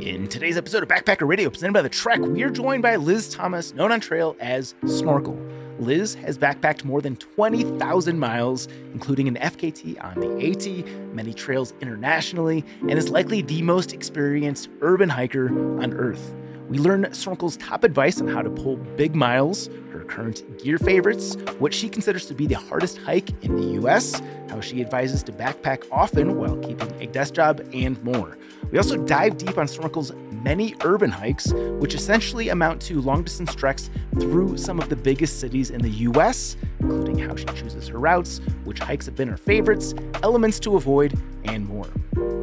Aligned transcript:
In 0.00 0.28
today's 0.28 0.58
episode 0.58 0.82
of 0.82 0.90
Backpacker 0.90 1.26
Radio, 1.26 1.48
presented 1.48 1.72
by 1.72 1.80
The 1.80 1.88
Trek, 1.88 2.20
we 2.20 2.42
are 2.42 2.50
joined 2.50 2.82
by 2.82 2.96
Liz 2.96 3.30
Thomas, 3.30 3.72
known 3.72 3.90
on 3.90 4.00
trail 4.00 4.36
as 4.40 4.74
Snorkel. 4.84 5.34
Liz 5.78 6.14
has 6.16 6.36
backpacked 6.36 6.84
more 6.84 7.00
than 7.00 7.16
20,000 7.16 8.18
miles, 8.18 8.68
including 8.92 9.26
an 9.26 9.36
FKT 9.36 10.02
on 10.04 10.20
the 10.20 10.50
AT, 10.50 11.14
many 11.14 11.32
trails 11.32 11.72
internationally, 11.80 12.62
and 12.82 12.92
is 12.92 13.08
likely 13.08 13.40
the 13.40 13.62
most 13.62 13.94
experienced 13.94 14.68
urban 14.82 15.08
hiker 15.08 15.48
on 15.80 15.94
Earth. 15.94 16.34
We 16.68 16.78
learn 16.78 17.06
Snorkel's 17.06 17.56
top 17.56 17.82
advice 17.82 18.20
on 18.20 18.28
how 18.28 18.42
to 18.42 18.50
pull 18.50 18.76
big 18.76 19.14
miles, 19.14 19.70
current 20.06 20.42
gear 20.62 20.78
favorites, 20.78 21.36
what 21.58 21.74
she 21.74 21.88
considers 21.88 22.26
to 22.26 22.34
be 22.34 22.46
the 22.46 22.56
hardest 22.56 22.98
hike 22.98 23.30
in 23.44 23.56
the 23.56 23.82
US, 23.82 24.20
how 24.48 24.60
she 24.60 24.80
advises 24.80 25.22
to 25.24 25.32
backpack 25.32 25.84
often 25.90 26.36
while 26.36 26.56
keeping 26.58 26.90
a 27.00 27.06
desk 27.06 27.34
job, 27.34 27.60
and 27.72 28.02
more. 28.02 28.38
We 28.70 28.78
also 28.78 28.96
dive 28.96 29.38
deep 29.38 29.58
on 29.58 29.66
Snorkel's 29.66 30.12
many 30.42 30.74
urban 30.84 31.10
hikes, 31.10 31.52
which 31.80 31.94
essentially 31.94 32.50
amount 32.50 32.80
to 32.82 33.00
long 33.00 33.24
distance 33.24 33.54
treks 33.54 33.90
through 34.20 34.56
some 34.56 34.78
of 34.78 34.88
the 34.88 34.96
biggest 34.96 35.40
cities 35.40 35.70
in 35.70 35.82
the 35.82 35.90
US, 35.90 36.56
including 36.80 37.18
how 37.18 37.34
she 37.36 37.46
chooses 37.46 37.88
her 37.88 37.98
routes, 37.98 38.40
which 38.64 38.78
hikes 38.78 39.06
have 39.06 39.16
been 39.16 39.28
her 39.28 39.36
favorites, 39.36 39.94
elements 40.22 40.60
to 40.60 40.76
avoid, 40.76 41.18
and 41.44 41.66
more. 41.66 41.88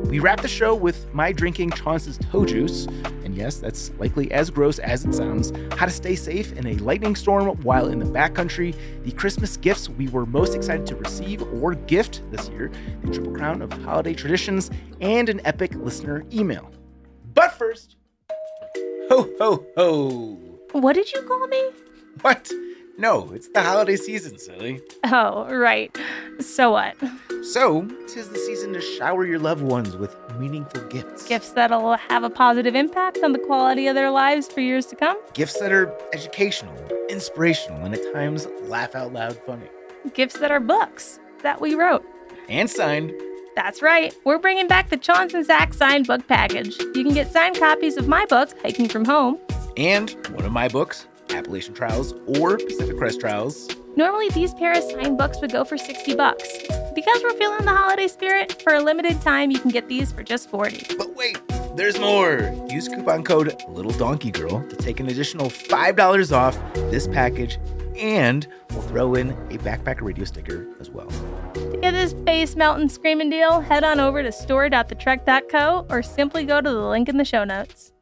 We 0.05 0.19
wrap 0.19 0.41
the 0.41 0.47
show 0.47 0.75
with 0.75 1.11
my 1.13 1.31
drinking 1.31 1.71
Chaunce's 1.71 2.17
toe 2.17 2.45
juice, 2.45 2.87
and 3.33 3.41
yes, 3.41 3.57
that's 3.57 3.89
likely 3.97 4.31
as 4.31 4.51
gross 4.51 4.77
as 4.77 5.05
it 5.05 5.15
sounds, 5.15 5.51
how 5.75 5.87
to 5.87 5.91
stay 5.91 6.15
safe 6.15 6.53
in 6.53 6.67
a 6.67 6.75
lightning 6.75 7.15
storm 7.15 7.47
while 7.63 7.87
in 7.87 7.97
the 7.97 8.05
backcountry, 8.05 8.75
the 9.03 9.11
Christmas 9.11 9.57
gifts 9.57 9.89
we 9.89 10.07
were 10.09 10.27
most 10.27 10.53
excited 10.53 10.85
to 10.85 10.95
receive 10.95 11.41
or 11.41 11.73
gift 11.73 12.21
this 12.29 12.49
year, 12.49 12.71
the 13.01 13.11
triple 13.11 13.33
crown 13.33 13.63
of 13.63 13.73
holiday 13.83 14.13
traditions, 14.13 14.69
and 15.01 15.29
an 15.29 15.41
epic 15.45 15.73
listener 15.73 16.23
email. 16.31 16.71
But 17.33 17.53
first, 17.53 17.95
ho 19.09 19.27
ho 19.39 19.65
ho! 19.75 20.37
What 20.73 20.93
did 20.93 21.11
you 21.11 21.23
call 21.23 21.47
me? 21.47 21.71
What? 22.21 22.51
No, 22.97 23.31
it's 23.33 23.47
the 23.47 23.61
holiday 23.61 23.95
season, 23.95 24.37
silly. 24.37 24.79
Oh, 25.05 25.45
right. 25.53 25.95
So 26.39 26.71
what? 26.71 26.95
So, 27.43 27.87
tis 28.07 28.29
the 28.29 28.37
season 28.37 28.71
to 28.73 28.81
shower 28.81 29.25
your 29.25 29.39
loved 29.39 29.63
ones 29.63 29.97
with 29.97 30.15
meaningful 30.37 30.81
gifts. 30.89 31.27
Gifts 31.27 31.49
that'll 31.53 31.95
have 31.95 32.23
a 32.23 32.29
positive 32.29 32.75
impact 32.75 33.19
on 33.23 33.33
the 33.33 33.39
quality 33.39 33.87
of 33.87 33.95
their 33.95 34.11
lives 34.11 34.47
for 34.47 34.61
years 34.61 34.85
to 34.87 34.95
come? 34.95 35.17
Gifts 35.33 35.59
that 35.59 35.71
are 35.71 35.91
educational, 36.13 36.75
inspirational, 37.09 37.83
and 37.83 37.95
at 37.95 38.13
times 38.13 38.47
laugh 38.63 38.93
out 38.93 39.11
loud 39.11 39.35
funny. 39.37 39.67
Gifts 40.13 40.37
that 40.37 40.51
are 40.51 40.59
books 40.59 41.19
that 41.41 41.59
we 41.59 41.73
wrote. 41.73 42.05
And 42.47 42.69
signed. 42.69 43.11
That's 43.55 43.81
right. 43.81 44.15
We're 44.23 44.39
bringing 44.39 44.67
back 44.67 44.89
the 44.89 44.97
Chaunce 44.97 45.33
and 45.33 45.45
Zach 45.45 45.73
signed 45.73 46.05
book 46.07 46.27
package. 46.27 46.77
You 46.79 47.03
can 47.03 47.13
get 47.13 47.31
signed 47.31 47.57
copies 47.57 47.97
of 47.97 48.07
my 48.07 48.25
book, 48.25 48.49
Hiking 48.61 48.87
from 48.87 49.05
Home, 49.05 49.39
and 49.77 50.11
one 50.35 50.45
of 50.45 50.51
my 50.51 50.67
books, 50.67 51.07
Appalachian 51.29 51.73
Trials 51.73 52.13
or 52.27 52.57
Pacific 52.57 52.97
Crest 52.97 53.19
Trials. 53.19 53.69
Normally, 53.95 54.29
these 54.29 54.53
pair 54.55 54.71
of 54.73 54.83
signed 54.83 55.17
books 55.17 55.39
would 55.41 55.51
go 55.51 55.63
for 55.63 55.77
60 55.77 56.15
bucks. 56.15 56.47
Because 56.95 57.21
we're 57.23 57.33
feeling 57.33 57.65
the 57.65 57.73
holiday 57.73 58.07
spirit, 58.07 58.61
for 58.63 58.73
a 58.73 58.81
limited 58.81 59.21
time, 59.21 59.51
you 59.51 59.59
can 59.59 59.71
get 59.71 59.87
these 59.87 60.11
for 60.11 60.23
just 60.23 60.49
40. 60.49 60.95
But 60.97 61.15
wait, 61.15 61.39
there's 61.75 61.99
more. 61.99 62.53
Use 62.69 62.87
coupon 62.87 63.23
code 63.23 63.55
Little 63.67 63.91
Donkey 63.91 64.31
Girl 64.31 64.67
to 64.67 64.75
take 64.75 64.99
an 64.99 65.09
additional 65.09 65.49
$5 65.49 66.31
off 66.31 66.59
this 66.73 67.07
package, 67.07 67.59
and 67.95 68.47
we'll 68.71 68.81
throw 68.81 69.15
in 69.15 69.31
a 69.51 69.57
backpacker 69.59 70.01
radio 70.01 70.25
sticker 70.25 70.67
as 70.79 70.89
well. 70.89 71.07
To 71.53 71.79
get 71.81 71.91
this 71.91 72.13
base 72.13 72.55
mountain 72.55 72.89
screaming 72.89 73.29
deal, 73.29 73.61
head 73.61 73.83
on 73.83 73.99
over 73.99 74.23
to 74.23 74.31
store.thetrek.co 74.31 75.85
or 75.89 76.01
simply 76.01 76.45
go 76.45 76.61
to 76.61 76.69
the 76.69 76.87
link 76.87 77.09
in 77.09 77.17
the 77.17 77.25
show 77.25 77.43
notes. 77.43 77.92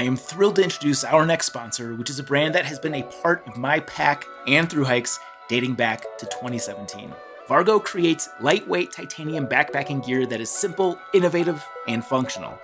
I 0.00 0.04
am 0.04 0.16
thrilled 0.16 0.56
to 0.56 0.64
introduce 0.64 1.04
our 1.04 1.26
next 1.26 1.44
sponsor, 1.44 1.94
which 1.94 2.08
is 2.08 2.18
a 2.18 2.22
brand 2.22 2.54
that 2.54 2.64
has 2.64 2.78
been 2.78 2.94
a 2.94 3.02
part 3.02 3.46
of 3.46 3.58
my 3.58 3.80
pack 3.80 4.24
and 4.46 4.66
through 4.66 4.86
hikes 4.86 5.18
dating 5.46 5.74
back 5.74 6.06
to 6.16 6.24
2017. 6.24 7.12
Vargo 7.46 7.84
creates 7.84 8.30
lightweight 8.40 8.92
titanium 8.92 9.46
backpacking 9.46 10.02
gear 10.06 10.24
that 10.24 10.40
is 10.40 10.48
simple, 10.48 10.98
innovative, 11.12 11.62
and 11.86 12.02
functional. 12.02 12.58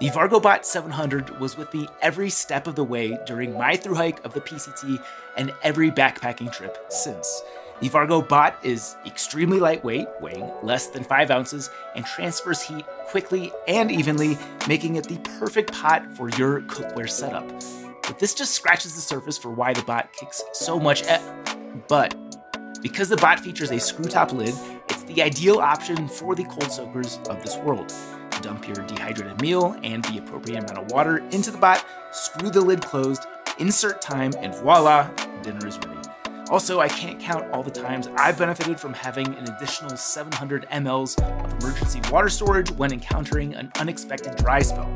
The 0.00 0.10
VargoBot 0.10 0.66
700 0.66 1.40
was 1.40 1.56
with 1.56 1.72
me 1.72 1.88
every 2.02 2.28
step 2.28 2.66
of 2.66 2.74
the 2.74 2.84
way 2.84 3.18
during 3.24 3.56
my 3.56 3.74
through 3.74 3.94
hike 3.94 4.22
of 4.22 4.34
the 4.34 4.42
PCT 4.42 5.02
and 5.38 5.54
every 5.62 5.90
backpacking 5.90 6.52
trip 6.52 6.76
since. 6.90 7.42
The 7.82 7.88
Vargo 7.88 8.26
Bot 8.28 8.54
is 8.62 8.94
extremely 9.04 9.58
lightweight, 9.58 10.06
weighing 10.20 10.48
less 10.62 10.86
than 10.86 11.02
5 11.02 11.32
ounces, 11.32 11.68
and 11.96 12.06
transfers 12.06 12.62
heat 12.62 12.84
quickly 13.08 13.50
and 13.66 13.90
evenly, 13.90 14.38
making 14.68 14.94
it 14.94 15.08
the 15.08 15.18
perfect 15.40 15.72
pot 15.72 16.16
for 16.16 16.28
your 16.30 16.60
cookware 16.60 17.10
setup. 17.10 17.44
But 18.06 18.20
this 18.20 18.34
just 18.34 18.54
scratches 18.54 18.94
the 18.94 19.00
surface 19.00 19.36
for 19.36 19.50
why 19.50 19.72
the 19.72 19.82
bot 19.82 20.12
kicks 20.12 20.44
so 20.52 20.78
much 20.78 21.02
at. 21.02 21.20
But 21.88 22.14
because 22.82 23.08
the 23.08 23.16
bot 23.16 23.40
features 23.40 23.72
a 23.72 23.80
screw 23.80 24.04
top 24.04 24.32
lid, 24.32 24.54
it's 24.88 25.02
the 25.02 25.20
ideal 25.20 25.58
option 25.58 26.06
for 26.06 26.36
the 26.36 26.44
cold 26.44 26.70
soakers 26.70 27.18
of 27.28 27.42
this 27.42 27.56
world. 27.56 27.92
Dump 28.42 28.64
your 28.68 28.86
dehydrated 28.86 29.40
meal 29.40 29.76
and 29.82 30.04
the 30.04 30.18
appropriate 30.18 30.58
amount 30.58 30.78
of 30.78 30.92
water 30.92 31.18
into 31.32 31.50
the 31.50 31.58
bot, 31.58 31.84
screw 32.12 32.48
the 32.48 32.60
lid 32.60 32.80
closed, 32.80 33.26
insert 33.58 34.00
time, 34.00 34.32
and 34.38 34.54
voila, 34.54 35.10
dinner 35.42 35.66
is 35.66 35.78
ready. 35.78 36.01
Also, 36.50 36.80
I 36.80 36.88
can't 36.88 37.18
count 37.20 37.50
all 37.52 37.62
the 37.62 37.70
times 37.70 38.08
I've 38.16 38.38
benefited 38.38 38.78
from 38.78 38.92
having 38.92 39.26
an 39.34 39.48
additional 39.50 39.96
700 39.96 40.66
mLs 40.68 41.18
of 41.44 41.62
emergency 41.62 42.00
water 42.10 42.28
storage 42.28 42.70
when 42.72 42.92
encountering 42.92 43.54
an 43.54 43.70
unexpected 43.78 44.36
dry 44.36 44.60
spell. 44.60 44.90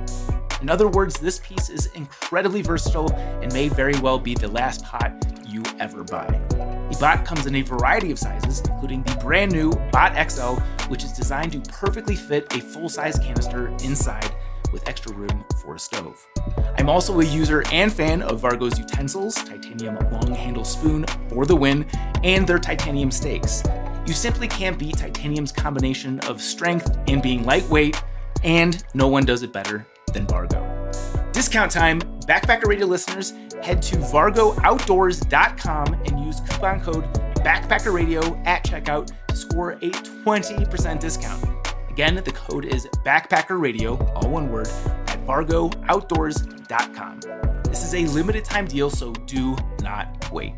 In 0.60 0.68
other 0.70 0.88
words, 0.88 1.18
this 1.20 1.38
piece 1.38 1.68
is 1.68 1.86
incredibly 1.94 2.62
versatile 2.62 3.12
and 3.12 3.52
may 3.52 3.68
very 3.68 3.98
well 4.00 4.18
be 4.18 4.34
the 4.34 4.48
last 4.48 4.84
pot 4.84 5.12
you 5.46 5.62
ever 5.78 6.02
buy. 6.02 6.26
The 6.50 6.96
bot 7.00 7.24
comes 7.24 7.46
in 7.46 7.54
a 7.56 7.62
variety 7.62 8.10
of 8.10 8.18
sizes, 8.18 8.60
including 8.60 9.02
the 9.02 9.14
brand 9.16 9.52
new 9.52 9.72
Bot 9.92 10.30
XL, 10.30 10.54
which 10.88 11.04
is 11.04 11.12
designed 11.12 11.52
to 11.52 11.60
perfectly 11.70 12.16
fit 12.16 12.52
a 12.54 12.60
full 12.60 12.88
size 12.88 13.18
canister 13.18 13.68
inside 13.82 14.34
with 14.72 14.88
extra 14.88 15.12
room 15.14 15.44
for 15.62 15.74
a 15.74 15.78
stove. 15.78 16.26
I'm 16.78 16.88
also 16.88 17.20
a 17.20 17.24
user 17.24 17.62
and 17.72 17.92
fan 17.92 18.22
of 18.22 18.40
Vargo's 18.40 18.78
utensils, 18.78 19.34
titanium 19.34 19.96
long 20.10 20.34
handle 20.34 20.64
spoon 20.64 21.04
for 21.28 21.46
the 21.46 21.56
win, 21.56 21.86
and 22.22 22.46
their 22.46 22.58
titanium 22.58 23.10
stakes. 23.10 23.62
You 24.06 24.14
simply 24.14 24.48
can't 24.48 24.78
beat 24.78 24.98
titanium's 24.98 25.52
combination 25.52 26.20
of 26.20 26.40
strength 26.40 26.96
and 27.08 27.22
being 27.22 27.44
lightweight, 27.44 28.02
and 28.44 28.82
no 28.94 29.08
one 29.08 29.24
does 29.24 29.42
it 29.42 29.52
better 29.52 29.86
than 30.12 30.26
Vargo. 30.26 31.32
Discount 31.32 31.70
time, 31.70 32.00
Backpacker 32.26 32.66
Radio 32.66 32.86
listeners, 32.86 33.32
head 33.62 33.82
to 33.82 33.96
vargooutdoors.com 33.96 35.94
and 35.94 36.24
use 36.24 36.40
coupon 36.40 36.80
code 36.80 37.04
Backpacker 37.36 37.92
Radio 37.92 38.36
at 38.44 38.64
checkout 38.64 39.10
to 39.28 39.36
score 39.36 39.72
a 39.72 39.90
20% 39.90 41.00
discount. 41.00 41.65
Again, 41.96 42.16
the 42.16 42.30
code 42.30 42.66
is 42.66 42.86
Backpacker 43.06 43.58
Radio, 43.58 43.96
all 44.14 44.28
one 44.28 44.52
word, 44.52 44.68
at 44.68 45.24
vargooutdoors.com. 45.26 47.20
This 47.62 47.84
is 47.84 47.94
a 47.94 48.04
limited 48.12 48.44
time 48.44 48.66
deal, 48.66 48.90
so 48.90 49.14
do 49.14 49.56
not 49.80 50.30
wait. 50.30 50.52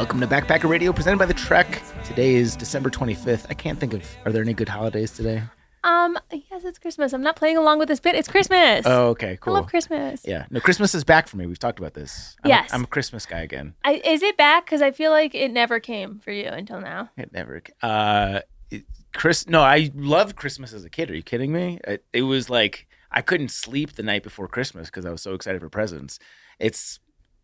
Welcome 0.00 0.20
to 0.20 0.26
Backpacker 0.26 0.66
Radio, 0.66 0.94
presented 0.94 1.18
by 1.18 1.26
The 1.26 1.34
Trek. 1.34 1.82
Today 2.06 2.34
is 2.34 2.56
December 2.56 2.88
25th. 2.88 3.44
I 3.50 3.52
can't 3.52 3.78
think 3.78 3.92
of, 3.92 4.02
are 4.24 4.32
there 4.32 4.40
any 4.40 4.54
good 4.54 4.70
holidays 4.70 5.10
today? 5.10 5.42
Um, 5.84 6.18
yes, 6.32 6.64
it's 6.64 6.78
Christmas. 6.78 7.12
I'm 7.12 7.20
not 7.20 7.36
playing 7.36 7.58
along 7.58 7.80
with 7.80 7.88
this 7.88 8.00
bit. 8.00 8.14
It's 8.14 8.26
Christmas. 8.26 8.86
Oh, 8.86 9.08
okay, 9.08 9.36
cool. 9.42 9.56
I 9.56 9.58
love 9.58 9.68
Christmas. 9.68 10.22
Yeah, 10.26 10.46
no, 10.48 10.58
Christmas 10.58 10.94
is 10.94 11.04
back 11.04 11.28
for 11.28 11.36
me. 11.36 11.44
We've 11.44 11.58
talked 11.58 11.78
about 11.78 11.92
this. 11.92 12.34
I'm 12.42 12.48
Yes. 12.48 12.72
A, 12.72 12.76
I'm 12.76 12.84
a 12.84 12.86
Christmas 12.86 13.26
guy 13.26 13.40
again. 13.40 13.74
I, 13.84 14.00
is 14.02 14.22
it 14.22 14.38
back? 14.38 14.64
Because 14.64 14.80
I 14.80 14.90
feel 14.90 15.10
like 15.10 15.34
it 15.34 15.50
never 15.50 15.78
came 15.80 16.18
for 16.20 16.32
you 16.32 16.46
until 16.46 16.80
now. 16.80 17.10
It 17.18 17.30
never. 17.34 17.62
Uh, 17.82 18.40
it, 18.70 18.84
Chris. 19.12 19.46
No, 19.48 19.60
I 19.60 19.90
loved 19.94 20.34
Christmas 20.34 20.72
as 20.72 20.82
a 20.82 20.88
kid. 20.88 21.10
Are 21.10 21.14
you 21.14 21.22
kidding 21.22 21.52
me? 21.52 21.78
It, 21.84 22.06
it 22.14 22.22
was 22.22 22.48
like 22.48 22.86
I 23.10 23.20
couldn't 23.20 23.50
sleep 23.50 23.96
the 23.96 24.02
night 24.02 24.22
before 24.22 24.48
Christmas 24.48 24.86
because 24.86 25.04
I 25.04 25.10
was 25.10 25.20
so 25.20 25.34
excited 25.34 25.60
for 25.60 25.68
presents. 25.68 26.18
It's 26.58 27.00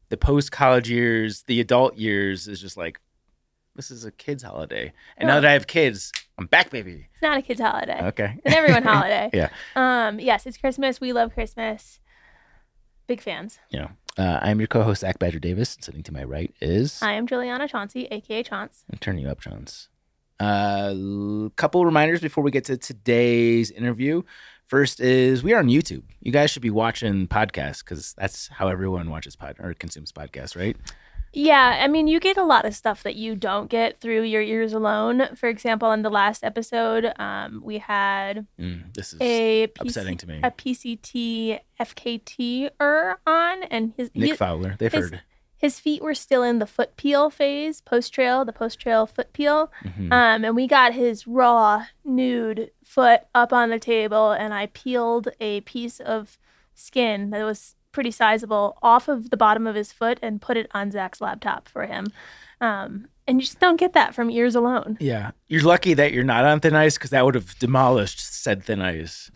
the 0.09 0.17
post 0.17 0.53
college 0.53 0.91
years, 0.91 1.43
the 1.43 1.61
adult 1.61 1.97
years 1.97 2.49
is 2.49 2.61
just 2.61 2.77
like 2.77 3.01
this 3.75 3.91
is 3.91 4.05
a 4.05 4.11
kid's 4.11 4.43
holiday. 4.43 4.93
And 5.19 5.29
now 5.29 5.41
that 5.41 5.49
I 5.49 5.53
have 5.53 5.67
kids, 5.67 6.13
I'm 6.39 6.47
back, 6.47 6.71
baby. 6.71 7.07
It's 7.13 7.23
not 7.23 7.39
a 7.39 7.43
kid's 7.43 7.61
holiday. 7.61 8.01
Okay. 8.09 8.35
It's 8.45 8.55
an 8.55 8.59
everyone 8.59 8.83
holiday. 8.83 9.31
Yeah. 9.35 9.49
Um, 9.75 10.19
yes, 10.19 10.47
it's 10.47 10.57
Christmas. 10.57 11.01
We 11.01 11.13
love 11.13 11.35
Christmas. 11.35 12.01
Big 13.07 13.21
fans. 13.21 13.59
Yeah. 13.71 13.89
uh, 14.17 14.41
I'm 14.43 14.61
your 14.61 14.67
co-host 14.67 15.03
Zach 15.03 15.19
Badger 15.19 15.39
Davis. 15.39 15.77
Sitting 15.81 16.03
to 16.05 16.13
my 16.13 16.25
right 16.25 16.55
is 16.61 17.03
I 17.03 17.13
am 17.13 17.27
Juliana 17.27 17.69
Chauncey, 17.69 18.07
aka 18.11 18.43
Chaunce. 18.43 18.85
I'm 18.91 18.99
turning 18.99 19.25
you 19.25 19.29
up, 19.29 19.41
Jones. 19.41 19.89
A 20.41 20.45
uh, 20.45 21.49
couple 21.57 21.85
reminders 21.85 22.21
before 22.21 22.45
we 22.45 22.51
get 22.51 22.65
to 22.67 22.77
today's 22.77 23.71
interview. 23.71 24.23
First 24.67 25.01
is 25.01 25.43
we 25.45 25.53
are 25.53 25.59
on 25.61 25.69
YouTube. 25.69 26.03
You 26.21 26.33
guys 26.33 26.51
should 26.51 26.63
be 26.63 26.71
watching 26.71 27.29
podcasts 27.29 27.85
because 27.85 28.15
that's 28.19 28.49
how 28.49 28.67
everyone 28.69 29.11
watches 29.11 29.37
pod 29.37 29.57
or 29.61 29.73
consumes 29.75 30.11
podcasts, 30.13 30.57
right? 30.57 30.77
Yeah, 31.33 31.81
I 31.83 31.87
mean, 31.89 32.09
you 32.09 32.19
get 32.19 32.37
a 32.39 32.43
lot 32.45 32.65
of 32.65 32.75
stuff 32.75 33.03
that 33.03 33.15
you 33.15 33.37
don't 33.37 33.69
get 33.69 34.01
through 34.01 34.23
your 34.23 34.41
ears 34.43 34.73
alone. 34.73 35.29
For 35.37 35.49
example, 35.49 35.93
in 35.93 36.03
the 36.03 36.09
last 36.11 36.43
episode, 36.43 37.13
um, 37.19 37.61
we 37.65 37.79
had 37.79 38.47
Mm, 38.59 38.95
this 38.95 39.13
is 39.13 39.21
a 39.21 39.65
upsetting 39.79 40.17
to 40.19 40.27
me. 40.27 40.41
a 40.43 40.51
PCT 40.51 41.61
FKT 41.79 42.71
er 42.81 43.19
on, 43.27 43.63
and 43.65 43.93
his 43.97 44.11
Nick 44.15 44.31
he- 44.31 44.37
Fowler. 44.37 44.77
They've 44.79 44.91
his- 44.93 45.11
heard. 45.11 45.21
his 45.59 45.79
feet 45.79 46.03
were 46.03 46.15
still 46.15 46.43
in 46.43 46.59
the 46.59 46.67
foot 46.67 46.97
peel 46.97 47.29
phase, 47.31 47.83
post 47.83 48.13
trail, 48.15 48.45
the 48.45 48.53
post 48.53 48.81
trail 48.81 49.07
foot 49.07 49.33
peel. 49.33 49.71
Mhm. 49.85 50.13
Um, 50.13 50.45
and 50.45 50.57
we 50.57 50.67
got 50.67 50.95
his 50.95 51.27
raw, 51.27 51.85
nude 52.05 52.71
foot 52.87 53.23
up 53.35 53.53
on 53.53 53.69
the 53.69 53.81
table, 53.81 54.31
and 54.31 54.55
I 54.55 54.67
peeled 54.67 55.29
a 55.41 55.61
piece 55.63 55.99
of 55.99 56.39
skin 56.75 57.31
that 57.31 57.43
was 57.43 57.75
pretty 57.91 58.13
sizable 58.13 58.79
off 58.81 59.09
of 59.09 59.31
the 59.31 59.37
bottom 59.37 59.67
of 59.67 59.75
his 59.75 59.93
foot 59.93 60.19
and 60.23 60.41
put 60.41 60.57
it 60.57 60.71
on 60.73 60.91
Zach's 60.91 61.21
laptop 61.21 61.69
for 61.69 61.87
him. 61.87 62.07
Um, 62.61 63.09
and 63.27 63.39
you 63.39 63.43
just 63.45 63.59
don't 63.59 63.77
get 63.77 63.93
that 63.95 64.15
from 64.15 64.31
ears 64.31 64.55
alone. 64.55 64.97
Yeah, 65.01 65.33
you're 65.49 65.63
lucky 65.63 65.95
that 65.95 66.13
you're 66.13 66.25
not 66.25 66.45
on 66.45 66.61
thin 66.61 66.77
ice 66.77 66.97
because 66.97 67.11
that 67.11 67.25
would 67.25 67.35
have 67.35 67.59
demolished 67.59 68.21
said 68.21 68.63
thin 68.63 68.81
ice. 68.81 69.31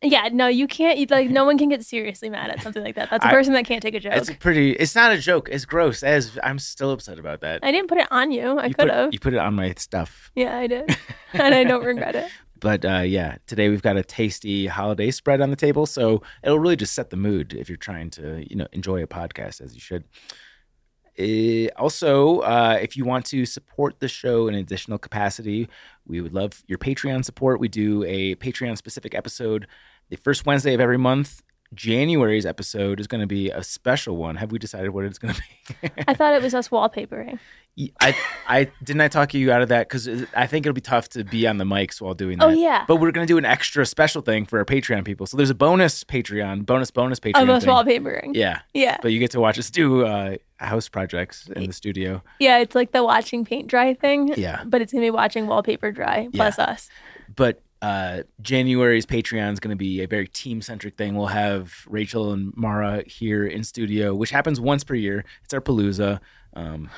Yeah, 0.00 0.28
no, 0.32 0.46
you 0.46 0.66
can't. 0.68 1.10
Like, 1.10 1.28
no 1.28 1.44
one 1.50 1.58
can 1.58 1.68
get 1.68 1.84
seriously 1.84 2.30
mad 2.30 2.50
at 2.50 2.62
something 2.62 2.82
like 2.82 2.94
that. 2.94 3.10
That's 3.10 3.24
a 3.24 3.28
person 3.28 3.52
that 3.54 3.64
can't 3.64 3.82
take 3.82 3.94
a 3.94 4.00
joke. 4.00 4.14
It's 4.14 4.30
pretty. 4.30 4.72
It's 4.72 4.94
not 4.94 5.12
a 5.12 5.18
joke. 5.18 5.48
It's 5.50 5.64
gross. 5.64 6.02
As 6.02 6.38
I'm 6.42 6.58
still 6.58 6.92
upset 6.92 7.18
about 7.18 7.40
that. 7.40 7.60
I 7.62 7.72
didn't 7.72 7.88
put 7.88 7.98
it 7.98 8.06
on 8.10 8.30
you. 8.30 8.58
I 8.58 8.72
could 8.72 8.88
have. 8.88 9.12
you 9.12 9.18
put 9.18 9.34
it 9.34 9.40
on 9.40 9.54
my 9.54 9.74
stuff. 9.76 10.30
Yeah, 10.34 10.56
I 10.56 10.68
did, 10.68 10.96
and 11.32 11.54
I 11.54 11.64
don't 11.64 11.84
regret 11.84 12.14
it. 12.14 12.30
But 12.60 12.84
uh, 12.84 13.00
yeah, 13.00 13.36
today 13.46 13.68
we've 13.68 13.82
got 13.82 13.96
a 13.96 14.02
tasty 14.02 14.66
holiday 14.66 15.10
spread 15.10 15.40
on 15.40 15.50
the 15.50 15.56
table, 15.56 15.86
so 15.86 16.22
it'll 16.42 16.58
really 16.58 16.76
just 16.76 16.94
set 16.94 17.10
the 17.10 17.16
mood 17.16 17.54
if 17.54 17.68
you're 17.68 17.76
trying 17.76 18.10
to, 18.10 18.44
you 18.48 18.56
know, 18.56 18.66
enjoy 18.72 19.02
a 19.02 19.06
podcast 19.06 19.60
as 19.60 19.74
you 19.74 19.80
should. 19.80 20.04
Eh, 21.18 21.68
also, 21.76 22.38
uh, 22.40 22.78
if 22.80 22.96
you 22.96 23.04
want 23.04 23.24
to 23.26 23.44
support 23.44 23.98
the 23.98 24.08
show 24.08 24.46
in 24.46 24.54
additional 24.54 24.98
capacity, 24.98 25.68
we 26.06 26.20
would 26.20 26.32
love 26.32 26.62
your 26.68 26.78
Patreon 26.78 27.24
support. 27.24 27.58
We 27.58 27.68
do 27.68 28.04
a 28.04 28.36
Patreon 28.36 28.78
specific 28.78 29.14
episode 29.14 29.66
the 30.10 30.16
first 30.16 30.46
Wednesday 30.46 30.74
of 30.74 30.80
every 30.80 30.96
month. 30.96 31.42
January's 31.74 32.46
episode 32.46 32.98
is 33.00 33.06
going 33.06 33.20
to 33.20 33.26
be 33.26 33.50
a 33.50 33.62
special 33.62 34.16
one. 34.16 34.36
Have 34.36 34.50
we 34.52 34.58
decided 34.58 34.90
what 34.90 35.04
it's 35.04 35.18
going 35.18 35.34
to 35.34 35.42
be? 35.82 35.90
I 36.08 36.14
thought 36.14 36.34
it 36.34 36.42
was 36.42 36.54
us 36.54 36.68
wallpapering. 36.68 37.38
I, 38.00 38.16
I 38.48 38.64
didn't 38.82 39.02
I 39.02 39.08
talk 39.08 39.34
you 39.34 39.52
out 39.52 39.62
of 39.62 39.68
that 39.68 39.88
because 39.88 40.08
I 40.34 40.48
think 40.48 40.66
it'll 40.66 40.74
be 40.74 40.80
tough 40.80 41.10
to 41.10 41.22
be 41.22 41.46
on 41.46 41.58
the 41.58 41.64
mics 41.64 42.00
while 42.00 42.14
doing 42.14 42.38
that. 42.38 42.46
Oh, 42.46 42.50
yeah. 42.50 42.84
But 42.88 42.96
we're 42.96 43.12
gonna 43.12 43.24
do 43.26 43.38
an 43.38 43.44
extra 43.44 43.86
special 43.86 44.20
thing 44.20 44.46
for 44.46 44.58
our 44.58 44.64
Patreon 44.64 45.04
people. 45.04 45.26
So 45.26 45.36
there's 45.36 45.50
a 45.50 45.54
bonus 45.54 46.02
Patreon, 46.02 46.66
bonus 46.66 46.90
bonus 46.90 47.20
Patreon. 47.20 47.42
Of 47.42 47.48
us 47.50 47.64
thing. 47.64 47.72
wallpapering. 47.72 48.30
Yeah, 48.34 48.60
Yeah. 48.74 48.96
but 49.00 49.12
you 49.12 49.20
get 49.20 49.30
to 49.30 49.40
watch 49.40 49.60
us 49.60 49.70
do 49.70 50.04
uh, 50.04 50.38
house 50.56 50.88
projects 50.88 51.48
in 51.54 51.66
the 51.68 51.72
studio. 51.72 52.20
Yeah, 52.40 52.58
it's 52.58 52.74
like 52.74 52.90
the 52.90 53.04
watching 53.04 53.44
paint 53.44 53.68
dry 53.68 53.94
thing. 53.94 54.34
Yeah. 54.36 54.64
But 54.66 54.82
it's 54.82 54.92
gonna 54.92 55.06
be 55.06 55.10
watching 55.10 55.46
wallpaper 55.46 55.92
dry 55.92 56.28
plus 56.34 56.58
us. 56.58 56.88
But 57.36 57.62
uh, 57.82 58.22
January's 58.40 59.06
Patreon 59.06 59.52
is 59.52 59.60
going 59.60 59.70
to 59.70 59.76
be 59.76 60.02
a 60.02 60.06
very 60.06 60.26
team 60.26 60.60
centric 60.60 60.96
thing. 60.96 61.14
We'll 61.14 61.26
have 61.26 61.84
Rachel 61.88 62.32
and 62.32 62.52
Mara 62.56 63.04
here 63.06 63.46
in 63.46 63.62
studio, 63.64 64.14
which 64.14 64.30
happens 64.30 64.60
once 64.60 64.84
per 64.84 64.94
year. 64.94 65.24
It's 65.44 65.54
our 65.54 65.60
palooza. 65.60 66.20
Um, 66.54 66.90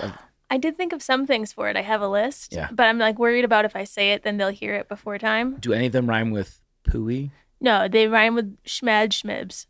I 0.48 0.56
did 0.56 0.76
think 0.76 0.92
of 0.92 1.02
some 1.02 1.26
things 1.26 1.52
for 1.52 1.68
it. 1.68 1.76
I 1.76 1.82
have 1.82 2.00
a 2.00 2.08
list. 2.08 2.54
Yeah. 2.54 2.68
But 2.72 2.88
I'm 2.88 2.98
like 2.98 3.18
worried 3.18 3.44
about 3.44 3.64
if 3.64 3.76
I 3.76 3.84
say 3.84 4.12
it, 4.12 4.22
then 4.22 4.36
they'll 4.36 4.48
hear 4.48 4.74
it 4.74 4.88
before 4.88 5.18
time. 5.18 5.56
do 5.56 5.72
any 5.72 5.86
of 5.86 5.92
them 5.92 6.08
rhyme 6.08 6.30
with 6.30 6.60
pooey? 6.84 7.30
No, 7.60 7.86
they 7.88 8.08
rhyme 8.08 8.34
with 8.34 8.56
schmad 8.64 9.10
schmibs. 9.10 9.66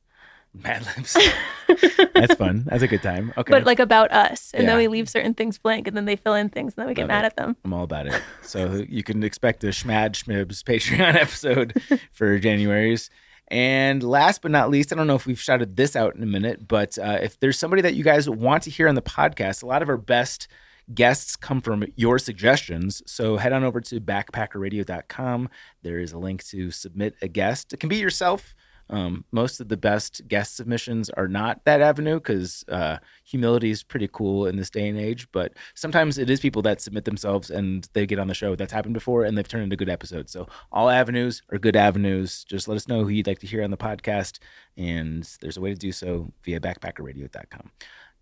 Mad 0.53 0.85
Libs. 0.97 1.17
That's 2.15 2.35
fun. 2.35 2.65
That's 2.67 2.83
a 2.83 2.89
good 2.89 3.03
time. 3.03 3.33
Okay. 3.37 3.51
But 3.53 3.65
like 3.65 3.79
about 3.79 4.11
us. 4.11 4.51
And 4.53 4.65
Yeah. 4.65 4.71
then 4.71 4.79
we 4.79 4.89
leave 4.89 5.09
certain 5.09 5.33
things 5.35 5.59
blank 5.59 5.87
and 5.87 5.97
then 5.97 6.05
they 6.07 6.17
fill 6.17 6.35
in 6.35 6.49
things 6.49 6.75
and 6.75 6.83
then 6.83 6.89
we 6.89 6.95
get 6.95 7.03
Love 7.03 7.09
mad 7.09 7.25
it. 7.25 7.27
at 7.27 7.37
them. 7.37 7.57
I'm 7.65 7.73
all 7.73 7.85
about 7.85 8.07
it. 8.09 8.21
So 8.43 8.85
you 8.89 9.03
can 9.05 9.23
expect 9.23 9.63
a 9.65 9.69
Schmad 9.69 10.13
Schmibs 10.13 10.63
Patreon 10.65 11.15
episode 11.21 11.81
for 12.13 12.39
January's. 12.39 13.11
And 13.49 14.03
last 14.03 14.43
but 14.43 14.51
not 14.51 14.71
least, 14.71 14.93
I 14.93 14.97
don't 14.97 15.07
know 15.07 15.15
if 15.17 15.27
we've 15.27 15.41
shouted 15.41 15.77
this 15.77 15.95
out 15.97 16.15
in 16.15 16.23
a 16.23 16.27
minute, 16.27 16.67
but 16.69 16.97
uh, 16.99 17.19
if 17.23 17.39
there's 17.41 17.59
somebody 17.59 17.83
that 17.83 17.95
you 17.95 18.05
guys 18.05 18.29
want 18.31 18.63
to 18.65 18.71
hear 18.71 18.89
on 18.89 18.95
the 18.95 19.03
podcast, 19.03 19.63
a 19.63 19.67
lot 19.67 19.83
of 19.83 19.89
our 19.89 19.97
best 19.97 20.47
guests 20.95 21.37
come 21.37 21.61
from 21.61 21.85
your 21.97 22.19
suggestions. 22.19 23.03
So 23.07 23.37
head 23.37 23.53
on 23.53 23.63
over 23.65 23.81
to 23.83 24.01
backpackerradio.com. 24.01 25.49
There 25.83 25.99
is 25.99 26.13
a 26.13 26.19
link 26.19 26.45
to 26.47 26.71
submit 26.71 27.15
a 27.23 27.29
guest. 27.29 27.73
It 27.73 27.81
can 27.81 27.89
be 27.89 27.97
yourself. 27.97 28.55
Um, 28.91 29.25
most 29.31 29.61
of 29.61 29.69
the 29.69 29.77
best 29.77 30.27
guest 30.29 30.57
submissions 30.57 31.11
are 31.11 31.29
not 31.29 31.65
that 31.65 31.81
avenue 31.81 32.17
because 32.17 32.65
uh, 32.69 32.99
humility 33.25 33.71
is 33.71 33.83
pretty 33.83 34.09
cool 34.13 34.47
in 34.47 34.57
this 34.57 34.69
day 34.69 34.89
and 34.89 34.99
age. 34.99 35.29
But 35.33 35.53
sometimes 35.75 36.19
it 36.19 36.29
is 36.29 36.41
people 36.41 36.63
that 36.63 36.81
submit 36.81 37.05
themselves 37.05 37.51
and 37.51 37.89
they 37.93 38.05
get 38.05 38.19
on 38.19 38.27
the 38.27 38.35
show. 38.35 38.57
That's 38.57 38.73
happened 38.73 38.95
before 38.95 39.25
and 39.25 39.39
they've 39.39 39.47
turned 39.47 39.65
into 39.65 39.77
good 39.77 39.89
episodes. 39.89 40.33
So 40.33 40.49
all 40.73 40.91
avenues 40.91 41.43
are 41.53 41.59
good 41.59 41.77
avenues. 41.77 42.45
Just 42.45 42.67
let 42.67 42.77
us 42.77 42.89
know 42.89 43.05
who 43.05 43.11
you'd 43.11 43.29
like 43.29 43.39
to 43.39 43.47
hear 43.47 43.63
on 43.63 43.71
the 43.71 43.77
podcast. 43.77 44.41
And 44.77 45.29
there's 45.41 45.57
a 45.57 45.61
way 45.61 45.71
to 45.71 45.79
do 45.79 45.93
so 45.93 46.33
via 46.43 46.61
backpackerradio.com. 46.61 47.71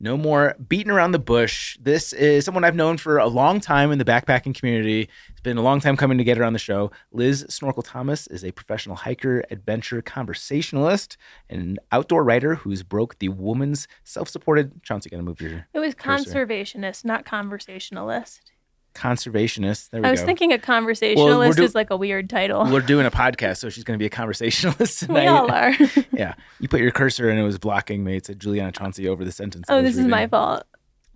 No 0.01 0.17
more 0.17 0.55
beating 0.69 0.93
around 0.93 1.11
the 1.11 1.19
bush. 1.19 1.77
This 1.81 2.13
is 2.13 2.45
someone 2.45 2.63
I've 2.63 2.77
known 2.77 2.99
for 2.99 3.19
a 3.19 3.27
long 3.27 3.61
time 3.61 3.91
in 3.91 3.99
the 3.99 4.05
backpacking 4.05 4.55
community. 4.55 5.09
It's 5.29 5.41
been 5.41 5.59
a 5.59 5.63
long 5.63 5.81
time 5.81 5.97
coming 5.97 6.19
to 6.19 6.25
get 6.25 6.37
her 6.37 6.45
on 6.45 6.53
the 6.53 6.59
show. 6.61 6.93
Liz 7.11 7.45
Snorkel 7.49 7.83
Thomas 7.83 8.29
is 8.29 8.45
a 8.45 8.53
professional 8.53 8.95
hiker, 8.95 9.43
adventure 9.51 10.01
conversationalist, 10.01 11.17
and 11.51 11.61
an 11.61 11.79
outdoor 11.91 12.23
writer 12.23 12.55
who's 12.55 12.85
broke 12.85 13.19
the 13.19 13.29
woman's 13.31 13.89
self-supported. 14.05 14.85
Chauncey, 14.85 15.11
gonna 15.11 15.25
move 15.25 15.41
your 15.41 15.67
It 15.75 15.81
was 15.81 15.95
Cursor. 15.97 16.47
conservationist, 16.47 17.05
not 17.05 17.25
conversationalist. 17.25 18.53
Conservationist. 18.99 19.91
There 19.91 20.03
we 20.03 20.09
I 20.09 20.11
was 20.11 20.23
thinking 20.23 20.53
a 20.53 20.59
conversationalist 20.59 21.57
do- 21.59 21.65
is 21.65 21.75
like 21.75 21.91
a 21.91 21.97
weird 21.97 22.29
title. 22.29 22.65
We're 22.71 22.81
doing 22.81 23.07
a 23.07 23.11
podcast, 23.11 23.59
so 23.59 23.69
she's 23.69 23.85
going 23.85 23.99
to 23.99 24.03
be 24.03 24.07
a 24.07 24.11
conversationalist 24.11 25.03
we 25.03 25.07
tonight. 25.09 25.27
all 25.29 25.51
are. 25.51 25.73
Yeah, 26.13 26.35
you 26.61 26.69
put 26.69 26.81
your 26.81 26.91
cursor 26.91 27.29
and 27.31 27.39
it 27.39 27.43
was 27.45 27.59
blocking 27.59 28.03
me. 28.05 28.17
It 28.17 28.27
said 28.27 28.41
Juliana 28.41 28.73
Chauncey 28.73 29.07
over 29.09 29.25
the 29.25 29.33
sentence. 29.33 29.67
Oh, 29.69 29.83
this 29.83 29.97
is 29.97 30.07
my 30.07 30.27
fault. 30.27 30.65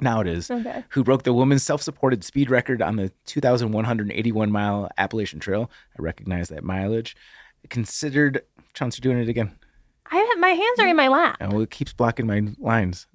Now 0.01 0.21
it 0.21 0.27
is. 0.27 0.51
Okay. 0.51 0.85
Who 0.91 1.05
broke 1.05 1.23
the 1.23 1.33
woman's 1.33 1.63
self-supported 1.63 2.25
speed 2.25 2.51
record 2.51 2.83
on 2.83 2.97
the 2.97 3.13
2,181 3.27 4.51
mile 4.51 4.91
Appalachian 4.99 5.39
Trail? 5.41 5.71
I 5.99 6.03
recognize 6.03 6.49
that 6.49 6.65
mileage. 6.65 7.17
Considered 7.69 8.43
Chauncey 8.75 9.01
doing 9.01 9.19
it 9.19 9.29
again. 9.29 9.55
I 10.11 10.17
have, 10.17 10.39
my 10.41 10.49
hands 10.51 10.79
are 10.81 10.89
in 10.89 10.97
my 10.97 11.09
lap. 11.09 11.37
Oh, 11.41 11.61
it 11.61 11.71
keeps 11.71 11.93
blocking 11.93 12.27
my 12.27 12.43
lines. 12.59 13.07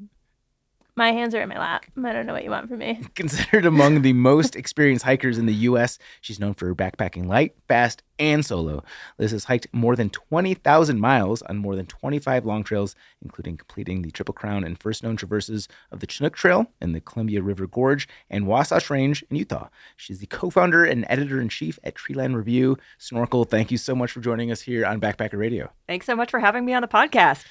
My 0.97 1.11
hands 1.11 1.35
are 1.35 1.41
in 1.43 1.49
my 1.49 1.59
lap. 1.59 1.85
I 2.03 2.11
don't 2.11 2.25
know 2.25 2.33
what 2.33 2.43
you 2.43 2.49
want 2.49 2.69
from 2.69 2.79
me. 2.79 2.99
Considered 3.15 3.67
among 3.67 4.01
the 4.01 4.13
most 4.13 4.55
experienced 4.55 5.05
hikers 5.05 5.37
in 5.37 5.45
the 5.45 5.53
U.S., 5.53 5.99
she's 6.21 6.39
known 6.39 6.55
for 6.55 6.73
backpacking 6.73 7.27
light, 7.27 7.53
fast, 7.67 8.01
and 8.17 8.43
solo. 8.43 8.83
Liz 9.19 9.29
has 9.29 9.43
hiked 9.43 9.67
more 9.71 9.95
than 9.95 10.09
20,000 10.09 10.99
miles 10.99 11.43
on 11.43 11.57
more 11.57 11.75
than 11.75 11.85
25 11.85 12.45
long 12.45 12.63
trails, 12.63 12.95
including 13.21 13.57
completing 13.57 14.01
the 14.01 14.09
Triple 14.09 14.33
Crown 14.33 14.63
and 14.63 14.79
first 14.79 15.03
known 15.03 15.15
traverses 15.15 15.67
of 15.91 15.99
the 15.99 16.07
Chinook 16.07 16.35
Trail 16.35 16.65
in 16.81 16.93
the 16.93 16.99
Columbia 16.99 17.43
River 17.43 17.67
Gorge 17.67 18.07
and 18.31 18.47
Wasatch 18.47 18.89
Range 18.89 19.23
in 19.29 19.37
Utah. 19.37 19.67
She's 19.95 20.17
the 20.17 20.25
co-founder 20.25 20.83
and 20.83 21.05
editor-in-chief 21.09 21.77
at 21.83 21.93
Treeline 21.93 22.35
Review. 22.35 22.75
Snorkel, 22.97 23.45
thank 23.45 23.69
you 23.69 23.77
so 23.77 23.93
much 23.95 24.11
for 24.11 24.19
joining 24.19 24.51
us 24.51 24.61
here 24.61 24.83
on 24.83 24.99
Backpacker 24.99 25.37
Radio. 25.37 25.69
Thanks 25.85 26.07
so 26.07 26.15
much 26.15 26.31
for 26.31 26.39
having 26.39 26.65
me 26.65 26.73
on 26.73 26.81
the 26.81 26.87
podcast. 26.87 27.45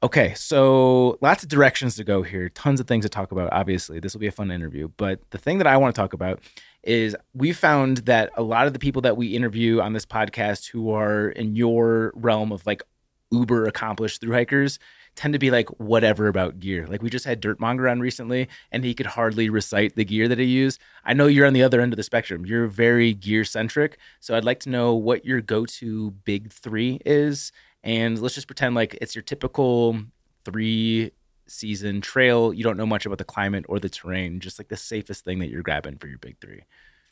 Okay, 0.00 0.32
so 0.34 1.18
lots 1.20 1.42
of 1.42 1.48
directions 1.48 1.96
to 1.96 2.04
go 2.04 2.22
here, 2.22 2.48
tons 2.50 2.78
of 2.78 2.86
things 2.86 3.04
to 3.04 3.08
talk 3.08 3.32
about. 3.32 3.52
Obviously, 3.52 3.98
this 3.98 4.14
will 4.14 4.20
be 4.20 4.28
a 4.28 4.32
fun 4.32 4.52
interview. 4.52 4.88
But 4.96 5.28
the 5.30 5.38
thing 5.38 5.58
that 5.58 5.66
I 5.66 5.76
want 5.76 5.92
to 5.92 6.00
talk 6.00 6.12
about 6.12 6.40
is 6.84 7.16
we 7.34 7.52
found 7.52 7.98
that 7.98 8.30
a 8.36 8.42
lot 8.44 8.68
of 8.68 8.72
the 8.72 8.78
people 8.78 9.02
that 9.02 9.16
we 9.16 9.34
interview 9.34 9.80
on 9.80 9.94
this 9.94 10.06
podcast 10.06 10.70
who 10.70 10.92
are 10.92 11.30
in 11.30 11.56
your 11.56 12.12
realm 12.14 12.52
of 12.52 12.64
like 12.64 12.84
uber 13.32 13.64
accomplished 13.64 14.20
through 14.20 14.34
hikers 14.34 14.78
tend 15.16 15.32
to 15.32 15.38
be 15.38 15.50
like 15.50 15.68
whatever 15.80 16.28
about 16.28 16.60
gear. 16.60 16.86
Like 16.86 17.02
we 17.02 17.10
just 17.10 17.24
had 17.24 17.42
Dirtmonger 17.42 17.90
on 17.90 17.98
recently 17.98 18.48
and 18.70 18.84
he 18.84 18.94
could 18.94 19.06
hardly 19.06 19.50
recite 19.50 19.96
the 19.96 20.04
gear 20.04 20.28
that 20.28 20.38
he 20.38 20.44
used. 20.44 20.80
I 21.04 21.12
know 21.12 21.26
you're 21.26 21.46
on 21.46 21.54
the 21.54 21.64
other 21.64 21.80
end 21.80 21.92
of 21.92 21.96
the 21.96 22.04
spectrum. 22.04 22.46
You're 22.46 22.68
very 22.68 23.14
gear 23.14 23.42
centric. 23.42 23.98
So 24.20 24.36
I'd 24.36 24.44
like 24.44 24.60
to 24.60 24.70
know 24.70 24.94
what 24.94 25.24
your 25.24 25.40
go-to 25.40 26.12
big 26.24 26.52
3 26.52 27.00
is 27.04 27.50
and 27.82 28.20
let's 28.20 28.34
just 28.34 28.46
pretend 28.46 28.74
like 28.74 28.96
it's 29.00 29.14
your 29.14 29.22
typical 29.22 29.98
3 30.44 31.10
season 31.46 32.00
trail. 32.00 32.52
You 32.52 32.64
don't 32.64 32.76
know 32.76 32.86
much 32.86 33.06
about 33.06 33.18
the 33.18 33.24
climate 33.24 33.64
or 33.68 33.78
the 33.78 33.88
terrain, 33.88 34.40
just 34.40 34.58
like 34.58 34.68
the 34.68 34.76
safest 34.76 35.24
thing 35.24 35.38
that 35.38 35.48
you're 35.48 35.62
grabbing 35.62 35.96
for 35.96 36.06
your 36.06 36.18
big 36.18 36.36
3. 36.40 36.62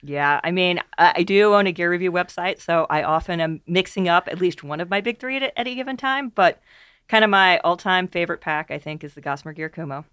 Yeah, 0.03 0.41
I 0.45 0.51
mean, 0.51 0.81
I 0.99 1.23
do 1.23 1.55
own 1.55 1.67
a 1.67 1.73
gear 1.73 1.91
review 1.91 2.13
website, 2.13 2.61
so 2.61 2.87
I 2.91 3.03
often 3.03 3.41
am 3.41 3.63
mixing 3.67 4.09
up 4.09 4.29
at 4.29 4.39
least 4.39 4.63
one 4.63 4.81
of 4.81 4.91
my 4.91 5.01
big 5.01 5.19
three 5.19 5.37
at, 5.39 5.53
at 5.57 5.67
a 5.67 5.75
given 5.75 5.97
time. 5.97 6.29
But 6.29 6.61
kind 7.09 7.25
of 7.25 7.31
my 7.31 7.59
all-time 7.59 8.09
favorite 8.09 8.41
pack. 8.41 8.71
I 8.71 8.79
think 8.79 9.03
is 9.03 9.15
the 9.15 9.21
Gossamer 9.21 9.55
Gear 9.55 9.69
Kumo. 9.69 10.05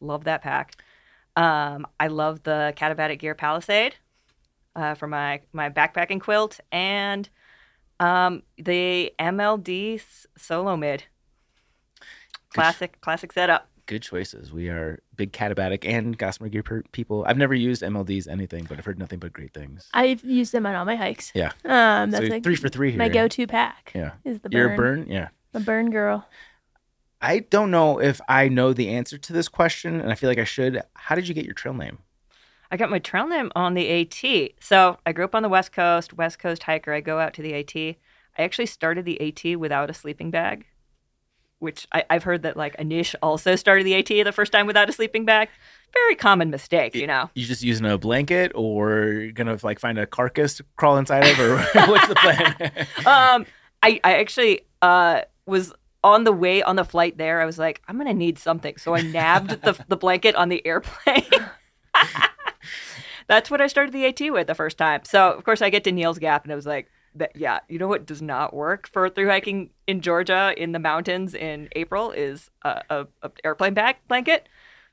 Love 0.00 0.24
that 0.24 0.42
pack. 0.42 0.76
Um, 1.36 1.86
I 1.98 2.06
love 2.06 2.42
the 2.44 2.72
Katabatic 2.76 3.18
Gear 3.18 3.34
Palisade 3.34 3.96
uh, 4.74 4.94
for 4.94 5.06
my 5.06 5.42
my 5.52 5.68
backpacking 5.68 6.20
quilt, 6.20 6.60
and 6.72 7.28
um, 8.00 8.42
the 8.56 9.12
MLD 9.20 10.02
Solo 10.36 10.76
Mid. 10.76 11.04
Classic, 12.52 13.00
classic 13.00 13.32
setup. 13.32 13.68
Good 13.86 14.02
choices. 14.02 14.52
We 14.52 14.68
are 14.68 15.00
big 15.16 15.32
Katabatic 15.32 15.84
and 15.88 16.18
Gossamer 16.18 16.48
Gear 16.48 16.62
per- 16.62 16.82
people. 16.92 17.24
I've 17.26 17.36
never 17.36 17.54
used 17.54 17.82
MLDs 17.82 18.26
anything, 18.26 18.64
but 18.68 18.78
I've 18.78 18.84
heard 18.84 18.98
nothing 18.98 19.18
but 19.20 19.32
great 19.32 19.54
things. 19.54 19.88
I've 19.94 20.24
used 20.24 20.52
them 20.52 20.66
on 20.66 20.74
all 20.74 20.84
my 20.84 20.96
hikes. 20.96 21.30
Yeah. 21.34 21.52
Um, 21.64 22.10
so 22.10 22.18
that's 22.18 22.30
like 22.30 22.42
three 22.42 22.56
for 22.56 22.68
three 22.68 22.90
here. 22.90 22.98
my 22.98 23.08
go-to 23.08 23.46
pack. 23.46 23.92
Yeah. 23.94 24.12
Is 24.24 24.40
the 24.40 24.48
burn. 24.48 24.58
You're 24.58 24.72
a 24.72 24.76
burn? 24.76 25.06
Yeah. 25.08 25.28
The 25.52 25.60
burn 25.60 25.90
girl. 25.90 26.26
I 27.20 27.40
don't 27.40 27.70
know 27.70 28.00
if 28.00 28.20
I 28.28 28.48
know 28.48 28.72
the 28.72 28.88
answer 28.88 29.18
to 29.18 29.32
this 29.32 29.48
question, 29.48 30.00
and 30.00 30.10
I 30.10 30.14
feel 30.14 30.30
like 30.30 30.38
I 30.38 30.44
should. 30.44 30.80
How 30.94 31.14
did 31.14 31.28
you 31.28 31.34
get 31.34 31.44
your 31.44 31.54
trail 31.54 31.74
name? 31.74 31.98
I 32.70 32.76
got 32.76 32.90
my 32.90 33.00
trail 33.00 33.26
name 33.26 33.50
on 33.56 33.74
the 33.74 33.88
AT. 33.88 34.52
So 34.60 34.98
I 35.04 35.12
grew 35.12 35.24
up 35.24 35.34
on 35.34 35.42
the 35.42 35.48
West 35.48 35.72
Coast, 35.72 36.12
West 36.12 36.38
Coast 36.38 36.62
hiker. 36.62 36.92
I 36.92 37.00
go 37.00 37.18
out 37.18 37.34
to 37.34 37.42
the 37.42 37.54
AT. 37.54 37.74
I 37.76 38.42
actually 38.42 38.66
started 38.66 39.04
the 39.04 39.20
AT 39.20 39.58
without 39.58 39.90
a 39.90 39.94
sleeping 39.94 40.30
bag, 40.30 40.66
which 41.58 41.88
I, 41.92 42.04
I've 42.08 42.22
heard 42.22 42.42
that 42.42 42.56
like 42.56 42.76
Anish 42.76 43.14
also 43.22 43.56
started 43.56 43.84
the 43.84 43.96
AT 43.96 44.06
the 44.06 44.32
first 44.32 44.52
time 44.52 44.66
without 44.66 44.88
a 44.88 44.92
sleeping 44.92 45.24
bag. 45.24 45.48
Very 45.92 46.14
common 46.14 46.50
mistake, 46.50 46.94
you 46.94 47.08
know. 47.08 47.28
You 47.34 47.44
just 47.44 47.62
using 47.62 47.86
a 47.86 47.98
blanket, 47.98 48.52
or 48.54 49.06
you're 49.06 49.32
gonna 49.32 49.58
like 49.64 49.80
find 49.80 49.98
a 49.98 50.06
carcass 50.06 50.54
to 50.58 50.64
crawl 50.76 50.96
inside 50.96 51.26
of, 51.26 51.40
or 51.40 51.58
what's 51.88 52.06
the 52.06 52.14
plan? 52.14 52.56
um, 52.98 53.44
I, 53.82 53.98
I 54.04 54.18
actually 54.20 54.60
uh, 54.80 55.22
was 55.46 55.72
on 56.04 56.22
the 56.22 56.32
way 56.32 56.62
on 56.62 56.76
the 56.76 56.84
flight 56.84 57.18
there. 57.18 57.40
I 57.40 57.44
was 57.44 57.58
like, 57.58 57.82
I'm 57.88 57.98
gonna 57.98 58.14
need 58.14 58.38
something, 58.38 58.76
so 58.76 58.94
I 58.94 59.02
nabbed 59.02 59.50
the 59.50 59.84
the 59.88 59.96
blanket 59.96 60.36
on 60.36 60.48
the 60.48 60.64
airplane. 60.64 61.24
That's 63.30 63.48
what 63.48 63.60
I 63.60 63.68
started 63.68 63.92
the 63.92 64.06
AT 64.06 64.32
with 64.32 64.48
the 64.48 64.56
first 64.56 64.76
time. 64.76 65.02
So 65.04 65.30
of 65.30 65.44
course 65.44 65.62
I 65.62 65.70
get 65.70 65.84
to 65.84 65.92
Neels 65.92 66.18
Gap, 66.18 66.42
and 66.42 66.52
I 66.52 66.56
was 66.56 66.66
like, 66.66 66.90
that, 67.14 67.30
yeah, 67.36 67.60
you 67.68 67.78
know 67.78 67.86
what 67.86 68.04
does 68.04 68.20
not 68.20 68.52
work 68.52 68.88
for 68.88 69.08
through 69.08 69.28
hiking 69.28 69.70
in 69.86 70.00
Georgia 70.00 70.52
in 70.56 70.72
the 70.72 70.80
mountains 70.80 71.32
in 71.32 71.68
April 71.76 72.10
is 72.10 72.50
a, 72.62 72.82
a, 72.90 73.06
a 73.22 73.30
airplane 73.44 73.72
bag 73.72 73.98
blanket, 74.08 74.48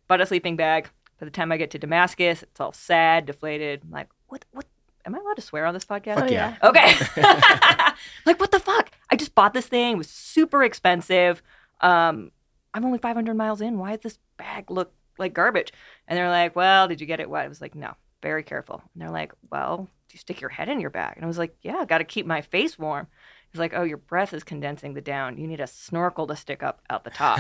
but 0.08 0.22
a 0.22 0.26
sleeping 0.28 0.56
bag. 0.56 0.88
By 1.20 1.26
the 1.26 1.32
time 1.32 1.52
I 1.52 1.58
get 1.58 1.72
to 1.72 1.80
Damascus, 1.80 2.44
it's 2.44 2.60
all 2.60 2.74
sad, 2.74 3.26
deflated. 3.26 3.82
I'm 3.84 3.90
like, 3.90 4.10
what? 4.28 4.46
What? 4.52 4.68
Am 5.04 5.16
I 5.16 5.18
allowed 5.18 5.38
to 5.38 5.42
swear 5.42 5.66
on 5.66 5.74
this 5.74 5.86
podcast? 5.86 6.16
Fuck 6.16 6.30
oh 6.30 6.32
yeah. 6.32 6.58
yeah. 6.62 6.70
Okay. 6.70 6.94
like, 8.28 8.40
what 8.40 8.52
the 8.52 8.60
fuck? 8.60 8.92
I 9.10 9.16
just 9.16 9.34
bought 9.34 9.56
this 9.56 9.66
thing. 9.66 9.94
It 9.94 9.98
was 9.98 10.10
super 10.12 10.64
expensive. 10.64 11.42
Um, 11.82 12.32
I'm 12.76 12.86
only 12.86 13.00
500 13.00 13.36
miles 13.36 13.62
in. 13.62 13.80
Why 13.80 13.96
does 13.96 14.02
this 14.02 14.20
bag 14.38 14.70
look 14.70 14.94
like 15.18 15.34
garbage? 15.34 15.74
And 16.08 16.20
they're 16.20 16.30
like, 16.30 16.56
well, 16.56 16.88
did 16.88 17.02
you 17.02 17.08
get 17.08 17.20
it 17.20 17.32
wet? 17.32 17.46
I 17.46 17.48
was 17.48 17.62
like, 17.62 17.74
no, 17.74 17.96
very 18.28 18.44
careful. 18.44 18.82
And 18.94 19.02
they're 19.02 19.10
like, 19.10 19.32
well, 19.50 19.78
do 19.78 20.14
you 20.14 20.20
stick 20.20 20.42
your 20.42 20.50
head 20.50 20.68
in 20.68 20.82
your 20.82 20.90
bag? 20.90 21.14
And 21.16 21.24
I 21.24 21.28
was 21.28 21.38
like, 21.38 21.56
yeah, 21.62 21.78
I 21.78 21.86
got 21.86 22.00
to 22.00 22.04
keep 22.04 22.26
my 22.26 22.42
face 22.42 22.78
warm. 22.78 23.08
He's 23.50 23.60
like, 23.60 23.74
oh, 23.74 23.84
your 23.84 23.98
breath 23.98 24.34
is 24.34 24.44
condensing 24.44 24.94
the 24.96 25.02
down. 25.02 25.38
You 25.38 25.48
need 25.48 25.62
a 25.62 25.68
snorkel 25.68 26.28
to 26.28 26.36
stick 26.36 26.62
up 26.62 26.82
out 26.90 27.06
the 27.06 27.10
top. 27.10 27.40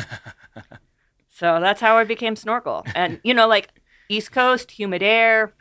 so 1.30 1.60
that's 1.60 1.82
how 1.82 1.98
I 1.98 2.06
became 2.06 2.38
snorkel. 2.38 2.86
And, 2.96 3.20
you 3.22 3.34
know, 3.34 3.48
like 3.48 3.82
East 4.08 4.32
Coast, 4.32 4.72
humid 4.72 5.04
air, 5.04 5.54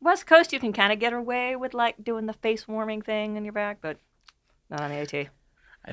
West 0.00 0.26
Coast, 0.26 0.52
you 0.52 0.58
can 0.58 0.72
kind 0.72 0.92
of 0.92 0.98
get 0.98 1.12
away 1.12 1.54
with 1.54 1.72
like 1.72 2.02
doing 2.02 2.26
the 2.26 2.32
face 2.32 2.66
warming 2.66 3.02
thing 3.02 3.36
in 3.36 3.44
your 3.44 3.52
back, 3.52 3.78
but 3.80 3.98
not 4.68 4.80
on 4.80 4.90
the 4.90 4.96
AT. 4.96 5.28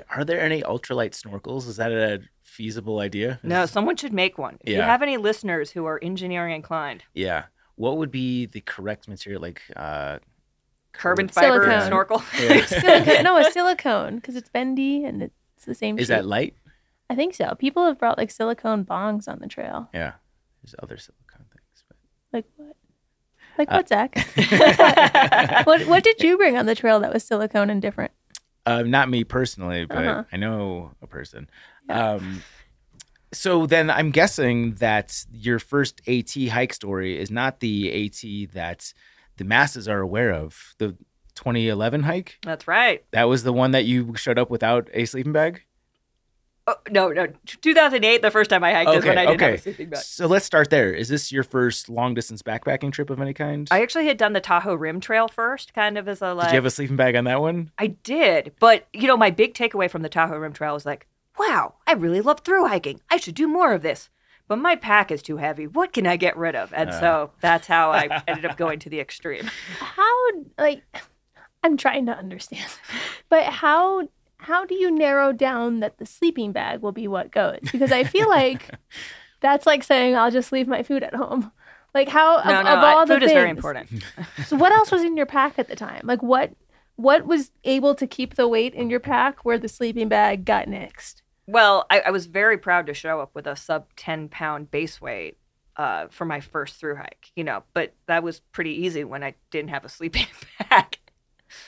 Are 0.09 0.25
there 0.25 0.41
any 0.41 0.63
ultralight 0.63 1.11
snorkels? 1.11 1.67
Is 1.67 1.77
that 1.77 1.91
a 1.91 2.21
feasible 2.41 2.99
idea? 2.99 3.39
No, 3.43 3.65
someone 3.65 3.95
should 3.95 4.13
make 4.13 4.37
one. 4.37 4.57
If 4.61 4.69
you 4.75 4.81
have 4.81 5.01
any 5.01 5.17
listeners 5.17 5.71
who 5.71 5.85
are 5.85 6.03
engineering 6.03 6.55
inclined, 6.55 7.03
Yeah. 7.13 7.45
What 7.77 7.97
would 7.97 8.11
be 8.11 8.45
the 8.45 8.61
correct 8.61 9.07
material? 9.07 9.41
Like, 9.41 9.61
uh, 9.75 10.19
carbon 10.93 11.27
fiber 11.29 11.63
Silicone. 11.63 11.87
snorkel. 11.87 12.23
Yeah. 12.39 12.65
silicone. 12.65 13.23
no, 13.23 13.37
a 13.37 13.49
silicone 13.51 14.15
because 14.17 14.35
it's 14.35 14.49
bendy 14.49 15.03
and 15.05 15.23
it's 15.23 15.65
the 15.65 15.75
same. 15.75 15.97
is 15.97 16.07
shape. 16.07 16.17
that 16.17 16.25
light? 16.25 16.55
I 17.09 17.15
think 17.15 17.33
so. 17.35 17.55
People 17.57 17.85
have 17.85 17.97
brought 17.97 18.17
like 18.17 18.31
silicone 18.31 18.83
bongs 18.83 19.27
on 19.27 19.39
the 19.39 19.47
trail. 19.47 19.89
Yeah. 19.93 20.13
There's 20.61 20.75
other 20.83 20.97
silicone 20.97 21.45
things. 21.53 21.83
But... 21.87 21.97
Like 22.33 22.45
what? 22.57 22.75
Like 23.57 23.71
Uh, 23.71 23.75
what, 23.77 23.87
Zach? 23.89 24.27
what 25.65 25.87
What 25.87 26.03
did 26.03 26.21
you 26.21 26.35
bring 26.37 26.57
on 26.57 26.65
the 26.65 26.75
trail 26.75 26.99
that 26.99 27.13
was 27.13 27.23
silicone 27.23 27.69
and 27.69 27.81
different? 27.81 28.11
Uh, 28.65 28.81
not 28.81 29.07
me 29.09 29.23
personally, 29.23 29.85
but 29.85 29.97
Uh-huh. 30.05 30.23
I 30.31 30.37
know 30.37 30.91
a 31.01 31.07
person. 31.07 31.49
Um, 31.89 32.41
so 33.33 33.65
then 33.65 33.89
I'm 33.89 34.11
guessing 34.11 34.75
that 34.75 35.25
your 35.31 35.59
first 35.59 36.01
AT 36.07 36.33
hike 36.49 36.73
story 36.73 37.19
is 37.19 37.29
not 37.29 37.59
the 37.59 38.05
AT 38.05 38.53
that 38.53 38.93
the 39.37 39.43
masses 39.43 39.87
are 39.87 39.99
aware 39.99 40.31
of. 40.31 40.75
The 40.77 40.95
2011 41.35 42.03
hike? 42.03 42.39
That's 42.43 42.67
right. 42.67 43.05
That 43.11 43.25
was 43.25 43.43
the 43.43 43.53
one 43.53 43.71
that 43.71 43.85
you 43.85 44.15
showed 44.15 44.39
up 44.39 44.49
without 44.49 44.89
a 44.93 45.05
sleeping 45.05 45.33
bag? 45.33 45.61
Oh, 46.69 46.75
no, 46.89 47.09
no. 47.09 47.27
2008, 47.45 48.21
the 48.21 48.29
first 48.29 48.49
time 48.49 48.61
I 48.61 48.73
hiked 48.73 48.91
is 48.91 49.05
when 49.05 49.17
I 49.17 49.25
didn't 49.25 49.39
have 49.39 49.53
a 49.53 49.57
sleeping 49.57 49.89
bag. 49.89 50.01
So 50.01 50.27
let's 50.27 50.45
start 50.45 50.69
there. 50.69 50.93
Is 50.93 51.07
this 51.07 51.31
your 51.31 51.43
first 51.43 51.87
long 51.87 52.13
distance 52.13 52.41
backpacking 52.41 52.91
trip 52.91 53.09
of 53.09 53.21
any 53.21 53.33
kind? 53.33 53.69
I 53.71 53.81
actually 53.81 54.07
had 54.07 54.17
done 54.17 54.33
the 54.33 54.41
Tahoe 54.41 54.73
Rim 54.75 54.99
Trail 54.99 55.29
first, 55.29 55.73
kind 55.73 55.97
of 55.97 56.09
as 56.09 56.21
a 56.21 56.33
like. 56.33 56.47
Did 56.47 56.53
you 56.53 56.57
have 56.57 56.65
a 56.65 56.71
sleeping 56.71 56.97
bag 56.97 57.15
on 57.15 57.23
that 57.23 57.39
one? 57.39 57.71
I 57.77 57.87
did, 57.87 58.53
but 58.59 58.87
you 58.91 59.07
know, 59.07 59.15
my 59.15 59.29
big 59.29 59.53
takeaway 59.53 59.89
from 59.89 60.01
the 60.01 60.09
Tahoe 60.09 60.37
Rim 60.37 60.51
Trail 60.51 60.73
was 60.73 60.85
like, 60.85 61.07
wow, 61.39 61.75
I 61.85 61.93
really 61.93 62.21
love 62.21 62.41
through 62.41 62.67
hiking. 62.67 63.01
I 63.09 63.17
should 63.17 63.35
do 63.35 63.47
more 63.47 63.73
of 63.73 63.81
this. 63.81 64.09
But 64.47 64.59
my 64.59 64.75
pack 64.75 65.11
is 65.11 65.21
too 65.21 65.37
heavy. 65.37 65.67
What 65.67 65.91
can 65.91 66.07
I 66.07 66.15
get 66.15 66.37
rid 66.37 66.55
of? 66.55 66.73
And 66.73 66.93
so 66.93 67.31
that's 67.41 67.67
how 67.67 67.91
I 67.91 68.23
ended 68.27 68.45
up 68.45 68.55
going 68.55 68.79
to 68.79 68.89
the 68.89 68.99
extreme. 68.99 69.49
How 69.79 70.29
like 70.57 70.83
I'm 71.63 71.75
trying 71.75 72.05
to 72.05 72.13
understand, 72.13 72.71
but 73.29 73.45
how 73.45 74.07
how 74.37 74.65
do 74.65 74.75
you 74.75 74.89
narrow 74.89 75.33
down 75.33 75.81
that 75.81 75.97
the 75.97 76.05
sleeping 76.05 76.53
bag 76.53 76.79
will 76.81 76.93
be 76.93 77.07
what 77.07 77.31
goes? 77.31 77.59
Because 77.71 77.91
I 77.91 78.05
feel 78.05 78.29
like 78.29 78.69
that's 79.41 79.65
like 79.65 79.83
saying 79.83 80.15
I'll 80.15 80.31
just 80.31 80.53
leave 80.53 80.67
my 80.67 80.81
food 80.81 81.03
at 81.03 81.13
home. 81.13 81.51
Like 81.93 82.07
how 82.07 82.37
No, 82.45 82.59
of, 82.59 82.65
no, 82.65 82.71
of 82.73 82.83
all 82.83 82.99
I, 82.99 83.05
the 83.05 83.13
food 83.15 83.23
is 83.23 83.31
very 83.33 83.49
important. 83.49 83.89
So 84.45 84.55
what 84.55 84.71
else 84.71 84.91
was 84.91 85.03
in 85.03 85.17
your 85.17 85.25
pack 85.25 85.59
at 85.59 85.67
the 85.67 85.75
time? 85.75 86.01
Like 86.05 86.23
what 86.23 86.53
what 86.95 87.25
was 87.25 87.51
able 87.63 87.95
to 87.95 88.07
keep 88.07 88.35
the 88.35 88.47
weight 88.47 88.73
in 88.73 88.89
your 88.89 88.99
pack 88.99 89.43
where 89.43 89.59
the 89.59 89.67
sleeping 89.67 90.07
bag 90.07 90.45
got 90.45 90.67
nixed? 90.67 91.21
Well, 91.47 91.85
I, 91.89 92.01
I 92.01 92.09
was 92.11 92.25
very 92.25 92.57
proud 92.57 92.87
to 92.87 92.93
show 92.93 93.19
up 93.21 93.31
with 93.33 93.47
a 93.47 93.55
sub 93.55 93.87
10 93.95 94.29
pound 94.29 94.69
base 94.69 94.99
weight 95.01 95.37
uh, 95.77 96.07
for 96.09 96.25
my 96.25 96.39
first 96.41 96.75
through 96.75 96.97
hike, 96.97 97.31
you 97.35 97.43
know, 97.43 97.63
but 97.73 97.93
that 98.07 98.21
was 98.23 98.39
pretty 98.51 98.71
easy 98.85 99.03
when 99.03 99.23
I 99.23 99.35
didn't 99.51 99.69
have 99.69 99.85
a 99.85 99.89
sleeping 99.89 100.25
bag. 100.69 100.97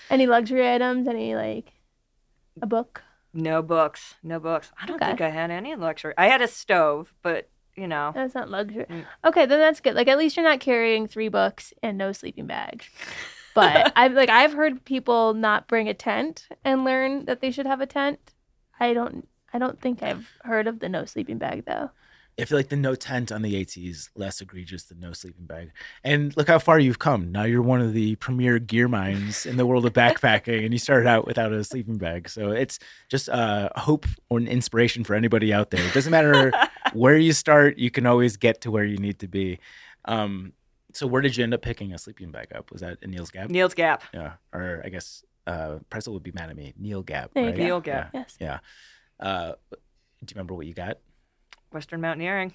Any 0.09 0.27
luxury 0.27 0.69
items? 0.69 1.07
Any 1.07 1.36
like 1.36 1.71
a 2.62 2.65
book? 2.67 3.03
No 3.33 3.62
books, 3.62 4.15
no 4.24 4.39
books. 4.39 4.71
I 4.81 4.86
don't 4.88 4.95
Okay. 4.98 5.05
think 5.05 5.21
I 5.21 5.29
had 5.29 5.51
any 5.51 5.75
luxury. 5.75 6.13
I 6.17 6.27
had 6.27 6.41
a 6.41 6.48
stove, 6.48 7.13
but 7.21 7.48
you 7.75 7.88
know, 7.88 8.12
That's 8.13 8.36
not 8.36 8.50
luxury. 8.50 8.86
Mm. 8.89 9.05
Okay, 9.24 9.45
then 9.45 9.59
that's 9.59 9.79
good. 9.79 9.95
Like 9.95 10.09
at 10.09 10.17
least 10.17 10.36
you're 10.36 10.43
not 10.45 10.59
carrying 10.59 11.07
three 11.07 11.29
books 11.29 11.74
and 11.81 11.98
no 11.98 12.12
sleeping 12.12 12.48
bag. 12.48 12.83
But 13.55 13.91
I've 13.95 14.13
like 14.13 14.29
I've 14.29 14.53
heard 14.53 14.86
people 14.86 15.33
not 15.33 15.67
bring 15.67 15.89
a 15.89 15.93
tent 15.93 16.48
and 16.63 16.86
learn 16.86 17.25
that 17.25 17.41
they 17.41 17.50
should 17.51 17.65
have 17.65 17.81
a 17.81 17.88
tent. 17.88 18.19
I 18.79 18.93
don't 18.93 19.27
I 19.53 19.60
don't 19.60 19.79
think 19.79 20.03
I've 20.03 20.29
heard 20.44 20.68
of 20.68 20.79
the 20.79 20.89
no 20.89 21.06
sleeping 21.06 21.38
bag 21.38 21.65
though. 21.65 21.91
I 22.39 22.46
feel 22.46 22.58
like 22.58 22.70
the 22.70 22.77
no 22.77 22.96
tent 22.96 23.32
on 23.32 23.41
the 23.41 23.60
AT 23.60 23.75
is 23.75 24.10
less 24.15 24.39
egregious 24.39 24.84
than 24.84 25.00
no 25.01 25.12
sleeping 25.12 25.46
bag. 25.46 25.72
And 26.06 26.36
look 26.38 26.48
how 26.48 26.60
far 26.60 26.79
you've 26.79 27.00
come. 27.00 27.32
Now 27.32 27.44
you're 27.44 27.62
one 27.62 27.82
of 27.82 27.94
the 27.94 28.15
premier 28.15 28.60
gear 28.60 28.88
minds 28.88 29.46
in 29.46 29.58
the 29.58 29.65
world 29.65 29.86
of 29.86 29.91
backpacking, 29.94 30.63
and 30.63 30.72
you 30.72 30.79
started 30.79 31.08
out 31.08 31.27
without 31.27 31.51
a 31.51 31.63
sleeping 31.65 31.98
bag. 31.98 32.29
So 32.29 32.51
it's 32.51 32.79
just 33.10 33.27
uh, 33.27 33.70
hope 33.75 34.06
or 34.29 34.38
an 34.38 34.48
inspiration 34.48 35.03
for 35.03 35.15
anybody 35.15 35.51
out 35.53 35.72
there. 35.72 35.86
It 35.86 35.94
doesn't 35.94 36.12
matter 36.12 36.53
where 36.94 37.18
you 37.18 37.34
start, 37.34 37.77
you 37.77 37.91
can 37.91 38.06
always 38.06 38.38
get 38.38 38.62
to 38.62 38.72
where 38.72 38.86
you 38.86 38.98
need 38.98 39.20
to 39.20 39.27
be. 39.27 39.60
Um, 40.06 40.53
so 40.94 41.08
where 41.08 41.22
did 41.22 41.36
you 41.36 41.44
end 41.44 41.53
up 41.53 41.62
picking 41.62 41.94
a 41.94 41.98
sleeping 41.98 42.32
bag 42.32 42.48
up? 42.56 42.72
Was 42.72 42.82
that 42.82 43.00
in 43.01 43.12
Neels 43.12 43.32
Gap? 43.32 43.50
Neels 43.50 43.74
Gap. 43.74 44.03
Yeah, 44.13 44.34
or 44.53 44.82
I 44.84 44.89
guess 44.89 45.24
uh, 45.46 45.79
Pretzel 45.89 46.13
would 46.13 46.24
be 46.24 46.32
mad 46.32 46.50
at 46.50 46.56
me. 46.56 46.74
Neel 46.77 47.03
Gap. 47.03 47.32
Right? 47.36 47.56
Neel 47.56 47.82
Gap. 47.82 48.12
Yes. 48.13 48.38
Yeah. 48.39 48.60
Uh, 49.19 49.53
do 49.71 49.77
you 50.23 50.35
remember 50.35 50.53
what 50.53 50.65
you 50.65 50.73
got? 50.73 50.99
Western 51.71 52.01
Mountaineering. 52.01 52.53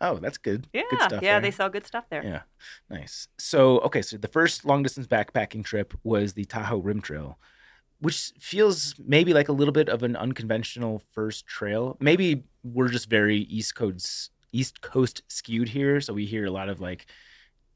Oh, 0.00 0.16
that's 0.16 0.38
good. 0.38 0.66
Yeah, 0.72 0.82
good 0.88 1.00
stuff 1.00 1.22
yeah, 1.22 1.34
there. 1.34 1.40
they 1.40 1.50
sell 1.50 1.68
good 1.68 1.86
stuff 1.86 2.04
there. 2.08 2.24
Yeah, 2.24 2.42
nice. 2.88 3.28
So, 3.38 3.80
okay, 3.80 4.00
so 4.00 4.16
the 4.16 4.28
first 4.28 4.64
long 4.64 4.82
distance 4.82 5.06
backpacking 5.06 5.64
trip 5.64 5.92
was 6.02 6.32
the 6.32 6.46
Tahoe 6.46 6.78
Rim 6.78 7.02
Trail, 7.02 7.38
which 8.00 8.32
feels 8.38 8.94
maybe 8.98 9.34
like 9.34 9.50
a 9.50 9.52
little 9.52 9.72
bit 9.72 9.90
of 9.90 10.02
an 10.02 10.16
unconventional 10.16 11.02
first 11.12 11.46
trail. 11.46 11.98
Maybe 12.00 12.44
we're 12.64 12.88
just 12.88 13.10
very 13.10 13.38
East 13.38 13.74
Coast 13.74 14.30
East 14.52 14.80
Coast 14.80 15.22
skewed 15.28 15.68
here, 15.68 16.00
so 16.00 16.12
we 16.14 16.24
hear 16.24 16.46
a 16.46 16.50
lot 16.50 16.68
of 16.68 16.80
like 16.80 17.06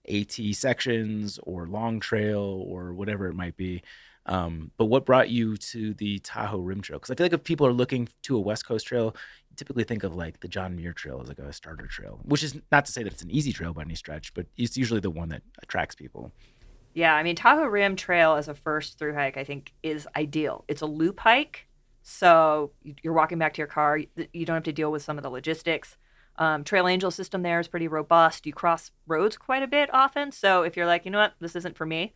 AT 0.08 0.32
sections 0.52 1.38
or 1.42 1.66
long 1.66 2.00
trail 2.00 2.64
or 2.66 2.94
whatever 2.94 3.28
it 3.28 3.34
might 3.34 3.56
be. 3.56 3.82
Um, 4.26 4.70
but 4.78 4.86
what 4.86 5.04
brought 5.04 5.28
you 5.28 5.56
to 5.56 5.92
the 5.94 6.18
Tahoe 6.20 6.58
Rim 6.58 6.80
Trail? 6.80 6.98
Because 6.98 7.10
I 7.10 7.14
feel 7.14 7.26
like 7.26 7.32
if 7.34 7.44
people 7.44 7.66
are 7.66 7.72
looking 7.72 8.08
to 8.22 8.36
a 8.36 8.40
West 8.40 8.66
Coast 8.66 8.86
trail, 8.86 9.14
you 9.50 9.56
typically 9.56 9.84
think 9.84 10.02
of 10.02 10.14
like 10.14 10.40
the 10.40 10.48
John 10.48 10.76
Muir 10.76 10.92
Trail 10.92 11.20
as 11.20 11.28
like 11.28 11.38
a 11.38 11.52
starter 11.52 11.86
trail, 11.86 12.20
which 12.24 12.42
is 12.42 12.58
not 12.72 12.86
to 12.86 12.92
say 12.92 13.02
that 13.02 13.12
it's 13.12 13.22
an 13.22 13.30
easy 13.30 13.52
trail 13.52 13.74
by 13.74 13.82
any 13.82 13.94
stretch, 13.94 14.32
but 14.32 14.46
it's 14.56 14.76
usually 14.76 15.00
the 15.00 15.10
one 15.10 15.28
that 15.28 15.42
attracts 15.62 15.94
people. 15.94 16.32
Yeah, 16.94 17.14
I 17.14 17.22
mean 17.22 17.36
Tahoe 17.36 17.66
Rim 17.66 17.96
Trail 17.96 18.34
as 18.36 18.48
a 18.48 18.54
first 18.54 18.98
through 18.98 19.14
hike, 19.14 19.36
I 19.36 19.44
think 19.44 19.72
is 19.82 20.08
ideal. 20.16 20.64
It's 20.68 20.80
a 20.80 20.86
loop 20.86 21.20
hike, 21.20 21.66
so 22.02 22.70
you- 22.82 22.94
you're 23.02 23.12
walking 23.12 23.38
back 23.38 23.52
to 23.54 23.58
your 23.58 23.66
car. 23.66 23.98
You 23.98 24.46
don't 24.46 24.54
have 24.54 24.62
to 24.64 24.72
deal 24.72 24.92
with 24.92 25.02
some 25.02 25.18
of 25.18 25.22
the 25.22 25.30
logistics. 25.30 25.96
Um, 26.36 26.64
Trail 26.64 26.88
Angel 26.88 27.10
system 27.10 27.42
there 27.42 27.60
is 27.60 27.68
pretty 27.68 27.88
robust. 27.88 28.46
You 28.46 28.52
cross 28.52 28.90
roads 29.06 29.36
quite 29.36 29.62
a 29.62 29.66
bit 29.68 29.92
often, 29.92 30.32
so 30.32 30.62
if 30.62 30.76
you're 30.76 30.86
like, 30.86 31.04
you 31.04 31.10
know 31.10 31.18
what, 31.18 31.34
this 31.40 31.54
isn't 31.56 31.76
for 31.76 31.86
me, 31.86 32.12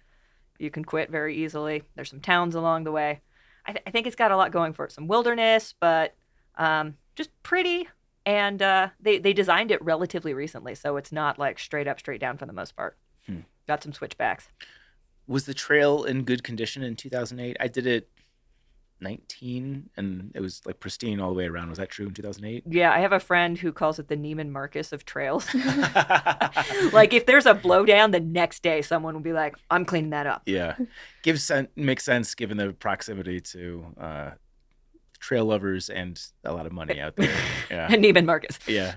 you 0.59 0.71
can 0.71 0.85
quit 0.85 1.11
very 1.11 1.37
easily. 1.37 1.83
There's 1.95 2.11
some 2.11 2.21
towns 2.21 2.55
along 2.55 2.85
the 2.85 2.93
way. 2.93 3.21
I, 3.67 3.73
th- 3.73 3.83
I 3.87 3.91
think 3.91 4.07
it's 4.07 4.17
got 4.17 4.31
a 4.31 4.37
lot 4.37 4.53
going 4.53 4.73
for 4.73 4.85
it. 4.85 4.93
Some 4.93 5.07
wilderness, 5.07 5.75
but 5.79 6.15
um, 6.57 6.97
just 7.17 7.31
pretty. 7.43 7.89
And 8.27 8.61
uh, 8.61 8.89
they 9.01 9.19
they 9.19 9.33
designed 9.33 9.71
it 9.71 9.83
relatively 9.83 10.35
recently, 10.35 10.75
so 10.75 10.97
it's 10.97 11.13
not 11.13 11.39
like 11.39 11.59
straight 11.59 11.89
up, 11.89 11.99
straight 11.99 12.21
down 12.21 12.37
for 12.37 12.47
the 12.47 12.53
most 12.53 12.77
part. 12.77 12.99
Hmm. 13.27 13.41
Got 13.67 13.83
some 13.83 13.93
switchbacks. 13.93 14.49
Was 15.27 15.47
the 15.47 15.55
trail 15.55 16.05
in 16.05 16.25
good 16.25 16.43
condition 16.43 16.83
in 16.83 16.97
2008? 16.97 17.57
I 17.61 17.69
did 17.69 17.87
it 17.87 18.09
19 19.01 19.91
and 19.97 20.33
it 20.35 20.41
was 20.41 20.61
like 20.67 20.81
pristine 20.81 21.21
all 21.21 21.31
the 21.31 21.37
way 21.37 21.47
around. 21.47 21.69
Was 21.69 21.79
that 21.79 21.89
true 21.89 22.07
in 22.07 22.15
2008? 22.15 22.65
Yeah, 22.69 22.93
I 22.93 23.01
have 23.01 23.13
a 23.13 23.21
friend 23.21 23.57
who 23.59 23.73
calls 23.73 23.99
it 23.99 24.09
the 24.09 24.17
Neiman 24.17 24.51
Marcus 24.51 24.93
of 24.93 25.05
trails. 25.05 25.47
like 26.93 27.13
if 27.13 27.27
there's 27.27 27.47
a 27.47 27.55
blowdown, 27.55 28.13
the 28.13 28.21
next 28.21 28.63
day 28.63 28.83
someone 28.83 29.15
will 29.15 29.21
be 29.21 29.33
like, 29.33 29.57
"I'm 29.71 29.85
cleaning 29.85 30.11
that 30.11 30.27
up." 30.27 30.43
yeah. 30.47 30.77
Gives 31.23 31.45
sense 31.45 31.69
makes 31.77 32.05
sense 32.05 32.35
given 32.35 32.57
the 32.57 32.73
proximity 32.73 33.41
to 33.41 33.87
uh, 34.01 34.31
trail 35.19 35.45
lovers 35.45 35.91
and 35.91 36.21
a 36.45 36.53
lot 36.53 36.67
of 36.67 36.73
money 36.73 37.01
out 37.01 37.17
there. 37.17 37.35
Yeah. 37.71 37.89
Neiman 37.89 38.25
Marcus. 38.25 38.59
Yeah. 38.67 38.95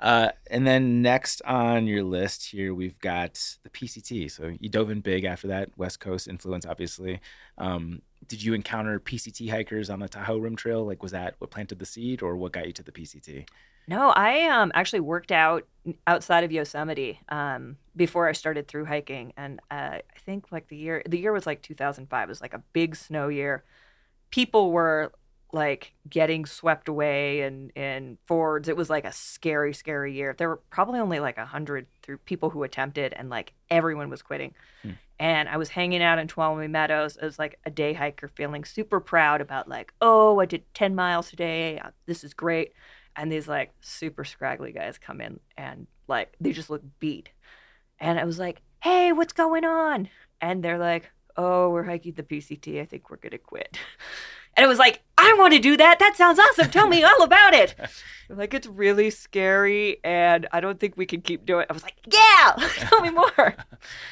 uh, 0.00 0.30
and 0.50 0.66
then 0.66 1.02
next 1.02 1.42
on 1.42 1.86
your 1.86 2.02
list 2.02 2.48
here, 2.50 2.74
we've 2.74 2.98
got 3.00 3.38
the 3.62 3.70
PCT. 3.70 4.30
So 4.30 4.52
you 4.58 4.70
dove 4.70 4.90
in 4.90 5.00
big 5.00 5.24
after 5.24 5.48
that, 5.48 5.70
West 5.76 6.00
Coast 6.00 6.26
influence, 6.26 6.64
obviously. 6.64 7.20
Um, 7.58 8.00
did 8.26 8.42
you 8.42 8.54
encounter 8.54 9.00
PCT 9.00 9.50
hikers 9.50 9.90
on 9.90 10.00
the 10.00 10.08
Tahoe 10.08 10.38
Rim 10.38 10.56
Trail? 10.56 10.84
Like, 10.84 11.02
was 11.02 11.12
that 11.12 11.34
what 11.38 11.50
planted 11.50 11.78
the 11.78 11.86
seed, 11.86 12.22
or 12.22 12.36
what 12.36 12.52
got 12.52 12.66
you 12.66 12.72
to 12.74 12.82
the 12.82 12.92
PCT? 12.92 13.46
No, 13.88 14.10
I 14.10 14.46
um 14.48 14.70
actually 14.74 15.00
worked 15.00 15.32
out 15.32 15.66
outside 16.06 16.44
of 16.44 16.52
Yosemite 16.52 17.20
um 17.28 17.76
before 17.96 18.28
I 18.28 18.32
started 18.32 18.68
through 18.68 18.84
hiking, 18.84 19.32
and 19.36 19.60
uh, 19.70 19.98
I 19.98 20.18
think 20.24 20.52
like 20.52 20.68
the 20.68 20.76
year 20.76 21.02
the 21.08 21.18
year 21.18 21.32
was 21.32 21.46
like 21.46 21.62
2005. 21.62 22.24
It 22.24 22.28
was 22.28 22.40
like 22.40 22.54
a 22.54 22.62
big 22.72 22.94
snow 22.94 23.28
year. 23.28 23.64
People 24.30 24.70
were 24.70 25.12
like 25.52 25.92
getting 26.08 26.46
swept 26.46 26.88
away 26.88 27.40
in 27.40 27.70
in 27.70 28.18
Fords. 28.26 28.68
It 28.68 28.76
was 28.76 28.90
like 28.90 29.04
a 29.04 29.12
scary, 29.12 29.72
scary 29.72 30.14
year. 30.14 30.34
There 30.36 30.48
were 30.48 30.60
probably 30.70 31.00
only 31.00 31.20
like 31.20 31.38
a 31.38 31.46
hundred 31.46 31.86
through 32.02 32.18
people 32.18 32.50
who 32.50 32.62
attempted, 32.62 33.12
and 33.14 33.28
like 33.30 33.52
everyone 33.70 34.10
was 34.10 34.22
quitting. 34.22 34.54
Hmm. 34.82 34.90
And 35.20 35.48
I 35.50 35.58
was 35.58 35.68
hanging 35.68 36.02
out 36.02 36.18
in 36.18 36.26
Tuolumne 36.28 36.70
Meadows. 36.70 37.16
As 37.18 37.38
like 37.38 37.58
a 37.66 37.70
day 37.70 37.92
hiker, 37.92 38.28
feeling 38.28 38.64
super 38.64 39.00
proud 39.00 39.40
about 39.40 39.68
like, 39.68 39.92
oh, 40.00 40.40
I 40.40 40.46
did 40.46 40.64
10 40.74 40.94
miles 40.94 41.30
today. 41.30 41.78
Uh, 41.78 41.90
This 42.06 42.24
is 42.24 42.34
great. 42.34 42.72
And 43.14 43.30
these 43.30 43.46
like 43.46 43.72
super 43.82 44.24
scraggly 44.24 44.72
guys 44.72 44.98
come 44.98 45.20
in 45.20 45.38
and 45.56 45.86
like 46.08 46.34
they 46.40 46.52
just 46.52 46.70
look 46.70 46.82
beat. 46.98 47.30
And 48.00 48.18
i 48.18 48.24
was 48.24 48.38
like 48.38 48.62
hey 48.82 49.12
what's 49.12 49.34
going 49.34 49.64
on? 49.64 50.08
And 50.40 50.62
they're 50.62 50.78
like 50.78 51.10
oh 51.36 51.70
we're 51.70 51.84
hiking 51.84 52.12
the 52.14 52.22
pct 52.22 52.80
i 52.80 52.84
think 52.84 53.10
we're 53.10 53.16
gonna 53.16 53.38
quit 53.38 53.78
and 54.56 54.64
it 54.64 54.68
was 54.68 54.78
like 54.78 55.02
i 55.18 55.34
want 55.38 55.52
to 55.52 55.58
do 55.58 55.76
that 55.76 55.98
that 55.98 56.16
sounds 56.16 56.38
awesome 56.38 56.70
tell 56.70 56.88
me 56.88 57.02
all 57.10 57.22
about 57.22 57.54
it 57.54 57.74
like 58.28 58.52
it's 58.54 58.66
really 58.66 59.10
scary 59.10 59.98
and 60.04 60.46
i 60.52 60.60
don't 60.60 60.78
think 60.80 60.96
we 60.96 61.06
can 61.06 61.20
keep 61.20 61.44
doing 61.46 61.62
it 61.62 61.66
i 61.70 61.72
was 61.72 61.82
like 61.82 61.96
yeah 62.12 62.52
tell 62.76 63.00
me 63.00 63.10
more 63.10 63.54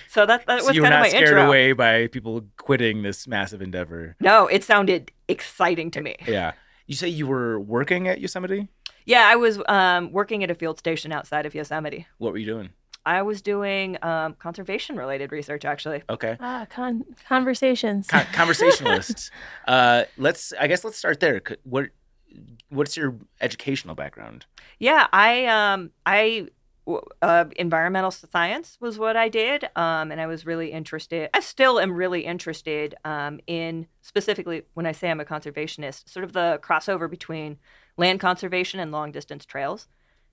so 0.09 0.27
that, 0.27 0.47
that 0.47 0.61
so 0.61 0.67
was 0.69 0.77
you 0.77 0.83
were 0.83 0.89
kind 0.89 0.95
of 0.95 1.01
not 1.01 1.11
scared 1.11 1.39
away 1.39 1.73
by 1.73 2.07
people 2.09 2.45
quitting 2.57 3.03
this 3.03 3.27
massive 3.27 3.61
endeavor. 3.63 4.17
no 4.21 4.47
it 4.47 4.63
sounded 4.65 5.11
exciting 5.29 5.91
to 5.91 6.01
me 6.01 6.17
Yeah. 6.27 6.53
You 6.87 6.95
say 6.95 7.09
you 7.09 7.27
were 7.27 7.61
working 7.61 8.09
at 8.09 8.19
Yosemite? 8.21 8.69
yeah 9.05 9.27
i 9.27 9.37
was 9.37 9.61
um, 9.69 10.11
working 10.13 10.43
at 10.45 10.51
a 10.51 10.55
field 10.55 10.79
station 10.79 11.13
outside 11.13 11.47
of 11.47 11.55
yosemite 11.55 12.07
What 12.19 12.33
were 12.33 12.39
you 12.39 12.47
doing? 12.47 12.71
I 13.07 13.23
was 13.23 13.43
doing 13.43 13.97
um, 14.03 14.35
conservation 14.35 14.97
related 14.97 15.33
research 15.33 15.65
actually. 15.65 16.03
Okay. 16.11 16.37
Ah, 16.41 16.67
con- 16.69 17.05
conversations. 17.29 18.07
Con- 18.09 18.27
conversationalist. 18.33 19.31
uh, 19.67 20.05
let's. 20.17 20.53
I 20.59 20.67
guess 20.67 20.85
let's 20.85 20.99
start 20.99 21.21
there. 21.21 21.41
What 21.65 21.87
What's 22.69 22.97
your 22.97 23.17
educational 23.41 23.95
background? 23.95 24.45
Yeah, 24.79 25.07
I 25.13 25.47
um 25.47 25.91
I 26.05 26.49
w- 26.87 27.05
uh, 27.23 27.47
environmental 27.57 28.11
science 28.11 28.77
was 28.81 28.99
what 28.99 29.17
I 29.17 29.29
did, 29.31 29.65
um, 29.77 30.13
and 30.13 30.21
I 30.21 30.27
was 30.27 30.45
really 30.45 30.71
interested. 30.73 31.31
I 31.33 31.41
still 31.41 31.81
am 31.81 31.93
really 31.93 32.27
interested 32.27 32.95
um, 33.05 33.41
in 33.47 33.87
specifically 34.03 34.63
when 34.75 34.85
I 34.87 34.93
say 34.93 35.11
I'm 35.11 35.21
a 35.21 35.25
conservationist, 35.25 36.09
sort 36.09 36.25
of 36.25 36.35
the 36.35 36.61
crossover 36.63 37.09
between 37.09 37.59
land 37.97 38.21
conservation 38.21 38.79
and 38.81 38.93
long 38.93 39.11
distance 39.13 39.47
trails, 39.47 39.89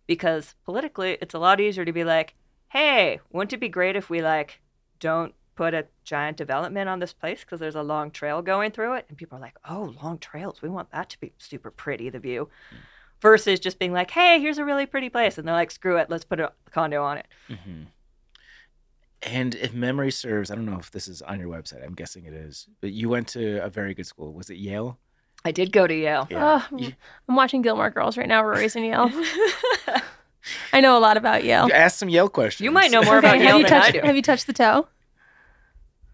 because 0.05 0.55
politically 0.65 1.17
it's 1.21 1.33
a 1.33 1.39
lot 1.39 1.61
easier 1.61 1.85
to 1.85 1.93
be 1.93 2.03
like, 2.03 2.35
hey, 2.75 3.21
wouldn't 3.31 3.53
it 3.53 3.59
be 3.59 3.69
great 3.69 3.95
if 3.95 4.09
we 4.09 4.21
like 4.21 4.59
don't 4.99 5.33
put 5.55 5.73
a 5.73 5.85
giant 6.03 6.35
development 6.35 6.89
on 6.89 6.99
this 6.99 7.13
place 7.13 7.39
because 7.39 7.61
there's 7.61 7.75
a 7.75 7.81
long 7.81 8.11
trail 8.11 8.41
going 8.41 8.71
through 8.71 8.93
it, 8.95 9.05
and 9.07 9.17
people 9.17 9.37
are 9.37 9.41
like, 9.41 9.55
oh, 9.69 9.95
long 10.03 10.17
trails, 10.17 10.61
we 10.61 10.67
want 10.67 10.91
that 10.91 11.09
to 11.09 11.19
be 11.19 11.31
super 11.37 11.71
pretty, 11.71 12.09
the 12.09 12.19
view 12.19 12.49
versus 13.21 13.61
just 13.61 13.79
being 13.79 13.93
like, 13.93 14.11
hey, 14.11 14.39
here's 14.41 14.57
a 14.57 14.65
really 14.65 14.85
pretty 14.85 15.09
place. 15.09 15.37
And 15.37 15.47
they're 15.47 15.55
like, 15.55 15.71
screw 15.71 15.95
it, 15.97 16.09
let's 16.09 16.25
put 16.25 16.41
a 16.41 16.51
condo 16.71 17.01
on 17.01 17.17
it. 17.17 17.27
hmm 17.47 17.83
And 19.23 19.55
if 19.55 19.73
memory 19.73 20.11
serves, 20.11 20.51
I 20.51 20.55
don't 20.55 20.65
know 20.65 20.77
if 20.77 20.91
this 20.91 21.07
is 21.07 21.21
on 21.21 21.39
your 21.39 21.47
website. 21.47 21.83
I'm 21.83 21.95
guessing 21.95 22.25
it 22.25 22.33
is. 22.33 22.67
But 22.81 22.91
you 22.91 23.07
went 23.07 23.29
to 23.29 23.63
a 23.63 23.69
very 23.69 23.93
good 23.93 24.05
school. 24.05 24.33
Was 24.33 24.49
it 24.49 24.57
Yale? 24.57 24.99
I 25.45 25.51
did 25.51 25.71
go 25.71 25.87
to 25.87 25.95
Yale. 25.95 26.27
Oh, 26.33 26.67
I'm 26.71 27.35
watching 27.35 27.61
Gilmore 27.61 27.89
Girls 27.89 28.17
right 28.17 28.27
now. 28.27 28.43
Rory's 28.43 28.75
in 28.75 28.83
Yale. 28.83 29.09
I 30.73 30.81
know 30.81 30.97
a 30.97 30.99
lot 30.99 31.17
about 31.17 31.43
Yale. 31.43 31.67
you 31.67 31.73
asked 31.73 31.97
some 31.97 32.09
Yale 32.09 32.29
questions. 32.29 32.63
You 32.65 32.71
might 32.71 32.91
know 32.91 33.01
more 33.03 33.17
about 33.19 33.35
Okay, 33.35 33.43
Yale 33.45 33.51
have 33.53 33.57
you 33.59 33.63
than 33.63 33.71
touched? 33.81 33.87
I 33.95 33.99
do. 33.99 34.05
Have 34.05 34.15
you 34.15 34.21
touched 34.21 34.47
the 34.47 34.53
toe? 34.53 34.87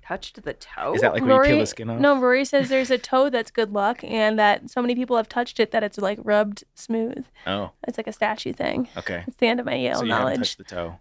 Touched 0.03 0.43
the 0.43 0.53
toe? 0.53 0.93
Is 0.93 1.01
that 1.01 1.13
like 1.13 1.23
where 1.23 1.43
you 1.45 1.51
peel 1.51 1.59
the 1.59 1.65
skin 1.65 1.89
off? 1.89 1.99
No, 1.99 2.19
Rory 2.19 2.43
says 2.43 2.67
there's 2.69 2.91
a 2.91 2.97
toe 2.97 3.29
that's 3.29 3.49
good 3.51 3.71
luck, 3.71 4.03
and 4.03 4.37
that 4.37 4.69
so 4.69 4.81
many 4.81 4.93
people 4.95 5.15
have 5.15 5.29
touched 5.29 5.59
it 5.59 5.71
that 5.71 5.83
it's 5.83 5.97
like 5.97 6.19
rubbed 6.23 6.63
smooth. 6.75 7.25
Oh, 7.47 7.71
It's 7.87 7.97
like 7.97 8.07
a 8.07 8.11
statue 8.13 8.51
thing. 8.51 8.89
okay. 8.97 9.23
It's 9.27 9.37
the 9.37 9.47
end 9.47 9.59
of 9.61 9.65
my 9.65 9.75
Yale 9.75 9.99
so 9.99 10.03
you 10.03 10.11
haven't 10.11 10.25
knowledge. 10.25 10.37
touched 10.39 10.57
the 10.57 10.63
toe. 10.65 10.95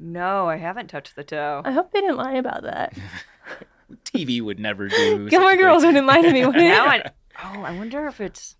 no, 0.00 0.48
I 0.48 0.56
haven't 0.56 0.88
touched 0.88 1.14
the 1.14 1.22
toe. 1.24 1.62
I 1.64 1.70
hope 1.72 1.92
they 1.92 2.00
didn't 2.00 2.16
lie 2.16 2.34
about 2.34 2.62
that. 2.62 2.96
TV 4.04 4.42
would 4.42 4.58
never 4.58 4.88
do. 4.88 5.24
such 5.24 5.30
Gilmore 5.30 5.56
Girls 5.56 5.84
wouldn't 5.84 6.06
lie 6.06 6.22
to 6.22 6.32
me. 6.32 6.44
would 6.44 6.56
it? 6.56 6.60
now 6.68 6.86
I, 6.86 7.10
oh, 7.44 7.62
I 7.62 7.76
wonder 7.76 8.06
if 8.08 8.20
it's 8.20 8.56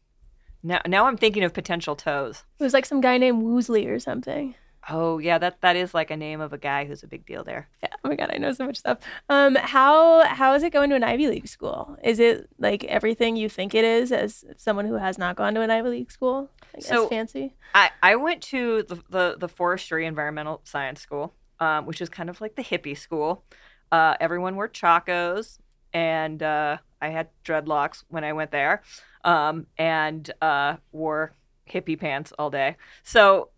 now. 0.66 0.81
Now 0.87 1.07
I'm 1.07 1.16
thinking 1.16 1.44
of 1.44 1.55
potential 1.55 1.96
toes. 1.96 2.44
It 2.59 2.62
was 2.64 2.72
like 2.74 2.87
some 2.87 3.00
guy 3.00 3.18
named 3.18 3.42
Woosley 3.42 3.87
or 3.88 3.98
something. 3.98 4.55
Oh 4.88 5.18
yeah, 5.18 5.38
that 5.38 5.61
that 5.62 5.74
is 5.74 5.94
like 5.94 6.11
a 6.12 6.16
name 6.16 6.40
of 6.40 6.52
a 6.52 6.59
guy 6.59 6.85
who's 6.85 7.02
a 7.02 7.09
big 7.09 7.26
deal 7.26 7.42
there. 7.42 7.68
Yeah. 7.83 7.88
Oh 8.05 8.09
my 8.09 8.14
god, 8.14 8.31
I 8.33 8.38
know 8.38 8.52
so 8.52 8.66
much 8.66 8.76
stuff. 8.76 8.98
Um, 9.29 9.57
how 9.57 10.24
how 10.26 10.55
is 10.55 10.62
it 10.62 10.72
going 10.72 10.90
to 10.90 10.96
an 10.96 11.02
Ivy 11.02 11.26
League 11.26 11.48
school? 11.48 11.96
Is 12.05 12.20
it 12.20 12.48
like 12.59 12.85
everything 12.85 13.35
you 13.37 13.48
think 13.48 13.74
it 13.74 13.85
is 13.85 14.12
as 14.12 14.44
someone 14.57 14.87
who 14.87 14.94
has 14.94 15.18
not 15.18 15.35
gone 15.35 15.55
to 15.55 15.61
an 15.61 15.70
Ivy 15.70 15.88
League 15.88 16.12
school? 16.12 16.50
So- 16.79 17.09
fancy. 17.09 17.55
I, 17.74 17.90
I 18.02 18.16
went 18.16 18.42
to 18.44 18.85
the, 18.85 19.02
the, 19.11 19.37
the 19.38 19.48
forestry 19.48 20.07
environmental 20.07 20.61
science 20.64 21.00
school, 21.00 21.35
um, 21.61 21.85
which 21.85 22.00
is 22.00 22.09
kind 22.09 22.31
of 22.31 22.40
like 22.40 22.55
the 22.55 22.62
hippie 22.62 22.96
school. 22.96 23.44
Uh, 23.92 24.14
everyone 24.20 24.57
wore 24.57 24.68
chacos, 24.68 25.59
and 25.92 26.42
uh, 26.42 26.79
I 27.00 27.09
had 27.09 27.28
dreadlocks 27.44 28.04
when 28.09 28.24
I 28.24 28.32
went 28.32 28.50
there, 28.50 28.82
um, 29.24 29.66
and 29.78 30.30
uh, 30.40 30.76
wore 30.92 31.35
hippie 31.70 31.98
pants 31.98 32.32
all 32.38 32.50
day. 32.50 32.76
So 33.02 33.50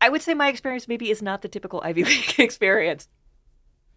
I 0.00 0.08
would 0.08 0.22
say 0.22 0.34
my 0.34 0.48
experience 0.48 0.88
maybe 0.88 1.10
is 1.10 1.22
not 1.22 1.42
the 1.42 1.48
typical 1.48 1.80
Ivy 1.84 2.04
League 2.10 2.38
experience. 2.38 3.08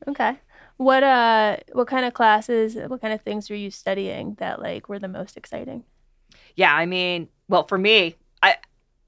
Okay. 0.07 0.39
What 0.77 1.03
uh 1.03 1.57
what 1.71 1.87
kind 1.87 2.05
of 2.05 2.13
classes, 2.13 2.75
what 2.87 3.01
kind 3.01 3.13
of 3.13 3.21
things 3.21 3.49
were 3.49 3.55
you 3.55 3.71
studying 3.71 4.35
that 4.39 4.61
like 4.61 4.89
were 4.89 4.99
the 4.99 5.07
most 5.07 5.37
exciting? 5.37 5.85
Yeah, 6.55 6.73
I 6.73 6.85
mean, 6.85 7.29
well, 7.47 7.65
for 7.65 7.77
me, 7.77 8.15
I, 8.43 8.55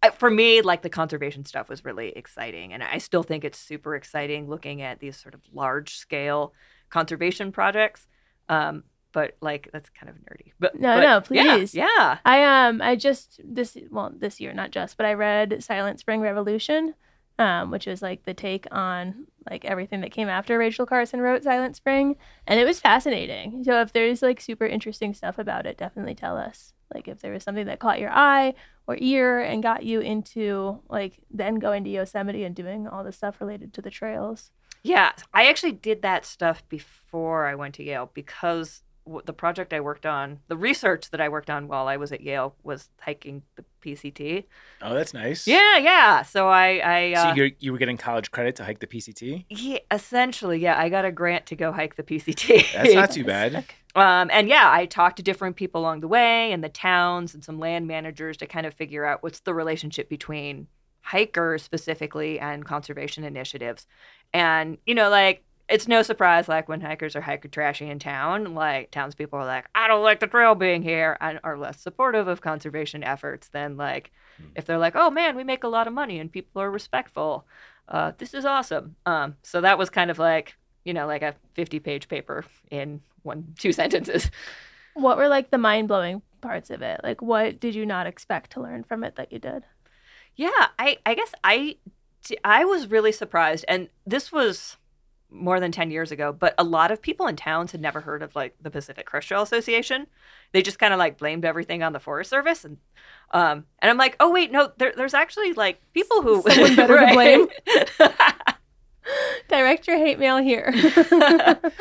I 0.01 0.11
for 0.11 0.29
me, 0.29 0.61
like 0.61 0.81
the 0.81 0.89
conservation 0.89 1.45
stuff 1.45 1.69
was 1.69 1.83
really 1.83 2.09
exciting, 2.09 2.73
and 2.73 2.83
I 2.83 2.97
still 2.99 3.23
think 3.23 3.43
it's 3.43 3.59
super 3.59 3.95
exciting 3.95 4.49
looking 4.49 4.81
at 4.81 4.99
these 4.99 5.17
sort 5.17 5.33
of 5.33 5.41
large 5.53 5.97
scale 5.97 6.53
conservation 6.89 7.51
projects. 7.51 8.07
Um, 8.49 8.83
but 9.11 9.35
like 9.41 9.69
that's 9.71 9.89
kind 9.89 10.09
of 10.09 10.15
nerdy. 10.17 10.51
But 10.59 10.75
No, 10.79 10.95
but 10.95 11.01
no, 11.01 11.23
yeah, 11.29 11.55
please. 11.55 11.73
Yeah, 11.73 12.17
I 12.25 12.67
um 12.67 12.81
I 12.81 12.95
just 12.95 13.41
this 13.43 13.77
well 13.89 14.11
this 14.15 14.39
year 14.39 14.53
not 14.53 14.71
just 14.71 14.97
but 14.97 15.05
I 15.05 15.13
read 15.13 15.63
Silent 15.63 15.99
Spring 15.99 16.21
Revolution 16.21 16.93
um, 17.39 17.71
which 17.71 17.85
was 17.85 18.01
like 18.01 18.23
the 18.23 18.33
take 18.33 18.65
on 18.71 19.27
like 19.49 19.63
everything 19.65 20.01
that 20.01 20.11
came 20.11 20.27
after 20.27 20.57
Rachel 20.57 20.85
Carson 20.85 21.21
wrote 21.21 21.43
Silent 21.43 21.75
Spring, 21.75 22.15
and 22.45 22.59
it 22.59 22.65
was 22.65 22.79
fascinating. 22.79 23.63
So 23.63 23.81
if 23.81 23.93
there's 23.93 24.21
like 24.21 24.41
super 24.41 24.65
interesting 24.65 25.13
stuff 25.13 25.37
about 25.37 25.65
it, 25.65 25.77
definitely 25.77 26.15
tell 26.15 26.37
us. 26.37 26.73
Like 26.93 27.07
if 27.07 27.19
there 27.19 27.33
was 27.33 27.43
something 27.43 27.65
that 27.67 27.79
caught 27.79 27.99
your 27.99 28.11
eye 28.11 28.53
or 28.87 28.97
ear 28.99 29.39
and 29.39 29.61
got 29.61 29.83
you 29.83 29.99
into 29.99 30.79
like 30.89 31.19
then 31.29 31.55
going 31.55 31.83
to 31.83 31.89
Yosemite 31.89 32.43
and 32.43 32.55
doing 32.55 32.87
all 32.87 33.03
the 33.03 33.11
stuff 33.11 33.39
related 33.39 33.73
to 33.73 33.81
the 33.81 33.91
trails. 33.91 34.51
Yeah, 34.83 35.11
I 35.33 35.47
actually 35.47 35.73
did 35.73 36.01
that 36.03 36.25
stuff 36.25 36.67
before 36.69 37.45
I 37.45 37.55
went 37.55 37.75
to 37.75 37.83
Yale 37.83 38.09
because 38.13 38.83
w- 39.07 39.21
the 39.25 39.33
project 39.33 39.73
I 39.73 39.79
worked 39.79 40.05
on, 40.05 40.39
the 40.47 40.57
research 40.57 41.09
that 41.11 41.21
I 41.21 41.29
worked 41.29 41.49
on 41.49 41.67
while 41.67 41.87
I 41.87 41.97
was 41.97 42.11
at 42.11 42.21
Yale 42.21 42.55
was 42.63 42.89
hiking 42.99 43.43
the 43.55 43.63
PCT. 43.83 44.43
Oh, 44.81 44.93
that's 44.93 45.13
nice. 45.13 45.47
Yeah, 45.47 45.77
yeah. 45.77 46.21
So 46.23 46.49
I, 46.49 46.67
I 46.83 47.13
So 47.15 47.21
uh, 47.29 47.33
you 47.35 47.51
you 47.59 47.71
were 47.71 47.77
getting 47.77 47.97
college 47.97 48.31
credit 48.31 48.55
to 48.57 48.65
hike 48.65 48.79
the 48.79 48.87
PCT. 48.87 49.45
yeah, 49.49 49.79
essentially, 49.91 50.59
yeah, 50.59 50.79
I 50.79 50.89
got 50.89 51.05
a 51.05 51.11
grant 51.11 51.45
to 51.47 51.55
go 51.55 51.71
hike 51.71 51.95
the 51.95 52.03
PCT. 52.03 52.73
That's 52.73 52.93
not 52.93 53.11
too 53.11 53.23
bad. 53.35 53.65
Um, 53.95 54.29
and 54.31 54.47
yeah, 54.47 54.69
I 54.71 54.85
talked 54.85 55.17
to 55.17 55.23
different 55.23 55.55
people 55.55 55.81
along 55.81 56.01
the 56.01 56.07
way 56.07 56.51
and 56.51 56.63
the 56.63 56.69
towns 56.69 57.33
and 57.33 57.43
some 57.43 57.57
land 57.59 57.87
managers 57.87 58.37
to 58.37 58.45
kind 58.45 58.65
of 58.67 58.73
figure 58.75 59.05
out 59.05 59.23
what's 59.23 59.39
the 59.39 59.53
relationship 59.55 60.07
between 60.09 60.67
hikers 61.01 61.63
specifically 61.63 62.39
and 62.39 62.65
conservation 62.65 63.23
initiatives. 63.23 63.87
And, 64.33 64.77
you 64.85 64.93
know, 64.93 65.09
like, 65.09 65.43
it's 65.69 65.87
no 65.87 66.01
surprise, 66.01 66.47
like, 66.47 66.69
when 66.69 66.81
hikers 66.81 67.15
are 67.15 67.21
hiker 67.21 67.47
trashy 67.47 67.89
in 67.89 67.99
town, 67.99 68.55
like, 68.55 68.91
townspeople 68.91 69.39
are 69.39 69.45
like, 69.45 69.65
I 69.75 69.87
don't 69.87 70.03
like 70.03 70.19
the 70.19 70.27
trail 70.27 70.55
being 70.55 70.81
here, 70.81 71.17
and 71.19 71.39
are 71.43 71.57
less 71.57 71.81
supportive 71.81 72.27
of 72.27 72.41
conservation 72.41 73.03
efforts 73.03 73.49
than, 73.49 73.77
like, 73.77 74.11
if 74.55 74.65
they're 74.65 74.77
like, 74.77 74.95
oh 74.95 75.09
man, 75.09 75.35
we 75.35 75.43
make 75.43 75.63
a 75.63 75.67
lot 75.67 75.87
of 75.87 75.93
money 75.93 76.19
and 76.19 76.31
people 76.31 76.61
are 76.61 76.71
respectful. 76.71 77.45
Uh, 77.87 78.11
this 78.17 78.33
is 78.33 78.45
awesome. 78.45 78.95
Um, 79.05 79.35
so 79.43 79.61
that 79.61 79.77
was 79.77 79.89
kind 79.89 80.11
of 80.11 80.19
like, 80.19 80.55
you 80.83 80.93
know, 80.93 81.07
like 81.07 81.21
a 81.21 81.35
50 81.53 81.79
page 81.79 82.07
paper 82.07 82.45
in 82.69 83.01
one, 83.23 83.53
two 83.57 83.71
sentences. 83.71 84.29
What 84.93 85.17
were 85.17 85.27
like 85.27 85.51
the 85.51 85.57
mind 85.57 85.87
blowing 85.87 86.21
parts 86.41 86.69
of 86.69 86.81
it? 86.81 87.01
Like 87.03 87.21
what 87.21 87.59
did 87.59 87.75
you 87.75 87.85
not 87.85 88.07
expect 88.07 88.51
to 88.53 88.61
learn 88.61 88.83
from 88.83 89.03
it 89.03 89.15
that 89.15 89.31
you 89.31 89.39
did? 89.39 89.63
Yeah, 90.35 90.67
I, 90.77 90.97
I 91.05 91.13
guess 91.13 91.31
I, 91.43 91.77
I 92.43 92.65
was 92.65 92.87
really 92.87 93.11
surprised. 93.11 93.65
And 93.67 93.89
this 94.05 94.31
was 94.31 94.77
more 95.29 95.59
than 95.59 95.71
10 95.71 95.91
years 95.91 96.11
ago, 96.11 96.31
but 96.31 96.55
a 96.57 96.63
lot 96.63 96.91
of 96.91 97.01
people 97.01 97.27
in 97.27 97.35
towns 97.35 97.71
had 97.71 97.81
never 97.81 98.01
heard 98.01 98.23
of 98.23 98.35
like 98.35 98.55
the 98.61 98.71
Pacific 98.71 99.05
Crest 99.05 99.27
Trail 99.27 99.41
Association. 99.41 100.07
They 100.53 100.61
just 100.61 100.79
kind 100.79 100.93
of 100.93 100.99
like 100.99 101.17
blamed 101.17 101.45
everything 101.45 101.83
on 101.83 101.93
the 101.93 101.99
Forest 101.99 102.29
Service. 102.29 102.63
And, 102.63 102.77
um, 103.31 103.65
and 103.79 103.89
I'm 103.89 103.97
like, 103.97 104.15
oh, 104.19 104.31
wait, 104.31 104.51
no, 104.51 104.71
there, 104.77 104.93
there's 104.95 105.13
actually 105.13 105.53
like 105.53 105.81
people 105.93 106.21
who. 106.21 106.41
Someone 106.43 106.75
better 106.75 106.99
to 106.99 107.07
blame. 107.13 107.47
Direct 109.49 109.87
your 109.87 109.97
hate 109.97 110.19
mail 110.19 110.37
here. 110.37 110.73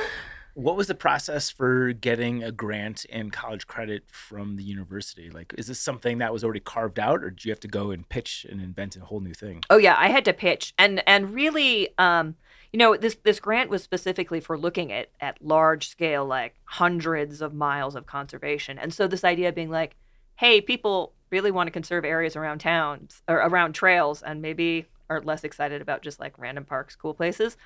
What 0.57 0.75
was 0.75 0.87
the 0.87 0.95
process 0.95 1.51
for 1.51 1.93
getting 1.93 2.43
a 2.43 2.51
grant 2.51 3.05
and 3.13 3.31
college 3.31 3.67
credit 3.67 4.05
from 4.11 4.57
the 4.57 4.63
university? 4.63 5.29
Like, 5.29 5.55
is 5.59 5.67
this 5.67 5.79
something 5.79 6.17
that 6.17 6.33
was 6.33 6.43
already 6.43 6.61
carved 6.61 6.99
out, 6.99 7.23
or 7.23 7.29
do 7.29 7.47
you 7.47 7.53
have 7.53 7.61
to 7.61 7.69
go 7.69 7.91
and 7.91 8.09
pitch 8.09 8.47
and 8.49 8.63
invent 8.63 8.97
a 8.97 9.01
whole 9.01 9.21
new 9.21 9.35
thing? 9.35 9.65
Oh 9.69 9.77
yeah, 9.77 9.97
I 9.99 10.09
had 10.09 10.25
to 10.25 10.33
pitch, 10.33 10.73
and 10.79 11.03
and 11.07 11.35
really, 11.35 11.91
um, 11.99 12.37
you 12.73 12.79
know, 12.79 12.97
this 12.97 13.17
this 13.23 13.41
grant 13.41 13.71
was 13.71 13.83
specifically 13.83 14.41
for 14.41 14.59
looking 14.59 14.93
at 14.93 15.09
at 15.21 15.43
large 15.43 15.89
scale, 15.89 16.25
like 16.25 16.55
hundreds 16.65 17.41
of 17.41 17.55
miles 17.55 17.95
of 17.95 18.07
conservation, 18.07 18.79
and 18.79 18.93
so 18.93 19.07
this 19.07 19.25
idea 19.25 19.49
of 19.49 19.55
being 19.55 19.71
like, 19.71 19.97
hey, 20.37 20.61
people 20.61 21.13
really 21.31 21.51
want 21.51 21.67
to 21.67 21.73
conserve 21.73 22.05
areas 22.05 22.37
around 22.37 22.59
towns 22.59 23.23
or 23.29 23.37
around 23.37 23.73
trails, 23.73 24.23
and 24.23 24.43
maybe 24.43 24.87
are 25.09 25.21
less 25.23 25.45
excited 25.45 25.81
about 25.81 26.03
just 26.03 26.21
like 26.21 26.39
random 26.39 26.65
parks, 26.65 26.97
cool 26.97 27.15
places. 27.15 27.57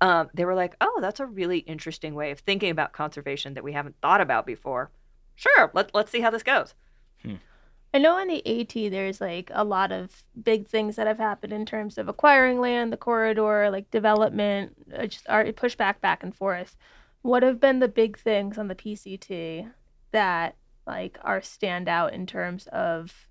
Um, 0.00 0.30
they 0.32 0.44
were 0.44 0.54
like, 0.54 0.76
oh, 0.80 0.98
that's 1.00 1.20
a 1.20 1.26
really 1.26 1.58
interesting 1.58 2.14
way 2.14 2.30
of 2.30 2.40
thinking 2.40 2.70
about 2.70 2.92
conservation 2.92 3.54
that 3.54 3.64
we 3.64 3.72
haven't 3.72 3.96
thought 4.00 4.20
about 4.20 4.46
before. 4.46 4.90
Sure, 5.34 5.70
let 5.74 5.94
let's 5.94 6.10
see 6.10 6.20
how 6.20 6.30
this 6.30 6.42
goes. 6.42 6.74
I 7.94 7.98
know 7.98 8.16
on 8.18 8.28
the 8.28 8.60
AT 8.60 8.90
there's 8.90 9.20
like 9.20 9.50
a 9.54 9.64
lot 9.64 9.92
of 9.92 10.22
big 10.42 10.68
things 10.68 10.96
that 10.96 11.06
have 11.06 11.18
happened 11.18 11.52
in 11.52 11.64
terms 11.64 11.96
of 11.96 12.08
acquiring 12.08 12.60
land, 12.60 12.92
the 12.92 12.98
corridor, 12.98 13.70
like 13.70 13.90
development, 13.90 14.76
uh, 14.96 15.06
just 15.06 15.28
our 15.28 15.44
pushback 15.46 16.00
back 16.00 16.22
and 16.22 16.34
forth. 16.34 16.76
What 17.22 17.42
have 17.42 17.60
been 17.60 17.78
the 17.78 17.88
big 17.88 18.18
things 18.18 18.58
on 18.58 18.68
the 18.68 18.74
PCT 18.74 19.70
that 20.12 20.56
like 20.86 21.18
are 21.22 21.40
standout 21.40 22.12
in 22.12 22.26
terms 22.26 22.66
of 22.68 23.28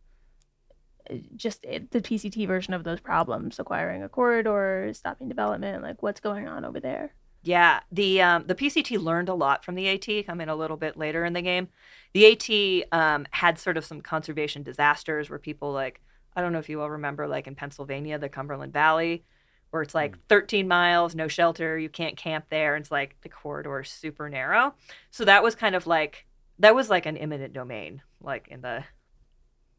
uh, 1.10 1.16
just 1.36 1.64
it, 1.64 1.92
the 1.92 2.02
PCT 2.02 2.48
version 2.48 2.74
of 2.74 2.84
those 2.84 3.00
problems, 3.00 3.60
acquiring 3.60 4.02
a 4.02 4.10
corridor, 4.10 4.92
stopping 4.94 5.30
development, 5.30 5.84
like 5.84 6.02
what's 6.02 6.20
going 6.20 6.48
on 6.48 6.66
over 6.66 6.80
there? 6.80 7.14
Yeah, 7.44 7.80
the 7.92 8.22
um, 8.22 8.46
the 8.48 8.56
PCT 8.56 9.02
learned 9.02 9.30
a 9.30 9.34
lot 9.34 9.64
from 9.64 9.76
the 9.76 9.88
AT. 9.88 10.26
Coming 10.26 10.50
a 10.50 10.56
little 10.56 10.78
bit 10.78 10.98
later 10.98 11.24
in 11.24 11.34
the 11.34 11.42
game, 11.42 11.70
the 12.14 12.84
AT 12.92 13.00
um, 13.00 13.28
had 13.32 13.58
sort 13.60 13.78
of 13.78 13.86
some 13.86 14.02
conservation 14.02 14.64
disasters 14.64 15.30
where 15.30 15.40
people 15.40 15.72
like 15.72 16.02
I 16.36 16.42
don't 16.42 16.54
know 16.54 16.60
if 16.60 16.70
you 16.70 16.82
all 16.82 16.90
remember, 16.90 17.28
like 17.28 17.48
in 17.48 17.56
Pennsylvania, 17.56 18.20
the 18.20 18.30
Cumberland 18.30 18.74
Valley, 18.74 19.24
where 19.72 19.82
it's 19.82 19.96
like 19.96 20.18
13 20.28 20.68
miles, 20.68 21.16
no 21.16 21.28
shelter, 21.28 21.78
you 21.78 21.90
can't 21.90 22.16
camp 22.16 22.46
there, 22.50 22.76
and 22.76 22.84
it's 22.84 22.92
like 22.92 23.16
the 23.22 23.30
corridor 23.30 23.80
is 23.82 23.90
super 23.90 24.30
narrow. 24.30 24.76
So 25.10 25.26
that 25.26 25.42
was 25.42 25.56
kind 25.56 25.76
of 25.76 25.88
like 25.88 26.26
that 26.60 26.76
was 26.76 26.90
like 26.90 27.06
an 27.06 27.18
eminent 27.18 27.54
domain, 27.54 28.02
like 28.22 28.48
in 28.50 28.62
the 28.62 28.84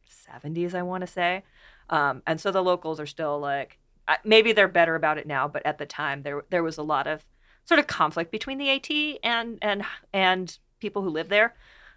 70s, 0.09 0.75
I 0.75 0.83
want 0.83 1.03
to 1.03 1.07
say. 1.07 1.45
Um, 1.91 2.23
and 2.27 2.41
so 2.41 2.51
the 2.51 2.63
locals 2.63 3.01
are 3.01 3.07
still 3.07 3.39
like 3.39 3.79
maybe 4.25 4.53
they're 4.53 4.69
better 4.69 4.95
about 4.95 5.19
it 5.19 5.27
now, 5.27 5.49
but 5.49 5.65
at 5.67 5.79
the 5.79 5.87
time 5.87 6.23
there 6.23 6.43
there 6.51 6.63
was 6.63 6.79
a 6.79 6.83
lot 6.83 7.07
of 7.07 7.25
sort 7.69 7.79
of 7.79 7.87
conflict 7.87 8.33
between 8.33 8.57
the 8.57 8.71
AT 8.71 9.21
and 9.23 9.59
and 9.61 9.85
and 10.13 10.59
people 10.81 11.03
who 11.03 11.11
live 11.11 11.29
there. 11.29 11.55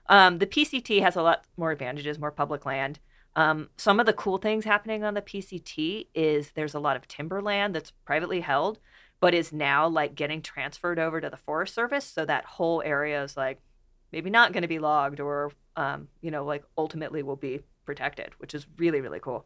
Um, 0.08 0.40
the 0.40 0.48
PCT 0.48 1.02
has 1.02 1.16
a 1.16 1.22
lot 1.22 1.46
more 1.56 1.72
advantages, 1.72 2.20
more 2.20 2.32
public 2.32 2.66
land. 2.66 3.00
Um, 3.36 3.70
some 3.78 4.00
of 4.00 4.06
the 4.06 4.14
cool 4.14 4.38
things 4.38 4.66
happening 4.66 5.06
on 5.06 5.14
the 5.14 5.22
PCT 5.22 6.08
is 6.14 6.52
there's 6.52 6.74
a 6.74 6.80
lot 6.80 6.98
of 6.98 7.08
timberland 7.08 7.74
that's 7.74 7.92
privately 8.04 8.42
held, 8.42 8.80
but 9.22 9.34
is 9.34 9.54
now 9.54 9.88
like 9.88 10.16
getting 10.16 10.42
transferred 10.42 11.00
over 11.00 11.22
to 11.22 11.30
the 11.30 11.38
Forest 11.38 11.74
Service. 11.74 12.04
So 12.04 12.26
that 12.26 12.44
whole 12.44 12.82
area 12.84 13.24
is 13.24 13.38
like 13.38 13.62
maybe 14.12 14.30
not 14.30 14.52
going 14.52 14.64
to 14.64 14.68
be 14.68 14.80
logged 14.80 15.22
or, 15.22 15.52
um, 15.78 16.10
you 16.20 16.32
know, 16.32 16.44
like 16.44 16.66
ultimately 16.78 17.24
will 17.24 17.38
be 17.38 17.62
protected, 17.86 18.32
which 18.40 18.54
is 18.54 18.68
really, 18.78 19.00
really 19.00 19.22
cool. 19.22 19.46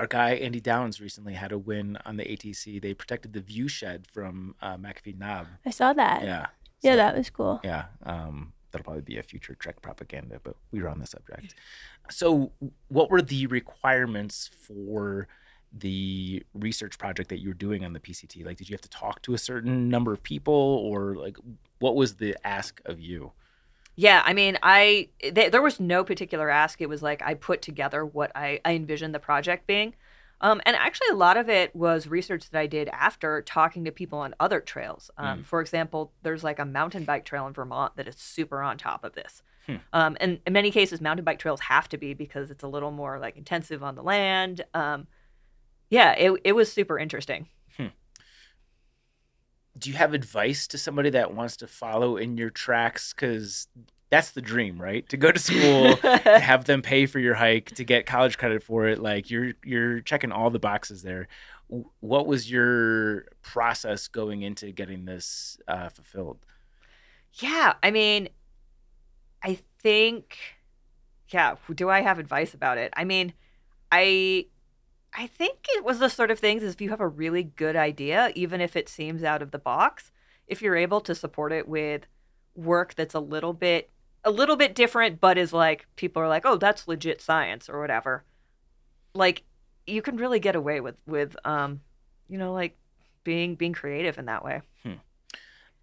Our 0.00 0.06
guy 0.06 0.30
Andy 0.30 0.60
Downs 0.62 0.98
recently 0.98 1.34
had 1.34 1.52
a 1.52 1.58
win 1.58 1.98
on 2.06 2.16
the 2.16 2.24
ATC. 2.24 2.80
They 2.80 2.94
protected 2.94 3.34
the 3.34 3.42
view 3.42 3.68
shed 3.68 4.06
from 4.10 4.54
uh, 4.62 4.78
McAfee 4.78 5.18
Knob. 5.18 5.46
I 5.66 5.70
saw 5.70 5.92
that. 5.92 6.22
Yeah. 6.22 6.46
Yeah, 6.80 6.92
So- 6.92 6.96
that 6.96 7.16
was 7.18 7.28
cool. 7.28 7.60
Yeah, 7.62 7.84
um, 8.04 8.54
that'll 8.70 8.82
probably 8.84 9.02
be 9.02 9.18
a 9.18 9.22
future 9.22 9.54
Trek 9.54 9.82
propaganda, 9.82 10.40
but 10.42 10.56
we 10.72 10.80
were 10.80 10.88
on 10.88 11.00
the 11.00 11.06
subject. 11.06 11.54
So, 12.10 12.50
what 12.88 13.10
were 13.10 13.20
the 13.20 13.46
requirements 13.48 14.48
for 14.66 15.28
the 15.70 16.42
research 16.54 16.96
project 16.98 17.28
that 17.28 17.40
you 17.40 17.48
were 17.50 17.54
doing 17.54 17.84
on 17.84 17.92
the 17.92 18.00
PCT? 18.00 18.42
Like, 18.46 18.56
did 18.56 18.70
you 18.70 18.72
have 18.72 18.80
to 18.80 18.88
talk 18.88 19.20
to 19.22 19.34
a 19.34 19.38
certain 19.38 19.90
number 19.90 20.14
of 20.14 20.22
people, 20.22 20.54
or 20.54 21.14
like, 21.16 21.36
what 21.78 21.94
was 21.94 22.14
the 22.14 22.34
ask 22.46 22.80
of 22.86 22.98
you? 23.00 23.32
Yeah, 23.96 24.22
I 24.24 24.32
mean, 24.32 24.58
I 24.62 25.08
th- 25.20 25.52
there 25.52 25.62
was 25.62 25.78
no 25.80 26.04
particular 26.04 26.48
ask. 26.48 26.80
It 26.80 26.88
was 26.88 27.02
like 27.02 27.22
I 27.22 27.34
put 27.34 27.60
together 27.62 28.04
what 28.04 28.32
I, 28.34 28.60
I 28.64 28.74
envisioned 28.74 29.14
the 29.14 29.18
project 29.18 29.66
being. 29.66 29.94
Um, 30.42 30.62
and 30.64 30.74
actually, 30.74 31.08
a 31.10 31.16
lot 31.16 31.36
of 31.36 31.50
it 31.50 31.76
was 31.76 32.06
research 32.06 32.48
that 32.48 32.58
I 32.58 32.66
did 32.66 32.88
after 32.88 33.42
talking 33.42 33.84
to 33.84 33.92
people 33.92 34.20
on 34.20 34.34
other 34.40 34.60
trails. 34.60 35.10
Um, 35.18 35.40
For 35.42 35.60
example, 35.60 36.12
there's 36.22 36.42
like 36.42 36.58
a 36.58 36.64
mountain 36.64 37.04
bike 37.04 37.26
trail 37.26 37.46
in 37.46 37.52
Vermont 37.52 37.96
that 37.96 38.08
is 38.08 38.16
super 38.16 38.62
on 38.62 38.78
top 38.78 39.04
of 39.04 39.14
this. 39.14 39.42
Um, 39.92 40.16
and 40.18 40.40
in 40.46 40.52
many 40.54 40.70
cases, 40.70 41.00
mountain 41.02 41.24
bike 41.24 41.38
trails 41.38 41.60
have 41.60 41.88
to 41.90 41.98
be 41.98 42.14
because 42.14 42.50
it's 42.50 42.64
a 42.64 42.68
little 42.68 42.90
more 42.90 43.18
like 43.18 43.36
intensive 43.36 43.82
on 43.82 43.96
the 43.96 44.02
land. 44.02 44.64
Um, 44.72 45.06
yeah, 45.90 46.12
it, 46.12 46.40
it 46.42 46.52
was 46.52 46.72
super 46.72 46.98
interesting. 46.98 47.48
Do 49.78 49.90
you 49.90 49.96
have 49.96 50.14
advice 50.14 50.66
to 50.68 50.78
somebody 50.78 51.10
that 51.10 51.34
wants 51.34 51.56
to 51.58 51.66
follow 51.66 52.16
in 52.16 52.36
your 52.36 52.50
tracks? 52.50 53.12
Because 53.12 53.68
that's 54.10 54.32
the 54.32 54.42
dream, 54.42 54.80
right? 54.80 55.08
To 55.08 55.16
go 55.16 55.30
to 55.30 55.38
school, 55.38 55.96
to 55.96 56.18
have 56.40 56.64
them 56.64 56.82
pay 56.82 57.06
for 57.06 57.18
your 57.18 57.34
hike, 57.34 57.66
to 57.76 57.84
get 57.84 58.06
college 58.06 58.36
credit 58.36 58.62
for 58.62 58.86
it. 58.88 58.98
Like 58.98 59.30
you're 59.30 59.52
you're 59.64 60.00
checking 60.00 60.32
all 60.32 60.50
the 60.50 60.58
boxes 60.58 61.02
there. 61.02 61.28
What 62.00 62.26
was 62.26 62.50
your 62.50 63.26
process 63.42 64.08
going 64.08 64.42
into 64.42 64.72
getting 64.72 65.04
this 65.04 65.56
uh, 65.68 65.88
fulfilled? 65.88 66.38
Yeah, 67.34 67.74
I 67.82 67.92
mean, 67.92 68.28
I 69.42 69.58
think, 69.82 70.36
yeah. 71.28 71.56
Do 71.74 71.88
I 71.88 72.00
have 72.00 72.18
advice 72.18 72.54
about 72.54 72.78
it? 72.78 72.92
I 72.96 73.04
mean, 73.04 73.32
I, 73.92 74.46
I 75.12 75.26
think 75.26 75.66
it 75.70 75.84
was 75.84 75.98
the 75.98 76.08
sort 76.08 76.30
of 76.30 76.38
things. 76.38 76.62
Is 76.62 76.74
if 76.74 76.80
you 76.80 76.90
have 76.90 77.00
a 77.00 77.08
really 77.08 77.42
good 77.42 77.76
idea, 77.76 78.32
even 78.34 78.60
if 78.60 78.76
it 78.76 78.88
seems 78.88 79.24
out 79.24 79.42
of 79.42 79.50
the 79.50 79.58
box, 79.58 80.10
if 80.46 80.62
you're 80.62 80.76
able 80.76 81.00
to 81.02 81.14
support 81.14 81.52
it 81.52 81.68
with 81.68 82.06
work 82.54 82.94
that's 82.94 83.14
a 83.14 83.20
little 83.20 83.52
bit, 83.52 83.90
a 84.24 84.30
little 84.30 84.56
bit 84.56 84.74
different, 84.74 85.20
but 85.20 85.38
is 85.38 85.52
like 85.52 85.86
people 85.96 86.22
are 86.22 86.28
like, 86.28 86.44
oh, 86.44 86.56
that's 86.56 86.88
legit 86.88 87.20
science 87.20 87.68
or 87.68 87.80
whatever. 87.80 88.24
Like, 89.14 89.42
you 89.86 90.02
can 90.02 90.16
really 90.16 90.38
get 90.38 90.54
away 90.54 90.80
with 90.80 90.96
with 91.06 91.36
um, 91.44 91.80
you 92.28 92.38
know, 92.38 92.52
like 92.52 92.76
being 93.24 93.56
being 93.56 93.72
creative 93.72 94.18
in 94.18 94.26
that 94.26 94.44
way. 94.44 94.62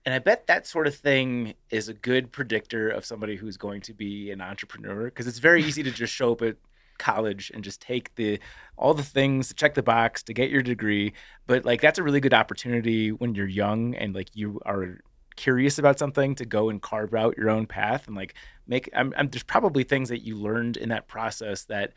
And 0.07 0.13
I 0.13 0.19
bet 0.19 0.47
that 0.47 0.65
sort 0.65 0.87
of 0.87 0.95
thing 0.95 1.53
is 1.69 1.89
a 1.89 1.93
good 1.93 2.31
predictor 2.31 2.89
of 2.89 3.03
somebody 3.03 3.35
who's 3.35 3.57
going 3.57 3.81
to 3.81 3.93
be 3.93 4.31
an 4.31 4.39
entrepreneur 4.39 5.05
because 5.05 5.27
it's 5.27 5.39
very 5.39 5.61
easy 5.61 5.83
to 5.83 5.91
just 5.91 6.13
show 6.13 6.31
up 6.31 6.41
at 6.41 6.55
college 6.97 7.51
and 7.53 7.63
just 7.63 7.81
take 7.81 8.13
the 8.15 8.39
all 8.77 8.93
the 8.93 9.03
things 9.03 9.47
to 9.47 9.53
check 9.53 9.73
the 9.73 9.83
box 9.83 10.23
to 10.23 10.33
get 10.33 10.49
your 10.49 10.61
degree. 10.61 11.13
But 11.45 11.65
like 11.65 11.81
that's 11.81 11.99
a 11.99 12.03
really 12.03 12.19
good 12.19 12.33
opportunity 12.33 13.11
when 13.11 13.35
you're 13.35 13.47
young 13.47 13.95
and 13.95 14.13
like 14.13 14.35
you 14.35 14.59
are 14.65 14.99
curious 15.35 15.77
about 15.77 15.99
something 15.99 16.35
to 16.35 16.45
go 16.45 16.69
and 16.69 16.81
carve 16.81 17.13
out 17.13 17.37
your 17.37 17.49
own 17.49 17.67
path 17.67 18.07
and 18.07 18.15
like 18.15 18.33
make 18.67 18.89
I'm, 18.95 19.13
I'm 19.15 19.29
there's 19.29 19.43
probably 19.43 19.83
things 19.83 20.09
that 20.09 20.23
you 20.23 20.35
learned 20.35 20.77
in 20.77 20.89
that 20.89 21.07
process 21.07 21.65
that 21.65 21.93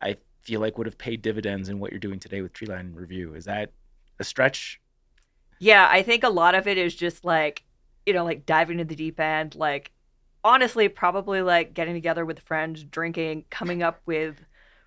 I 0.00 0.16
feel 0.42 0.60
like 0.60 0.76
would 0.76 0.86
have 0.86 0.98
paid 0.98 1.22
dividends 1.22 1.68
in 1.68 1.78
what 1.78 1.92
you're 1.92 2.00
doing 2.00 2.18
today 2.18 2.42
with 2.42 2.52
Treeline 2.52 2.94
Review. 2.94 3.34
Is 3.34 3.44
that 3.44 3.70
a 4.18 4.24
stretch? 4.24 4.80
Yeah, 5.60 5.88
I 5.88 6.02
think 6.02 6.24
a 6.24 6.28
lot 6.28 6.56
of 6.56 6.66
it 6.66 6.76
is 6.76 6.94
just 6.94 7.24
like, 7.24 7.62
you 8.04 8.12
know, 8.12 8.24
like 8.24 8.44
diving 8.44 8.80
into 8.80 8.88
the 8.88 8.96
deep 8.96 9.20
end, 9.20 9.54
like 9.54 9.92
honestly, 10.44 10.88
probably 10.88 11.42
like 11.42 11.74
getting 11.74 11.94
together 11.94 12.24
with 12.24 12.40
friends, 12.40 12.84
drinking, 12.84 13.44
coming 13.50 13.82
up 13.82 14.00
with 14.06 14.44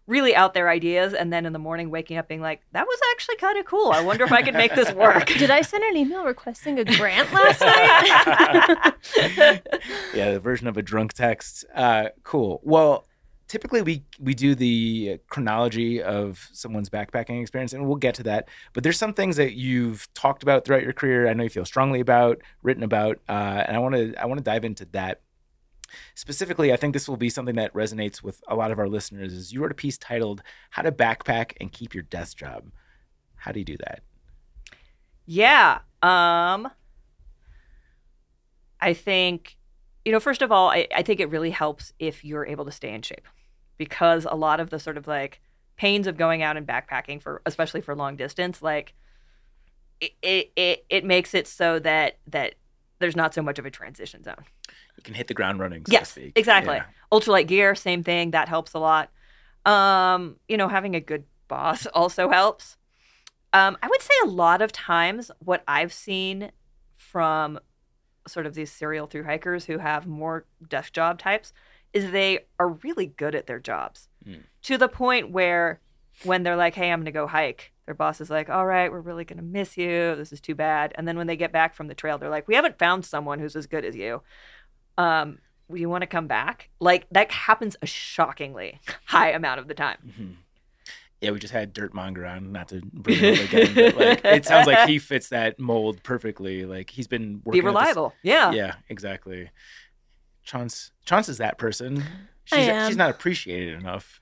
really 0.07 0.35
out 0.35 0.53
there 0.53 0.69
ideas, 0.69 1.13
and 1.13 1.33
then 1.33 1.45
in 1.45 1.53
the 1.53 1.59
morning 1.59 1.89
waking 1.89 2.17
up 2.17 2.27
being 2.27 2.41
like, 2.41 2.61
that 2.73 2.85
was 2.85 2.99
actually 3.13 3.37
kind 3.37 3.57
of 3.57 3.65
cool. 3.65 3.91
I 3.91 4.01
wonder 4.01 4.23
if 4.23 4.31
I 4.31 4.41
could 4.43 4.53
make 4.53 4.75
this 4.75 4.91
work. 4.95 5.27
Did 5.27 5.49
I 5.49 5.61
send 5.61 5.83
an 5.83 5.97
email 5.97 6.23
requesting 6.23 6.77
a 6.79 6.85
grant 6.85 7.33
last 7.33 7.61
night? 7.61 8.93
yeah, 10.13 10.31
the 10.31 10.39
version 10.39 10.67
of 10.67 10.77
a 10.77 10.81
drunk 10.81 11.13
text. 11.13 11.65
Uh, 11.73 12.09
cool. 12.23 12.61
Well, 12.63 13.07
typically 13.47 13.81
we 13.81 14.03
we 14.19 14.33
do 14.33 14.55
the 14.55 15.19
chronology 15.29 16.01
of 16.01 16.49
someone's 16.51 16.89
backpacking 16.89 17.41
experience, 17.41 17.73
and 17.73 17.87
we'll 17.87 17.95
get 17.95 18.15
to 18.15 18.23
that. 18.23 18.47
But 18.73 18.83
there's 18.83 18.97
some 18.97 19.13
things 19.13 19.37
that 19.37 19.53
you've 19.53 20.11
talked 20.13 20.43
about 20.43 20.65
throughout 20.65 20.83
your 20.83 20.93
career. 20.93 21.27
I 21.27 21.33
know 21.33 21.43
you 21.43 21.49
feel 21.49 21.65
strongly 21.65 21.99
about, 21.99 22.41
written 22.61 22.83
about, 22.83 23.19
uh, 23.27 23.63
and 23.67 23.75
I 23.75 23.79
want 23.79 23.95
to 23.95 24.15
I 24.21 24.25
want 24.25 24.37
to 24.37 24.43
dive 24.43 24.65
into 24.65 24.85
that. 24.91 25.21
Specifically, 26.15 26.73
I 26.73 26.77
think 26.77 26.93
this 26.93 27.07
will 27.07 27.17
be 27.17 27.29
something 27.29 27.55
that 27.55 27.73
resonates 27.73 28.23
with 28.23 28.41
a 28.47 28.55
lot 28.55 28.71
of 28.71 28.79
our 28.79 28.87
listeners. 28.87 29.33
Is 29.33 29.53
you 29.53 29.61
wrote 29.61 29.71
a 29.71 29.75
piece 29.75 29.97
titled 29.97 30.41
"How 30.71 30.81
to 30.81 30.91
Backpack 30.91 31.53
and 31.59 31.71
Keep 31.71 31.93
Your 31.93 32.03
Desk 32.03 32.37
Job." 32.37 32.71
How 33.35 33.51
do 33.51 33.59
you 33.59 33.65
do 33.65 33.77
that? 33.77 34.01
Yeah. 35.25 35.79
Um 36.01 36.69
I 38.79 38.93
think 38.93 39.57
you 40.03 40.11
know, 40.11 40.19
first 40.19 40.43
of 40.43 40.51
all, 40.51 40.69
I, 40.69 40.87
I 40.95 41.01
think 41.01 41.19
it 41.19 41.31
really 41.31 41.49
helps 41.49 41.91
if 41.97 42.23
you're 42.23 42.45
able 42.45 42.65
to 42.65 42.71
stay 42.71 42.93
in 42.93 43.01
shape. 43.01 43.27
Because 43.77 44.27
a 44.29 44.35
lot 44.35 44.59
of 44.59 44.69
the 44.69 44.79
sort 44.79 44.97
of 44.97 45.07
like 45.07 45.41
pains 45.77 46.07
of 46.07 46.15
going 46.15 46.41
out 46.41 46.57
and 46.57 46.65
backpacking 46.65 47.21
for 47.21 47.41
especially 47.45 47.81
for 47.81 47.95
long 47.95 48.15
distance, 48.15 48.61
like 48.61 48.93
it 49.99 50.13
it, 50.21 50.51
it, 50.55 50.85
it 50.89 51.05
makes 51.05 51.33
it 51.33 51.47
so 51.47 51.79
that 51.79 52.17
that 52.27 52.55
there's 52.99 53.15
not 53.15 53.33
so 53.33 53.41
much 53.41 53.59
of 53.59 53.65
a 53.65 53.71
transition 53.71 54.23
zone. 54.23 54.45
You 54.97 55.03
can 55.03 55.13
hit 55.13 55.27
the 55.27 55.33
ground 55.33 55.59
running. 55.59 55.85
So 55.85 55.91
yes, 55.91 56.13
to 56.13 56.19
speak. 56.21 56.33
exactly. 56.35 56.75
Yeah. 56.75 56.85
Ultralight 57.11 57.47
gear, 57.47 57.75
same 57.75 58.03
thing. 58.03 58.31
That 58.31 58.47
helps 58.49 58.73
a 58.73 58.79
lot. 58.79 59.11
Um, 59.65 60.37
you 60.47 60.57
know, 60.57 60.67
having 60.67 60.95
a 60.95 60.99
good 60.99 61.23
boss 61.47 61.85
also 61.93 62.29
helps. 62.29 62.77
Um, 63.53 63.77
I 63.81 63.87
would 63.87 64.01
say 64.01 64.13
a 64.23 64.27
lot 64.27 64.61
of 64.61 64.71
times 64.71 65.31
what 65.39 65.63
I've 65.67 65.93
seen 65.93 66.51
from 66.97 67.59
sort 68.27 68.45
of 68.45 68.53
these 68.55 68.71
serial 68.71 69.07
through 69.07 69.23
hikers 69.23 69.65
who 69.65 69.77
have 69.77 70.07
more 70.07 70.45
desk 70.67 70.93
job 70.93 71.19
types 71.19 71.53
is 71.93 72.11
they 72.11 72.39
are 72.59 72.69
really 72.69 73.05
good 73.05 73.35
at 73.35 73.47
their 73.47 73.59
jobs 73.59 74.09
Mm. 74.27 74.41
to 74.63 74.77
the 74.79 74.87
point 74.89 75.29
where 75.29 75.79
when 76.23 76.41
they're 76.41 76.55
like, 76.55 76.73
hey, 76.73 76.91
I'm 76.91 76.99
going 77.01 77.05
to 77.05 77.11
go 77.11 77.27
hike, 77.27 77.71
their 77.85 77.93
boss 77.93 78.19
is 78.19 78.31
like, 78.31 78.49
all 78.49 78.65
right, 78.65 78.91
we're 78.91 78.99
really 78.99 79.23
going 79.23 79.37
to 79.37 79.43
miss 79.43 79.77
you. 79.77 80.15
This 80.15 80.33
is 80.33 80.41
too 80.41 80.55
bad. 80.55 80.91
And 80.95 81.07
then 81.07 81.15
when 81.15 81.27
they 81.27 81.35
get 81.37 81.51
back 81.51 81.75
from 81.75 81.87
the 81.87 81.93
trail, 81.93 82.17
they're 82.17 82.29
like, 82.31 82.47
we 82.47 82.55
haven't 82.55 82.79
found 82.79 83.05
someone 83.05 83.37
who's 83.39 83.55
as 83.55 83.67
good 83.67 83.85
as 83.85 83.95
you. 83.95 84.23
Um, 84.97 85.39
do 85.71 85.77
you 85.79 85.89
want 85.89 86.01
to 86.01 86.07
come 86.07 86.27
back? 86.27 86.69
Like 86.79 87.07
that 87.11 87.31
happens 87.31 87.75
a 87.81 87.85
shockingly 87.87 88.79
high 89.05 89.31
amount 89.31 89.59
of 89.59 89.67
the 89.67 89.73
time. 89.73 89.97
Mhm. 90.07 90.35
Yeah, 91.21 91.31
we 91.31 91.39
just 91.39 91.53
had 91.53 91.73
Dirt 91.73 91.93
Monger 91.93 92.25
on, 92.25 92.51
not 92.51 92.67
to 92.67 92.81
bring 92.93 93.17
him 93.17 93.33
up 93.35 93.39
again, 93.53 93.73
but 93.75 93.95
like 93.95 94.25
it 94.25 94.45
sounds 94.45 94.67
like 94.67 94.87
he 94.87 94.99
fits 94.99 95.29
that 95.29 95.57
mold 95.59 96.03
perfectly. 96.03 96.65
Like 96.65 96.89
he's 96.91 97.07
been 97.07 97.41
working 97.43 97.53
Be 97.63 97.67
at 97.67 97.71
this- 97.71 97.79
reliable. 97.81 98.13
Yeah. 98.21 98.51
Yeah, 98.51 98.75
exactly. 98.89 99.49
Chaunce, 100.43 100.91
Chaunce 101.05 101.29
is 101.29 101.37
that 101.39 101.57
person. 101.57 102.03
I 102.51 102.57
She's 102.59 102.67
am. 102.67 102.87
she's 102.89 102.97
not 102.97 103.09
appreciated 103.09 103.79
enough. 103.79 104.21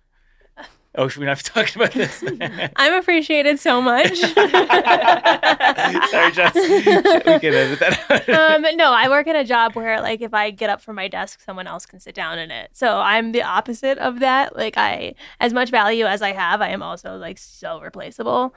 Oh, 0.95 1.07
should 1.07 1.21
we 1.21 1.25
not 1.25 1.37
be 1.37 1.43
talking 1.43 1.81
about 1.81 1.93
this? 1.93 2.23
I'm 2.75 2.93
appreciated 2.93 3.59
so 3.59 3.81
much. 3.81 4.15
Sorry, 4.19 4.51
Jess. 6.31 6.53
We 6.53 6.83
can 7.39 7.53
edit 7.53 7.79
that. 7.79 7.99
out. 8.09 8.29
um, 8.65 8.75
no, 8.75 8.93
I 8.93 9.09
work 9.09 9.25
in 9.25 9.35
a 9.35 9.43
job 9.43 9.73
where, 9.73 9.99
like, 10.01 10.21
if 10.21 10.35
I 10.35 10.51
get 10.51 10.69
up 10.69 10.81
from 10.81 10.95
my 10.95 11.07
desk, 11.07 11.41
someone 11.41 11.65
else 11.65 11.87
can 11.87 11.99
sit 11.99 12.13
down 12.13 12.37
in 12.37 12.51
it. 12.51 12.69
So 12.73 12.99
I'm 12.99 13.31
the 13.31 13.41
opposite 13.41 13.97
of 13.97 14.19
that. 14.19 14.55
Like, 14.55 14.77
I, 14.77 15.15
as 15.39 15.51
much 15.51 15.71
value 15.71 16.05
as 16.05 16.21
I 16.21 16.31
have, 16.33 16.61
I 16.61 16.69
am 16.69 16.83
also 16.83 17.17
like 17.17 17.39
so 17.39 17.81
replaceable. 17.81 18.53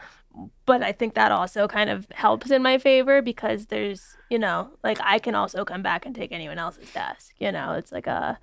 But 0.67 0.83
I 0.83 0.93
think 0.93 1.15
that 1.15 1.33
also 1.33 1.67
kind 1.67 1.89
of 1.89 2.07
helps 2.13 2.51
in 2.51 2.63
my 2.63 2.77
favor 2.77 3.23
because 3.23 3.67
there's, 3.67 4.15
you 4.29 4.39
know, 4.39 4.69
like 4.85 4.99
I 5.03 5.19
can 5.19 5.35
also 5.35 5.65
come 5.65 5.81
back 5.81 6.05
and 6.05 6.15
take 6.15 6.33
anyone 6.33 6.59
else's 6.59 6.93
desk. 6.93 7.33
You 7.39 7.51
know, 7.53 7.73
it's 7.73 7.91
like 7.91 8.07
a 8.07 8.39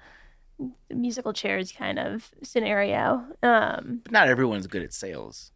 musical 0.90 1.34
chairs 1.34 1.72
kind 1.72 2.00
of 2.00 2.32
scenario. 2.44 3.26
Um, 3.42 4.02
but 4.04 4.12
not 4.12 4.28
everyone's 4.28 4.68
good 4.68 4.84
at 4.84 4.94
sales. 4.94 5.52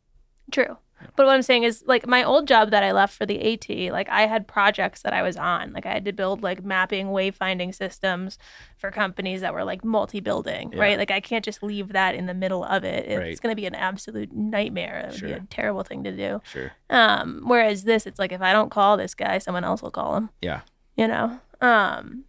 True. 0.51 0.77
But 1.15 1.27
what 1.27 1.35
I'm 1.35 1.43
saying 1.43 1.61
is 1.61 1.83
like 1.85 2.07
my 2.07 2.23
old 2.23 2.47
job 2.47 2.71
that 2.71 2.81
I 2.81 2.91
left 2.91 3.15
for 3.15 3.27
the 3.27 3.53
AT, 3.53 3.91
like 3.93 4.09
I 4.09 4.25
had 4.25 4.47
projects 4.47 5.03
that 5.03 5.13
I 5.13 5.21
was 5.21 5.37
on. 5.37 5.71
Like 5.71 5.85
I 5.85 5.93
had 5.93 6.05
to 6.05 6.11
build 6.11 6.41
like 6.41 6.63
mapping 6.65 7.07
wayfinding 7.09 7.75
systems 7.75 8.39
for 8.79 8.89
companies 8.89 9.41
that 9.41 9.53
were 9.53 9.63
like 9.63 9.83
multi-building, 9.85 10.71
Yeah. 10.73 10.79
right? 10.81 10.97
Like 10.97 11.11
I 11.11 11.19
can't 11.19 11.45
just 11.45 11.61
leave 11.61 11.89
that 11.89 12.15
in 12.15 12.25
the 12.25 12.33
middle 12.33 12.63
of 12.63 12.83
it. 12.83 13.05
It's 13.05 13.15
Right. 13.19 13.39
going 13.41 13.51
to 13.55 13.61
be 13.61 13.67
an 13.67 13.75
absolute 13.75 14.33
nightmare. 14.33 15.05
It 15.07 15.11
would 15.11 15.21
be 15.21 15.31
a 15.33 15.41
terrible 15.51 15.83
thing 15.83 16.03
to 16.03 16.11
do. 16.15 16.41
Sure. 16.51 16.71
Um 16.89 17.43
whereas 17.45 17.83
this 17.83 18.07
it's 18.07 18.17
like 18.17 18.31
if 18.31 18.41
I 18.41 18.51
don't 18.51 18.71
call 18.71 18.97
this 18.97 19.13
guy, 19.13 19.37
someone 19.37 19.63
else 19.63 19.83
will 19.83 19.91
call 19.91 20.15
him, 20.15 20.29
Yeah. 20.41 20.61
you 20.95 21.07
know. 21.07 21.39
Um 21.61 22.23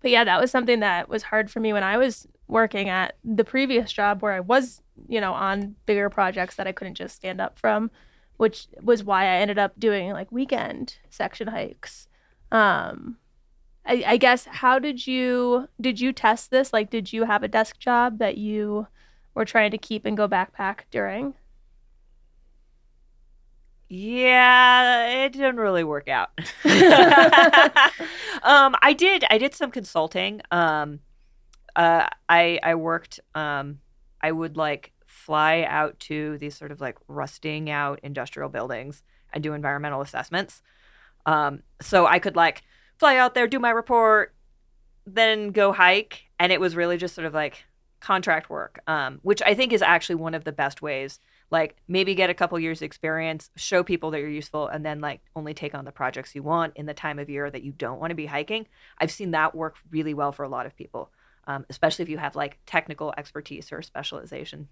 but 0.00 0.10
yeah, 0.10 0.24
that 0.24 0.40
was 0.40 0.50
something 0.50 0.80
that 0.80 1.08
was 1.08 1.24
hard 1.24 1.50
for 1.50 1.60
me 1.60 1.72
when 1.72 1.82
I 1.82 1.96
was 1.98 2.26
working 2.48 2.88
at 2.88 3.16
the 3.24 3.44
previous 3.44 3.92
job 3.92 4.22
where 4.22 4.32
I 4.32 4.40
was, 4.40 4.80
you 5.08 5.20
know, 5.20 5.32
on 5.32 5.76
bigger 5.86 6.08
projects 6.10 6.56
that 6.56 6.66
I 6.66 6.72
couldn't 6.72 6.94
just 6.94 7.16
stand 7.16 7.40
up 7.40 7.58
from, 7.58 7.90
which 8.36 8.68
was 8.80 9.02
why 9.02 9.24
I 9.24 9.36
ended 9.36 9.58
up 9.58 9.78
doing 9.78 10.12
like 10.12 10.30
weekend 10.30 10.96
section 11.10 11.48
hikes. 11.48 12.08
Um, 12.52 13.16
I, 13.84 14.04
I 14.06 14.16
guess 14.16 14.46
how 14.46 14.78
did 14.78 15.06
you 15.06 15.68
did 15.80 16.00
you 16.00 16.12
test 16.12 16.50
this? 16.50 16.72
Like, 16.72 16.90
did 16.90 17.12
you 17.12 17.24
have 17.24 17.42
a 17.42 17.48
desk 17.48 17.78
job 17.78 18.18
that 18.18 18.36
you 18.36 18.86
were 19.34 19.44
trying 19.44 19.70
to 19.70 19.78
keep 19.78 20.04
and 20.04 20.16
go 20.16 20.28
backpack 20.28 20.80
during? 20.90 21.34
Yeah, 23.88 25.24
it 25.24 25.32
didn't 25.32 25.56
really 25.56 25.84
work 25.84 26.08
out. 26.08 26.30
um, 28.42 28.74
I 28.82 28.94
did. 28.96 29.24
I 29.30 29.38
did 29.38 29.54
some 29.54 29.70
consulting. 29.70 30.40
Um, 30.50 31.00
uh, 31.76 32.08
I 32.28 32.58
I 32.62 32.74
worked. 32.74 33.20
Um, 33.34 33.78
I 34.20 34.32
would 34.32 34.56
like 34.56 34.92
fly 35.06 35.64
out 35.68 35.98
to 36.00 36.38
these 36.38 36.56
sort 36.56 36.72
of 36.72 36.80
like 36.80 36.98
rusting 37.08 37.70
out 37.70 38.00
industrial 38.02 38.48
buildings 38.48 39.02
and 39.32 39.42
do 39.42 39.52
environmental 39.52 40.00
assessments. 40.00 40.62
Um, 41.26 41.62
so 41.80 42.06
I 42.06 42.18
could 42.18 42.36
like 42.36 42.62
fly 42.98 43.16
out 43.16 43.34
there, 43.34 43.46
do 43.46 43.58
my 43.58 43.70
report, 43.70 44.34
then 45.06 45.50
go 45.50 45.72
hike, 45.72 46.24
and 46.38 46.52
it 46.52 46.60
was 46.60 46.76
really 46.76 46.96
just 46.96 47.14
sort 47.14 47.26
of 47.26 47.34
like 47.34 47.64
contract 48.00 48.50
work, 48.50 48.80
um, 48.86 49.20
which 49.22 49.42
I 49.42 49.54
think 49.54 49.72
is 49.72 49.82
actually 49.82 50.16
one 50.16 50.34
of 50.34 50.44
the 50.44 50.52
best 50.52 50.82
ways 50.82 51.20
like 51.50 51.76
maybe 51.88 52.14
get 52.14 52.30
a 52.30 52.34
couple 52.34 52.58
years 52.58 52.82
experience 52.82 53.50
show 53.56 53.82
people 53.82 54.10
that 54.10 54.20
you're 54.20 54.28
useful 54.28 54.66
and 54.68 54.84
then 54.84 55.00
like 55.00 55.20
only 55.34 55.54
take 55.54 55.74
on 55.74 55.84
the 55.84 55.92
projects 55.92 56.34
you 56.34 56.42
want 56.42 56.72
in 56.76 56.86
the 56.86 56.94
time 56.94 57.18
of 57.18 57.30
year 57.30 57.50
that 57.50 57.62
you 57.62 57.72
don't 57.72 58.00
want 58.00 58.10
to 58.10 58.14
be 58.14 58.26
hiking 58.26 58.66
i've 58.98 59.10
seen 59.10 59.30
that 59.30 59.54
work 59.54 59.76
really 59.90 60.14
well 60.14 60.32
for 60.32 60.44
a 60.44 60.48
lot 60.48 60.66
of 60.66 60.76
people 60.76 61.10
um, 61.48 61.64
especially 61.70 62.02
if 62.02 62.08
you 62.08 62.18
have 62.18 62.34
like 62.34 62.58
technical 62.66 63.14
expertise 63.16 63.70
or 63.72 63.80
specialization 63.82 64.68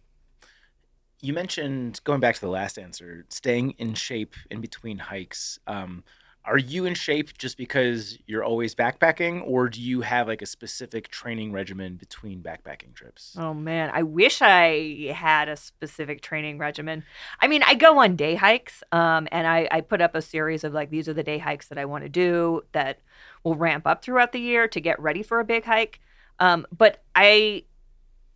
You 1.21 1.33
mentioned 1.33 2.01
going 2.05 2.21
back 2.21 2.35
to 2.35 2.41
the 2.41 2.49
last 2.49 2.79
answer, 2.79 3.25
staying 3.29 3.71
in 3.79 3.95
shape 3.95 4.35
in 4.51 4.61
between 4.61 4.99
hikes. 4.99 5.59
Um, 5.67 6.05
are 6.47 6.59
you 6.59 6.85
in 6.85 6.95
shape 6.95 7.39
just 7.39 7.57
because 7.57 8.19
you're 8.27 8.45
always 8.45 8.75
backpacking, 8.75 9.43
or 9.47 9.69
do 9.69 9.81
you 9.81 10.03
have 10.03 10.29
like 10.29 10.43
a 10.43 10.47
specific 10.47 11.09
training 11.09 11.53
regimen 11.53 11.97
between 11.97 12.43
backpacking 12.43 12.95
trips? 12.95 13.37
oh 13.39 13.55
man. 13.55 13.91
I 13.93 14.03
wish 14.03 14.43
i 14.43 15.13
had 15.15 15.49
a 15.49 15.57
specific 15.57 16.21
training 16.21 16.59
regimen. 16.59 17.05
I 17.41 17.47
mean 17.47 17.63
i 17.65 17.75
go 17.75 17.99
on 17.99 18.17
day 18.17 18.35
hikes 18.35 18.83
um, 18.93 19.29
and 19.33 19.47
I, 19.47 19.69
I 19.71 19.81
put 19.81 20.01
up 20.01 20.15
a 20.15 20.23
series 20.23 20.65
of 20.65 20.73
like 20.73 20.91
these 20.91 21.09
are 21.09 21.15
the 21.15 21.23
day 21.23 21.39
hikes 21.39 21.69
that 21.69 21.79
i 21.79 21.85
want 21.85 22.05
to 22.05 22.09
do 22.09 22.63
that 22.73 23.01
will 23.43 23.55
ramp 23.55 23.87
up 23.87 24.03
throughout 24.03 24.33
the 24.33 24.41
year 24.41 24.69
to 24.69 24.81
get 24.81 25.01
ready 25.01 25.23
for 25.23 25.41
a 25.41 25.45
big 25.45 25.65
hike. 25.65 26.01
Um, 26.41 26.67
but 26.77 27.03
i 27.15 27.65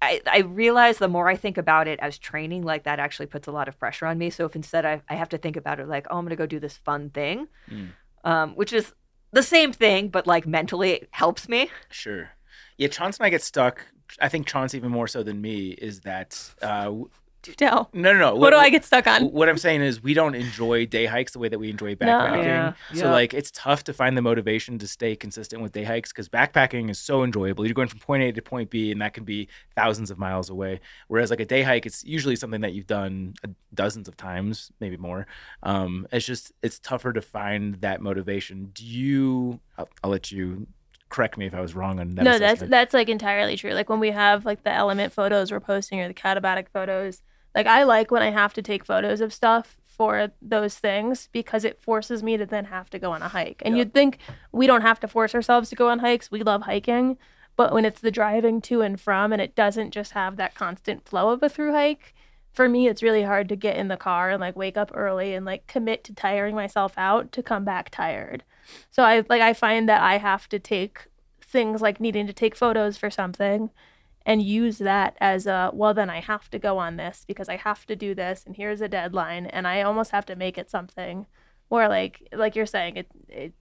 I, 0.00 0.20
I 0.30 0.38
realize 0.40 0.98
the 0.98 1.08
more 1.08 1.28
I 1.28 1.36
think 1.36 1.58
about 1.58 1.88
it 1.88 1.98
as 2.00 2.18
training, 2.18 2.62
like 2.62 2.84
that 2.84 3.00
actually 3.00 3.26
puts 3.26 3.48
a 3.48 3.52
lot 3.52 3.66
of 3.68 3.78
pressure 3.78 4.06
on 4.06 4.16
me. 4.18 4.30
So 4.30 4.44
if 4.44 4.54
instead 4.54 4.84
I, 4.86 5.02
I 5.08 5.14
have 5.16 5.28
to 5.30 5.38
think 5.38 5.56
about 5.56 5.80
it 5.80 5.88
like, 5.88 6.06
oh, 6.10 6.18
I'm 6.18 6.24
going 6.24 6.30
to 6.30 6.36
go 6.36 6.46
do 6.46 6.60
this 6.60 6.76
fun 6.76 7.10
thing, 7.10 7.48
Mm. 7.70 7.88
um, 8.24 8.54
which 8.54 8.72
is 8.72 8.92
the 9.32 9.42
same 9.42 9.72
thing, 9.72 10.08
but 10.08 10.26
like 10.26 10.46
mentally 10.46 10.92
it 10.92 11.08
helps 11.10 11.48
me. 11.48 11.70
Sure. 11.90 12.30
Yeah, 12.76 12.88
Chaunce 12.88 13.18
and 13.18 13.26
I 13.26 13.30
get 13.30 13.42
stuck. 13.42 13.86
I 14.20 14.28
think 14.28 14.46
Chaunce 14.46 14.74
even 14.74 14.90
more 14.90 15.08
so 15.08 15.22
than 15.22 15.40
me 15.40 15.70
is 15.70 16.00
that 16.00 16.50
uh, 16.62 16.92
Do 17.42 17.52
tell. 17.54 17.88
no, 17.92 18.12
no, 18.12 18.18
no. 18.18 18.34
What 18.34 18.50
do 18.50 18.56
I 18.56 18.68
get 18.68 18.84
stuck 18.84 19.06
on? 19.06 19.26
What 19.30 19.48
I'm 19.48 19.58
saying 19.58 19.80
is 19.82 20.02
we 20.02 20.12
don't 20.12 20.34
enjoy 20.34 20.86
day 20.86 21.06
hikes 21.06 21.32
the 21.32 21.38
way 21.38 21.48
that 21.48 21.58
we 21.58 21.70
enjoy 21.70 21.94
backpacking. 21.94 22.42
Yeah. 22.44 22.72
So 22.92 23.04
Yeah. 23.06 23.12
like 23.12 23.32
it's 23.32 23.52
tough 23.52 23.84
to 23.84 23.92
find 23.92 24.16
the 24.16 24.22
motivation 24.22 24.76
to 24.80 24.88
stay 24.88 25.14
consistent 25.14 25.62
with 25.62 25.70
day 25.72 25.84
hikes 25.84 26.10
because 26.12 26.28
backpacking 26.28 26.90
is 26.90 26.98
so 26.98 27.22
enjoyable. 27.22 27.64
You're 27.64 27.74
going 27.74 27.88
from 27.88 28.00
point 28.00 28.24
A 28.24 28.32
to 28.32 28.42
point 28.42 28.70
B, 28.70 28.90
and 28.90 29.00
that 29.02 29.14
can 29.14 29.22
be 29.24 29.48
thousands 29.76 30.10
of 30.10 30.18
miles 30.18 30.50
away. 30.50 30.80
Whereas 31.06 31.30
like 31.30 31.40
a 31.40 31.46
day 31.46 31.62
hike, 31.62 31.86
it's 31.86 32.02
usually 32.04 32.34
something 32.36 32.62
that 32.62 32.72
you've 32.72 32.88
done 32.88 33.34
dozens 33.72 34.08
of 34.08 34.16
times, 34.16 34.72
maybe 34.80 34.96
more. 34.96 35.26
Um, 35.62 36.08
it's 36.10 36.26
just 36.26 36.52
it's 36.62 36.78
tougher 36.80 37.12
to 37.12 37.20
find 37.22 37.76
that 37.82 38.00
motivation. 38.02 38.70
Do 38.74 38.84
you? 38.84 39.60
I'll, 39.78 39.88
I'll 40.02 40.10
let 40.10 40.32
you 40.32 40.66
correct 41.08 41.36
me 41.38 41.46
if 41.46 41.54
I 41.54 41.60
was 41.60 41.74
wrong 41.74 42.00
on 42.00 42.14
that. 42.14 42.22
no, 42.22 42.38
that's 42.38 42.60
that's 42.60 42.94
like 42.94 43.08
entirely 43.08 43.56
true. 43.56 43.72
Like 43.72 43.88
when 43.88 44.00
we 44.00 44.10
have 44.10 44.44
like 44.44 44.62
the 44.62 44.72
element 44.72 45.12
photos 45.12 45.50
we're 45.50 45.60
posting 45.60 46.00
or 46.00 46.08
the 46.08 46.14
Katabatic 46.14 46.68
photos. 46.72 47.22
Like 47.54 47.66
I 47.66 47.84
like 47.84 48.10
when 48.10 48.22
I 48.22 48.30
have 48.30 48.52
to 48.54 48.62
take 48.62 48.84
photos 48.84 49.20
of 49.20 49.32
stuff 49.32 49.78
for 49.86 50.30
those 50.40 50.76
things 50.76 51.28
because 51.32 51.64
it 51.64 51.82
forces 51.82 52.22
me 52.22 52.36
to 52.36 52.46
then 52.46 52.66
have 52.66 52.88
to 52.90 52.98
go 52.98 53.10
on 53.10 53.20
a 53.20 53.28
hike. 53.28 53.62
And 53.64 53.76
you'd 53.76 53.92
think 53.92 54.18
we 54.52 54.68
don't 54.68 54.82
have 54.82 55.00
to 55.00 55.08
force 55.08 55.34
ourselves 55.34 55.68
to 55.70 55.76
go 55.76 55.88
on 55.88 55.98
hikes. 55.98 56.30
We 56.30 56.42
love 56.42 56.62
hiking, 56.62 57.18
but 57.56 57.72
when 57.72 57.84
it's 57.84 58.00
the 58.00 58.12
driving 58.12 58.60
to 58.62 58.82
and 58.82 59.00
from 59.00 59.32
and 59.32 59.42
it 59.42 59.56
doesn't 59.56 59.90
just 59.90 60.12
have 60.12 60.36
that 60.36 60.54
constant 60.54 61.04
flow 61.04 61.30
of 61.30 61.42
a 61.42 61.48
through 61.48 61.72
hike, 61.72 62.14
for 62.58 62.68
me 62.68 62.88
it's 62.88 63.04
really 63.04 63.22
hard 63.22 63.48
to 63.48 63.54
get 63.54 63.76
in 63.76 63.86
the 63.86 63.96
car 63.96 64.30
and 64.30 64.40
like 64.40 64.56
wake 64.56 64.76
up 64.76 64.90
early 64.92 65.32
and 65.32 65.46
like 65.46 65.64
commit 65.68 66.02
to 66.02 66.12
tiring 66.12 66.56
myself 66.56 66.92
out 66.96 67.30
to 67.30 67.40
come 67.40 67.64
back 67.64 67.88
tired. 67.88 68.42
So 68.90 69.04
I 69.04 69.24
like 69.28 69.40
I 69.40 69.52
find 69.52 69.88
that 69.88 70.02
I 70.02 70.18
have 70.18 70.48
to 70.48 70.58
take 70.58 71.06
things 71.40 71.80
like 71.80 72.00
needing 72.00 72.26
to 72.26 72.32
take 72.32 72.56
photos 72.56 72.96
for 72.96 73.10
something 73.10 73.70
and 74.26 74.42
use 74.42 74.78
that 74.78 75.16
as 75.20 75.46
a 75.46 75.70
well 75.72 75.94
then 75.94 76.10
I 76.10 76.18
have 76.18 76.50
to 76.50 76.58
go 76.58 76.78
on 76.78 76.96
this 76.96 77.24
because 77.28 77.48
I 77.48 77.54
have 77.54 77.86
to 77.86 77.94
do 77.94 78.12
this 78.12 78.42
and 78.44 78.56
here's 78.56 78.80
a 78.80 78.88
deadline 78.88 79.46
and 79.46 79.68
I 79.68 79.82
almost 79.82 80.10
have 80.10 80.26
to 80.26 80.34
make 80.34 80.58
it 80.58 80.68
something 80.68 81.26
where 81.68 81.88
like 81.88 82.26
like 82.32 82.56
you're 82.56 82.66
saying 82.66 82.96
it, 82.96 83.06
it 83.28 83.52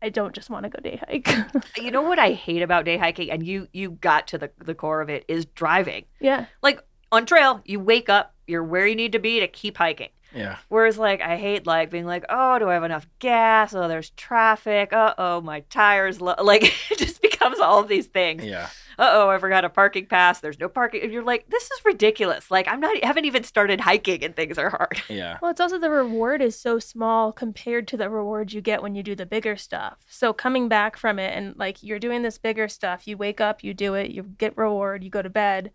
I 0.00 0.10
don't 0.10 0.32
just 0.32 0.48
want 0.48 0.62
to 0.62 0.70
go 0.70 0.80
day 0.80 1.00
hike. 1.08 1.28
You 1.76 1.90
know 1.90 2.02
what 2.02 2.20
I 2.20 2.30
hate 2.30 2.62
about 2.62 2.84
day 2.84 2.98
hiking, 2.98 3.32
and 3.32 3.44
you 3.44 3.66
you 3.72 3.90
got 3.90 4.28
to 4.28 4.38
the 4.38 4.50
the 4.64 4.74
core 4.74 5.00
of 5.00 5.10
it 5.10 5.24
is 5.26 5.44
driving. 5.44 6.04
yeah. 6.20 6.46
Like 6.62 6.80
on 7.12 7.26
trail, 7.26 7.60
you 7.64 7.80
wake 7.80 8.08
up, 8.08 8.34
you're 8.46 8.64
where 8.64 8.86
you 8.86 8.96
need 8.96 9.12
to 9.12 9.18
be 9.18 9.40
to 9.40 9.48
keep 9.48 9.76
hiking. 9.78 10.10
yeah. 10.34 10.56
Whereas 10.68 10.98
like 10.98 11.20
I 11.20 11.36
hate 11.36 11.66
like 11.66 11.90
being 11.90 12.06
like, 12.06 12.24
oh, 12.28 12.58
do 12.58 12.68
I 12.68 12.74
have 12.74 12.84
enough 12.84 13.06
gas? 13.18 13.74
Oh, 13.74 13.88
there's 13.88 14.10
traffic. 14.10 14.92
Uh 14.92 15.14
oh, 15.18 15.40
my 15.40 15.60
tires. 15.70 16.20
Lo-. 16.20 16.34
Like 16.42 16.64
it 16.90 16.98
just 16.98 17.22
becomes 17.22 17.58
all 17.60 17.78
of 17.80 17.88
these 17.88 18.06
things. 18.06 18.44
Yeah. 18.44 18.68
Uh 18.98 19.10
oh, 19.12 19.28
I 19.30 19.38
forgot 19.38 19.64
a 19.64 19.68
parking 19.70 20.06
pass. 20.06 20.40
There's 20.40 20.58
no 20.58 20.68
parking. 20.68 21.02
And 21.02 21.12
you're 21.12 21.22
like, 21.22 21.48
this 21.48 21.64
is 21.64 21.80
ridiculous. 21.84 22.50
Like 22.50 22.66
I'm 22.68 22.80
not 22.80 22.96
I 23.02 23.06
haven't 23.06 23.26
even 23.26 23.44
started 23.44 23.80
hiking 23.80 24.22
and 24.24 24.34
things 24.34 24.58
are 24.58 24.70
hard. 24.70 25.00
Yeah. 25.08 25.38
Well, 25.42 25.50
it's 25.50 25.60
also 25.60 25.78
the 25.78 25.90
reward 25.90 26.42
is 26.42 26.58
so 26.58 26.78
small 26.78 27.32
compared 27.32 27.86
to 27.88 27.96
the 27.96 28.10
reward 28.10 28.52
you 28.52 28.60
get 28.60 28.82
when 28.82 28.94
you 28.94 29.02
do 29.02 29.14
the 29.14 29.24
bigger 29.26 29.56
stuff. 29.56 29.98
So 30.08 30.32
coming 30.32 30.68
back 30.68 30.96
from 30.96 31.18
it 31.18 31.34
and 31.36 31.56
like 31.56 31.82
you're 31.82 31.98
doing 32.00 32.22
this 32.22 32.38
bigger 32.38 32.68
stuff, 32.68 33.06
you 33.06 33.16
wake 33.16 33.40
up, 33.40 33.62
you 33.64 33.72
do 33.72 33.94
it, 33.94 34.10
you 34.10 34.22
get 34.24 34.58
reward, 34.58 35.04
you 35.04 35.10
go 35.10 35.22
to 35.22 35.30
bed. 35.30 35.70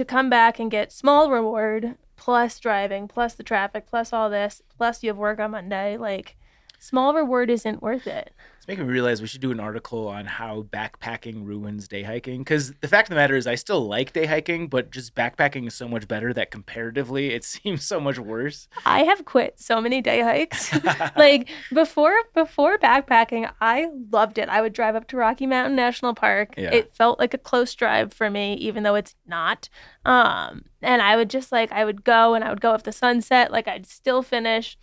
To 0.00 0.04
come 0.06 0.30
back 0.30 0.58
and 0.58 0.70
get 0.70 0.92
small 0.92 1.30
reward 1.30 1.96
plus 2.16 2.58
driving, 2.58 3.06
plus 3.06 3.34
the 3.34 3.42
traffic, 3.42 3.86
plus 3.86 4.14
all 4.14 4.30
this, 4.30 4.62
plus 4.78 5.02
you 5.02 5.10
have 5.10 5.18
work 5.18 5.38
on 5.38 5.50
Monday, 5.50 5.98
like 5.98 6.38
small 6.78 7.12
reward 7.12 7.50
isn't 7.50 7.82
worth 7.82 8.06
it. 8.06 8.32
Making 8.70 8.86
me 8.86 8.92
realize 8.92 9.20
we 9.20 9.26
should 9.26 9.40
do 9.40 9.50
an 9.50 9.58
article 9.58 10.06
on 10.06 10.26
how 10.26 10.62
backpacking 10.62 11.44
ruins 11.44 11.88
day 11.88 12.04
hiking. 12.04 12.42
Because 12.42 12.72
the 12.80 12.86
fact 12.86 13.08
of 13.08 13.10
the 13.10 13.16
matter 13.16 13.34
is, 13.34 13.48
I 13.48 13.56
still 13.56 13.84
like 13.84 14.12
day 14.12 14.26
hiking, 14.26 14.68
but 14.68 14.92
just 14.92 15.16
backpacking 15.16 15.66
is 15.66 15.74
so 15.74 15.88
much 15.88 16.06
better 16.06 16.32
that 16.34 16.52
comparatively 16.52 17.32
it 17.32 17.42
seems 17.54 17.84
so 17.84 17.98
much 17.98 18.20
worse. 18.20 18.68
I 18.86 19.02
have 19.02 19.24
quit 19.24 19.58
so 19.58 19.80
many 19.80 20.00
day 20.00 20.20
hikes. 20.20 20.72
like 21.16 21.48
before 21.74 22.14
before 22.32 22.78
backpacking, 22.78 23.50
I 23.60 23.88
loved 24.12 24.38
it. 24.38 24.48
I 24.48 24.62
would 24.62 24.72
drive 24.72 24.94
up 24.94 25.08
to 25.08 25.16
Rocky 25.16 25.48
Mountain 25.48 25.74
National 25.74 26.14
Park. 26.14 26.54
Yeah. 26.56 26.70
It 26.72 26.94
felt 26.94 27.18
like 27.18 27.34
a 27.34 27.38
close 27.38 27.74
drive 27.74 28.14
for 28.14 28.30
me, 28.30 28.54
even 28.54 28.84
though 28.84 28.94
it's 28.94 29.16
not. 29.26 29.68
Um, 30.04 30.66
and 30.80 31.02
I 31.02 31.16
would 31.16 31.28
just 31.28 31.50
like 31.50 31.72
I 31.72 31.84
would 31.84 32.04
go 32.04 32.34
and 32.34 32.44
I 32.44 32.50
would 32.50 32.60
go 32.60 32.74
if 32.74 32.84
the 32.84 32.92
sun 32.92 33.20
set, 33.20 33.50
like 33.50 33.66
I'd 33.66 33.86
still 33.86 34.22
finish. 34.22 34.78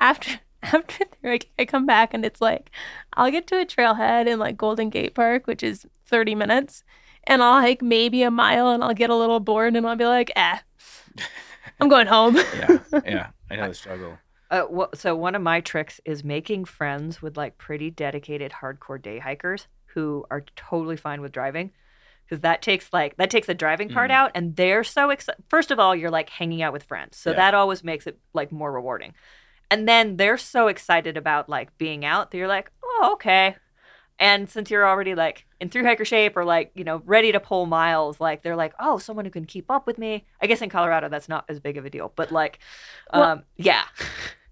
After 0.00 0.40
after 0.62 1.04
like 1.22 1.50
I 1.58 1.64
come 1.64 1.86
back 1.86 2.14
and 2.14 2.24
it's 2.24 2.40
like 2.40 2.70
I'll 3.14 3.30
get 3.30 3.46
to 3.48 3.60
a 3.60 3.66
trailhead 3.66 4.26
in 4.26 4.38
like 4.38 4.56
Golden 4.56 4.90
Gate 4.90 5.14
Park, 5.14 5.46
which 5.46 5.62
is 5.62 5.86
30 6.06 6.34
minutes, 6.34 6.84
and 7.24 7.42
I'll 7.42 7.60
hike 7.60 7.82
maybe 7.82 8.22
a 8.22 8.30
mile 8.30 8.68
and 8.70 8.82
I'll 8.82 8.94
get 8.94 9.10
a 9.10 9.14
little 9.16 9.40
bored 9.40 9.76
and 9.76 9.86
I'll 9.86 9.96
be 9.96 10.06
like, 10.06 10.30
eh, 10.36 10.58
I'm 11.80 11.88
going 11.88 12.06
home. 12.06 12.36
Yeah, 12.36 12.78
yeah, 13.04 13.26
I 13.50 13.56
know 13.56 13.68
the 13.68 13.74
struggle. 13.74 14.18
Uh, 14.50 14.62
wh- 14.74 14.96
so 14.96 15.14
one 15.14 15.34
of 15.34 15.42
my 15.42 15.60
tricks 15.60 16.00
is 16.04 16.24
making 16.24 16.64
friends 16.64 17.20
with 17.20 17.36
like 17.36 17.58
pretty 17.58 17.90
dedicated 17.90 18.50
hardcore 18.50 19.00
day 19.00 19.18
hikers 19.18 19.66
who 19.94 20.24
are 20.30 20.42
totally 20.56 20.96
fine 20.96 21.20
with 21.20 21.32
driving 21.32 21.70
because 22.24 22.40
that 22.40 22.62
takes 22.62 22.90
like 22.92 23.16
that 23.18 23.30
takes 23.30 23.46
the 23.46 23.54
driving 23.54 23.90
part 23.90 24.10
Mhm. 24.10 24.14
out 24.14 24.30
and 24.34 24.56
they're 24.56 24.84
so 24.84 25.10
excited 25.10 25.42
first 25.48 25.70
of 25.70 25.78
all 25.78 25.94
you're 25.94 26.10
like 26.10 26.30
hanging 26.30 26.62
out 26.62 26.72
with 26.72 26.82
friends 26.82 27.16
so 27.18 27.30
Yeah. 27.30 27.36
that 27.36 27.54
always 27.54 27.84
makes 27.84 28.06
it 28.06 28.18
like 28.32 28.50
more 28.52 28.72
rewarding 28.72 29.12
and 29.70 29.88
then 29.88 30.16
they're 30.16 30.38
so 30.38 30.68
excited 30.68 31.16
about 31.16 31.48
like 31.48 31.76
being 31.78 32.04
out 32.04 32.30
that 32.30 32.38
you're 32.38 32.48
like 32.48 32.70
oh 32.82 33.10
okay. 33.14 33.56
And 34.20 34.50
since 34.50 34.68
you're 34.70 34.86
already 34.88 35.14
like 35.14 35.46
in 35.60 35.68
through 35.68 35.84
hiker 35.84 36.04
shape 36.04 36.36
or 36.36 36.44
like 36.44 36.72
you 36.74 36.84
know 36.84 37.02
ready 37.06 37.30
to 37.32 37.40
pull 37.40 37.66
miles 37.66 38.20
like 38.20 38.42
they're 38.42 38.56
like 38.56 38.74
oh 38.80 38.98
someone 38.98 39.24
who 39.24 39.30
can 39.30 39.44
keep 39.44 39.70
up 39.70 39.86
with 39.86 39.98
me. 39.98 40.24
I 40.42 40.46
guess 40.46 40.62
in 40.62 40.68
colorado 40.70 41.08
that's 41.08 41.28
not 41.28 41.44
as 41.48 41.60
big 41.60 41.76
of 41.76 41.84
a 41.84 41.90
deal 41.90 42.12
but 42.16 42.32
like 42.32 42.58
Well- 43.12 43.22
um 43.22 43.42
yeah. 43.56 43.84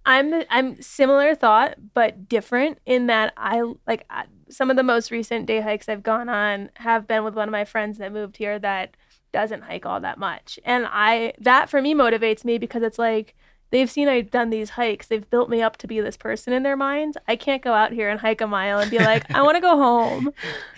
I'm 0.08 0.44
I'm 0.50 0.80
similar 0.80 1.34
thought, 1.34 1.74
but 1.92 2.28
different 2.28 2.78
in 2.86 3.08
that 3.08 3.32
I 3.36 3.62
like 3.88 4.06
I, 4.08 4.26
some 4.48 4.70
of 4.70 4.76
the 4.76 4.84
most 4.84 5.10
recent 5.10 5.46
day 5.46 5.60
hikes 5.60 5.88
I've 5.88 6.04
gone 6.04 6.28
on 6.28 6.70
have 6.76 7.08
been 7.08 7.24
with 7.24 7.34
one 7.34 7.48
of 7.48 7.52
my 7.52 7.64
friends 7.64 7.98
that 7.98 8.12
moved 8.12 8.36
here 8.36 8.56
that 8.60 8.96
doesn't 9.32 9.62
hike 9.62 9.84
all 9.84 10.00
that 10.00 10.18
much, 10.18 10.60
and 10.64 10.86
I 10.88 11.32
that 11.40 11.68
for 11.68 11.82
me 11.82 11.92
motivates 11.92 12.44
me 12.44 12.56
because 12.56 12.84
it's 12.84 13.00
like 13.00 13.34
they've 13.70 13.90
seen 13.90 14.08
I've 14.08 14.30
done 14.30 14.50
these 14.50 14.70
hikes, 14.70 15.06
they've 15.08 15.28
built 15.28 15.48
me 15.50 15.62
up 15.62 15.76
to 15.78 15.86
be 15.86 16.00
this 16.00 16.16
person 16.16 16.52
in 16.52 16.62
their 16.62 16.76
minds. 16.76 17.16
I 17.28 17.36
can't 17.36 17.62
go 17.62 17.72
out 17.72 17.92
here 17.92 18.08
and 18.08 18.20
hike 18.20 18.40
a 18.40 18.46
mile 18.46 18.78
and 18.78 18.90
be 18.90 18.98
like 18.98 19.30
I 19.34 19.42
want 19.42 19.56
to 19.56 19.60
go 19.60 19.76
home, 19.76 20.30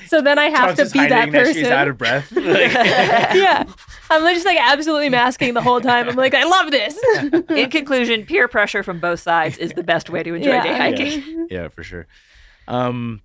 so 0.06 0.20
then 0.20 0.38
I 0.38 0.46
have 0.46 0.76
Chauncey's 0.76 0.92
to 0.92 0.98
be 0.98 1.06
that 1.08 1.12
hiding 1.12 1.32
person. 1.34 1.54
she's 1.54 1.66
out 1.68 1.88
of 1.88 1.98
breath. 1.98 2.30
Like, 2.36 2.72
yeah, 2.72 3.64
I'm 4.10 4.34
just 4.34 4.46
like 4.46 4.58
absolutely 4.60 5.08
masking 5.10 5.54
the 5.54 5.62
whole 5.62 5.80
time. 5.80 6.08
I'm 6.08 6.16
like 6.16 6.34
I 6.34 6.44
love 6.44 6.70
this. 6.70 6.98
in 7.50 7.70
conclusion, 7.70 8.24
peer 8.24 8.48
pressure 8.48 8.82
from 8.82 9.00
both 9.00 9.20
sides 9.20 9.58
is 9.58 9.72
the 9.72 9.82
best 9.82 10.08
way 10.10 10.22
to 10.22 10.34
enjoy 10.34 10.50
Yeah. 10.50 10.62
day 10.62 10.76
hiking. 10.76 11.46
yeah, 11.50 11.68
for 11.68 11.82
sure. 11.82 12.06
Um, 12.66 13.20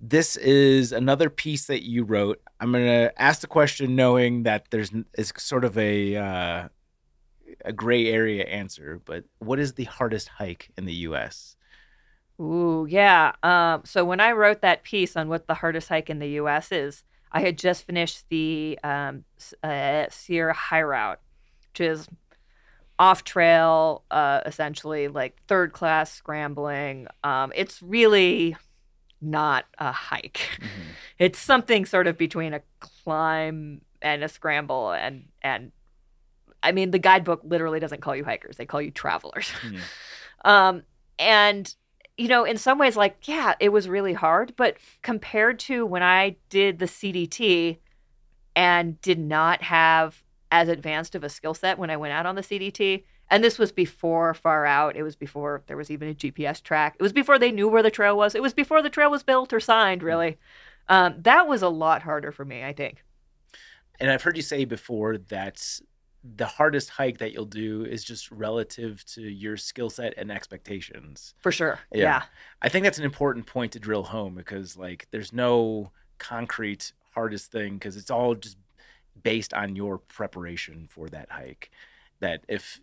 this 0.00 0.36
is 0.36 0.92
another 0.92 1.30
piece 1.30 1.66
that 1.66 1.82
you 1.82 2.04
wrote. 2.04 2.40
I'm 2.60 2.72
gonna 2.72 3.10
ask 3.16 3.40
the 3.40 3.46
question, 3.46 3.96
knowing 3.96 4.42
that 4.44 4.66
there's 4.70 4.90
is 5.18 5.32
sort 5.38 5.64
of 5.64 5.76
a 5.78 6.16
uh, 6.16 6.68
a 7.64 7.72
gray 7.72 8.06
area 8.06 8.44
answer. 8.44 9.00
But 9.04 9.24
what 9.38 9.58
is 9.58 9.74
the 9.74 9.84
hardest 9.84 10.28
hike 10.28 10.70
in 10.76 10.86
the 10.86 10.94
U.S.? 10.94 11.56
Ooh, 12.40 12.86
yeah. 12.88 13.32
Um, 13.42 13.82
so 13.84 14.04
when 14.04 14.20
I 14.20 14.32
wrote 14.32 14.60
that 14.62 14.82
piece 14.82 15.16
on 15.16 15.28
what 15.28 15.46
the 15.46 15.54
hardest 15.54 15.88
hike 15.88 16.10
in 16.10 16.18
the 16.18 16.30
U.S. 16.30 16.72
is, 16.72 17.04
I 17.30 17.40
had 17.40 17.58
just 17.58 17.84
finished 17.84 18.24
the 18.28 18.78
um, 18.82 19.24
uh, 19.62 20.06
Sierra 20.10 20.54
High 20.54 20.82
Route, 20.82 21.20
which 21.72 21.80
is 21.80 22.08
off 22.98 23.24
trail, 23.24 24.04
uh, 24.10 24.40
essentially 24.46 25.08
like 25.08 25.36
third 25.48 25.72
class 25.72 26.12
scrambling. 26.12 27.08
Um, 27.22 27.52
it's 27.54 27.82
really 27.82 28.56
not 29.20 29.64
a 29.78 29.92
hike. 29.92 30.60
It's 31.16 31.38
something 31.38 31.86
sort 31.86 32.08
of 32.08 32.18
between 32.18 32.54
a 32.54 32.62
climb 32.80 33.82
and 34.02 34.24
a 34.24 34.28
scramble, 34.28 34.90
and 34.90 35.26
and 35.42 35.70
I 36.64 36.72
mean 36.72 36.90
the 36.90 36.98
guidebook 36.98 37.42
literally 37.44 37.78
doesn't 37.80 38.00
call 38.02 38.16
you 38.16 38.24
hikers; 38.24 38.56
they 38.56 38.66
call 38.66 38.82
you 38.82 38.90
travelers. 38.90 39.50
Hmm. 39.60 39.76
Um, 40.46 40.82
and 41.18 41.74
you 42.18 42.28
know, 42.28 42.44
in 42.44 42.58
some 42.58 42.78
ways, 42.78 42.96
like 42.96 43.16
yeah, 43.26 43.54
it 43.60 43.70
was 43.70 43.88
really 43.88 44.12
hard, 44.12 44.54
but 44.56 44.76
compared 45.02 45.58
to 45.60 45.86
when 45.86 46.02
I 46.02 46.36
did 46.50 46.78
the 46.78 46.86
CDT 46.86 47.78
and 48.56 49.00
did 49.00 49.18
not 49.18 49.62
have 49.62 50.22
as 50.50 50.68
advanced 50.68 51.14
of 51.14 51.24
a 51.24 51.28
skill 51.28 51.54
set 51.54 51.78
when 51.78 51.90
I 51.90 51.96
went 51.96 52.12
out 52.12 52.26
on 52.26 52.34
the 52.36 52.42
CDT. 52.42 53.04
And 53.30 53.42
this 53.42 53.58
was 53.58 53.72
before 53.72 54.34
far 54.34 54.66
out. 54.66 54.96
It 54.96 55.02
was 55.02 55.16
before 55.16 55.62
there 55.66 55.76
was 55.76 55.90
even 55.90 56.08
a 56.10 56.14
GPS 56.14 56.62
track. 56.62 56.94
It 56.98 57.02
was 57.02 57.12
before 57.12 57.38
they 57.38 57.50
knew 57.50 57.68
where 57.68 57.82
the 57.82 57.90
trail 57.90 58.16
was. 58.16 58.34
It 58.34 58.42
was 58.42 58.52
before 58.54 58.82
the 58.82 58.90
trail 58.90 59.10
was 59.10 59.22
built 59.22 59.52
or 59.52 59.60
signed, 59.60 60.02
really. 60.02 60.38
Um, 60.88 61.16
that 61.22 61.48
was 61.48 61.62
a 61.62 61.68
lot 61.68 62.02
harder 62.02 62.30
for 62.32 62.44
me, 62.44 62.62
I 62.62 62.72
think. 62.74 63.02
and 64.00 64.10
I've 64.10 64.22
heard 64.22 64.36
you 64.36 64.42
say 64.42 64.64
before 64.64 65.18
that 65.18 65.80
the 66.36 66.46
hardest 66.46 66.90
hike 66.90 67.18
that 67.18 67.32
you'll 67.32 67.44
do 67.44 67.84
is 67.84 68.02
just 68.02 68.30
relative 68.30 69.04
to 69.04 69.20
your 69.20 69.56
skill 69.56 69.90
set 69.90 70.14
and 70.16 70.32
expectations. 70.32 71.34
For 71.40 71.52
sure. 71.52 71.78
Yeah. 71.92 72.02
yeah. 72.02 72.22
I 72.62 72.70
think 72.70 72.84
that's 72.84 72.98
an 72.98 73.04
important 73.04 73.46
point 73.46 73.72
to 73.72 73.78
drill 73.78 74.04
home 74.04 74.34
because 74.34 74.76
like 74.76 75.06
there's 75.10 75.32
no 75.32 75.90
concrete 76.18 76.92
hardest 77.10 77.52
thing 77.52 77.74
because 77.74 77.96
it's 77.96 78.10
all 78.10 78.34
just 78.34 78.56
based 79.22 79.52
on 79.52 79.76
your 79.76 79.98
preparation 79.98 80.86
for 80.88 81.08
that 81.10 81.30
hike. 81.30 81.70
That 82.20 82.42
if 82.48 82.80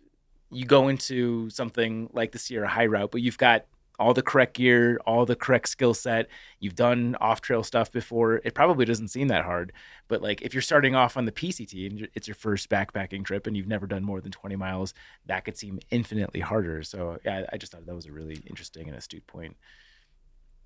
you 0.50 0.64
go 0.64 0.88
into 0.88 1.50
something 1.50 2.10
like 2.12 2.30
the 2.30 2.38
Sierra 2.38 2.68
High 2.68 2.86
Route, 2.86 3.10
but 3.10 3.22
you've 3.22 3.38
got 3.38 3.64
all 3.98 4.14
the 4.14 4.22
correct 4.22 4.54
gear, 4.54 4.98
all 5.06 5.26
the 5.26 5.36
correct 5.36 5.68
skill 5.68 5.94
set, 5.94 6.28
you've 6.58 6.74
done 6.74 7.16
off 7.20 7.40
trail 7.40 7.62
stuff 7.62 7.92
before, 7.92 8.40
it 8.44 8.54
probably 8.54 8.84
doesn't 8.84 9.08
seem 9.08 9.28
that 9.28 9.44
hard. 9.44 9.72
But 10.08 10.22
like 10.22 10.42
if 10.42 10.54
you're 10.54 10.62
starting 10.62 10.94
off 10.94 11.16
on 11.16 11.24
the 11.24 11.32
PCT 11.32 11.90
and 11.90 12.08
it's 12.14 12.26
your 12.26 12.34
first 12.34 12.68
backpacking 12.68 13.24
trip 13.24 13.46
and 13.46 13.56
you've 13.56 13.68
never 13.68 13.86
done 13.86 14.02
more 14.02 14.20
than 14.20 14.32
20 14.32 14.56
miles, 14.56 14.94
that 15.26 15.44
could 15.44 15.56
seem 15.56 15.78
infinitely 15.90 16.40
harder. 16.40 16.82
So 16.82 17.18
yeah, 17.24 17.46
I 17.52 17.56
just 17.56 17.72
thought 17.72 17.86
that 17.86 17.94
was 17.94 18.06
a 18.06 18.12
really 18.12 18.42
interesting 18.46 18.88
and 18.88 18.96
astute 18.96 19.26
point. 19.26 19.56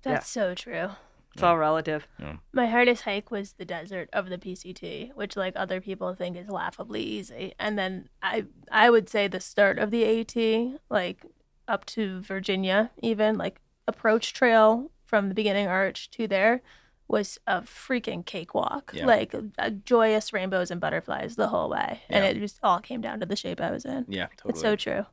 That's 0.03 0.29
so 0.29 0.55
true. 0.55 0.89
It's 1.33 1.43
all 1.43 1.57
relative. 1.57 2.07
My 2.51 2.65
hardest 2.65 3.03
hike 3.03 3.29
was 3.29 3.53
the 3.53 3.65
desert 3.65 4.09
of 4.11 4.29
the 4.29 4.39
PCT, 4.39 5.13
which 5.13 5.37
like 5.37 5.53
other 5.55 5.79
people 5.79 6.15
think 6.15 6.35
is 6.35 6.49
laughably 6.49 7.03
easy. 7.03 7.53
And 7.59 7.77
then 7.77 8.09
I 8.23 8.45
I 8.71 8.89
would 8.89 9.07
say 9.07 9.27
the 9.27 9.39
start 9.39 9.77
of 9.77 9.91
the 9.91 10.03
AT, 10.03 10.79
like 10.89 11.23
up 11.67 11.85
to 11.85 12.21
Virginia, 12.21 12.91
even 13.01 13.37
like 13.37 13.59
approach 13.87 14.33
trail 14.33 14.91
from 15.05 15.29
the 15.29 15.35
beginning 15.35 15.67
arch 15.67 16.09
to 16.11 16.27
there 16.27 16.61
was 17.07 17.39
a 17.47 17.61
freaking 17.61 18.25
cakewalk. 18.25 18.91
Yeah. 18.93 19.05
Like 19.05 19.33
uh, 19.57 19.69
joyous 19.69 20.33
rainbows 20.33 20.71
and 20.71 20.81
butterflies 20.81 21.35
the 21.35 21.47
whole 21.47 21.69
way. 21.69 22.01
And 22.09 22.25
it 22.25 22.37
just 22.39 22.59
all 22.63 22.79
came 22.79 23.01
down 23.01 23.21
to 23.21 23.25
the 23.25 23.35
shape 23.35 23.61
I 23.61 23.71
was 23.71 23.85
in. 23.85 24.05
Yeah, 24.09 24.27
totally. 24.37 24.51
It's 24.51 24.61
so 24.61 24.75
true. 24.75 25.05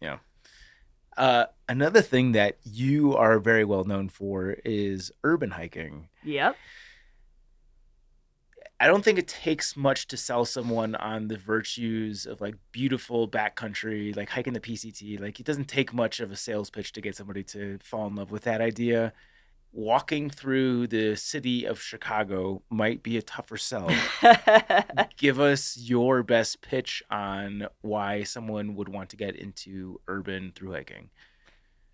Uh, 1.17 1.47
another 1.69 2.03
thing 2.03 2.33
that 2.33 2.59
you 2.65 3.17
are 3.17 3.39
very 3.39 3.65
well 3.65 3.85
known 3.85 4.09
for 4.09 4.57
is 4.65 5.13
urban 5.23 5.53
hiking. 5.53 6.09
Yep. 6.25 6.57
I 8.81 8.87
don't 8.87 9.05
think 9.05 9.19
it 9.19 9.29
takes 9.29 9.77
much 9.77 10.09
to 10.09 10.17
sell 10.17 10.45
someone 10.45 10.95
on 10.97 11.29
the 11.29 11.37
virtues 11.37 12.27
of 12.27 12.41
like 12.41 12.57
beautiful 12.73 13.29
backcountry, 13.29 14.17
like 14.17 14.29
hiking 14.31 14.53
the 14.53 14.61
PCT. 14.61 15.21
Like 15.21 15.39
it 15.39 15.47
doesn't 15.47 15.69
take 15.69 15.95
much 15.95 16.21
of 16.21 16.33
a 16.33 16.37
sales 16.37 16.71
pitch 16.71 16.93
to 16.93 17.01
get 17.01 17.17
somebody 17.17 17.45
to 17.45 17.79
fall 17.83 18.07
in 18.09 18.17
love 18.17 18.31
with 18.31 18.43
that 18.43 18.61
idea. 18.61 19.13
Walking 19.73 20.29
through 20.31 20.89
the 20.89 21.17
city 21.17 21.65
of 21.65 21.81
Chicago 21.81 22.63
might 22.69 23.03
be 23.03 23.17
a 23.17 23.23
tougher 23.23 23.57
sell. 23.57 23.91
Give 25.17 25.41
us 25.41 25.77
your 25.77 26.23
best 26.23 26.61
pitch 26.61 27.03
on 27.11 27.67
why 27.81 28.23
someone 28.25 28.75
would 28.77 28.89
want 28.89 29.11
to 29.11 29.17
get 29.17 29.37
into 29.37 30.01
urban 30.09 30.53
through 30.55 30.73
hiking. 30.73 31.11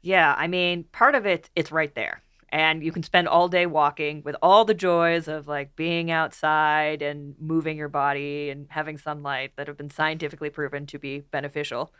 Yeah, 0.03 0.35
I 0.37 0.47
mean, 0.47 0.85
part 0.93 1.15
of 1.15 1.27
it, 1.27 1.51
it's 1.55 1.73
right 1.73 1.95
there. 1.95 2.23
And 2.53 2.83
you 2.83 2.91
can 2.91 3.03
spend 3.03 3.29
all 3.29 3.49
day 3.49 3.67
walking 3.67 4.23
with 4.25 4.37
all 4.43 4.65
the 4.65 4.75
joys 4.75 5.29
of 5.29 5.47
like 5.47 5.77
being 5.77 6.11
outside 6.11 7.01
and 7.01 7.35
moving 7.41 7.77
your 7.77 7.89
body 7.89 8.51
and 8.51 8.67
having 8.71 8.99
sunlight 8.99 9.53
that 9.57 9.69
have 9.69 9.77
been 9.77 9.91
scientifically 9.91 10.51
proven 10.51 10.87
to 10.87 10.99
be 10.99 11.21
beneficial. 11.21 11.93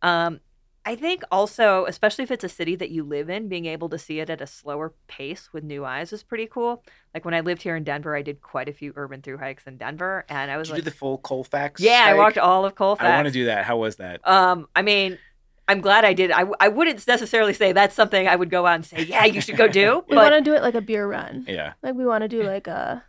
Um, 0.00 0.40
I 0.86 0.96
think 0.96 1.22
also, 1.32 1.86
especially 1.86 2.24
if 2.24 2.30
it's 2.30 2.44
a 2.44 2.48
city 2.48 2.76
that 2.76 2.90
you 2.90 3.04
live 3.04 3.30
in, 3.30 3.48
being 3.48 3.64
able 3.64 3.88
to 3.88 3.98
see 3.98 4.20
it 4.20 4.28
at 4.28 4.42
a 4.42 4.46
slower 4.46 4.92
pace 5.06 5.48
with 5.50 5.64
new 5.64 5.84
eyes 5.84 6.12
is 6.12 6.22
pretty 6.22 6.46
cool. 6.46 6.82
Like 7.14 7.24
when 7.24 7.32
I 7.32 7.40
lived 7.40 7.62
here 7.62 7.74
in 7.74 7.84
Denver, 7.84 8.14
I 8.14 8.20
did 8.20 8.42
quite 8.42 8.68
a 8.68 8.72
few 8.72 8.92
urban 8.94 9.22
through 9.22 9.38
hikes 9.38 9.64
in 9.66 9.78
Denver, 9.78 10.26
and 10.28 10.50
I 10.50 10.58
was 10.58 10.68
Did 10.68 10.72
you 10.72 10.74
like, 10.76 10.84
do 10.84 10.90
the 10.90 10.96
full 10.96 11.18
Colfax? 11.18 11.80
"Yeah, 11.80 12.04
I 12.06 12.14
walked 12.14 12.36
all 12.36 12.66
of 12.66 12.74
Colfax." 12.74 13.08
I 13.08 13.16
want 13.16 13.28
to 13.28 13.32
do 13.32 13.46
that. 13.46 13.64
How 13.64 13.78
was 13.78 13.96
that? 13.96 14.26
Um, 14.28 14.68
I 14.76 14.82
mean, 14.82 15.18
I'm 15.66 15.80
glad 15.80 16.04
I 16.04 16.12
did. 16.12 16.30
I, 16.30 16.44
I 16.60 16.68
wouldn't 16.68 17.06
necessarily 17.06 17.54
say 17.54 17.72
that's 17.72 17.94
something 17.94 18.28
I 18.28 18.36
would 18.36 18.50
go 18.50 18.66
out 18.66 18.74
and 18.76 18.84
say, 18.86 19.02
yeah, 19.04 19.24
you 19.24 19.40
should 19.40 19.56
go 19.56 19.66
do. 19.68 20.04
We 20.08 20.14
But 20.14 20.30
want 20.32 20.44
to 20.44 20.50
do 20.50 20.54
it 20.54 20.62
like 20.62 20.74
a 20.74 20.80
beer 20.82 21.06
run. 21.06 21.44
Yeah, 21.48 21.72
Like 21.82 21.94
we 21.94 22.04
want 22.04 22.22
to 22.22 22.28
do 22.28 22.42
like 22.42 22.66
a 22.66 23.02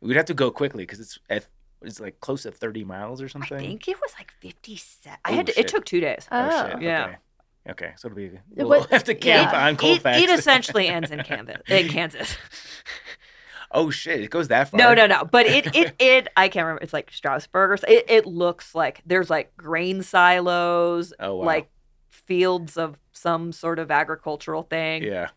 we'd 0.00 0.16
have 0.16 0.26
to 0.26 0.34
go 0.34 0.50
quickly 0.50 0.84
because 0.84 1.00
it's 1.00 1.18
at 1.28 1.46
it's 1.82 2.00
like 2.00 2.18
close 2.20 2.44
to 2.44 2.50
thirty 2.50 2.82
miles 2.84 3.20
or 3.20 3.28
something. 3.28 3.58
I 3.58 3.60
think 3.60 3.86
it 3.88 3.96
was 4.00 4.12
like 4.18 4.32
57. 4.40 5.18
I 5.24 5.30
Oh, 5.30 5.34
had 5.34 5.46
to, 5.46 5.52
shit. 5.52 5.64
it 5.66 5.68
took 5.68 5.84
two 5.84 6.00
days. 6.00 6.26
Oh, 6.32 6.48
Oh. 6.50 6.70
shit. 6.70 6.82
Yeah. 6.82 7.04
Okay. 7.06 7.16
Okay, 7.66 7.92
so 7.96 8.08
it'll 8.08 8.16
be 8.16 8.24
It 8.26 8.40
we'll 8.56 8.68
was- 8.80 8.86
have 8.90 9.04
to 9.04 9.14
camp 9.14 9.52
yeah. 9.52 9.66
on 9.66 9.72
It, 9.74 9.78
Colfax. 9.78 10.18
it 10.18 10.30
essentially 10.30 10.88
ends 10.88 11.10
in 11.10 11.22
Kansas. 11.22 11.56
In 11.68 11.88
Kansas. 11.88 12.36
oh 13.74 13.90
shit, 13.90 14.20
it 14.22 14.30
goes 14.30 14.48
that 14.48 14.70
far. 14.70 14.78
No, 14.78 14.94
no, 14.94 15.06
no. 15.06 15.24
But 15.24 15.46
it, 15.46 15.74
it, 15.76 15.94
it. 15.98 16.28
I 16.36 16.48
can't 16.48 16.64
remember. 16.64 16.82
It's 16.82 16.92
like 16.94 17.10
Strasburg 17.12 17.80
it. 17.86 18.06
It 18.08 18.24
looks 18.26 18.74
like 18.74 19.02
there's 19.04 19.28
like 19.28 19.54
grain 19.56 20.02
silos, 20.02 21.12
Oh 21.20 21.36
wow. 21.36 21.44
like 21.46 21.68
fields 22.10 22.76
of 22.76 22.96
some 23.12 23.52
sort 23.52 23.78
of 23.78 23.90
agricultural 23.90 24.62
thing. 24.62 25.02
yeah. 25.02 25.28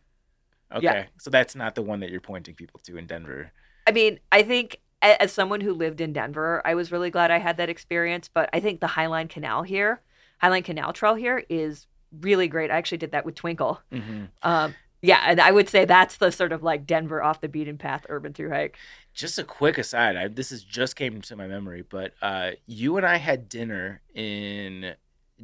Okay, 0.71 0.83
Yeah. 0.83 1.05
so 1.19 1.29
that's 1.29 1.55
not 1.55 1.75
the 1.75 1.81
one 1.81 1.99
that 2.01 2.09
you're 2.11 2.21
pointing 2.21 2.53
people 2.55 2.79
to 2.83 2.97
in 2.97 3.07
Denver. 3.07 3.51
I 3.87 3.91
mean, 3.91 4.19
I 4.31 4.43
think 4.43 4.79
as 5.01 5.31
someone 5.31 5.61
who 5.61 5.73
lived 5.73 6.01
in 6.01 6.11
Denver, 6.11 6.61
I 6.65 6.75
was 6.75 6.91
really 6.91 7.09
glad 7.09 7.31
I 7.31 7.37
had 7.37 7.57
that 7.57 7.69
experience. 7.69 8.27
But 8.33 8.49
I 8.51 8.59
think 8.59 8.81
the 8.81 8.87
Highline 8.87 9.29
Canal 9.29 9.63
here, 9.63 10.01
Highline 10.43 10.65
Canal 10.65 10.91
Trail 10.91 11.15
here, 11.15 11.43
is 11.49 11.87
really 12.19 12.47
great. 12.49 12.69
I 12.71 12.75
actually 12.77 12.97
did 12.97 13.11
that 13.11 13.25
with 13.25 13.35
Twinkle. 13.35 13.79
hmm 13.91 14.25
Um, 14.41 14.75
yeah, 15.07 15.23
and 15.25 15.39
I 15.39 15.51
would 15.51 15.69
say 15.69 15.85
that's 15.85 16.17
the 16.17 16.33
sort 16.33 16.51
of 16.51 16.63
like 16.63 16.85
Denver 16.85 17.23
off 17.23 17.39
the 17.39 17.47
beaten 17.47 17.77
path 17.77 18.05
urban 18.09 18.33
through 18.33 18.49
hike. 18.49 18.75
Just 19.13 19.39
a 19.39 19.43
quick 19.45 19.77
aside, 19.77 20.17
I, 20.17 20.27
this 20.27 20.51
is 20.51 20.63
just 20.63 20.97
came 20.97 21.21
to 21.21 21.35
my 21.37 21.47
memory, 21.47 21.81
but 21.81 22.11
uh, 22.21 22.51
you 22.65 22.97
and 22.97 23.05
I 23.05 23.15
had 23.15 23.47
dinner 23.47 24.01
in 24.13 24.95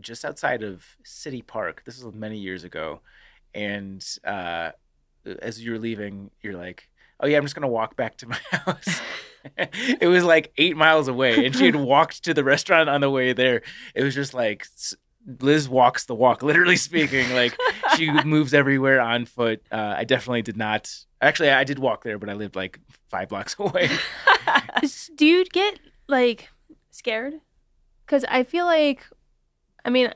just 0.02 0.26
outside 0.26 0.64
of 0.64 0.84
City 1.06 1.42
Park. 1.42 1.84
This 1.86 2.04
was 2.04 2.14
many 2.14 2.38
years 2.38 2.66
ago, 2.66 3.00
and 3.56 4.06
uh, 4.26 4.72
as 5.42 5.64
you 5.64 5.72
were 5.72 5.80
leaving, 5.80 6.30
you're 6.42 6.58
like, 6.58 6.90
"Oh 7.22 7.28
yeah, 7.28 7.38
I'm 7.38 7.46
just 7.46 7.56
gonna 7.56 7.70
walk 7.70 7.96
back 7.96 8.18
to 8.18 8.28
my 8.28 8.40
house." 8.52 9.02
it 9.58 10.10
was 10.10 10.26
like 10.26 10.52
eight 10.58 10.76
miles 10.76 11.08
away, 11.08 11.46
and 11.46 11.56
she 11.56 11.68
had 11.68 11.76
walked 11.78 12.26
to 12.26 12.34
the 12.34 12.44
restaurant 12.44 12.90
on 12.90 13.00
the 13.00 13.10
way 13.10 13.32
there. 13.32 13.62
It 13.96 14.04
was 14.04 14.14
just 14.14 14.34
like 14.34 14.68
Liz 15.40 15.70
walks 15.70 16.06
the 16.06 16.16
walk, 16.16 16.44
literally 16.44 16.76
speaking. 16.76 17.32
Like 17.34 17.58
she 17.96 18.12
moves 18.24 18.54
everywhere 18.54 19.00
on 19.00 19.26
foot. 19.26 19.62
Uh, 19.72 19.96
I 19.98 20.04
definitely 20.04 20.42
did 20.42 20.58
not. 20.58 20.94
Actually, 21.22 21.52
I 21.52 21.64
did 21.64 21.80
walk 21.80 22.04
there, 22.04 22.18
but 22.20 22.30
I 22.30 22.34
lived 22.34 22.56
like 22.56 22.80
five 23.08 23.30
blocks 23.30 23.56
away. 23.60 23.90
Do 25.16 25.26
you 25.26 25.46
get 25.46 25.80
like 26.08 26.50
scared 26.94 27.40
because 28.06 28.24
i 28.30 28.44
feel 28.44 28.66
like 28.66 29.08
i 29.86 29.90
mean 29.90 30.14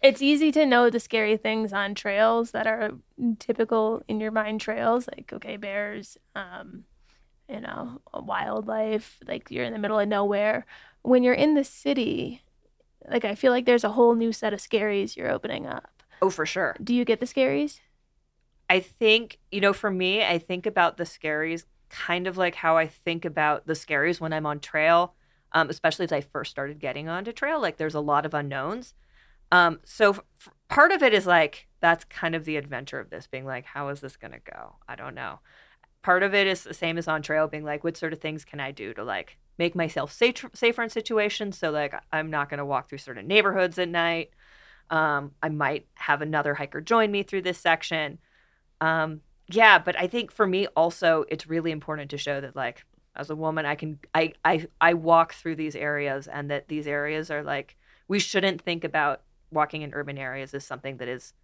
it's 0.00 0.22
easy 0.22 0.50
to 0.50 0.66
know 0.66 0.90
the 0.90 0.98
scary 0.98 1.36
things 1.36 1.72
on 1.72 1.94
trails 1.94 2.50
that 2.52 2.66
are 2.66 2.92
typical 3.38 4.02
in 4.08 4.20
your 4.20 4.30
mind 4.30 4.60
trails 4.60 5.08
like 5.14 5.32
okay 5.32 5.56
bears 5.56 6.16
um 6.34 6.84
you 7.48 7.60
know 7.60 8.00
wildlife 8.14 9.18
like 9.26 9.50
you're 9.50 9.64
in 9.64 9.72
the 9.72 9.78
middle 9.78 9.98
of 9.98 10.08
nowhere 10.08 10.64
when 11.02 11.22
you're 11.22 11.34
in 11.34 11.54
the 11.54 11.64
city 11.64 12.40
like 13.10 13.24
i 13.24 13.34
feel 13.34 13.52
like 13.52 13.66
there's 13.66 13.84
a 13.84 13.90
whole 13.92 14.14
new 14.14 14.32
set 14.32 14.52
of 14.52 14.60
scaries 14.60 15.16
you're 15.16 15.30
opening 15.30 15.66
up 15.66 16.02
Oh, 16.20 16.30
for 16.30 16.46
sure. 16.46 16.76
do 16.82 16.94
you 16.94 17.04
get 17.04 17.18
the 17.20 17.26
scaries 17.26 17.80
I 18.70 18.80
think, 18.80 19.38
you 19.50 19.60
know, 19.60 19.74
for 19.74 19.90
me, 19.90 20.24
I 20.24 20.38
think 20.38 20.64
about 20.64 20.96
the 20.96 21.04
scaries 21.04 21.64
kind 21.90 22.26
of 22.26 22.38
like 22.38 22.54
how 22.54 22.78
I 22.78 22.86
think 22.86 23.26
about 23.26 23.66
the 23.66 23.74
scaries 23.74 24.18
when 24.18 24.32
I'm 24.32 24.46
on 24.46 24.60
trail, 24.60 25.14
um, 25.52 25.68
especially 25.68 26.04
as 26.04 26.12
I 26.12 26.22
first 26.22 26.50
started 26.52 26.78
getting 26.78 27.06
onto 27.06 27.32
trail. 27.32 27.60
Like 27.60 27.76
there's 27.76 27.94
a 27.94 28.00
lot 28.00 28.24
of 28.24 28.32
unknowns. 28.32 28.94
Um, 29.50 29.80
so 29.84 30.10
f- 30.10 30.20
f- 30.40 30.52
part 30.68 30.90
of 30.92 31.02
it 31.02 31.12
is 31.12 31.26
like, 31.26 31.68
that's 31.80 32.04
kind 32.06 32.34
of 32.34 32.46
the 32.46 32.56
adventure 32.56 32.98
of 32.98 33.10
this 33.10 33.26
being 33.26 33.44
like, 33.44 33.66
how 33.66 33.88
is 33.88 34.00
this 34.00 34.16
going 34.16 34.32
to 34.32 34.38
go? 34.38 34.76
I 34.88 34.96
don't 34.96 35.14
know. 35.14 35.40
Part 36.02 36.22
of 36.22 36.34
it 36.34 36.46
is 36.46 36.64
the 36.64 36.74
same 36.74 36.98
as 36.98 37.08
on 37.08 37.22
trail 37.22 37.46
being 37.46 37.64
like, 37.64 37.84
what 37.84 37.96
sort 37.96 38.12
of 38.12 38.20
things 38.20 38.44
can 38.44 38.60
I 38.60 38.72
do 38.72 38.92
to 38.94 39.04
like 39.04 39.38
make 39.58 39.74
myself 39.74 40.12
safe, 40.12 40.44
safer 40.54 40.82
in 40.82 40.90
situations? 40.90 41.58
So 41.58 41.70
like, 41.70 41.94
I'm 42.12 42.30
not 42.30 42.48
going 42.48 42.58
to 42.58 42.64
walk 42.64 42.88
through 42.88 42.98
certain 42.98 43.26
neighborhoods 43.26 43.78
at 43.78 43.88
night. 43.88 44.30
Um, 44.90 45.32
I 45.42 45.48
might 45.48 45.86
have 45.94 46.20
another 46.22 46.54
hiker 46.54 46.80
join 46.80 47.10
me 47.10 47.22
through 47.22 47.42
this 47.42 47.58
section. 47.58 48.18
Um, 48.80 49.20
yeah, 49.48 49.78
but 49.78 49.98
I 49.98 50.06
think 50.06 50.32
for 50.32 50.46
me 50.46 50.66
also, 50.68 51.24
it's 51.28 51.46
really 51.46 51.70
important 51.70 52.10
to 52.10 52.18
show 52.18 52.40
that 52.40 52.56
like 52.56 52.84
as 53.14 53.30
a 53.30 53.36
woman, 53.36 53.66
I 53.66 53.74
can 53.74 53.98
I 54.14 54.32
I 54.44 54.66
I 54.80 54.94
walk 54.94 55.34
through 55.34 55.56
these 55.56 55.76
areas, 55.76 56.26
and 56.26 56.50
that 56.50 56.68
these 56.68 56.86
areas 56.86 57.30
are 57.30 57.42
like 57.42 57.76
we 58.08 58.18
shouldn't 58.18 58.62
think 58.62 58.84
about 58.84 59.22
walking 59.50 59.82
in 59.82 59.92
urban 59.92 60.18
areas 60.18 60.54
as 60.54 60.64
something 60.64 60.96
that 60.96 61.08
is 61.08 61.34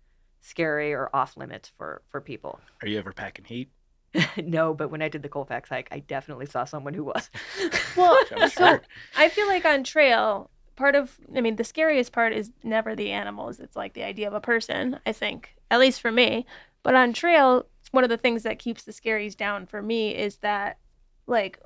scary 0.41 0.93
or 0.93 1.11
off 1.15 1.37
limits 1.37 1.71
for 1.77 2.03
for 2.09 2.21
people. 2.21 2.61
Are 2.83 2.89
you 2.89 2.99
ever 2.99 3.13
packing 3.13 3.45
heat? 3.45 3.71
no, 4.37 4.75
but 4.75 4.91
when 4.91 5.03
I 5.03 5.09
did 5.09 5.23
the 5.23 5.29
Colfax 5.29 5.69
hike, 5.69 5.89
I 5.91 6.01
definitely 6.01 6.47
saw 6.47 6.65
someone 6.65 6.95
who 6.95 7.05
was. 7.05 7.31
well 7.97 8.17
I'm 8.37 8.49
so. 8.49 8.81
I 9.17 9.29
feel 9.29 9.47
like 9.47 9.65
on 9.65 9.85
trail, 9.85 10.51
part 10.77 10.95
of 10.95 11.19
I 11.37 11.41
mean, 11.41 11.57
the 11.57 11.65
scariest 11.65 12.13
part 12.13 12.33
is 12.33 12.51
never 12.63 12.95
the 12.95 13.11
animals. 13.11 13.61
It's 13.61 13.77
like 13.77 13.95
the 13.95 14.05
idea 14.05 14.29
of 14.29 14.35
a 14.35 14.41
person, 14.41 15.01
I 15.07 15.13
think. 15.13 15.55
At 15.71 15.81
least 15.81 16.01
for 16.01 16.13
me. 16.13 16.47
But 16.83 16.95
on 16.95 17.13
trail, 17.13 17.67
one 17.91 18.05
of 18.05 18.11
the 18.11 18.17
things 18.17 18.43
that 18.45 18.59
keeps 18.59 18.83
the 18.83 18.93
scaries 18.93 19.37
down 19.37 19.67
for 19.67 19.83
me 19.83 20.15
is 20.15 20.37
that 20.39 20.79
like 21.27 21.61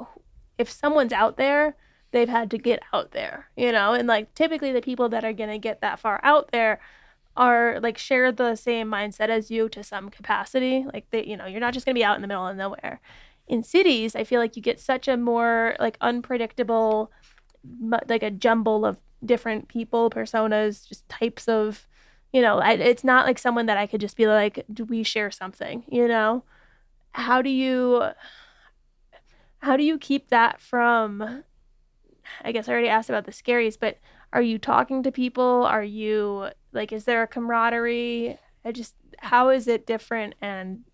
if 0.58 0.70
someone's 0.70 1.12
out 1.12 1.36
there, 1.36 1.76
they've 2.10 2.28
had 2.28 2.50
to 2.50 2.58
get 2.58 2.82
out 2.92 3.12
there, 3.12 3.48
you 3.56 3.72
know? 3.72 3.92
And 3.92 4.08
like 4.08 4.34
typically 4.34 4.72
the 4.72 4.80
people 4.80 5.08
that 5.10 5.24
are 5.24 5.32
going 5.32 5.50
to 5.50 5.58
get 5.58 5.80
that 5.80 5.98
far 5.98 6.20
out 6.22 6.50
there 6.52 6.80
are 7.36 7.80
like 7.80 7.98
share 7.98 8.30
the 8.30 8.56
same 8.56 8.90
mindset 8.90 9.28
as 9.28 9.50
you 9.50 9.68
to 9.70 9.82
some 9.82 10.10
capacity. 10.10 10.84
Like 10.92 11.10
they, 11.10 11.24
you 11.24 11.36
know, 11.36 11.46
you're 11.46 11.60
not 11.60 11.74
just 11.74 11.86
to 11.86 11.94
be 11.94 12.04
out 12.04 12.16
in 12.16 12.22
the 12.22 12.28
middle 12.28 12.46
of 12.46 12.56
nowhere. 12.56 13.00
In 13.48 13.62
cities, 13.62 14.14
I 14.14 14.24
feel 14.24 14.40
like 14.40 14.56
you 14.56 14.62
get 14.62 14.80
such 14.80 15.08
a 15.08 15.16
more 15.16 15.76
like 15.80 15.96
unpredictable 16.00 17.10
like 18.08 18.22
a 18.22 18.30
jumble 18.30 18.84
of 18.84 18.98
different 19.24 19.68
people, 19.68 20.10
personas, 20.10 20.88
just 20.88 21.08
types 21.08 21.48
of, 21.48 21.86
you 22.32 22.42
know, 22.42 22.58
I, 22.58 22.72
it's 22.72 23.04
not 23.04 23.26
like 23.26 23.38
someone 23.38 23.66
that 23.66 23.78
I 23.78 23.86
could 23.86 24.00
just 24.00 24.16
be 24.16 24.26
like, 24.26 24.64
do 24.72 24.84
we 24.84 25.02
share 25.02 25.30
something, 25.30 25.84
you 25.88 26.08
know? 26.08 26.44
How 27.12 27.42
do 27.42 27.50
you 27.50 28.04
how 29.58 29.76
do 29.76 29.84
you 29.84 29.96
keep 29.96 30.28
that 30.30 30.60
from 30.60 31.44
I 32.42 32.52
guess 32.52 32.68
I 32.68 32.72
already 32.72 32.88
asked 32.88 33.10
about 33.10 33.26
the 33.26 33.32
scaries, 33.32 33.78
but 33.78 33.98
are 34.32 34.42
you 34.42 34.58
talking 34.58 35.02
to 35.02 35.12
people? 35.12 35.64
Are 35.64 35.84
you 35.84 36.48
like 36.72 36.92
is 36.92 37.04
there 37.04 37.22
a 37.22 37.28
camaraderie? 37.28 38.38
I 38.64 38.72
just 38.72 38.94
how 39.18 39.50
is 39.50 39.68
it 39.68 39.86
different 39.86 40.34
and 40.40 40.84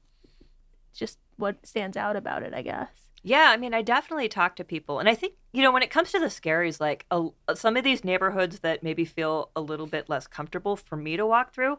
just 0.94 1.18
what 1.36 1.64
stands 1.64 1.96
out 1.96 2.16
about 2.16 2.42
it, 2.42 2.52
I 2.52 2.62
guess. 2.62 2.88
Yeah, 3.22 3.50
I 3.50 3.56
mean, 3.56 3.74
I 3.74 3.82
definitely 3.82 4.28
talk 4.28 4.56
to 4.56 4.64
people, 4.64 5.00
and 5.00 5.08
I 5.08 5.14
think 5.14 5.34
you 5.52 5.62
know 5.62 5.72
when 5.72 5.82
it 5.82 5.90
comes 5.90 6.12
to 6.12 6.20
the 6.20 6.26
scaries, 6.26 6.80
like 6.80 7.06
a, 7.10 7.28
some 7.54 7.76
of 7.76 7.84
these 7.84 8.04
neighborhoods 8.04 8.60
that 8.60 8.82
maybe 8.82 9.04
feel 9.04 9.50
a 9.56 9.60
little 9.60 9.86
bit 9.86 10.08
less 10.08 10.26
comfortable 10.26 10.76
for 10.76 10.96
me 10.96 11.16
to 11.16 11.26
walk 11.26 11.52
through. 11.52 11.78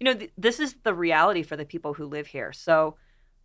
You 0.00 0.04
know, 0.04 0.14
th- 0.14 0.32
this 0.36 0.60
is 0.60 0.76
the 0.82 0.94
reality 0.94 1.42
for 1.42 1.56
the 1.56 1.64
people 1.64 1.94
who 1.94 2.06
live 2.06 2.28
here. 2.28 2.52
So, 2.52 2.96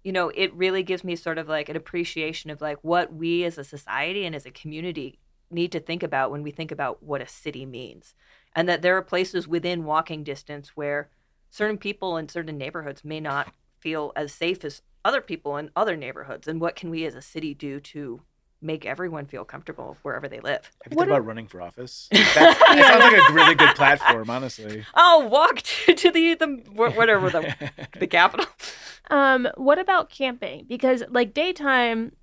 you 0.03 0.11
know, 0.11 0.29
it 0.29 0.53
really 0.53 0.83
gives 0.83 1.03
me 1.03 1.15
sort 1.15 1.37
of 1.37 1.47
like 1.47 1.69
an 1.69 1.75
appreciation 1.75 2.49
of 2.51 2.61
like 2.61 2.77
what 2.81 3.13
we 3.13 3.43
as 3.43 3.57
a 3.57 3.63
society 3.63 4.25
and 4.25 4.35
as 4.35 4.45
a 4.45 4.51
community 4.51 5.19
need 5.51 5.71
to 5.73 5.79
think 5.79 6.03
about 6.03 6.31
when 6.31 6.43
we 6.43 6.51
think 6.51 6.71
about 6.71 7.03
what 7.03 7.21
a 7.21 7.27
city 7.27 7.65
means, 7.65 8.15
and 8.55 8.67
that 8.69 8.81
there 8.81 8.97
are 8.97 9.01
places 9.01 9.47
within 9.47 9.83
walking 9.85 10.23
distance 10.23 10.69
where 10.75 11.09
certain 11.49 11.77
people 11.77 12.17
in 12.17 12.29
certain 12.29 12.57
neighborhoods 12.57 13.03
may 13.03 13.19
not 13.19 13.53
feel 13.79 14.11
as 14.15 14.31
safe 14.31 14.63
as 14.63 14.81
other 15.03 15.21
people 15.21 15.57
in 15.57 15.69
other 15.75 15.97
neighborhoods 15.97 16.47
and 16.47 16.61
what 16.61 16.75
can 16.75 16.89
we 16.89 17.05
as 17.05 17.15
a 17.15 17.21
city 17.21 17.53
do 17.53 17.79
to 17.79 18.21
make 18.61 18.85
everyone 18.85 19.25
feel 19.25 19.43
comfortable 19.43 19.97
wherever 20.03 20.27
they 20.27 20.39
live 20.39 20.69
Have 20.83 20.93
you 20.93 20.97
What 20.97 21.07
thought 21.07 21.15
about 21.15 21.25
running 21.25 21.47
for 21.47 21.59
office? 21.61 22.07
That's, 22.11 22.35
that 22.35 22.99
sounds 22.99 23.11
like 23.11 23.29
a 23.29 23.33
really 23.33 23.55
good 23.55 23.75
platform, 23.75 24.29
honestly. 24.29 24.85
i'll 24.93 25.27
walk 25.27 25.61
to, 25.63 25.95
to 25.95 26.11
the, 26.11 26.35
the 26.35 26.47
whatever 26.73 27.29
the, 27.31 27.55
the 27.99 28.05
capital 28.07 28.45
Um, 29.09 29.47
what 29.57 29.79
about 29.79 30.09
camping? 30.09 30.65
Because 30.69 31.03
like 31.09 31.33
daytime, 31.33 32.13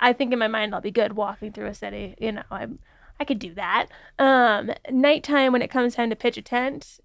I 0.00 0.12
think 0.12 0.32
in 0.32 0.38
my 0.38 0.48
mind 0.48 0.74
I'll 0.74 0.80
be 0.80 0.90
good 0.90 1.14
walking 1.14 1.52
through 1.52 1.66
a 1.66 1.74
city. 1.74 2.14
You 2.18 2.32
know, 2.32 2.42
I'm 2.50 2.78
I 3.20 3.24
could 3.24 3.38
do 3.38 3.54
that. 3.54 3.86
Um, 4.18 4.70
nighttime 4.90 5.52
when 5.52 5.62
it 5.62 5.70
comes 5.70 5.94
time 5.94 6.10
to 6.10 6.16
pitch 6.16 6.36
a 6.36 6.42
tent, 6.42 7.00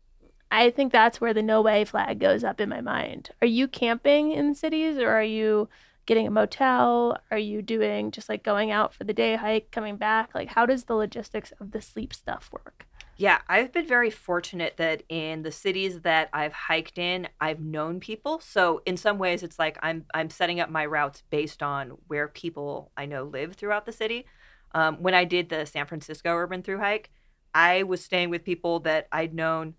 I 0.51 0.69
think 0.69 0.91
that's 0.91 1.19
where 1.19 1.33
the 1.33 1.41
no 1.41 1.61
way 1.61 1.85
flag 1.85 2.19
goes 2.19 2.43
up 2.43 2.61
in 2.61 2.69
my 2.69 2.81
mind. 2.81 3.31
Are 3.41 3.47
you 3.47 3.67
camping 3.67 4.31
in 4.31 4.53
cities 4.53 4.97
or 4.97 5.09
are 5.09 5.23
you 5.23 5.69
getting 6.05 6.27
a 6.27 6.31
motel? 6.31 7.17
Are 7.31 7.37
you 7.37 7.61
doing 7.61 8.11
just 8.11 8.29
like 8.29 8.43
going 8.43 8.69
out 8.69 8.93
for 8.93 9.03
the 9.05 9.13
day 9.13 9.35
hike, 9.35 9.71
coming 9.71 9.97
back? 9.97 10.35
Like 10.35 10.49
how 10.49 10.65
does 10.65 10.83
the 10.83 10.93
logistics 10.93 11.51
of 11.59 11.71
the 11.71 11.81
sleep 11.81 12.13
stuff 12.13 12.49
work? 12.51 12.85
Yeah 13.17 13.39
i've 13.47 13.71
been 13.71 13.87
very 13.87 14.09
fortunate 14.09 14.75
that 14.77 15.03
in 15.09 15.43
the 15.43 15.51
cities 15.51 16.01
that 16.01 16.29
i've 16.33 16.53
hiked 16.53 16.97
in 16.97 17.27
i've 17.39 17.59
known 17.59 17.99
people. 17.99 18.39
So 18.39 18.81
in 18.85 18.97
some 18.97 19.17
ways 19.17 19.43
it's 19.43 19.59
like 19.59 19.77
i'm 19.81 20.05
i'm 20.13 20.29
setting 20.29 20.59
up 20.59 20.69
my 20.69 20.85
routes 20.85 21.23
based 21.29 21.61
on 21.61 21.97
where 22.07 22.27
people 22.27 22.91
i 22.97 23.05
know 23.05 23.23
live 23.23 23.55
throughout 23.55 23.85
the 23.85 23.91
city. 23.91 24.25
Um, 24.73 24.97
when 25.01 25.13
i 25.13 25.23
did 25.23 25.49
the 25.49 25.65
san 25.65 25.85
francisco 25.85 26.33
urban 26.33 26.63
through 26.63 26.79
hike 26.79 27.11
i 27.53 27.83
was 27.83 28.03
staying 28.03 28.31
with 28.31 28.43
people 28.43 28.79
that 28.81 29.07
i'd 29.11 29.33
known 29.33 29.75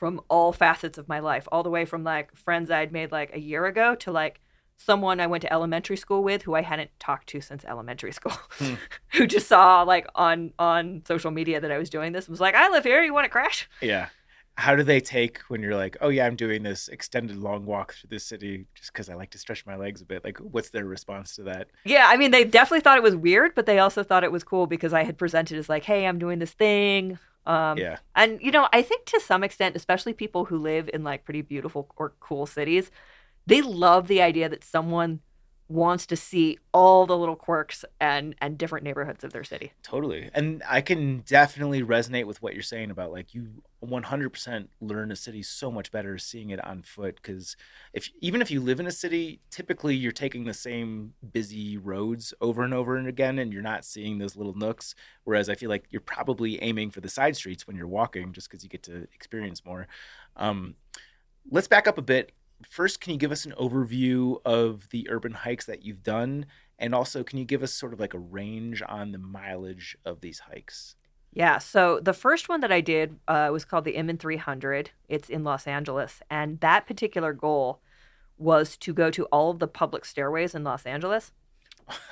from 0.00 0.18
all 0.30 0.50
facets 0.50 0.96
of 0.96 1.10
my 1.10 1.18
life, 1.18 1.46
all 1.52 1.62
the 1.62 1.68
way 1.68 1.84
from 1.84 2.02
like 2.02 2.34
friends 2.34 2.70
I'd 2.70 2.90
made 2.90 3.12
like 3.12 3.36
a 3.36 3.38
year 3.38 3.66
ago 3.66 3.94
to 3.96 4.10
like 4.10 4.40
someone 4.84 5.20
I 5.20 5.26
went 5.26 5.42
to 5.42 5.52
elementary 5.52 5.96
school 5.96 6.22
with 6.22 6.42
who 6.42 6.54
I 6.54 6.62
hadn't 6.62 6.90
talked 6.98 7.28
to 7.28 7.40
since 7.40 7.64
elementary 7.64 8.12
school, 8.12 8.32
Hmm. 8.58 8.74
who 9.14 9.26
just 9.26 9.46
saw 9.48 9.82
like 9.82 10.06
on 10.14 10.52
on 10.58 11.02
social 11.06 11.30
media 11.30 11.60
that 11.60 11.70
I 11.70 11.78
was 11.78 11.90
doing 11.90 12.12
this 12.12 12.26
and 12.26 12.32
was 12.32 12.40
like, 12.40 12.54
"I 12.54 12.68
live 12.70 12.84
here. 12.84 13.02
You 13.02 13.12
want 13.14 13.24
to 13.26 13.30
crash?" 13.30 13.68
Yeah. 13.82 14.08
How 14.56 14.76
do 14.76 14.82
they 14.82 15.00
take 15.00 15.38
when 15.48 15.62
you're 15.62 15.76
like, 15.76 15.96
oh 16.02 16.10
yeah, 16.10 16.26
I'm 16.26 16.36
doing 16.36 16.62
this 16.62 16.88
extended 16.88 17.36
long 17.38 17.64
walk 17.64 17.94
through 17.94 18.08
the 18.10 18.18
city 18.18 18.66
just 18.74 18.92
because 18.92 19.08
I 19.08 19.14
like 19.14 19.30
to 19.30 19.38
stretch 19.38 19.64
my 19.64 19.76
legs 19.76 20.02
a 20.02 20.04
bit? 20.04 20.22
Like, 20.22 20.36
what's 20.38 20.68
their 20.68 20.84
response 20.84 21.34
to 21.36 21.44
that? 21.44 21.68
Yeah, 21.84 22.06
I 22.08 22.18
mean, 22.18 22.30
they 22.30 22.44
definitely 22.44 22.80
thought 22.80 22.98
it 22.98 23.02
was 23.02 23.16
weird, 23.16 23.54
but 23.54 23.64
they 23.64 23.78
also 23.78 24.02
thought 24.02 24.22
it 24.22 24.32
was 24.32 24.44
cool 24.44 24.66
because 24.66 24.92
I 24.92 25.04
had 25.04 25.16
presented 25.16 25.56
as 25.56 25.68
like, 25.70 25.84
"Hey, 25.84 26.06
I'm 26.06 26.18
doing 26.18 26.40
this 26.40 26.52
thing." 26.52 27.18
Um, 27.46 27.78
yeah. 27.78 27.98
And 28.14 28.38
you 28.42 28.50
know, 28.50 28.68
I 28.72 28.82
think 28.82 29.06
to 29.06 29.20
some 29.20 29.42
extent, 29.44 29.76
especially 29.76 30.12
people 30.12 30.44
who 30.46 30.58
live 30.58 30.90
in 30.92 31.04
like 31.04 31.24
pretty 31.24 31.42
beautiful 31.42 31.88
or 31.96 32.12
cool 32.20 32.44
cities, 32.44 32.90
they 33.46 33.62
love 33.62 34.08
the 34.08 34.22
idea 34.22 34.48
that 34.48 34.64
someone 34.64 35.20
wants 35.70 36.04
to 36.04 36.16
see 36.16 36.58
all 36.74 37.06
the 37.06 37.16
little 37.16 37.36
quirks 37.36 37.84
and 38.00 38.34
and 38.40 38.58
different 38.58 38.82
neighborhoods 38.82 39.22
of 39.22 39.32
their 39.32 39.44
city. 39.44 39.72
Totally. 39.84 40.28
And 40.34 40.64
I 40.68 40.80
can 40.80 41.20
definitely 41.20 41.80
resonate 41.82 42.24
with 42.24 42.42
what 42.42 42.54
you're 42.54 42.62
saying 42.64 42.90
about 42.90 43.12
like 43.12 43.34
you 43.34 43.62
100% 43.86 44.68
learn 44.80 45.12
a 45.12 45.16
city 45.16 45.42
so 45.44 45.70
much 45.70 45.92
better 45.92 46.18
seeing 46.18 46.50
it 46.50 46.62
on 46.66 46.82
foot 46.82 47.22
cuz 47.22 47.56
if 47.92 48.10
even 48.20 48.42
if 48.42 48.50
you 48.50 48.60
live 48.60 48.80
in 48.80 48.86
a 48.88 48.90
city, 48.90 49.40
typically 49.50 49.94
you're 49.94 50.10
taking 50.10 50.44
the 50.44 50.52
same 50.52 51.14
busy 51.32 51.76
roads 51.76 52.34
over 52.40 52.64
and 52.64 52.74
over 52.74 52.96
and 52.96 53.06
again 53.06 53.38
and 53.38 53.52
you're 53.52 53.62
not 53.62 53.84
seeing 53.84 54.18
those 54.18 54.34
little 54.34 54.54
nooks 54.54 54.96
whereas 55.22 55.48
I 55.48 55.54
feel 55.54 55.70
like 55.70 55.84
you're 55.90 56.00
probably 56.00 56.60
aiming 56.62 56.90
for 56.90 57.00
the 57.00 57.08
side 57.08 57.36
streets 57.36 57.68
when 57.68 57.76
you're 57.76 57.86
walking 57.86 58.32
just 58.32 58.50
cuz 58.50 58.64
you 58.64 58.68
get 58.68 58.82
to 58.84 59.06
experience 59.14 59.64
more. 59.64 59.86
Um 60.34 60.74
let's 61.48 61.68
back 61.68 61.86
up 61.86 61.96
a 61.96 62.02
bit. 62.02 62.32
First, 62.68 63.00
can 63.00 63.12
you 63.12 63.18
give 63.18 63.32
us 63.32 63.44
an 63.44 63.54
overview 63.58 64.40
of 64.44 64.88
the 64.90 65.08
urban 65.10 65.32
hikes 65.32 65.66
that 65.66 65.84
you've 65.84 66.02
done 66.02 66.46
and 66.80 66.94
also, 66.94 67.22
can 67.22 67.38
you 67.38 67.44
give 67.44 67.62
us 67.62 67.72
sort 67.74 67.92
of 67.92 68.00
like 68.00 68.14
a 68.14 68.18
range 68.18 68.82
on 68.88 69.12
the 69.12 69.18
mileage 69.18 69.96
of 70.06 70.22
these 70.22 70.40
hikes? 70.40 70.96
Yeah. 71.32 71.58
So 71.58 72.00
the 72.00 72.14
first 72.14 72.48
one 72.48 72.60
that 72.60 72.72
I 72.72 72.80
did 72.80 73.20
uh, 73.28 73.50
was 73.52 73.64
called 73.64 73.84
the 73.84 73.94
Inman 73.94 74.16
300. 74.16 74.90
It's 75.08 75.28
in 75.28 75.44
Los 75.44 75.66
Angeles, 75.66 76.22
and 76.30 76.58
that 76.60 76.86
particular 76.86 77.32
goal 77.32 77.80
was 78.38 78.76
to 78.78 78.94
go 78.94 79.10
to 79.10 79.26
all 79.26 79.50
of 79.50 79.58
the 79.58 79.68
public 79.68 80.06
stairways 80.06 80.54
in 80.54 80.64
Los 80.64 80.86
Angeles. 80.86 81.32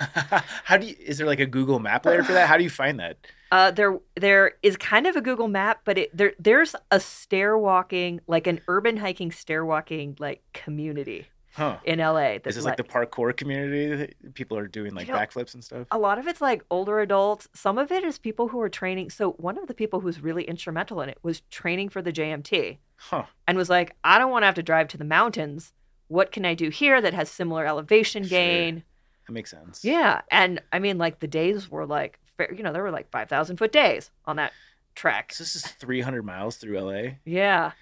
How 0.65 0.77
do 0.77 0.87
you, 0.87 0.95
is 0.99 1.19
there 1.19 1.27
like 1.27 1.41
a 1.41 1.47
Google 1.47 1.79
map 1.79 2.05
layer 2.07 2.23
for 2.23 2.33
that? 2.33 2.49
How 2.49 2.57
do 2.57 2.65
you 2.65 2.71
find 2.71 2.99
that? 3.01 3.17
Uh, 3.51 3.71
there, 3.71 3.99
there 4.15 4.53
is 4.63 4.77
kind 4.77 5.07
of 5.07 5.17
a 5.17 5.23
Google 5.23 5.49
map, 5.49 5.81
but 5.87 5.97
it, 5.97 6.15
there, 6.15 6.35
there's 6.39 6.77
a 6.91 7.01
stair 7.01 7.57
walking, 7.57 8.21
like 8.27 8.47
an 8.47 8.61
urban 8.69 8.99
hiking 8.99 9.33
stair 9.33 9.65
walking, 9.65 10.15
like 10.19 10.43
community 10.53 11.27
Huh. 11.55 11.79
in 11.83 11.99
LA. 11.99 12.37
This 12.45 12.59
is 12.59 12.67
like 12.67 12.77
the 12.77 12.85
parkour 12.85 13.35
community. 13.35 13.87
that 13.97 14.35
People 14.35 14.59
are 14.59 14.67
doing 14.69 14.95
like 14.95 15.07
You 15.07 15.15
know- 15.15 15.19
backflips 15.19 15.55
and 15.55 15.65
stuff. 15.65 15.87
a 15.91 15.99
lot 15.99 16.19
of 16.19 16.27
it's 16.29 16.43
like 16.43 16.63
older 16.71 17.01
adults. 17.01 17.49
Some 17.55 17.79
of 17.79 17.91
it 17.91 18.05
is 18.05 18.19
people 18.19 18.49
who 18.49 18.61
are 18.61 18.69
training. 18.69 19.09
So 19.09 19.31
one 19.39 19.57
of 19.57 19.67
the 19.67 19.73
people 19.73 20.01
who's 20.01 20.21
really 20.21 20.45
instrumental 20.45 21.01
in 21.01 21.09
it 21.09 21.17
was 21.23 21.41
training 21.51 21.89
for 21.89 22.03
the 22.03 22.13
JMT 22.13 22.77
Huh. 22.97 23.25
and 23.47 23.57
was 23.57 23.71
like, 23.71 23.97
I 24.05 24.19
don't 24.19 24.31
want 24.31 24.43
to 24.43 24.47
have 24.47 24.57
to 24.57 24.63
drive 24.63 24.89
to 24.89 24.99
the 24.99 25.07
mountains. 25.07 25.73
What 26.09 26.33
can 26.33 26.45
I 26.45 26.53
do 26.53 26.69
here 26.69 27.01
that 27.01 27.15
has 27.15 27.31
similar 27.31 27.65
elevation 27.65 28.25
Sure. 28.25 28.83
Gain? 29.29 29.35
That 29.35 29.39
makes 29.39 29.51
sense. 29.51 29.85
Yeah, 29.85 30.23
and 30.31 30.61
I 30.73 30.79
mean, 30.79 30.99
like 30.99 31.21
the 31.21 31.27
days 31.29 31.71
were 31.71 31.87
like, 31.87 32.19
fair- 32.37 32.53
you 32.53 32.63
know, 32.63 32.73
there 32.73 32.83
were 32.83 32.91
like 32.91 33.11
five 33.11 33.29
thousand 33.29 33.57
foot 33.59 33.73
days 33.73 34.11
on 34.27 34.37
that 34.37 34.53
trek. 34.95 35.33
So 35.33 35.45
this 35.45 35.55
is 35.55 35.63
300 35.67 36.25
miles 36.25 36.57
through 36.57 36.81
LA. 36.81 37.11
Yeah, 37.25 37.73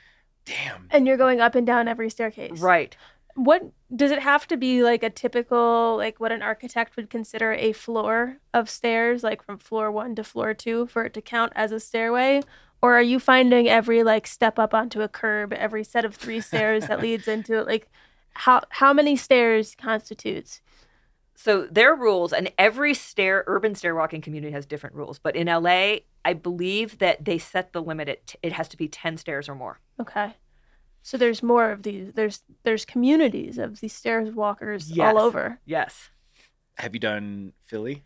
Damn. 0.45 0.87
And 0.91 1.07
you're 1.07 1.17
going 1.17 1.41
up 1.41 1.55
and 1.55 1.67
down 1.67 1.89
every 1.89 2.11
staircase. 2.11 2.61
right. 2.61 2.97
What 3.35 3.63
does 3.95 4.11
it 4.11 4.21
have 4.21 4.47
to 4.49 4.57
be 4.57 4.83
like 4.83 5.03
a 5.03 5.11
typical 5.11 5.97
like 5.99 6.19
what 6.21 6.33
an 6.33 6.41
architect 6.41 6.97
would 6.97 7.11
consider 7.11 7.53
a 7.53 7.73
floor 7.73 8.39
of 8.55 8.71
stairs, 8.71 9.23
like 9.23 9.43
from 9.45 9.59
floor 9.59 9.91
one 9.91 10.15
to 10.15 10.25
floor 10.25 10.55
two, 10.55 10.87
for 10.87 11.05
it 11.05 11.13
to 11.15 11.21
count 11.21 11.53
as 11.55 11.71
a 11.73 11.79
stairway? 11.81 12.41
Or 12.81 12.95
are 12.95 13.03
you 13.03 13.19
finding 13.19 13.69
every 13.69 14.03
like 14.03 14.27
step 14.27 14.59
up 14.59 14.73
onto 14.73 15.01
a 15.03 15.09
curb, 15.09 15.53
every 15.53 15.85
set 15.85 16.05
of 16.07 16.15
three 16.15 16.41
stairs 16.41 16.87
that 16.87 17.01
leads 17.03 17.29
into 17.29 17.59
it? 17.59 17.67
Like 17.67 17.89
how 18.33 18.63
how 18.71 18.93
many 18.95 19.17
stairs 19.17 19.75
constitutes? 19.79 20.63
So 21.39 21.67
their 21.71 21.95
rules, 21.95 22.33
and 22.33 22.51
every 22.59 22.95
stair 22.95 23.45
urban 23.47 23.75
stair 23.75 23.95
walking 23.95 24.21
community 24.23 24.53
has 24.53 24.65
different 24.67 24.97
rules. 24.97 25.19
But 25.19 25.37
in 25.37 25.47
LA, 25.49 25.97
I 26.25 26.33
believe 26.33 26.99
that 26.99 27.25
they 27.25 27.39
set 27.39 27.73
the 27.73 27.83
limit 27.83 28.09
at 28.09 28.35
it 28.43 28.53
has 28.53 28.69
to 28.69 28.77
be 28.77 28.89
ten 28.89 29.17
stairs 29.19 29.49
or 29.49 29.55
more. 29.55 29.79
Okay. 30.01 30.35
So 31.03 31.17
there's 31.17 31.43
more 31.43 31.71
of 31.71 31.83
these. 31.83 32.13
There's 32.15 32.43
there's 32.65 32.85
communities 32.85 33.59
of 33.59 33.81
these 33.81 33.93
stairs 33.93 34.31
walkers 34.35 34.91
Yes. 34.91 35.15
all 35.15 35.21
over. 35.23 35.61
Yes. 35.67 36.09
Have 36.79 36.95
you 36.95 37.01
done 37.01 37.53
Philly? 37.65 38.03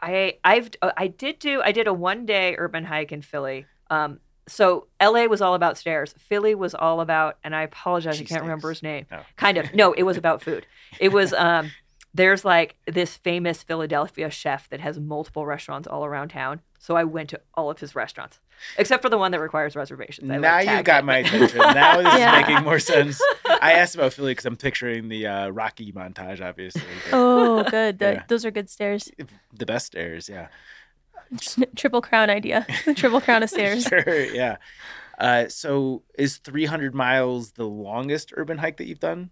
I 0.00 0.38
I've 0.44 0.70
uh, 0.82 0.92
I 0.96 1.06
did 1.08 1.38
do 1.38 1.62
I 1.62 1.72
did 1.72 1.86
a 1.86 1.92
one 1.94 2.26
day 2.26 2.56
urban 2.58 2.84
hike 2.84 3.12
in 3.12 3.22
Philly. 3.22 3.66
Um, 3.90 4.20
so 4.46 4.88
L.A. 5.00 5.26
was 5.26 5.40
all 5.40 5.54
about 5.54 5.78
stairs. 5.78 6.14
Philly 6.18 6.54
was 6.54 6.74
all 6.74 7.00
about, 7.00 7.38
and 7.44 7.54
I 7.56 7.62
apologize, 7.62 8.20
I 8.20 8.24
can't 8.24 8.40
Cheesesteaks. 8.40 8.42
remember 8.42 8.68
his 8.70 8.82
name. 8.82 9.06
Oh. 9.12 9.20
Kind 9.36 9.56
of. 9.56 9.72
No, 9.74 9.92
it 9.92 10.02
was 10.02 10.16
about 10.18 10.42
food. 10.42 10.66
It 11.00 11.12
was 11.12 11.32
um, 11.32 11.70
there's 12.14 12.44
like 12.44 12.76
this 12.86 13.16
famous 13.16 13.62
Philadelphia 13.64 14.30
chef 14.30 14.68
that 14.70 14.80
has 14.80 14.98
multiple 15.00 15.44
restaurants 15.46 15.88
all 15.88 16.04
around 16.04 16.28
town. 16.28 16.60
So 16.78 16.96
I 16.96 17.02
went 17.04 17.30
to 17.30 17.40
all 17.54 17.70
of 17.70 17.80
his 17.80 17.94
restaurants, 17.96 18.40
except 18.78 19.02
for 19.02 19.08
the 19.08 19.18
one 19.18 19.32
that 19.32 19.40
requires 19.40 19.74
reservations. 19.74 20.30
I, 20.30 20.34
like, 20.34 20.42
now 20.42 20.58
you've 20.76 20.84
got 20.84 21.00
it. 21.02 21.06
my 21.06 21.16
attention. 21.18 21.58
Now 21.58 21.96
this 21.96 22.06
Yeah. 22.18 22.40
is 22.40 22.46
making 22.46 22.62
more 22.64 22.78
sense. 22.78 23.20
I 23.60 23.72
asked 23.80 23.94
about 23.94 24.12
Philly 24.12 24.32
because 24.32 24.44
I'm 24.46 24.56
picturing 24.56 25.08
the 25.08 25.26
uh, 25.26 25.48
Rocky 25.48 25.92
montage, 25.92 26.40
obviously. 26.40 26.82
but 27.10 27.10
Oh, 27.16 27.64
good. 27.64 27.98
Th- 27.98 28.16
Yeah. 28.16 28.22
Those 28.28 28.44
are 28.44 28.50
good 28.50 28.68
stairs. 28.70 29.10
The 29.52 29.66
best 29.66 29.86
stairs, 29.86 30.28
yeah. 30.28 30.48
Triple 31.74 32.02
crown 32.02 32.30
idea. 32.30 32.66
The 32.84 32.94
triple 32.94 33.20
crown 33.20 33.42
of 33.42 33.50
stairs. 33.50 33.84
Sure, 33.84 34.24
yeah. 34.26 34.56
Uh, 35.18 35.48
so 35.48 36.02
is 36.18 36.36
300 36.38 36.94
miles 36.94 37.52
the 37.52 37.64
longest 37.64 38.32
urban 38.36 38.58
hike 38.58 38.76
that 38.76 38.86
you've 38.86 39.00
done? 39.00 39.30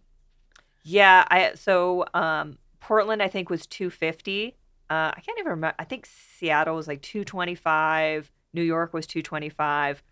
Yeah, 0.84 1.24
I 1.30 1.52
so 1.54 2.06
um 2.14 2.58
Portland 2.82 3.22
I 3.22 3.28
think 3.28 3.48
was 3.48 3.66
250. 3.66 4.56
Uh 4.90 5.12
I 5.14 5.20
can't 5.24 5.38
even 5.38 5.50
remember. 5.50 5.76
I 5.78 5.84
think 5.84 6.06
Seattle 6.06 6.76
was 6.76 6.88
like 6.88 7.00
225. 7.02 8.30
New 8.52 8.62
York 8.62 8.92
was 8.92 9.06
225. 9.06 10.02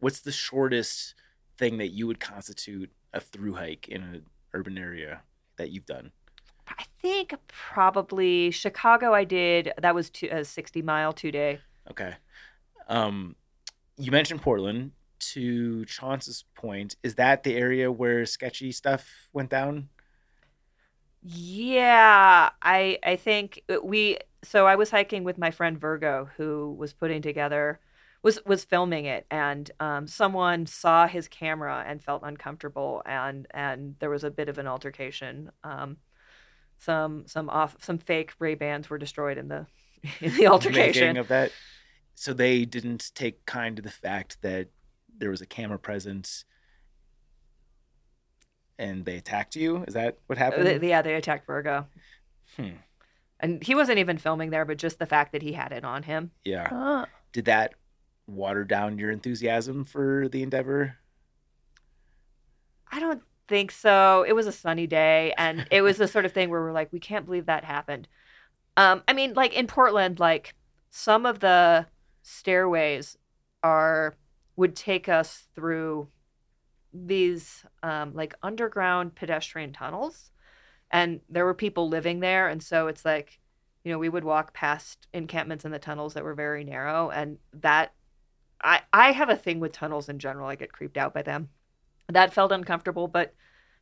What's 0.00 0.20
the 0.20 0.32
shortest 0.32 1.14
thing 1.56 1.78
that 1.78 1.88
you 1.88 2.06
would 2.06 2.20
constitute 2.20 2.90
a 3.14 3.20
through 3.20 3.54
hike 3.54 3.88
in 3.88 4.02
an 4.02 4.22
urban 4.52 4.76
area 4.76 5.22
that 5.56 5.70
you've 5.70 5.86
done? 5.86 6.12
I 6.68 6.84
think 7.00 7.34
probably 7.46 8.50
Chicago 8.50 9.14
I 9.14 9.24
did 9.24 9.72
that 9.80 9.94
was 9.94 10.10
two, 10.10 10.28
a 10.30 10.44
60 10.44 10.82
mile 10.82 11.12
2 11.12 11.30
day. 11.30 11.60
Okay. 11.90 12.14
Um, 12.88 13.36
you 13.96 14.10
mentioned 14.10 14.42
Portland. 14.42 14.92
To 15.32 15.86
Chaunce's 15.86 16.44
point, 16.54 16.96
is 17.02 17.14
that 17.14 17.42
the 17.42 17.56
area 17.56 17.90
where 17.90 18.26
sketchy 18.26 18.70
stuff 18.70 19.28
went 19.32 19.48
down? 19.48 19.88
Yeah, 21.22 22.50
I 22.62 22.98
I 23.02 23.16
think 23.16 23.62
we 23.82 24.18
so 24.42 24.66
I 24.66 24.76
was 24.76 24.90
hiking 24.90 25.24
with 25.24 25.38
my 25.38 25.50
friend 25.50 25.78
Virgo 25.78 26.28
who 26.36 26.74
was 26.78 26.92
putting 26.92 27.22
together 27.22 27.80
was 28.22 28.38
was 28.44 28.64
filming 28.64 29.04
it 29.04 29.26
and 29.30 29.70
um, 29.80 30.06
someone 30.06 30.66
saw 30.66 31.06
his 31.06 31.28
camera 31.28 31.84
and 31.86 32.02
felt 32.02 32.22
uncomfortable 32.24 33.02
and 33.06 33.46
and 33.52 33.96
there 33.98 34.10
was 34.10 34.24
a 34.24 34.30
bit 34.30 34.48
of 34.48 34.58
an 34.58 34.66
altercation. 34.66 35.50
Um, 35.64 35.98
some 36.78 37.24
some 37.26 37.48
off 37.48 37.76
some 37.80 37.98
fake 37.98 38.32
Ray 38.38 38.54
Bans 38.54 38.90
were 38.90 38.98
destroyed 38.98 39.38
in 39.38 39.48
the 39.48 39.66
in 40.20 40.34
the 40.36 40.46
altercation. 40.48 41.16
Of 41.16 41.28
that. 41.28 41.52
So 42.14 42.32
they 42.32 42.64
didn't 42.64 43.10
take 43.14 43.44
kind 43.46 43.76
to 43.76 43.82
the 43.82 43.90
fact 43.90 44.38
that 44.42 44.68
there 45.18 45.30
was 45.30 45.40
a 45.40 45.46
camera 45.46 45.78
present 45.78 46.44
and 48.78 49.04
they 49.04 49.16
attacked 49.16 49.56
you. 49.56 49.84
Is 49.86 49.94
that 49.94 50.18
what 50.26 50.38
happened? 50.38 50.68
Uh, 50.68 50.86
yeah, 50.86 51.02
they 51.02 51.14
attacked 51.14 51.46
Virgo. 51.46 51.86
Hmm. 52.56 52.70
And 53.40 53.62
he 53.62 53.74
wasn't 53.74 53.98
even 53.98 54.18
filming 54.18 54.50
there, 54.50 54.64
but 54.64 54.78
just 54.78 54.98
the 54.98 55.06
fact 55.06 55.32
that 55.32 55.42
he 55.42 55.52
had 55.52 55.72
it 55.72 55.84
on 55.84 56.02
him. 56.02 56.30
Yeah. 56.44 56.68
Oh. 56.70 57.04
Did 57.32 57.46
that 57.46 57.74
water 58.26 58.64
down 58.64 58.98
your 58.98 59.10
enthusiasm 59.10 59.84
for 59.84 60.28
the 60.28 60.42
endeavor? 60.42 60.96
I 62.90 63.00
don't 63.00 63.22
think 63.48 63.70
so. 63.70 64.24
It 64.26 64.32
was 64.34 64.46
a 64.46 64.52
sunny 64.52 64.86
day, 64.86 65.34
and 65.36 65.66
it 65.70 65.82
was 65.82 65.98
the 65.98 66.08
sort 66.08 66.24
of 66.24 66.32
thing 66.32 66.50
where 66.50 66.62
we're 66.62 66.72
like, 66.72 66.92
we 66.92 67.00
can't 67.00 67.26
believe 67.26 67.46
that 67.46 67.64
happened. 67.64 68.08
Um, 68.76 69.02
I 69.06 69.12
mean, 69.12 69.34
like 69.34 69.54
in 69.54 69.66
Portland, 69.66 70.18
like 70.18 70.54
some 70.90 71.26
of 71.26 71.40
the 71.40 71.86
stairways 72.22 73.16
are 73.62 74.16
would 74.56 74.74
take 74.74 75.08
us 75.08 75.46
through 75.54 76.08
these 77.04 77.64
um, 77.82 78.14
like 78.14 78.34
underground 78.42 79.14
pedestrian 79.14 79.72
tunnels, 79.72 80.30
and 80.90 81.20
there 81.28 81.44
were 81.44 81.54
people 81.54 81.88
living 81.88 82.20
there, 82.20 82.48
and 82.48 82.62
so 82.62 82.86
it's 82.88 83.04
like, 83.04 83.38
you 83.84 83.92
know, 83.92 83.98
we 83.98 84.08
would 84.08 84.24
walk 84.24 84.54
past 84.54 85.06
encampments 85.12 85.64
in 85.64 85.72
the 85.72 85.78
tunnels 85.78 86.14
that 86.14 86.24
were 86.24 86.34
very 86.34 86.64
narrow, 86.64 87.10
and 87.10 87.38
that 87.52 87.92
I 88.62 88.82
I 88.92 89.12
have 89.12 89.28
a 89.30 89.36
thing 89.36 89.60
with 89.60 89.72
tunnels 89.72 90.08
in 90.08 90.18
general. 90.18 90.48
I 90.48 90.54
get 90.56 90.72
creeped 90.72 90.96
out 90.96 91.12
by 91.14 91.22
them 91.22 91.50
that 92.08 92.32
felt 92.32 92.52
uncomfortable 92.52 93.08
but 93.08 93.34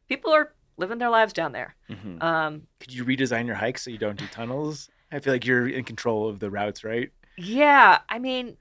people 0.08 0.32
are 0.32 0.54
living 0.78 0.98
their 0.98 1.10
lives 1.10 1.32
down 1.34 1.52
there 1.52 1.76
Mhm. 1.90 2.22
um 2.22 2.62
Could 2.80 2.92
you 2.94 3.04
redesign 3.04 3.46
your 3.46 3.56
hike 3.56 3.78
so 3.78 3.90
you 3.90 3.98
don't 3.98 4.18
do 4.18 4.26
tunnels? 4.28 4.88
I 5.12 5.20
feel 5.20 5.32
like 5.34 5.44
you're 5.44 5.68
in 5.68 5.84
control 5.84 6.28
of 6.28 6.40
the 6.40 6.50
routes, 6.50 6.84
right? 6.84 7.10
yeah 7.36 7.98
i 8.08 8.18
mean 8.18 8.56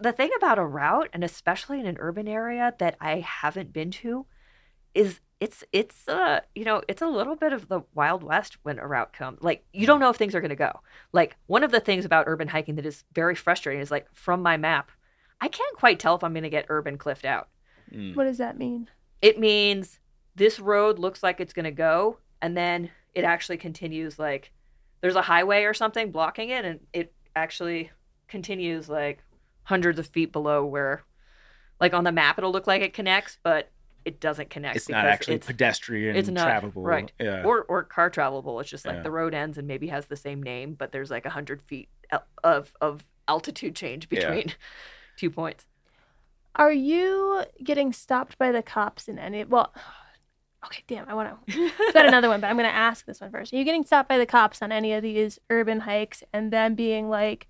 the 0.00 0.12
thing 0.12 0.30
about 0.36 0.58
a 0.58 0.64
route 0.64 1.08
and 1.12 1.24
especially 1.24 1.80
in 1.80 1.86
an 1.86 1.96
urban 2.00 2.28
area 2.28 2.74
that 2.78 2.96
i 3.00 3.20
haven't 3.20 3.72
been 3.72 3.90
to 3.90 4.26
is 4.94 5.20
it's 5.40 5.64
it's 5.72 6.06
uh 6.08 6.40
you 6.54 6.64
know 6.64 6.82
it's 6.88 7.02
a 7.02 7.06
little 7.06 7.34
bit 7.36 7.52
of 7.52 7.68
the 7.68 7.80
wild 7.94 8.22
west 8.22 8.56
when 8.62 8.78
a 8.78 8.86
route 8.86 9.12
comes 9.12 9.38
like 9.42 9.64
you 9.72 9.86
don't 9.86 10.00
know 10.00 10.10
if 10.10 10.16
things 10.16 10.34
are 10.34 10.40
going 10.40 10.48
to 10.50 10.56
go 10.56 10.80
like 11.12 11.36
one 11.46 11.64
of 11.64 11.70
the 11.70 11.80
things 11.80 12.04
about 12.04 12.24
urban 12.28 12.48
hiking 12.48 12.76
that 12.76 12.86
is 12.86 13.04
very 13.12 13.34
frustrating 13.34 13.82
is 13.82 13.90
like 13.90 14.06
from 14.14 14.40
my 14.42 14.56
map 14.56 14.90
i 15.40 15.48
can't 15.48 15.76
quite 15.76 15.98
tell 15.98 16.14
if 16.14 16.22
i'm 16.22 16.32
going 16.32 16.42
to 16.44 16.50
get 16.50 16.66
urban 16.68 16.96
cliffed 16.98 17.24
out 17.24 17.48
Mm. 17.92 18.16
What 18.16 18.24
does 18.24 18.38
that 18.38 18.58
mean? 18.58 18.88
it 19.20 19.38
means 19.38 20.00
this 20.36 20.58
road 20.60 20.98
looks 20.98 21.22
like 21.22 21.40
it's 21.40 21.52
going 21.52 21.64
to 21.64 21.70
go 21.70 22.18
and 22.42 22.56
then 22.56 22.90
it 23.14 23.24
actually 23.24 23.56
continues 23.56 24.18
like 24.18 24.52
there's 25.00 25.16
a 25.16 25.22
highway 25.22 25.64
or 25.64 25.74
something 25.74 26.10
blocking 26.10 26.50
it 26.50 26.64
and 26.64 26.80
it 26.92 27.12
actually 27.34 27.90
continues 28.28 28.88
like 28.88 29.23
hundreds 29.64 29.98
of 29.98 30.06
feet 30.06 30.32
below 30.32 30.64
where 30.64 31.02
like 31.80 31.92
on 31.94 32.04
the 32.04 32.12
map 32.12 32.38
it'll 32.38 32.52
look 32.52 32.66
like 32.66 32.82
it 32.82 32.92
connects 32.92 33.38
but 33.42 33.70
it 34.04 34.20
doesn't 34.20 34.50
connect 34.50 34.76
It's 34.76 34.88
not 34.88 35.06
actually 35.06 35.36
it's, 35.36 35.46
pedestrian 35.46 36.14
it's 36.16 36.28
not 36.28 36.46
travelable. 36.46 36.72
right 36.84 37.10
Yeah. 37.18 37.42
or 37.44 37.62
or 37.64 37.82
car 37.84 38.10
travelable 38.10 38.60
it's 38.60 38.68
just 38.70 38.84
like 38.86 38.96
Yeah. 38.96 39.02
the 39.02 39.10
road 39.10 39.34
ends 39.34 39.56
and 39.58 39.66
maybe 39.66 39.86
has 39.88 40.06
the 40.06 40.16
same 40.16 40.42
name 40.42 40.74
but 40.74 40.92
there's 40.92 41.10
like 41.10 41.24
100 41.24 41.62
feet 41.62 41.88
of 42.42 42.72
of 42.80 43.04
altitude 43.28 43.74
change 43.74 44.06
Yeah. 44.10 44.20
between 44.30 44.52
two 45.16 45.30
points 45.30 45.66
Are 46.56 46.72
you 46.72 47.44
getting 47.62 47.92
stopped 47.92 48.36
by 48.38 48.52
the 48.52 48.62
cops 48.62 49.08
in 49.08 49.18
any? 49.18 49.44
Well, 49.44 49.72
okay, 50.66 50.82
damn. 50.86 51.08
I 51.08 51.14
want 51.14 51.28
to. 51.48 51.70
I've 51.88 51.94
got 51.94 52.06
another 52.06 52.28
one, 52.28 52.40
but 52.40 52.48
I'm 52.48 52.56
going 52.56 52.68
to 52.70 52.74
ask 52.74 53.04
this 53.06 53.20
one 53.20 53.30
first. 53.32 53.52
Are 53.52 53.56
you 53.56 53.64
getting 53.64 53.84
stopped 53.84 54.08
by 54.08 54.18
the 54.18 54.26
cops 54.26 54.62
on 54.62 54.70
any 54.70 54.92
of 54.92 55.02
these 55.02 55.38
urban 55.50 55.80
hikes, 55.80 56.22
and 56.32 56.52
then 56.52 56.74
being 56.76 57.08
like, 57.08 57.48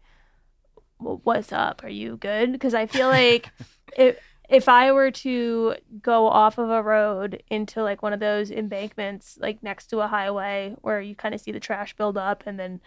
well, 1.05 1.21
"What's 1.25 1.53
up? 1.53 1.85
Are 1.85 1.89
you 1.89 2.17
good?" 2.17 2.53
Because 2.53 2.75
I 2.75 2.87
feel 2.87 3.09
like 3.09 3.51
if 3.97 4.19
if 4.49 4.69
I 4.69 4.93
were 4.93 5.11
to 5.11 5.77
go 6.03 6.27
off 6.29 6.59
of 6.59 6.71
a 6.71 6.83
road 6.83 7.43
into 7.51 7.83
like 7.83 8.03
one 8.03 8.13
of 8.13 8.21
those 8.21 8.51
embankments, 8.51 9.39
like 9.41 9.63
next 9.63 9.87
to 9.89 10.01
a 10.01 10.09
highway, 10.09 10.75
where 10.83 11.01
you 11.01 11.15
kind 11.15 11.35
of 11.35 11.41
see 11.41 11.53
the 11.53 11.61
trash 11.61 11.97
build 11.97 12.17
up, 12.19 12.43
and 12.47 12.59
then 12.59 12.81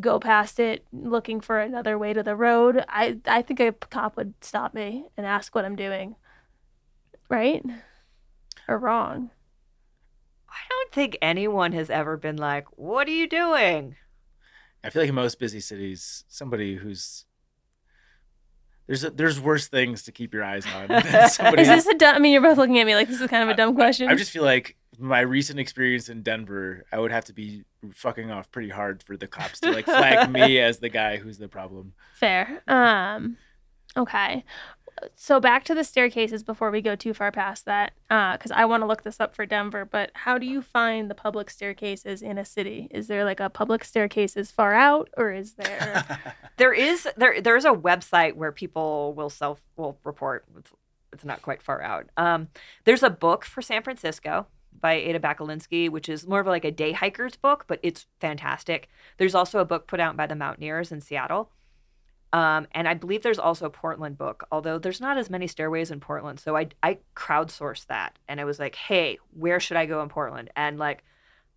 go 0.00 0.18
past 0.18 0.58
it 0.58 0.86
looking 0.92 1.40
for 1.40 1.60
another 1.60 1.98
way 1.98 2.12
to 2.12 2.22
the 2.22 2.36
road, 2.36 2.84
I 2.88 3.18
I 3.26 3.42
think 3.42 3.60
a 3.60 3.72
cop 3.72 4.16
would 4.16 4.34
stop 4.40 4.74
me 4.74 5.06
and 5.16 5.26
ask 5.26 5.54
what 5.54 5.64
I'm 5.64 5.76
doing. 5.76 6.16
Right? 7.28 7.64
Or 8.68 8.78
wrong. 8.78 9.30
i 10.48 10.60
don't 10.68 10.92
think 10.92 11.16
anyone 11.20 11.72
has 11.72 11.90
ever 11.90 12.16
been 12.16 12.36
like 12.36 12.66
what 12.76 13.08
are 13.08 13.12
you 13.12 13.26
doing 13.26 13.96
I 14.84 14.90
feel 14.90 15.02
like 15.02 15.08
in 15.08 15.14
most 15.14 15.38
busy 15.38 15.60
cities, 15.60 16.24
somebody 16.28 16.76
who's 16.76 17.24
there's 18.92 19.04
a, 19.04 19.10
there's 19.10 19.40
worse 19.40 19.68
things 19.68 20.02
to 20.02 20.12
keep 20.12 20.34
your 20.34 20.44
eyes 20.44 20.66
on. 20.66 20.90
Is 20.90 21.38
this 21.40 21.86
a 21.86 21.94
dumb 21.94 22.14
I 22.14 22.18
mean 22.18 22.34
you're 22.34 22.42
both 22.42 22.58
looking 22.58 22.78
at 22.78 22.84
me 22.84 22.94
like 22.94 23.08
this 23.08 23.22
is 23.22 23.30
kind 23.30 23.42
of 23.42 23.48
a 23.48 23.56
dumb 23.56 23.74
question. 23.74 24.06
I 24.10 24.14
just 24.14 24.30
feel 24.30 24.42
like 24.42 24.76
my 24.98 25.20
recent 25.20 25.58
experience 25.58 26.10
in 26.10 26.22
Denver, 26.22 26.84
I 26.92 26.98
would 26.98 27.10
have 27.10 27.24
to 27.24 27.32
be 27.32 27.64
fucking 27.94 28.30
off 28.30 28.50
pretty 28.50 28.68
hard 28.68 29.02
for 29.02 29.16
the 29.16 29.26
cops 29.26 29.60
to 29.60 29.70
like 29.70 29.86
flag 29.86 30.30
me 30.30 30.58
as 30.60 30.78
the 30.78 30.90
guy 30.90 31.16
who's 31.16 31.38
the 31.38 31.48
problem. 31.48 31.94
Fair. 32.12 32.62
Um 32.68 33.38
okay. 33.96 34.44
So 35.14 35.40
back 35.40 35.64
to 35.64 35.74
the 35.74 35.84
staircases 35.84 36.42
before 36.42 36.70
we 36.70 36.80
go 36.80 36.94
too 36.94 37.14
far 37.14 37.32
past 37.32 37.64
that, 37.64 37.92
because 38.08 38.50
I 38.50 38.64
want 38.64 38.82
to 38.82 38.86
look 38.86 39.02
this 39.02 39.20
up 39.20 39.34
for 39.34 39.46
Denver. 39.46 39.84
But 39.84 40.10
how 40.14 40.38
do 40.38 40.46
you 40.46 40.62
find 40.62 41.10
the 41.10 41.14
public 41.14 41.50
staircases 41.50 42.22
in 42.22 42.38
a 42.38 42.44
city? 42.44 42.88
Is 42.90 43.08
there 43.08 43.24
like 43.24 43.40
a 43.40 43.50
public 43.50 43.84
staircases 43.84 44.50
far 44.50 44.74
out, 44.74 45.08
or 45.16 45.32
is 45.32 45.54
there? 45.54 46.04
There 46.58 46.74
is 46.74 47.08
there 47.16 47.40
there's 47.40 47.64
a 47.64 47.70
website 47.70 48.36
where 48.36 48.52
people 48.52 49.14
will 49.14 49.30
self 49.30 49.60
will 49.76 49.98
report. 50.04 50.44
It's, 50.58 50.70
it's 51.12 51.24
not 51.24 51.42
quite 51.42 51.62
far 51.62 51.82
out. 51.82 52.10
Um, 52.16 52.48
there's 52.84 53.02
a 53.02 53.10
book 53.10 53.44
for 53.44 53.62
San 53.62 53.82
Francisco 53.82 54.46
by 54.78 54.94
Adah 54.94 55.18
Bakalinsky, 55.18 55.88
which 55.88 56.08
is 56.08 56.26
more 56.26 56.40
of 56.40 56.46
like 56.46 56.64
a 56.64 56.70
day 56.70 56.92
hiker's 56.92 57.36
book, 57.36 57.64
but 57.66 57.80
it's 57.82 58.06
fantastic. 58.20 58.88
There's 59.16 59.34
also 59.34 59.60
a 59.60 59.64
book 59.64 59.86
put 59.86 60.00
out 60.00 60.16
by 60.16 60.26
the 60.26 60.36
Mountaineers 60.36 60.92
in 60.92 61.00
Seattle. 61.00 61.50
Um, 62.32 62.66
and 62.72 62.88
I 62.88 62.94
believe 62.94 63.22
there's 63.22 63.38
also 63.38 63.66
a 63.66 63.70
Portland 63.70 64.16
book, 64.16 64.44
although 64.50 64.78
there's 64.78 65.00
not 65.00 65.18
as 65.18 65.28
many 65.28 65.46
stairways 65.46 65.90
in 65.90 66.00
Portland. 66.00 66.40
So 66.40 66.56
I, 66.56 66.68
I 66.82 66.98
crowdsourced 67.14 67.86
that 67.86 68.18
and 68.26 68.40
I 68.40 68.44
was 68.44 68.58
like, 68.58 68.74
hey, 68.74 69.18
where 69.34 69.60
should 69.60 69.76
I 69.76 69.84
go 69.84 70.02
in 70.02 70.08
Portland? 70.08 70.50
And 70.56 70.78
like, 70.78 71.04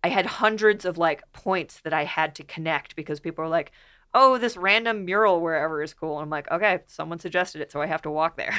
I 0.04 0.08
had 0.08 0.26
hundreds 0.26 0.84
of 0.84 0.98
like 0.98 1.22
points 1.32 1.80
that 1.80 1.94
I 1.94 2.04
had 2.04 2.34
to 2.36 2.44
connect 2.44 2.94
because 2.94 3.20
people 3.20 3.42
were 3.42 3.50
like, 3.50 3.72
oh, 4.12 4.36
this 4.38 4.56
random 4.56 5.04
mural 5.04 5.40
wherever 5.40 5.82
is 5.82 5.94
cool. 5.94 6.18
And 6.18 6.24
I'm 6.24 6.30
like, 6.30 6.50
okay, 6.50 6.80
someone 6.86 7.18
suggested 7.18 7.60
it, 7.60 7.72
so 7.72 7.80
I 7.80 7.86
have 7.86 8.02
to 8.02 8.10
walk 8.10 8.36
there. 8.36 8.54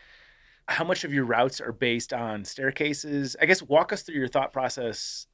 How 0.68 0.84
much 0.84 1.04
of 1.04 1.12
your 1.12 1.24
routes 1.24 1.60
are 1.60 1.72
based 1.72 2.12
on 2.12 2.44
staircases? 2.44 3.36
I 3.40 3.46
guess 3.46 3.62
walk 3.62 3.92
us 3.92 4.02
through 4.02 4.16
your 4.16 4.28
thought 4.28 4.52
process 4.52 5.26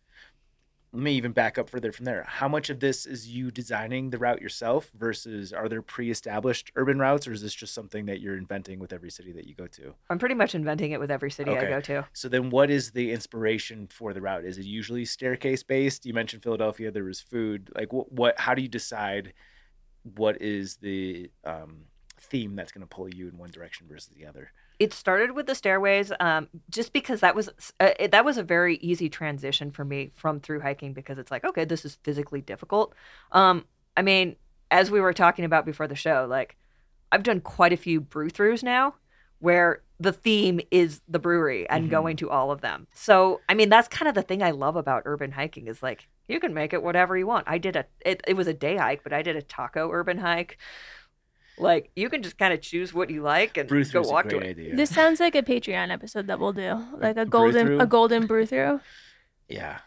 let 0.93 1.03
me 1.03 1.13
even 1.15 1.33
back 1.33 1.57
up 1.57 1.71
further 1.71 1.91
from 1.91 2.05
there. 2.05 2.25
How 2.29 2.49
much 2.49 2.69
of 2.69 2.81
this 2.81 3.07
is 3.07 3.27
you 3.27 3.51
designing 3.51 4.11
the 4.11 4.19
route 4.19 4.43
yourself 4.43 4.91
versus 4.95 5.53
are 5.53 5.69
there 5.69 5.81
pre-established 5.81 6.71
urban 6.77 6.99
routes, 6.99 7.27
or 7.27 7.33
is 7.33 7.41
this 7.41 7.55
just 7.55 7.73
something 7.73 8.05
that 8.07 8.21
you're 8.21 8.37
inventing 8.37 8.79
with 8.79 8.93
every 8.93 9.11
city 9.11 9.33
that 9.33 9.47
you 9.47 9.55
go 9.55 9.67
to? 9.69 9.95
I'm 10.11 10.19
pretty 10.19 10.35
much 10.35 10.55
inventing 10.55 10.93
it 10.93 11.01
with 11.01 11.11
every 11.11 11.31
city 11.31 11.51
I 11.51 11.65
go 11.65 11.81
to. 11.81 12.07
So 12.13 12.29
then, 12.29 12.51
what 12.51 12.71
is 12.71 12.91
the 12.91 13.11
inspiration 13.11 13.89
for 13.91 14.13
the 14.13 14.21
route? 14.21 14.45
Is 14.45 14.59
it 14.59 14.67
usually 14.67 15.07
staircase 15.07 15.63
based? 15.63 16.05
You 16.05 16.13
mentioned 16.13 16.43
Philadelphia. 16.43 16.91
There 16.91 17.05
was 17.05 17.21
food. 17.21 17.71
Like, 17.75 17.93
what? 17.93 18.13
what 18.13 18.39
how 18.39 18.55
do 18.55 18.61
you 18.61 18.69
decide 18.69 19.33
what 20.03 20.43
is 20.43 20.77
the 20.77 21.31
um, 21.45 21.85
theme 22.21 22.55
that's 22.55 22.73
going 22.73 22.87
to 22.87 22.95
pull 22.95 23.09
you 23.09 23.29
in 23.29 23.39
one 23.39 23.51
direction 23.51 23.87
versus 23.89 24.13
the 24.15 24.27
other? 24.27 24.53
It 24.83 24.93
started 24.93 25.31
with 25.37 25.47
the 25.47 25.55
stairways 25.55 26.13
um, 26.21 26.49
just 26.71 26.93
because 26.93 27.21
that 27.21 27.35
was 27.35 27.49
uh, 27.81 27.91
it, 28.01 28.11
that 28.11 28.25
was 28.25 28.37
a 28.39 28.43
very 28.43 28.77
easy 28.91 29.09
transition 29.09 29.71
for 29.71 29.85
me 29.85 30.11
from 30.15 30.41
through 30.41 30.61
hiking 30.61 30.93
because 30.93 31.19
it's 31.19 31.31
like 31.31 31.45
okay 31.45 31.65
this 31.65 31.85
is 31.85 31.95
physically 32.03 32.41
difficult. 32.41 32.95
Um, 33.41 33.65
i 33.97 34.03
mean 34.03 34.37
as 34.71 34.91
we 34.91 35.01
were 35.01 35.13
talking 35.13 35.45
about 35.45 35.67
before 35.67 35.87
the 35.87 35.95
show 36.07 36.27
like 36.39 36.57
i've 37.13 37.23
done 37.23 37.41
quite 37.41 37.73
a 37.75 37.77
few 37.87 38.01
brew 38.01 38.31
throughs 38.31 38.63
now 38.63 38.95
where 39.39 39.83
the 40.01 40.13
theme 40.13 40.59
is 40.71 41.01
the 41.09 41.19
brewery 41.19 41.69
and 41.69 41.85
Mhm. 41.87 41.91
going 41.91 42.17
to 42.17 42.31
all 42.31 42.51
of 42.51 42.61
them. 42.61 42.87
So 42.95 43.41
i 43.51 43.55
mean 43.55 43.69
that's 43.69 43.89
kind 43.89 44.09
of 44.09 44.15
the 44.15 44.23
thing 44.29 44.43
i 44.43 44.51
love 44.65 44.77
about 44.77 45.03
urban 45.05 45.31
hiking 45.33 45.67
is 45.69 45.83
like 45.83 46.09
you 46.29 46.41
can 46.41 46.55
make 46.55 46.73
it 46.73 46.83
whatever 46.83 47.17
you 47.19 47.27
want. 47.27 47.45
I 47.55 47.59
did 47.59 47.77
a 47.77 47.85
it, 48.11 48.23
it 48.27 48.35
was 48.41 48.47
a 48.49 48.55
day 48.67 48.77
hike 48.85 49.03
but 49.05 49.13
i 49.13 49.23
did 49.23 49.37
a 49.37 49.43
taco 49.43 49.91
urban 49.93 50.19
hike 50.19 50.59
like 51.59 51.91
you 51.97 52.09
can 52.09 52.23
just 52.23 52.39
kind 52.39 52.53
of 52.55 52.61
choose 52.61 52.93
what 52.95 53.11
you 53.11 53.23
like 53.23 53.57
and 53.57 53.69
Brew 53.69 53.85
go 53.85 54.03
walk 54.03 54.29
to 54.31 54.39
it 54.39 54.45
idea. 54.45 54.75
This 54.77 54.91
sounds 54.95 55.21
like 55.21 55.35
a 55.35 55.43
Patreon 55.43 55.91
episode 55.91 56.27
that 56.29 56.39
we'll 56.41 56.53
do, 56.53 56.83
like 56.99 57.17
a 57.17 57.25
brew 57.27 57.53
golden 57.53 57.81
a 57.81 57.87
golden 57.87 58.27
brew 58.27 58.47
through. 58.47 58.81
yeah. 59.49 59.79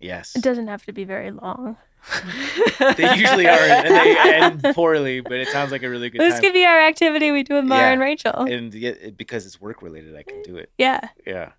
Yes. 0.00 0.34
It 0.34 0.42
doesn't 0.42 0.66
have 0.66 0.84
to 0.86 0.92
be 0.92 1.04
very 1.04 1.30
long. 1.30 1.76
they 2.96 3.14
usually 3.14 3.46
are, 3.46 3.52
and 3.56 3.94
they 3.94 4.18
end 4.18 4.74
poorly, 4.74 5.20
but 5.20 5.34
it 5.34 5.46
sounds 5.46 5.70
like 5.70 5.84
a 5.84 5.88
really 5.88 6.10
good 6.10 6.20
This 6.20 6.34
time. 6.34 6.42
could 6.42 6.52
be 6.52 6.64
our 6.64 6.80
activity 6.80 7.30
we 7.30 7.44
do 7.44 7.54
with 7.54 7.64
Mara 7.64 7.82
Yeah. 7.82 7.92
and 7.92 8.00
Rachel. 8.00 8.32
and 8.32 8.74
yet, 8.74 9.16
because 9.16 9.46
it's 9.46 9.60
work 9.60 9.80
related, 9.80 10.16
I 10.16 10.24
can 10.24 10.42
do 10.42 10.56
it. 10.56 10.72
yeah. 10.76 11.08
Yeah. 11.24 11.52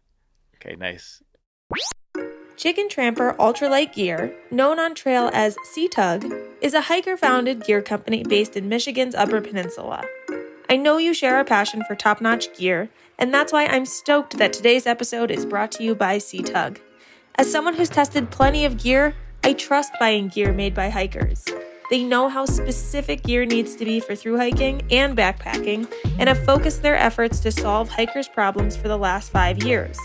Okay. 0.55 0.75
Nice. 0.75 1.23
Chicken 2.56 2.88
Tramper 2.88 3.34
Ultralight 3.39 3.93
Gear, 3.93 4.32
known 4.51 4.80
on 4.80 4.93
trail 4.93 5.30
as 5.34 5.58
CTUG, 5.76 6.32
is 6.62 6.76
a 6.76 6.82
hiker 6.82 7.18
founded 7.18 7.66
gear 7.66 7.82
company 7.82 8.24
based 8.24 8.56
in 8.56 8.70
Michigan's 8.70 9.16
Upper 9.16 9.41
Peninsula. 9.41 10.04
I 10.70 10.78
know 10.78 10.97
you 10.97 11.16
share 11.16 11.39
a 11.39 11.45
passion 11.45 11.84
for 11.88 11.95
top 11.95 12.22
notch 12.22 12.56
gear, 12.56 12.89
and 13.18 13.34
that's 13.34 13.51
why 13.51 13.66
I'm 13.66 13.86
stoked 13.86 14.38
that 14.38 14.54
today's 14.54 14.86
episode 14.86 15.32
is 15.32 15.47
brought 15.47 15.72
to 15.74 15.84
you 15.84 15.95
by 15.95 16.18
CTUG. 16.18 16.78
As 17.36 17.51
someone 17.51 17.74
who's 17.74 17.89
tested 17.89 18.30
plenty 18.30 18.66
of 18.66 18.78
gear, 18.78 19.16
I 19.43 19.54
trust 19.54 19.91
buying 19.99 20.28
gear 20.28 20.54
made 20.54 20.76
by 20.76 20.89
hikers. 20.89 21.43
They 21.89 22.04
know 22.04 22.30
how 22.30 22.45
specific 22.45 23.24
gear 23.24 23.45
needs 23.45 23.76
to 23.76 23.86
be 23.86 23.99
for 23.99 24.16
through 24.16 24.38
hiking 24.38 24.84
and 24.91 25.18
backpacking, 25.18 25.91
and 26.20 26.30
have 26.30 26.45
focused 26.45 26.84
their 26.84 26.97
efforts 26.97 27.39
to 27.41 27.51
solve 27.51 27.89
hikers' 27.89 28.28
problems 28.28 28.78
for 28.78 28.88
the 28.88 28.97
last 28.97 29.32
five 29.32 29.64
years. 29.64 29.97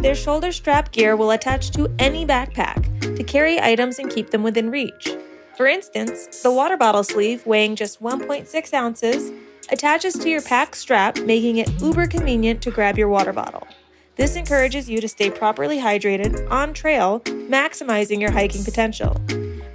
Their 0.00 0.14
shoulder 0.14 0.52
strap 0.52 0.92
gear 0.92 1.16
will 1.16 1.32
attach 1.32 1.72
to 1.72 1.92
any 1.98 2.24
backpack 2.24 3.16
to 3.16 3.24
carry 3.24 3.60
items 3.60 3.98
and 3.98 4.08
keep 4.08 4.30
them 4.30 4.44
within 4.44 4.70
reach. 4.70 5.16
For 5.56 5.66
instance, 5.66 6.40
the 6.40 6.52
water 6.52 6.76
bottle 6.76 7.02
sleeve, 7.02 7.44
weighing 7.44 7.74
just 7.74 8.00
1.6 8.00 8.72
ounces, 8.72 9.32
attaches 9.72 10.14
to 10.14 10.30
your 10.30 10.40
pack 10.42 10.76
strap, 10.76 11.18
making 11.18 11.56
it 11.56 11.82
uber 11.82 12.06
convenient 12.06 12.62
to 12.62 12.70
grab 12.70 12.96
your 12.96 13.08
water 13.08 13.32
bottle. 13.32 13.66
This 14.14 14.36
encourages 14.36 14.88
you 14.88 15.00
to 15.00 15.08
stay 15.08 15.30
properly 15.30 15.78
hydrated 15.78 16.48
on 16.48 16.74
trail, 16.74 17.18
maximizing 17.20 18.20
your 18.20 18.30
hiking 18.30 18.62
potential. 18.62 19.20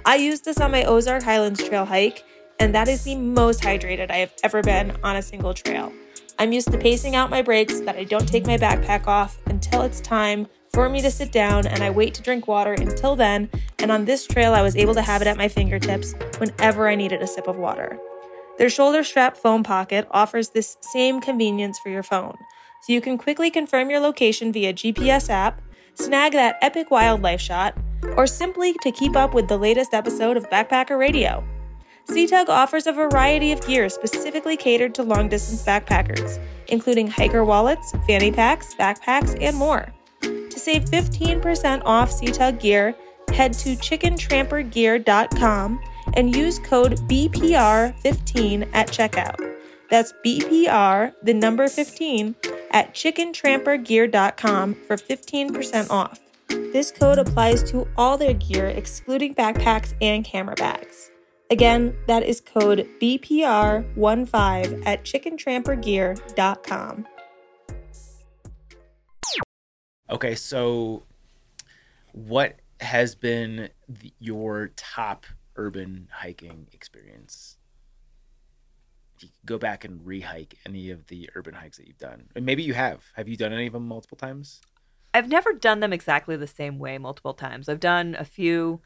I 0.06 0.16
used 0.16 0.46
this 0.46 0.58
on 0.58 0.70
my 0.70 0.84
Ozark 0.84 1.22
Highlands 1.22 1.62
Trail 1.62 1.84
hike, 1.84 2.24
and 2.58 2.74
that 2.74 2.88
is 2.88 3.04
the 3.04 3.16
most 3.16 3.60
hydrated 3.60 4.10
I 4.10 4.16
have 4.16 4.32
ever 4.42 4.62
been 4.62 4.96
on 5.02 5.16
a 5.16 5.22
single 5.22 5.52
trail. 5.52 5.92
I'm 6.38 6.52
used 6.52 6.70
to 6.72 6.78
pacing 6.78 7.14
out 7.14 7.30
my 7.30 7.42
breaks 7.42 7.80
that 7.80 7.96
I 7.96 8.04
don't 8.04 8.28
take 8.28 8.46
my 8.46 8.58
backpack 8.58 9.06
off 9.06 9.38
until 9.46 9.82
it's 9.82 10.00
time 10.00 10.48
for 10.72 10.88
me 10.88 11.00
to 11.00 11.10
sit 11.10 11.30
down 11.30 11.66
and 11.66 11.82
I 11.82 11.90
wait 11.90 12.14
to 12.14 12.22
drink 12.22 12.48
water 12.48 12.72
until 12.72 13.14
then. 13.14 13.48
And 13.78 13.92
on 13.92 14.04
this 14.04 14.26
trail, 14.26 14.52
I 14.52 14.62
was 14.62 14.76
able 14.76 14.94
to 14.94 15.02
have 15.02 15.22
it 15.22 15.28
at 15.28 15.36
my 15.36 15.46
fingertips 15.46 16.14
whenever 16.38 16.88
I 16.88 16.96
needed 16.96 17.22
a 17.22 17.26
sip 17.26 17.46
of 17.46 17.56
water. 17.56 17.98
Their 18.58 18.68
shoulder 18.68 19.04
strap 19.04 19.36
phone 19.36 19.62
pocket 19.62 20.08
offers 20.10 20.50
this 20.50 20.76
same 20.80 21.20
convenience 21.20 21.78
for 21.78 21.90
your 21.90 22.02
phone, 22.02 22.36
so 22.82 22.92
you 22.92 23.00
can 23.00 23.18
quickly 23.18 23.50
confirm 23.50 23.90
your 23.90 24.00
location 24.00 24.52
via 24.52 24.72
GPS 24.72 25.28
app, 25.28 25.60
snag 25.94 26.32
that 26.32 26.58
epic 26.62 26.90
wildlife 26.90 27.40
shot, 27.40 27.76
or 28.16 28.26
simply 28.26 28.74
to 28.82 28.92
keep 28.92 29.16
up 29.16 29.34
with 29.34 29.48
the 29.48 29.56
latest 29.56 29.94
episode 29.94 30.36
of 30.36 30.48
Backpacker 30.50 30.98
Radio. 30.98 31.44
CTUG 32.08 32.48
offers 32.48 32.86
a 32.86 32.92
variety 32.92 33.52
of 33.52 33.66
gear 33.66 33.88
specifically 33.88 34.56
catered 34.56 34.94
to 34.94 35.02
long 35.02 35.28
distance 35.28 35.62
backpackers, 35.62 36.38
including 36.68 37.06
hiker 37.06 37.44
wallets, 37.44 37.94
fanny 38.06 38.30
packs, 38.30 38.74
backpacks, 38.74 39.36
and 39.40 39.56
more. 39.56 39.92
To 40.20 40.58
save 40.58 40.84
15% 40.84 41.82
off 41.84 42.10
CTUG 42.10 42.60
gear, 42.60 42.94
head 43.32 43.54
to 43.54 43.76
chickentrampergear.com 43.76 45.80
and 46.14 46.36
use 46.36 46.58
code 46.58 46.98
BPR15 47.08 48.68
at 48.72 48.88
checkout. 48.88 49.54
That's 49.90 50.12
BPR, 50.24 51.12
the 51.22 51.34
number 51.34 51.68
15, 51.68 52.34
at 52.70 52.94
chickentrampergear.com 52.94 54.74
for 54.74 54.96
15% 54.96 55.90
off. 55.90 56.20
This 56.48 56.90
code 56.90 57.18
applies 57.18 57.62
to 57.70 57.88
all 57.96 58.18
their 58.18 58.34
gear, 58.34 58.68
excluding 58.68 59.34
backpacks 59.34 59.94
and 60.00 60.24
camera 60.24 60.54
bags. 60.56 61.10
Again, 61.54 61.96
that 62.08 62.24
is 62.24 62.40
code 62.40 62.88
BPR15 63.00 64.82
at 64.86 65.04
chickentrampergear.com. 65.04 67.06
Okay, 70.10 70.34
so 70.34 71.04
what 72.10 72.56
has 72.80 73.14
been 73.14 73.68
the, 73.88 74.12
your 74.18 74.72
top 74.74 75.26
urban 75.54 76.08
hiking 76.10 76.66
experience? 76.72 77.58
If 79.16 79.22
you 79.22 79.28
could 79.28 79.46
go 79.46 79.56
back 79.56 79.84
and 79.84 80.04
re-hike 80.04 80.58
any 80.66 80.90
of 80.90 81.06
the 81.06 81.30
urban 81.36 81.54
hikes 81.54 81.76
that 81.76 81.86
you've 81.86 81.98
done, 81.98 82.30
and 82.34 82.44
maybe 82.44 82.64
you 82.64 82.74
have. 82.74 83.04
Have 83.14 83.28
you 83.28 83.36
done 83.36 83.52
any 83.52 83.68
of 83.68 83.74
them 83.74 83.86
multiple 83.86 84.18
times? 84.18 84.60
I've 85.14 85.28
never 85.28 85.52
done 85.52 85.78
them 85.78 85.92
exactly 85.92 86.36
the 86.36 86.48
same 86.48 86.80
way 86.80 86.98
multiple 86.98 87.32
times. 87.32 87.68
I've 87.68 87.78
done 87.78 88.16
a 88.18 88.24
few 88.24 88.80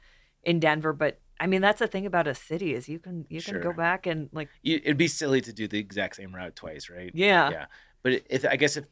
in 0.45 0.61
Denver, 0.61 0.93
but 0.93 1.19
I 1.41 1.47
mean 1.47 1.61
that's 1.61 1.79
the 1.79 1.87
thing 1.87 2.05
about 2.07 2.27
a 2.27 2.35
city 2.35 2.75
is 2.75 2.89
you 2.89 2.99
can 2.99 3.25
you 3.29 3.41
can 3.41 3.61
go 3.61 3.73
back 3.73 4.07
and 4.07 4.29
like 4.33 4.49
You, 4.63 4.81
it'd 4.83 4.97
be 4.97 5.09
silly 5.09 5.41
to 5.43 5.53
do 5.53 5.69
the 5.69 5.79
exact 5.79 6.17
same 6.17 6.35
route 6.35 6.57
twice, 6.57 6.91
right? 6.91 7.11
yeah. 7.15 7.51
Yeah, 7.51 7.67
but 8.03 8.23
if 8.29 8.45
I 8.45 8.57
guess 8.57 8.77
if 8.77 8.87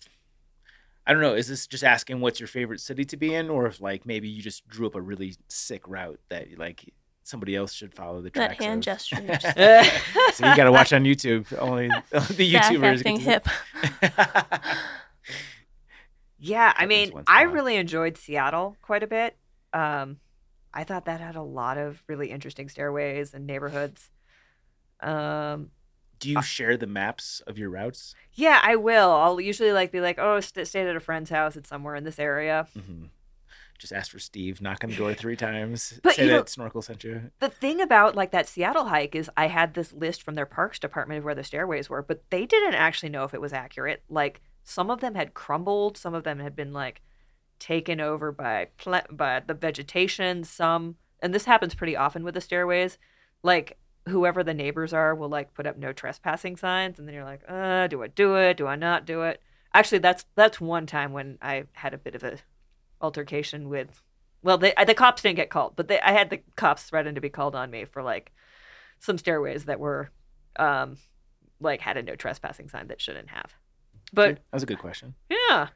I 1.07 1.13
don't 1.13 1.23
know, 1.23 1.35
is 1.35 1.47
this 1.49 1.67
just 1.67 1.85
asking 1.85 2.21
what's 2.21 2.41
your 2.41 2.49
favorite 2.49 2.81
city 2.81 3.05
to 3.07 3.17
be 3.17 3.35
in, 3.35 3.49
or 3.51 3.67
if 3.67 3.81
like 3.81 4.07
maybe 4.07 4.29
you 4.29 4.43
just 4.43 4.67
drew 4.69 4.87
up 4.87 4.95
a 4.97 5.01
really 5.01 5.35
sick 5.49 5.87
route 5.87 6.19
that 6.31 6.59
like 6.59 6.93
somebody 7.23 7.55
else 7.57 7.73
should 7.73 7.93
follow 7.95 8.21
the 8.23 8.31
That 8.31 8.57
tracks 8.59 8.65
hand 8.65 8.79
of? 8.79 8.85
gesture. 8.85 9.17
so 10.35 10.47
you 10.49 10.57
got 10.57 10.65
to 10.65 10.73
watch 10.73 10.93
on 10.93 11.05
YouTube. 11.05 11.47
Only 11.59 11.89
the 12.11 12.53
YouTubers. 12.55 12.99
acting 12.99 13.19
get 13.19 13.45
hip. 13.47 13.49
Yeah, 16.39 16.73
I 16.77 16.87
mean, 16.87 17.13
once 17.13 17.27
in 17.29 17.35
a 17.35 17.39
I 17.39 17.47
while. 17.47 17.55
really 17.55 17.77
enjoyed 17.77 18.17
Seattle 18.19 18.77
quite 18.83 19.03
a 19.03 19.07
bit. 19.07 19.37
Um, 19.73 20.19
I 20.77 20.85
thought 20.85 21.07
that 21.07 21.21
had 21.21 21.35
a 21.37 21.43
lot 21.43 21.79
of 21.79 22.03
really 22.07 22.31
interesting 22.31 22.69
stairways 22.69 23.33
and 23.35 23.47
neighborhoods. 23.47 24.11
Um, 25.01 25.71
Do 26.19 26.31
you 26.31 26.43
share 26.43 26.77
the 26.77 26.87
maps 26.87 27.41
of 27.47 27.59
your 27.59 27.71
routes? 27.71 28.15
yeah, 28.33 28.61
I 28.63 28.77
will. 28.77 29.11
I'll 29.11 29.41
usually 29.41 29.73
like 29.73 29.91
be 29.93 30.01
like, 30.01 30.19
oh, 30.19 30.41
st- 30.41 30.67
stayed 30.69 30.87
at 30.87 30.97
a 30.97 31.01
friend's 31.01 31.31
house. 31.31 31.57
It's 31.57 31.69
somewhere 31.69 31.95
in 31.97 32.05
this 32.05 32.19
area. 32.19 32.67
hmm 32.75 33.07
Just 33.79 33.93
ask 33.93 34.11
for 34.11 34.19
Steve. 34.19 34.61
Knock 34.63 34.85
on 34.85 34.91
the 34.91 34.97
door 34.97 35.15
three 35.15 35.37
times. 35.37 35.99
But 36.03 36.15
say 36.15 36.27
you 36.27 36.31
know- 36.33 36.45
Snorkel 36.45 36.83
sent 36.83 37.05
you. 37.05 37.31
The 37.41 37.49
thing 37.51 37.81
about 37.81 38.15
like 38.17 38.31
that 38.33 38.49
Seattle 38.49 38.87
hike 38.87 39.15
is 39.15 39.31
I 39.37 39.49
had 39.49 39.75
this 39.75 39.93
list 39.93 40.23
from 40.23 40.35
their 40.35 40.47
parks 40.47 40.79
department 40.79 41.19
of 41.19 41.25
where 41.25 41.35
the 41.35 41.45
stairways 41.45 41.89
were, 41.91 42.03
but 42.03 42.23
they 42.31 42.47
didn't 42.47 42.75
actually 42.75 43.11
know 43.11 43.25
if 43.25 43.35
it 43.35 43.41
was 43.41 43.53
accurate. 43.53 44.03
Like 44.09 44.41
some 44.65 44.91
of 44.91 45.01
them 45.01 45.15
had 45.15 45.35
crumbled, 45.35 45.97
some 45.97 46.15
of 46.15 46.25
them 46.25 46.39
had 46.41 46.57
been 46.57 46.73
like 46.73 47.01
taken 47.59 48.01
over 48.01 48.33
by 48.33 48.69
pla- 48.77 49.07
by 49.11 49.41
the 49.41 49.55
vegetation, 49.55 50.45
some 50.45 50.97
and 51.21 51.35
this 51.35 51.45
happens 51.45 51.75
pretty 51.75 51.97
often 51.97 52.25
with 52.25 52.35
the 52.35 52.41
stairways. 52.41 52.99
Like 53.43 53.79
whoever 54.09 54.45
the 54.45 54.55
neighbors 54.55 54.93
are 54.93 55.15
will 55.15 55.29
like 55.29 55.55
put 55.55 55.67
up 55.67 55.77
no 55.77 55.93
trespassing 55.93 56.57
signs 56.57 56.99
and 56.99 57.07
then 57.07 57.15
you're 57.15 57.25
like, 57.25 57.43
"Uh, 57.49 57.87
do 57.87 58.03
I 58.03 58.09
do 58.09 58.37
it? 58.37 58.57
Do 58.57 58.67
I 58.67 58.77
not 58.77 59.07
do 59.07 59.23
it?" 59.23 59.43
Actually, 59.75 59.99
that's 59.99 60.25
that's 60.35 60.61
one 60.61 60.87
time 60.87 61.13
when 61.13 61.39
I 61.43 61.65
had 61.73 61.95
a 61.95 61.99
bit 61.99 62.15
of 62.15 62.23
a 62.23 62.39
altercation 63.01 63.69
with 63.69 64.03
well, 64.47 64.59
they, 64.59 64.73
the 64.87 64.95
cops 64.95 65.23
didn't 65.23 65.37
get 65.37 65.51
called, 65.51 65.73
but 65.75 65.89
they, 65.89 66.01
I 66.01 66.13
had 66.13 66.31
the 66.31 66.41
cops 66.55 66.85
threaten 66.85 67.17
to 67.17 67.21
be 67.21 67.29
called 67.29 67.57
on 67.57 67.69
me 67.69 67.85
for 67.85 68.01
like 68.01 68.31
some 69.01 69.19
stairways 69.19 69.65
that 69.65 69.81
were, 69.81 70.11
um, 70.57 70.99
like 71.61 71.81
had 71.81 71.97
a 71.97 72.03
no 72.05 72.15
trespassing 72.15 72.69
sign 72.69 72.87
that 72.87 73.01
shouldn't 73.01 73.31
have. 73.31 73.55
But 74.13 74.37
that 74.37 74.43
was 74.53 74.63
a 74.63 74.67
good 74.67 74.79
question. 74.79 75.17
yeah, 75.29 75.69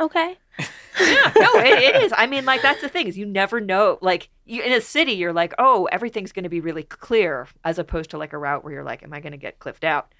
Okay. 0.00 0.36
yeah, 0.58 1.32
no, 1.36 1.50
it, 1.56 1.82
it 1.94 2.02
is. 2.02 2.12
I 2.16 2.26
mean, 2.26 2.44
like 2.44 2.62
that's 2.62 2.80
the 2.80 2.88
thing 2.88 3.06
is 3.06 3.18
you 3.18 3.26
never 3.26 3.60
know. 3.60 3.98
Like 4.00 4.28
you, 4.44 4.62
in 4.62 4.72
a 4.72 4.80
city, 4.80 5.12
you're 5.12 5.32
like, 5.32 5.52
oh, 5.58 5.88
everything's 5.90 6.32
going 6.32 6.44
to 6.44 6.48
be 6.48 6.60
really 6.60 6.82
clear, 6.84 7.48
as 7.64 7.78
opposed 7.78 8.10
to 8.10 8.18
like 8.18 8.32
a 8.32 8.38
route 8.38 8.64
where 8.64 8.72
you're 8.72 8.84
like, 8.84 9.02
am 9.02 9.12
I 9.12 9.20
going 9.20 9.32
to 9.32 9.38
get 9.38 9.58
cliffed 9.58 9.84
out? 9.84 10.12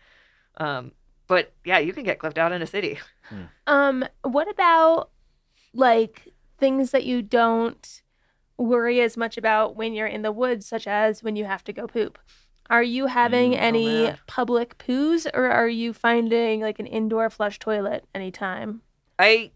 Um, 0.57 0.93
but 1.27 1.53
yeah, 1.65 1.79
you 1.79 1.93
can 1.93 2.05
get 2.05 2.19
cliffed 2.19 2.39
out 2.39 2.53
in 2.53 2.63
a 2.63 2.67
city. 2.67 2.99
Um, 3.67 4.05
what 4.23 4.49
about 4.51 5.11
like 5.73 6.29
things 6.59 6.91
that 6.93 7.05
you 7.05 7.23
don't 7.23 8.03
worry 8.57 9.01
as 9.01 9.17
much 9.17 9.37
about 9.37 9.75
when 9.77 9.93
you're 9.95 10.07
in 10.07 10.23
the 10.23 10.33
woods, 10.33 10.67
such 10.67 10.87
as 10.87 11.23
when 11.23 11.37
you 11.37 11.45
have 11.45 11.65
to 11.65 11.73
go 11.73 11.87
poop? 11.87 12.19
Are 12.71 12.83
you 12.83 13.07
having 13.07 13.53
Mm, 13.53 13.57
oh, 13.57 13.59
any 13.59 13.87
man. 14.05 14.19
public 14.27 14.79
poos 14.79 15.27
or 15.35 15.47
are 15.47 15.69
you 15.69 15.93
finding 15.93 16.61
like 16.61 16.79
an 16.79 16.87
indoor 16.87 17.29
flush 17.31 17.59
toilet 17.59 18.05
anytime? 18.15 18.83
I, 19.19 19.51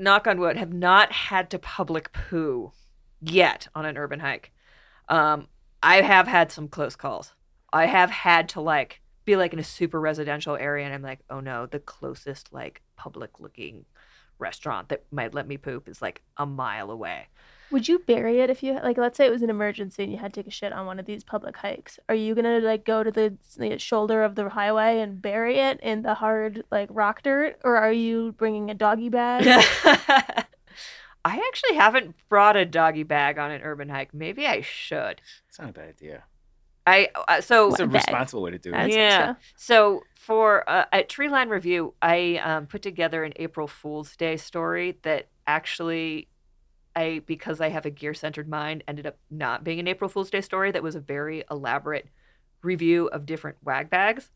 knock 0.00 0.26
on 0.26 0.40
wood, 0.40 0.56
have 0.56 0.72
not 0.72 1.12
had 1.12 1.50
to 1.50 1.58
public 1.58 2.12
poo 2.12 2.72
yet 3.20 3.68
on 3.74 3.84
an 3.84 3.96
urban 3.96 4.20
hike. 4.20 4.52
Um, 5.08 5.48
I 5.82 6.00
have 6.02 6.26
had 6.26 6.50
some 6.50 6.68
close 6.68 6.96
calls. 6.96 7.32
I 7.72 7.86
have 7.86 8.10
had 8.10 8.48
to 8.50 8.60
like 8.60 9.00
be 9.24 9.36
like 9.36 9.52
in 9.52 9.58
a 9.58 9.64
super 9.64 10.00
residential 10.00 10.56
area, 10.56 10.84
and 10.84 10.94
I'm 10.94 11.02
like, 11.02 11.20
oh 11.30 11.40
no, 11.40 11.66
the 11.66 11.78
closest 11.78 12.52
like 12.52 12.82
public 12.96 13.38
looking 13.38 13.84
restaurant 14.38 14.88
that 14.88 15.04
might 15.10 15.34
let 15.34 15.46
me 15.46 15.56
poop 15.56 15.88
is 15.88 16.02
like 16.02 16.22
a 16.36 16.46
mile 16.46 16.90
away. 16.90 17.28
Would 17.70 17.86
you 17.88 18.00
bury 18.00 18.40
it 18.40 18.50
if 18.50 18.62
you 18.62 18.74
like 18.82 18.98
let's 18.98 19.16
say 19.16 19.26
it 19.26 19.30
was 19.30 19.42
an 19.42 19.50
emergency 19.50 20.02
and 20.02 20.10
you 20.12 20.18
had 20.18 20.32
to 20.34 20.40
take 20.42 20.48
a 20.48 20.50
shit 20.50 20.72
on 20.72 20.86
one 20.86 20.98
of 20.98 21.06
these 21.06 21.22
public 21.22 21.56
hikes? 21.56 21.98
Are 22.08 22.14
you 22.14 22.34
going 22.34 22.44
to 22.44 22.66
like 22.66 22.84
go 22.84 23.02
to 23.04 23.10
the, 23.10 23.36
the 23.56 23.78
shoulder 23.78 24.22
of 24.24 24.34
the 24.34 24.48
highway 24.48 25.00
and 25.00 25.22
bury 25.22 25.58
it 25.58 25.78
in 25.80 26.02
the 26.02 26.14
hard 26.14 26.64
like 26.70 26.88
rock 26.92 27.22
dirt 27.22 27.58
or 27.62 27.76
are 27.76 27.92
you 27.92 28.32
bringing 28.32 28.70
a 28.70 28.74
doggy 28.74 29.08
bag? 29.08 29.46
I 31.24 31.36
actually 31.48 31.76
haven't 31.76 32.14
brought 32.28 32.56
a 32.56 32.64
doggy 32.64 33.02
bag 33.02 33.38
on 33.38 33.50
an 33.50 33.60
urban 33.62 33.88
hike. 33.90 34.14
Maybe 34.14 34.46
I 34.46 34.62
should. 34.62 35.20
It's 35.48 35.58
not 35.58 35.68
a 35.70 35.72
bad 35.72 35.88
idea. 35.90 36.24
I 36.86 37.10
uh, 37.28 37.42
so 37.42 37.68
It's 37.68 37.78
a 37.80 37.86
bag. 37.86 37.94
responsible 37.96 38.42
way 38.42 38.52
to 38.52 38.58
do 38.58 38.70
it. 38.72 38.82
think 38.84 38.94
Yeah. 38.94 39.34
so. 39.34 39.36
So 39.56 40.02
for 40.16 40.68
uh, 40.68 40.86
at 40.92 41.10
Treeline 41.10 41.50
Review, 41.50 41.92
I 42.00 42.40
um, 42.42 42.66
put 42.66 42.80
together 42.80 43.22
an 43.22 43.34
April 43.36 43.66
Fool's 43.68 44.16
Day 44.16 44.38
story 44.38 44.96
that 45.02 45.28
actually, 45.46 46.28
I 46.96 47.22
because 47.26 47.60
I 47.60 47.68
have 47.68 47.86
a 47.86 47.90
gear 47.90 48.14
centered 48.14 48.48
mind, 48.48 48.84
ended 48.88 49.06
up 49.06 49.16
not 49.30 49.64
being 49.64 49.78
an 49.80 49.88
April 49.88 50.08
Fool's 50.08 50.30
Day 50.30 50.40
story. 50.40 50.70
That 50.72 50.82
was 50.82 50.94
a 50.94 51.00
very 51.00 51.44
elaborate 51.50 52.08
review 52.62 53.06
of 53.08 53.26
different 53.26 53.58
wag 53.62 53.90
bags, 53.90 54.30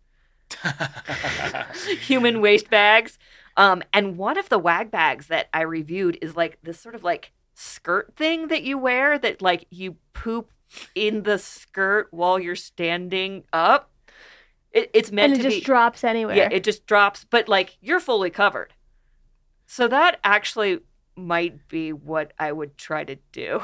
human 2.00 2.40
waste 2.40 2.70
bags. 2.70 3.18
Um, 3.56 3.82
and 3.92 4.16
one 4.16 4.38
of 4.38 4.48
the 4.48 4.58
wag 4.58 4.90
bags 4.90 5.28
that 5.28 5.48
I 5.52 5.62
reviewed 5.62 6.18
is 6.20 6.36
like 6.36 6.58
this 6.62 6.80
sort 6.80 6.94
of 6.94 7.04
like 7.04 7.32
skirt 7.54 8.14
thing 8.16 8.48
that 8.48 8.62
you 8.64 8.78
wear 8.78 9.18
that 9.18 9.40
like 9.42 9.66
you 9.70 9.96
poop 10.12 10.50
in 10.94 11.22
the 11.22 11.38
skirt 11.38 12.08
while 12.10 12.38
you're 12.38 12.56
standing 12.56 13.44
up. 13.52 13.90
It, 14.72 14.90
it's 14.92 15.12
meant 15.12 15.32
And 15.32 15.34
it 15.34 15.38
to 15.38 15.42
just 15.42 15.60
be. 15.60 15.60
drops 15.62 16.02
anywhere. 16.04 16.34
Yeah, 16.36 16.48
it 16.50 16.64
just 16.64 16.86
drops, 16.86 17.24
but 17.24 17.48
like 17.48 17.76
you're 17.80 18.00
fully 18.00 18.30
covered. 18.30 18.74
So 19.66 19.88
that 19.88 20.20
actually 20.24 20.80
might 21.16 21.68
be 21.68 21.92
what 21.92 22.32
I 22.38 22.50
would 22.50 22.76
try 22.76 23.04
to 23.04 23.16
do. 23.32 23.60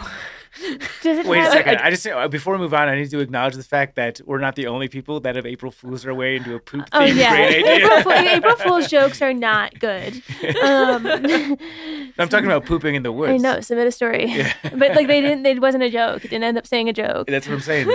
Does 1.02 1.18
it 1.18 1.26
Wait 1.26 1.40
a 1.40 1.50
second. 1.50 1.76
I 1.78 1.90
just 1.90 2.06
uh, 2.06 2.28
before 2.28 2.54
we 2.54 2.60
move 2.60 2.74
on, 2.74 2.88
I 2.88 2.94
need 2.96 3.10
to 3.10 3.20
acknowledge 3.20 3.54
the 3.54 3.62
fact 3.62 3.96
that 3.96 4.20
we're 4.24 4.38
not 4.38 4.56
the 4.56 4.66
only 4.66 4.88
people 4.88 5.20
that 5.20 5.36
have 5.36 5.46
April 5.46 5.70
Fools 5.72 6.02
their 6.02 6.14
way 6.14 6.36
into 6.36 6.54
a 6.54 6.60
poop 6.60 6.86
Oh 6.92 7.04
yeah. 7.04 7.34
April, 7.36 8.02
Fool- 8.02 8.12
April 8.12 8.56
Fool's 8.56 8.88
jokes 8.88 9.20
are 9.22 9.32
not 9.34 9.78
good. 9.78 10.22
Um, 10.62 11.06
I'm 12.18 12.28
talking 12.28 12.46
about 12.46 12.66
pooping 12.66 12.94
in 12.94 13.02
the 13.02 13.12
woods. 13.12 13.32
I 13.32 13.36
know. 13.36 13.60
Submit 13.60 13.86
a 13.86 13.92
story, 13.92 14.26
Yeah. 14.26 14.52
but 14.62 14.94
like 14.94 15.06
they 15.06 15.20
didn't. 15.20 15.46
It 15.46 15.60
wasn't 15.60 15.84
a 15.84 15.90
joke. 15.90 16.24
It 16.24 16.28
didn't 16.28 16.44
end 16.44 16.58
up 16.58 16.66
saying 16.66 16.88
a 16.88 16.92
joke. 16.92 17.28
That's 17.28 17.46
what 17.48 17.54
I'm 17.54 17.60
saying. 17.60 17.86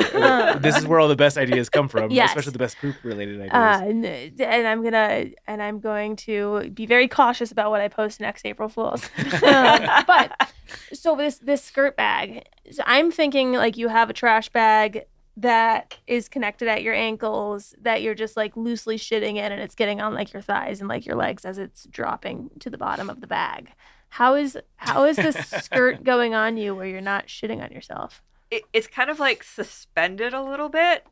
this 0.62 0.78
is 0.78 0.88
where 0.88 1.00
all 1.00 1.08
the 1.08 1.16
best 1.16 1.38
ideas 1.38 1.70
come 1.70 1.88
from, 1.88 2.12
Yes. 2.12 2.30
especially 2.30 2.54
the 2.54 2.60
best 2.60 2.78
poop 2.80 2.96
related 3.04 3.36
ideas. 3.42 3.54
Uh, 3.54 3.86
and, 3.90 4.06
and 4.42 4.68
I'm 4.68 4.84
gonna 4.84 5.26
and 5.48 5.62
I'm 5.62 5.80
going 5.80 6.16
to 6.18 6.70
be 6.74 6.86
very 6.86 7.08
cautious 7.08 7.52
about 7.52 7.70
what 7.72 7.82
I 7.82 7.88
post 7.88 8.20
next 8.20 8.46
April 8.46 8.70
Fools. 8.70 9.10
but 10.08 10.52
so 10.94 11.16
this 11.16 11.38
this 11.40 11.64
skirt 11.64 11.96
bag, 11.96 12.48
so 12.72 12.84
I'm 12.86 13.12
thinking 13.12 13.54
like 13.54 13.78
you 13.78 13.88
have 13.88 14.10
a 14.10 14.14
trash 14.14 14.50
bag 14.50 15.06
that 15.38 15.98
is 16.08 16.30
connected 16.30 16.68
at 16.68 16.82
your 16.82 16.94
ankles 16.94 17.76
that 17.82 18.02
you're 18.02 18.16
just 18.16 18.38
like 18.38 18.56
loosely 18.56 18.98
shitting 18.98 19.36
in 19.36 19.52
and 19.52 19.62
it's 19.62 19.76
getting 19.76 20.00
on 20.00 20.14
like 20.14 20.32
your 20.32 20.42
thighs 20.42 20.80
and 20.80 20.88
like 20.88 21.06
your 21.06 21.16
legs 21.16 21.44
as 21.44 21.58
it's 21.58 21.86
dropping 21.88 22.50
to 22.60 22.70
the 22.70 22.78
bottom 22.78 23.10
of 23.10 23.20
the 23.22 23.28
bag. 23.28 23.72
How 24.10 24.36
is 24.36 24.58
how 24.78 25.04
is 25.04 25.18
this 25.18 25.36
skirt 25.36 26.04
going 26.06 26.34
on 26.34 26.58
you 26.58 26.74
where 26.74 26.86
you're 26.86 27.02
not 27.02 27.28
shitting 27.28 27.62
on 27.62 27.72
yourself, 27.72 28.24
it, 28.50 28.64
it's 28.72 28.88
kind 28.88 29.10
of 29.10 29.20
like 29.20 29.44
suspended 29.44 30.34
a 30.34 30.42
little 30.42 30.70
bit. 30.70 31.06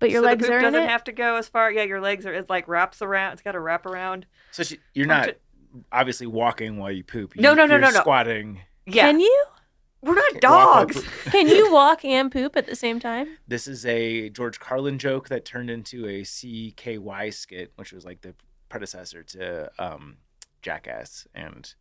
but 0.00 0.10
your 0.10 0.22
so 0.22 0.26
legs 0.26 0.42
the 0.42 0.48
poop 0.48 0.54
are 0.54 0.58
in 0.58 0.72
doesn't 0.72 0.82
it? 0.82 0.88
have 0.88 1.04
to 1.04 1.12
go 1.12 1.36
as 1.36 1.48
far. 1.48 1.70
Yeah, 1.70 1.84
your 1.84 2.00
legs 2.00 2.26
are. 2.26 2.32
It's 2.32 2.50
like 2.50 2.66
wraps 2.66 3.02
around. 3.02 3.34
It's 3.34 3.42
got 3.42 3.54
a 3.54 3.60
wrap 3.60 3.86
around. 3.86 4.26
so 4.50 4.64
she, 4.64 4.78
you're 4.94 5.06
not 5.06 5.28
it. 5.28 5.40
Obviously 5.90 6.26
walking 6.26 6.76
while 6.78 6.90
you 6.92 7.04
poop. 7.04 7.34
No, 7.36 7.50
You- 7.50 7.56
no, 7.56 7.66
no, 7.66 7.74
you're 7.74 7.80
no, 7.80 7.90
no. 7.90 8.00
Squatting. 8.00 8.60
Yeah, 8.86 9.10
Can 9.10 9.20
you? 9.20 9.44
we're 10.02 10.14
not 10.14 10.40
dogs. 10.40 11.02
Can 11.26 11.46
you 11.48 11.72
walk 11.72 12.04
and 12.04 12.30
poop 12.32 12.56
at 12.56 12.66
the 12.66 12.74
same 12.76 12.98
time? 13.00 13.28
This 13.46 13.66
is 13.68 13.86
a 13.86 14.28
George 14.30 14.58
Carlin 14.58 14.98
joke 14.98 15.28
that 15.28 15.44
turned 15.44 15.70
into 15.70 16.06
a 16.08 16.22
CKY 16.22 17.32
skit, 17.32 17.72
which 17.76 17.92
was 17.92 18.04
like 18.04 18.20
the 18.22 18.34
predecessor 18.68 19.22
to 19.22 19.70
um, 19.78 20.16
Jackass. 20.62 21.26
And 21.34 21.72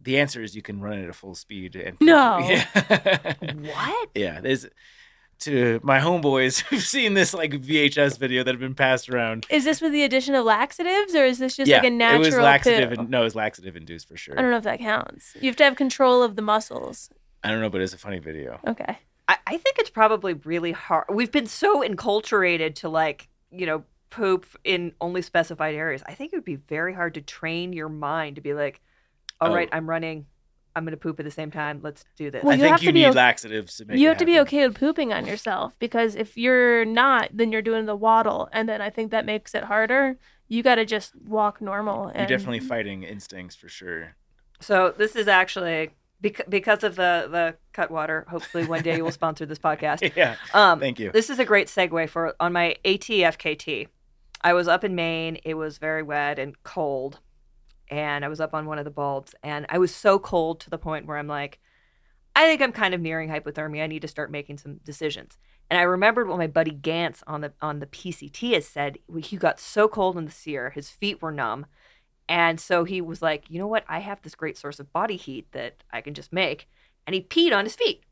the 0.00 0.18
answer 0.18 0.42
is 0.42 0.56
you 0.56 0.62
can 0.62 0.80
run 0.80 0.98
it 0.98 1.04
at 1.04 1.10
a 1.10 1.12
full 1.14 1.34
speed. 1.34 1.76
And 1.76 1.98
No. 2.00 2.38
Yeah. 2.48 3.34
What? 3.52 4.08
yeah. 4.14 4.40
There's 4.40 4.66
to 5.40 5.80
my 5.82 5.98
homeboys 5.98 6.60
who've 6.66 6.82
seen 6.82 7.14
this 7.14 7.34
like 7.34 7.52
VHS 7.52 8.18
video 8.18 8.42
that 8.44 8.52
have 8.52 8.60
been 8.60 8.74
passed 8.74 9.08
around. 9.08 9.46
Is 9.50 9.64
this 9.64 9.80
with 9.80 9.92
the 9.92 10.02
addition 10.04 10.34
of 10.34 10.44
laxatives, 10.44 11.14
or 11.14 11.24
is 11.24 11.38
this 11.38 11.56
just 11.56 11.68
yeah, 11.68 11.76
like 11.78 11.86
a 11.86 11.90
natural 11.90 12.22
it 12.22 12.26
was 12.26 12.36
laxative. 12.36 12.94
poo? 12.94 13.00
And, 13.00 13.10
no, 13.10 13.20
it 13.20 13.24
was 13.24 13.34
laxative 13.34 13.76
induced 13.76 14.08
for 14.08 14.16
sure. 14.16 14.38
I 14.38 14.42
don't 14.42 14.50
know 14.50 14.56
if 14.58 14.64
that 14.64 14.78
counts. 14.78 15.36
You 15.40 15.48
have 15.48 15.56
to 15.56 15.64
have 15.64 15.76
control 15.76 16.22
of 16.22 16.36
the 16.36 16.42
muscles. 16.42 17.10
I 17.44 17.50
don't 17.50 17.60
know, 17.60 17.70
but 17.70 17.80
it's 17.80 17.94
a 17.94 17.98
funny 17.98 18.18
video. 18.18 18.58
Okay. 18.66 18.98
I, 19.28 19.36
I 19.46 19.56
think 19.56 19.78
it's 19.78 19.90
probably 19.90 20.34
really 20.34 20.72
hard. 20.72 21.04
We've 21.10 21.30
been 21.32 21.46
so 21.46 21.82
enculturated 21.86 22.74
to 22.76 22.88
like, 22.88 23.28
you 23.50 23.66
know, 23.66 23.84
poop 24.10 24.46
in 24.64 24.92
only 25.00 25.20
specified 25.22 25.74
areas. 25.74 26.02
I 26.06 26.14
think 26.14 26.32
it 26.32 26.36
would 26.36 26.44
be 26.44 26.56
very 26.56 26.94
hard 26.94 27.14
to 27.14 27.20
train 27.20 27.72
your 27.72 27.88
mind 27.88 28.36
to 28.36 28.40
be 28.42 28.54
like, 28.54 28.80
all 29.40 29.50
Oh. 29.50 29.54
right, 29.54 29.68
I'm 29.72 29.88
running. 29.88 30.26
I'm 30.76 30.84
going 30.84 30.92
to 30.92 30.98
poop 30.98 31.18
at 31.18 31.24
the 31.24 31.30
same 31.30 31.50
time. 31.50 31.80
Let's 31.82 32.04
do 32.16 32.30
this. 32.30 32.44
Well, 32.44 32.52
I 32.52 32.56
you 32.56 32.60
think 32.62 32.72
have 32.72 32.82
you 32.82 32.88
to 32.90 32.92
be 32.92 33.00
need 33.00 33.06
o- 33.06 33.12
laxatives 33.12 33.76
to 33.78 33.86
make 33.86 33.98
you 33.98 34.06
it 34.06 34.10
have 34.10 34.18
to 34.18 34.26
be 34.26 34.38
okay 34.40 34.68
with 34.68 34.78
pooping 34.78 35.12
on 35.12 35.26
yourself 35.26 35.74
because 35.78 36.14
if 36.14 36.36
you're 36.36 36.84
not, 36.84 37.30
then 37.32 37.50
you're 37.50 37.62
doing 37.62 37.86
the 37.86 37.96
waddle, 37.96 38.48
and 38.52 38.68
then 38.68 38.80
I 38.82 38.90
think 38.90 39.10
that 39.10 39.24
makes 39.24 39.54
it 39.54 39.64
harder. 39.64 40.18
You 40.48 40.62
got 40.62 40.76
to 40.76 40.84
just 40.84 41.16
walk 41.16 41.60
normal. 41.60 42.04
You're 42.08 42.12
And 42.18 42.28
definitely 42.28 42.60
fighting 42.60 43.02
instincts 43.02 43.56
for 43.56 43.68
sure. 43.68 44.14
So 44.60 44.94
this 44.96 45.16
is 45.16 45.26
actually 45.26 45.90
because 46.20 46.84
of 46.84 46.96
the 46.96 47.28
the 47.30 47.56
Cutwater. 47.72 48.26
Hopefully, 48.28 48.66
one 48.66 48.82
day 48.82 48.96
you 48.96 49.04
will 49.04 49.12
sponsor 49.12 49.46
this 49.46 49.58
podcast. 49.58 50.12
yeah. 50.16 50.36
Um, 50.54 50.78
Thank 50.78 50.98
you. 50.98 51.10
This 51.10 51.30
is 51.30 51.38
a 51.38 51.44
great 51.44 51.68
segue 51.68 52.08
for 52.10 52.34
on 52.38 52.52
my 52.52 52.76
ATFKT. 52.84 53.88
I 54.42 54.52
was 54.52 54.68
up 54.68 54.84
in 54.84 54.94
Maine. 54.94 55.38
It 55.44 55.54
was 55.54 55.78
very 55.78 56.02
wet 56.02 56.38
and 56.38 56.62
cold, 56.62 57.20
and 57.88 58.24
I 58.24 58.28
was 58.28 58.40
up 58.40 58.54
on 58.54 58.66
one 58.66 58.78
of 58.78 58.84
the 58.84 58.90
bulbs, 58.90 59.34
and 59.42 59.66
I 59.68 59.78
was 59.78 59.94
so 59.94 60.18
cold 60.18 60.60
to 60.60 60.70
the 60.70 60.78
point 60.78 61.06
where 61.06 61.18
I'm 61.18 61.28
like, 61.28 61.58
I 62.34 62.44
think 62.46 62.60
I'm 62.60 62.72
kind 62.72 62.94
of 62.94 63.00
nearing 63.00 63.30
hypothermia. 63.30 63.82
I 63.82 63.86
need 63.86 64.02
to 64.02 64.08
start 64.08 64.30
making 64.30 64.58
some 64.58 64.78
decisions. 64.84 65.38
And 65.70 65.80
I 65.80 65.82
remembered 65.82 66.28
what 66.28 66.38
my 66.38 66.46
buddy 66.46 66.70
Gantz 66.70 67.22
on 67.26 67.40
the 67.40 67.52
on 67.60 67.80
the 67.80 67.86
PCT 67.86 68.52
has 68.54 68.68
said. 68.68 68.98
He 69.18 69.36
got 69.36 69.58
so 69.58 69.88
cold 69.88 70.16
in 70.18 70.24
the 70.26 70.30
sear, 70.30 70.70
his 70.70 70.90
feet 70.90 71.22
were 71.22 71.32
numb, 71.32 71.66
and 72.28 72.60
so 72.60 72.84
he 72.84 73.00
was 73.00 73.22
like, 73.22 73.44
you 73.48 73.58
know 73.58 73.66
what? 73.66 73.84
I 73.88 74.00
have 74.00 74.22
this 74.22 74.34
great 74.34 74.58
source 74.58 74.80
of 74.80 74.92
body 74.92 75.16
heat 75.16 75.50
that 75.52 75.82
I 75.92 76.00
can 76.00 76.14
just 76.14 76.32
make, 76.32 76.68
and 77.06 77.14
he 77.14 77.22
peed 77.22 77.56
on 77.56 77.64
his 77.64 77.76
feet 77.76 78.02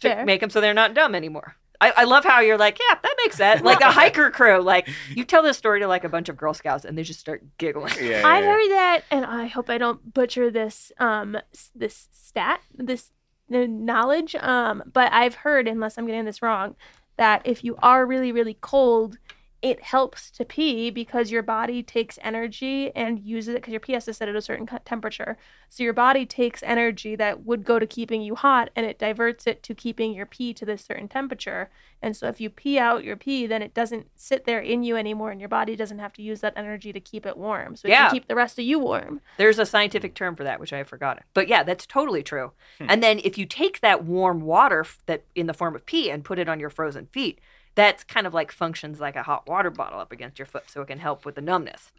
to 0.00 0.08
Fair. 0.08 0.24
make 0.24 0.40
them 0.40 0.50
so 0.50 0.60
they're 0.60 0.74
not 0.74 0.94
dumb 0.94 1.14
anymore. 1.14 1.57
I, 1.80 1.92
I 1.98 2.04
love 2.04 2.24
how 2.24 2.40
you're 2.40 2.58
like, 2.58 2.78
yeah, 2.78 2.98
that 3.00 3.14
makes 3.22 3.36
sense. 3.36 3.62
Like 3.62 3.80
a 3.80 3.90
hiker 3.90 4.30
crew, 4.30 4.60
like 4.60 4.88
you 5.14 5.24
tell 5.24 5.42
this 5.42 5.56
story 5.56 5.80
to 5.80 5.86
like 5.86 6.04
a 6.04 6.08
bunch 6.08 6.28
of 6.28 6.36
Girl 6.36 6.54
Scouts, 6.54 6.84
and 6.84 6.98
they 6.98 7.02
just 7.02 7.20
start 7.20 7.44
giggling. 7.58 7.92
Yeah, 8.00 8.22
I 8.26 8.38
yeah, 8.38 8.40
yeah. 8.40 8.46
heard 8.46 8.70
that, 8.70 9.00
and 9.10 9.24
I 9.24 9.46
hope 9.46 9.70
I 9.70 9.78
don't 9.78 10.12
butcher 10.12 10.50
this 10.50 10.90
um 10.98 11.36
this 11.74 12.08
stat 12.12 12.60
this 12.74 13.12
knowledge 13.48 14.34
um 14.36 14.82
but 14.92 15.10
I've 15.10 15.36
heard 15.36 15.66
unless 15.66 15.96
I'm 15.96 16.06
getting 16.06 16.26
this 16.26 16.42
wrong 16.42 16.76
that 17.16 17.40
if 17.46 17.64
you 17.64 17.76
are 17.82 18.04
really 18.04 18.30
really 18.30 18.58
cold 18.60 19.16
it 19.60 19.82
helps 19.82 20.30
to 20.30 20.44
pee 20.44 20.88
because 20.88 21.32
your 21.32 21.42
body 21.42 21.82
takes 21.82 22.16
energy 22.22 22.92
and 22.94 23.18
uses 23.18 23.54
it 23.54 23.54
because 23.56 23.72
your 23.72 23.80
pee 23.80 23.94
has 23.94 24.04
to 24.04 24.14
sit 24.14 24.28
at 24.28 24.36
a 24.36 24.40
certain 24.40 24.68
temperature. 24.84 25.36
So 25.68 25.82
your 25.82 25.92
body 25.92 26.24
takes 26.26 26.62
energy 26.62 27.16
that 27.16 27.44
would 27.44 27.64
go 27.64 27.80
to 27.80 27.86
keeping 27.86 28.22
you 28.22 28.36
hot 28.36 28.70
and 28.76 28.86
it 28.86 29.00
diverts 29.00 29.48
it 29.48 29.64
to 29.64 29.74
keeping 29.74 30.14
your 30.14 30.26
pee 30.26 30.54
to 30.54 30.64
this 30.64 30.84
certain 30.84 31.08
temperature. 31.08 31.70
And 32.00 32.16
so 32.16 32.28
if 32.28 32.40
you 32.40 32.50
pee 32.50 32.78
out 32.78 33.02
your 33.02 33.16
pee, 33.16 33.46
then 33.48 33.60
it 33.60 33.74
doesn't 33.74 34.06
sit 34.14 34.44
there 34.44 34.60
in 34.60 34.84
you 34.84 34.94
anymore 34.96 35.32
and 35.32 35.40
your 35.40 35.48
body 35.48 35.74
doesn't 35.74 35.98
have 35.98 36.12
to 36.14 36.22
use 36.22 36.40
that 36.40 36.52
energy 36.56 36.92
to 36.92 37.00
keep 37.00 37.26
it 37.26 37.36
warm. 37.36 37.74
So 37.74 37.88
it 37.88 37.90
Yeah. 37.90 38.04
can 38.06 38.14
keep 38.14 38.28
the 38.28 38.36
rest 38.36 38.60
of 38.60 38.64
you 38.64 38.78
warm. 38.78 39.20
There's 39.38 39.58
a 39.58 39.66
scientific 39.66 40.14
term 40.14 40.36
for 40.36 40.44
that, 40.44 40.60
which 40.60 40.72
I 40.72 40.78
have 40.78 40.88
forgotten. 40.88 41.24
But 41.34 41.48
yeah, 41.48 41.64
that's 41.64 41.84
totally 41.84 42.22
true. 42.22 42.52
Hmm. 42.78 42.86
And 42.88 43.02
then 43.02 43.20
if 43.24 43.36
you 43.36 43.44
take 43.44 43.80
that 43.80 44.04
warm 44.04 44.40
water 44.42 44.86
that 45.06 45.24
in 45.34 45.48
the 45.48 45.54
form 45.54 45.74
of 45.74 45.84
pee 45.84 46.10
and 46.10 46.24
put 46.24 46.38
it 46.38 46.48
on 46.48 46.60
your 46.60 46.70
frozen 46.70 47.06
feet, 47.06 47.40
that's 47.78 48.02
kind 48.04 48.26
of 48.26 48.34
like 48.34 48.50
functions 48.50 48.98
like 49.00 49.14
a 49.16 49.22
hot 49.22 49.46
water 49.48 49.70
bottle 49.70 50.00
up 50.00 50.10
against 50.12 50.38
your 50.38 50.46
foot, 50.46 50.64
so 50.68 50.82
it 50.82 50.86
can 50.88 50.98
help 50.98 51.24
with 51.24 51.36
the 51.36 51.40
numbness. 51.40 51.92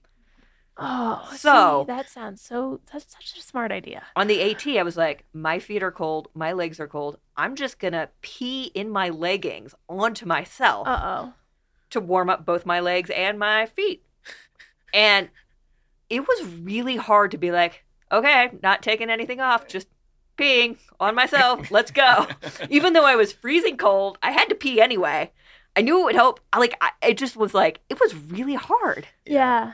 Oh, 0.78 1.30
So- 1.36 1.84
see, 1.88 1.94
that 1.94 2.10
sounds 2.10 2.42
so. 2.42 2.80
That's 2.92 3.12
such 3.12 3.38
a 3.38 3.42
smart 3.42 3.72
idea. 3.72 4.04
On 4.16 4.28
the 4.28 4.42
AT, 4.42 4.78
I 4.78 4.84
was 4.84 4.96
like, 4.98 5.26
my 5.34 5.60
feet 5.60 5.84
are 5.84 5.92
cold, 5.92 6.28
my 6.34 6.52
legs 6.54 6.80
are 6.80 6.88
cold. 6.88 7.18
I'm 7.36 7.56
just 7.56 7.80
gonna 7.80 8.10
pee 8.22 8.72
in 8.74 8.90
my 8.90 9.10
leggings 9.10 9.74
onto 9.88 10.26
myself 10.26 10.88
Uh 10.88 11.00
oh. 11.04 11.34
to 11.92 12.00
warm 12.00 12.30
up 12.30 12.46
both 12.46 12.66
my 12.66 12.80
legs 12.80 13.10
and 13.10 13.38
my 13.40 13.66
feet. 13.66 14.04
And 14.94 15.30
it 16.10 16.22
was 16.22 16.46
really 16.62 16.96
hard 16.96 17.32
to 17.32 17.38
be 17.38 17.52
like, 17.52 17.84
okay, 18.12 18.52
not 18.64 18.82
taking 18.82 19.10
anything 19.10 19.40
off, 19.40 19.68
just 19.68 19.88
peeing 20.38 20.78
on 21.00 21.14
myself. 21.14 21.70
Let's 21.72 21.92
go. 21.92 22.26
Even 22.70 22.94
though 22.94 23.06
I 23.06 23.16
was 23.16 23.32
freezing 23.34 23.78
cold, 23.78 24.18
I 24.24 24.32
had 24.32 24.48
to 24.50 24.56
pee 24.56 24.80
anyway. 24.82 25.32
I 25.76 25.82
knew 25.82 26.02
it 26.02 26.06
would 26.06 26.16
help. 26.16 26.40
I 26.52 26.60
like 26.60 26.76
I, 26.82 26.92
it 27.02 27.18
just 27.18 27.36
was 27.38 27.54
like 27.54 27.80
it 27.90 28.00
was 28.00 28.16
really 28.16 28.56
hard. 28.56 29.08
Yeah. 29.26 29.74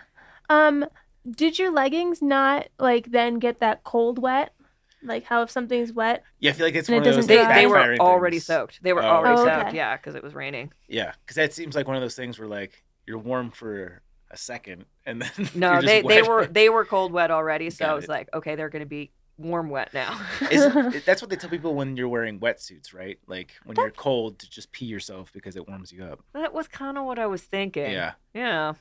Um, 0.50 0.86
did 1.30 1.58
your 1.58 1.72
leggings 1.72 2.22
not 2.22 2.68
like 2.80 3.12
then 3.12 3.40
get 3.40 3.60
that 3.60 3.84
cold 3.84 4.20
wet? 4.20 4.54
Like 5.02 5.26
how 5.26 5.42
if 5.44 5.52
something's 5.52 5.94
wet, 5.94 6.24
Yeah, 6.40 6.52
I 6.52 6.54
feel 6.54 6.66
like 6.66 6.76
it's 6.76 6.90
one 6.90 6.98
it 6.98 7.04
of 7.04 7.04
those 7.06 7.28
doesn't 7.28 7.28
They 7.28 7.46
they 7.54 7.68
were 7.68 7.96
already 8.00 8.38
things. 8.38 8.46
soaked. 8.46 8.82
They 8.84 8.94
were 8.94 9.04
Oh, 9.04 9.08
already 9.10 9.38
okay. 9.42 9.56
soaked. 9.62 9.74
Yeah, 9.74 9.98
because 9.98 10.16
it 10.16 10.24
was 10.24 10.34
raining. 10.34 10.72
Yeah, 10.88 11.14
because 11.22 11.36
that 11.36 11.54
seems 11.54 11.76
like 11.76 11.88
one 11.88 11.96
of 11.96 12.02
those 12.02 12.16
things 12.16 12.40
where 12.40 12.48
like 12.48 12.84
you're 13.06 13.20
warm 13.20 13.52
for 13.52 14.02
a 14.32 14.38
second 14.38 14.86
and 15.06 15.22
then 15.22 15.32
No, 15.54 15.70
you're 15.72 15.82
just 15.82 15.86
they 15.86 16.02
they 16.02 16.22
were 16.22 16.48
they 16.48 16.70
were 16.70 16.86
cold 16.86 17.12
wet 17.12 17.32
already. 17.32 17.70
So 17.70 17.86
Got 17.86 17.92
I 17.92 17.94
was 17.94 18.06
it. 18.06 18.10
like, 18.10 18.30
okay, 18.34 18.56
they're 18.56 18.70
gonna 18.70 18.86
be 18.86 19.12
warm 19.38 19.70
wet 19.70 19.94
now. 19.94 20.20
Is, 20.52 21.04
that's 21.06 21.22
what 21.22 21.30
they 21.30 21.36
tell 21.36 21.50
people 21.50 21.76
when 21.76 21.98
you're 21.98 22.08
wearing 22.08 22.40
wetsuits, 22.40 22.94
right? 22.94 23.18
Like 23.28 23.54
when 23.66 23.76
you're 23.78 23.92
cold 23.92 24.40
to 24.40 24.50
just 24.50 24.72
pee 24.72 24.86
yourself 24.86 25.32
because 25.34 25.56
it 25.56 25.68
warms 25.68 25.92
you 25.92 26.04
up. 26.04 26.22
that 26.34 26.54
was 26.54 26.68
kind 26.68 26.98
of 26.98 27.06
what 27.06 27.20
I 27.20 27.26
was 27.28 27.42
thinking. 27.44 27.92
Yeah. 27.92 28.14
Yeah. 28.34 28.74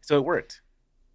So 0.00 0.16
it 0.16 0.24
worked. 0.24 0.62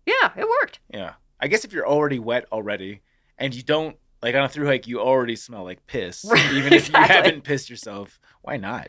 Yeah, 0.05 0.31
it 0.35 0.47
worked. 0.61 0.79
Yeah. 0.93 1.13
I 1.39 1.47
guess 1.47 1.65
if 1.65 1.73
you're 1.73 1.87
already 1.87 2.19
wet 2.19 2.45
already 2.51 3.01
and 3.37 3.53
you 3.53 3.63
don't 3.63 3.97
like 4.21 4.35
on 4.35 4.43
a 4.43 4.49
through 4.49 4.67
hike, 4.67 4.87
you 4.87 4.99
already 5.01 5.35
smell 5.35 5.63
like 5.63 5.85
piss. 5.87 6.23
Right, 6.29 6.53
Even 6.53 6.73
if 6.73 6.87
you 6.89 6.95
haven't 6.95 7.43
pissed 7.43 7.69
yourself, 7.69 8.19
why 8.41 8.57
not? 8.57 8.87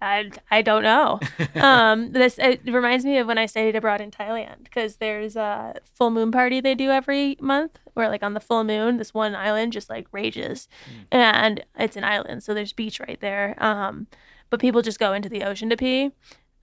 I 0.00 0.30
I 0.50 0.62
don't 0.62 0.82
know. 0.82 1.20
um, 1.56 2.12
this 2.12 2.38
it 2.38 2.60
reminds 2.64 3.04
me 3.04 3.18
of 3.18 3.26
when 3.26 3.38
I 3.38 3.46
studied 3.46 3.76
abroad 3.76 4.00
in 4.00 4.10
Thailand 4.10 4.64
because 4.64 4.96
there's 4.96 5.36
a 5.36 5.76
full 5.94 6.10
moon 6.10 6.30
party 6.30 6.60
they 6.60 6.74
do 6.74 6.90
every 6.90 7.36
month 7.40 7.78
where 7.94 8.08
like 8.08 8.22
on 8.22 8.34
the 8.34 8.40
full 8.40 8.64
moon 8.64 8.96
this 8.96 9.12
one 9.12 9.34
island 9.34 9.72
just 9.72 9.90
like 9.90 10.06
rages, 10.12 10.68
and 11.10 11.64
it's 11.78 11.96
an 11.96 12.04
island 12.04 12.42
so 12.42 12.54
there's 12.54 12.72
beach 12.72 13.00
right 13.00 13.20
there. 13.20 13.54
Um, 13.58 14.06
but 14.48 14.60
people 14.60 14.82
just 14.82 14.98
go 14.98 15.12
into 15.12 15.28
the 15.28 15.42
ocean 15.42 15.70
to 15.70 15.76
pee. 15.76 16.10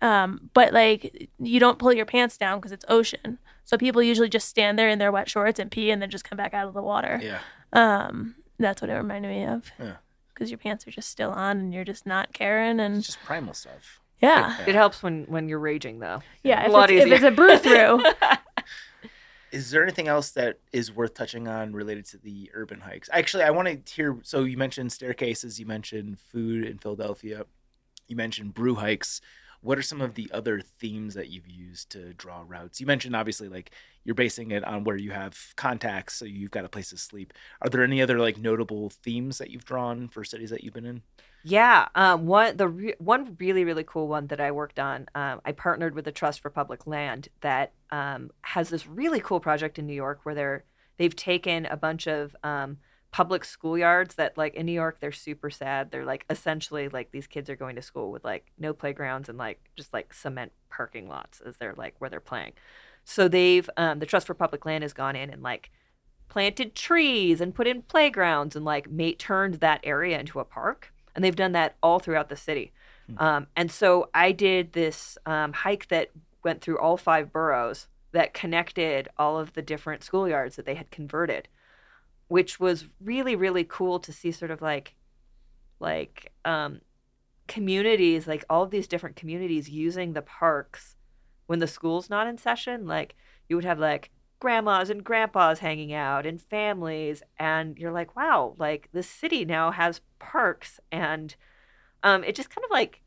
Um, 0.02 0.50
but 0.54 0.74
like 0.74 1.30
you 1.40 1.60
don't 1.60 1.80
pull 1.80 1.94
your 1.94 2.06
pants 2.06 2.38
down 2.38 2.60
because 2.60 2.72
it's 2.72 2.86
ocean, 2.88 3.40
so 3.64 3.78
people 3.78 4.04
usually 4.04 4.30
just 4.30 4.48
stand 4.48 4.78
there 4.78 4.90
in 4.90 5.00
their 5.00 5.12
wet 5.12 5.30
shorts 5.30 5.60
and 5.60 5.72
pee 5.72 5.90
and 5.92 6.02
then 6.02 6.10
just 6.10 6.24
come 6.24 6.38
back 6.38 6.54
out 6.54 6.68
of 6.68 6.74
the 6.74 6.82
water. 6.82 7.20
yeah. 7.22 7.40
Um, 7.74 8.36
that's 8.60 8.82
what 8.82 8.90
it 8.90 8.94
reminded 8.96 9.30
me 9.30 9.46
of. 9.46 9.72
Yeah. 9.80 9.96
Because 10.38 10.52
your 10.52 10.60
pants 10.60 10.88
are 10.88 10.92
just 10.92 11.10
still 11.10 11.32
on 11.32 11.58
and 11.58 11.74
you're 11.74 11.84
just 11.84 12.06
not 12.06 12.32
caring 12.32 12.80
and 12.80 12.98
It's 12.98 13.08
just 13.08 13.20
primal 13.24 13.56
stuff. 13.56 14.00
yeah. 14.22 14.56
It 14.68 14.76
helps 14.76 15.02
when 15.02 15.24
when 15.26 15.50
you're 15.50 15.58
raging 15.60 15.98
though. 15.98 16.22
Yeah, 16.44 16.62
A 16.62 16.68
if, 16.68 16.72
lot 16.72 16.92
it's, 16.92 17.00
if 17.02 17.06
easier. 17.08 17.16
it's 17.16 17.24
a 17.24 17.32
brew 17.32 17.58
through. 17.58 18.04
Is 19.52 19.72
there 19.72 19.82
anything 19.82 20.10
else 20.10 20.32
that 20.32 20.60
is 20.74 20.92
worth 20.94 21.14
touching 21.14 21.48
on 21.48 21.72
related 21.74 22.06
to 22.08 22.18
the 22.18 22.52
urban 22.54 22.82
hikes? 22.82 23.10
Actually, 23.14 23.44
I 23.46 23.50
want 23.52 23.68
to 23.86 23.92
hear. 23.94 24.18
So 24.24 24.44
you 24.44 24.58
mentioned 24.58 24.92
staircases, 24.92 25.58
you 25.60 25.66
mentioned 25.66 26.20
food 26.20 26.66
in 26.66 26.78
Philadelphia, 26.78 27.46
you 28.08 28.16
mentioned 28.18 28.54
brew 28.54 28.76
hikes. 28.76 29.22
What 29.68 29.78
are 29.78 29.82
some 29.82 30.00
of 30.00 30.14
the 30.14 30.32
other 30.34 30.62
themes 30.62 31.14
that 31.16 31.28
you've 31.28 31.50
used 31.50 31.90
to 31.90 32.14
draw 32.14 32.46
routes? 32.48 32.80
You 32.80 32.88
mentioned 32.88 33.18
obviously 33.18 33.50
like 33.50 33.72
you're 34.06 34.16
basing 34.16 34.52
it 34.52 34.64
on 34.64 34.86
where 34.86 34.96
you 34.96 35.12
have 35.12 35.38
contacts, 35.58 36.14
so 36.14 36.24
you've 36.24 36.52
got 36.52 36.64
a 36.64 36.70
place 36.70 36.92
to 36.92 36.98
sleep. 36.98 37.34
Are 37.62 37.68
there 37.68 37.84
any 37.84 38.02
other 38.02 38.18
like 38.18 38.38
notable 38.38 38.90
themes 38.90 39.40
that 39.40 39.50
you've 39.50 39.66
drawn 39.66 40.08
for 40.08 40.24
cities 40.24 40.52
that 40.52 40.64
you've 40.64 40.74
been 40.74 40.86
in? 40.86 41.02
Yeah, 41.44 41.90
um, 41.96 42.28
one 42.28 42.56
the 42.56 42.70
re- 42.70 42.96
one 43.00 43.36
really 43.42 43.66
really 43.66 43.84
cool 43.84 44.08
one 44.08 44.28
that 44.28 44.40
I 44.40 44.52
worked 44.52 44.80
on. 44.80 45.08
Um, 45.14 45.42
I 45.44 45.52
partnered 45.52 45.96
with 45.96 46.06
the 46.06 46.14
Trust 46.14 46.40
for 46.40 46.50
Public 46.50 46.88
Land 46.88 47.28
that 47.42 47.74
um, 47.92 48.32
has 48.44 48.70
this 48.70 48.88
really 48.88 49.20
cool 49.20 49.42
project 49.42 49.78
in 49.78 49.86
New 49.86 49.94
York 49.94 50.22
where 50.24 50.34
they're 50.34 50.64
they've 50.96 51.14
taken 51.14 51.66
a 51.66 51.76
bunch 51.76 52.08
of 52.08 52.38
um, 52.42 52.78
public 53.12 53.44
schoolyards 53.44 54.16
that 54.16 54.38
like 54.38 54.54
in 54.56 54.66
New 54.66 54.74
York 54.74 55.00
they're 55.00 55.12
super 55.12 55.50
sad. 55.50 55.92
They're 55.92 56.06
like 56.06 56.26
essentially 56.30 56.90
like 56.90 57.12
these 57.12 57.28
kids 57.28 57.50
are 57.50 57.56
going 57.56 57.76
to 57.76 57.82
school 57.82 58.12
with 58.12 58.24
like 58.24 58.52
no 58.58 58.74
playgrounds 58.74 59.30
and 59.30 59.38
like 59.38 59.60
just 59.76 59.94
like 59.94 60.14
cement 60.14 60.52
parking 60.70 61.08
lots 61.08 61.42
as 61.42 61.58
they're 61.58 61.76
like 61.76 61.96
where 62.00 62.10
they're 62.10 62.20
playing. 62.20 62.54
So 63.04 63.28
they've 63.28 63.70
um, 63.78 64.00
the 64.00 64.06
Trust 64.06 64.28
for 64.28 64.34
Public 64.34 64.66
Land 64.66 64.84
has 64.84 64.94
gone 64.94 65.16
in 65.16 65.30
and 65.30 65.42
like 65.42 65.72
planted 66.30 66.76
trees 66.76 67.42
and 67.42 67.56
put 67.56 67.68
in 67.68 67.82
playgrounds 67.82 68.56
and 68.56 68.66
like 68.66 68.90
made 68.90 69.20
turned 69.20 69.56
that 69.56 69.80
area 69.84 70.20
into 70.20 70.40
a 70.40 70.46
park 70.46 70.92
and 71.16 71.24
they've 71.24 71.36
done 71.36 71.54
that 71.54 71.76
all 71.82 72.00
throughout 72.00 72.30
the 72.30 72.36
city 72.36 72.72
um, 73.18 73.48
and 73.56 73.72
so 73.72 74.10
i 74.14 74.32
did 74.32 74.74
this 74.74 75.18
um, 75.26 75.54
hike 75.54 75.88
that 75.88 76.10
went 76.44 76.62
through 76.62 76.78
all 76.80 76.98
five 76.98 77.32
boroughs 77.32 77.88
that 78.12 78.34
connected 78.34 79.08
all 79.18 79.40
of 79.40 79.54
the 79.54 79.62
different 79.62 80.02
schoolyards 80.02 80.56
that 80.56 80.66
they 80.66 80.76
had 80.76 80.92
converted 80.92 81.48
which 82.28 82.60
was 82.60 82.88
really 83.02 83.36
really 83.36 83.64
cool 83.64 84.00
to 84.00 84.12
see 84.12 84.32
sort 84.32 84.52
of 84.52 84.62
like 84.62 84.96
like 85.80 86.32
um, 86.46 86.82
communities 87.48 88.28
like 88.28 88.44
all 88.50 88.64
of 88.64 88.72
these 88.72 88.88
different 88.88 89.16
communities 89.16 89.70
using 89.70 90.14
the 90.14 90.22
parks 90.22 90.96
when 91.46 91.60
the 91.60 91.68
school's 91.68 92.10
not 92.10 92.28
in 92.28 92.38
session. 92.38 92.86
Like 92.86 93.16
you 93.48 93.56
would 93.56 93.66
have 93.66 93.80
like 93.80 94.12
grandmas 94.40 94.90
and 94.90 95.04
grandpas 95.04 95.60
hanging 95.60 95.94
out 95.94 96.26
and 96.26 96.40
families 96.40 97.24
and 97.40 97.76
you're 97.80 97.92
like 97.92 98.16
wow 98.16 98.54
like 98.60 98.88
the 98.92 99.02
city 99.02 99.46
now 99.46 99.72
has 99.72 100.02
parks. 100.20 100.80
And 100.92 101.36
um 102.04 102.24
it 102.24 102.36
just 102.36 102.50
kind 102.50 102.66
of 102.66 102.72
like 102.72 103.02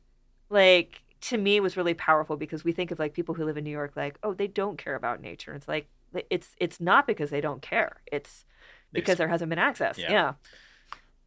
like 0.48 1.02
to 1.20 1.36
me 1.36 1.60
was 1.60 1.76
really 1.76 1.94
powerful 1.94 2.36
because 2.36 2.64
we 2.64 2.72
think 2.72 2.90
of 2.90 2.98
like 2.98 3.12
people 3.12 3.34
who 3.34 3.44
live 3.44 3.58
in 3.58 3.64
New 3.64 3.70
York 3.70 3.92
like 3.94 4.18
oh 4.22 4.32
they 4.34 4.46
don't 4.46 4.78
care 4.78 4.94
about 4.94 5.20
nature. 5.20 5.54
It's 5.54 5.68
like 5.68 5.88
it's 6.30 6.56
it's 6.58 6.80
not 6.80 7.06
because 7.06 7.30
they 7.30 7.40
don't 7.40 7.62
care. 7.62 8.00
It's 8.10 8.44
because 8.92 9.18
there 9.18 9.28
hasn't 9.28 9.48
been 9.50 9.58
access 9.58 9.98
Yeah. 9.98 10.10
yeah. 10.10 10.32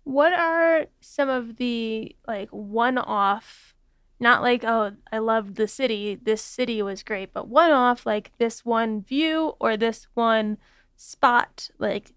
what 0.03 0.33
are 0.33 0.85
some 1.01 1.29
of 1.29 1.57
the 1.57 2.15
like 2.27 2.49
one 2.49 2.97
off 2.97 3.73
not 4.19 4.41
like 4.41 4.63
oh 4.63 4.91
i 5.11 5.17
loved 5.17 5.55
the 5.55 5.67
city 5.67 6.15
this 6.21 6.41
city 6.41 6.81
was 6.81 7.03
great 7.03 7.33
but 7.33 7.47
one 7.47 7.71
off 7.71 8.05
like 8.05 8.31
this 8.37 8.63
one 8.65 9.01
view 9.01 9.53
or 9.59 9.75
this 9.77 10.07
one 10.13 10.57
spot 10.95 11.69
like 11.79 12.11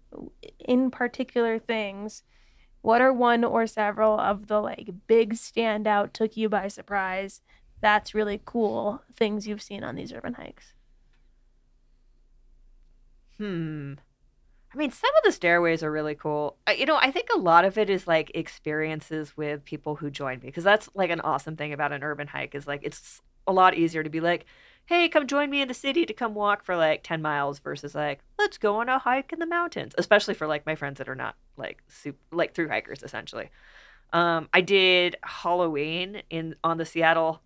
in 0.59 0.89
particular 0.91 1.57
things 1.59 2.23
what 2.81 3.01
are 3.01 3.11
one 3.11 3.43
or 3.43 3.67
several 3.67 4.17
of 4.19 4.47
the 4.47 4.61
like 4.61 4.89
big 5.07 5.33
standout 5.33 6.13
took 6.13 6.37
you 6.37 6.47
by 6.47 6.67
surprise 6.67 7.41
that's 7.81 8.13
really 8.15 8.41
cool 8.45 9.01
things 9.15 9.47
you've 9.47 9.61
seen 9.61 9.83
on 9.83 9.95
these 9.95 10.13
urban 10.13 10.33
hikes 10.35 10.73
Hmm. 13.37 13.93
I 14.73 14.77
mean, 14.77 14.91
some 14.91 15.11
of 15.15 15.23
the 15.23 15.31
stairways 15.31 15.81
are 15.81 15.91
really 15.91 16.15
cool. 16.15 16.57
You 16.75 16.85
know, 16.85 16.97
I 16.97 17.11
think 17.11 17.29
a 17.33 17.39
lot 17.39 17.63
of 17.65 17.77
it 17.77 17.89
is 17.89 18.05
like 18.05 18.31
experiences 18.35 19.35
with 19.37 19.63
people 19.63 19.95
who 19.95 20.09
join 20.09 20.39
me 20.39 20.47
because 20.47 20.63
that's 20.63 20.89
like 20.93 21.09
an 21.09 21.21
awesome 21.21 21.55
thing 21.55 21.73
about 21.73 21.93
an 21.93 22.03
urban 22.03 22.27
hike 22.27 22.53
is 22.53 22.67
like 22.67 22.81
it's 22.83 23.21
a 23.47 23.53
lot 23.53 23.75
easier 23.75 24.03
to 24.03 24.09
be 24.09 24.19
like, 24.19 24.45
hey, 24.85 25.07
come 25.09 25.25
join 25.25 25.49
me 25.49 25.61
in 25.61 25.67
the 25.67 25.73
city 25.73 26.05
to 26.05 26.13
come 26.13 26.33
walk 26.33 26.63
for 26.63 26.75
like 26.75 27.03
10 27.03 27.21
miles 27.21 27.59
versus 27.59 27.95
like, 27.95 28.19
let's 28.37 28.57
go 28.57 28.75
on 28.77 28.89
a 28.89 28.99
hike 28.99 29.31
in 29.31 29.39
the 29.39 29.45
mountains, 29.45 29.93
especially 29.97 30.33
for 30.33 30.47
like 30.47 30.65
my 30.65 30.75
friends 30.75 30.97
that 30.97 31.09
are 31.09 31.15
not 31.15 31.35
like 31.55 31.81
super, 31.87 32.17
like 32.31 32.53
through 32.53 32.67
hikers 32.69 33.03
essentially. 33.03 33.49
Um, 34.13 34.47
I 34.53 34.61
did 34.61 35.17
Halloween 35.23 36.21
in 36.29 36.55
on 36.63 36.77
the 36.77 36.85
Seattle 36.85 37.41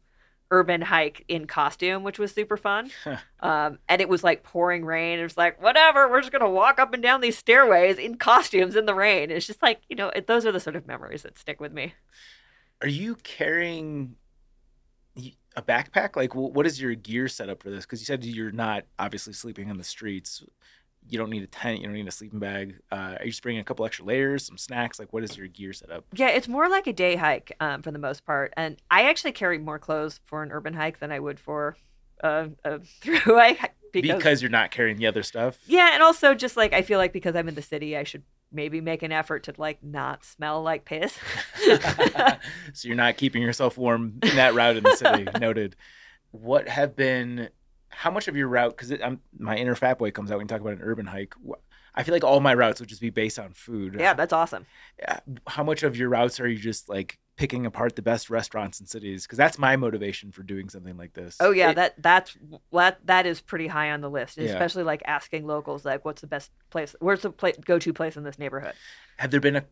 urban 0.52 0.82
hike 0.82 1.26
in 1.28 1.47
costume, 1.47 2.04
which 2.04 2.20
was 2.20 2.32
super 2.32 2.58
fun. 2.58 2.91
Um, 3.39 3.80
and 3.89 4.02
it 4.02 4.08
was 4.08 4.24
like 4.24 4.43
pouring 4.43 4.86
rain. 4.86 5.18
It 5.18 5.24
was 5.24 5.36
like, 5.36 5.60
whatever, 5.60 6.08
we're 6.08 6.22
just 6.22 6.32
going 6.32 6.43
to 6.43 6.49
walk 6.49 6.80
up 6.80 6.93
and 6.93 7.02
down 7.02 7.22
these 7.22 7.36
stairways 7.36 7.97
in 7.97 8.18
costumes 8.18 8.76
in 8.76 8.86
the 8.86 8.93
rain. 8.93 9.32
It's 9.32 9.47
just 9.47 9.64
like, 9.64 9.82
you 9.89 9.95
know, 9.95 10.10
it, 10.10 10.28
those 10.28 10.45
are 10.45 10.52
the 10.52 10.60
sort 10.60 10.76
of 10.76 10.86
memories 10.86 11.24
that 11.24 11.39
stick 11.39 11.60
with 11.60 11.74
me. 11.74 11.95
Are 12.84 12.88
you 12.88 13.16
carrying? 13.16 14.16
a 15.56 15.62
backpack? 15.62 16.16
Like, 16.16 16.34
what 16.36 16.66
is 16.66 16.82
your 16.82 16.95
gear 16.95 17.28
setup 17.28 17.62
for 17.62 17.70
this? 17.70 17.86
Because 17.86 17.99
you 17.99 18.06
said 18.06 18.24
you're 18.24 18.52
not 18.52 18.86
obviously 18.97 19.34
sleeping 19.34 19.70
on 19.70 19.78
the 19.78 19.84
streets. 19.84 20.43
You 21.10 21.18
don't 21.18 21.30
need 21.30 21.43
a 21.43 21.47
tent. 21.47 21.80
You 21.80 21.86
don't 21.86 21.93
need 21.93 22.08
a 22.08 22.12
sleeping 22.12 22.39
bag. 22.39 22.80
Uh, 22.91 23.16
are 23.20 23.26
you 23.26 23.32
just 23.32 23.43
bringing 23.43 23.60
a 23.60 23.64
couple 23.64 23.86
extra 23.86 24.06
layers, 24.06 24.45
some 24.45 24.58
snacks? 24.58 24.99
Like, 24.99 25.12
what 25.12 25.24
is 25.24 25.36
your 25.36 25.47
gear 25.47 25.74
setup? 25.74 26.06
Yeah, 26.14 26.30
it's 26.30 26.47
more 26.47 26.70
like 26.70 26.88
a 26.88 26.93
day 26.93 27.16
hike 27.16 27.52
um, 27.60 27.82
for 27.82 27.91
the 27.91 27.99
most 27.99 28.26
part, 28.26 28.54
and 28.56 28.78
I 28.89 29.10
actually 29.10 29.34
carry 29.34 29.58
more 29.58 29.80
clothes 29.80 30.20
for 30.26 30.43
an 30.43 30.52
urban 30.52 30.74
hike 30.74 30.99
than 30.99 31.12
I 31.12 31.20
would 31.20 31.39
for 31.39 31.76
a, 32.24 32.49
a 32.64 32.80
through 33.02 33.38
hike 33.38 33.74
Because, 33.91 34.41
you're 34.41 34.52
not 34.52 34.72
carrying 34.72 34.97
the 34.97 35.08
other 35.08 35.24
stuff. 35.24 35.60
Yeah, 35.66 35.89
and 35.93 36.02
also 36.02 36.34
just 36.34 36.56
like 36.56 36.74
I 36.74 36.82
feel 36.82 36.97
like 36.97 37.14
because 37.14 37.36
I'm 37.36 37.47
in 37.47 37.56
the 37.56 37.62
city, 37.62 37.97
I 37.97 38.04
should 38.04 38.24
maybe 38.52 38.82
make 38.82 39.02
an 39.02 39.12
effort 39.12 39.43
to 39.43 39.54
like 39.58 39.84
not 39.84 40.26
smell 40.26 40.62
like 40.62 40.86
piss. 40.86 41.18
so 42.74 42.88
you're 42.88 42.95
not 42.95 43.18
keeping 43.18 43.41
yourself 43.41 43.78
warm 43.78 44.20
in 44.24 44.36
that 44.36 44.54
route 44.54 44.78
in 44.78 44.84
the 44.84 44.95
city. 44.95 45.28
Noted. 45.39 45.76
What 46.32 46.68
have 46.68 46.95
been? 46.95 47.49
How 47.92 48.10
much 48.12 48.28
of 48.28 48.36
your 48.36 48.48
route? 48.48 48.76
Because 48.78 48.92
I'm 49.04 49.22
my 49.38 49.56
inner 49.58 49.76
fat 49.76 49.98
boy 50.00 50.12
comes 50.12 50.32
out 50.32 50.38
when 50.38 50.46
you 50.46 50.50
talk 50.50 50.62
about 50.62 50.74
an 50.74 50.82
urban 50.82 51.06
hike. 51.06 51.34
I 51.94 52.04
feel 52.04 52.14
like 52.14 52.24
all 52.24 52.39
my 52.39 52.54
routes 52.54 52.80
would 52.80 52.88
just 52.89 53.02
be 53.02 53.10
based 53.10 53.38
on 53.38 53.54
food. 53.54 53.98
yeah, 54.00 54.14
that's 54.14 54.32
awesome. 54.34 54.66
How 55.48 55.64
much 55.64 55.84
of 55.84 55.98
your 55.98 56.10
routes 56.10 56.39
are 56.39 56.48
you 56.48 56.58
just 56.58 56.88
like 56.88 57.20
picking 57.36 57.66
apart 57.66 57.96
the 57.98 58.02
best 58.02 58.30
restaurants 58.30 58.80
in 58.80 58.86
cities? 58.88 59.26
Because 59.26 59.38
that's 59.38 59.58
my 59.58 59.76
motivation 59.76 60.32
for 60.32 60.42
doing 60.44 60.70
something 60.70 60.96
like 60.96 61.14
this. 61.14 61.36
Oh 61.42 61.52
yeah, 61.52 61.72
It- 61.72 61.76
that 61.76 62.02
that's 62.02 62.38
that 62.72 63.06
that 63.08 63.26
is 63.26 63.42
pretty 63.42 63.68
high 63.68 63.92
on 63.92 64.00
the 64.02 64.10
list, 64.10 64.38
Yeah. 64.38 64.46
especially 64.46 64.84
like 64.84 65.02
asking 65.06 65.46
locals 65.46 65.84
like, 65.84 66.06
what's 66.06 66.22
the 66.22 66.28
best 66.28 66.52
place? 66.70 66.96
Where's 67.00 67.22
the 67.24 67.32
pla- 67.32 67.52
go-to 67.66 67.92
place 67.94 68.16
in 68.16 68.24
this 68.24 68.39
neighborhood? 68.39 68.74
have 69.18 69.30
there 69.30 69.39
been 69.42 69.58
a 69.58 69.66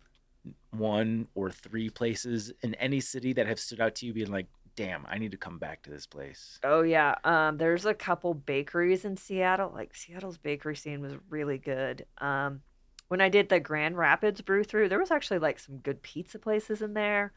one 0.72 1.28
or 1.36 1.50
three 1.52 1.90
places 1.90 2.52
in 2.62 2.76
any 2.76 3.00
city 3.00 3.34
that 3.34 3.48
have 3.48 3.60
stood 3.60 3.82
out 3.82 3.96
to 3.96 4.06
you, 4.06 4.14
being 4.14 4.32
like, 4.32 4.48
"Damn, 4.76 5.06
I 5.08 5.18
need 5.18 5.32
to 5.32 5.38
come 5.38 5.58
back 5.58 5.84
to 5.84 5.90
this 5.90 6.06
place." 6.06 6.60
Oh 6.64 6.82
yeah, 6.82 7.16
um, 7.24 7.58
there's 7.58 7.86
a 7.86 7.94
couple 7.94 8.34
bakeries 8.34 9.06
in 9.06 9.18
Seattle. 9.18 9.72
Like 9.74 9.96
Seattle's 9.96 10.38
bakery 10.38 10.76
scene 10.76 11.02
was 11.02 11.14
really 11.30 11.58
good. 11.58 12.06
Um, 12.20 12.62
when 13.08 13.22
I 13.22 13.30
did 13.30 13.50
the 13.50 13.60
Grand 13.60 13.98
Rapids 13.98 14.42
brew 14.42 14.64
through, 14.64 14.90
there 14.90 15.00
was 15.00 15.12
actually 15.12 15.40
like 15.40 15.60
some 15.60 15.78
good 15.78 16.02
pizza 16.02 16.40
places 16.40 16.82
in 16.82 16.94
there. 16.94 17.34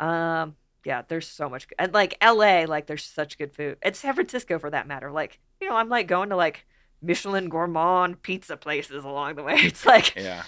Um, 0.00 0.56
yeah, 0.84 1.02
there's 1.06 1.28
so 1.28 1.48
much, 1.48 1.66
and 1.78 1.92
like 1.94 2.16
L.A., 2.20 2.66
like 2.66 2.86
there's 2.86 3.04
such 3.04 3.38
good 3.38 3.54
food, 3.54 3.78
and 3.82 3.96
San 3.96 4.14
Francisco 4.14 4.58
for 4.58 4.70
that 4.70 4.86
matter. 4.86 5.10
Like 5.10 5.40
you 5.60 5.68
know, 5.68 5.76
I'm 5.76 5.88
like 5.88 6.06
going 6.06 6.30
to 6.30 6.36
like 6.36 6.66
Michelin 7.02 7.48
gourmand 7.48 8.22
pizza 8.22 8.56
places 8.56 9.04
along 9.04 9.36
the 9.36 9.42
way. 9.42 9.54
It's 9.58 9.86
like 9.86 10.14
Yeah. 10.16 10.42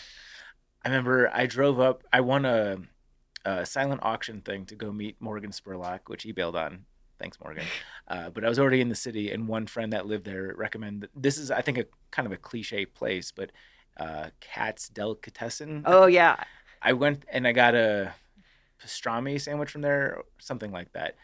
I 0.85 0.89
remember 0.89 1.29
I 1.33 1.47
drove 1.47 1.81
up. 1.81 2.05
I 2.13 2.21
won 2.21 2.45
a, 2.45 2.79
a 3.47 3.65
silent 3.65 4.01
auction 4.03 4.41
thing 4.41 4.67
to 4.67 4.75
go 4.75 4.93
meet 4.93 5.17
Morgan 5.21 5.51
Spurlock, 5.53 6.01
which 6.07 6.25
he 6.25 6.33
bailed 6.33 6.57
on. 6.57 6.85
Thanks, 7.19 7.39
Morgan. 7.43 7.65
Uh, 8.09 8.31
but 8.31 8.45
I 8.45 8.49
was 8.49 8.61
already 8.61 8.81
in 8.81 8.89
the 8.89 8.95
city, 8.95 9.33
and 9.33 9.49
one 9.49 9.67
friend 9.67 9.93
that 9.93 10.07
lived 10.07 10.25
there 10.25 10.55
recommended. 10.57 11.11
This 11.17 11.39
is, 11.39 11.51
I 11.51 11.61
think, 11.61 11.77
a 11.77 11.87
kind 12.13 12.25
of 12.25 12.31
a 12.31 12.37
cliche 12.37 12.87
place, 12.87 13.33
but 13.33 13.51
uh, 13.97 14.29
Katz's 14.39 14.91
Delicatessen. 14.91 15.83
oh 15.87 16.07
yeah, 16.07 16.37
I 16.81 16.93
went 16.93 17.25
and 17.33 17.49
I 17.49 17.51
got 17.51 17.75
a 17.75 18.15
pastrami 18.81 19.41
sandwich 19.41 19.73
from 19.73 19.81
there, 19.81 20.19
or 20.19 20.25
something 20.39 20.71
like 20.71 20.93
that. 20.93 21.17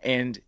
And 0.00 0.38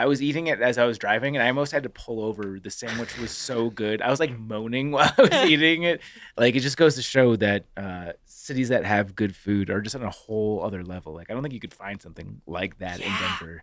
I 0.00 0.06
was 0.06 0.22
eating 0.22 0.46
it 0.46 0.62
as 0.62 0.78
I 0.78 0.86
was 0.86 0.96
driving, 0.96 1.36
and 1.36 1.42
I 1.42 1.48
almost 1.48 1.72
had 1.72 1.82
to 1.82 1.90
pull 1.90 2.24
over. 2.24 2.58
The 2.58 2.70
sandwich 2.70 3.18
was 3.18 3.30
so 3.30 3.68
good. 3.68 4.00
I 4.00 4.08
was 4.08 4.18
like 4.18 4.36
moaning 4.38 4.90
while 4.92 5.12
I 5.18 5.22
was 5.22 5.32
eating 5.50 5.82
it. 5.82 6.00
Like 6.38 6.56
it 6.56 6.60
just 6.60 6.78
goes 6.78 6.94
to 6.94 7.02
show 7.02 7.36
that 7.36 7.66
uh, 7.76 8.12
cities 8.24 8.70
that 8.70 8.86
have 8.86 9.14
good 9.14 9.36
food 9.36 9.68
are 9.68 9.82
just 9.82 9.94
on 9.94 10.02
a 10.02 10.10
whole 10.10 10.62
other 10.64 10.82
level. 10.82 11.12
Like 11.12 11.30
I 11.30 11.34
don't 11.34 11.42
think 11.42 11.52
you 11.52 11.60
could 11.60 11.74
find 11.74 12.00
something 12.00 12.40
like 12.46 12.78
that 12.78 13.00
in 13.00 13.12
Denver. 13.12 13.62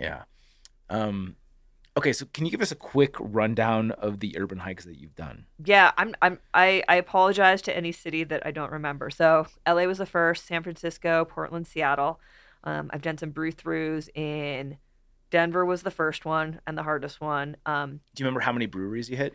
Yeah. 0.00 0.22
Um. 0.90 1.36
Okay, 1.96 2.12
so 2.12 2.26
can 2.32 2.44
you 2.44 2.52
give 2.52 2.62
us 2.62 2.70
a 2.70 2.76
quick 2.76 3.16
rundown 3.18 3.90
of 3.92 4.20
the 4.20 4.38
urban 4.38 4.58
hikes 4.58 4.84
that 4.84 4.98
you've 4.98 5.16
done? 5.16 5.46
Yeah, 5.64 5.92
I'm 5.96 6.14
I'm 6.20 6.40
I, 6.54 6.82
I 6.88 6.96
apologize 6.96 7.62
to 7.62 7.76
any 7.76 7.92
city 7.92 8.24
that 8.24 8.44
I 8.44 8.50
don't 8.50 8.72
remember. 8.72 9.10
So 9.10 9.46
LA 9.66 9.84
was 9.84 9.98
the 9.98 10.06
first, 10.06 10.46
San 10.46 10.62
Francisco, 10.64 11.24
Portland, 11.24 11.66
Seattle. 11.66 12.20
Um, 12.64 12.90
I've 12.92 13.02
done 13.02 13.18
some 13.18 13.30
brew 13.30 13.52
throughs 13.52 14.08
in 14.14 14.78
Denver 15.30 15.64
was 15.64 15.82
the 15.82 15.90
first 15.90 16.24
one 16.24 16.60
and 16.66 16.76
the 16.76 16.82
hardest 16.82 17.20
one. 17.20 17.56
Um, 17.66 18.00
Do 18.14 18.22
you 18.22 18.26
remember 18.26 18.40
how 18.40 18.52
many 18.52 18.66
breweries 18.66 19.10
you 19.10 19.16
hit? 19.16 19.34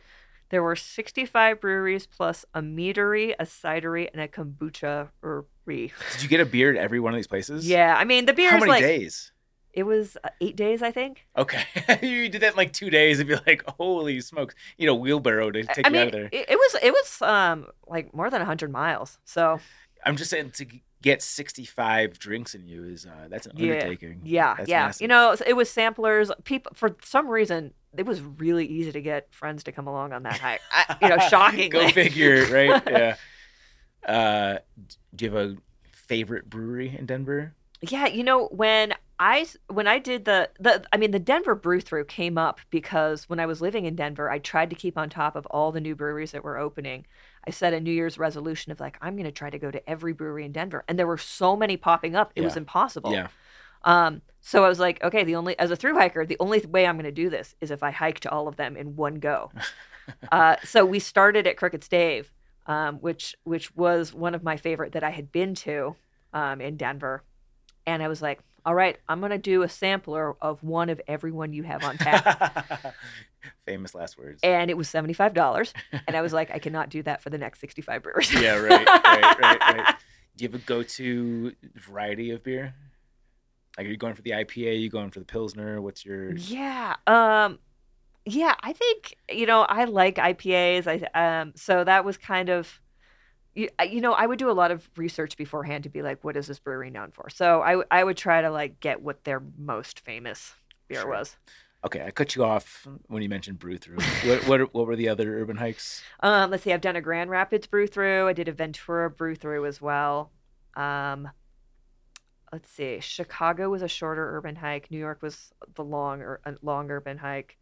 there 0.50 0.62
were 0.62 0.76
65 0.76 1.60
breweries 1.60 2.06
plus 2.06 2.46
a 2.54 2.62
meadery, 2.62 3.34
a 3.40 3.44
cidery, 3.44 4.08
and 4.14 4.22
a 4.22 4.28
kombucha 4.28 5.10
Did 5.24 5.92
Did 6.12 6.22
you 6.22 6.30
get 6.30 6.40
a 6.42 6.46
beer 6.46 6.70
at 6.70 6.78
every 6.78 7.00
one 7.00 7.12
of 7.12 7.18
these 7.18 7.26
places? 7.26 7.68
Yeah, 7.68 7.96
I 7.98 8.04
mean 8.04 8.26
the 8.26 8.34
beer 8.34 8.52
How 8.52 8.60
many 8.60 8.70
like 8.72 8.82
days? 8.84 9.32
it 9.74 9.84
was 9.84 10.16
uh, 10.24 10.30
eight 10.42 10.56
days, 10.56 10.84
I 10.84 10.92
think. 10.92 11.26
Okay, 11.36 11.64
you 12.04 12.30
did 12.30 12.42
that 12.42 12.52
in 12.52 12.58
like 12.58 12.72
two 12.72 12.92
days 12.92 13.20
and 13.20 13.28
be 13.28 13.36
like, 13.48 13.64
"Holy 13.80 14.22
smokes!" 14.22 14.54
You 14.78 14.86
know, 14.86 14.94
wheelbarrow 14.94 15.50
to 15.50 15.64
take 15.64 15.88
I 15.88 15.90
you 15.90 15.94
mean, 15.94 16.02
out 16.02 16.08
of 16.10 16.14
there. 16.14 16.30
it, 16.32 16.50
it 16.50 16.56
was 16.56 16.76
it 16.84 16.92
was 16.92 17.22
um 17.24 17.68
like 17.88 18.14
more 18.14 18.30
than 18.30 18.40
100 18.42 18.72
miles. 18.72 19.18
So 19.26 19.60
I'm 20.06 20.18
just 20.18 20.30
saying 20.30 20.52
to 20.52 20.68
get 21.04 21.22
65 21.22 22.18
drinks 22.18 22.56
in 22.56 22.66
you 22.66 22.86
is 22.86 23.06
uh, 23.06 23.28
that's 23.30 23.46
an 23.46 23.54
Yeah. 23.58 23.74
undertaking. 23.74 24.22
Yeah, 24.24 24.56
That's 24.58 24.70
yeah. 24.70 24.86
massive. 24.88 25.02
You 25.04 25.08
know, 25.10 25.36
it 25.46 25.54
was 25.54 25.70
samplers. 25.70 26.32
People 26.46 26.72
for 26.74 26.96
some 27.04 27.28
reason 27.28 27.74
it 27.96 28.08
was 28.08 28.22
really 28.22 28.66
easy 28.66 28.92
to 28.92 29.02
get 29.02 29.32
friends 29.32 29.64
to 29.66 29.72
come 29.72 29.86
along 29.86 30.14
on 30.14 30.24
that 30.24 30.40
hike. 30.40 30.62
I, 30.72 30.98
you 31.00 31.10
know, 31.10 31.20
shockingly. 31.30 31.70
Go 31.70 31.90
figure, 31.90 32.46
right? 32.48 32.82
Yeah. 32.90 33.16
Uh, 34.08 34.58
do 35.16 35.26
you 35.26 35.32
have 35.32 35.50
a 35.52 35.56
favorite 35.92 36.50
brewery 36.50 36.96
in 36.98 37.06
Denver? 37.06 37.54
Yeah, 37.82 38.08
you 38.08 38.24
know 38.24 38.48
when 38.48 38.94
I 39.20 39.46
when 39.68 39.88
I 39.88 40.00
did 40.00 40.26
the 40.26 40.50
the 40.60 40.84
I 40.92 40.98
mean 40.98 41.12
the 41.12 41.20
Denver 41.20 41.56
Brew 41.56 41.80
Through 41.80 42.06
came 42.06 42.38
up 42.38 42.60
because 42.70 43.30
when 43.30 43.40
I 43.40 43.46
was 43.46 43.62
living 43.62 43.86
in 43.86 43.96
Denver, 43.96 44.30
I 44.30 44.40
tried 44.40 44.70
to 44.72 44.76
keep 44.76 44.98
on 44.98 45.10
top 45.10 45.36
of 45.36 45.46
all 45.48 45.72
the 45.72 45.80
new 45.82 45.96
breweries 45.96 46.32
that 46.32 46.44
were 46.44 46.58
opening. 46.58 47.06
I 47.46 47.52
set 47.52 47.74
a 47.74 47.80
New 47.80 47.92
Year's 47.92 48.18
resolution 48.18 48.72
of 48.72 48.80
like 48.80 48.98
I'm 49.02 49.16
going 49.16 49.26
to 49.26 49.32
try 49.32 49.50
to 49.50 49.60
go 49.60 49.72
to 49.72 49.90
every 49.90 50.14
brewery 50.14 50.46
in 50.46 50.52
Denver, 50.52 50.84
and 50.88 50.98
there 50.98 51.08
were 51.08 51.18
so 51.18 51.56
many 51.56 51.78
popping 51.78 52.16
up, 52.16 52.32
it 52.36 52.42
was 52.42 52.58
impossible. 52.58 53.12
Yeah. 53.12 53.28
Um, 53.84 54.22
so 54.42 54.64
I 54.64 54.70
was 54.70 54.80
like, 54.80 55.04
okay, 55.04 55.24
the 55.24 55.36
only 55.36 55.58
as 55.60 55.72
a 55.72 55.76
through 55.76 55.96
hiker, 55.96 56.26
the 56.26 56.38
only 56.40 56.60
way 56.62 56.86
I'm 56.86 56.96
going 56.96 57.06
to 57.06 57.12
do 57.12 57.30
this 57.30 57.56
is 57.62 57.72
if 57.72 57.84
I 57.84 57.92
hike 57.92 58.20
to 58.22 58.32
all 58.32 58.48
of 58.48 58.56
them 58.56 58.76
in 58.76 58.96
one 58.96 59.16
go. 59.16 59.52
uh, 60.32 60.58
so 60.64 60.86
we 60.86 61.00
started 61.00 61.48
at 61.48 61.58
Crooked 61.58 61.84
Stave, 61.84 62.32
um, 62.66 62.98
which 62.98 63.36
which 63.44 63.76
was 63.76 64.14
one 64.14 64.36
of 64.36 64.44
my 64.44 64.58
favorite 64.58 64.94
that 64.94 65.04
I 65.04 65.12
had 65.12 65.32
been 65.32 65.56
to 65.56 65.96
um, 66.34 66.62
in 66.62 66.78
Denver, 66.78 67.24
and 67.86 68.02
I 68.02 68.08
was 68.08 68.22
like, 68.22 68.40
all 68.66 68.74
right, 68.76 68.98
I'm 69.10 69.20
going 69.20 69.32
to 69.32 69.38
do 69.38 69.64
a 69.64 69.70
sampler 69.70 70.36
of 70.42 70.64
one 70.64 70.90
of 70.90 71.02
everyone 71.08 71.54
you 71.54 71.64
have 71.64 71.84
on 71.84 71.98
tap, 71.98 72.94
Famous 73.66 73.94
last 73.94 74.18
words. 74.18 74.40
and 74.44 74.70
it 74.72 74.78
was 74.78 74.90
seventy 74.90 75.14
five 75.14 75.34
dollars, 75.34 75.74
and 76.08 76.16
I 76.16 76.22
was 76.22 76.32
like, 76.34 76.50
I 76.52 76.60
cannot 76.60 76.90
do 76.90 77.04
that 77.04 77.22
for 77.22 77.30
the 77.30 77.38
next 77.38 77.60
sixty 77.60 77.82
five 77.82 78.04
brewers. 78.04 78.34
yeah, 78.34 78.56
right, 78.56 78.88
right, 78.88 79.40
right, 79.40 79.60
right. 79.60 79.96
Do 80.36 80.44
you 80.44 80.50
have 80.52 80.60
a 80.60 80.64
go-to 80.66 81.54
variety 81.76 82.32
of 82.32 82.44
beer? 82.44 82.74
Like, 83.78 83.86
are 83.86 83.90
you 83.90 83.98
going 83.98 84.16
for 84.16 84.24
the 84.24 84.32
IPA? 84.32 84.70
Are 84.70 84.72
you 84.72 84.90
going 84.90 85.12
for 85.12 85.20
the 85.20 85.26
Pilsner? 85.26 85.80
What's 85.80 86.04
your? 86.06 86.34
Yeah. 86.36 86.96
Um 87.06 87.60
yeah, 88.26 88.56
I 88.62 88.74
think 88.74 89.16
you 89.30 89.46
know, 89.46 89.62
I 89.62 89.84
like 89.84 90.16
IPAs. 90.16 90.88
I 91.14 91.40
um 91.42 91.54
so 91.56 91.84
that 91.84 92.04
was 92.06 92.18
kind 92.18 92.50
of 92.50 92.80
you, 93.56 93.70
you 93.88 94.02
know, 94.02 94.14
I 94.14 94.26
would 94.26 94.40
do 94.40 94.50
a 94.50 94.54
lot 94.54 94.72
of 94.72 94.90
research 94.96 95.38
beforehand 95.38 95.84
to 95.84 95.90
be 95.90 96.02
like 96.02 96.24
what 96.24 96.36
is 96.38 96.48
this 96.48 96.60
brewery 96.60 96.90
known 96.90 97.12
for? 97.12 97.30
So 97.30 97.62
I, 97.62 97.84
I 97.92 98.04
would 98.04 98.18
try 98.18 98.42
to 98.42 98.50
like 98.50 98.80
get 98.80 99.02
what 99.02 99.24
their 99.24 99.42
most 99.58 100.00
famous 100.02 100.54
beer 100.88 101.02
Sure. 101.02 101.10
was. 101.10 101.38
Okay, 101.86 102.02
I 102.06 102.12
cut 102.12 102.36
you 102.36 102.46
off 102.46 102.88
when 103.08 103.22
you 103.22 103.28
mentioned 103.30 103.60
brew 103.60 103.78
through. 103.78 103.98
what, 104.26 104.48
what 104.48 104.74
what 104.74 104.88
were 104.88 104.96
the 104.96 105.10
other 105.10 105.40
urban 105.42 105.58
hikes? 105.58 106.02
Um 106.22 106.50
let's 106.52 106.64
see, 106.64 106.74
I've 106.74 106.82
done 106.82 106.96
a 106.96 107.02
Grand 107.02 107.30
Rapids 107.30 107.68
brew 107.68 107.88
through. 107.88 108.28
I 108.28 108.34
did 108.34 108.48
a 108.48 108.54
Ventura 108.54 109.10
brew 109.10 109.36
through 109.36 109.66
as 109.66 109.82
well. 109.82 110.32
Um 110.76 111.30
let's 112.52 112.70
see. 112.72 113.00
Chicago 113.02 113.70
was 113.70 113.82
a 113.82 113.88
shorter 113.88 114.36
urban 114.38 114.56
hike. 114.56 114.90
New 114.92 114.98
York 115.00 115.22
was 115.22 115.52
the 115.76 115.84
long 115.84 116.22
or 116.22 116.40
long 116.62 116.90
urban 116.90 117.18
hike. 117.18 117.58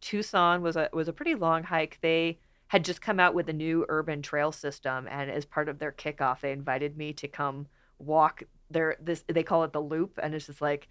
Tucson 0.00 0.62
was 0.62 0.76
a 0.76 0.88
was 0.92 1.08
a 1.08 1.12
pretty 1.12 1.34
long 1.34 1.62
hike. 1.64 1.98
They 2.00 2.38
had 2.68 2.84
just 2.84 3.00
come 3.00 3.20
out 3.20 3.34
with 3.34 3.48
a 3.48 3.52
new 3.52 3.84
urban 3.88 4.22
trail 4.22 4.52
system, 4.52 5.06
and 5.10 5.30
as 5.30 5.44
part 5.44 5.68
of 5.68 5.78
their 5.78 5.92
kickoff, 5.92 6.40
they 6.40 6.52
invited 6.52 6.96
me 6.96 7.12
to 7.14 7.28
come 7.28 7.66
walk 7.98 8.42
their 8.70 8.96
this. 9.00 9.24
They 9.28 9.42
call 9.42 9.64
it 9.64 9.72
the 9.72 9.80
loop, 9.80 10.18
and 10.22 10.34
it's 10.34 10.46
just 10.46 10.60
like 10.60 10.88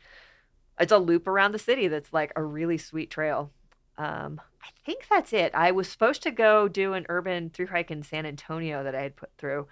it's 0.80 0.92
a 0.92 0.98
loop 0.98 1.28
around 1.28 1.52
the 1.54 1.60
city 1.60 1.88
that's 1.88 2.14
like 2.14 2.32
a 2.36 2.44
really 2.44 2.78
sweet 2.78 3.10
trail. 3.12 3.52
Um, 3.98 4.42
I 4.62 4.68
think 4.86 5.08
that's 5.10 5.32
it. 5.34 5.54
I 5.56 5.72
was 5.72 5.88
supposed 5.88 6.22
to 6.24 6.32
go 6.32 6.68
do 6.68 6.94
an 6.94 7.06
urban 7.10 7.50
through 7.50 7.68
hike 7.68 7.92
in 7.92 8.04
San 8.04 8.26
Antonio 8.26 8.84
that 8.84 8.96
I 8.96 9.02
had 9.02 9.16
put 9.16 9.30
through, 9.38 9.68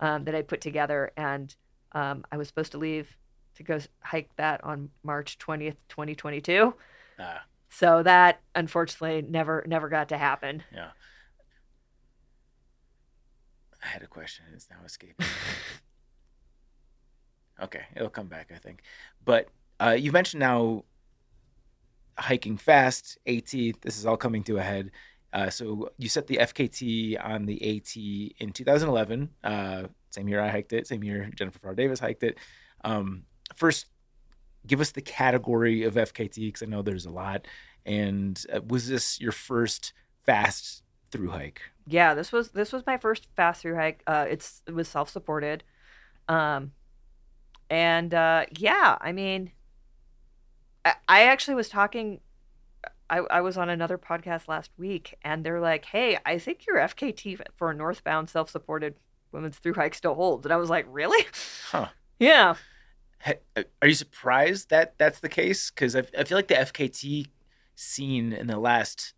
um, 0.00 0.24
that 0.24 0.34
I 0.34 0.42
put 0.42 0.60
together, 0.60 1.12
and 1.16 1.54
um, 1.92 2.24
I 2.32 2.36
was 2.36 2.48
supposed 2.48 2.72
to 2.72 2.78
leave 2.78 3.16
to 3.56 3.62
go 3.62 3.78
hike 4.00 4.30
that 4.36 4.62
on 4.64 4.90
March 5.02 5.38
twentieth, 5.38 5.76
twenty 5.88 6.14
twenty 6.14 6.40
two. 6.40 6.74
Ah, 7.18 7.42
So 7.68 8.02
that 8.04 8.40
unfortunately 8.54 9.22
never 9.28 9.64
never 9.66 9.88
got 9.88 10.08
to 10.10 10.18
happen. 10.18 10.62
yeah. 10.72 10.90
I 13.82 13.86
had 13.86 14.02
a 14.02 14.06
question. 14.06 14.46
It's 14.54 14.68
now 14.70 14.76
escaping. 14.84 15.26
okay, 17.62 17.82
it'll 17.94 18.08
come 18.08 18.26
back, 18.26 18.50
I 18.54 18.58
think. 18.58 18.82
But 19.24 19.48
uh, 19.80 19.96
you 19.98 20.12
mentioned 20.12 20.40
now 20.40 20.84
hiking 22.18 22.56
fast, 22.56 23.18
AT. 23.26 23.50
This 23.50 23.98
is 23.98 24.06
all 24.06 24.16
coming 24.16 24.42
to 24.44 24.58
a 24.58 24.62
head. 24.62 24.90
Uh, 25.32 25.50
so 25.50 25.90
you 25.98 26.08
set 26.08 26.26
the 26.26 26.38
FKT 26.38 27.22
on 27.22 27.46
the 27.46 27.76
AT 27.76 27.96
in 28.40 28.52
2011. 28.52 29.28
Uh, 29.44 29.84
same 30.10 30.28
year 30.28 30.40
I 30.40 30.48
hiked 30.48 30.72
it. 30.72 30.86
Same 30.86 31.04
year 31.04 31.30
Jennifer 31.34 31.58
Pharr 31.58 31.76
Davis 31.76 32.00
hiked 32.00 32.22
it. 32.22 32.38
Um, 32.82 33.24
first, 33.54 33.86
give 34.66 34.80
us 34.80 34.92
the 34.92 35.02
category 35.02 35.84
of 35.84 35.94
FKT 35.94 36.36
because 36.36 36.62
I 36.62 36.66
know 36.66 36.82
there's 36.82 37.06
a 37.06 37.10
lot. 37.10 37.46
And 37.84 38.42
uh, 38.52 38.60
was 38.66 38.88
this 38.88 39.20
your 39.20 39.32
first 39.32 39.92
fast 40.24 40.82
through 41.10 41.30
hike? 41.30 41.60
Yeah, 41.86 42.14
this 42.14 42.32
was 42.32 42.50
this 42.50 42.72
was 42.72 42.84
my 42.86 42.98
first 42.98 43.28
fast 43.36 43.62
through 43.62 43.76
hike. 43.76 44.02
Uh, 44.06 44.26
it's 44.28 44.62
it 44.66 44.74
was 44.74 44.88
self 44.88 45.08
supported, 45.08 45.64
um, 46.28 46.72
and 47.70 48.12
uh, 48.12 48.46
yeah, 48.56 48.98
I 49.00 49.12
mean, 49.12 49.52
I, 50.84 50.94
I 51.08 51.22
actually 51.24 51.54
was 51.54 51.68
talking. 51.68 52.20
I, 53.10 53.20
I 53.20 53.40
was 53.40 53.56
on 53.56 53.70
another 53.70 53.96
podcast 53.96 54.48
last 54.48 54.70
week, 54.76 55.16
and 55.22 55.44
they're 55.44 55.60
like, 55.60 55.86
"Hey, 55.86 56.18
I 56.26 56.38
think 56.38 56.66
your 56.66 56.76
FKT 56.76 57.40
for 57.56 57.70
a 57.70 57.74
northbound 57.74 58.28
self 58.28 58.50
supported 58.50 58.96
women's 59.32 59.58
through 59.58 59.74
hike 59.74 59.94
still 59.94 60.14
holds," 60.14 60.44
and 60.44 60.52
I 60.52 60.56
was 60.56 60.68
like, 60.70 60.86
"Really? 60.88 61.24
Huh. 61.70 61.88
Yeah, 62.18 62.56
uh, 63.26 63.62
Are 63.82 63.88
you 63.88 63.94
surprised 63.94 64.70
that 64.70 64.94
that's 64.98 65.20
the 65.20 65.28
case? 65.28 65.70
Because 65.70 65.96
I, 65.96 66.02
I 66.18 66.24
feel 66.24 66.38
like 66.38 66.48
the 66.48 66.54
FKT 66.54 67.26
scene 67.74 68.32
in 68.32 68.46
the 68.46 68.58
last 68.58 69.14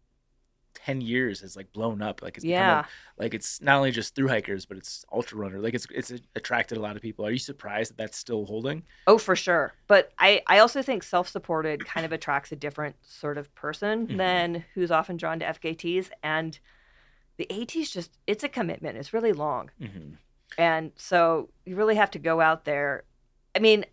10 0.85 1.01
years 1.01 1.40
has 1.40 1.57
like 1.57 1.73
blown 1.73 2.01
up. 2.02 2.23
Like 2.23 2.36
it's 2.36 2.44
become 2.44 2.59
a- 2.62 2.66
yeah." 2.66 2.85
like 3.19 3.35
it's 3.35 3.61
not 3.61 3.77
only 3.77 3.90
just 3.90 4.15
through 4.15 4.28
hikers, 4.28 4.65
but 4.66 4.77
it's 4.77 5.05
ultra 5.12 5.39
runner. 5.39 5.59
Like 5.61 5.74
it's 5.74 5.86
it's 5.90 6.12
attracted 6.35 6.78
a 6.78 6.81
lot 6.81 6.97
of 6.97 7.02
people. 7.02 7.27
Are 7.27 7.31
you 7.31 7.39
surprised 7.39 7.90
that 7.90 7.97
that's 7.98 8.16
still 8.19 8.47
holding? 8.47 8.82
Oh, 9.07 9.19
for 9.19 9.36
sure. 9.36 9.74
But 9.89 10.12
I, 10.19 10.43
I 10.47 10.59
also 10.59 10.82
think 10.82 11.02
self 11.02 11.28
supported 11.28 11.85
kind 11.85 12.05
of 12.07 12.12
attracts 12.12 12.51
a 12.52 12.57
different 12.57 12.97
sort 13.02 13.36
of 13.39 13.55
person 13.55 14.07
Mhm. 14.07 14.16
than 14.16 14.65
who's 14.74 14.90
often 14.90 15.16
drawn 15.16 15.39
to 15.40 15.47
FKTs. 15.47 16.11
And 16.23 16.59
the 17.36 17.47
AT's 17.51 17.90
just, 17.90 18.19
it's 18.27 18.44
a 18.44 18.48
commitment. 18.48 18.97
It's 18.98 19.12
really 19.15 19.32
long. 19.32 19.70
Mm-hmm. 19.81 20.15
And 20.59 20.93
so 20.97 21.48
you 21.65 21.77
really 21.77 21.94
have 21.97 22.11
to 22.12 22.19
go 22.19 22.40
out 22.40 22.65
there. 22.65 23.05
I 23.55 23.59
mean, 23.61 23.85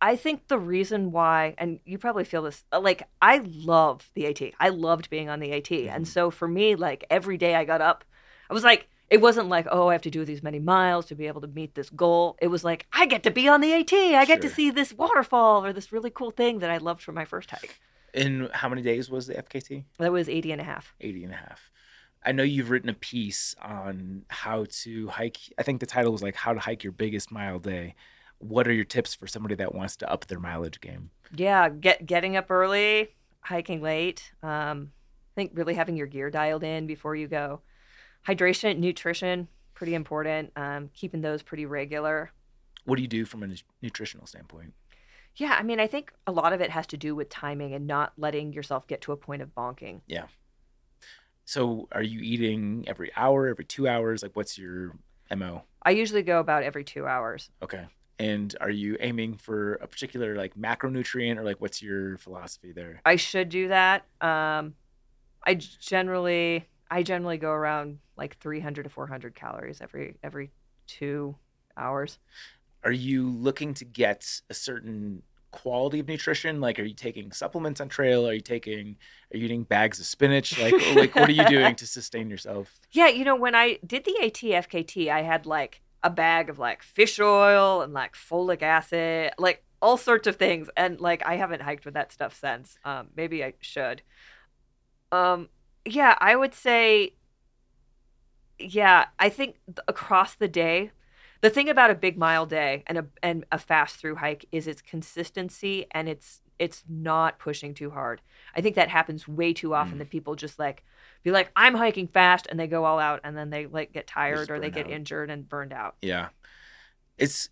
I 0.00 0.16
think 0.16 0.48
the 0.48 0.58
reason 0.58 1.12
why, 1.12 1.54
and 1.58 1.80
you 1.84 1.98
probably 1.98 2.24
feel 2.24 2.42
this, 2.42 2.64
uh, 2.72 2.80
like 2.80 3.02
I 3.20 3.42
love 3.44 4.10
the 4.14 4.26
AT. 4.26 4.54
I 4.58 4.70
loved 4.70 5.10
being 5.10 5.28
on 5.28 5.40
the 5.40 5.52
AT. 5.52 5.70
Mhm. 5.70 5.94
And 5.94 6.08
so 6.08 6.30
for 6.30 6.48
me, 6.48 6.74
like 6.74 7.04
every 7.10 7.36
day 7.36 7.54
I 7.54 7.64
got 7.64 7.80
up, 7.80 8.04
I 8.48 8.54
was 8.54 8.64
like, 8.64 8.88
it 9.10 9.20
wasn't 9.20 9.48
like, 9.48 9.66
oh, 9.70 9.88
I 9.88 9.92
have 9.92 10.02
to 10.02 10.10
do 10.10 10.24
these 10.24 10.42
many 10.42 10.58
miles 10.58 11.06
to 11.06 11.14
be 11.14 11.26
able 11.26 11.40
to 11.40 11.46
meet 11.46 11.74
this 11.74 11.88
goal. 11.90 12.36
It 12.42 12.48
was 12.48 12.62
like, 12.62 12.86
I 12.92 13.06
get 13.06 13.22
to 13.22 13.30
be 13.30 13.48
on 13.48 13.60
the 13.60 13.72
AT. 13.72 13.92
I 13.92 14.24
get 14.26 14.42
to 14.42 14.50
see 14.50 14.70
this 14.70 14.92
waterfall 14.92 15.64
or 15.64 15.72
this 15.72 15.92
really 15.92 16.10
cool 16.10 16.30
thing 16.30 16.58
that 16.58 16.70
I 16.70 16.76
loved 16.76 17.02
from 17.02 17.14
my 17.14 17.24
first 17.24 17.50
hike. 17.50 17.80
In 18.12 18.48
how 18.52 18.68
many 18.68 18.82
days 18.82 19.10
was 19.10 19.26
the 19.26 19.34
FKT? 19.34 19.84
That 19.98 20.12
was 20.12 20.28
80 20.28 20.52
and 20.52 20.60
a 20.60 20.64
half. 20.64 20.94
80 21.00 21.24
and 21.24 21.32
a 21.32 21.36
half. 21.36 21.70
I 22.24 22.32
know 22.32 22.42
you've 22.42 22.68
written 22.70 22.88
a 22.90 22.94
piece 22.94 23.54
on 23.62 24.24
how 24.28 24.66
to 24.82 25.08
hike. 25.08 25.38
I 25.58 25.62
think 25.62 25.80
the 25.80 25.86
title 25.86 26.12
was 26.12 26.22
like 26.22 26.34
how 26.34 26.52
to 26.52 26.60
hike 26.60 26.82
your 26.82 26.92
biggest 26.92 27.30
mile 27.30 27.58
day. 27.58 27.94
What 28.38 28.68
are 28.68 28.72
your 28.72 28.84
tips 28.84 29.14
for 29.14 29.26
somebody 29.26 29.54
that 29.56 29.74
wants 29.74 29.96
to 29.96 30.10
up 30.10 30.26
their 30.26 30.38
mileage 30.38 30.80
game? 30.80 31.10
Yeah, 31.34 31.68
get 31.68 32.06
getting 32.06 32.36
up 32.36 32.50
early, 32.50 33.08
hiking 33.40 33.82
late. 33.82 34.32
Um, 34.42 34.92
I 35.34 35.34
think 35.34 35.52
really 35.54 35.74
having 35.74 35.96
your 35.96 36.06
gear 36.06 36.30
dialed 36.30 36.64
in 36.64 36.86
before 36.86 37.16
you 37.16 37.26
go. 37.28 37.60
Hydration, 38.26 38.78
nutrition, 38.78 39.48
pretty 39.74 39.94
important. 39.94 40.52
Um, 40.56 40.90
keeping 40.94 41.20
those 41.20 41.42
pretty 41.42 41.66
regular. 41.66 42.30
What 42.84 42.96
do 42.96 43.02
you 43.02 43.08
do 43.08 43.24
from 43.24 43.42
a 43.42 43.48
nutritional 43.82 44.26
standpoint? 44.26 44.72
Yeah, 45.36 45.56
I 45.58 45.62
mean, 45.62 45.78
I 45.78 45.86
think 45.86 46.12
a 46.26 46.32
lot 46.32 46.52
of 46.52 46.60
it 46.60 46.70
has 46.70 46.86
to 46.88 46.96
do 46.96 47.14
with 47.14 47.28
timing 47.28 47.72
and 47.72 47.86
not 47.86 48.12
letting 48.16 48.52
yourself 48.52 48.86
get 48.88 49.00
to 49.02 49.12
a 49.12 49.16
point 49.16 49.40
of 49.40 49.54
bonking. 49.54 50.00
Yeah. 50.06 50.24
So, 51.44 51.88
are 51.92 52.02
you 52.02 52.20
eating 52.20 52.84
every 52.88 53.10
hour, 53.16 53.46
every 53.46 53.64
two 53.64 53.86
hours? 53.86 54.22
Like, 54.22 54.34
what's 54.34 54.58
your 54.58 54.96
MO? 55.34 55.62
I 55.82 55.90
usually 55.90 56.22
go 56.22 56.40
about 56.40 56.64
every 56.64 56.82
two 56.84 57.06
hours. 57.06 57.50
Okay. 57.62 57.86
And 58.18 58.54
are 58.60 58.70
you 58.70 58.96
aiming 59.00 59.36
for 59.36 59.74
a 59.74 59.86
particular 59.86 60.34
like 60.36 60.56
macronutrient 60.56 61.36
or 61.36 61.44
like 61.44 61.60
what's 61.60 61.80
your 61.82 62.18
philosophy 62.18 62.72
there? 62.72 63.00
I 63.04 63.16
should 63.16 63.48
do 63.48 63.68
that. 63.68 64.04
Um, 64.20 64.74
I 65.46 65.54
generally, 65.54 66.66
I 66.90 67.02
generally 67.02 67.38
go 67.38 67.50
around 67.50 67.98
like 68.16 68.36
300 68.38 68.82
to 68.84 68.88
400 68.88 69.34
calories 69.34 69.80
every 69.80 70.16
every 70.22 70.50
two 70.86 71.36
hours. 71.76 72.18
Are 72.84 72.92
you 72.92 73.28
looking 73.28 73.74
to 73.74 73.84
get 73.84 74.40
a 74.50 74.54
certain 74.54 75.22
quality 75.50 76.00
of 76.00 76.08
nutrition? 76.08 76.60
Like, 76.60 76.78
are 76.78 76.84
you 76.84 76.94
taking 76.94 77.32
supplements 77.32 77.80
on 77.80 77.88
trail? 77.88 78.26
Are 78.28 78.32
you 78.32 78.40
taking, 78.40 78.96
are 79.32 79.36
you 79.36 79.44
eating 79.46 79.64
bags 79.64 79.98
of 79.98 80.06
spinach? 80.06 80.58
Like, 80.60 80.74
like 80.94 81.14
what 81.14 81.28
are 81.28 81.32
you 81.32 81.46
doing 81.46 81.74
to 81.76 81.86
sustain 81.98 82.30
yourself? 82.30 82.78
Yeah, 82.92 83.08
you 83.08 83.24
know, 83.24 83.36
when 83.36 83.54
I 83.54 83.78
did 83.86 84.04
the 84.04 84.16
ATFKT, 84.22 85.08
I 85.10 85.22
had 85.22 85.46
like 85.46 85.82
a 86.02 86.10
bag 86.10 86.48
of 86.48 86.58
like 86.58 86.82
fish 86.82 87.18
oil 87.18 87.82
and 87.82 87.92
like 87.92 88.14
folic 88.14 88.62
acid, 88.62 89.32
like 89.38 89.64
all 89.82 89.96
sorts 89.96 90.26
of 90.26 90.36
things. 90.36 90.68
And 90.76 91.00
like 91.00 91.22
I 91.26 91.36
haven't 91.36 91.62
hiked 91.62 91.84
with 91.84 91.94
that 91.94 92.12
stuff 92.12 92.38
since. 92.38 92.78
Um, 92.84 93.08
maybe 93.16 93.42
I 93.44 93.54
should. 93.60 94.02
Um, 95.10 95.48
yeah, 95.84 96.16
I 96.20 96.36
would 96.36 96.54
say, 96.54 97.14
yeah, 98.58 99.06
I 99.18 99.28
think 99.28 99.56
th- 99.66 99.78
across 99.86 100.34
the 100.34 100.48
day, 100.48 100.90
the 101.40 101.50
thing 101.50 101.68
about 101.68 101.90
a 101.90 101.94
big 101.94 102.18
mile 102.18 102.46
day 102.46 102.82
and 102.86 102.98
a 102.98 103.06
and 103.22 103.44
a 103.52 103.58
fast 103.58 103.96
through 103.96 104.16
hike 104.16 104.44
is 104.50 104.66
its 104.66 104.82
consistency 104.82 105.86
and 105.92 106.08
it's 106.08 106.40
it's 106.58 106.82
not 106.88 107.38
pushing 107.38 107.72
too 107.74 107.90
hard. 107.90 108.20
I 108.56 108.60
think 108.60 108.74
that 108.74 108.88
happens 108.88 109.28
way 109.28 109.52
too 109.52 109.74
often 109.74 109.94
Mm. 109.96 109.98
that 109.98 110.10
people 110.10 110.34
just 110.34 110.58
like 110.58 110.82
be 111.22 111.30
like, 111.30 111.50
I'm 111.56 111.74
hiking 111.74 112.08
fast, 112.08 112.46
and 112.50 112.58
they 112.58 112.66
go 112.66 112.84
all 112.84 112.98
out, 112.98 113.20
and 113.24 113.36
then 113.36 113.50
they 113.50 113.66
like 113.66 113.92
get 113.92 114.06
tired 114.06 114.50
or 114.50 114.60
they 114.60 114.70
get 114.70 114.86
out. 114.86 114.92
injured 114.92 115.30
and 115.30 115.48
burned 115.48 115.72
out. 115.72 115.96
Yeah. 116.02 116.28
It's 117.16 117.50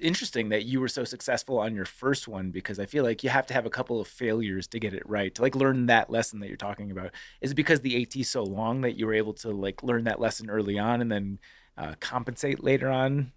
interesting 0.00 0.48
that 0.50 0.64
you 0.64 0.80
were 0.80 0.88
so 0.88 1.04
successful 1.04 1.58
on 1.58 1.74
your 1.74 1.84
first 1.84 2.28
one 2.28 2.50
because 2.50 2.78
I 2.78 2.86
feel 2.86 3.04
like 3.04 3.22
you 3.22 3.30
have 3.30 3.46
to 3.46 3.54
have 3.54 3.66
a 3.66 3.70
couple 3.70 4.00
of 4.00 4.08
failures 4.08 4.66
to 4.68 4.78
get 4.78 4.94
it 4.94 5.08
right, 5.08 5.34
to 5.34 5.42
like 5.42 5.54
learn 5.54 5.86
that 5.86 6.10
lesson 6.10 6.40
that 6.40 6.48
you're 6.48 6.56
talking 6.56 6.90
about. 6.90 7.10
Is 7.40 7.52
it 7.52 7.54
because 7.54 7.80
the 7.80 8.00
AT 8.02 8.16
is 8.16 8.28
so 8.28 8.42
long 8.42 8.82
that 8.82 8.96
you 8.96 9.06
were 9.06 9.14
able 9.14 9.34
to 9.34 9.50
like 9.50 9.82
learn 9.82 10.04
that 10.04 10.20
lesson 10.20 10.50
early 10.50 10.78
on 10.78 11.00
and 11.00 11.10
then 11.10 11.38
uh, 11.76 11.94
compensate 12.00 12.62
later 12.62 12.88
on? 12.88 13.32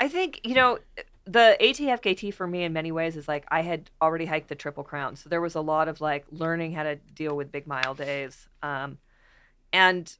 I 0.00 0.08
think 0.08 0.40
you 0.44 0.54
know 0.54 0.78
the 1.24 1.56
ATFKT 1.60 2.34
for 2.34 2.46
me 2.46 2.64
in 2.64 2.72
many 2.72 2.90
ways 2.90 3.16
is 3.16 3.28
like 3.28 3.44
I 3.48 3.62
had 3.62 3.90
already 4.00 4.26
hiked 4.26 4.48
the 4.48 4.54
Triple 4.54 4.84
Crown, 4.84 5.16
so 5.16 5.28
there 5.28 5.40
was 5.40 5.54
a 5.54 5.60
lot 5.60 5.88
of 5.88 6.00
like 6.00 6.24
learning 6.30 6.72
how 6.72 6.82
to 6.82 6.96
deal 6.96 7.36
with 7.36 7.52
big 7.52 7.66
mile 7.66 7.94
days. 7.94 8.48
Um, 8.62 8.98
and 9.72 10.16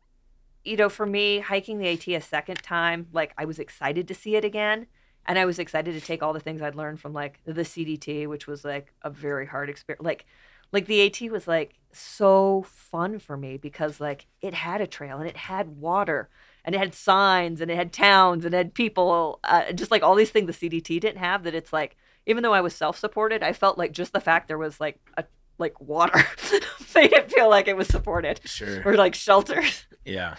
you 0.64 0.76
know, 0.76 0.88
for 0.88 1.06
me, 1.06 1.40
hiking 1.40 1.78
the 1.78 1.88
AT 1.88 2.06
a 2.06 2.20
second 2.20 2.62
time, 2.62 3.08
like 3.12 3.34
I 3.36 3.44
was 3.44 3.58
excited 3.58 4.06
to 4.08 4.14
see 4.14 4.36
it 4.36 4.44
again, 4.44 4.86
and 5.26 5.38
I 5.38 5.44
was 5.44 5.58
excited 5.58 5.94
to 5.94 6.00
take 6.00 6.22
all 6.22 6.32
the 6.32 6.40
things 6.40 6.62
I'd 6.62 6.76
learned 6.76 7.00
from 7.00 7.12
like 7.12 7.40
the 7.44 7.62
CDT, 7.62 8.28
which 8.28 8.46
was 8.46 8.64
like 8.64 8.92
a 9.02 9.10
very 9.10 9.46
hard 9.46 9.68
experience. 9.68 10.04
Like, 10.04 10.24
like 10.70 10.86
the 10.86 11.04
AT 11.04 11.32
was 11.32 11.48
like 11.48 11.74
so 11.92 12.62
fun 12.62 13.18
for 13.18 13.36
me 13.36 13.56
because 13.56 14.00
like 14.00 14.26
it 14.40 14.54
had 14.54 14.80
a 14.80 14.86
trail 14.86 15.18
and 15.18 15.28
it 15.28 15.36
had 15.36 15.80
water 15.80 16.28
and 16.64 16.74
it 16.74 16.78
had 16.78 16.94
signs 16.94 17.60
and 17.60 17.70
it 17.70 17.76
had 17.76 17.92
towns 17.92 18.44
and 18.44 18.54
it 18.54 18.56
had 18.56 18.74
people 18.74 19.40
uh, 19.44 19.72
just 19.72 19.90
like 19.90 20.02
all 20.02 20.14
these 20.14 20.30
things 20.30 20.46
the 20.58 20.68
cdt 20.70 21.00
didn't 21.00 21.18
have 21.18 21.42
that 21.44 21.54
it's 21.54 21.72
like 21.72 21.96
even 22.26 22.42
though 22.42 22.54
i 22.54 22.60
was 22.60 22.74
self-supported 22.74 23.42
i 23.42 23.52
felt 23.52 23.78
like 23.78 23.92
just 23.92 24.12
the 24.12 24.20
fact 24.20 24.48
there 24.48 24.58
was 24.58 24.80
like 24.80 24.98
a 25.16 25.24
like 25.58 25.80
water 25.80 26.24
made 26.94 27.12
it 27.12 27.30
feel 27.30 27.48
like 27.50 27.68
it 27.68 27.76
was 27.76 27.86
supported 27.88 28.40
Sure. 28.44 28.82
or 28.84 28.94
like 28.96 29.14
shelters 29.14 29.86
Yeah. 30.04 30.36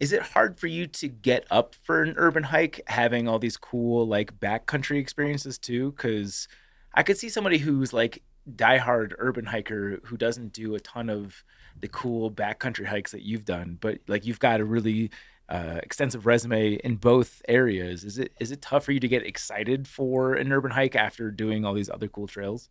Is 0.00 0.12
it 0.12 0.22
hard 0.22 0.58
for 0.58 0.66
you 0.66 0.88
to 0.88 1.06
get 1.06 1.46
up 1.48 1.76
for 1.84 2.02
an 2.02 2.14
urban 2.16 2.42
hike 2.42 2.80
having 2.88 3.28
all 3.28 3.38
these 3.38 3.56
cool 3.56 4.04
like 4.04 4.40
backcountry 4.40 4.98
experiences 4.98 5.58
too? 5.58 5.92
Because 5.92 6.48
I 6.92 7.04
could 7.04 7.16
see 7.18 7.28
somebody 7.28 7.58
who's 7.58 7.92
like 7.92 8.22
diehard 8.52 9.12
urban 9.18 9.44
hiker 9.46 10.00
who 10.04 10.16
doesn't 10.16 10.52
do 10.52 10.74
a 10.74 10.80
ton 10.80 11.08
of 11.08 11.44
the 11.80 11.86
cool 11.86 12.32
backcountry 12.32 12.86
hikes 12.86 13.12
that 13.12 13.22
you've 13.22 13.44
done, 13.44 13.78
but 13.80 13.98
like 14.08 14.26
you've 14.26 14.40
got 14.40 14.60
a 14.60 14.64
really 14.64 15.10
uh, 15.52 15.78
extensive 15.82 16.24
resume 16.24 16.74
in 16.76 16.96
both 16.96 17.42
areas. 17.46 18.04
Is 18.04 18.18
it 18.18 18.32
is 18.40 18.50
it 18.50 18.62
tough 18.62 18.84
for 18.84 18.92
you 18.92 19.00
to 19.00 19.08
get 19.08 19.24
excited 19.26 19.86
for 19.86 20.34
an 20.34 20.50
urban 20.50 20.70
hike 20.70 20.96
after 20.96 21.30
doing 21.30 21.64
all 21.64 21.74
these 21.74 21.90
other 21.90 22.08
cool 22.08 22.26
trails? 22.26 22.68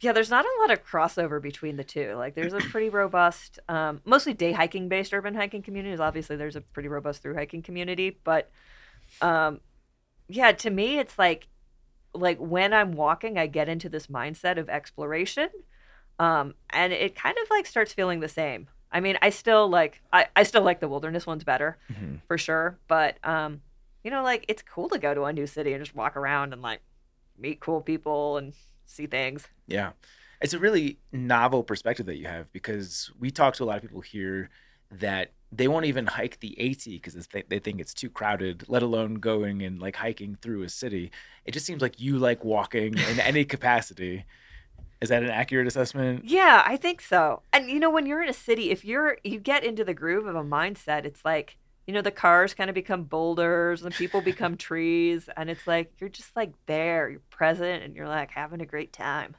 yeah 0.00 0.12
there's 0.12 0.30
not 0.30 0.44
a 0.44 0.60
lot 0.60 0.70
of 0.70 0.84
crossover 0.86 1.40
between 1.42 1.76
the 1.76 1.84
two 1.84 2.14
like 2.14 2.34
there's 2.34 2.52
a 2.52 2.58
pretty 2.58 2.88
robust 2.88 3.58
um, 3.68 4.00
mostly 4.04 4.32
day 4.32 4.52
hiking 4.52 4.88
based 4.88 5.12
urban 5.12 5.34
hiking 5.34 5.62
communities 5.62 6.00
obviously 6.00 6.36
there's 6.36 6.56
a 6.56 6.60
pretty 6.60 6.88
robust 6.88 7.22
through 7.22 7.34
hiking 7.34 7.62
community 7.62 8.18
but 8.24 8.50
um, 9.20 9.60
yeah 10.28 10.52
to 10.52 10.70
me 10.70 10.98
it's 10.98 11.18
like 11.18 11.48
like 12.14 12.38
when 12.38 12.72
i'm 12.72 12.92
walking 12.92 13.38
i 13.38 13.46
get 13.46 13.68
into 13.68 13.88
this 13.88 14.06
mindset 14.06 14.58
of 14.58 14.68
exploration 14.68 15.48
um, 16.20 16.54
and 16.70 16.92
it 16.92 17.14
kind 17.14 17.36
of 17.42 17.48
like 17.50 17.66
starts 17.66 17.92
feeling 17.92 18.20
the 18.20 18.28
same 18.28 18.68
i 18.92 19.00
mean 19.00 19.16
i 19.22 19.30
still 19.30 19.68
like 19.68 20.00
i, 20.12 20.26
I 20.36 20.42
still 20.42 20.62
like 20.62 20.80
the 20.80 20.88
wilderness 20.88 21.26
ones 21.26 21.44
better 21.44 21.76
Mhm. 21.92 22.20
for 22.26 22.38
sure 22.38 22.78
but 22.88 23.16
um, 23.24 23.60
you 24.04 24.10
know 24.10 24.22
like 24.22 24.44
it's 24.48 24.62
cool 24.62 24.88
to 24.90 24.98
go 24.98 25.14
to 25.14 25.24
a 25.24 25.32
new 25.32 25.46
city 25.46 25.72
and 25.72 25.84
just 25.84 25.94
walk 25.96 26.16
around 26.16 26.52
and 26.52 26.62
like 26.62 26.80
meet 27.38 27.60
cool 27.60 27.80
people 27.80 28.36
and 28.38 28.54
see 28.86 29.06
things 29.06 29.46
Yeah. 29.66 29.90
It's 30.40 30.54
a 30.54 30.58
really 30.60 30.98
novel 31.12 31.64
perspective 31.64 32.06
that 32.06 32.16
you 32.16 32.26
have 32.28 32.52
because 32.52 33.10
we 33.18 33.30
talk 33.32 33.54
to 33.56 33.64
a 33.64 33.66
lot 33.66 33.76
of 33.76 33.82
people 33.82 34.00
here 34.00 34.50
that 34.90 35.32
they 35.50 35.66
won't 35.66 35.84
even 35.86 36.06
hike 36.06 36.38
the 36.38 36.52
AT 36.60 36.84
because 36.84 37.14
they 37.48 37.58
think 37.58 37.80
it's 37.80 37.92
too 37.92 38.08
crowded, 38.08 38.64
let 38.68 38.82
alone 38.84 39.14
going 39.16 39.62
and 39.62 39.80
like 39.80 39.96
hiking 39.96 40.36
through 40.40 40.62
a 40.62 40.68
city. 40.68 41.10
It 41.44 41.52
just 41.52 41.66
seems 41.66 41.82
like 41.82 42.00
you 42.00 42.18
like 42.18 42.44
walking 42.44 42.96
in 42.96 43.18
any 43.20 43.44
capacity. 43.44 44.24
Is 45.00 45.10
that 45.10 45.22
an 45.22 45.30
accurate 45.30 45.66
assessment? 45.66 46.24
Yeah, 46.24 46.62
I 46.66 46.76
think 46.76 47.00
so. 47.00 47.42
And 47.52 47.70
you 47.70 47.78
know, 47.78 47.90
when 47.90 48.06
you're 48.06 48.22
in 48.22 48.28
a 48.28 48.34
city, 48.34 48.70
if 48.70 48.84
you're 48.84 49.18
you 49.22 49.38
get 49.38 49.64
into 49.64 49.84
the 49.84 49.94
groove 49.94 50.26
of 50.26 50.34
a 50.34 50.42
mindset, 50.42 51.04
it's 51.04 51.24
like 51.24 51.56
you 51.86 51.94
know 51.94 52.02
the 52.02 52.10
cars 52.10 52.52
kind 52.52 52.68
of 52.68 52.74
become 52.74 53.04
boulders 53.04 53.82
and 53.82 53.94
people 53.94 54.20
become 54.20 54.56
trees, 54.68 55.28
and 55.36 55.48
it's 55.50 55.66
like 55.66 55.92
you're 55.98 56.10
just 56.10 56.34
like 56.34 56.52
there, 56.66 57.08
you're 57.08 57.22
present, 57.30 57.84
and 57.84 57.94
you're 57.94 58.08
like 58.08 58.30
having 58.32 58.60
a 58.60 58.66
great 58.66 58.92
time. 58.92 59.36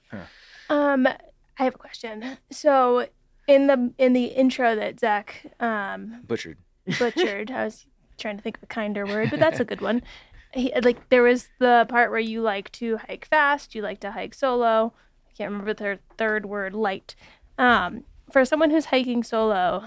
Um, 0.70 1.08
I 1.08 1.64
have 1.64 1.76
a 1.76 1.78
question. 1.78 2.38
So 2.52 3.08
in 3.48 3.68
the 3.68 3.92
in 3.98 4.14
the 4.14 4.26
intro 4.26 4.76
that 4.76 5.00
Zach 5.00 5.46
um 5.60 6.22
Butchered. 6.26 6.58
butchered, 6.98 7.52
I 7.52 7.66
was 7.66 7.86
trying 8.18 8.38
to 8.38 8.44
think 8.44 8.58
of 8.58 8.64
a 8.64 8.68
kinder 8.68 9.06
word, 9.06 9.30
but 9.30 9.40
that's 9.40 9.60
a 9.60 9.66
good 9.66 9.82
one. 9.82 10.02
He, 10.52 10.74
like 10.82 11.10
there 11.10 11.22
was 11.22 11.48
the 11.60 11.86
part 11.90 12.10
where 12.10 12.20
you 12.20 12.42
like 12.42 12.72
to 12.72 12.98
hike 12.98 13.28
fast, 13.28 13.76
you 13.76 13.84
like 13.84 14.00
to 14.00 14.10
hike 14.10 14.34
solo. 14.34 14.94
Can't 15.40 15.52
remember 15.52 15.74
their 15.74 16.00
third 16.18 16.46
word, 16.46 16.74
light. 16.74 17.16
Um, 17.58 18.04
for 18.30 18.44
someone 18.44 18.72
who's 18.72 18.88
hiking 18.88 19.24
solo 19.24 19.86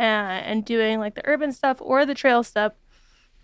uh, 0.00 0.02
and 0.02 0.64
doing 0.64 0.98
like 0.98 1.14
the 1.14 1.24
urban 1.26 1.52
stuff 1.52 1.76
or 1.80 2.04
the 2.04 2.12
trail 2.12 2.42
stuff, 2.42 2.72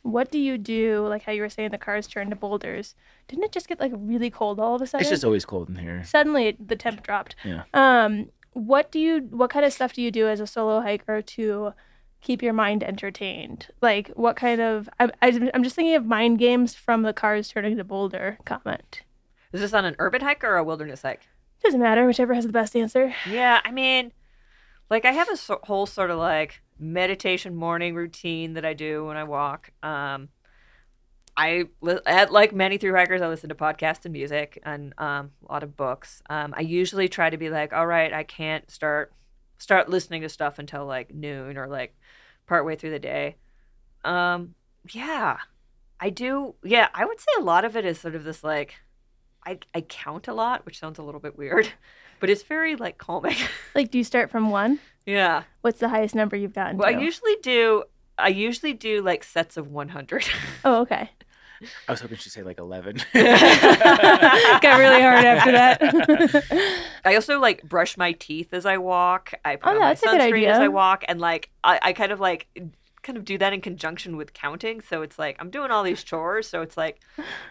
what 0.03 0.33
do 0.33 0.41
you 0.41 0.59
do? 0.59 1.07
Like 1.07 1.23
how 1.23 1.31
you 1.31 1.43
were 1.43 1.49
saying, 1.49 1.71
the 1.71 1.79
cars 1.79 2.09
turn 2.09 2.31
to 2.31 2.37
boulders. 2.37 2.97
Didn't 3.29 3.45
it 3.45 3.53
just 3.53 3.69
get 3.69 3.79
like 3.79 3.93
really 3.95 4.29
cold 4.29 4.59
all 4.59 4.75
of 4.75 4.83
a 4.83 4.89
sudden? 4.89 5.03
It's 5.03 5.11
just 5.11 5.25
always 5.25 5.45
cold 5.45 5.69
in 5.69 5.77
here. 5.77 6.03
suddenly 6.03 6.57
the 6.59 6.75
temp 6.75 7.05
dropped. 7.05 7.37
Yeah. 7.45 7.63
Um, 7.75 8.31
what 8.53 8.91
do 8.91 8.99
you? 8.99 9.29
What 9.31 9.51
kind 9.51 9.65
of 9.65 9.73
stuff 9.73 9.93
do 9.93 10.03
you 10.03 10.11
do 10.11 10.27
as 10.27 10.41
a 10.41 10.49
solo 10.49 10.81
hiker 10.81 11.23
to 11.23 11.75
keep 12.23 12.43
your 12.43 12.55
mind 12.55 12.83
entertained? 12.83 13.69
Like, 13.81 14.09
what 14.17 14.35
kind 14.35 14.61
of? 14.61 14.89
I, 14.99 15.13
I, 15.23 15.51
I'm 15.55 15.63
just 15.63 15.77
thinking 15.77 15.95
of 15.95 16.07
mind 16.07 16.41
games 16.41 16.75
from 16.75 17.03
the 17.03 17.13
cars 17.13 17.51
turning 17.51 17.77
to 17.77 17.85
boulder 17.85 18.37
comment. 18.45 19.03
Is 19.53 19.61
this 19.61 19.73
on 19.75 19.85
an 19.85 19.97
urban 19.99 20.21
hike 20.23 20.45
or 20.45 20.57
a 20.57 20.65
wilderness 20.65 21.03
hike? 21.03 21.23
Doesn't 21.63 21.81
matter, 21.81 22.07
whichever 22.07 22.35
has 22.35 22.47
the 22.47 22.53
best 22.53 22.75
answer. 22.77 23.15
Yeah, 23.29 23.61
I 23.65 23.71
mean, 23.71 24.13
like 24.89 25.05
I 25.05 25.13
have 25.13 25.29
a 25.31 25.37
so- 25.37 25.61
whole 25.65 25.87
sort 25.87 26.11
of 26.11 26.19
like 26.19 26.63
meditation 26.79 27.55
morning 27.55 27.95
routine 27.95 28.55
that 28.55 28.65
I 28.65 28.73
do 28.75 29.05
when 29.07 29.17
I 29.17 29.25
walk. 29.25 29.71
Um, 29.83 30.29
I 31.37 31.65
at- 32.07 32.33
like 32.33 32.53
many 32.55 32.79
through 32.79 32.95
hikers, 32.95 33.23
I 33.23 33.29
listen 33.29 33.49
to 33.51 33.55
podcasts 33.55 34.05
and 34.05 34.13
music 34.13 34.61
and 34.65 34.95
um, 34.99 35.31
a 35.49 35.53
lot 35.53 35.63
of 35.63 35.77
books. 35.77 36.23
Um, 36.31 36.55
I 36.57 36.61
usually 36.63 37.09
try 37.09 37.29
to 37.31 37.37
be 37.37 37.51
like, 37.51 37.73
all 37.73 37.87
right, 37.87 38.13
I 38.13 38.23
can't 38.25 38.71
start 38.71 39.13
start 39.59 39.89
listening 39.91 40.23
to 40.23 40.29
stuff 40.29 40.59
until 40.59 40.87
like 40.87 41.15
noon 41.15 41.59
or 41.59 41.67
like 41.67 41.95
partway 42.47 42.77
through 42.77 42.91
the 42.91 42.99
day. 42.99 43.37
Um, 44.05 44.55
yeah, 44.93 45.37
I 46.01 46.09
do. 46.09 46.55
Yeah, 46.65 46.89
I 46.95 47.05
would 47.05 47.21
say 47.21 47.33
a 47.39 47.43
lot 47.43 47.65
of 47.67 47.77
it 47.77 47.85
is 47.85 48.01
sort 48.01 48.15
of 48.15 48.25
this 48.25 48.43
like, 48.43 48.77
I 49.47 49.59
I 49.75 49.81
count 49.83 50.29
a 50.29 50.35
lot, 50.35 50.65
which 50.67 50.79
sounds 50.79 50.99
a 50.99 51.03
little 51.03 51.21
bit 51.21 51.37
weird, 51.39 51.69
but 52.21 52.31
it's 52.31 52.43
very 52.43 52.77
like 52.77 52.99
calming. 52.99 53.37
Like, 53.75 53.91
do 53.91 53.99
you 53.99 54.05
start 54.05 54.31
from 54.31 54.51
one? 54.51 54.79
yeah. 55.07 55.45
What's 55.63 55.81
the 55.81 55.89
highest 55.89 56.15
number 56.15 56.37
you've 56.37 56.53
gotten 56.55 56.77
Well, 56.79 56.89
I 56.89 56.99
usually 56.99 57.37
do. 57.43 57.85
I 58.19 58.29
usually 58.29 58.73
do 58.75 59.01
like 59.01 59.25
sets 59.25 59.57
of 59.57 59.69
100. 59.71 60.25
oh, 60.65 60.81
okay. 60.83 61.11
I 61.89 61.93
was 61.93 62.01
hoping 62.01 62.17
she'd 62.19 62.31
say 62.31 62.43
like 62.43 62.59
11. 62.59 62.97
Got 63.13 64.79
really 64.79 65.03
hard 65.03 65.25
after 65.25 65.53
that. 65.53 66.81
I 67.05 67.15
also 67.15 67.39
like 67.39 67.63
brush 67.63 67.97
my 67.97 68.13
teeth 68.13 68.53
as 68.53 68.67
I 68.67 68.79
walk. 68.79 69.33
I 69.45 69.57
put 69.57 69.69
Oh, 69.69 69.73
on 69.75 69.79
my 69.79 69.89
that's 69.89 70.03
a 70.03 70.07
good 70.07 70.21
sunscreen 70.21 70.49
as. 70.49 70.59
I 70.59 70.69
walk, 70.69 71.05
and 71.09 71.21
like 71.21 71.51
I, 71.65 71.79
I 71.83 71.93
kind 71.93 72.13
of 72.13 72.21
like 72.21 72.47
kind 73.03 73.17
of 73.17 73.25
do 73.25 73.39
that 73.39 73.53
in 73.53 73.61
conjunction 73.61 74.17
with 74.17 74.33
counting. 74.33 74.81
So 74.81 75.03
it's 75.03 75.19
like 75.19 75.37
I'm 75.39 75.51
doing 75.51 75.71
all 75.71 75.83
these 75.83 76.03
chores. 76.03 76.49
So 76.49 76.63
it's 76.63 76.77
like, 76.77 77.01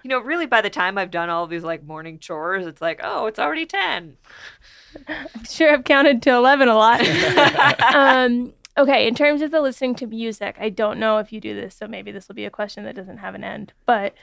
you 0.04 0.10
know, 0.10 0.20
really 0.20 0.46
by 0.46 0.62
the 0.62 0.70
time 0.70 0.98
I've 0.98 1.12
done 1.12 1.30
all 1.30 1.44
of 1.44 1.50
these 1.50 1.64
like 1.64 1.84
morning 1.84 2.20
chores, 2.20 2.66
it's 2.66 2.82
like, 2.82 3.00
oh, 3.04 3.26
it's 3.26 3.40
already 3.40 3.66
10. 3.66 4.18
I'm 5.08 5.44
sure 5.46 5.74
I've 5.74 5.84
counted 5.84 6.22
to 6.24 6.32
11 6.32 6.68
a 6.68 6.76
lot. 6.76 7.02
um, 7.96 8.54
okay, 8.78 9.08
in 9.08 9.16
terms 9.16 9.42
of 9.42 9.52
the 9.52 9.62
listening 9.62 9.96
to 9.96 10.08
music, 10.08 10.56
I 10.60 10.70
don't 10.70 11.00
know 11.00 11.18
if 11.18 11.32
you 11.32 11.42
do 11.42 11.54
this, 11.56 11.76
so 11.76 11.88
maybe 11.88 12.12
this 12.12 12.28
will 12.28 12.36
be 12.36 12.46
a 12.46 12.52
question 12.52 12.84
that 12.86 12.96
doesn't 12.96 13.18
have 13.18 13.36
an 13.36 13.44
end. 13.44 13.74
But 13.86 14.14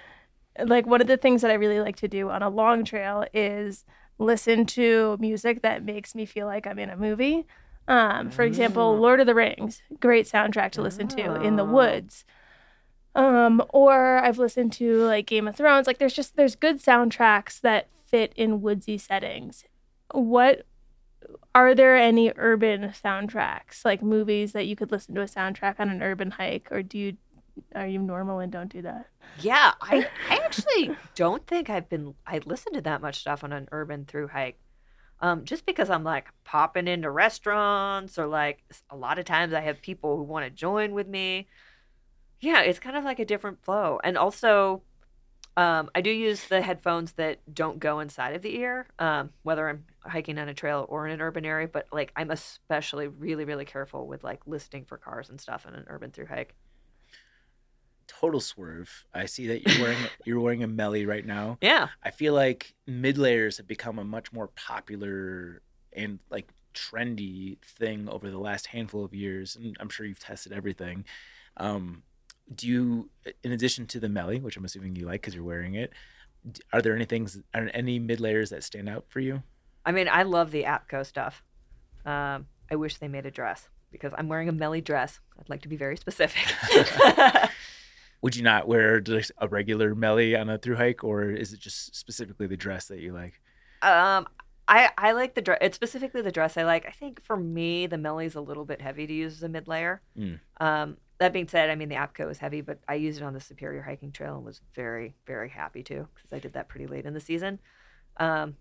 like 0.65 0.87
one 0.87 1.01
of 1.01 1.07
the 1.07 1.17
things 1.17 1.43
that 1.43 1.51
I 1.51 1.55
really 1.55 1.81
like 1.81 1.97
to 1.97 2.09
do 2.09 2.31
on 2.31 2.43
a 2.43 2.49
long 2.49 2.85
trail 2.85 3.25
is 3.35 3.85
listen 4.19 4.65
to 4.65 5.17
music 5.21 5.63
that 5.63 5.85
makes 5.85 6.15
me 6.15 6.25
feel 6.25 6.47
like 6.47 6.67
I'm 6.67 6.79
in 6.79 6.91
a 6.91 6.97
movie. 6.97 7.47
Um, 7.89 8.31
for 8.31 8.43
example, 8.43 8.97
Lord 8.99 9.21
of 9.21 9.27
the 9.27 9.35
Rings, 9.35 9.81
great 10.01 10.27
soundtrack 10.27 10.73
to 10.73 10.83
listen 10.83 11.07
to 11.09 11.41
in 11.41 11.57
the 11.57 11.63
Oh. 11.65 11.73
woods. 11.73 12.25
Um, 13.15 13.63
or 13.71 14.19
I've 14.19 14.39
listened 14.39 14.73
to 14.75 15.03
like 15.05 15.27
Game 15.27 15.49
of 15.49 15.57
Thrones. 15.57 15.87
Like 15.87 15.99
there's 15.99 16.13
just 16.13 16.37
there's 16.37 16.55
good 16.57 16.83
soundtracks 16.83 17.61
that 17.63 17.89
fit 18.05 18.33
in 18.37 18.61
woodsy 18.61 18.99
settings. 18.99 19.65
What 20.13 20.67
are 21.55 21.75
there 21.75 21.97
any 21.97 22.33
urban 22.37 22.91
soundtracks, 22.91 23.85
like 23.85 24.03
movies 24.03 24.53
that 24.53 24.67
you 24.67 24.77
could 24.77 24.93
listen 24.93 25.15
to 25.15 25.23
a 25.23 25.27
soundtrack 25.27 25.77
on 25.81 25.89
an 25.89 26.03
urban 26.03 26.33
hike, 26.33 26.69
or 26.71 26.83
do 26.83 26.99
you 26.99 27.17
are 27.75 27.87
you 27.87 27.99
normal 28.01 28.39
and 28.41 28.53
don't 28.53 28.69
do 28.71 28.83
that? 28.83 29.07
Yeah, 29.41 29.73
I, 29.81 30.07
I 30.31 30.37
actually 30.45 30.95
don't 31.15 31.47
think 31.47 31.71
I've 31.71 31.89
been 31.89 32.15
I 32.27 32.41
listened 32.45 32.75
to 32.75 32.83
that 32.83 33.01
much 33.01 33.21
stuff 33.21 33.43
on 33.43 33.53
an 33.53 33.69
urban 33.73 34.05
through 34.05 34.29
hike. 34.29 34.59
Um, 35.21 35.45
just 35.45 35.65
because 35.65 35.89
I'm 35.89 36.05
like 36.05 36.29
popping 36.45 36.89
into 36.89 37.11
restaurants 37.11 38.19
or 38.19 38.27
like 38.27 38.63
a 38.91 38.97
lot 38.97 39.19
of 39.19 39.25
times 39.25 39.55
I 39.55 39.61
have 39.61 39.81
people 39.81 40.17
who 40.17 40.23
want 40.23 40.45
to 40.45 40.51
join 40.51 40.93
with 40.93 41.09
me. 41.09 41.49
Yeah, 42.41 42.61
it's 42.61 42.79
kind 42.79 42.97
of 42.97 43.05
like 43.05 43.19
a 43.19 43.25
different 43.25 43.65
flow. 43.65 43.99
And 44.05 44.19
also 44.19 44.83
um, 45.57 45.89
I 45.95 46.03
do 46.03 46.11
use 46.11 46.45
the 46.49 46.61
headphones 46.61 47.13
that 47.13 47.39
don't 47.53 47.79
go 47.79 48.01
inside 48.01 48.35
of 48.35 48.43
the 48.43 48.57
ear, 48.59 48.89
um, 48.99 49.31
whether 49.43 49.67
I'm 49.69 49.87
hiking 50.01 50.39
on 50.39 50.51
a 50.51 50.55
trail 50.55 50.85
or 50.91 51.07
in 51.07 51.15
an 51.15 51.23
urban 51.23 51.47
area. 51.47 51.67
But 51.67 51.87
like, 51.91 52.13
I'm 52.15 52.31
especially 52.31 53.09
really, 53.09 53.47
really 53.47 53.65
careful 53.65 54.07
with 54.07 54.23
like 54.23 54.41
listening 54.47 54.85
for 54.85 54.99
cars 54.99 55.31
and 55.31 55.41
stuff 55.41 55.65
in 55.67 55.75
an 55.75 55.87
urban 55.89 56.11
through 56.11 56.27
hike. 56.27 56.55
Total 58.07 58.41
swerve. 58.41 59.07
I 59.13 59.27
see 59.27 59.49
that 59.49 59.67
you're 59.67 59.83
wearing 59.83 59.99
you're 60.25 60.41
wearing 60.41 60.63
a 60.63 60.69
melly 60.69 61.07
right 61.07 61.25
now. 61.25 61.59
Yeah, 61.61 61.89
I 62.03 62.11
feel 62.11 62.35
like 62.35 62.75
mid 62.87 63.19
layers 63.19 63.57
have 63.59 63.67
become 63.67 63.99
a 63.99 64.05
much 64.05 64.33
more 64.33 64.49
popular 64.49 65.63
and 65.93 66.19
like 66.31 66.49
trendy 66.75 67.59
thing 67.65 68.09
over 68.09 68.31
the 68.31 68.39
last 68.39 68.67
handful 68.67 69.05
of 69.05 69.15
years, 69.15 69.57
and 69.57 69.77
I'm 69.81 69.89
sure 69.89 70.07
you've 70.07 70.21
tested 70.21 70.53
everything. 70.53 71.05
Um, 71.57 72.03
do 72.55 72.69
you, 72.69 73.11
in 73.43 73.53
addition 73.53 73.87
to 73.87 74.01
the 74.01 74.09
melly, 74.09 74.39
which 74.39 74.57
I'm 74.57 74.65
assuming 74.65 74.95
you 74.95 75.07
like 75.07 75.23
because 75.23 75.35
you're 75.35 75.45
wearing 75.45 75.75
it, 75.75 75.93
are 76.73 76.81
there 76.81 76.95
any 76.95 77.05
things, 77.05 77.41
are 77.55 77.69
any 77.75 77.99
mid 77.99 78.21
layers 78.21 78.51
that 78.51 78.63
stand 78.63 78.89
out 78.89 79.07
for 79.09 79.21
you? 79.21 79.43
I 79.85 79.93
mean, 79.93 80.09
I 80.09 80.23
love 80.23 80.51
the 80.51 80.65
Apco 80.65 81.05
stuff. 81.05 81.43
Um, 82.05 82.47
I 82.71 82.77
wish 82.77 82.99
they 82.99 83.09
made 83.09 83.27
a 83.27 83.31
dress 83.31 83.69
because 83.91 84.13
I'm 84.17 84.29
wearing 84.29 84.49
a 84.49 84.53
Melly 84.53 84.81
dress. 84.81 85.21
I'd 85.39 85.49
like 85.49 85.63
to 85.63 85.69
be 85.69 85.77
very 85.77 85.97
specific. 85.97 86.55
Would 88.23 88.35
you 88.35 88.43
not 88.43 88.67
wear 88.67 89.01
just 89.01 89.33
a 89.39 89.49
regular 89.49 89.95
melly 89.95 90.35
on 90.37 90.49
a 90.49 90.59
through 90.59 90.77
hike, 90.77 91.05
or 91.05 91.31
is 91.31 91.53
it 91.53 91.61
just 91.61 91.95
specifically 91.95 92.47
the 92.47 92.57
dress 92.57 92.87
that 92.89 93.01
you 93.01 93.13
like? 93.13 93.41
um, 93.83 94.27
I 94.69 94.91
I 94.99 95.13
like 95.13 95.35
the 95.35 95.43
dress. 95.43 95.59
It's 95.61 95.77
specifically 95.77 96.23
the 96.23 96.33
dress 96.33 96.57
I 96.57 96.65
like. 96.65 96.87
I 96.87 96.91
think 96.91 97.23
for 97.23 97.37
me, 97.37 97.87
the 97.87 97.97
Melly's 97.97 98.35
a 98.35 98.41
little 98.41 98.65
bit 98.65 98.81
heavy 98.81 99.07
to 99.07 99.13
use 99.13 99.35
as 99.35 99.43
a 99.43 99.49
mid 99.49 99.69
layer. 99.69 100.01
Mm. 100.19 100.41
Um, 100.61 100.97
that 101.19 101.33
being 101.33 101.49
said, 101.49 101.71
I 101.71 101.77
mean 101.77 101.89
the 101.89 101.95
Apco 101.95 102.31
is 102.31 102.39
heavy, 102.39 102.61
but 102.61 102.81
I 102.89 102.95
used 102.95 103.21
it 103.21 103.25
on 103.25 103.33
the 103.33 103.41
Superior 103.41 103.83
hiking 103.83 104.13
trail 104.13 104.37
and 104.37 104.45
was 104.45 104.61
very 104.75 105.15
very 105.27 105.49
happy 105.49 105.83
to 105.85 106.09
because 106.15 106.33
I 106.33 106.39
did 106.39 106.55
that 106.55 106.69
pretty 106.69 106.87
late 106.87 107.07
in 107.07 107.15
the 107.15 107.21
season. 107.21 107.61
Um, 108.17 108.57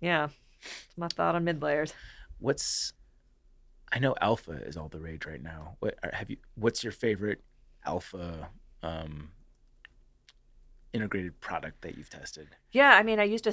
yeah, 0.00 0.28
it's 0.60 0.98
my 0.98 1.08
thought 1.08 1.34
on 1.34 1.44
mid 1.44 1.62
layers. 1.62 1.94
What's 2.40 2.92
I 3.92 4.00
know 4.00 4.14
alpha 4.20 4.52
is 4.52 4.76
all 4.76 4.88
the 4.88 5.00
rage 5.00 5.24
right 5.24 5.42
now. 5.42 5.76
What 5.78 5.98
have 6.12 6.30
you? 6.30 6.38
What's 6.56 6.82
your 6.82 6.92
favorite 6.92 7.42
alpha 7.86 8.48
um, 8.82 9.30
integrated 10.92 11.40
product 11.40 11.82
that 11.82 11.96
you've 11.96 12.10
tested? 12.10 12.48
Yeah, 12.72 12.90
I 12.90 13.02
mean, 13.02 13.20
I 13.20 13.24
used 13.24 13.46
a 13.46 13.52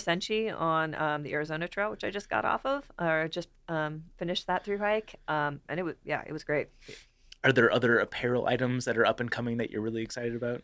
on 0.50 0.96
um, 0.96 1.24
the 1.24 1.34
Arizona 1.34 1.68
Trail, 1.68 1.92
which 1.92 2.04
I 2.04 2.10
just 2.10 2.30
got 2.30 2.46
off 2.46 2.66
of, 2.66 2.92
or 3.00 3.28
just 3.28 3.50
um, 3.68 4.06
finished 4.18 4.48
that 4.48 4.64
through 4.64 4.80
hike, 4.80 5.16
um, 5.28 5.62
and 5.70 5.80
it 5.80 5.84
was 5.84 5.96
yeah, 6.04 6.24
it 6.26 6.34
was 6.34 6.44
great. 6.44 6.70
Are 7.44 7.52
there 7.52 7.72
other 7.72 8.00
apparel 8.00 8.48
items 8.48 8.86
that 8.86 8.98
are 8.98 9.06
up 9.06 9.20
and 9.20 9.30
coming 9.30 9.58
that 9.58 9.70
you're 9.70 9.82
really 9.82 10.02
excited 10.02 10.36
about? 10.36 10.62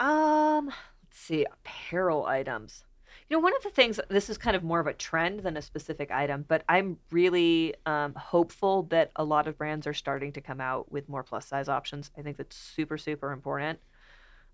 Um, 0.00 0.66
let's 0.66 1.18
see, 1.18 1.44
apparel 1.44 2.26
items. 2.26 2.84
You 3.32 3.38
know, 3.38 3.44
one 3.44 3.56
of 3.56 3.62
the 3.62 3.70
things 3.70 3.98
this 4.10 4.28
is 4.28 4.36
kind 4.36 4.54
of 4.54 4.62
more 4.62 4.78
of 4.78 4.86
a 4.86 4.92
trend 4.92 5.40
than 5.40 5.56
a 5.56 5.62
specific 5.62 6.10
item, 6.10 6.44
but 6.46 6.64
I'm 6.68 6.98
really 7.10 7.74
um, 7.86 8.12
hopeful 8.12 8.82
that 8.90 9.10
a 9.16 9.24
lot 9.24 9.48
of 9.48 9.56
brands 9.56 9.86
are 9.86 9.94
starting 9.94 10.34
to 10.34 10.42
come 10.42 10.60
out 10.60 10.92
with 10.92 11.08
more 11.08 11.22
plus 11.22 11.46
size 11.46 11.66
options. 11.66 12.10
I 12.14 12.20
think 12.20 12.36
that's 12.36 12.54
super 12.54 12.98
super 12.98 13.32
important. 13.32 13.78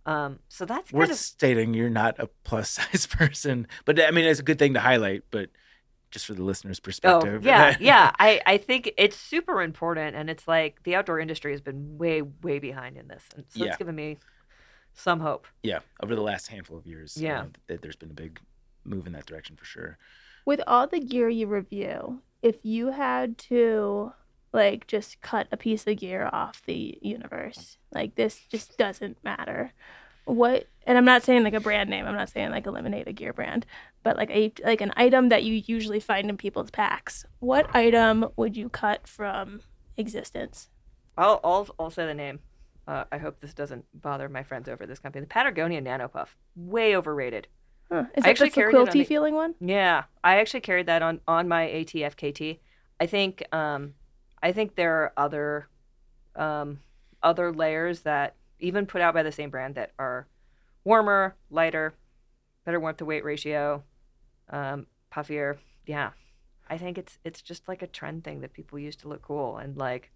Um, 0.07 0.39
so 0.49 0.65
that's 0.65 0.93
kind 0.93 1.01
Worth 1.01 1.11
of 1.11 1.17
stating 1.17 1.75
you're 1.75 1.91
not 1.91 2.21
a 2.21 2.29
plus 2.45 2.71
size 2.79 3.05
person, 3.09 3.67
but 3.85 4.01
I 4.01 4.13
mean 4.13 4.27
it's 4.27 4.39
a 4.39 4.45
good 4.45 4.61
thing 4.61 4.75
to 4.75 4.81
highlight. 4.81 5.25
But 5.33 5.51
just 6.13 6.27
for 6.27 6.35
the 6.35 6.45
listeners' 6.45 6.79
perspective. 6.79 7.43
Oh 7.43 7.45
yeah, 7.49 7.77
yeah. 7.81 8.13
I, 8.21 8.41
I 8.47 8.59
think 8.59 8.93
it's 8.97 9.17
super 9.17 9.61
important, 9.61 10.15
and 10.15 10.31
it's 10.31 10.47
like 10.47 10.85
the 10.85 10.95
outdoor 10.95 11.19
industry 11.19 11.51
has 11.51 11.61
been 11.61 11.99
way 11.99 12.23
way 12.23 12.61
behind 12.61 12.97
in 12.97 13.09
this, 13.09 13.25
and 13.35 13.45
so 13.49 13.59
Yeah. 13.65 13.71
it's 13.71 13.77
given 13.79 13.97
me 13.97 14.19
some 14.93 15.19
hope. 15.19 15.49
yeah. 15.65 15.81
Over 16.01 16.15
the 16.15 16.23
last 16.23 16.47
handful 16.47 16.79
of 16.79 16.87
years, 16.87 17.17
you 17.17 17.27
Yeah. 17.27 17.41
know, 17.43 17.51
th- 17.67 17.81
there's 17.81 17.97
been 17.97 18.13
a 18.13 18.15
big 18.15 18.39
move 18.89 19.07
in 19.07 19.13
that 19.13 19.27
direction 19.27 19.57
for 19.57 19.65
sure. 19.65 19.99
With 20.45 20.61
all 20.67 20.87
the 20.87 21.01
gear 21.01 21.29
you 21.29 21.47
review, 21.47 22.23
if 22.43 22.57
you 22.65 22.93
had 22.93 23.39
to 23.39 24.13
like 24.53 24.87
just 24.87 25.21
cut 25.21 25.47
a 25.53 25.57
piece 25.57 25.87
of 25.87 25.99
gear 25.99 26.29
off 26.33 26.63
the 26.65 26.99
universe, 27.03 27.79
like 27.93 28.15
this 28.15 28.41
just 28.49 28.79
doesn't 28.79 29.23
matter. 29.23 29.73
What 30.25 30.67
and 30.87 30.97
I'm 30.99 31.05
not 31.05 31.23
saying 31.23 31.45
like 31.45 31.55
a 31.55 31.61
brand 31.61 31.91
name, 31.91 32.07
I'm 32.07 32.15
not 32.15 32.31
saying 32.31 32.51
like 32.51 32.67
eliminate 32.67 33.09
a 33.09 33.13
gear 33.13 33.33
brand, 33.33 33.67
but 34.03 34.17
like 34.17 34.31
a 34.31 34.53
like 34.65 34.81
an 34.81 34.93
item 34.97 35.29
that 35.31 35.45
you 35.45 35.63
usually 35.67 36.01
find 36.01 36.29
in 36.31 36.37
people's 36.37 36.71
packs. 36.71 37.27
What 37.41 37.75
item 37.75 38.27
would 38.37 38.57
you 38.57 38.69
cut 38.69 39.07
from 39.07 39.61
existence? 39.97 40.69
I'll 41.17 41.41
I'll, 41.45 41.69
I'll 41.79 41.91
say 41.91 42.07
the 42.07 42.15
name. 42.15 42.41
Uh, 42.87 43.05
I 43.13 43.19
hope 43.19 43.41
this 43.41 43.53
doesn't 43.53 43.85
bother 43.93 44.31
my 44.31 44.43
friends 44.43 44.67
over 44.67 44.87
this 44.87 44.99
company. 44.99 45.21
The 45.21 45.29
Patagonia 45.29 45.83
Nano 45.83 46.09
Puff, 46.09 46.39
way 46.57 46.97
overrated. 46.97 47.47
Huh. 47.91 48.05
Is 48.17 48.25
I 48.25 48.29
that 48.29 48.31
actually 48.31 48.47
just 48.49 48.57
the 48.57 48.61
it 48.63 48.75
on 48.75 48.87
quilty 48.87 48.93
the- 48.93 49.05
feeling 49.05 49.35
one? 49.35 49.55
Yeah, 49.61 50.05
I 50.23 50.39
actually 50.41 50.61
carried 50.61 50.87
that 50.87 51.03
on 51.03 51.21
on 51.27 51.49
my 51.49 51.67
ATFKT. 51.67 52.59
I 53.01 53.07
think 53.07 53.43
um, 53.53 53.95
I 54.43 54.53
think 54.53 54.75
there 54.75 54.95
are 54.97 55.13
other 55.17 55.69
um, 56.37 56.81
other 57.23 57.53
layers 57.53 58.01
that 58.01 58.35
even 58.61 58.87
put 58.87 59.01
out 59.01 59.15
by 59.15 59.23
the 59.23 59.33
same 59.33 59.51
brand 59.51 59.75
that 59.77 59.93
are 59.99 60.27
warmer, 60.85 61.37
lighter, 61.51 61.95
better 62.65 62.81
warmth 62.81 62.99
to 62.99 63.05
weight 63.05 63.25
ratio, 63.25 63.83
um, 64.51 64.87
puffier. 65.11 65.59
Yeah, 65.87 66.11
I 66.69 66.77
think 66.77 66.99
it's 66.99 67.19
it's 67.25 67.41
just 67.41 67.69
like 67.69 67.83
a 67.83 67.87
trend 67.87 68.25
thing 68.25 68.41
that 68.41 68.53
people 68.53 68.79
use 68.79 68.97
to 68.97 69.09
look 69.09 69.23
cool 69.23 69.57
and 69.57 69.77
like 69.77 70.11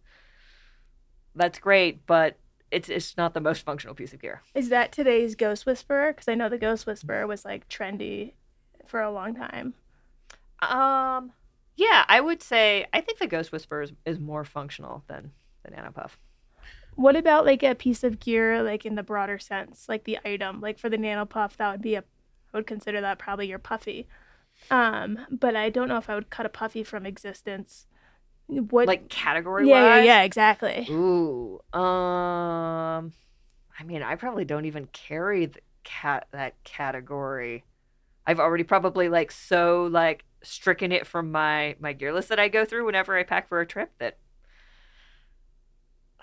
that's 1.34 1.58
great, 1.58 2.04
but 2.06 2.36
it's 2.72 2.88
it's 2.88 3.16
not 3.16 3.34
the 3.34 3.40
most 3.40 3.64
functional 3.64 3.94
piece 3.94 4.12
of 4.12 4.20
gear. 4.20 4.42
Is 4.54 4.70
that 4.70 4.90
today's 4.90 5.34
Ghost 5.34 5.66
Whisperer? 5.66 6.12
Because 6.12 6.28
I 6.28 6.34
know 6.34 6.48
the 6.48 6.58
Ghost 6.58 6.86
Whisperer 6.86 7.26
was 7.26 7.44
like 7.44 7.68
trendy 7.68 8.32
for 8.86 9.00
a 9.00 9.12
long 9.12 9.34
time. 9.36 9.74
Um, 10.60 11.32
yeah, 11.76 12.04
I 12.08 12.20
would 12.20 12.42
say 12.42 12.86
I 12.92 13.00
think 13.00 13.18
the 13.18 13.26
Ghost 13.26 13.52
Whisperer 13.52 13.82
is, 13.82 13.92
is 14.06 14.18
more 14.18 14.44
functional 14.44 15.04
than 15.06 15.32
the 15.64 15.70
Nanopuff. 15.70 16.12
What 16.94 17.16
about 17.16 17.46
like 17.46 17.62
a 17.62 17.74
piece 17.74 18.02
of 18.04 18.18
gear, 18.18 18.62
like 18.62 18.84
in 18.84 18.94
the 18.94 19.02
broader 19.02 19.38
sense, 19.38 19.88
like 19.88 20.04
the 20.04 20.18
item, 20.24 20.60
like 20.60 20.78
for 20.78 20.90
the 20.90 20.98
nano 20.98 21.24
puff, 21.24 21.56
that 21.56 21.72
would 21.72 21.82
be 21.82 21.94
a, 21.94 22.04
I 22.52 22.58
would 22.58 22.66
consider 22.66 23.00
that 23.00 23.18
probably 23.18 23.48
your 23.48 23.58
puffy. 23.58 24.06
Um, 24.70 25.26
but 25.30 25.56
I 25.56 25.70
don't 25.70 25.88
know 25.88 25.96
if 25.96 26.10
I 26.10 26.14
would 26.14 26.28
cut 26.28 26.44
a 26.44 26.50
puffy 26.50 26.84
from 26.84 27.06
existence. 27.06 27.86
What? 28.46 28.86
Like 28.86 29.08
category 29.08 29.68
yeah, 29.68 29.96
yeah, 29.96 30.02
yeah, 30.02 30.22
exactly. 30.22 30.86
Ooh. 30.90 31.60
Um, 31.72 33.12
I 33.78 33.84
mean, 33.84 34.02
I 34.02 34.14
probably 34.16 34.44
don't 34.44 34.66
even 34.66 34.86
carry 34.92 35.46
the 35.46 35.60
cat 35.84 36.26
that 36.32 36.62
category. 36.64 37.64
I've 38.26 38.38
already 38.40 38.64
probably 38.64 39.08
like 39.08 39.32
so 39.32 39.88
like 39.90 40.24
stricken 40.42 40.92
it 40.92 41.06
from 41.06 41.32
my 41.32 41.76
my 41.80 41.92
gear 41.92 42.12
list 42.12 42.28
that 42.28 42.38
I 42.38 42.48
go 42.48 42.64
through 42.64 42.84
whenever 42.84 43.16
I 43.16 43.22
pack 43.22 43.48
for 43.48 43.60
a 43.60 43.66
trip 43.66 43.92
that. 43.98 44.18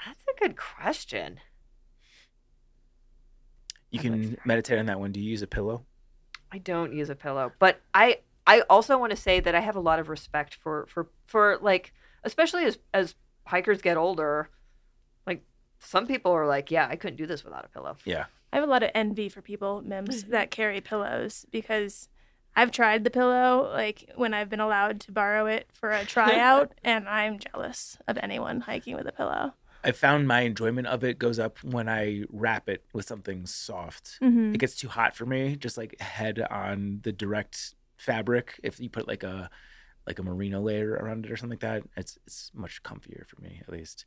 That's 0.05 0.23
a 0.23 0.39
good 0.39 0.55
question. 0.55 1.39
You 3.91 3.99
I'd 3.99 4.03
can 4.03 4.21
to- 4.21 4.37
meditate 4.45 4.79
on 4.79 4.85
that 4.85 4.99
one. 4.99 5.11
Do 5.11 5.19
you 5.19 5.29
use 5.29 5.41
a 5.41 5.47
pillow? 5.47 5.85
I 6.51 6.57
don't 6.57 6.93
use 6.93 7.09
a 7.09 7.15
pillow, 7.15 7.51
but 7.59 7.81
I 7.93 8.19
I 8.47 8.61
also 8.61 8.97
want 8.97 9.11
to 9.11 9.15
say 9.17 9.39
that 9.39 9.53
I 9.53 9.59
have 9.59 9.75
a 9.75 9.79
lot 9.79 9.99
of 9.99 10.09
respect 10.09 10.55
for 10.55 10.85
for 10.87 11.07
for 11.25 11.57
like 11.61 11.93
especially 12.23 12.65
as 12.65 12.77
as 12.93 13.15
hikers 13.45 13.81
get 13.81 13.97
older, 13.97 14.49
like 15.25 15.43
some 15.79 16.07
people 16.07 16.31
are 16.31 16.47
like, 16.47 16.71
yeah, 16.71 16.87
I 16.89 16.95
couldn't 16.95 17.17
do 17.17 17.25
this 17.25 17.43
without 17.43 17.65
a 17.65 17.69
pillow. 17.69 17.97
Yeah. 18.05 18.25
I 18.51 18.57
have 18.57 18.67
a 18.67 18.71
lot 18.71 18.83
of 18.83 18.91
envy 18.95 19.29
for 19.29 19.41
people, 19.41 19.81
Mims, 19.85 20.23
that 20.25 20.49
carry 20.49 20.81
pillows 20.81 21.45
because 21.51 22.09
I've 22.55 22.71
tried 22.71 23.03
the 23.03 23.11
pillow 23.11 23.69
like 23.71 24.09
when 24.15 24.33
I've 24.33 24.49
been 24.49 24.59
allowed 24.59 24.99
to 25.01 25.11
borrow 25.11 25.45
it 25.45 25.69
for 25.71 25.91
a 25.91 26.05
tryout, 26.05 26.73
and 26.83 27.07
I'm 27.07 27.39
jealous 27.39 27.97
of 28.07 28.17
anyone 28.21 28.61
hiking 28.61 28.95
with 28.95 29.07
a 29.07 29.11
pillow. 29.11 29.53
I 29.83 29.91
found 29.93 30.27
my 30.27 30.41
enjoyment 30.41 30.87
of 30.87 31.03
it 31.03 31.19
goes 31.19 31.39
up 31.39 31.63
when 31.63 31.87
I 31.87 32.23
wrap 32.29 32.67
it 32.67 32.83
with 32.93 33.05
something 33.05 33.45
soft. 33.45 34.19
Mm-hmm. 34.21 34.55
It 34.55 34.57
gets 34.57 34.75
too 34.75 34.89
hot 34.89 35.15
for 35.15 35.25
me. 35.25 35.55
Just 35.55 35.77
like 35.77 35.99
head 36.01 36.41
on 36.51 36.99
the 37.03 37.13
direct 37.13 37.75
fabric. 37.95 38.59
If 38.61 38.79
you 38.79 38.89
put 38.89 39.07
like 39.07 39.23
a 39.23 39.49
like 40.09 40.19
a 40.19 40.23
merino 40.23 40.59
layer 40.59 40.91
around 40.93 41.25
it 41.25 41.31
or 41.31 41.37
something 41.37 41.57
like 41.61 41.61
that, 41.61 41.83
it's 41.95 42.17
it's 42.25 42.51
much 42.53 42.83
comfier 42.83 43.25
for 43.27 43.39
me 43.41 43.61
at 43.61 43.71
least. 43.71 44.05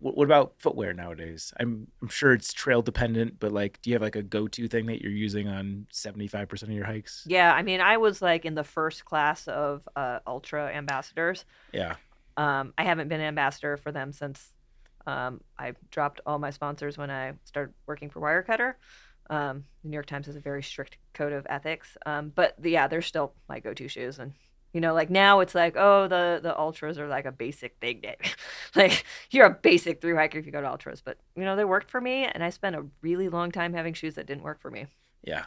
What, 0.00 0.16
what 0.16 0.24
about 0.24 0.54
footwear 0.58 0.92
nowadays? 0.92 1.52
I'm 1.58 1.86
I'm 2.02 2.08
sure 2.08 2.32
it's 2.32 2.52
trail 2.52 2.82
dependent, 2.82 3.40
but 3.40 3.52
like, 3.52 3.80
do 3.80 3.90
you 3.90 3.94
have 3.94 4.02
like 4.02 4.16
a 4.16 4.22
go 4.22 4.46
to 4.48 4.68
thing 4.68 4.86
that 4.86 5.00
you're 5.00 5.10
using 5.10 5.48
on 5.48 5.86
seventy 5.90 6.26
five 6.26 6.48
percent 6.48 6.70
of 6.70 6.76
your 6.76 6.86
hikes? 6.86 7.24
Yeah, 7.26 7.52
I 7.54 7.62
mean, 7.62 7.80
I 7.80 7.96
was 7.96 8.20
like 8.20 8.44
in 8.44 8.54
the 8.54 8.64
first 8.64 9.04
class 9.04 9.48
of 9.48 9.88
uh, 9.96 10.18
Altra 10.26 10.70
ambassadors. 10.74 11.44
Yeah. 11.72 11.96
Um, 12.36 12.74
I 12.76 12.84
haven't 12.84 13.08
been 13.08 13.20
an 13.20 13.26
ambassador 13.26 13.76
for 13.76 13.90
them 13.90 14.12
since 14.12 14.52
um, 15.06 15.40
I 15.58 15.72
dropped 15.90 16.20
all 16.26 16.38
my 16.38 16.50
sponsors 16.50 16.98
when 16.98 17.10
I 17.10 17.32
started 17.44 17.74
working 17.86 18.10
for 18.10 18.20
Wirecutter. 18.20 18.74
Um, 19.30 19.64
the 19.82 19.88
New 19.88 19.94
York 19.94 20.06
Times 20.06 20.26
has 20.26 20.36
a 20.36 20.40
very 20.40 20.62
strict 20.62 20.98
code 21.14 21.32
of 21.32 21.46
ethics, 21.50 21.96
um, 22.06 22.32
but 22.34 22.54
the, 22.58 22.70
yeah, 22.70 22.86
they're 22.86 23.02
still 23.02 23.34
my 23.48 23.60
go-to 23.60 23.88
shoes. 23.88 24.18
And 24.18 24.32
you 24.72 24.80
know, 24.80 24.94
like 24.94 25.10
now 25.10 25.40
it's 25.40 25.54
like, 25.54 25.74
oh, 25.76 26.08
the 26.08 26.40
the 26.42 26.54
Altras 26.54 26.98
are 26.98 27.08
like 27.08 27.24
a 27.24 27.32
basic 27.32 27.76
thing. 27.80 28.02
like 28.74 29.04
you're 29.30 29.46
a 29.46 29.50
basic 29.50 30.00
through 30.00 30.16
hiker 30.16 30.38
if 30.38 30.46
you 30.46 30.52
go 30.52 30.60
to 30.60 30.66
Altras, 30.66 31.02
but 31.04 31.18
you 31.36 31.44
know 31.44 31.56
they 31.56 31.64
worked 31.64 31.90
for 31.90 32.00
me, 32.00 32.24
and 32.24 32.42
I 32.44 32.50
spent 32.50 32.76
a 32.76 32.84
really 33.02 33.28
long 33.28 33.50
time 33.50 33.72
having 33.72 33.94
shoes 33.94 34.14
that 34.14 34.26
didn't 34.26 34.42
work 34.42 34.60
for 34.60 34.70
me. 34.70 34.86
Yeah. 35.22 35.44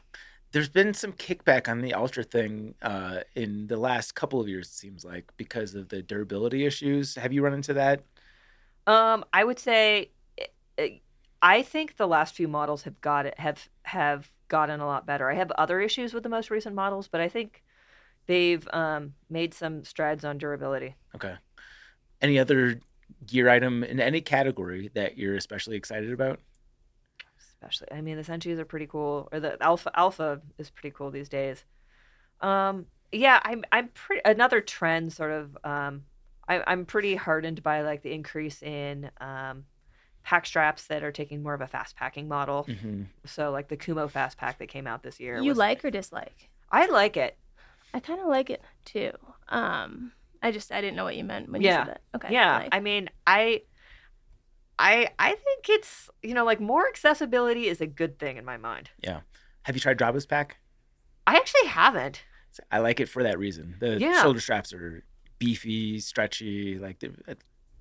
There's 0.51 0.69
been 0.69 0.93
some 0.93 1.13
kickback 1.13 1.69
on 1.69 1.79
the 1.79 1.93
Altra 1.93 2.23
thing 2.23 2.75
uh, 2.81 3.19
in 3.35 3.67
the 3.67 3.77
last 3.77 4.15
couple 4.15 4.41
of 4.41 4.49
years, 4.49 4.67
it 4.67 4.73
seems 4.73 5.05
like, 5.05 5.31
because 5.37 5.75
of 5.75 5.87
the 5.87 6.01
durability 6.01 6.65
issues. 6.65 7.15
Have 7.15 7.31
you 7.31 7.41
run 7.41 7.53
into 7.53 7.73
that? 7.73 8.03
Um, 8.85 9.23
I 9.31 9.43
would 9.45 9.59
say, 9.59 10.11
eh, 10.77 10.97
I 11.41 11.61
think 11.61 11.97
the 11.97 12.07
last 12.07 12.35
few 12.35 12.47
models 12.47 12.83
have 12.83 12.99
got 13.01 13.25
it 13.25 13.39
have 13.39 13.69
have 13.83 14.29
gotten 14.47 14.79
a 14.81 14.85
lot 14.85 15.05
better. 15.05 15.29
I 15.31 15.35
have 15.35 15.51
other 15.51 15.79
issues 15.79 16.13
with 16.13 16.23
the 16.23 16.29
most 16.29 16.49
recent 16.51 16.75
models, 16.75 17.07
but 17.07 17.21
I 17.21 17.29
think 17.29 17.63
they've 18.27 18.67
um, 18.73 19.13
made 19.29 19.53
some 19.53 19.83
strides 19.83 20.23
on 20.25 20.37
durability. 20.37 20.95
Okay. 21.15 21.35
Any 22.21 22.39
other 22.39 22.79
gear 23.25 23.49
item 23.49 23.83
in 23.83 23.99
any 23.99 24.21
category 24.21 24.89
that 24.93 25.17
you're 25.17 25.35
especially 25.35 25.75
excited 25.75 26.11
about? 26.11 26.39
Especially, 27.39 27.87
I 27.91 28.01
mean, 28.01 28.17
the 28.17 28.23
Senchis 28.23 28.57
are 28.57 28.65
pretty 28.65 28.87
cool, 28.87 29.29
or 29.31 29.39
the 29.39 29.61
Alpha 29.61 29.91
Alpha 29.95 30.41
is 30.57 30.69
pretty 30.69 30.93
cool 30.95 31.11
these 31.11 31.29
days. 31.29 31.63
Um, 32.39 32.87
yeah, 33.11 33.39
I'm 33.43 33.63
I'm 33.71 33.89
pretty 33.89 34.21
another 34.25 34.61
trend 34.61 35.13
sort 35.13 35.31
of. 35.31 35.57
Um, 35.63 36.03
I, 36.47 36.63
I'm 36.65 36.85
pretty 36.85 37.15
hardened 37.15 37.61
by 37.61 37.81
like 37.81 38.01
the 38.01 38.13
increase 38.13 38.63
in 38.63 39.11
um, 39.19 39.65
pack 40.23 40.45
straps 40.45 40.87
that 40.87 41.03
are 41.03 41.11
taking 41.11 41.43
more 41.43 41.53
of 41.53 41.61
a 41.61 41.67
fast 41.67 41.95
packing 41.95 42.27
model. 42.27 42.65
Mm-hmm. 42.67 43.03
So 43.25 43.51
like 43.51 43.67
the 43.67 43.77
Kumo 43.77 44.07
fast 44.07 44.37
pack 44.37 44.57
that 44.59 44.67
came 44.67 44.87
out 44.87 45.03
this 45.03 45.19
year. 45.19 45.37
You 45.37 45.49
was- 45.49 45.57
like 45.57 45.85
or 45.85 45.91
dislike? 45.91 46.49
I 46.71 46.87
like 46.87 47.17
it. 47.17 47.37
I 47.93 47.99
kind 47.99 48.19
of 48.21 48.27
like 48.27 48.49
it 48.49 48.61
too. 48.85 49.11
Um, 49.49 50.13
I 50.41 50.51
just 50.51 50.71
I 50.71 50.81
didn't 50.81 50.95
know 50.95 51.03
what 51.03 51.15
you 51.15 51.23
meant 51.23 51.51
when 51.51 51.61
you 51.61 51.69
said 51.69 51.87
that. 51.87 52.01
Okay. 52.15 52.33
yeah 52.33 52.57
like- 52.59 52.69
i 52.75 52.79
mean 52.79 53.09
i 53.27 53.61
i 54.79 55.09
i 55.19 55.29
think 55.35 55.69
it's 55.69 56.09
you 56.23 56.33
know 56.33 56.45
like 56.45 56.59
more 56.59 56.87
accessibility 56.87 57.67
is 57.67 57.81
a 57.81 57.85
good 57.87 58.17
thing 58.17 58.37
in 58.37 58.45
my 58.45 58.57
mind 58.57 58.89
Yeah. 59.03 59.21
Have 59.63 59.75
you 59.75 59.79
tried 59.79 59.97
Draba's 59.99 60.25
pack? 60.25 60.57
i 61.27 61.35
actually 61.35 61.67
haven't 61.67 62.23
I 62.69 62.79
like 62.79 62.99
it 62.99 63.07
for 63.07 63.23
that 63.23 63.39
reason. 63.39 63.75
The 63.79 63.97
Yeah. 63.97 64.21
shoulder 64.21 64.41
straps 64.41 64.73
are 64.73 65.05
beefy, 65.39 65.99
stretchy. 66.01 66.77
Like 66.77 66.99
the, 66.99 67.13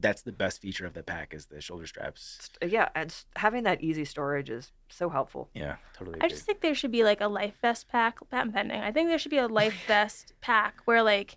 that's 0.01 0.23
the 0.23 0.33
best 0.33 0.61
feature 0.61 0.87
of 0.87 0.95
the 0.95 1.03
pack 1.03 1.35
is 1.35 1.47
the 1.47 1.61
shoulder 1.61 1.87
straps. 1.87 2.51
yeah 2.65 2.89
and 2.95 3.15
having 3.37 3.65
that 3.65 3.81
easy 3.83 4.05
storage 4.05 4.51
is 4.51 4.73
so 4.89 5.09
helpful 5.11 5.49
Yeah, 5.55 5.77
totally. 5.97 6.19
I 6.21 6.29
just 6.29 6.45
think 6.45 6.61
there 6.61 6.75
should 6.75 6.91
be 6.93 7.05
like 7.05 7.21
a 7.21 7.29
life 7.29 7.55
vest 7.61 7.89
pack. 7.89 8.19
Patent 8.31 8.55
pending. 8.55 8.81
I 8.81 8.93
think 8.93 9.09
there 9.09 9.19
should 9.19 9.31
be 9.31 9.39
a 9.39 9.47
life 9.49 9.77
vest 9.87 10.33
pack 10.41 10.81
where 10.85 11.03
like 11.03 11.37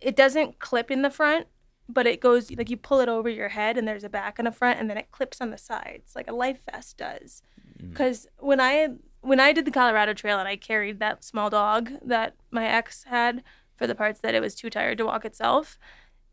it 0.00 0.14
doesn't 0.16 0.58
clip 0.60 0.90
in 0.90 1.02
the 1.02 1.10
front, 1.10 1.46
but 1.88 2.06
it 2.06 2.20
goes 2.20 2.50
like 2.52 2.70
you 2.70 2.76
pull 2.76 3.00
it 3.00 3.08
over 3.08 3.28
your 3.28 3.48
head 3.48 3.76
and 3.76 3.86
there's 3.88 4.04
a 4.04 4.08
back 4.08 4.38
and 4.38 4.46
a 4.46 4.52
front, 4.52 4.78
and 4.78 4.88
then 4.88 4.96
it 4.96 5.10
clips 5.10 5.40
on 5.40 5.50
the 5.50 5.58
sides 5.58 6.12
like 6.14 6.28
a 6.28 6.34
life 6.34 6.60
vest 6.70 6.96
does. 6.98 7.42
Mm. 7.82 7.90
Because 7.90 8.26
when 8.38 8.60
I 8.60 8.88
when 9.20 9.40
I 9.40 9.52
did 9.52 9.64
the 9.64 9.70
Colorado 9.72 10.14
Trail 10.14 10.38
and 10.38 10.48
I 10.48 10.56
carried 10.56 11.00
that 11.00 11.24
small 11.24 11.50
dog 11.50 11.90
that 12.04 12.36
my 12.50 12.66
ex 12.66 13.04
had 13.04 13.42
for 13.76 13.86
the 13.86 13.94
parts 13.94 14.20
that 14.20 14.34
it 14.34 14.40
was 14.40 14.54
too 14.54 14.70
tired 14.70 14.98
to 14.98 15.06
walk 15.06 15.24
itself, 15.24 15.78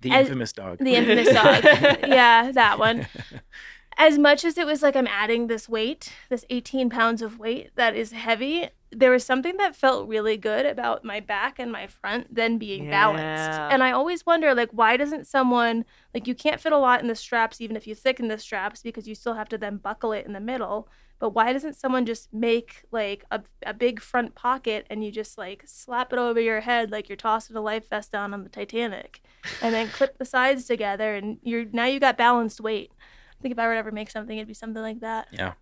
the 0.01 0.11
as- 0.11 0.27
infamous 0.27 0.53
dog. 0.53 0.77
the 0.79 0.95
infamous 0.95 1.31
dog. 1.31 1.63
yeah, 2.07 2.51
that 2.51 2.79
one. 2.79 3.07
As 3.97 4.17
much 4.17 4.43
as 4.43 4.57
it 4.57 4.65
was 4.65 4.81
like 4.81 4.95
I'm 4.95 5.07
adding 5.07 5.47
this 5.47 5.69
weight, 5.69 6.11
this 6.29 6.43
18 6.49 6.89
pounds 6.89 7.21
of 7.21 7.39
weight 7.39 7.71
that 7.75 7.95
is 7.95 8.11
heavy, 8.11 8.67
there 8.91 9.11
was 9.11 9.25
something 9.25 9.55
that 9.57 9.73
felt 9.73 10.09
really 10.09 10.35
good 10.35 10.65
about 10.65 11.05
my 11.05 11.21
back 11.21 11.59
and 11.59 11.71
my 11.71 11.87
front 11.87 12.33
then 12.33 12.57
being 12.57 12.89
balanced. 12.89 13.59
And 13.71 13.81
I 13.83 13.91
always 13.91 14.25
wonder 14.25 14.53
like 14.53 14.69
why 14.71 14.97
doesn't 14.97 15.27
someone 15.27 15.85
like 16.13 16.27
you 16.27 16.35
can't 16.35 16.59
fit 16.59 16.73
a 16.73 16.77
lot 16.77 17.01
in 17.01 17.07
the 17.07 17.15
straps 17.15 17.61
even 17.61 17.77
if 17.77 17.87
you 17.87 17.95
thicken 17.95 18.27
the 18.27 18.37
straps 18.37 18.81
because 18.81 19.07
you 19.07 19.15
still 19.15 19.35
have 19.35 19.49
to 19.49 19.57
then 19.57 19.77
buckle 19.77 20.11
it 20.11 20.25
in 20.25 20.33
the 20.33 20.39
middle. 20.41 20.89
But 21.19 21.29
why 21.31 21.53
doesn't 21.53 21.75
someone 21.75 22.05
just 22.05 22.33
make 22.33 22.83
like 22.91 23.23
a, 23.31 23.41
a 23.65 23.73
big 23.73 24.01
front 24.01 24.35
pocket 24.35 24.85
and 24.89 25.03
you 25.03 25.11
just 25.11 25.37
like 25.37 25.63
slap 25.65 26.11
it 26.11 26.19
over 26.19 26.39
your 26.39 26.61
head 26.61 26.91
like 26.91 27.09
you're 27.09 27.15
tossing 27.15 27.55
a 27.55 27.61
life 27.61 27.89
vest 27.89 28.11
down 28.11 28.33
on 28.33 28.43
the 28.43 28.49
Titanic 28.49 29.21
and 29.61 29.73
then 29.73 29.87
clip 29.87 30.17
the 30.17 30.25
sides 30.25 30.65
together 30.65 31.15
and 31.15 31.37
you're 31.41 31.65
now 31.71 31.85
you 31.85 31.99
got 31.99 32.17
balanced 32.17 32.59
weight. 32.61 32.91
I 33.39 33.41
think 33.41 33.53
if 33.53 33.59
I 33.59 33.67
were 33.67 33.73
to 33.73 33.79
ever 33.79 33.91
make 33.91 34.11
something 34.11 34.37
it'd 34.37 34.47
be 34.47 34.53
something 34.53 34.81
like 34.81 34.99
that. 34.99 35.27
Yeah. 35.31 35.53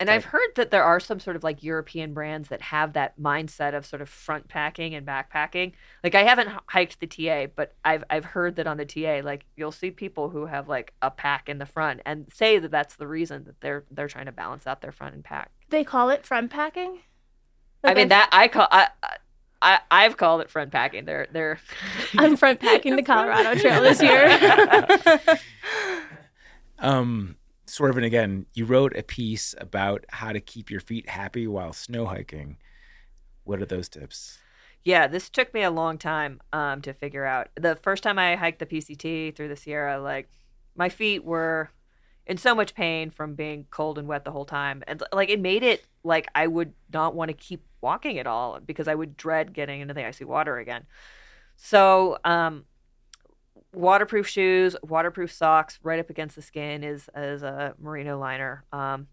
And 0.00 0.10
I've 0.10 0.24
heard 0.24 0.48
that 0.56 0.70
there 0.70 0.82
are 0.82 0.98
some 0.98 1.20
sort 1.20 1.36
of 1.36 1.44
like 1.44 1.62
European 1.62 2.14
brands 2.14 2.48
that 2.48 2.62
have 2.62 2.94
that 2.94 3.20
mindset 3.20 3.74
of 3.74 3.84
sort 3.84 4.00
of 4.00 4.08
front 4.08 4.48
packing 4.48 4.94
and 4.94 5.06
backpacking. 5.06 5.72
Like 6.02 6.14
I 6.14 6.22
haven't 6.22 6.48
hiked 6.68 7.00
the 7.00 7.06
TA, 7.06 7.48
but 7.54 7.74
I've 7.84 8.02
I've 8.08 8.24
heard 8.24 8.56
that 8.56 8.66
on 8.66 8.78
the 8.78 8.86
TA, 8.86 9.20
like 9.22 9.44
you'll 9.56 9.72
see 9.72 9.90
people 9.90 10.30
who 10.30 10.46
have 10.46 10.68
like 10.68 10.94
a 11.02 11.10
pack 11.10 11.50
in 11.50 11.58
the 11.58 11.66
front 11.66 12.00
and 12.06 12.26
say 12.32 12.58
that 12.58 12.70
that's 12.70 12.96
the 12.96 13.06
reason 13.06 13.44
that 13.44 13.60
they're 13.60 13.84
they're 13.90 14.08
trying 14.08 14.26
to 14.26 14.32
balance 14.32 14.66
out 14.66 14.80
their 14.80 14.92
front 14.92 15.14
and 15.14 15.22
pack. 15.22 15.50
They 15.68 15.84
call 15.84 16.08
it 16.10 16.24
front 16.26 16.50
packing? 16.50 17.00
I 17.84 17.92
Like 17.92 17.96
mean 17.96 18.08
that 18.08 18.30
I 18.32 18.48
call 18.48 18.68
I. 18.70 18.88
I, 19.62 19.80
I've 19.90 20.16
called 20.16 20.40
it 20.40 20.48
front 20.50 20.72
packing. 20.72 21.04
They're 21.04 21.26
they're 21.32 21.60
I'm 22.16 22.36
front 22.36 22.60
packing 22.60 22.96
the 22.96 23.02
Colorado 23.04 23.54
Trail 23.54 23.82
this 23.82 24.00
year. 24.02 24.26
Um, 26.82 27.36
swerving 27.70 28.04
again, 28.04 28.46
you 28.54 28.64
wrote 28.64 28.96
a 28.96 29.02
piece 29.02 29.54
about 29.58 30.04
how 30.08 30.32
to 30.32 30.40
keep 30.40 30.70
your 30.70 30.80
feet 30.80 31.08
happy 31.08 31.46
while 31.46 31.72
snow 31.72 32.06
hiking. 32.06 32.56
What 33.44 33.60
are 33.60 33.66
those 33.66 33.88
tips? 33.88 34.38
Yeah, 34.84 35.06
this 35.06 35.28
took 35.28 35.52
me 35.52 35.62
a 35.62 35.70
long 35.70 35.98
time 35.98 36.40
um, 36.52 36.80
to 36.82 36.92
figure 36.92 37.24
out. 37.24 37.48
The 37.54 37.76
first 37.76 38.02
time 38.02 38.18
I 38.18 38.36
hiked 38.36 38.58
the 38.58 38.66
PCT 38.66 39.34
through 39.34 39.48
the 39.48 39.56
Sierra, 39.56 40.00
like 40.00 40.28
my 40.74 40.88
feet 40.88 41.24
were 41.24 41.70
in 42.26 42.38
so 42.38 42.54
much 42.54 42.74
pain 42.74 43.10
from 43.10 43.34
being 43.34 43.66
cold 43.70 43.98
and 43.98 44.08
wet 44.08 44.24
the 44.24 44.32
whole 44.32 44.44
time, 44.44 44.82
and 44.86 45.02
like 45.12 45.28
it 45.28 45.40
made 45.40 45.62
it 45.62 45.84
like 46.02 46.28
I 46.34 46.46
would 46.46 46.72
not 46.92 47.14
want 47.14 47.28
to 47.28 47.34
keep 47.34 47.64
walking 47.80 48.18
at 48.18 48.26
all 48.26 48.60
because 48.60 48.88
I 48.88 48.94
would 48.94 49.16
dread 49.16 49.52
getting 49.52 49.80
into 49.80 49.94
the 49.94 50.06
icy 50.06 50.24
water 50.24 50.58
again. 50.58 50.86
So, 51.56 52.18
um, 52.24 52.64
waterproof 53.72 54.26
shoes, 54.28 54.76
waterproof 54.82 55.32
socks, 55.32 55.78
right 55.82 56.00
up 56.00 56.10
against 56.10 56.36
the 56.36 56.42
skin 56.42 56.82
is 56.84 57.08
as 57.14 57.42
a 57.42 57.74
merino 57.80 58.18
liner. 58.18 58.64
Um, 58.72 59.06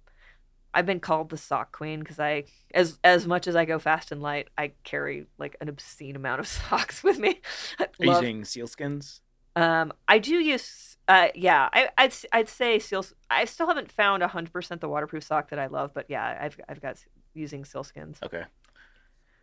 I've 0.74 0.86
been 0.86 1.00
called 1.00 1.30
the 1.30 1.38
sock 1.38 1.72
queen 1.72 2.00
because 2.00 2.20
I, 2.20 2.44
as 2.74 3.00
as 3.04 3.26
much 3.26 3.48
as 3.48 3.56
I 3.56 3.66
go 3.66 3.80
fast 3.80 4.12
and 4.12 4.22
light, 4.22 4.50
I 4.58 4.74
carry 4.84 5.26
like 5.40 5.56
an 5.62 5.70
obscene 5.70 6.16
amount 6.16 6.40
of 6.40 6.48
socks 6.48 7.04
with 7.04 7.18
me. 7.18 7.42
I 7.80 7.84
Are 7.84 7.88
you 8.00 8.08
love- 8.12 8.24
using 8.24 8.42
SealSkinz? 8.44 9.22
um, 9.56 9.92
I 10.08 10.20
do 10.20 10.36
use, 10.36 10.98
uh, 11.08 11.30
yeah, 11.34 11.68
I, 11.74 11.90
I'd 11.98 12.12
s- 12.12 12.26
I'd 12.32 12.48
say 12.50 12.78
seals. 12.78 13.16
I 13.30 13.46
still 13.46 13.66
haven't 13.68 13.92
found 13.92 14.22
hundred 14.22 14.54
percent 14.54 14.82
the 14.82 14.90
waterproof 14.90 15.24
sock 15.24 15.50
that 15.50 15.58
I 15.58 15.66
love, 15.68 15.92
but 15.96 16.06
yeah, 16.10 16.38
I've 16.40 16.60
I've 16.70 16.82
got 16.82 16.98
using 17.34 17.64
SealSkinz. 17.64 18.22
Okay. 18.22 18.44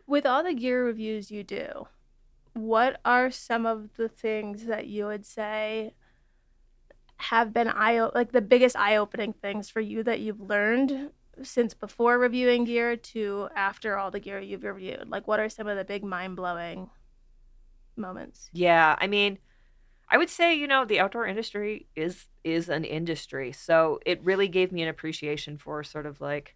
With 0.07 0.25
all 0.25 0.41
the 0.43 0.53
gear 0.53 0.85
reviews 0.85 1.31
you 1.31 1.43
do, 1.43 1.87
what 2.55 3.01
are 3.03 3.29
some 3.29 3.65
of 3.65 3.89
the 3.97 4.07
things 4.07 4.65
that 4.65 4.87
you 4.87 5.05
would 5.05 5.25
say 5.25 5.93
have 7.17 7.53
been 7.53 7.67
eye 7.67 8.01
like 8.15 8.31
the 8.31 8.41
biggest 8.41 8.75
eye 8.77 8.95
opening 8.95 9.33
things 9.33 9.69
for 9.69 9.81
you 9.81 10.03
that 10.03 10.21
you've 10.21 10.39
learned 10.39 11.11
since 11.43 11.73
before 11.73 12.17
reviewing 12.17 12.63
gear 12.63 12.95
to 12.95 13.49
after 13.55 13.97
all 13.97 14.09
the 14.09 14.21
gear 14.21 14.39
you've 14.39 14.63
reviewed? 14.63 15.09
Like 15.09 15.27
what 15.27 15.41
are 15.41 15.49
some 15.49 15.67
of 15.67 15.77
the 15.77 15.83
big 15.83 16.03
mind 16.03 16.37
blowing 16.37 16.89
moments? 17.97 18.49
Yeah, 18.53 18.95
I 18.99 19.07
mean, 19.07 19.37
I 20.07 20.17
would 20.17 20.29
say 20.29 20.55
you 20.55 20.65
know 20.65 20.85
the 20.85 21.01
outdoor 21.01 21.27
industry 21.27 21.87
is 21.93 22.27
is 22.45 22.69
an 22.69 22.85
industry, 22.85 23.51
so 23.51 23.99
it 24.05 24.23
really 24.23 24.47
gave 24.47 24.71
me 24.71 24.81
an 24.81 24.87
appreciation 24.87 25.57
for 25.57 25.83
sort 25.83 26.05
of 26.05 26.21
like 26.21 26.55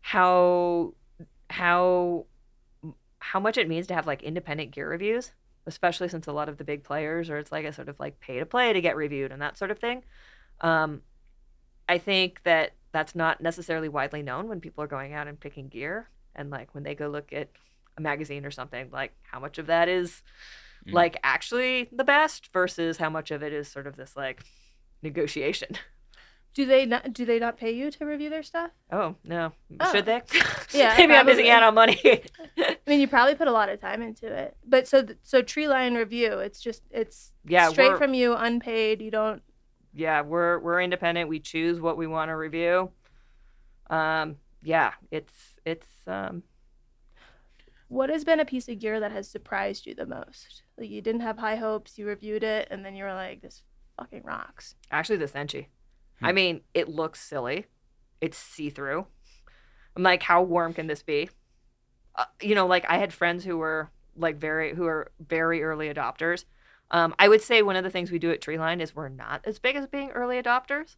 how 0.00 0.94
how 1.48 2.26
how 3.20 3.38
much 3.40 3.56
it 3.56 3.68
means 3.68 3.86
to 3.86 3.94
have 3.94 4.06
like 4.06 4.22
independent 4.22 4.72
gear 4.72 4.88
reviews, 4.88 5.32
especially 5.66 6.08
since 6.08 6.26
a 6.26 6.32
lot 6.32 6.48
of 6.48 6.56
the 6.58 6.64
big 6.64 6.82
players 6.82 7.30
or 7.30 7.38
it's 7.38 7.52
like 7.52 7.64
a 7.64 7.72
sort 7.72 7.88
of 7.88 7.98
like 8.00 8.18
pay 8.20 8.38
to 8.38 8.46
play 8.46 8.72
to 8.72 8.80
get 8.80 8.96
reviewed 8.96 9.30
and 9.32 9.40
that 9.40 9.56
sort 9.56 9.70
of 9.70 9.78
thing. 9.78 10.02
Um, 10.60 11.02
I 11.88 11.98
think 11.98 12.42
that 12.44 12.72
that's 12.92 13.14
not 13.14 13.40
necessarily 13.40 13.88
widely 13.88 14.22
known 14.22 14.48
when 14.48 14.60
people 14.60 14.82
are 14.84 14.88
going 14.88 15.12
out 15.12 15.28
and 15.28 15.38
picking 15.38 15.68
gear 15.68 16.08
and 16.34 16.50
like 16.50 16.74
when 16.74 16.82
they 16.82 16.94
go 16.94 17.08
look 17.08 17.32
at 17.32 17.48
a 17.96 18.00
magazine 18.00 18.44
or 18.44 18.50
something 18.50 18.88
like 18.90 19.12
how 19.22 19.38
much 19.40 19.58
of 19.58 19.66
that 19.66 19.88
is 19.88 20.22
Mm. 20.86 20.94
like 20.94 21.18
actually 21.22 21.90
the 21.92 22.04
best 22.04 22.50
versus 22.54 22.96
how 22.96 23.10
much 23.10 23.30
of 23.30 23.42
it 23.42 23.52
is 23.52 23.68
sort 23.68 23.86
of 23.86 23.96
this 23.96 24.16
like 24.16 24.44
negotiation. 25.02 25.68
Do 26.52 26.66
they 26.66 26.84
not 26.84 27.12
do 27.12 27.24
they 27.24 27.38
not 27.38 27.56
pay 27.56 27.70
you 27.70 27.90
to 27.92 28.04
review 28.04 28.28
their 28.28 28.42
stuff? 28.42 28.70
Oh 28.90 29.14
no, 29.24 29.52
Oh. 29.78 29.92
should 29.92 30.06
they? 30.06 30.22
Yeah, 30.72 30.94
maybe 30.98 31.14
I'm 31.14 31.26
missing 31.26 31.48
out 31.48 31.62
on 31.62 31.74
money. 31.74 31.98
I 32.58 32.76
mean, 32.86 33.00
you 33.00 33.08
probably 33.08 33.34
put 33.34 33.48
a 33.48 33.52
lot 33.52 33.68
of 33.68 33.80
time 33.80 34.02
into 34.02 34.26
it. 34.32 34.56
But 34.66 34.86
so 34.88 35.06
so 35.22 35.42
Treeline 35.42 35.96
Review, 35.96 36.38
it's 36.38 36.60
just 36.60 36.82
it's 36.90 37.32
Yeah, 37.44 37.68
straight 37.68 37.98
from 37.98 38.14
you, 38.14 38.34
unpaid. 38.34 39.00
You 39.02 39.10
don't 39.10 39.42
yeah, 39.92 40.20
we're 40.22 40.58
we're 40.60 40.80
independent. 40.80 41.28
We 41.28 41.40
choose 41.40 41.80
what 41.80 41.96
we 41.96 42.06
want 42.06 42.28
to 42.30 42.36
review. 42.36 42.90
Um, 43.88 44.36
yeah, 44.62 44.92
it's 45.10 45.58
it's 45.64 45.88
um 46.06 46.42
What 47.88 48.10
has 48.10 48.24
been 48.24 48.38
a 48.40 48.44
piece 48.44 48.68
of 48.68 48.78
gear 48.78 49.00
that 49.00 49.10
has 49.12 49.28
surprised 49.28 49.86
you 49.86 49.94
the 49.94 50.06
most? 50.06 50.62
Like 50.78 50.90
you 50.90 51.00
didn't 51.02 51.22
have 51.22 51.38
high 51.38 51.56
hopes, 51.56 51.98
you 51.98 52.06
reviewed 52.06 52.42
it, 52.44 52.68
and 52.70 52.84
then 52.84 52.94
you 52.94 53.04
were 53.04 53.14
like, 53.14 53.40
"This 53.42 53.62
fucking 53.98 54.22
rocks." 54.24 54.74
actually 54.92 55.16
the 55.18 55.26
Senchi. 55.26 55.66
Hmm. 56.20 56.26
I 56.26 56.32
mean, 56.32 56.60
it 56.74 56.88
looks 56.88 57.20
silly. 57.20 57.66
It's 58.20 58.38
see 58.38 58.70
through. 58.70 59.06
I'm 59.96 60.02
like, 60.02 60.22
how 60.22 60.42
warm 60.42 60.72
can 60.72 60.86
this 60.86 61.02
be? 61.02 61.30
Uh, 62.14 62.24
you 62.40 62.54
know, 62.54 62.66
like 62.66 62.84
I 62.88 62.98
had 62.98 63.12
friends 63.12 63.44
who 63.44 63.56
were 63.56 63.90
like 64.16 64.36
very 64.36 64.74
who 64.74 64.86
are 64.86 65.10
very 65.26 65.62
early 65.62 65.92
adopters. 65.92 66.44
Um, 66.90 67.14
I 67.18 67.28
would 67.28 67.42
say 67.42 67.62
one 67.62 67.76
of 67.76 67.84
the 67.84 67.90
things 67.90 68.10
we 68.10 68.18
do 68.18 68.32
at 68.32 68.40
Treeline 68.40 68.80
is 68.80 68.94
we're 68.94 69.08
not 69.08 69.42
as 69.44 69.58
big 69.58 69.76
as 69.76 69.86
being 69.86 70.10
early 70.10 70.42
adopters, 70.42 70.96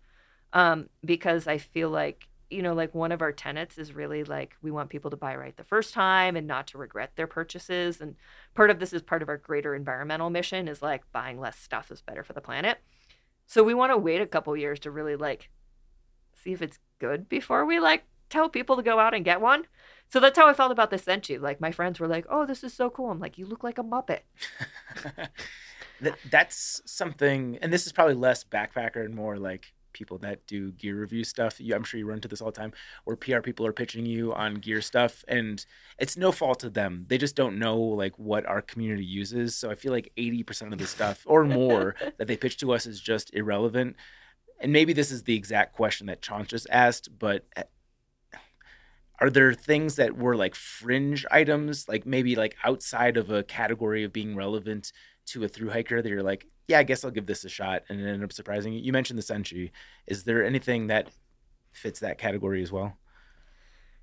um, 0.53 0.89
because 1.05 1.47
I 1.47 1.59
feel 1.59 1.91
like 1.91 2.29
you 2.53 2.63
know, 2.63 2.75
like 2.75 2.95
one 2.95 3.13
of 3.13 3.23
our 3.23 3.33
tenets 3.33 3.79
is 3.79 3.95
really 3.95 4.25
like 4.25 4.55
we 4.61 4.71
want 4.71 4.91
people 4.91 5.11
to 5.11 5.17
buy 5.17 5.35
right 5.35 5.57
the 5.57 5.65
first 5.65 5.95
time 5.95 6.37
and 6.37 6.47
not 6.47 6.67
to 6.69 6.79
regret 6.79 7.13
their 7.17 7.27
purchases. 7.27 8.01
And 8.01 8.15
part 8.55 8.71
of 8.71 8.79
this 8.79 8.93
is 8.93 9.03
part 9.03 9.23
of 9.23 9.29
our 9.29 9.39
greater 9.39 9.75
environmental 9.75 10.29
mission 10.29 10.69
is 10.69 10.83
like 10.83 11.11
buying 11.13 11.41
less 11.41 11.59
stuff 11.59 11.91
is 11.91 12.03
better 12.03 12.23
for 12.23 12.35
the 12.35 12.41
planet. 12.43 12.79
So 13.53 13.63
we 13.63 13.75
want 13.75 13.93
to 13.93 13.99
wait 13.99 14.23
a 14.23 14.27
couple 14.27 14.57
years 14.57 14.81
to 14.81 14.91
really 14.91 15.15
like 15.15 15.51
see 16.35 16.55
if 16.55 16.63
it's 16.63 16.79
good 16.99 17.29
before 17.29 17.67
we 17.67 17.81
like 17.81 18.05
tell 18.31 18.49
people 18.49 18.77
to 18.77 18.83
go 18.83 18.99
out 18.99 19.13
and 19.13 19.27
get 19.27 19.43
one. 19.43 19.65
So 20.09 20.21
that's 20.21 20.39
how 20.39 20.49
I 20.49 20.55
felt 20.55 20.73
about 20.73 20.89
the 20.89 20.97
Senchi. 20.97 21.39
Like 21.39 21.61
my 21.61 21.71
friends 21.71 22.01
were 22.01 22.09
like, 22.09 22.25
"Oh, 22.31 22.47
this 22.47 22.65
is 22.65 22.73
so 22.73 22.89
cool." 22.89 23.11
I'm 23.11 23.21
like, 23.21 23.37
"You 23.37 23.45
look 23.45 23.63
like 23.63 23.77
a 23.77 23.83
muppet." 23.83 24.21
that, 26.01 26.17
that's 26.31 26.81
something, 26.87 27.59
and 27.61 27.71
this 27.71 27.85
is 27.87 27.93
probably 27.93 28.15
less 28.15 28.43
backpacker 28.43 29.05
and 29.05 29.15
more 29.15 29.37
like 29.37 29.75
people 29.93 30.19
that 30.19 30.47
do 30.47 30.73
gear 30.73 31.01
review 31.01 31.25
stuff. 31.25 31.61
You, 31.61 31.75
I'm 31.75 31.85
sure 31.85 31.99
you 31.99 32.07
run 32.07 32.19
into 32.19 32.29
this 32.29 32.41
all 32.41 32.51
the 32.51 32.59
time, 32.59 32.73
where 33.05 33.17
PR 33.17 33.41
people 33.41 33.67
are 33.67 33.73
pitching 33.73 34.07
you 34.07 34.33
on 34.35 34.55
gear 34.55 34.81
stuff, 34.81 35.25
and 35.29 35.65
it's 35.99 36.17
no 36.17 36.33
fault 36.33 36.65
of 36.65 36.75
them. 36.75 37.07
They 37.09 37.19
just 37.19 37.37
don't 37.37 37.59
know 37.59 37.79
like 37.79 38.19
what 38.19 38.47
our 38.47 38.63
community 38.63 39.05
uses. 39.05 39.57
So 39.57 39.71
I 39.71 39.75
feel 39.75 39.93
like 39.93 40.13
80% 40.17 40.73
of 40.73 40.79
the 40.79 40.87
stuff 40.87 41.23
or 41.27 41.45
more 41.45 41.95
that 42.19 42.27
they 42.27 42.37
pitch 42.37 42.57
to 42.59 42.73
us 42.73 42.87
is 42.87 43.01
just 43.01 43.35
irrelevant. 43.35 43.97
And 44.61 44.73
maybe 44.73 44.93
this 44.93 45.11
is 45.11 45.25
the 45.25 45.35
exact 45.35 45.75
question 45.75 46.07
that 46.07 46.23
Chaunce 46.23 46.49
just 46.49 46.69
asked, 46.71 47.19
but 47.19 47.45
eh, 47.57 47.65
are 49.23 49.31
there 49.31 49.55
things 49.55 49.97
that 49.97 50.17
were 50.17 50.37
like 50.37 50.55
fringe 50.55 51.25
items, 51.31 51.89
like 51.89 52.05
maybe 52.05 52.35
like 52.35 52.57
outside 52.65 53.17
of 53.17 53.31
a 53.31 53.45
category 53.45 54.03
of 54.03 54.13
being 54.13 54.35
relevant 54.35 54.93
to 55.27 55.45
a 55.45 55.49
through 55.49 55.71
hiker 55.71 56.03
that 56.03 56.09
you're 56.09 56.23
like, 56.23 56.47
yeah, 56.69 56.79
I 56.79 56.83
guess 56.83 57.05
I'll 57.05 57.11
give 57.11 57.27
this 57.27 57.45
a 57.45 57.49
shot, 57.49 57.83
and 57.89 58.01
it 58.01 58.05
ended 58.05 58.25
up 58.25 58.33
surprising 58.33 58.73
you? 58.73 58.81
You 58.81 58.93
mentioned 58.93 59.19
the 59.19 59.23
Senchi. 59.23 59.71
Is 60.07 60.25
there 60.25 60.45
anything 60.45 60.87
that 60.89 61.09
fits 61.73 62.01
that 62.01 62.19
category 62.19 62.63
as 62.63 62.71
well? 62.71 62.97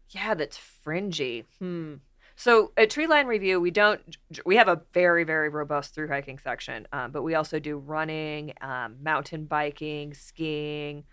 Yeah, 0.09 0.33
that's 0.33 0.57
fringy. 0.57 1.45
Hmm. 1.59 1.95
So 2.35 2.71
at 2.77 2.89
Treeline 2.89 3.25
Review, 3.25 3.59
we 3.59 3.69
don't. 3.69 4.01
We 4.45 4.55
have 4.55 4.69
a 4.69 4.81
very 4.93 5.23
very 5.23 5.49
robust 5.49 5.93
through 5.93 6.07
hiking 6.07 6.39
section, 6.39 6.87
um, 6.93 7.11
but 7.11 7.21
we 7.21 7.35
also 7.35 7.59
do 7.59 7.77
running, 7.77 8.53
um, 8.61 8.95
mountain 9.01 9.45
biking, 9.45 10.13
skiing, 10.13 11.03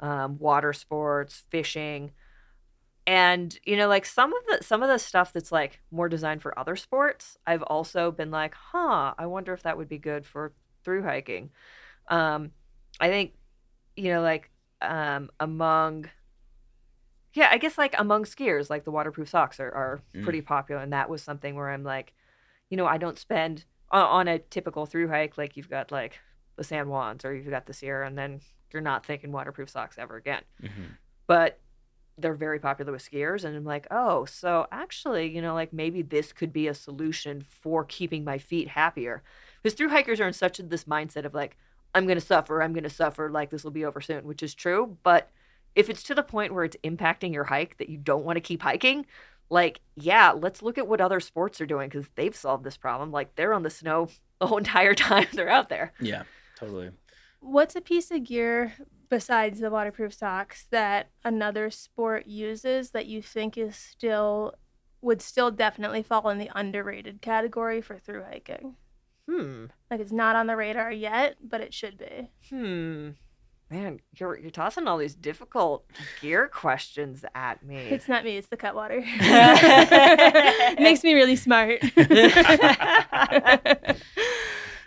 um, 0.00 0.38
water 0.38 0.72
sports, 0.72 1.44
fishing, 1.50 2.10
and 3.06 3.58
you 3.64 3.76
know, 3.76 3.88
like 3.88 4.06
some 4.06 4.32
of 4.32 4.42
the 4.48 4.64
some 4.64 4.82
of 4.82 4.88
the 4.88 4.98
stuff 4.98 5.32
that's 5.32 5.52
like 5.52 5.80
more 5.90 6.08
designed 6.08 6.42
for 6.42 6.56
other 6.58 6.76
sports. 6.76 7.36
I've 7.46 7.62
also 7.62 8.10
been 8.10 8.30
like, 8.30 8.54
huh, 8.54 9.14
I 9.18 9.26
wonder 9.26 9.52
if 9.52 9.62
that 9.64 9.76
would 9.76 9.88
be 9.88 9.98
good 9.98 10.26
for 10.26 10.52
through 10.84 11.02
hiking. 11.02 11.50
Um, 12.08 12.50
I 13.00 13.08
think, 13.08 13.34
you 13.96 14.12
know, 14.12 14.22
like 14.22 14.50
um, 14.80 15.30
among 15.40 16.06
Yeah, 17.34 17.48
I 17.50 17.56
guess 17.58 17.78
like 17.78 17.94
among 17.98 18.24
skiers, 18.24 18.68
like 18.68 18.84
the 18.84 18.90
waterproof 18.90 19.28
socks 19.28 19.58
are, 19.58 19.72
are 19.72 20.00
Mm. 20.14 20.22
pretty 20.22 20.42
popular, 20.42 20.82
and 20.82 20.92
that 20.92 21.08
was 21.08 21.22
something 21.22 21.54
where 21.54 21.70
I'm 21.70 21.82
like, 21.82 22.12
you 22.68 22.76
know, 22.76 22.86
I 22.86 22.98
don't 22.98 23.18
spend 23.18 23.64
on, 23.90 24.04
on 24.04 24.28
a 24.28 24.38
typical 24.38 24.86
through 24.86 25.08
hike 25.08 25.38
like 25.38 25.56
you've 25.56 25.70
got 25.70 25.90
like 25.90 26.20
the 26.56 26.64
San 26.64 26.86
Juans 26.86 27.24
or 27.24 27.34
you've 27.34 27.48
got 27.48 27.66
the 27.66 27.72
Sierra, 27.72 28.06
and 28.06 28.18
then 28.18 28.40
you're 28.72 28.82
not 28.82 29.06
thinking 29.06 29.32
waterproof 29.32 29.70
socks 29.70 29.96
ever 29.98 30.16
again. 30.16 30.42
Mhm. 30.62 30.96
But 31.26 31.58
they're 32.18 32.34
very 32.34 32.58
popular 32.58 32.92
with 32.92 33.08
skiers, 33.08 33.44
and 33.44 33.56
I'm 33.56 33.64
like, 33.64 33.86
oh, 33.90 34.24
so 34.24 34.66
actually, 34.70 35.34
you 35.34 35.42
know, 35.42 35.54
like 35.54 35.72
maybe 35.72 36.02
this 36.02 36.32
could 36.32 36.52
be 36.52 36.68
a 36.68 36.74
solution 36.74 37.42
for 37.42 37.84
keeping 37.84 38.24
my 38.24 38.38
feet 38.38 38.68
happier, 38.68 39.22
because 39.62 39.76
through 39.76 39.88
hikers 39.88 40.20
are 40.20 40.26
in 40.26 40.32
such 40.32 40.58
a, 40.58 40.62
this 40.62 40.84
mindset 40.84 41.24
of 41.24 41.34
like, 41.34 41.56
I'm 41.94 42.06
gonna 42.06 42.20
suffer, 42.20 42.62
I'm 42.62 42.72
gonna 42.72 42.90
suffer, 42.90 43.30
like 43.30 43.50
this 43.50 43.64
will 43.64 43.70
be 43.70 43.84
over 43.84 44.00
soon, 44.00 44.24
which 44.24 44.42
is 44.42 44.54
true, 44.54 44.96
but 45.02 45.30
if 45.74 45.88
it's 45.88 46.02
to 46.04 46.14
the 46.14 46.22
point 46.22 46.52
where 46.52 46.64
it's 46.64 46.76
impacting 46.84 47.32
your 47.32 47.44
hike 47.44 47.78
that 47.78 47.88
you 47.88 47.96
don't 47.96 48.24
want 48.24 48.36
to 48.36 48.40
keep 48.40 48.62
hiking, 48.62 49.06
like, 49.50 49.80
yeah, 49.94 50.32
let's 50.32 50.62
look 50.62 50.78
at 50.78 50.88
what 50.88 51.00
other 51.00 51.20
sports 51.20 51.60
are 51.60 51.66
doing 51.66 51.88
because 51.88 52.06
they've 52.14 52.34
solved 52.34 52.64
this 52.64 52.76
problem. 52.76 53.12
Like, 53.12 53.34
they're 53.36 53.52
on 53.52 53.62
the 53.62 53.70
snow 53.70 54.08
the 54.40 54.46
whole 54.46 54.58
entire 54.58 54.94
time 54.96 55.26
they're 55.32 55.48
out 55.48 55.68
there. 55.68 55.92
Yeah, 56.00 56.22
totally. 56.56 56.90
What's 57.40 57.76
a 57.76 57.80
piece 57.80 58.10
of 58.10 58.24
gear 58.24 58.74
besides 59.12 59.60
the 59.60 59.68
waterproof 59.68 60.14
socks 60.14 60.64
that 60.70 61.10
another 61.22 61.70
sport 61.70 62.26
uses 62.26 62.92
that 62.92 63.04
you 63.04 63.20
think 63.20 63.58
is 63.58 63.76
still 63.76 64.54
would 65.02 65.20
still 65.20 65.50
definitely 65.50 66.02
fall 66.02 66.30
in 66.30 66.38
the 66.38 66.48
underrated 66.54 67.20
category 67.20 67.82
for 67.82 67.98
through 67.98 68.22
hiking? 68.22 68.74
Hmm. 69.28 69.66
Like 69.90 70.00
it's 70.00 70.12
not 70.12 70.34
on 70.34 70.46
the 70.46 70.56
radar 70.56 70.90
yet, 70.90 71.36
but 71.46 71.60
it 71.60 71.74
should 71.74 71.98
be. 71.98 72.30
Hmm. 72.48 73.10
Man, 73.68 74.00
you're 74.18 74.38
you're 74.38 74.50
tossing 74.50 74.88
all 74.88 74.96
these 74.96 75.14
difficult 75.14 75.84
gear 76.22 76.48
questions 76.48 77.22
at 77.34 77.62
me. 77.62 77.76
It's 77.76 78.08
not 78.08 78.24
me, 78.24 78.38
it's 78.38 78.48
the 78.48 78.56
cut 78.56 78.74
water. 78.74 79.00
Makes 80.80 81.04
me 81.04 81.12
really 81.12 81.36
smart. 81.36 81.80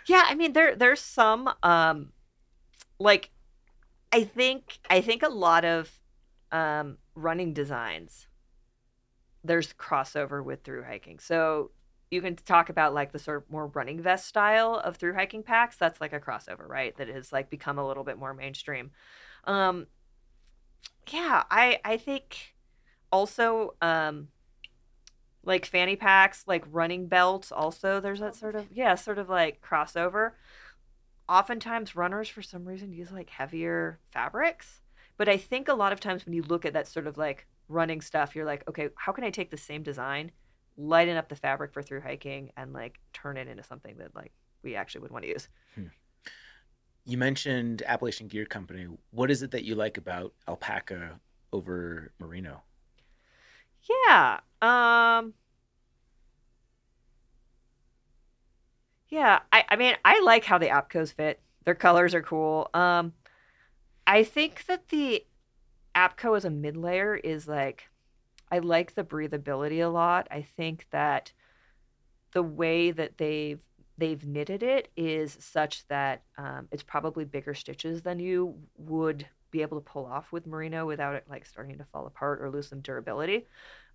yeah, 0.08 0.24
I 0.26 0.34
mean 0.36 0.52
there 0.52 0.74
there's 0.74 0.98
some 0.98 1.48
um 1.62 2.08
like 2.98 3.30
I 4.16 4.24
think 4.24 4.78
I 4.88 5.02
think 5.02 5.22
a 5.22 5.28
lot 5.28 5.64
of 5.66 6.00
um 6.50 6.96
running 7.14 7.52
designs 7.52 8.28
there's 9.44 9.74
crossover 9.74 10.42
with 10.42 10.64
through 10.64 10.84
hiking. 10.84 11.18
So 11.18 11.70
you 12.10 12.22
can 12.22 12.34
talk 12.36 12.70
about 12.70 12.94
like 12.94 13.12
the 13.12 13.18
sort 13.18 13.42
of 13.42 13.50
more 13.50 13.66
running 13.66 14.00
vest 14.00 14.26
style 14.26 14.76
of 14.76 14.96
through 14.96 15.14
hiking 15.14 15.42
packs. 15.42 15.76
That's 15.76 16.00
like 16.00 16.14
a 16.14 16.20
crossover, 16.20 16.66
right? 16.66 16.96
That 16.96 17.08
has 17.08 17.30
like 17.30 17.50
become 17.50 17.78
a 17.78 17.86
little 17.86 18.04
bit 18.04 18.18
more 18.18 18.32
mainstream. 18.32 18.90
Um 19.44 19.86
yeah, 21.10 21.44
I 21.50 21.78
I 21.84 21.98
think 21.98 22.54
also 23.12 23.74
um 23.82 24.28
like 25.44 25.64
fanny 25.66 25.96
packs, 25.96 26.44
like 26.46 26.64
running 26.70 27.06
belts. 27.06 27.52
Also, 27.52 28.00
there's 28.00 28.20
that 28.20 28.34
sort 28.34 28.56
of 28.56 28.66
yeah, 28.72 28.94
sort 28.94 29.18
of 29.18 29.28
like 29.28 29.62
crossover. 29.62 30.32
Oftentimes, 31.28 31.96
runners 31.96 32.28
for 32.28 32.42
some 32.42 32.64
reason 32.64 32.92
use 32.92 33.10
like 33.10 33.30
heavier 33.30 33.98
fabrics, 34.10 34.80
but 35.16 35.28
I 35.28 35.36
think 35.36 35.68
a 35.68 35.74
lot 35.74 35.92
of 35.92 36.00
times 36.00 36.24
when 36.24 36.34
you 36.34 36.42
look 36.42 36.64
at 36.64 36.72
that 36.74 36.86
sort 36.86 37.06
of 37.06 37.18
like 37.18 37.46
running 37.68 38.00
stuff, 38.00 38.36
you're 38.36 38.44
like, 38.44 38.66
okay, 38.68 38.90
how 38.96 39.12
can 39.12 39.24
I 39.24 39.30
take 39.30 39.50
the 39.50 39.56
same 39.56 39.82
design, 39.82 40.30
lighten 40.76 41.16
up 41.16 41.28
the 41.28 41.36
fabric 41.36 41.72
for 41.72 41.82
through 41.82 42.02
hiking, 42.02 42.52
and 42.56 42.72
like 42.72 43.00
turn 43.12 43.36
it 43.36 43.48
into 43.48 43.62
something 43.64 43.96
that 43.98 44.14
like 44.14 44.32
we 44.62 44.76
actually 44.76 45.00
would 45.02 45.10
want 45.10 45.24
to 45.24 45.30
use. 45.30 45.48
You 47.04 47.18
mentioned 47.18 47.82
Appalachian 47.86 48.26
Gear 48.26 48.46
Company. 48.46 48.88
What 49.10 49.30
is 49.30 49.42
it 49.42 49.52
that 49.52 49.62
you 49.62 49.76
like 49.76 49.96
about 49.96 50.34
alpaca 50.48 51.20
over 51.52 52.12
merino? 52.18 52.62
Yeah. 54.08 54.40
Um 54.60 55.34
Yeah, 59.08 59.40
I, 59.52 59.64
I 59.68 59.76
mean 59.76 59.94
I 60.04 60.20
like 60.20 60.44
how 60.44 60.58
the 60.58 60.68
Apcos 60.68 61.12
fit. 61.12 61.40
Their 61.64 61.74
colors 61.74 62.14
are 62.14 62.22
cool. 62.22 62.70
Um 62.74 63.12
I 64.06 64.24
think 64.24 64.66
that 64.66 64.88
the 64.88 65.24
Apco 65.94 66.36
as 66.36 66.44
a 66.44 66.50
mid 66.50 66.76
layer 66.76 67.16
is 67.16 67.48
like 67.48 67.88
I 68.50 68.58
like 68.60 68.94
the 68.94 69.04
breathability 69.04 69.84
a 69.84 69.88
lot. 69.88 70.28
I 70.30 70.42
think 70.42 70.86
that 70.90 71.32
the 72.32 72.42
way 72.42 72.90
that 72.90 73.18
they've 73.18 73.60
they've 73.98 74.26
knitted 74.26 74.62
it 74.62 74.90
is 74.96 75.36
such 75.40 75.86
that 75.88 76.22
um, 76.36 76.68
it's 76.70 76.82
probably 76.82 77.24
bigger 77.24 77.54
stitches 77.54 78.02
than 78.02 78.18
you 78.18 78.54
would 78.76 79.26
be 79.50 79.62
able 79.62 79.80
to 79.80 79.84
pull 79.90 80.04
off 80.04 80.32
with 80.32 80.46
merino 80.46 80.86
without 80.86 81.14
it 81.14 81.24
like 81.30 81.46
starting 81.46 81.78
to 81.78 81.84
fall 81.84 82.06
apart 82.06 82.42
or 82.42 82.50
lose 82.50 82.68
some 82.68 82.80
durability. 82.80 83.46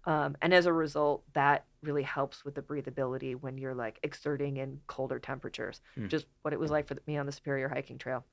Um, 0.06 0.36
and 0.42 0.54
as 0.54 0.66
a 0.66 0.74
result, 0.74 1.24
that 1.34 1.66
really 1.84 2.04
helps 2.04 2.44
with 2.44 2.56
the 2.56 2.62
breathability 2.62 3.36
when 3.40 3.58
you're 3.58 3.76
like 3.76 4.00
exerting 4.04 4.58
in 4.58 4.80
colder 4.88 5.20
temperatures, 5.20 5.82
Hmm. 5.96 6.08
just 6.08 6.26
what 6.42 6.54
it 6.54 6.60
was 6.60 6.72
like 6.72 6.88
for 6.88 6.98
me 7.08 7.18
on 7.18 7.26
the 7.26 7.32
Superior 7.32 7.70
Hiking 7.70 7.98
Trail. 7.98 8.26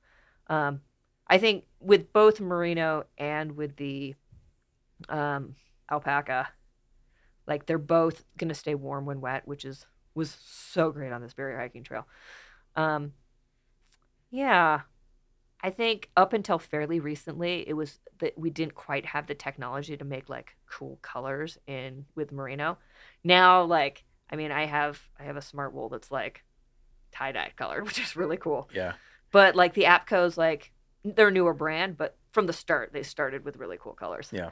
Um, 0.47 0.81
I 1.27 1.37
think 1.37 1.65
with 1.79 2.11
both 2.11 2.39
merino 2.39 3.05
and 3.17 3.55
with 3.55 3.75
the 3.75 4.15
um, 5.09 5.55
alpaca, 5.91 6.49
like 7.47 7.65
they're 7.65 7.77
both 7.77 8.23
gonna 8.37 8.53
stay 8.55 8.75
warm 8.75 9.05
when 9.05 9.21
wet, 9.21 9.47
which 9.47 9.65
is 9.65 9.85
was 10.15 10.35
so 10.41 10.91
great 10.91 11.11
on 11.11 11.21
this 11.21 11.31
Superior 11.31 11.57
Hiking 11.59 11.83
Trail. 11.83 12.07
Um, 12.75 13.13
yeah, 14.31 14.81
I 15.61 15.71
think 15.71 16.09
up 16.15 16.33
until 16.33 16.57
fairly 16.57 16.99
recently, 16.99 17.67
it 17.67 17.73
was 17.73 17.99
that 18.19 18.37
we 18.37 18.49
didn't 18.49 18.75
quite 18.75 19.05
have 19.05 19.27
the 19.27 19.35
technology 19.35 19.97
to 19.97 20.05
make 20.05 20.29
like 20.29 20.55
cool 20.69 20.97
colors 21.01 21.57
in 21.67 22.05
with 22.15 22.31
merino. 22.31 22.77
Now, 23.23 23.63
like, 23.63 24.05
I 24.31 24.37
mean, 24.37 24.51
I 24.51 24.65
have 24.65 25.01
I 25.19 25.23
have 25.23 25.35
a 25.35 25.41
Smartwool 25.41 25.91
that's 25.91 26.11
like 26.11 26.43
tie 27.11 27.33
dye 27.33 27.51
colored, 27.57 27.85
which 27.85 27.99
is 27.99 28.15
really 28.15 28.37
cool. 28.37 28.69
Yeah. 28.73 28.93
But 29.31 29.55
like 29.55 29.73
the 29.73 29.83
Apco's, 29.83 30.37
like 30.37 30.71
they're 31.03 31.31
newer 31.31 31.53
brand, 31.53 31.97
but 31.97 32.17
from 32.31 32.47
the 32.47 32.53
start 32.53 32.93
they 32.93 33.03
started 33.03 33.43
with 33.43 33.57
really 33.57 33.77
cool 33.79 33.93
colors. 33.93 34.29
Yeah. 34.31 34.51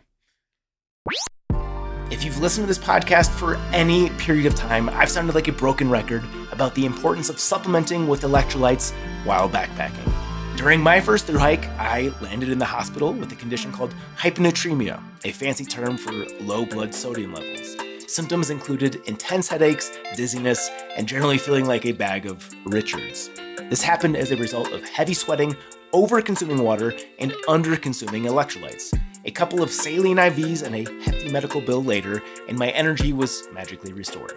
If 2.09 2.23
you've 2.23 2.39
listened 2.39 2.63
to 2.63 2.67
this 2.67 2.79
podcast 2.79 3.29
for 3.29 3.55
any 3.73 4.09
period 4.11 4.45
of 4.45 4.55
time, 4.55 4.89
I've 4.89 5.09
sounded 5.09 5.35
like 5.35 5.47
a 5.47 5.51
broken 5.51 5.89
record 5.89 6.23
about 6.51 6.73
the 6.75 6.85
importance 6.85 7.29
of 7.29 7.39
supplementing 7.39 8.07
with 8.07 8.21
electrolytes 8.21 8.93
while 9.25 9.49
backpacking. 9.49 10.26
During 10.57 10.81
my 10.81 10.99
first 10.99 11.27
through 11.27 11.37
hike, 11.37 11.67
I 11.77 12.11
landed 12.19 12.49
in 12.49 12.57
the 12.57 12.65
hospital 12.65 13.13
with 13.13 13.31
a 13.31 13.35
condition 13.35 13.71
called 13.71 13.93
hyponatremia, 14.17 14.99
a 15.23 15.31
fancy 15.31 15.63
term 15.63 15.99
for 15.99 16.11
low 16.41 16.65
blood 16.65 16.95
sodium 16.95 17.31
levels. 17.31 17.77
Symptoms 18.07 18.49
included 18.49 18.95
intense 19.05 19.47
headaches, 19.47 19.91
dizziness, 20.15 20.67
and 20.97 21.07
generally 21.07 21.37
feeling 21.37 21.67
like 21.67 21.85
a 21.85 21.91
bag 21.91 22.25
of 22.25 22.49
Richards. 22.65 23.29
This 23.69 23.83
happened 23.83 24.17
as 24.17 24.31
a 24.31 24.35
result 24.35 24.71
of 24.71 24.83
heavy 24.83 25.13
sweating, 25.13 25.55
over 25.93 26.19
consuming 26.23 26.63
water, 26.63 26.91
and 27.19 27.35
under 27.47 27.77
consuming 27.77 28.23
electrolytes. 28.23 28.99
A 29.25 29.31
couple 29.31 29.61
of 29.61 29.69
saline 29.69 30.17
IVs 30.17 30.63
and 30.63 30.75
a 30.75 31.03
hefty 31.03 31.29
medical 31.29 31.61
bill 31.61 31.83
later, 31.83 32.23
and 32.49 32.57
my 32.57 32.69
energy 32.69 33.13
was 33.13 33.47
magically 33.53 33.93
restored. 33.93 34.33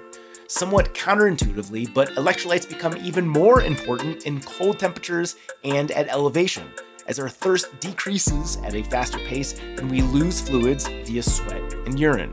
Somewhat 0.53 0.93
counterintuitively, 0.95 1.95
but 1.95 2.09
electrolytes 2.17 2.69
become 2.69 2.97
even 2.97 3.25
more 3.25 3.63
important 3.63 4.27
in 4.27 4.41
cold 4.41 4.81
temperatures 4.81 5.37
and 5.63 5.93
at 5.93 6.09
elevation, 6.09 6.67
as 7.07 7.21
our 7.21 7.29
thirst 7.29 7.69
decreases 7.79 8.57
at 8.65 8.75
a 8.75 8.83
faster 8.83 9.19
pace 9.21 9.57
and 9.61 9.89
we 9.89 10.03
lose 10.03 10.41
fluids 10.41 10.89
via 10.89 11.23
sweat 11.23 11.73
and 11.87 12.01
urine. 12.01 12.33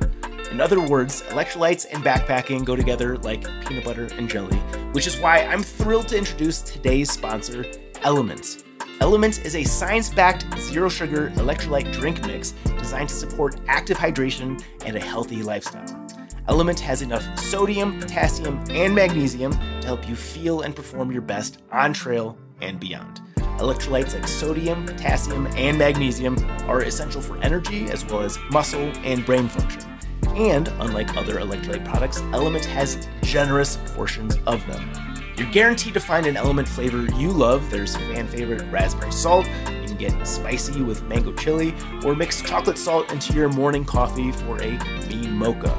In 0.50 0.60
other 0.60 0.82
words, 0.82 1.22
electrolytes 1.30 1.86
and 1.94 2.04
backpacking 2.04 2.66
go 2.66 2.76
together 2.76 3.20
like 3.20 3.44
peanut 3.68 3.86
butter 3.86 4.08
and 4.14 4.28
jelly, 4.28 4.58
which 4.94 5.06
is 5.06 5.20
why 5.20 5.44
I'm 5.44 5.62
thrilled 5.62 6.08
to 6.08 6.18
introduce 6.18 6.62
today's 6.62 7.12
sponsor, 7.12 7.66
Elements. 8.02 8.64
Elements 9.00 9.38
is 9.38 9.56
a 9.56 9.64
science 9.64 10.10
backed, 10.10 10.44
zero 10.60 10.90
sugar 10.90 11.30
electrolyte 11.36 11.94
drink 11.94 12.26
mix 12.26 12.56
designed 12.80 13.10
to 13.10 13.16
support 13.16 13.60
active 13.68 13.98
hydration 13.98 14.60
and 14.88 14.96
a 14.96 15.00
healthy 15.00 15.44
lifestyle. 15.44 16.07
LMNT 16.48 16.80
has 16.80 17.02
enough 17.02 17.38
sodium, 17.38 18.00
potassium, 18.00 18.64
and 18.70 18.96
magnesium 18.96 19.52
to 19.52 19.88
help 19.88 20.08
you 20.08 20.16
feel 20.16 20.62
and 20.62 20.74
perform 20.74 21.12
your 21.12 21.22
best 21.22 21.62
on 21.74 21.92
trail 21.92 22.38
and 22.62 22.80
beyond. 22.80 23.20
Electrolytes 23.58 24.14
like 24.14 24.26
sodium, 24.28 24.86
potassium, 24.86 25.48
and 25.58 25.78
magnesium 25.78 26.38
are 26.70 26.84
essential 26.84 27.22
for 27.22 27.38
energy 27.40 27.86
as 27.92 28.06
well 28.06 28.22
as 28.22 28.40
muscle 28.50 28.92
and 29.04 29.26
brain 29.26 29.50
function. 29.50 29.82
And 30.38 30.70
unlike 30.80 31.18
other 31.18 31.36
electrolyte 31.36 31.84
products, 31.84 32.22
LMNT 32.22 32.66
has 32.66 33.08
generous 33.24 33.78
portions 33.88 34.38
of 34.46 34.66
them. 34.68 34.90
You're 35.36 35.52
guaranteed 35.52 35.96
to 35.96 36.00
find 36.00 36.26
an 36.28 36.36
LMNT 36.36 36.68
flavor 36.70 37.04
you 37.18 37.30
love. 37.30 37.70
There's 37.70 37.98
fan 37.98 38.28
favorite 38.28 38.64
raspberry 38.72 39.12
salt. 39.12 39.48
You 39.48 39.88
can 39.88 39.98
get 39.98 40.28
spicy 40.28 40.82
with 40.82 41.04
mango 41.04 41.34
chili, 41.34 41.76
or 42.06 42.16
mix 42.16 42.42
chocolate 42.42 42.78
salt 42.78 43.12
into 43.12 43.34
your 43.34 43.50
morning 43.50 43.84
coffee 43.84 44.32
for 44.32 44.62
a 44.62 44.78
mean 45.10 45.34
mocha. 45.34 45.76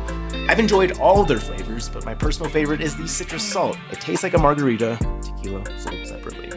I've 0.48 0.58
enjoyed 0.58 0.98
all 0.98 1.24
their 1.24 1.38
flavors, 1.38 1.88
but 1.90 2.04
my 2.06 2.14
personal 2.14 2.50
favorite 2.50 2.80
is 2.80 2.96
the 2.96 3.06
citrus 3.06 3.42
salt. 3.42 3.76
It 3.92 4.00
tastes 4.00 4.22
like 4.22 4.32
a 4.32 4.38
margarita, 4.38 4.96
tequila 5.20 5.62
sold 5.78 6.06
separately. 6.06 6.50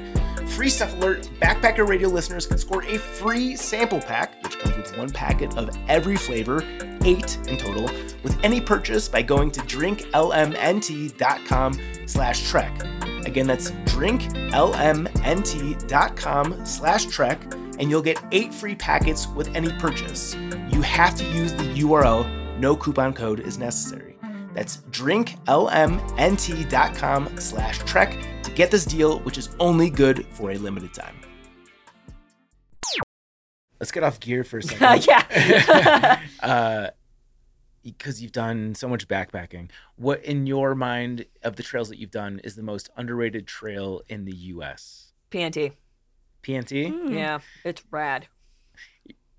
free 0.48 0.70
stuff 0.70 0.94
alert, 0.94 1.30
Backpacker 1.42 1.86
Radio 1.88 2.08
listeners 2.08 2.48
can 2.48 2.58
score 2.58 2.84
a 2.84 2.98
free 2.98 3.58
sample 3.58 4.00
pack, 4.00 4.42
which 4.44 4.58
comes 4.60 4.78
with 4.78 4.98
one 4.98 5.10
packet 5.10 5.58
of 5.58 5.70
every 5.90 6.16
flavor, 6.16 6.64
eight 7.04 7.38
in 7.48 7.58
total, 7.58 7.84
with 8.24 8.38
any 8.44 8.62
purchase 8.62 9.10
by 9.10 9.22
going 9.22 9.52
to 9.52 9.60
drinklmnt.com 9.62 11.80
slash 12.06 12.50
trek. 12.50 12.74
Again, 13.26 13.48
that's 13.48 13.72
drinklmnt.com 13.72 16.66
slash 16.66 17.06
trek, 17.06 17.42
and 17.78 17.90
you'll 17.90 18.02
get 18.02 18.22
eight 18.32 18.54
free 18.54 18.76
packets 18.76 19.28
with 19.28 19.54
any 19.56 19.70
purchase. 19.80 20.34
You 20.70 20.82
have 20.82 21.16
to 21.18 21.24
use 21.26 21.54
the 21.54 21.66
URL, 21.82 22.26
no 22.62 22.78
coupon 22.78 23.14
code 23.14 23.42
is 23.42 23.58
necessary. 23.58 24.16
That's 24.54 24.78
drinklmnt.com 24.92 27.40
slash 27.40 27.80
trek 27.80 28.18
to 28.44 28.52
get 28.52 28.70
this 28.72 28.86
deal, 28.86 29.20
which 29.20 29.38
is 29.38 29.50
only 29.60 29.90
good 29.90 30.26
for 30.32 30.52
a 30.52 30.58
limited 30.58 30.94
time. 30.94 31.18
Let's 33.80 33.92
get 33.92 34.04
off 34.04 34.20
gear 34.20 34.44
for 34.44 34.60
a 34.60 34.64
second. 34.64 35.08
yeah. 35.28 36.20
uh, 36.40 36.92
because 37.84 38.22
you've 38.22 38.32
done 38.32 38.76
so 38.76 38.88
much 38.88 39.08
backpacking. 39.08 39.72
What, 39.96 40.24
in 40.24 40.46
your 40.46 40.76
mind, 40.76 41.26
of 41.42 41.56
the 41.56 41.64
trails 41.64 41.90
that 41.90 41.98
you've 41.98 42.12
done, 42.12 42.40
is 42.44 42.56
the 42.56 42.62
most 42.62 42.92
underrated 42.96 43.48
trail 43.48 44.04
in 44.08 44.26
the 44.26 44.36
U.S.? 44.36 45.14
PNT. 45.32 45.72
PNT. 46.44 46.92
Hmm. 46.92 47.12
Yeah, 47.12 47.40
it's 47.66 47.82
rad. 47.90 48.28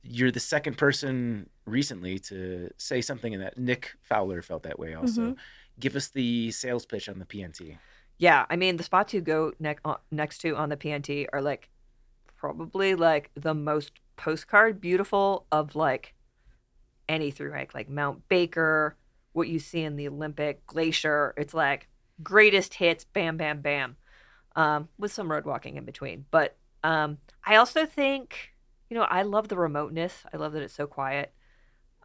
You're 0.03 0.33
the 0.33 0.41
second 0.41 0.77
person 0.77 1.51
recently 1.67 2.19
to 2.19 2.71
say 2.77 3.01
something 3.01 3.33
in 3.33 3.41
that. 3.41 3.57
Nick 3.59 3.93
Fowler 4.03 4.43
felt 4.43 4.65
that 4.65 4.79
way 4.79 4.95
also. 4.95 5.33
Mhm. 5.33 5.37
Give 5.79 5.97
us 5.97 6.09
the 6.09 6.51
sales 6.51 6.87
pitch 6.87 7.09
on 7.09 7.19
the 7.19 7.25
PNT. 7.25 7.79
Yeah, 8.19 8.47
I 8.51 8.57
mean 8.57 8.77
the 8.77 8.83
spots 8.83 9.15
you 9.15 9.21
go 9.21 9.53
ne- 9.59 9.77
uh, 9.85 9.97
next 10.11 10.39
to 10.39 10.57
on 10.57 10.69
the 10.69 10.77
PNT 10.77 11.27
are 11.33 11.43
like 11.43 11.69
probably 12.37 12.95
like 12.95 13.31
the 13.35 13.55
most 13.55 13.93
postcard 14.17 14.81
beautiful 14.81 15.47
of 15.51 15.75
like 15.75 16.15
any 17.09 17.31
through 17.31 17.53
hike, 17.53 17.75
like 17.75 17.89
Mount 17.89 18.29
Baker, 18.29 18.97
what 19.33 19.49
you 19.49 19.59
see 19.59 19.83
in 19.83 19.97
the 19.97 20.09
Olympic 20.09 20.67
Glacier. 20.67 21.35
It's 21.37 21.55
like 21.55 21.89
greatest 22.23 22.75
hits, 22.75 23.05
bam, 23.05 23.37
bam, 23.37 23.61
bam, 23.61 23.97
um, 24.57 24.89
with 24.99 25.13
some 25.13 25.31
road 25.31 25.45
walking 25.45 25.77
in 25.77 25.85
between. 25.85 26.27
But 26.31 26.57
um, 26.85 27.19
I 27.45 27.57
also 27.57 27.87
think, 27.87 28.53
you 28.91 28.97
know, 28.97 29.03
I 29.05 29.23
love 29.23 29.49
the 29.49 29.57
remoteness. 29.57 30.25
I 30.33 30.37
love 30.37 30.53
that 30.53 30.63
it's 30.63 30.75
so 30.75 30.87
quiet. 30.87 31.33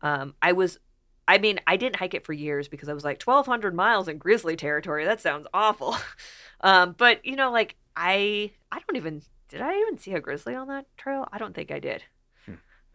Um, 0.02 0.36
I 0.42 0.52
was 0.54 0.80
I 1.28 1.40
mean, 1.40 1.60
I 1.68 1.76
didn't 1.76 1.98
hike 1.98 2.14
it 2.14 2.26
for 2.26 2.32
years 2.32 2.70
because 2.70 2.88
I 2.88 2.94
was 2.94 3.04
like 3.04 3.22
1,200 3.22 3.76
miles 3.76 4.08
in 4.08 4.18
grizzly 4.18 4.56
territory. 4.56 5.04
That 5.04 5.20
sounds 5.20 5.46
awful. 5.54 5.98
um, 6.62 6.96
but 6.98 7.26
you 7.26 7.36
know, 7.36 7.52
like 7.52 7.76
I, 7.96 8.52
I 8.72 8.80
don't 8.80 8.96
even 8.96 9.22
did 9.50 9.62
I 9.62 9.78
even 9.80 9.98
see 9.98 10.14
a 10.14 10.22
grizzly 10.22 10.56
on 10.56 10.68
that 10.68 10.86
trail? 10.98 11.28
I 11.32 11.38
don't 11.38 11.56
think 11.56 11.72
I 11.72 11.80
did. 11.80 12.04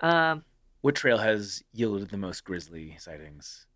Um, 0.00 0.44
What 0.80 0.96
trail 0.96 1.18
has 1.18 1.62
yielded 1.72 2.10
the 2.10 2.16
most 2.16 2.44
grizzly 2.44 2.96
sightings? 2.98 3.66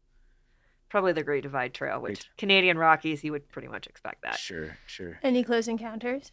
probably 0.88 1.12
the 1.12 1.22
Great 1.22 1.42
Divide 1.42 1.74
Trail, 1.74 2.00
which 2.00 2.20
Great. 2.20 2.36
Canadian 2.38 2.78
Rockies, 2.78 3.22
you 3.22 3.32
would 3.32 3.48
pretty 3.50 3.68
much 3.68 3.86
expect 3.86 4.22
that. 4.22 4.38
Sure, 4.38 4.78
sure. 4.86 5.18
Any 5.22 5.44
close 5.44 5.68
encounters? 5.68 6.32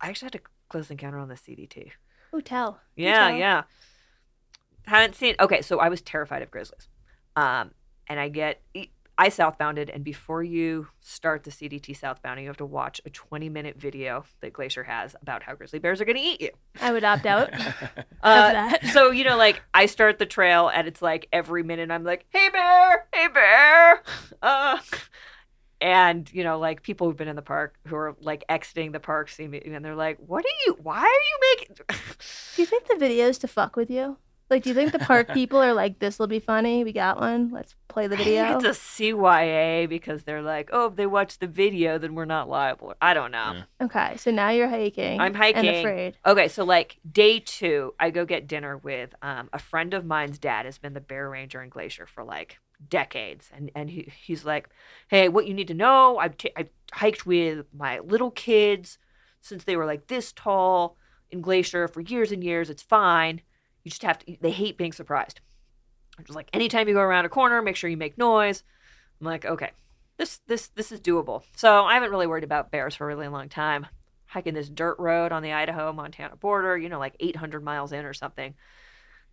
I 0.00 0.08
actually 0.08 0.26
had 0.26 0.36
a 0.36 0.40
close 0.68 0.90
encounter 0.90 1.18
on 1.18 1.28
the 1.28 1.34
CDT. 1.34 1.90
Oh, 2.32 2.40
tell. 2.40 2.80
Yeah, 2.96 3.28
tell. 3.28 3.36
yeah. 3.36 3.62
Haven't 4.86 5.14
seen. 5.14 5.34
Okay, 5.40 5.62
so 5.62 5.78
I 5.78 5.88
was 5.88 6.02
terrified 6.02 6.42
of 6.42 6.50
grizzlies. 6.50 6.88
Um, 7.36 7.72
and 8.06 8.20
I 8.20 8.28
get 8.28 8.60
I 9.16 9.28
southbounded, 9.28 9.94
and 9.94 10.02
before 10.02 10.42
you 10.42 10.88
start 11.00 11.44
the 11.44 11.50
CDT 11.50 11.96
southbounding, 11.98 12.42
you 12.42 12.48
have 12.48 12.56
to 12.56 12.66
watch 12.66 13.00
a 13.06 13.10
20 13.10 13.48
minute 13.48 13.76
video 13.78 14.24
that 14.40 14.52
Glacier 14.52 14.82
has 14.82 15.14
about 15.22 15.44
how 15.44 15.54
grizzly 15.54 15.78
bears 15.78 16.00
are 16.00 16.04
going 16.04 16.16
to 16.16 16.22
eat 16.22 16.40
you. 16.40 16.50
I 16.80 16.92
would 16.92 17.04
opt 17.04 17.26
out. 17.26 17.50
Uh, 18.24 18.52
that. 18.52 18.86
so 18.86 19.10
you 19.10 19.22
know, 19.22 19.36
like 19.36 19.60
I 19.74 19.84
start 19.84 20.18
the 20.18 20.24
trail, 20.24 20.68
and 20.68 20.88
it's 20.88 21.02
like 21.02 21.28
every 21.30 21.62
minute 21.62 21.90
I'm 21.90 22.04
like, 22.04 22.24
"Hey 22.30 22.48
bear, 22.48 23.06
hey 23.12 23.28
bear," 23.28 24.02
uh, 24.40 24.78
and 25.82 26.32
you 26.32 26.42
know, 26.42 26.58
like 26.58 26.82
people 26.82 27.06
who've 27.06 27.18
been 27.18 27.28
in 27.28 27.36
the 27.36 27.42
park 27.42 27.74
who 27.86 27.96
are 27.96 28.16
like 28.22 28.42
exiting 28.48 28.92
the 28.92 29.00
park 29.00 29.28
see 29.28 29.46
me, 29.46 29.60
and 29.62 29.84
they're 29.84 29.94
like, 29.94 30.16
"What 30.26 30.42
are 30.42 30.56
you? 30.66 30.78
Why 30.82 31.00
are 31.00 31.04
you 31.04 31.56
making?" 31.58 31.76
Do 32.56 32.62
you 32.62 32.64
think 32.64 32.88
the 32.88 32.96
video's 32.96 33.36
to 33.38 33.46
fuck 33.46 33.76
with 33.76 33.90
you? 33.90 34.16
Like, 34.50 34.62
do 34.62 34.68
you 34.68 34.74
think 34.74 34.92
the 34.92 34.98
park 34.98 35.28
people 35.34 35.58
are 35.58 35.72
like, 35.72 35.98
this 35.98 36.18
will 36.18 36.26
be 36.26 36.38
funny? 36.38 36.84
We 36.84 36.92
got 36.92 37.18
one. 37.18 37.50
Let's 37.50 37.74
play 37.88 38.06
the 38.06 38.16
video. 38.16 38.42
I 38.42 38.46
think 38.48 38.58
video. 38.58 38.70
it's 38.70 38.78
a 38.78 39.02
CYA 39.02 39.88
because 39.88 40.24
they're 40.24 40.42
like, 40.42 40.70
oh, 40.72 40.86
if 40.86 40.96
they 40.96 41.06
watch 41.06 41.38
the 41.38 41.46
video, 41.46 41.98
then 41.98 42.14
we're 42.14 42.24
not 42.24 42.48
liable. 42.48 42.94
I 43.00 43.14
don't 43.14 43.30
know. 43.30 43.52
Yeah. 43.54 43.86
Okay, 43.86 44.16
so 44.16 44.30
now 44.30 44.50
you're 44.50 44.68
hiking. 44.68 45.20
I'm 45.20 45.34
hiking. 45.34 45.66
And 45.66 45.76
afraid. 45.78 46.18
Okay, 46.26 46.48
so 46.48 46.64
like 46.64 46.98
day 47.10 47.40
two, 47.40 47.94
I 47.98 48.10
go 48.10 48.24
get 48.24 48.46
dinner 48.46 48.76
with 48.76 49.14
um, 49.22 49.48
a 49.52 49.58
friend 49.58 49.94
of 49.94 50.04
mine's 50.04 50.38
dad 50.38 50.66
has 50.66 50.78
been 50.78 50.92
the 50.92 51.00
bear 51.00 51.30
ranger 51.30 51.62
in 51.62 51.70
Glacier 51.70 52.06
for 52.06 52.22
like 52.22 52.58
decades, 52.88 53.50
and 53.54 53.70
and 53.74 53.88
he, 53.88 54.12
he's 54.22 54.44
like, 54.44 54.68
hey, 55.08 55.28
what 55.28 55.46
you 55.46 55.54
need 55.54 55.68
to 55.68 55.74
know, 55.74 56.18
I've 56.18 56.36
t- 56.36 56.52
I've 56.56 56.70
hiked 56.92 57.24
with 57.24 57.66
my 57.72 58.00
little 58.00 58.30
kids 58.30 58.98
since 59.40 59.64
they 59.64 59.76
were 59.76 59.86
like 59.86 60.08
this 60.08 60.32
tall 60.32 60.96
in 61.30 61.40
Glacier 61.40 61.88
for 61.88 62.00
years 62.00 62.30
and 62.32 62.44
years. 62.44 62.70
It's 62.70 62.82
fine. 62.82 63.40
You 63.84 63.90
just 63.90 64.02
have 64.02 64.18
to. 64.20 64.36
They 64.40 64.50
hate 64.50 64.76
being 64.76 64.92
surprised. 64.92 65.40
I'm 66.18 66.24
just 66.24 66.36
like 66.36 66.48
anytime 66.52 66.88
you 66.88 66.94
go 66.94 67.00
around 67.00 67.24
a 67.24 67.28
corner, 67.28 67.62
make 67.62 67.76
sure 67.76 67.90
you 67.90 67.96
make 67.96 68.18
noise. 68.18 68.62
I'm 69.20 69.26
like, 69.26 69.44
okay, 69.44 69.70
this 70.16 70.40
this 70.46 70.68
this 70.68 70.92
is 70.92 71.00
doable. 71.00 71.42
So 71.56 71.84
I 71.84 71.94
haven't 71.94 72.10
really 72.10 72.26
worried 72.26 72.44
about 72.44 72.70
bears 72.70 72.94
for 72.94 73.04
a 73.04 73.14
really 73.14 73.28
long 73.28 73.48
time. 73.48 73.86
Hiking 74.26 74.54
this 74.54 74.68
dirt 74.68 74.98
road 74.98 75.32
on 75.32 75.42
the 75.42 75.52
Idaho 75.52 75.92
Montana 75.92 76.36
border, 76.36 76.76
you 76.76 76.88
know, 76.88 76.98
like 76.98 77.14
800 77.20 77.62
miles 77.62 77.92
in 77.92 78.04
or 78.04 78.14
something. 78.14 78.54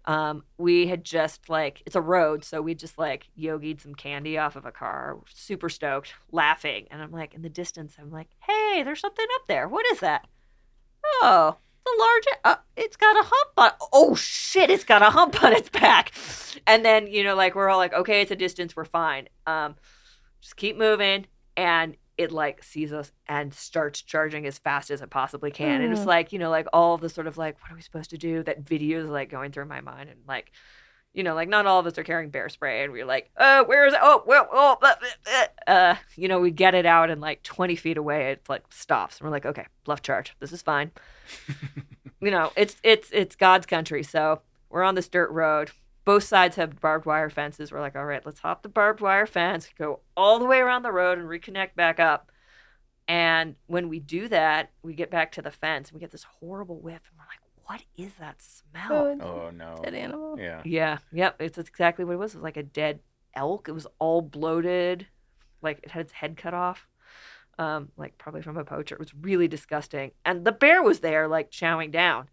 Um, 0.06 0.44
we 0.58 0.88
had 0.88 1.04
just 1.04 1.50
like 1.50 1.84
it's 1.86 1.96
a 1.96 2.02
road, 2.02 2.44
so 2.44 2.62
we 2.62 2.74
just 2.74 2.98
like 2.98 3.28
yogied 3.38 3.82
some 3.82 3.94
candy 3.94 4.38
off 4.38 4.56
of 4.56 4.66
a 4.66 4.72
car, 4.72 5.18
super 5.34 5.70
stoked, 5.70 6.14
laughing, 6.32 6.88
and 6.90 7.02
I'm 7.02 7.12
like 7.12 7.36
in 7.36 7.44
the 7.44 7.50
distance, 7.50 7.96
I'm 8.00 8.12
like, 8.12 8.28
hey, 8.40 8.82
there's 8.84 9.00
something 9.00 9.28
up 9.36 9.48
there. 9.48 9.68
What 9.68 9.86
is 9.92 10.00
that? 10.00 10.28
Oh, 11.06 11.58
the 11.86 11.96
large. 12.00 12.24
Uh, 12.44 12.56
it's 12.76 12.96
got 12.98 13.16
a 13.18 13.24
hump 13.24 13.52
on. 13.58 13.72
Oh 13.94 14.16
shit! 14.16 14.70
It's 14.70 14.84
got 14.84 15.02
a 15.02 15.10
hump 15.10 15.44
on 15.44 15.54
its 15.54 15.70
back. 15.70 16.12
And 16.68 16.84
then 16.86 17.08
you 17.08 17.24
know, 17.24 17.36
like 17.36 17.56
we're 17.56 17.70
all 17.70 17.78
like, 17.78 17.94
okay, 17.94 18.22
it's 18.22 18.32
a 18.32 18.36
distance, 18.36 18.76
we're 18.76 18.86
fine. 18.86 19.28
Um, 19.48 19.76
just 20.42 20.56
keep 20.58 20.78
moving, 20.78 21.26
and 21.58 21.96
it 22.18 22.32
like 22.32 22.64
sees 22.64 22.94
us 22.94 23.12
and 23.28 23.54
starts 23.54 24.02
charging 24.02 24.46
as 24.46 24.60
fast 24.60 24.92
as 24.92 25.02
it 25.02 25.10
possibly 25.10 25.50
can. 25.50 25.82
And 25.82 25.92
it's 25.92 26.02
Mhm. 26.04 26.08
like 26.08 26.32
you 26.34 26.40
know, 26.40 26.50
like 26.50 26.68
all 26.74 26.98
the 26.98 27.10
sort 27.10 27.28
of 27.28 27.38
like, 27.38 27.62
what 27.62 27.72
are 27.72 27.76
we 27.76 27.82
supposed 27.82 28.10
to 28.12 28.18
do? 28.18 28.44
That 28.44 28.62
video 28.62 29.04
is 29.04 29.10
like 29.10 29.30
going 29.30 29.52
through 29.52 29.66
my 29.66 29.82
mind, 29.82 30.10
and 30.10 30.20
like. 30.28 30.52
You 31.14 31.24
know, 31.24 31.36
like 31.36 31.50
not 31.50 31.66
all 31.66 31.80
of 31.80 31.86
us 31.86 31.98
are 31.98 32.04
carrying 32.04 32.30
bear 32.30 32.48
spray, 32.48 32.84
and 32.84 32.94
we're 32.94 33.06
like, 33.06 33.32
"Oh, 33.36 33.66
where 33.66 33.86
is 33.86 33.94
it? 33.94 34.00
Oh, 34.02 34.24
well, 34.26 34.48
oh, 34.52 34.78
blah, 34.80 34.96
blah, 35.00 35.10
blah." 35.26 35.74
uh, 35.76 35.96
you 36.16 36.30
know, 36.30 36.40
we 36.40 36.52
get 36.52 36.74
it 36.74 36.86
out, 36.86 37.10
and 37.10 37.20
like 37.20 37.44
twenty 37.44 37.76
feet 37.76 37.98
away, 37.98 38.32
it 38.32 38.44
like 38.48 38.64
stops, 38.70 39.18
and 39.18 39.26
we're 39.26 39.32
like, 39.32 39.46
"Okay, 39.46 39.66
bluff 39.84 40.02
charge. 40.02 40.34
This 40.40 40.54
is 40.54 40.62
fine." 40.62 40.92
you 42.22 42.32
know, 42.32 42.54
it's 42.56 42.78
it's 42.84 43.10
it's 43.12 43.36
God's 43.36 43.66
country. 43.66 44.04
So 44.04 44.42
we're 44.70 44.84
on 44.84 44.96
this 44.96 45.10
dirt 45.10 45.32
road. 45.32 45.72
Both 46.06 46.24
sides 46.24 46.56
have 46.56 46.80
barbed 46.80 47.06
wire 47.06 47.30
fences. 47.30 47.72
We're 47.72 47.82
like, 47.82 47.96
all 47.96 48.06
right, 48.06 48.26
let's 48.26 48.40
hop 48.40 48.64
the 48.64 48.70
barbed 48.70 49.02
wire 49.02 49.28
fence, 49.28 49.70
go 49.78 50.00
all 50.18 50.40
the 50.40 50.46
way 50.46 50.60
around 50.60 50.82
the 50.82 50.92
road, 50.92 51.20
and 51.20 51.28
reconnect 51.28 51.76
back 51.76 52.00
up. 52.00 52.32
And 53.08 53.56
when 53.68 53.90
we 53.90 54.00
do 54.00 54.28
that, 54.30 54.72
we 54.82 54.94
get 54.94 55.12
back 55.12 55.32
to 55.34 55.42
the 55.42 55.52
fence 55.52 55.90
and 55.90 55.96
we 55.96 56.00
get 56.00 56.12
this 56.12 56.26
horrible 56.40 56.80
whiff, 56.80 57.02
and 57.10 57.18
we're 57.18 57.26
like, 57.26 57.41
what 57.72 57.84
is 57.96 58.14
that 58.20 58.42
smell? 58.42 59.18
Oh, 59.22 59.44
Oh 59.46 59.50
no. 59.50 59.76
a 59.80 59.82
dead 59.86 59.94
animal. 59.94 60.38
Yeah. 60.38 60.62
Yeah, 60.66 60.98
yep, 61.14 61.42
it's 61.42 61.58
it's 61.58 61.70
exactly 61.70 62.04
what 62.04 62.14
it 62.14 62.18
was. 62.20 62.34
It 62.34 62.38
was 62.40 62.44
like 62.44 62.58
a 62.58 62.64
dead 62.64 63.00
elk. 63.34 63.70
It 63.70 63.72
was 63.72 63.88
all 63.98 64.22
bloated, 64.22 65.08
like 65.62 65.80
it 65.84 65.92
had 65.92 66.02
its 66.02 66.12
head 66.12 66.36
cut 66.36 66.54
off, 66.54 66.86
um, 67.58 67.90
like 67.96 68.18
probably 68.18 68.42
from 68.42 68.58
a 68.58 68.66
poacher. 68.66 68.96
It 68.96 69.00
was 69.00 69.14
really 69.16 69.48
disgusting. 69.48 70.12
And 70.26 70.44
the 70.44 70.52
bear 70.52 70.84
was 70.84 71.00
there, 71.00 71.30
like 71.30 71.50
chowing 71.50 71.92
down. 71.92 72.28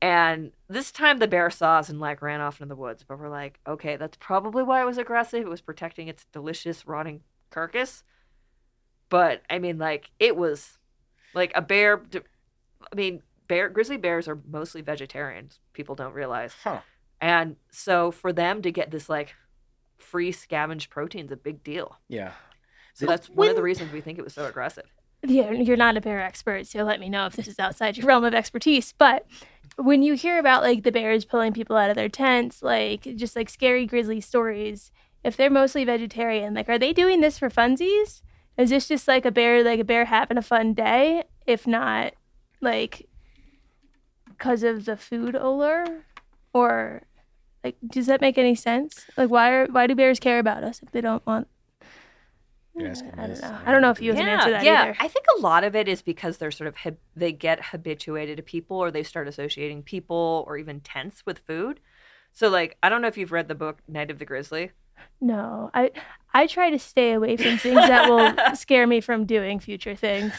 And 0.00 0.52
this 0.68 0.92
time 0.92 1.18
the 1.18 1.26
bear 1.26 1.50
saw 1.50 1.78
us 1.78 1.88
and 1.88 1.98
like 1.98 2.22
ran 2.22 2.40
off 2.40 2.60
into 2.60 2.68
the 2.68 2.80
woods. 2.80 3.02
But 3.02 3.18
we're 3.18 3.28
like, 3.28 3.58
okay, 3.66 3.96
that's 3.96 4.16
probably 4.20 4.62
why 4.62 4.80
it 4.80 4.86
was 4.86 4.98
aggressive. 4.98 5.40
It 5.40 5.48
was 5.48 5.60
protecting 5.60 6.06
its 6.06 6.26
delicious 6.32 6.86
rotting 6.86 7.22
carcass. 7.50 8.04
But 9.08 9.42
I 9.50 9.58
mean, 9.58 9.78
like 9.78 10.12
it 10.20 10.36
was 10.36 10.78
like 11.34 11.50
a 11.56 11.62
bear. 11.62 12.00
I 12.92 12.94
mean, 12.94 13.22
bear 13.48 13.68
grizzly 13.68 13.96
bears 13.96 14.28
are 14.28 14.38
mostly 14.48 14.80
vegetarians. 14.82 15.60
People 15.72 15.94
don't 15.94 16.14
realize. 16.14 16.54
Huh. 16.64 16.80
And 17.20 17.56
so 17.70 18.10
for 18.10 18.32
them 18.32 18.62
to 18.62 18.70
get 18.70 18.90
this 18.90 19.08
like 19.08 19.34
free 19.98 20.32
scavenged 20.32 20.90
protein 20.90 21.26
is 21.26 21.32
a 21.32 21.36
big 21.36 21.62
deal. 21.64 21.98
Yeah. 22.08 22.32
So 22.94 23.06
The- 23.06 23.10
that's 23.10 23.28
one 23.30 23.48
of 23.48 23.56
the 23.56 23.62
reasons 23.62 23.92
we 23.92 24.00
think 24.00 24.18
it 24.18 24.24
was 24.24 24.34
so 24.34 24.46
aggressive. 24.46 24.84
Yeah, 25.22 25.50
you're 25.50 25.78
not 25.78 25.96
a 25.96 26.00
bear 26.00 26.20
expert, 26.20 26.66
so 26.66 26.84
let 26.84 27.00
me 27.00 27.08
know 27.08 27.26
if 27.26 27.34
this 27.36 27.48
is 27.48 27.58
outside 27.58 27.96
your 27.96 28.06
realm 28.06 28.22
of 28.24 28.34
expertise. 28.34 28.92
But 28.96 29.26
when 29.76 30.02
you 30.02 30.14
hear 30.14 30.38
about 30.38 30.62
like 30.62 30.82
the 30.84 30.92
bears 30.92 31.24
pulling 31.24 31.52
people 31.52 31.74
out 31.76 31.88
of 31.90 31.96
their 31.96 32.10
tents, 32.10 32.62
like 32.62 33.02
just 33.16 33.34
like 33.34 33.48
scary 33.48 33.86
grizzly 33.86 34.20
stories, 34.20 34.92
if 35.24 35.36
they're 35.36 35.50
mostly 35.50 35.84
vegetarian, 35.84 36.52
like 36.54 36.68
are 36.68 36.78
they 36.78 36.92
doing 36.92 37.22
this 37.22 37.38
for 37.38 37.48
funsies? 37.48 38.20
Is 38.58 38.70
this 38.70 38.86
just 38.88 39.08
like 39.08 39.24
a 39.24 39.30
bear, 39.32 39.64
like 39.64 39.80
a 39.80 39.84
bear 39.84 40.04
having 40.04 40.36
a 40.38 40.42
fun 40.42 40.74
day? 40.74 41.24
If 41.46 41.66
not, 41.66 42.12
like 42.60 43.05
because 44.36 44.62
of 44.62 44.84
the 44.84 44.96
food 44.96 45.34
allure 45.34 46.02
or 46.52 47.02
like 47.64 47.76
does 47.86 48.06
that 48.06 48.20
make 48.20 48.38
any 48.38 48.54
sense? 48.54 49.06
Like 49.16 49.30
why 49.30 49.50
are 49.50 49.66
why 49.66 49.86
do 49.86 49.94
bears 49.94 50.20
care 50.20 50.38
about 50.38 50.62
us 50.62 50.82
if 50.82 50.92
they 50.92 51.00
don't 51.00 51.24
want 51.26 51.48
You're 52.74 52.88
asking 52.90 53.12
I 53.18 53.26
don't 53.26 53.40
know. 53.40 53.58
I 53.66 53.72
don't 53.72 53.82
know 53.82 53.90
if 53.90 54.00
you 54.00 54.12
have 54.12 54.20
an 54.20 54.28
answer 54.28 54.46
to 54.46 54.52
that 54.52 54.64
yeah. 54.64 54.82
either. 54.82 54.96
I 55.00 55.08
think 55.08 55.26
a 55.36 55.40
lot 55.40 55.64
of 55.64 55.74
it 55.74 55.88
is 55.88 56.02
because 56.02 56.38
they're 56.38 56.50
sort 56.50 56.68
of 56.68 56.76
hab- 56.76 56.98
they 57.14 57.32
get 57.32 57.66
habituated 57.66 58.36
to 58.36 58.42
people, 58.42 58.76
or 58.76 58.90
they 58.90 59.02
start 59.02 59.26
associating 59.26 59.82
people 59.82 60.44
or 60.46 60.56
even 60.58 60.80
tents 60.80 61.24
with 61.26 61.38
food. 61.40 61.80
So, 62.32 62.48
like, 62.48 62.76
I 62.82 62.90
don't 62.90 63.00
know 63.00 63.08
if 63.08 63.16
you've 63.16 63.32
read 63.32 63.48
the 63.48 63.54
book 63.54 63.78
Night 63.88 64.10
of 64.10 64.18
the 64.18 64.26
Grizzly. 64.26 64.72
No, 65.20 65.70
I 65.72 65.90
I 66.34 66.46
try 66.46 66.70
to 66.70 66.78
stay 66.78 67.12
away 67.12 67.36
from 67.36 67.56
things 67.56 67.76
that 67.76 68.08
will 68.08 68.54
scare 68.54 68.86
me 68.86 69.00
from 69.00 69.24
doing 69.24 69.58
future 69.58 69.94
things. 69.94 70.32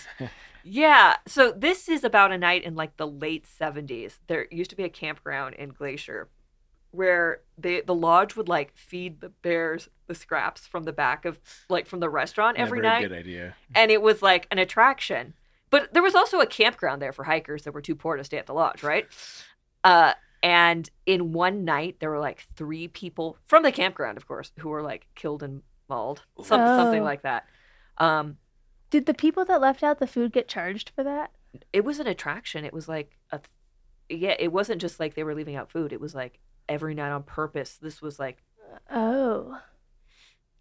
Yeah. 0.69 1.15
So 1.27 1.52
this 1.52 1.88
is 1.88 2.03
about 2.03 2.31
a 2.31 2.38
night 2.38 2.64
in 2.64 2.76
like 2.76 2.98
the 2.98 3.07
late 3.07 3.45
70s. 3.48 4.19
There 4.27 4.48
used 4.52 4.69
to 4.72 4.76
be 4.76 4.84
a 4.84 4.89
campground 4.89 5.56
in 5.56 5.69
Glacier 5.69 6.30
where 6.91 7.41
they 7.57 7.81
the 7.81 7.94
lodge 7.94 8.35
would 8.35 8.48
like 8.48 8.76
feed 8.76 9.19
the 9.19 9.30
bears 9.30 9.89
the 10.07 10.15
scraps 10.15 10.65
from 10.65 10.84
the 10.84 10.94
back 10.94 11.26
of 11.26 11.38
like 11.69 11.85
from 11.85 11.99
the 11.99 12.10
restaurant 12.10 12.57
every 12.57 12.80
Never 12.81 12.95
a 12.95 12.99
night. 13.02 13.10
Good 13.10 13.18
idea. 13.19 13.56
and 13.76 13.91
it 13.91 14.02
was 14.02 14.22
like 14.22 14.48
an 14.52 14.57
attraction. 14.57 15.34
But 15.69 15.94
there 15.94 16.02
was 16.03 16.15
also 16.15 16.39
a 16.39 16.45
campground 16.48 17.02
there 17.02 17.11
for 17.11 17.26
hikers 17.26 17.64
that 17.64 17.73
were 17.73 17.81
too 17.81 17.95
poor 17.95 18.15
to 18.15 18.23
stay 18.23 18.38
at 18.38 18.45
the 18.45 18.53
lodge, 18.53 18.84
right? 18.84 19.06
Uh, 19.84 20.14
and 20.41 20.89
in 21.06 21.34
one 21.34 21.65
night, 21.65 21.98
there 21.99 22.10
were 22.10 22.19
like 22.19 22.48
three 22.56 22.88
people 22.88 23.38
from 23.48 23.64
the 23.64 23.72
campground, 23.72 24.18
of 24.18 24.26
course, 24.27 24.52
who 24.60 24.69
were 24.69 24.81
like 24.81 25.07
killed 25.15 25.44
and 25.44 25.61
mauled, 25.89 26.22
some, 26.41 26.61
something 26.65 27.02
Oh. 27.02 27.03
like 27.03 27.23
that. 27.23 27.45
Um, 27.98 28.38
Did 28.89 29.05
the 29.05 29.14
people 29.14 29.43
that 29.45 29.61
left 29.61 29.84
out 29.84 29.99
the 29.99 30.07
food 30.07 30.31
get 30.31 30.47
charged 30.47 30.91
for 30.95 31.03
that? 31.03 31.31
it 31.73 31.84
was 31.84 31.99
an 31.99 32.07
attraction. 32.07 32.65
It 32.65 32.73
was 32.73 32.88
like 32.88 33.18
a, 33.31 33.39
yeah, 34.09 34.35
it 34.39 34.51
wasn't 34.51 34.81
just 34.81 34.99
like 34.99 35.15
they 35.15 35.23
were 35.23 35.35
leaving 35.35 35.55
out 35.55 35.72
food. 35.72 35.93
It 35.93 36.01
was 36.01 36.15
like 36.15 36.39
every 36.69 36.93
night 36.93 37.11
on 37.11 37.23
purpose. 37.23 37.77
This 37.81 38.01
was 38.01 38.19
like 38.19 38.43
Oh. 38.91 39.59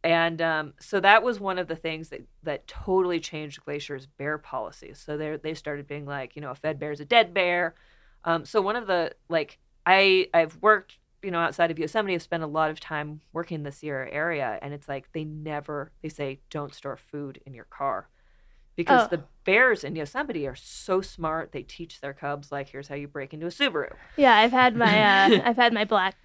and 0.02 0.40
um, 0.40 0.74
so 0.78 1.00
that 1.00 1.22
was 1.22 1.40
one 1.40 1.58
of 1.58 1.68
the 1.68 1.76
things 1.76 2.08
that, 2.10 2.22
that 2.44 2.66
totally 2.66 3.20
changed 3.20 3.64
Glacier's 3.64 4.06
bear 4.06 4.38
policy. 4.38 4.92
So 4.94 5.16
they 5.16 5.36
they 5.36 5.54
started 5.54 5.86
being 5.86 6.06
like, 6.06 6.36
you 6.36 6.42
know, 6.42 6.50
a 6.50 6.54
fed 6.54 6.78
bear 6.78 6.92
is 6.92 7.00
a 7.00 7.04
dead 7.04 7.34
bear. 7.34 7.74
Um, 8.24 8.44
so 8.44 8.60
one 8.60 8.76
of 8.76 8.86
the 8.86 9.14
like 9.28 9.58
I 9.84 10.28
I've 10.32 10.56
worked 10.62 10.98
you 11.22 11.30
know 11.30 11.40
outside 11.40 11.70
of 11.70 11.78
Yosemite, 11.78 12.14
I've 12.14 12.22
spent 12.22 12.42
a 12.42 12.46
lot 12.46 12.70
of 12.70 12.78
time 12.78 13.20
working 13.32 13.56
in 13.56 13.62
the 13.64 13.72
Sierra 13.72 14.08
area, 14.10 14.58
and 14.62 14.72
it's 14.72 14.88
like 14.88 15.12
they 15.12 15.24
never 15.24 15.90
they 16.02 16.08
say 16.08 16.40
don't 16.50 16.74
store 16.74 16.96
food 16.96 17.40
in 17.44 17.54
your 17.54 17.64
car 17.64 18.08
because 18.76 19.04
Oh. 19.06 19.16
the 19.16 19.22
bears 19.44 19.82
in 19.84 19.96
Yosemite 19.96 20.46
are 20.46 20.54
so 20.54 21.00
smart. 21.00 21.52
They 21.52 21.62
teach 21.62 22.00
their 22.00 22.12
cubs 22.12 22.52
like 22.52 22.68
here's 22.68 22.88
how 22.88 22.94
you 22.94 23.08
break 23.08 23.32
into 23.34 23.46
a 23.46 23.50
Subaru. 23.50 23.92
Yeah, 24.16 24.36
I've 24.36 24.52
had 24.52 24.76
my 24.76 25.02
uh, 25.34 25.40
I've 25.44 25.56
had 25.56 25.72
my 25.72 25.84
black 25.84 26.16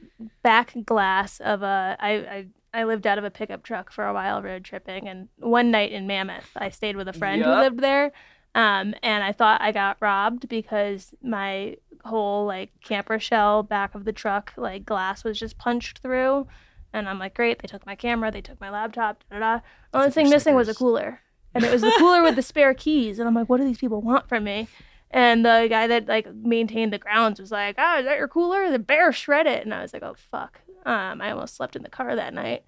back 0.43 0.73
glass 0.85 1.39
of 1.39 1.63
a 1.63 1.95
I, 1.99 2.11
I 2.11 2.45
I 2.73 2.83
lived 2.85 3.05
out 3.05 3.17
of 3.17 3.23
a 3.23 3.29
pickup 3.29 3.63
truck 3.63 3.91
for 3.91 4.05
a 4.07 4.13
while 4.13 4.41
road 4.41 4.63
tripping, 4.63 5.07
and 5.09 5.27
one 5.39 5.71
night 5.71 5.91
in 5.91 6.07
Mammoth, 6.07 6.49
I 6.55 6.69
stayed 6.69 6.95
with 6.95 7.07
a 7.09 7.13
friend 7.13 7.41
who 7.43 7.49
lived 7.49 7.79
there, 7.81 8.13
um, 8.55 8.93
and 9.03 9.23
I 9.25 9.33
thought 9.33 9.61
I 9.61 9.71
got 9.73 9.97
robbed 9.99 10.47
because 10.47 11.13
my 11.21 11.75
whole 12.05 12.45
like 12.45 12.71
camper 12.81 13.19
shell 13.19 13.61
back 13.61 13.93
of 13.93 14.05
the 14.05 14.13
truck 14.13 14.53
like 14.57 14.85
glass 14.85 15.23
was 15.25 15.37
just 15.37 15.57
punched 15.57 15.99
through, 15.99 16.47
and 16.93 17.09
I'm 17.09 17.19
like, 17.19 17.33
great, 17.35 17.61
they 17.61 17.67
took 17.67 17.85
my 17.85 17.95
camera, 17.95 18.31
they 18.31 18.39
took 18.41 18.59
my 18.61 18.69
laptop, 18.69 19.23
da 19.29 19.39
da. 19.39 19.55
da. 19.57 19.61
Only 19.93 20.11
thing 20.11 20.29
missing 20.29 20.55
was 20.55 20.69
a 20.69 20.73
cooler, 20.73 21.19
and 21.53 21.63
it 21.63 21.71
was 21.71 21.81
the 21.81 21.93
cooler 21.97 22.21
with 22.21 22.35
the 22.35 22.41
spare 22.41 22.73
keys, 22.73 23.19
and 23.19 23.27
I'm 23.27 23.35
like, 23.35 23.49
what 23.49 23.57
do 23.57 23.65
these 23.65 23.77
people 23.77 24.01
want 24.01 24.27
from 24.27 24.43
me? 24.43 24.67
And 25.11 25.45
the 25.45 25.67
guy 25.69 25.87
that 25.87 26.07
like 26.07 26.33
maintained 26.33 26.93
the 26.93 26.97
grounds 26.97 27.39
was 27.39 27.51
like, 27.51 27.75
"Oh, 27.77 27.99
is 27.99 28.05
that 28.05 28.17
your 28.17 28.29
cooler? 28.29 28.71
The 28.71 28.79
bear 28.79 29.11
shred 29.11 29.45
it." 29.45 29.63
And 29.63 29.73
I 29.73 29.81
was 29.81 29.93
like, 29.93 30.03
"Oh 30.03 30.15
fuck!" 30.31 30.61
Um, 30.85 31.21
I 31.21 31.31
almost 31.31 31.55
slept 31.55 31.75
in 31.75 31.83
the 31.83 31.89
car 31.89 32.15
that 32.15 32.33
night. 32.33 32.63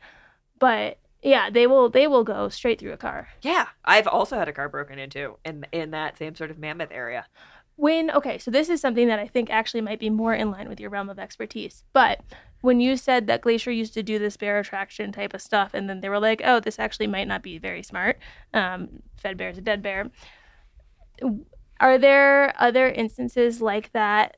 But 0.59 0.97
yeah, 1.21 1.49
they 1.49 1.67
will 1.67 1.89
they 1.89 2.05
will 2.05 2.25
go 2.25 2.49
straight 2.49 2.79
through 2.79 2.91
a 2.91 2.97
car. 2.97 3.29
Yeah, 3.41 3.67
I've 3.85 4.07
also 4.07 4.37
had 4.37 4.49
a 4.49 4.53
car 4.53 4.67
broken 4.67 4.99
into 4.99 5.37
in 5.45 5.65
in 5.71 5.91
that 5.91 6.17
same 6.17 6.35
sort 6.35 6.51
of 6.51 6.59
Mammoth 6.59 6.91
area. 6.91 7.25
When 7.77 8.11
okay, 8.11 8.37
so 8.37 8.51
this 8.51 8.69
is 8.69 8.81
something 8.81 9.07
that 9.07 9.19
I 9.19 9.27
think 9.27 9.49
actually 9.49 9.81
might 9.81 9.99
be 9.99 10.09
more 10.09 10.33
in 10.33 10.51
line 10.51 10.67
with 10.67 10.81
your 10.81 10.89
realm 10.89 11.09
of 11.09 11.19
expertise. 11.19 11.85
But 11.93 12.19
when 12.63 12.79
you 12.79 12.95
said 12.95 13.27
that 13.27 13.41
Glacier 13.41 13.71
used 13.71 13.93
to 13.93 14.01
do 14.01 14.17
this 14.17 14.37
bear 14.37 14.57
attraction 14.57 15.11
type 15.11 15.33
of 15.33 15.41
stuff, 15.41 15.73
and 15.73 15.89
then 15.89 15.99
they 15.99 16.07
were 16.07 16.19
like, 16.19 16.41
"Oh, 16.45 16.61
this 16.61 16.79
actually 16.79 17.07
might 17.07 17.27
not 17.27 17.43
be 17.43 17.57
very 17.57 17.83
smart. 17.83 18.19
Um, 18.53 19.03
fed 19.17 19.35
bear 19.35 19.49
is 19.49 19.57
a 19.57 19.61
dead 19.61 19.81
bear." 19.81 20.09
Are 21.81 21.97
there 21.97 22.53
other 22.57 22.87
instances 22.87 23.61
like 23.61 23.91
that 23.91 24.37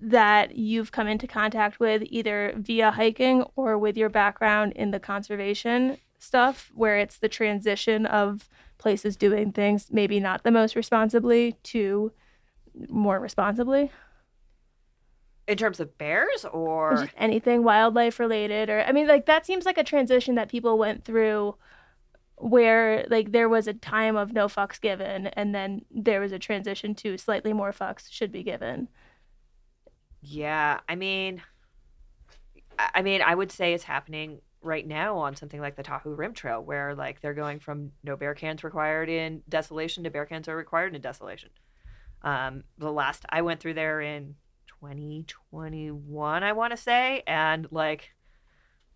that 0.00 0.56
you've 0.56 0.90
come 0.90 1.06
into 1.06 1.28
contact 1.28 1.78
with 1.78 2.02
either 2.06 2.52
via 2.56 2.90
hiking 2.90 3.44
or 3.54 3.78
with 3.78 3.96
your 3.96 4.08
background 4.08 4.72
in 4.72 4.90
the 4.90 4.98
conservation 4.98 5.98
stuff 6.18 6.72
where 6.74 6.98
it's 6.98 7.18
the 7.18 7.28
transition 7.28 8.06
of 8.06 8.48
places 8.78 9.16
doing 9.16 9.52
things 9.52 9.86
maybe 9.92 10.18
not 10.18 10.42
the 10.42 10.50
most 10.50 10.74
responsibly 10.74 11.56
to 11.62 12.10
more 12.88 13.20
responsibly 13.20 13.92
In 15.48 15.56
terms 15.56 15.80
of 15.80 15.98
bears, 15.98 16.44
or 16.52 16.96
just 16.96 17.10
anything 17.16 17.64
wildlife 17.64 18.20
related 18.20 18.70
or 18.70 18.84
i 18.86 18.92
mean 18.92 19.08
like 19.08 19.26
that 19.26 19.44
seems 19.44 19.64
like 19.64 19.76
a 19.76 19.82
transition 19.82 20.36
that 20.36 20.48
people 20.48 20.78
went 20.78 21.04
through 21.04 21.56
where 22.36 23.04
like 23.10 23.32
there 23.32 23.48
was 23.48 23.66
a 23.66 23.74
time 23.74 24.14
of 24.14 24.32
no 24.32 24.46
fucks 24.46 24.80
given 24.80 25.26
and 25.26 25.52
then 25.52 25.84
there 25.90 26.20
was 26.20 26.30
a 26.30 26.38
transition 26.38 26.94
to 26.94 27.18
slightly 27.18 27.52
more 27.52 27.72
fucks 27.72 28.10
should 28.10 28.30
be 28.30 28.44
given 28.44 28.88
yeah, 30.22 30.80
I 30.88 30.94
mean, 30.94 31.42
I 32.78 32.90
I 32.94 33.02
mean, 33.02 33.22
I 33.22 33.34
would 33.34 33.52
say 33.52 33.74
it's 33.74 33.84
happening 33.84 34.40
right 34.62 34.86
now 34.86 35.18
on 35.18 35.34
something 35.34 35.60
like 35.60 35.74
the 35.74 35.82
Tahoe 35.82 36.14
Rim 36.14 36.32
Trail, 36.32 36.62
where 36.62 36.94
like 36.94 37.20
they're 37.20 37.34
going 37.34 37.58
from 37.58 37.92
no 38.04 38.16
bear 38.16 38.34
cans 38.34 38.64
required 38.64 39.08
in 39.08 39.42
desolation 39.48 40.04
to 40.04 40.10
bear 40.10 40.24
cans 40.24 40.48
are 40.48 40.56
required 40.56 40.94
in 40.94 41.00
desolation. 41.02 41.50
Um, 42.22 42.62
the 42.78 42.92
last 42.92 43.26
I 43.28 43.42
went 43.42 43.60
through 43.60 43.74
there 43.74 44.00
in 44.00 44.36
2021, 44.82 46.42
I 46.42 46.52
want 46.52 46.72
to 46.72 46.76
say, 46.76 47.22
and 47.26 47.68
like, 47.70 48.10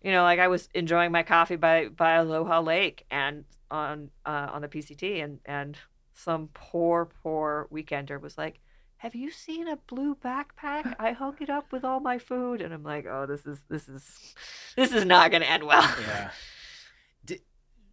you 0.01 0.11
know, 0.11 0.23
like 0.23 0.39
I 0.39 0.47
was 0.47 0.67
enjoying 0.73 1.11
my 1.11 1.23
coffee 1.23 1.55
by 1.55 1.87
by 1.87 2.15
Aloha 2.15 2.59
Lake 2.59 3.05
and 3.09 3.45
on 3.71 4.09
uh, 4.25 4.49
on 4.51 4.61
the 4.61 4.67
PCT, 4.67 5.23
and 5.23 5.39
and 5.45 5.77
some 6.13 6.49
poor 6.53 7.05
poor 7.05 7.67
weekender 7.71 8.19
was 8.21 8.37
like, 8.37 8.59
"Have 8.97 9.15
you 9.15 9.31
seen 9.31 9.67
a 9.67 9.77
blue 9.77 10.15
backpack? 10.15 10.95
I 10.99 11.13
hung 11.13 11.35
it 11.39 11.49
up 11.49 11.71
with 11.71 11.85
all 11.85 11.99
my 12.01 12.17
food," 12.17 12.61
and 12.61 12.73
I'm 12.73 12.83
like, 12.83 13.05
"Oh, 13.05 13.25
this 13.25 13.45
is 13.45 13.59
this 13.69 13.87
is 13.87 14.35
this 14.75 14.91
is 14.91 15.05
not 15.05 15.31
going 15.31 15.41
to 15.41 15.49
end 15.49 15.63
well." 15.63 15.89
Yeah. 16.01 16.31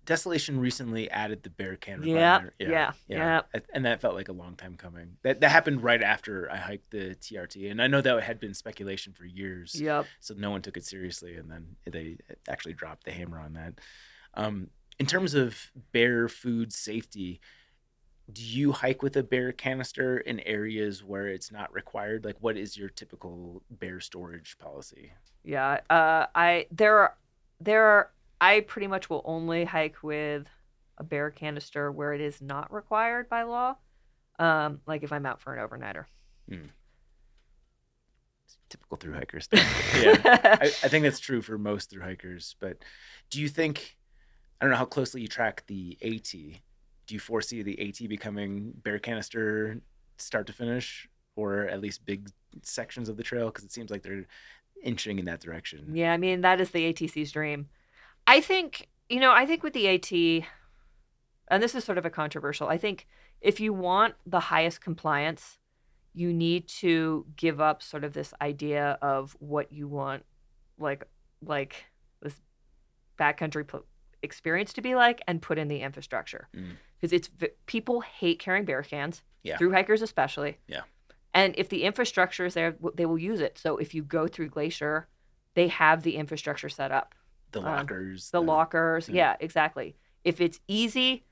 Desolation 0.04 0.60
recently 0.60 1.10
added 1.10 1.42
the 1.42 1.50
bear 1.50 1.76
can 1.76 2.02
Yeah, 2.02 2.42
requirement. 2.42 2.54
yeah, 2.58 2.92
yeah. 3.08 3.40
And 3.72 3.84
that 3.86 4.00
felt 4.00 4.14
like 4.14 4.28
a 4.28 4.32
long 4.32 4.54
time 4.56 4.76
coming. 4.76 5.16
That 5.22 5.40
that 5.40 5.50
happened 5.50 5.82
right 5.82 6.02
after 6.02 6.50
I 6.50 6.56
hiked 6.56 6.90
the 6.90 7.14
TRT, 7.14 7.70
and 7.70 7.80
I 7.80 7.86
know 7.86 8.00
that 8.00 8.22
had 8.22 8.40
been 8.40 8.54
speculation 8.54 9.12
for 9.12 9.24
years. 9.24 9.80
Yep. 9.80 10.06
So 10.20 10.34
no 10.36 10.50
one 10.50 10.62
took 10.62 10.76
it 10.76 10.84
seriously, 10.84 11.36
and 11.36 11.50
then 11.50 11.76
they 11.90 12.18
actually 12.48 12.74
dropped 12.74 13.04
the 13.04 13.12
hammer 13.12 13.38
on 13.38 13.54
that. 13.54 13.74
Um, 14.34 14.70
in 14.98 15.06
terms 15.06 15.34
of 15.34 15.72
bear 15.92 16.28
food 16.28 16.72
safety, 16.72 17.40
do 18.32 18.42
you 18.42 18.72
hike 18.72 19.02
with 19.02 19.16
a 19.16 19.22
bear 19.22 19.52
canister 19.52 20.18
in 20.18 20.40
areas 20.40 21.02
where 21.04 21.26
it's 21.28 21.50
not 21.52 21.72
required? 21.72 22.24
Like, 22.24 22.36
what 22.40 22.56
is 22.56 22.76
your 22.76 22.88
typical 22.88 23.62
bear 23.70 24.00
storage 24.00 24.56
policy? 24.58 25.12
Yeah. 25.42 25.80
Uh, 25.90 26.26
I 26.34 26.66
there 26.70 26.98
are 26.98 27.16
there 27.60 27.84
are 27.84 28.10
I 28.44 28.60
pretty 28.60 28.88
much 28.88 29.08
will 29.08 29.22
only 29.24 29.64
hike 29.64 30.02
with 30.02 30.46
a 30.98 31.02
bear 31.02 31.30
canister 31.30 31.90
where 31.90 32.12
it 32.12 32.20
is 32.20 32.42
not 32.42 32.70
required 32.70 33.30
by 33.30 33.44
law. 33.44 33.76
Um, 34.38 34.80
like 34.86 35.02
if 35.02 35.12
I'm 35.12 35.24
out 35.24 35.40
for 35.40 35.54
an 35.54 35.66
overnighter. 35.66 36.04
Typical 38.68 38.98
through 38.98 39.14
hikers. 39.14 39.48
yeah. 39.52 40.20
I, 40.60 40.64
I 40.64 40.88
think 40.88 41.04
that's 41.04 41.20
true 41.20 41.40
for 41.40 41.56
most 41.56 41.88
through 41.88 42.02
hikers. 42.02 42.54
But 42.60 42.84
do 43.30 43.40
you 43.40 43.48
think, 43.48 43.96
I 44.60 44.66
don't 44.66 44.72
know 44.72 44.76
how 44.76 44.84
closely 44.84 45.22
you 45.22 45.28
track 45.28 45.64
the 45.66 45.96
AT. 46.02 46.30
Do 46.32 47.14
you 47.14 47.20
foresee 47.20 47.62
the 47.62 47.80
AT 47.88 48.06
becoming 48.10 48.72
bear 48.82 48.98
canister 48.98 49.80
start 50.18 50.46
to 50.48 50.52
finish, 50.52 51.08
or 51.34 51.62
at 51.62 51.80
least 51.80 52.04
big 52.04 52.28
sections 52.62 53.08
of 53.08 53.16
the 53.16 53.22
trail? 53.22 53.46
Because 53.46 53.64
it 53.64 53.72
seems 53.72 53.90
like 53.90 54.02
they're 54.02 54.26
inching 54.82 55.18
in 55.18 55.24
that 55.24 55.40
direction. 55.40 55.92
Yeah, 55.94 56.12
I 56.12 56.18
mean 56.18 56.42
that 56.42 56.60
is 56.60 56.70
the 56.70 56.92
ATC's 56.92 57.32
dream. 57.32 57.68
I 58.26 58.40
think 58.40 58.88
you 59.08 59.20
know, 59.20 59.32
I 59.32 59.44
think 59.46 59.62
with 59.62 59.74
the 59.74 59.86
AT, 59.88 60.46
and 61.48 61.62
this 61.62 61.74
is 61.74 61.84
sort 61.84 61.98
of 61.98 62.06
a 62.06 62.10
controversial. 62.10 62.68
I 62.68 62.78
think 62.78 63.06
if 63.40 63.60
you 63.60 63.72
want 63.74 64.14
the 64.26 64.40
highest 64.40 64.80
compliance, 64.80 65.58
you 66.14 66.32
need 66.32 66.66
to 66.68 67.26
give 67.36 67.60
up 67.60 67.82
sort 67.82 68.02
of 68.04 68.14
this 68.14 68.32
idea 68.40 68.98
of 69.02 69.36
what 69.40 69.72
you 69.72 69.86
want, 69.88 70.24
like 70.78 71.04
like 71.42 71.84
this 72.22 72.40
backcountry 73.18 73.66
pl- 73.66 73.84
experience 74.22 74.72
to 74.72 74.80
be 74.80 74.94
like, 74.94 75.20
and 75.28 75.42
put 75.42 75.58
in 75.58 75.68
the 75.68 75.80
infrastructure 75.80 76.48
Mm. 76.56 76.76
because 76.98 77.12
it's 77.12 77.28
v- 77.28 77.48
people 77.66 78.00
hate 78.00 78.38
carrying 78.38 78.64
bear 78.64 78.82
cans. 78.82 79.22
Yeah. 79.42 79.58
through 79.58 79.72
hikers 79.72 80.00
especially. 80.00 80.56
Yeah. 80.68 80.80
And 81.34 81.54
if 81.58 81.68
the 81.68 81.82
infrastructure 81.84 82.46
is 82.46 82.54
there, 82.54 82.70
w- 82.72 82.94
they 82.96 83.04
will 83.04 83.18
use 83.18 83.40
it. 83.40 83.58
So 83.58 83.76
if 83.76 83.92
you 83.94 84.02
go 84.02 84.26
through 84.26 84.48
Glacier, 84.48 85.06
they 85.52 85.68
have 85.68 86.02
the 86.02 86.16
infrastructure 86.16 86.70
set 86.70 86.90
up, 86.90 87.14
The 87.54 87.60
Um, 87.60 87.76
lockers. 87.76 88.30
the 88.30 88.42
lockers. 88.42 89.08
yeah. 89.08 89.14
Yeah, 89.32 89.36
exactly. 89.40 89.96
If 90.24 90.40
it's 90.40 90.60
easy 90.68 91.24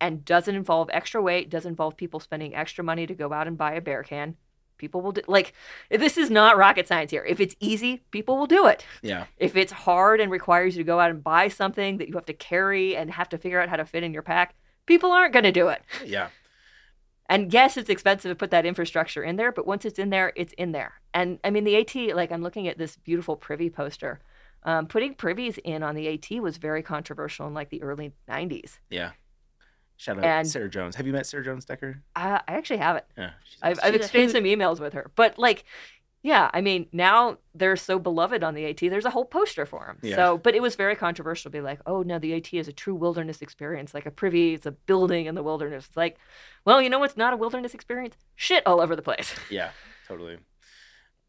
and 0.00 0.24
doesn't 0.24 0.54
involve 0.54 0.90
extra 0.92 1.22
weight, 1.22 1.48
doesn't 1.50 1.70
involve 1.70 1.96
people 1.96 2.20
spending 2.20 2.54
extra 2.54 2.82
money 2.84 3.06
to 3.06 3.14
go 3.14 3.32
out 3.32 3.46
and 3.46 3.56
buy 3.56 3.72
a 3.74 3.80
bear 3.80 4.02
can, 4.02 4.36
people 4.78 5.00
will 5.00 5.12
do. 5.12 5.22
Like 5.26 5.52
this 5.90 6.18
is 6.18 6.30
not 6.30 6.56
rocket 6.58 6.86
science 6.86 7.10
here. 7.10 7.24
If 7.24 7.40
it's 7.40 7.56
easy, 7.60 8.02
people 8.10 8.36
will 8.36 8.46
do 8.46 8.66
it. 8.66 8.84
Yeah. 9.02 9.24
If 9.38 9.56
it's 9.56 9.72
hard 9.72 10.20
and 10.20 10.30
requires 10.30 10.76
you 10.76 10.82
to 10.84 10.86
go 10.86 11.00
out 11.00 11.10
and 11.10 11.24
buy 11.24 11.48
something 11.48 11.96
that 11.98 12.08
you 12.08 12.14
have 12.14 12.26
to 12.26 12.34
carry 12.34 12.94
and 12.96 13.10
have 13.12 13.28
to 13.30 13.38
figure 13.38 13.60
out 13.60 13.68
how 13.70 13.76
to 13.76 13.86
fit 13.86 14.02
in 14.02 14.12
your 14.12 14.22
pack, 14.22 14.54
people 14.86 15.10
aren't 15.12 15.32
going 15.32 15.44
to 15.44 15.52
do 15.52 15.68
it. 15.68 15.82
Yeah. 16.04 16.28
And 17.28 17.52
yes, 17.52 17.76
it's 17.76 17.90
expensive 17.90 18.30
to 18.30 18.36
put 18.36 18.50
that 18.52 18.64
infrastructure 18.66 19.24
in 19.24 19.34
there, 19.36 19.50
but 19.50 19.66
once 19.66 19.84
it's 19.84 19.98
in 19.98 20.10
there, 20.10 20.32
it's 20.36 20.52
in 20.52 20.70
there. 20.72 21.00
And 21.12 21.40
I 21.42 21.50
mean, 21.50 21.64
the 21.64 21.76
AT, 21.76 22.14
like 22.14 22.30
I'm 22.30 22.42
looking 22.42 22.68
at 22.68 22.78
this 22.78 22.96
beautiful 22.96 23.34
privy 23.34 23.68
poster. 23.70 24.20
Um, 24.66 24.86
putting 24.86 25.14
privies 25.14 25.58
in 25.64 25.82
on 25.82 25.94
the 25.94 26.08
AT 26.08 26.28
was 26.42 26.56
very 26.58 26.82
controversial 26.82 27.46
in 27.46 27.54
like 27.54 27.70
the 27.70 27.82
early 27.82 28.12
90s. 28.28 28.78
Yeah. 28.90 29.12
Shout 29.96 30.18
out 30.18 30.24
And- 30.24 30.46
Sarah 30.48 30.68
Jones. 30.68 30.96
Have 30.96 31.06
you 31.06 31.12
met 31.12 31.24
Sarah 31.24 31.44
Jones 31.44 31.64
Decker? 31.64 32.02
I, 32.14 32.42
I 32.46 32.54
actually 32.54 32.78
haven't. 32.78 33.04
Yeah. 33.16 33.30
I've. 33.62 33.78
I've 33.82 33.94
exchanged 33.94 34.34
some 34.34 34.44
emails 34.44 34.78
with 34.80 34.92
her, 34.92 35.10
but 35.14 35.38
like, 35.38 35.64
yeah, 36.22 36.50
I 36.52 36.60
mean, 36.60 36.88
now 36.92 37.38
they're 37.54 37.76
so 37.76 37.98
beloved 38.00 38.42
on 38.42 38.54
the 38.54 38.66
AT. 38.66 38.78
There's 38.80 39.04
a 39.04 39.10
whole 39.10 39.24
poster 39.24 39.64
for 39.64 39.86
them. 39.86 39.98
Yeah. 40.02 40.16
So, 40.16 40.38
but 40.38 40.56
it 40.56 40.60
was 40.60 40.74
very 40.74 40.96
controversial 40.96 41.50
to 41.50 41.56
be 41.56 41.60
like, 41.62 41.80
oh 41.86 42.02
no, 42.02 42.18
the 42.18 42.34
AT 42.34 42.52
is 42.52 42.66
a 42.66 42.72
true 42.72 42.96
wilderness 42.96 43.40
experience, 43.40 43.94
like 43.94 44.04
a 44.06 44.10
privy, 44.10 44.54
it's 44.54 44.66
a 44.66 44.72
building 44.72 45.26
in 45.26 45.36
the 45.36 45.42
wilderness. 45.44 45.86
It's 45.86 45.96
like, 45.96 46.18
well, 46.64 46.82
you 46.82 46.90
know 46.90 46.98
what's 46.98 47.16
not 47.16 47.32
a 47.32 47.36
wilderness 47.36 47.72
experience? 47.72 48.16
Shit 48.34 48.66
all 48.66 48.80
over 48.80 48.96
the 48.96 49.02
place. 49.02 49.32
Yeah, 49.48 49.70
totally. 50.08 50.38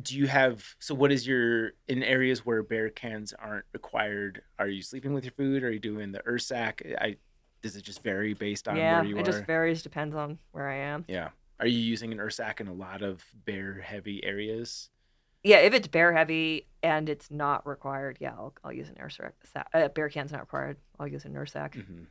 Do 0.00 0.16
you 0.16 0.26
have 0.28 0.64
so? 0.78 0.94
What 0.94 1.10
is 1.10 1.26
your 1.26 1.72
in 1.88 2.02
areas 2.02 2.46
where 2.46 2.62
bear 2.62 2.90
cans 2.90 3.32
aren't 3.32 3.64
required? 3.72 4.42
Are 4.58 4.68
you 4.68 4.82
sleeping 4.82 5.12
with 5.12 5.24
your 5.24 5.32
food? 5.32 5.64
Are 5.64 5.72
you 5.72 5.80
doing 5.80 6.12
the 6.12 6.20
Ursack? 6.20 6.94
I 7.00 7.16
does 7.62 7.76
it 7.76 7.82
just 7.82 8.02
vary 8.02 8.34
based 8.34 8.68
on 8.68 8.76
yeah, 8.76 9.00
where 9.00 9.04
you 9.04 9.16
are? 9.16 9.18
it 9.18 9.22
are? 9.22 9.32
just 9.32 9.44
varies, 9.44 9.82
depends 9.82 10.14
on 10.14 10.38
where 10.52 10.68
I 10.68 10.76
am. 10.76 11.04
yeah. 11.08 11.30
Are 11.58 11.66
you 11.66 11.78
using 11.78 12.10
an 12.10 12.18
Ursack 12.18 12.60
in 12.60 12.68
a 12.68 12.72
lot 12.72 13.02
of 13.02 13.22
bear 13.44 13.80
heavy 13.80 14.24
areas? 14.24 14.88
Yeah, 15.42 15.58
if 15.58 15.74
it's 15.74 15.88
bear 15.88 16.14
heavy 16.14 16.68
and 16.82 17.08
it's 17.08 17.30
not 17.30 17.66
required, 17.66 18.16
yeah, 18.20 18.30
I'll, 18.30 18.54
I'll 18.64 18.72
use 18.72 18.88
an 18.88 18.96
Ursack. 18.96 19.32
Uh, 19.74 19.88
bear 19.88 20.08
can's 20.08 20.32
not 20.32 20.40
required. 20.40 20.78
I'll 20.98 21.08
use 21.08 21.24
an 21.26 21.34
Ursack. 21.34 21.74
hmm 21.74 22.04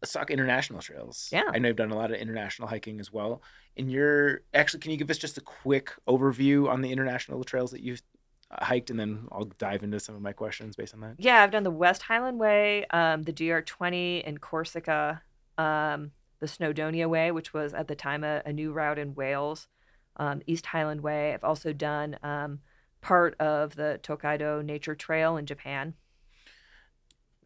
Let's 0.00 0.12
talk 0.12 0.30
international 0.30 0.80
trails. 0.80 1.28
Yeah. 1.32 1.42
I 1.52 1.58
know 1.58 1.68
you've 1.68 1.76
done 1.76 1.90
a 1.90 1.96
lot 1.96 2.12
of 2.12 2.18
international 2.18 2.68
hiking 2.68 3.00
as 3.00 3.12
well. 3.12 3.42
And 3.76 3.90
you're 3.90 4.42
actually, 4.54 4.80
can 4.80 4.92
you 4.92 4.96
give 4.96 5.10
us 5.10 5.18
just 5.18 5.38
a 5.38 5.40
quick 5.40 5.92
overview 6.08 6.68
on 6.68 6.82
the 6.82 6.92
international 6.92 7.42
trails 7.44 7.72
that 7.72 7.82
you've 7.82 8.02
uh, 8.50 8.64
hiked, 8.64 8.90
and 8.90 8.98
then 8.98 9.26
I'll 9.30 9.44
dive 9.58 9.82
into 9.82 10.00
some 10.00 10.14
of 10.14 10.22
my 10.22 10.32
questions 10.32 10.74
based 10.74 10.94
on 10.94 11.00
that. 11.00 11.16
Yeah, 11.18 11.42
I've 11.42 11.50
done 11.50 11.64
the 11.64 11.70
West 11.70 12.02
Highland 12.02 12.38
Way, 12.38 12.86
um, 12.86 13.22
the 13.24 13.32
GR20 13.32 14.22
in 14.24 14.38
Corsica, 14.38 15.22
um, 15.58 16.12
the 16.40 16.46
Snowdonia 16.46 17.08
Way, 17.08 17.30
which 17.30 17.52
was 17.52 17.74
at 17.74 17.88
the 17.88 17.94
time 17.94 18.24
a, 18.24 18.42
a 18.46 18.52
new 18.52 18.72
route 18.72 18.98
in 18.98 19.14
Wales, 19.14 19.68
um, 20.16 20.40
East 20.46 20.66
Highland 20.66 21.02
Way. 21.02 21.34
I've 21.34 21.44
also 21.44 21.72
done 21.74 22.16
um, 22.22 22.60
part 23.00 23.38
of 23.38 23.74
the 23.76 24.00
Tokaido 24.02 24.62
Nature 24.62 24.94
Trail 24.94 25.36
in 25.36 25.44
Japan. 25.44 25.94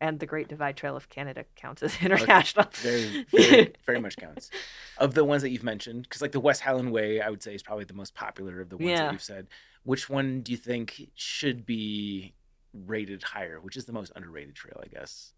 And 0.03 0.19
the 0.19 0.27
Great 0.27 0.49
Divide 0.49 0.77
Trail 0.77 0.97
of 0.97 1.09
Canada 1.09 1.45
counts 1.55 1.81
as 1.81 1.97
international. 2.03 2.67
very, 2.73 3.25
very, 3.31 3.73
very 3.87 4.01
much 4.01 4.17
counts. 4.17 4.51
Of 4.99 5.15
the 5.15 5.25
ones 5.25 5.43
that 5.43 5.51
you've 5.51 5.63
mentioned, 5.63 6.03
because 6.03 6.21
like 6.21 6.33
the 6.33 6.41
West 6.41 6.61
Highland 6.61 6.91
Way, 6.93 7.21
I 7.21 7.31
would 7.31 7.41
say 7.43 7.55
is 7.55 7.63
probably 7.63 7.85
the 7.85 7.95
most 7.95 8.15
popular 8.15 8.61
of 8.61 8.69
the 8.69 8.77
ones 8.77 8.91
Yeah. 8.91 9.05
that 9.05 9.13
you've 9.13 9.23
said. 9.23 9.47
Which 9.85 10.11
one 10.11 10.43
do 10.43 10.51
you 10.53 10.59
think 10.59 11.11
should 11.15 11.65
be 11.65 12.35
rated 12.75 13.23
higher? 13.23 13.61
Which 13.61 13.77
is 13.77 13.85
the 13.85 13.93
most 13.93 14.11
underrated 14.17 14.55
trail, 14.57 14.81
I 14.85 14.89
guess? 14.89 15.33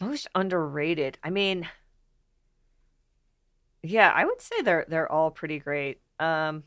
Most 0.00 0.28
underrated. 0.34 1.18
I 1.24 1.30
mean, 1.30 1.68
yeah, 3.82 4.12
I 4.14 4.24
would 4.24 4.40
say 4.40 4.62
they're 4.62 4.86
they're 4.88 5.10
all 5.10 5.30
pretty 5.30 5.58
great. 5.58 6.00
Um, 6.18 6.62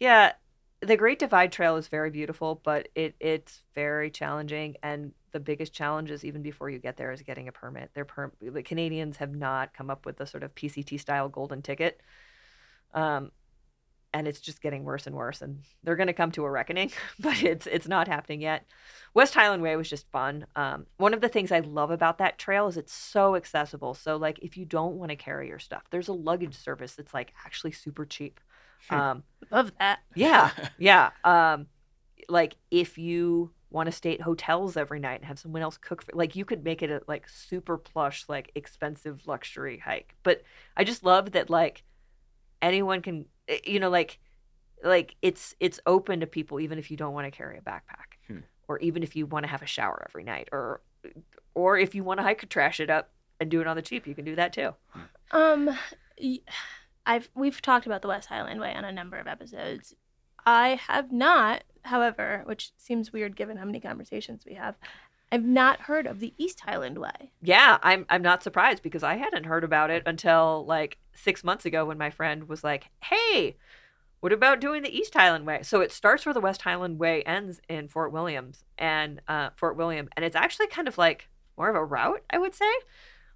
yeah, 0.00 0.32
the 0.80 0.96
Great 0.96 1.18
Divide 1.18 1.52
Trail 1.52 1.76
is 1.76 1.88
very 1.88 2.10
beautiful, 2.10 2.60
but 2.62 2.88
it 2.94 3.14
it's 3.20 3.62
very 3.74 4.10
challenging, 4.10 4.76
and 4.82 5.12
the 5.32 5.40
biggest 5.40 5.72
challenge 5.72 6.10
is 6.10 6.24
even 6.24 6.42
before 6.42 6.70
you 6.70 6.78
get 6.78 6.96
there 6.96 7.12
is 7.12 7.22
getting 7.22 7.48
a 7.48 7.52
permit. 7.52 7.90
Their 7.94 8.04
per- 8.04 8.32
the 8.40 8.62
Canadians 8.62 9.16
have 9.18 9.34
not 9.34 9.74
come 9.74 9.90
up 9.90 10.06
with 10.06 10.16
the 10.16 10.26
sort 10.26 10.42
of 10.42 10.54
PCT 10.54 11.00
style 11.00 11.28
golden 11.28 11.62
ticket. 11.62 12.00
Um, 12.94 13.30
and 14.16 14.26
it's 14.26 14.40
just 14.40 14.62
getting 14.62 14.84
worse 14.84 15.06
and 15.06 15.14
worse 15.14 15.42
and 15.42 15.60
they're 15.82 15.96
going 15.96 16.06
to 16.06 16.12
come 16.14 16.30
to 16.30 16.44
a 16.44 16.50
reckoning 16.50 16.90
but 17.20 17.42
it's 17.42 17.66
it's 17.66 17.86
not 17.86 18.08
happening 18.08 18.40
yet 18.40 18.64
west 19.12 19.34
highland 19.34 19.62
way 19.62 19.76
was 19.76 19.90
just 19.90 20.10
fun 20.10 20.46
um, 20.56 20.86
one 20.96 21.12
of 21.12 21.20
the 21.20 21.28
things 21.28 21.52
i 21.52 21.60
love 21.60 21.90
about 21.90 22.18
that 22.18 22.38
trail 22.38 22.66
is 22.66 22.76
it's 22.76 22.94
so 22.94 23.36
accessible 23.36 23.92
so 23.92 24.16
like 24.16 24.38
if 24.40 24.56
you 24.56 24.64
don't 24.64 24.96
want 24.96 25.10
to 25.10 25.16
carry 25.16 25.48
your 25.48 25.58
stuff 25.58 25.84
there's 25.90 26.08
a 26.08 26.12
luggage 26.12 26.54
service 26.54 26.94
that's 26.94 27.12
like 27.12 27.34
actually 27.44 27.72
super 27.72 28.06
cheap 28.06 28.40
um, 28.90 29.22
Love 29.50 29.72
that. 29.78 30.00
yeah 30.14 30.50
yeah 30.78 31.10
um, 31.24 31.66
like 32.28 32.56
if 32.70 32.98
you 32.98 33.50
want 33.70 33.86
to 33.86 33.92
stay 33.92 34.14
at 34.14 34.20
hotels 34.22 34.76
every 34.76 34.98
night 35.00 35.16
and 35.16 35.24
have 35.24 35.38
someone 35.38 35.60
else 35.62 35.76
cook 35.76 36.02
for 36.02 36.12
like 36.14 36.34
you 36.36 36.44
could 36.44 36.64
make 36.64 36.82
it 36.82 36.90
a 36.90 37.02
like 37.06 37.28
super 37.28 37.76
plush 37.76 38.24
like 38.28 38.50
expensive 38.54 39.26
luxury 39.26 39.78
hike 39.78 40.14
but 40.22 40.42
i 40.76 40.84
just 40.84 41.04
love 41.04 41.32
that 41.32 41.50
like 41.50 41.82
anyone 42.62 43.02
can 43.02 43.26
eh, 43.48 43.58
you 43.64 43.78
know 43.80 43.90
like 43.90 44.18
like 44.84 45.16
it's 45.22 45.54
it's 45.60 45.80
open 45.86 46.20
to 46.20 46.26
people 46.26 46.60
even 46.60 46.78
if 46.78 46.90
you 46.90 46.96
don't 46.96 47.12
want 47.14 47.26
to 47.26 47.30
carry 47.30 47.58
a 47.58 47.60
backpack 47.60 48.14
Hmm. 48.28 48.38
or 48.68 48.78
even 48.80 49.02
if 49.02 49.14
you 49.16 49.26
want 49.26 49.44
to 49.44 49.48
have 49.50 49.62
a 49.62 49.66
shower 49.66 50.04
every 50.08 50.22
night 50.24 50.48
or 50.52 50.80
or 51.54 51.76
if 51.78 51.94
you 51.94 52.02
want 52.04 52.18
to 52.18 52.24
hike 52.24 52.42
and 52.42 52.50
trash 52.50 52.80
it 52.80 52.88
up 52.90 53.10
and 53.40 53.50
do 53.50 53.60
it 53.60 53.66
on 53.66 53.76
the 53.76 53.82
cheap 53.82 54.06
you 54.06 54.14
can 54.14 54.24
do 54.24 54.36
that 54.36 54.52
too 54.52 54.74
Um, 55.32 55.66
y- 56.20 56.40
I've 57.06 57.30
we've 57.34 57.62
talked 57.62 57.86
about 57.86 58.02
the 58.02 58.08
West 58.08 58.28
Highland 58.28 58.60
Way 58.60 58.74
on 58.74 58.84
a 58.84 58.92
number 58.92 59.16
of 59.16 59.26
episodes. 59.26 59.94
I 60.44 60.78
have 60.88 61.10
not, 61.12 61.64
however, 61.82 62.42
which 62.46 62.72
seems 62.76 63.12
weird 63.12 63.36
given 63.36 63.56
how 63.56 63.64
many 63.64 63.80
conversations 63.80 64.44
we 64.46 64.54
have. 64.54 64.76
I've 65.32 65.44
not 65.44 65.80
heard 65.82 66.06
of 66.06 66.20
the 66.20 66.34
East 66.38 66.60
Highland 66.60 66.98
Way. 66.98 67.32
yeah 67.42 67.78
i'm 67.82 68.06
i'm 68.08 68.22
not 68.22 68.42
surprised 68.44 68.82
because 68.82 69.02
i 69.02 69.16
hadn't 69.16 69.44
heard 69.44 69.64
about 69.64 69.90
it 69.90 70.02
until 70.06 70.64
like 70.66 70.98
6 71.14 71.42
months 71.42 71.64
ago 71.66 71.84
when 71.84 71.98
my 71.98 72.10
friend 72.10 72.48
was 72.48 72.62
like 72.62 72.88
hey 73.04 73.56
what 74.20 74.32
about 74.32 74.60
doing 74.60 74.82
the 74.82 74.96
east 74.96 75.14
highland 75.14 75.44
way 75.46 75.60
so 75.62 75.80
it 75.80 75.90
starts 75.92 76.24
where 76.24 76.32
the 76.32 76.40
west 76.40 76.62
highland 76.62 76.98
way 77.00 77.22
ends 77.24 77.60
in 77.68 77.88
fort 77.88 78.12
williams 78.12 78.64
and 78.78 79.20
uh, 79.28 79.50
fort 79.56 79.76
william 79.76 80.08
and 80.16 80.24
it's 80.24 80.36
actually 80.36 80.68
kind 80.68 80.86
of 80.88 80.96
like 80.96 81.28
more 81.58 81.68
of 81.68 81.76
a 81.76 81.84
route 81.84 82.22
i 82.30 82.38
would 82.38 82.54
say 82.54 82.72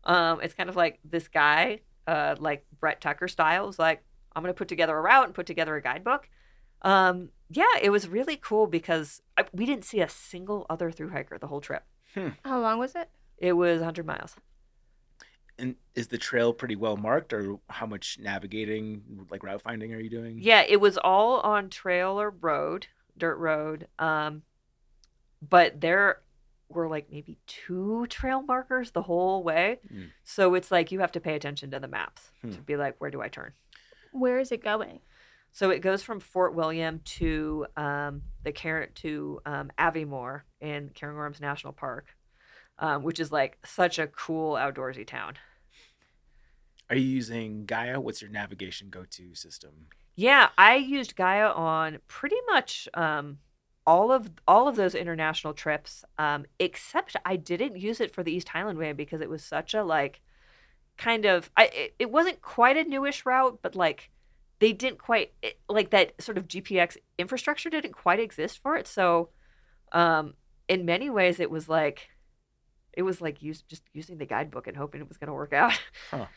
um, 0.05 0.41
it's 0.43 0.55
kind 0.55 0.71
of 0.71 0.77
like 0.77 0.99
this 1.05 1.27
guy 1.29 1.81
uh, 2.11 2.35
like 2.39 2.65
brett 2.81 3.01
tucker 3.01 3.29
style 3.29 3.69
is 3.69 3.79
like 3.79 4.03
i'm 4.35 4.43
going 4.43 4.55
to 4.55 4.59
put 4.59 4.69
together 4.69 4.97
a 4.97 5.01
route 5.09 5.27
and 5.27 5.35
put 5.35 5.47
together 5.47 5.75
a 5.77 5.83
guidebook 5.83 6.29
um, 6.83 7.31
yeah 7.51 7.75
it 7.83 7.91
was 7.91 8.09
really 8.09 8.37
cool 8.37 8.67
because 8.67 9.21
I, 9.39 9.45
we 9.53 9.65
didn't 9.67 9.85
see 9.85 10.01
a 10.01 10.09
single 10.09 10.67
other 10.69 10.91
through 10.91 11.11
hiker 11.11 11.39
the 11.39 11.47
whole 11.53 11.61
trip 11.61 11.85
How 12.45 12.59
long 12.61 12.79
was 12.79 12.95
it? 12.97 13.09
it 13.39 13.53
was 13.53 13.79
100 13.81 14.07
miles 14.07 14.35
And 15.59 15.75
is 15.95 16.09
the 16.09 16.19
trail 16.19 16.53
pretty 16.55 16.77
well 16.77 16.97
marked, 16.97 17.33
or 17.33 17.61
how 17.69 17.87
much 17.87 18.19
navigating, 18.19 19.03
like 19.31 19.43
route 19.43 19.61
finding, 19.63 19.93
are 19.95 20.01
you 20.01 20.09
doing? 20.11 20.39
Yeah, 20.41 20.63
it 20.67 20.81
was 20.81 20.97
all 20.97 21.41
on 21.41 21.69
trail 21.69 22.19
or 22.19 22.31
road, 22.31 22.87
dirt 23.19 23.37
road. 23.37 23.87
Um, 23.99 24.43
but 25.43 25.81
there 25.81 26.23
were 26.71 26.89
like 26.89 27.09
maybe 27.11 27.39
two 27.47 28.07
trail 28.09 28.43
markers 28.43 28.93
the 28.93 29.03
whole 29.03 29.43
way. 29.43 29.81
Mm. 29.93 30.11
So 30.25 30.55
it's 30.55 30.71
like 30.71 30.93
you 30.93 31.01
have 31.01 31.13
to 31.13 31.21
pay 31.21 31.35
attention 31.35 31.71
to 31.73 31.81
the 31.81 31.89
maps 31.89 32.31
Hmm. 32.43 32.51
to 32.53 32.61
be 32.63 32.77
like, 32.77 32.97
where 32.99 33.11
do 33.11 33.21
I 33.21 33.29
turn? 33.29 33.53
Where 34.13 34.39
is 34.39 34.53
it 34.53 34.63
going? 34.63 35.01
So 35.53 35.71
it 35.71 35.81
goes 35.81 36.03
from 36.03 36.21
Fort 36.21 36.55
William 36.55 37.01
to 37.05 37.67
um, 37.77 38.23
the 38.45 38.53
Car- 38.53 38.87
to 38.87 39.41
um, 39.45 39.71
Aviemore 39.79 40.43
in 40.61 40.91
Cairngorms 40.91 41.41
National 41.41 41.73
Park, 41.73 42.15
um, 42.79 43.03
which 43.03 43.19
is 43.19 43.33
like 43.33 43.59
such 43.65 43.99
a 43.99 44.07
cool 44.07 44.55
outdoorsy 44.55 45.07
town. 45.07 45.35
Are 46.89 46.97
you 46.97 47.07
using 47.07 47.67
Gaia? 47.67 48.01
What's 48.01 48.21
your 48.23 48.31
navigation 48.31 48.89
go-to 48.91 49.35
system? 49.35 49.87
Yeah, 50.17 50.49
I 50.59 50.77
used 50.77 51.15
Gaia 51.17 51.49
on 51.49 51.99
pretty 52.09 52.37
much 52.49 52.89
um, 52.95 53.39
all 53.87 54.13
of 54.13 54.31
all 54.47 54.69
of 54.69 54.77
those 54.77 54.95
international 54.95 55.55
trips, 55.55 56.05
um, 56.19 56.45
except 56.59 57.17
I 57.25 57.37
didn't 57.37 57.77
use 57.77 58.01
it 58.01 58.15
for 58.15 58.23
the 58.23 58.33
East 58.33 58.49
Highland 58.49 58.79
Way 58.79 58.93
because 58.93 59.21
it 59.21 59.31
was 59.31 59.43
such 59.43 59.75
a 59.75 59.83
like 59.83 60.21
kind 60.97 61.25
of 61.25 61.51
I 61.57 61.65
it, 61.67 61.95
it 61.99 62.11
wasn't 62.11 62.43
quite 62.43 62.77
a 62.77 62.85
newish 62.85 63.25
route, 63.25 63.59
but 63.63 63.75
like 63.75 64.11
they 64.59 64.73
didn't 64.73 64.99
quite 64.99 65.33
it, 65.43 65.59
like 65.69 65.91
that 65.91 66.21
sort 66.23 66.39
of 66.39 66.47
GPX 66.47 66.99
infrastructure 67.19 67.71
didn't 67.71 67.93
quite 67.93 68.21
exist 68.21 68.61
for 68.63 68.77
it. 68.77 68.87
So 68.87 69.31
um, 69.93 70.35
in 70.69 70.85
many 70.85 71.11
ways, 71.11 71.41
it 71.41 71.51
was 71.51 71.69
like 71.69 72.11
it 72.93 73.03
was 73.03 73.21
like 73.21 73.43
use, 73.43 73.63
just 73.63 73.83
using 73.93 74.19
the 74.19 74.27
guidebook 74.27 74.67
and 74.67 74.77
hoping 74.77 75.01
it 75.01 75.09
was 75.09 75.17
going 75.17 75.29
to 75.29 75.35
work 75.35 75.53
out. 75.53 75.79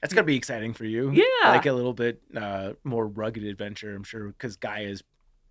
That's 0.00 0.14
gonna 0.14 0.24
be 0.24 0.36
exciting 0.36 0.72
for 0.72 0.86
you. 0.86 1.10
Yeah. 1.10 1.50
like 1.50 1.66
a 1.66 1.72
little 1.72 1.92
bit 1.92 2.22
uh, 2.34 2.72
more 2.84 3.06
rugged 3.06 3.44
adventure, 3.44 3.94
I'm 3.94 4.02
sure, 4.02 4.28
because 4.28 4.56
Gaia 4.56 4.84
is 4.84 5.02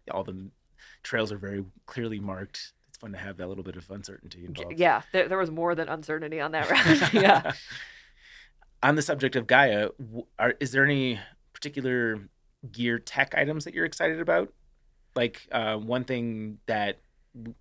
all 0.10 0.24
the 0.24 0.50
trails 1.04 1.32
are 1.32 1.38
very 1.38 1.64
clearly 1.86 2.20
marked. 2.20 2.74
It's 2.90 2.98
fun 2.98 3.12
to 3.12 3.18
have 3.18 3.38
that 3.38 3.48
little 3.48 3.64
bit 3.64 3.76
of 3.76 3.90
uncertainty 3.90 4.46
involved. 4.46 4.80
yeah, 4.80 5.02
there, 5.12 5.28
there 5.28 5.38
was 5.38 5.52
more 5.52 5.76
than 5.76 5.90
uncertainty 5.90 6.40
on 6.40 6.52
that 6.52 6.70
round. 6.70 7.14
yeah. 7.14 7.54
On 8.82 8.96
the 8.96 9.02
subject 9.02 9.36
of 9.36 9.46
Gaia, 9.46 9.90
are, 10.38 10.54
is 10.62 10.72
there 10.72 10.86
any 10.86 11.20
particular 11.52 12.30
gear 12.72 12.98
tech 12.98 13.36
items 13.36 13.66
that 13.66 13.74
you're 13.74 13.84
excited 13.84 14.22
about? 14.22 14.54
Like 15.18 15.46
uh, 15.52 15.76
one 15.76 16.06
thing 16.06 16.60
that 16.66 17.00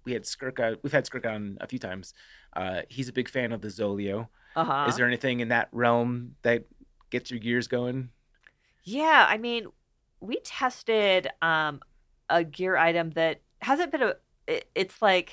we 0.05 0.12
had 0.12 0.23
Skurka, 0.23 0.78
we've 0.82 0.93
had 0.93 1.07
Skurka 1.07 1.35
on 1.35 1.59
a 1.61 1.66
few 1.66 1.81
times. 1.81 2.15
Uh, 2.55 2.82
he's 2.89 3.09
a 3.09 3.12
big 3.12 3.28
fan 3.28 3.51
of 3.51 3.61
the 3.61 3.69
Zoleo. 3.69 4.28
Uh 4.55 4.65
huh. 4.65 4.86
Is 4.89 4.97
there 4.97 5.07
anything 5.07 5.40
in 5.40 5.49
that 5.49 5.69
realm 5.73 6.36
that 6.43 6.65
gets 7.11 7.31
your 7.31 7.40
gears 7.40 7.66
going? 7.69 8.11
Yeah, 8.85 9.27
I 9.28 9.39
mean, 9.39 9.66
we 10.20 10.40
tested 10.40 11.28
um, 11.43 11.81
a 12.30 12.44
gear 12.44 12.76
item 12.76 13.10
that 13.10 13.40
hasn't 13.60 13.92
been 13.92 14.02
a. 14.02 14.14
It, 14.46 14.68
it's 14.74 15.00
like. 15.02 15.32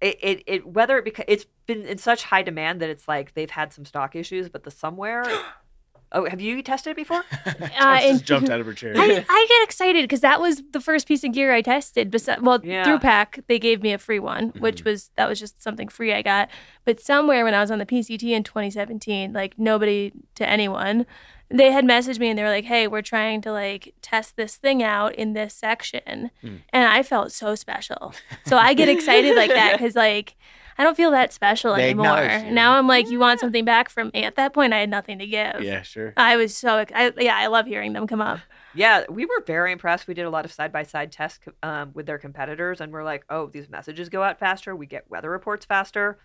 It, 0.00 0.18
it, 0.22 0.42
it 0.46 0.66
whether 0.66 0.96
it 0.96 1.04
beca- 1.04 1.24
it's 1.28 1.44
been 1.66 1.82
in 1.84 1.98
such 1.98 2.24
high 2.24 2.42
demand 2.42 2.80
that 2.80 2.88
it's 2.88 3.06
like 3.06 3.34
they've 3.34 3.50
had 3.50 3.72
some 3.72 3.84
stock 3.84 4.16
issues, 4.16 4.48
but 4.48 4.64
the 4.64 4.70
Somewear. 4.70 5.24
oh, 6.12 6.28
have 6.28 6.40
you 6.40 6.62
tested 6.62 6.92
it 6.92 6.96
before? 6.96 7.22
Josh 7.44 7.60
uh, 7.60 7.98
and- 8.02 8.12
just 8.14 8.24
jumped 8.24 8.48
out 8.48 8.60
of 8.60 8.66
her 8.66 8.72
chair. 8.72 8.94
I, 8.96 9.04
I 9.28 9.46
get 9.48 9.64
excited 9.64 10.02
because 10.02 10.20
that 10.20 10.40
was 10.40 10.62
the 10.72 10.80
first 10.80 11.06
piece 11.06 11.22
of 11.22 11.32
gear 11.32 11.52
I 11.52 11.62
tested. 11.62 12.10
Besides, 12.10 12.40
well, 12.42 12.60
Yeah. 12.64 12.84
through 12.84 13.00
Pack, 13.00 13.40
they 13.46 13.58
gave 13.58 13.82
me 13.82 13.92
a 13.92 13.98
free 13.98 14.18
one, 14.18 14.48
mm-hmm. 14.50 14.60
which 14.60 14.84
was 14.84 15.10
that 15.16 15.28
was 15.28 15.38
just 15.38 15.62
something 15.62 15.88
free 15.88 16.12
I 16.14 16.22
got. 16.22 16.48
But 16.84 16.98
Somewear 16.98 17.44
when 17.44 17.54
I 17.54 17.60
was 17.60 17.70
on 17.70 17.78
the 17.78 17.86
PCT 17.86 18.22
in 18.30 18.42
2017, 18.42 19.32
like 19.32 19.58
nobody 19.58 20.12
to 20.36 20.48
anyone, 20.48 21.04
they 21.50 21.72
had 21.72 21.84
messaged 21.84 22.18
me 22.18 22.28
and 22.28 22.38
they 22.38 22.42
were 22.42 22.48
like, 22.48 22.64
"Hey, 22.64 22.86
we're 22.86 23.02
trying 23.02 23.40
to 23.42 23.52
like 23.52 23.94
test 24.02 24.36
this 24.36 24.56
thing 24.56 24.82
out 24.82 25.14
in 25.14 25.32
this 25.32 25.54
section," 25.54 26.30
and 26.42 26.84
I 26.84 27.02
felt 27.02 27.32
so 27.32 27.54
special. 27.54 28.14
So 28.46 28.56
I 28.56 28.74
get 28.74 28.88
excited 28.88 29.36
like 29.36 29.50
that 29.50 29.72
because 29.78 29.96
like. 29.96 30.36
I 30.78 30.82
don't 30.82 30.96
feel 30.96 31.10
that 31.10 31.30
special 31.30 31.74
They 31.74 31.90
anymore. 31.90 32.06
Now 32.52 32.72
I'm 32.72 32.86
like, 32.86 33.10
you 33.10 33.18
want 33.18 33.38
something 33.38 33.66
back 33.66 33.90
from 33.90 34.10
me. 34.14 34.24
At 34.24 34.36
that 34.36 34.54
point, 34.54 34.72
I 34.72 34.78
had 34.78 34.88
nothing 34.88 35.18
to 35.18 35.26
give. 35.26 35.60
yeah, 35.60 35.82
sure. 35.82 36.14
I 36.16 36.38
was 36.38 36.56
so, 36.56 36.78
ex- 36.78 36.92
I, 36.94 37.12
yeah, 37.18 37.36
I 37.36 37.48
love 37.48 37.66
hearing 37.66 37.92
them 37.92 38.06
come 38.06 38.22
up. 38.22 38.40
Yeah, 38.74 39.04
we 39.10 39.26
were 39.26 39.42
very 39.46 39.72
impressed. 39.72 40.06
We 40.06 40.14
did 40.14 40.24
a 40.24 40.30
lot 40.30 40.46
of 40.46 40.52
side 40.52 40.72
by 40.72 40.84
side 40.84 41.12
tests 41.12 41.40
um, 41.62 41.90
with 41.92 42.06
their 42.06 42.16
competitors, 42.16 42.80
and 42.80 42.94
we're 42.94 43.04
like, 43.04 43.26
oh, 43.28 43.48
these 43.48 43.68
messages 43.68 44.08
go 44.08 44.22
out 44.22 44.38
faster. 44.38 44.74
We 44.74 44.86
get 44.86 45.10
weather 45.10 45.28
reports 45.28 45.66
faster. 45.66 46.18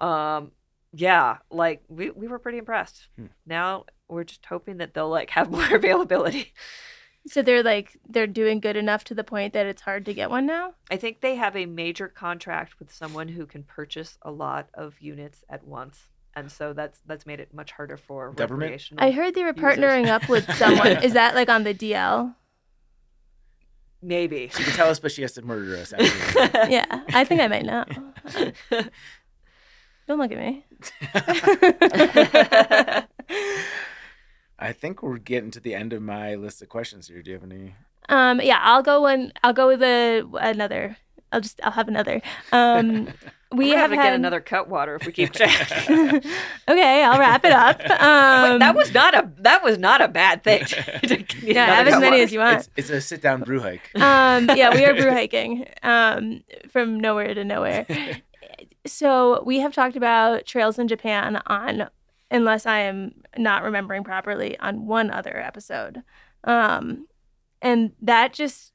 Um, 0.00 0.50
yeah, 0.94 1.38
like 1.50 1.82
we, 1.88 2.10
we 2.10 2.28
were 2.28 2.38
pretty 2.38 2.58
impressed. 2.58 3.08
Hmm. 3.16 3.26
Now 3.46 3.84
we're 4.08 4.24
just 4.24 4.44
hoping 4.46 4.76
that 4.78 4.94
they'll 4.94 5.08
like 5.08 5.30
have 5.30 5.50
more 5.56 5.74
availability. 5.74 6.52
So 7.26 7.40
they're 7.40 7.62
like 7.62 7.96
they're 8.08 8.26
doing 8.26 8.60
good 8.60 8.76
enough 8.76 9.02
to 9.04 9.14
the 9.14 9.24
point 9.24 9.54
that 9.54 9.64
it's 9.66 9.80
hard 9.82 10.04
to 10.06 10.14
get 10.14 10.28
one 10.30 10.44
now. 10.46 10.74
I 10.90 10.96
think 10.98 11.20
they 11.22 11.36
have 11.36 11.56
a 11.56 11.64
major 11.66 12.06
contract 12.08 12.78
with 12.78 12.92
someone 12.92 13.28
who 13.28 13.46
can 13.46 13.62
purchase 13.62 14.18
a 14.22 14.30
lot 14.30 14.68
of 14.74 15.00
units 15.00 15.42
at 15.48 15.66
once, 15.66 16.02
and 16.36 16.52
so 16.52 16.74
that's 16.74 17.00
that's 17.06 17.24
made 17.24 17.40
it 17.40 17.54
much 17.54 17.72
harder 17.72 17.96
for 17.96 18.32
Government? 18.32 18.68
recreational. 18.72 19.02
I 19.02 19.10
heard 19.10 19.34
they 19.34 19.42
were 19.42 19.54
users. 19.56 19.62
partnering 19.78 20.08
up 20.08 20.28
with 20.28 20.44
someone. 20.56 21.02
Is 21.02 21.14
that 21.14 21.34
like 21.34 21.48
on 21.48 21.64
the 21.64 21.72
DL? 21.74 22.34
maybe. 24.02 24.50
She 24.54 24.62
can 24.64 24.74
tell 24.74 24.90
us, 24.90 25.00
but 25.00 25.10
she 25.12 25.22
has 25.22 25.32
to 25.32 25.40
murder 25.40 25.76
us. 25.78 25.94
Yeah, 26.68 26.84
I 27.14 27.24
think 27.24 27.40
I 27.40 27.48
might 27.48 27.64
know. 27.64 27.84
Don't 30.06 30.18
look 30.18 30.32
at 30.32 30.38
me. 30.38 30.64
I 34.58 34.72
think 34.72 35.02
we're 35.02 35.18
getting 35.18 35.50
to 35.52 35.60
the 35.60 35.74
end 35.74 35.92
of 35.92 36.02
my 36.02 36.34
list 36.34 36.62
of 36.62 36.68
questions 36.68 37.08
here. 37.08 37.22
Do 37.22 37.30
you 37.30 37.38
have 37.38 37.50
any? 37.50 37.74
Um, 38.08 38.40
yeah, 38.40 38.58
I'll 38.60 38.82
go 38.82 39.00
one. 39.00 39.32
I'll 39.42 39.52
go 39.52 39.66
with 39.66 39.82
a, 39.82 40.24
another. 40.40 40.96
I'll 41.32 41.40
just 41.40 41.60
I'll 41.64 41.72
have 41.72 41.88
another. 41.88 42.20
Um, 42.52 43.08
we 43.52 43.66
we 43.66 43.70
have 43.70 43.78
have 43.78 43.90
to 43.90 43.96
had 43.96 44.02
get 44.04 44.12
another 44.14 44.40
cut 44.40 44.68
water 44.68 44.96
if 44.96 45.06
we 45.06 45.12
keep 45.12 45.32
track. 45.32 45.72
okay, 45.88 47.04
I'll 47.04 47.18
wrap 47.18 47.44
it 47.44 47.52
up. 47.52 47.80
Um, 47.80 48.58
that 48.58 48.74
was 48.74 48.92
not 48.92 49.14
a 49.14 49.30
that 49.38 49.64
was 49.64 49.78
not 49.78 50.00
a 50.00 50.08
bad 50.08 50.44
thing. 50.44 50.64
to 50.64 51.16
need 51.16 51.32
yeah, 51.42 51.66
have 51.66 51.88
as 51.88 51.94
many 51.94 52.10
water. 52.10 52.22
as 52.22 52.32
you 52.32 52.38
want. 52.40 52.58
It's, 52.58 52.70
it's 52.76 52.90
a 52.90 53.00
sit 53.00 53.22
down 53.22 53.42
brew 53.42 53.60
hike. 53.60 53.90
um, 53.96 54.48
yeah, 54.54 54.74
we 54.74 54.84
are 54.84 54.94
brew 54.94 55.10
hiking 55.10 55.66
um, 55.82 56.44
from 56.70 57.00
nowhere 57.00 57.34
to 57.34 57.44
nowhere. 57.44 57.86
So 58.86 59.42
we 59.44 59.60
have 59.60 59.74
talked 59.74 59.96
about 59.96 60.44
trails 60.46 60.78
in 60.78 60.88
Japan 60.88 61.40
on, 61.46 61.88
unless 62.30 62.66
I 62.66 62.80
am 62.80 63.22
not 63.36 63.62
remembering 63.62 64.04
properly, 64.04 64.58
on 64.58 64.86
one 64.86 65.10
other 65.10 65.38
episode, 65.38 66.02
um, 66.44 67.06
and 67.62 67.92
that 68.02 68.34
just 68.34 68.72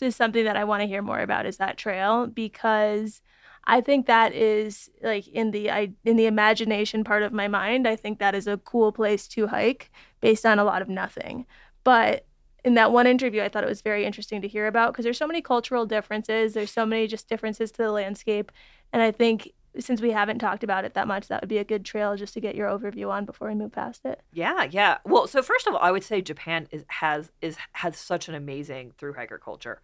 is 0.00 0.16
something 0.16 0.44
that 0.44 0.56
I 0.56 0.64
want 0.64 0.80
to 0.82 0.88
hear 0.88 1.02
more 1.02 1.20
about. 1.20 1.46
Is 1.46 1.58
that 1.58 1.76
trail 1.78 2.26
because 2.26 3.22
I 3.64 3.80
think 3.80 4.06
that 4.06 4.34
is 4.34 4.90
like 5.02 5.28
in 5.28 5.52
the 5.52 5.70
I, 5.70 5.92
in 6.04 6.16
the 6.16 6.26
imagination 6.26 7.04
part 7.04 7.22
of 7.22 7.32
my 7.32 7.46
mind. 7.46 7.86
I 7.86 7.94
think 7.94 8.18
that 8.18 8.34
is 8.34 8.48
a 8.48 8.58
cool 8.58 8.90
place 8.90 9.28
to 9.28 9.46
hike 9.46 9.90
based 10.20 10.44
on 10.44 10.58
a 10.58 10.64
lot 10.64 10.82
of 10.82 10.88
nothing, 10.88 11.46
but 11.84 12.26
in 12.64 12.74
that 12.74 12.92
one 12.92 13.06
interview, 13.06 13.42
I 13.42 13.48
thought 13.48 13.64
it 13.64 13.68
was 13.68 13.82
very 13.82 14.04
interesting 14.04 14.40
to 14.42 14.48
hear 14.48 14.66
about 14.68 14.92
because 14.92 15.04
there's 15.04 15.18
so 15.18 15.26
many 15.26 15.42
cultural 15.42 15.84
differences. 15.84 16.54
There's 16.54 16.70
so 16.70 16.86
many 16.86 17.08
just 17.08 17.28
differences 17.28 17.72
to 17.72 17.82
the 17.82 17.90
landscape. 17.90 18.52
And 18.92 19.02
I 19.02 19.10
think 19.10 19.52
since 19.78 20.02
we 20.02 20.10
haven't 20.10 20.38
talked 20.38 20.62
about 20.62 20.84
it 20.84 20.94
that 20.94 21.08
much, 21.08 21.28
that 21.28 21.40
would 21.40 21.48
be 21.48 21.58
a 21.58 21.64
good 21.64 21.84
trail 21.84 22.14
just 22.16 22.34
to 22.34 22.40
get 22.40 22.54
your 22.54 22.68
overview 22.68 23.10
on 23.10 23.24
before 23.24 23.48
we 23.48 23.54
move 23.54 23.72
past 23.72 24.04
it. 24.04 24.20
Yeah, 24.32 24.64
yeah. 24.70 24.98
Well, 25.04 25.26
so 25.26 25.42
first 25.42 25.66
of 25.66 25.74
all, 25.74 25.80
I 25.80 25.90
would 25.90 26.04
say 26.04 26.20
Japan 26.20 26.68
is 26.70 26.84
has 26.88 27.32
is 27.40 27.56
has 27.72 27.96
such 27.96 28.28
an 28.28 28.34
amazing 28.34 28.92
through 28.98 29.14
hiker 29.14 29.38
culture. 29.38 29.80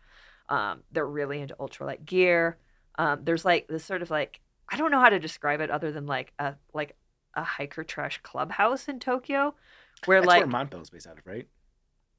Um, 0.49 0.83
they're 0.93 1.07
really 1.07 1.41
into 1.41 1.55
ultralight 1.57 2.05
gear. 2.05 2.59
Um, 2.99 3.21
there's 3.25 3.45
like 3.45 3.69
this 3.69 3.85
sort 3.85 4.03
of 4.03 4.11
like 4.11 4.41
I 4.69 4.77
don't 4.77 4.91
know 4.91 5.01
how 5.01 5.09
to 5.09 5.19
describe 5.19 5.61
it 5.61 5.71
other 5.71 5.91
than 5.91 6.07
like 6.07 6.33
a 6.39 6.57
like 6.75 6.97
a 7.35 7.43
hiker 7.43 7.85
trash 7.85 8.21
clubhouse 8.23 8.89
in 8.89 8.99
Tokyo, 8.99 9.55
where 10.05 10.21
That's 10.21 10.27
like 10.29 10.41
where 10.41 10.47
Montbell's 10.49 10.91
based 10.91 11.07
out 11.07 11.19
of, 11.19 11.27
right? 11.27 11.49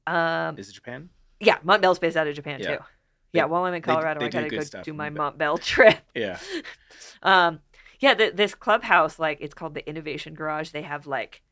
um 0.06 0.58
Is 0.58 0.70
it 0.70 0.72
Japan? 0.72 1.10
yeah, 1.38 1.58
Montbell's 1.62 1.98
based 2.00 2.16
out 2.16 2.26
of 2.26 2.34
Japan 2.34 2.58
Yeah. 2.60 2.76
too. 2.76 2.82
Yeah, 3.32 3.44
while 3.44 3.64
I'm 3.64 3.74
in 3.74 3.82
Colorado, 3.82 4.20
they 4.20 4.26
I 4.26 4.28
do 4.28 4.38
gotta 4.38 4.56
go 4.56 4.60
stuff 4.60 4.84
do 4.84 4.92
my 4.92 5.10
Montbell 5.10 5.60
trip. 5.62 5.98
Yeah. 6.14 6.38
um 7.22 7.60
yeah 8.00 8.14
th- 8.14 8.34
this 8.34 8.54
clubhouse 8.54 9.18
like 9.18 9.38
it's 9.40 9.54
called 9.54 9.74
the 9.74 9.88
innovation 9.88 10.34
garage 10.34 10.70
they 10.70 10.82
have 10.82 11.06
like 11.06 11.42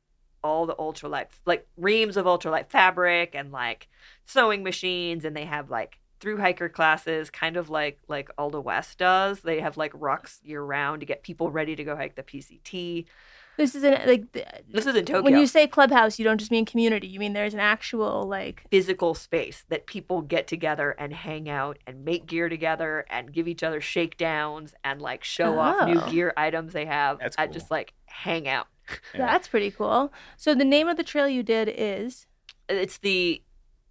all 0.42 0.66
the 0.66 0.74
ultralight 0.76 1.26
like 1.46 1.66
reams 1.76 2.16
of 2.16 2.26
ultralight 2.26 2.68
fabric 2.70 3.34
and 3.34 3.52
like 3.52 3.88
sewing 4.24 4.62
machines 4.62 5.24
and 5.24 5.36
they 5.36 5.44
have 5.44 5.70
like 5.70 5.98
through 6.20 6.38
hiker 6.38 6.68
classes 6.68 7.30
kind 7.30 7.56
of 7.56 7.70
like 7.70 7.98
like 8.08 8.28
ALDHA-West 8.38 8.98
does 8.98 9.40
they 9.40 9.60
have 9.60 9.76
like 9.76 9.92
rucks 9.92 10.38
year 10.42 10.62
round 10.62 11.00
to 11.00 11.06
get 11.06 11.22
people 11.22 11.50
ready 11.50 11.76
to 11.76 11.84
go 11.84 11.94
hike 11.96 12.16
the 12.16 12.22
pct 12.22 13.04
This 13.58 13.74
isn't 13.74 14.06
like 14.06 14.32
th- 14.32 14.46
this 14.70 14.86
is 14.86 14.94
in 14.96 15.04
tokyo 15.04 15.22
when 15.22 15.36
you 15.36 15.46
say 15.46 15.66
clubhouse, 15.66 16.18
you 16.18 16.24
don't 16.24 16.38
just 16.38 16.50
mean 16.50 16.64
community. 16.64 17.06
You 17.08 17.18
mean 17.20 17.34
there's 17.34 17.52
an 17.52 17.60
actual 17.60 18.22
like 18.26 18.62
physical 18.70 19.14
space 19.14 19.64
that 19.68 19.86
people 19.86 20.22
get 20.22 20.46
together 20.46 20.92
and 20.92 21.12
hang 21.12 21.50
out 21.50 21.76
and 21.86 22.04
make 22.04 22.24
gear 22.26 22.48
together 22.48 23.04
and 23.10 23.32
give 23.32 23.46
each 23.46 23.62
other 23.62 23.80
shakedowns 23.82 24.74
and 24.84 25.02
like 25.02 25.24
show 25.24 25.58
off 25.58 25.86
new 25.88 26.00
Oh. 26.00 26.10
gear 26.10 26.32
items 26.36 26.72
they 26.72 26.86
have 26.86 27.18
That's 27.18 27.36
and 27.36 27.50
cool. 27.50 27.58
just 27.60 27.70
like 27.70 27.92
hang 28.06 28.48
out 28.48 28.68
Yeah. 29.14 29.26
that's 29.26 29.48
pretty 29.48 29.70
cool. 29.70 30.12
So 30.36 30.54
the 30.54 30.64
name 30.64 30.88
of 30.88 30.96
the 30.96 31.04
trail 31.04 31.28
you 31.28 31.42
did 31.42 31.68
is 31.76 32.26
it's 32.68 32.98
the 32.98 33.42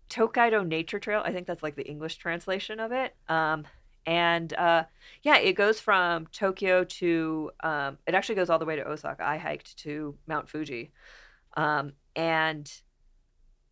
Tokaido 0.10 0.64
Nature 0.64 1.00
Trail. 1.00 1.22
I 1.26 1.34
think 1.34 1.46
that's 1.48 1.62
like 1.62 1.76
the 1.76 1.86
English 1.86 2.16
translation 2.16 2.80
of 2.80 2.92
it. 2.94 3.14
Um, 3.28 3.66
and 4.08 4.54
uh, 4.54 4.86
yeah, 5.22 5.38
it 5.38 5.54
goes 5.54 5.80
from 5.82 6.28
Tokyo 6.28 6.86
to 6.86 7.52
um, 7.62 7.98
it 8.08 8.16
actually 8.16 8.36
goes 8.36 8.50
all 8.50 8.58
the 8.58 8.66
way 8.66 8.78
to 8.78 8.88
Osaka. 8.88 9.28
I 9.28 9.38
hiked 9.38 9.78
to 9.80 10.16
Mount 10.26 10.50
Fuji, 10.50 10.92
um, 11.58 11.92
and 12.16 12.72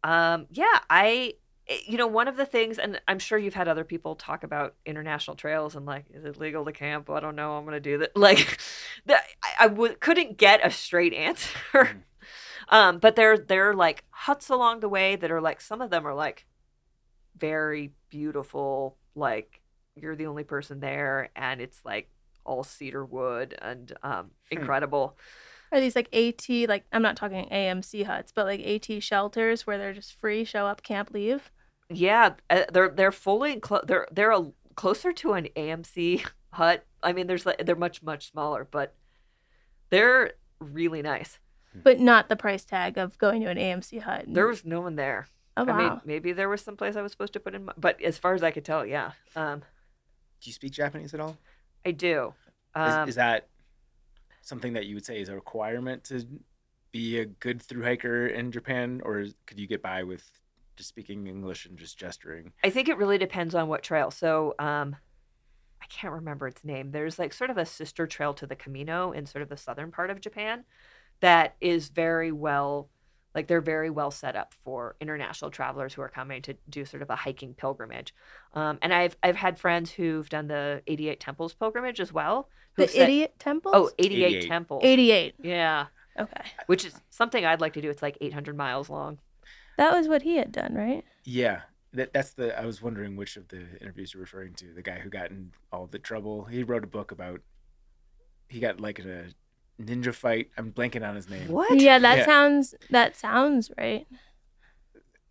um, 0.03 0.47
yeah, 0.51 0.79
I 0.89 1.35
you 1.87 1.97
know 1.97 2.05
one 2.05 2.27
of 2.27 2.35
the 2.35 2.45
things, 2.45 2.77
and 2.77 3.01
I'm 3.07 3.17
sure 3.17 3.37
you've 3.37 3.53
had 3.53 3.69
other 3.69 3.85
people 3.85 4.15
talk 4.15 4.43
about 4.43 4.75
international 4.85 5.37
trails 5.37 5.75
and 5.75 5.85
like, 5.85 6.05
is 6.13 6.25
it 6.25 6.37
legal 6.37 6.65
to 6.65 6.73
camp? 6.73 7.09
I 7.09 7.21
don't 7.21 7.37
know. 7.37 7.53
I'm 7.53 7.63
gonna 7.63 7.79
do 7.79 7.97
that. 7.99 8.15
Like, 8.17 8.59
the, 9.05 9.15
I, 9.15 9.49
I 9.61 9.67
w- 9.69 9.95
couldn't 9.99 10.37
get 10.37 10.65
a 10.65 10.69
straight 10.69 11.13
answer. 11.15 12.03
Um, 12.67 12.97
but 12.99 13.15
there 13.15 13.37
there 13.37 13.69
are 13.69 13.75
like 13.75 14.03
huts 14.09 14.49
along 14.49 14.81
the 14.81 14.89
way 14.89 15.15
that 15.15 15.31
are 15.31 15.41
like 15.41 15.61
some 15.61 15.81
of 15.81 15.91
them 15.91 16.05
are 16.05 16.13
like 16.13 16.45
very 17.37 17.93
beautiful, 18.09 18.97
like 19.15 19.61
you're 19.95 20.15
the 20.15 20.27
only 20.27 20.43
person 20.43 20.79
there, 20.79 21.29
and 21.35 21.61
it's 21.61 21.83
like 21.85 22.09
all 22.45 22.63
cedar 22.63 23.03
wood 23.03 23.55
and 23.61 23.93
um, 24.03 24.31
incredible. 24.51 25.17
are 25.71 25.79
these 25.79 25.95
like 25.95 26.13
AT 26.13 26.47
like 26.69 26.85
I'm 26.91 27.01
not 27.01 27.17
talking 27.17 27.47
AMC 27.51 28.05
huts, 28.05 28.31
but 28.33 28.45
like 28.45 28.61
AT 28.61 29.01
shelters 29.01 29.65
where 29.65 29.77
they're 29.77 29.93
just 29.93 30.19
free, 30.19 30.43
show 30.43 30.65
up, 30.67 30.83
camp, 30.83 31.11
leave. 31.11 31.51
Yeah, 31.89 32.33
uh, 32.49 32.63
they're 32.71 32.89
they're 32.89 33.11
fully 33.11 33.59
clo- 33.59 33.83
they're 33.85 34.07
they're 34.11 34.31
a, 34.31 34.51
closer 34.75 35.11
to 35.13 35.33
an 35.33 35.47
AMC 35.55 36.25
hut. 36.51 36.85
I 37.03 37.13
mean, 37.13 37.27
there's 37.27 37.45
like 37.45 37.65
they're 37.65 37.75
much 37.75 38.03
much 38.03 38.31
smaller, 38.31 38.67
but 38.69 38.95
they're 39.89 40.33
really 40.59 41.01
nice. 41.01 41.39
But 41.83 41.99
not 41.99 42.29
the 42.29 42.37
price 42.37 42.63
tag 42.63 42.97
of 42.97 43.17
going 43.17 43.41
to 43.41 43.49
an 43.49 43.57
AMC 43.57 44.01
hut. 44.01 44.25
There 44.27 44.47
was 44.47 44.63
no 44.63 44.79
one 44.79 44.95
there. 44.95 45.27
oh, 45.57 45.65
wow. 45.65 45.73
I 45.73 45.89
mean, 45.89 46.01
maybe 46.05 46.31
there 46.31 46.47
was 46.47 46.61
some 46.61 46.77
place 46.77 46.95
I 46.95 47.01
was 47.01 47.11
supposed 47.11 47.33
to 47.33 47.39
put 47.39 47.53
in, 47.53 47.65
my, 47.65 47.73
but 47.77 48.01
as 48.01 48.17
far 48.17 48.33
as 48.33 48.43
I 48.43 48.51
could 48.51 48.63
tell, 48.63 48.85
yeah, 48.85 49.11
um, 49.35 49.61
Do 50.45 50.49
you 50.51 50.53
speak 50.53 50.73
Japanese 50.73 51.15
at 51.15 51.19
all? 51.19 51.35
I 51.83 51.89
do. 51.89 52.35
Is, 52.75 52.93
Um, 52.93 53.09
is 53.09 53.15
that 53.15 53.47
something 54.43 54.73
that 54.73 54.85
you 54.85 54.93
would 54.93 55.03
say 55.03 55.19
is 55.19 55.27
a 55.27 55.33
requirement 55.33 56.03
to 56.03 56.23
be 56.91 57.17
a 57.17 57.25
good 57.25 57.63
through 57.63 57.81
hiker 57.81 58.27
in 58.27 58.51
Japan, 58.51 59.01
or 59.03 59.25
could 59.47 59.59
you 59.59 59.65
get 59.65 59.81
by 59.81 60.03
with 60.03 60.23
just 60.75 60.89
speaking 60.89 61.25
English 61.25 61.65
and 61.65 61.79
just 61.79 61.97
gesturing? 61.97 62.53
I 62.63 62.69
think 62.69 62.89
it 62.89 62.97
really 62.97 63.17
depends 63.17 63.55
on 63.55 63.67
what 63.69 63.81
trail. 63.81 64.11
So, 64.11 64.53
um, 64.59 64.97
I 65.81 65.87
can't 65.89 66.13
remember 66.13 66.47
its 66.47 66.63
name. 66.63 66.91
There's 66.91 67.17
like 67.17 67.33
sort 67.33 67.49
of 67.49 67.57
a 67.57 67.65
sister 67.65 68.05
trail 68.05 68.35
to 68.35 68.45
the 68.45 68.55
Camino 68.55 69.13
in 69.13 69.25
sort 69.25 69.41
of 69.41 69.49
the 69.49 69.57
southern 69.57 69.91
part 69.91 70.11
of 70.11 70.21
Japan 70.21 70.63
that 71.21 71.55
is 71.59 71.89
very 71.89 72.31
well, 72.31 72.91
like 73.35 73.47
they're 73.47 73.61
very 73.61 73.89
well 73.89 74.09
set 74.11 74.35
up 74.35 74.53
for 74.63 74.95
international 75.01 75.51
travelers 75.51 75.93
who 75.93 76.01
are 76.01 76.09
coming 76.09 76.41
to 76.43 76.55
do 76.69 76.85
sort 76.85 77.03
of 77.03 77.09
a 77.09 77.15
hiking 77.17 77.53
pilgrimage. 77.53 78.13
Um, 78.53 78.79
and 78.81 78.93
I've 78.93 79.15
I've 79.21 79.35
had 79.35 79.59
friends 79.59 79.91
who've 79.91 80.27
done 80.29 80.47
the 80.47 80.81
88 80.87 81.19
Temples 81.19 81.53
pilgrimage 81.53 81.99
as 81.99 82.11
well. 82.13 82.49
the 82.77 82.87
said- 82.87 83.03
idiot 83.09 83.35
temples? 83.37 83.75
Oh, 83.75 83.91
88, 83.99 84.25
88. 84.37 84.47
temples. 84.47 84.81
88. 84.83 85.35
Yeah, 85.43 85.85
Okay. 86.19 86.41
which 86.67 86.85
is 86.85 86.99
something 87.09 87.45
I'd 87.45 87.61
like 87.61 87.73
to 87.73 87.81
do. 87.81 87.89
It's 87.89 88.01
like 88.01 88.17
800 88.21 88.55
miles 88.57 88.89
long. 88.89 89.19
That 89.77 89.93
was 89.93 90.07
what 90.07 90.21
he 90.21 90.37
had 90.37 90.51
done, 90.53 90.73
right? 90.73 91.03
Yeah, 91.25 91.61
that, 91.93 92.13
that's 92.13 92.33
the. 92.33 92.57
I 92.59 92.65
was 92.65 92.81
wondering 92.81 93.15
which 93.17 93.35
of 93.37 93.49
the 93.49 93.65
interviews 93.81 94.13
you're 94.13 94.21
referring 94.21 94.53
to. 94.55 94.73
The 94.73 94.81
guy 94.81 94.99
who 94.99 95.09
got 95.09 95.31
in 95.31 95.51
all 95.73 95.87
the 95.87 95.99
trouble. 95.99 96.45
He 96.45 96.63
wrote 96.63 96.83
a 96.85 96.87
book 96.87 97.11
about. 97.11 97.41
He 98.47 98.59
got 98.59 98.79
like 98.79 98.99
in 98.99 99.09
a 99.09 99.23
ninja 99.81 100.13
fight. 100.13 100.49
I'm 100.57 100.71
blanking 100.71 101.07
on 101.07 101.15
his 101.15 101.29
name. 101.29 101.47
What? 101.49 101.79
Yeah, 101.79 101.99
that 101.99 102.19
Yeah. 102.19 102.25
sounds 102.25 102.75
that 102.89 103.15
sounds 103.15 103.71
right. 103.77 104.07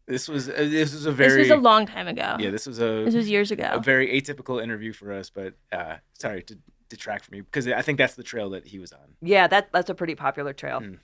This 0.07 0.29
was 0.29 0.49
uh, 0.51 0.55
this 0.57 0.93
was 0.93 1.07
a 1.07 1.13
very 1.13 1.31
this 1.45 1.51
was 1.51 1.59
a 1.59 1.63
long 1.63 1.87
time 1.87 2.09
ago. 2.09 2.37
yeah. 2.39 2.51
This 2.51 2.67
was 2.67 2.79
a 2.79 3.05
This 3.05 3.15
was 3.15 3.29
years 3.31 3.51
ago. 3.51 3.71
a 3.73 3.81
very 3.81 4.21
atypical 4.21 4.63
interview 4.63 4.93
for 4.93 5.13
us. 5.13 5.31
But 5.31 5.55
uh, 5.73 5.97
sorry 6.15 6.43
to 6.45 6.59
detract 6.91 7.25
from 7.25 7.37
you 7.37 7.45
because 7.45 7.67
I 7.67 7.81
think 7.81 7.97
that's 7.99 8.15
the 8.15 8.23
trail 8.23 8.51
that 8.51 8.67
he 8.67 8.79
was 8.79 8.93
on. 8.93 9.17
Yeah, 9.23 9.47
that 9.49 9.73
that's 9.73 9.89
a 9.89 9.95
pretty 9.95 10.15
popular 10.15 10.53
trail. 10.53 10.81
Hmm. 10.81 10.95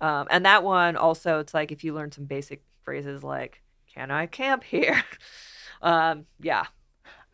Um, 0.00 0.26
and 0.30 0.44
that 0.46 0.62
one 0.62 0.96
also, 0.96 1.38
it's 1.40 1.52
like 1.54 1.72
if 1.72 1.84
you 1.84 1.92
learn 1.94 2.10
some 2.12 2.24
basic 2.24 2.62
phrases 2.84 3.22
like 3.22 3.62
"Can 3.94 4.10
I 4.10 4.26
camp 4.26 4.64
here?" 4.64 5.02
um, 5.82 6.24
yeah, 6.40 6.64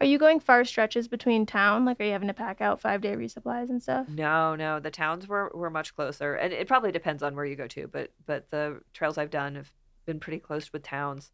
Are 0.03 0.05
you 0.05 0.19
going 0.19 0.41
far 0.41 0.65
stretches 0.65 1.07
between 1.07 1.47
town? 1.47 1.85
Like, 1.85 2.01
are 2.01 2.05
you 2.05 2.11
having 2.11 2.27
to 2.27 2.35
pack 2.35 2.61
out 2.61 2.81
five 2.81 3.01
day 3.01 3.15
resupplies 3.15 3.71
and 3.71 3.81
stuff? 3.81 4.09
no, 4.09 4.57
no, 4.57 4.81
the 4.81 4.91
towns 4.91 5.29
were 5.29 5.53
were 5.55 5.71
much 5.71 5.95
closer, 5.95 6.35
and 6.35 6.53
it 6.53 6.67
probably 6.67 6.91
depends 6.91 7.23
on 7.23 7.37
where 7.37 7.45
you 7.45 7.55
go 7.55 7.69
to, 7.69 7.87
but 7.87 8.11
but 8.27 8.51
the 8.51 8.81
trails 8.93 9.17
I've 9.17 9.31
done 9.31 9.55
have 9.55 9.71
been 10.05 10.19
pretty 10.19 10.41
close 10.41 10.73
with 10.73 10.83
towns. 10.83 11.31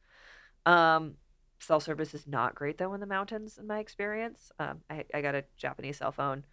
Um, 0.67 1.15
cell 1.59 1.81
service 1.81 2.13
is 2.13 2.27
not 2.27 2.55
great 2.55 2.77
though 2.77 2.93
in 2.93 3.01
the 3.01 3.07
mountains, 3.07 3.57
in 3.57 3.67
my 3.67 3.79
experience. 3.79 4.53
Um, 4.59 4.83
I, 4.91 5.07
I 5.15 5.23
got 5.23 5.35
a 5.35 5.45
Japanese 5.57 5.97
cell 5.97 6.13
phone. 6.13 6.45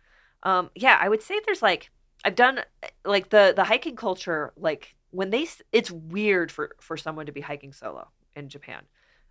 Um, 0.44 0.70
yeah, 0.74 0.98
I 1.02 1.10
would 1.10 1.22
say 1.22 1.42
there's 1.46 1.62
like 1.62 1.92
I've 2.24 2.36
done 2.36 2.62
like 3.04 3.30
the 3.30 3.52
the 3.54 3.66
hiking 3.66 3.98
culture. 3.98 4.54
Like 4.56 4.96
when 5.12 5.32
they, 5.32 5.50
it's 5.74 5.92
weird 5.92 6.50
for 6.50 6.78
for 6.80 6.96
someone 6.96 7.26
to 7.26 7.34
be 7.34 7.42
hiking 7.42 7.74
solo 7.74 8.08
in 8.38 8.48
Japan, 8.48 8.84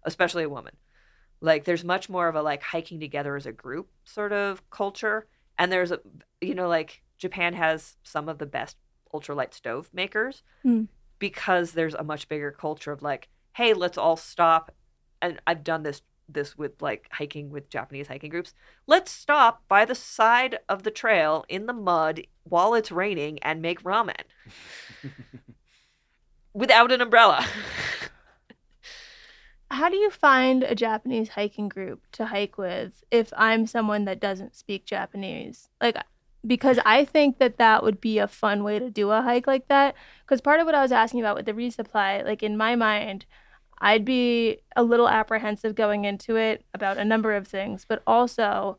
especially 0.05 0.43
a 0.43 0.51
woman. 0.51 0.77
Like 1.45 1.65
there's 1.65 1.85
much 1.85 2.09
more 2.09 2.27
of 2.29 2.35
a 2.35 2.43
like 2.43 2.63
hiking 2.63 2.99
together 3.01 3.37
as 3.37 3.45
a 3.47 3.53
group 3.53 3.89
sort 4.05 4.33
of 4.33 4.69
culture, 4.71 5.27
and 5.59 5.71
there's 5.71 5.93
a 5.93 6.01
you 6.41 6.55
know 6.55 6.69
like 6.69 7.03
Japan 7.19 7.53
has 7.55 7.97
some 8.03 8.29
of 8.29 8.39
the 8.39 8.47
best 8.47 8.77
ultralight 9.13 9.53
stove 9.55 9.91
makers 9.93 10.43
Hmm. 10.63 10.85
because 11.19 11.73
there's 11.73 11.95
a 11.95 12.03
much 12.03 12.29
bigger 12.29 12.51
culture 12.51 12.93
of 12.93 13.03
like, 13.03 13.29
hey, 13.53 13.75
let's 13.75 13.99
all 13.99 14.17
stop. 14.17 14.73
And 15.21 15.39
I've 15.47 15.63
done 15.65 15.83
this 15.83 16.01
this 16.29 16.57
with 16.57 16.81
like 16.81 17.09
hiking 17.13 17.51
with 17.51 17.69
Japanese 17.69 18.09
hiking 18.09 18.31
groups. 18.31 18.55
Let's 18.87 19.11
stop 19.11 19.63
by 19.69 19.85
the 19.85 19.95
side 19.95 20.59
of 20.71 20.83
the 20.83 20.91
trail 20.91 21.45
in 21.51 21.67
the 21.67 21.75
mud 21.75 22.23
while 22.45 22.73
it's 22.73 22.91
raining 22.91 23.39
and 23.41 23.61
make 23.61 23.83
ramen 23.83 24.25
without 26.55 26.91
an 26.93 27.01
umbrella. 27.03 27.47
How 29.75 29.89
do 29.89 29.97
you 29.97 30.09
find 30.09 30.63
a 30.63 30.75
Japanese 30.77 31.31
hiking 31.31 31.69
group 31.69 32.07
to 32.13 32.27
hike 32.27 32.57
with 32.57 33.03
if 33.11 33.33
I'm 33.37 33.67
someone 33.67 34.05
that 34.05 34.21
doesn't 34.21 34.55
speak 34.55 34.87
Japanese? 34.87 35.69
Like, 35.81 35.97
because 36.47 36.79
I 36.87 37.05
think 37.05 37.39
that 37.39 37.59
that 37.59 37.83
would 37.83 38.01
be 38.01 38.19
a 38.19 38.29
fun 38.29 38.63
way 38.63 38.79
to 38.79 38.89
do 38.89 39.11
a 39.11 39.21
hike 39.23 39.49
like 39.49 39.67
that. 39.67 39.97
Because 40.25 40.41
part 40.41 40.61
of 40.61 40.67
what 40.67 40.77
I 40.77 40.83
was 40.83 40.93
asking 40.93 41.21
about 41.21 41.35
with 41.35 41.47
the 41.47 41.53
resupply, 41.53 42.25
like 42.25 42.43
in 42.43 42.57
my 42.57 42.77
mind, 42.77 43.27
I'd 43.81 44.05
be 44.05 44.59
a 44.77 44.85
little 44.85 45.09
apprehensive 45.09 45.75
going 45.75 46.05
into 46.05 46.37
it 46.37 46.65
about 46.73 46.97
a 46.97 47.05
number 47.05 47.35
of 47.35 47.49
things, 47.49 47.85
but 47.89 48.01
also 48.07 48.79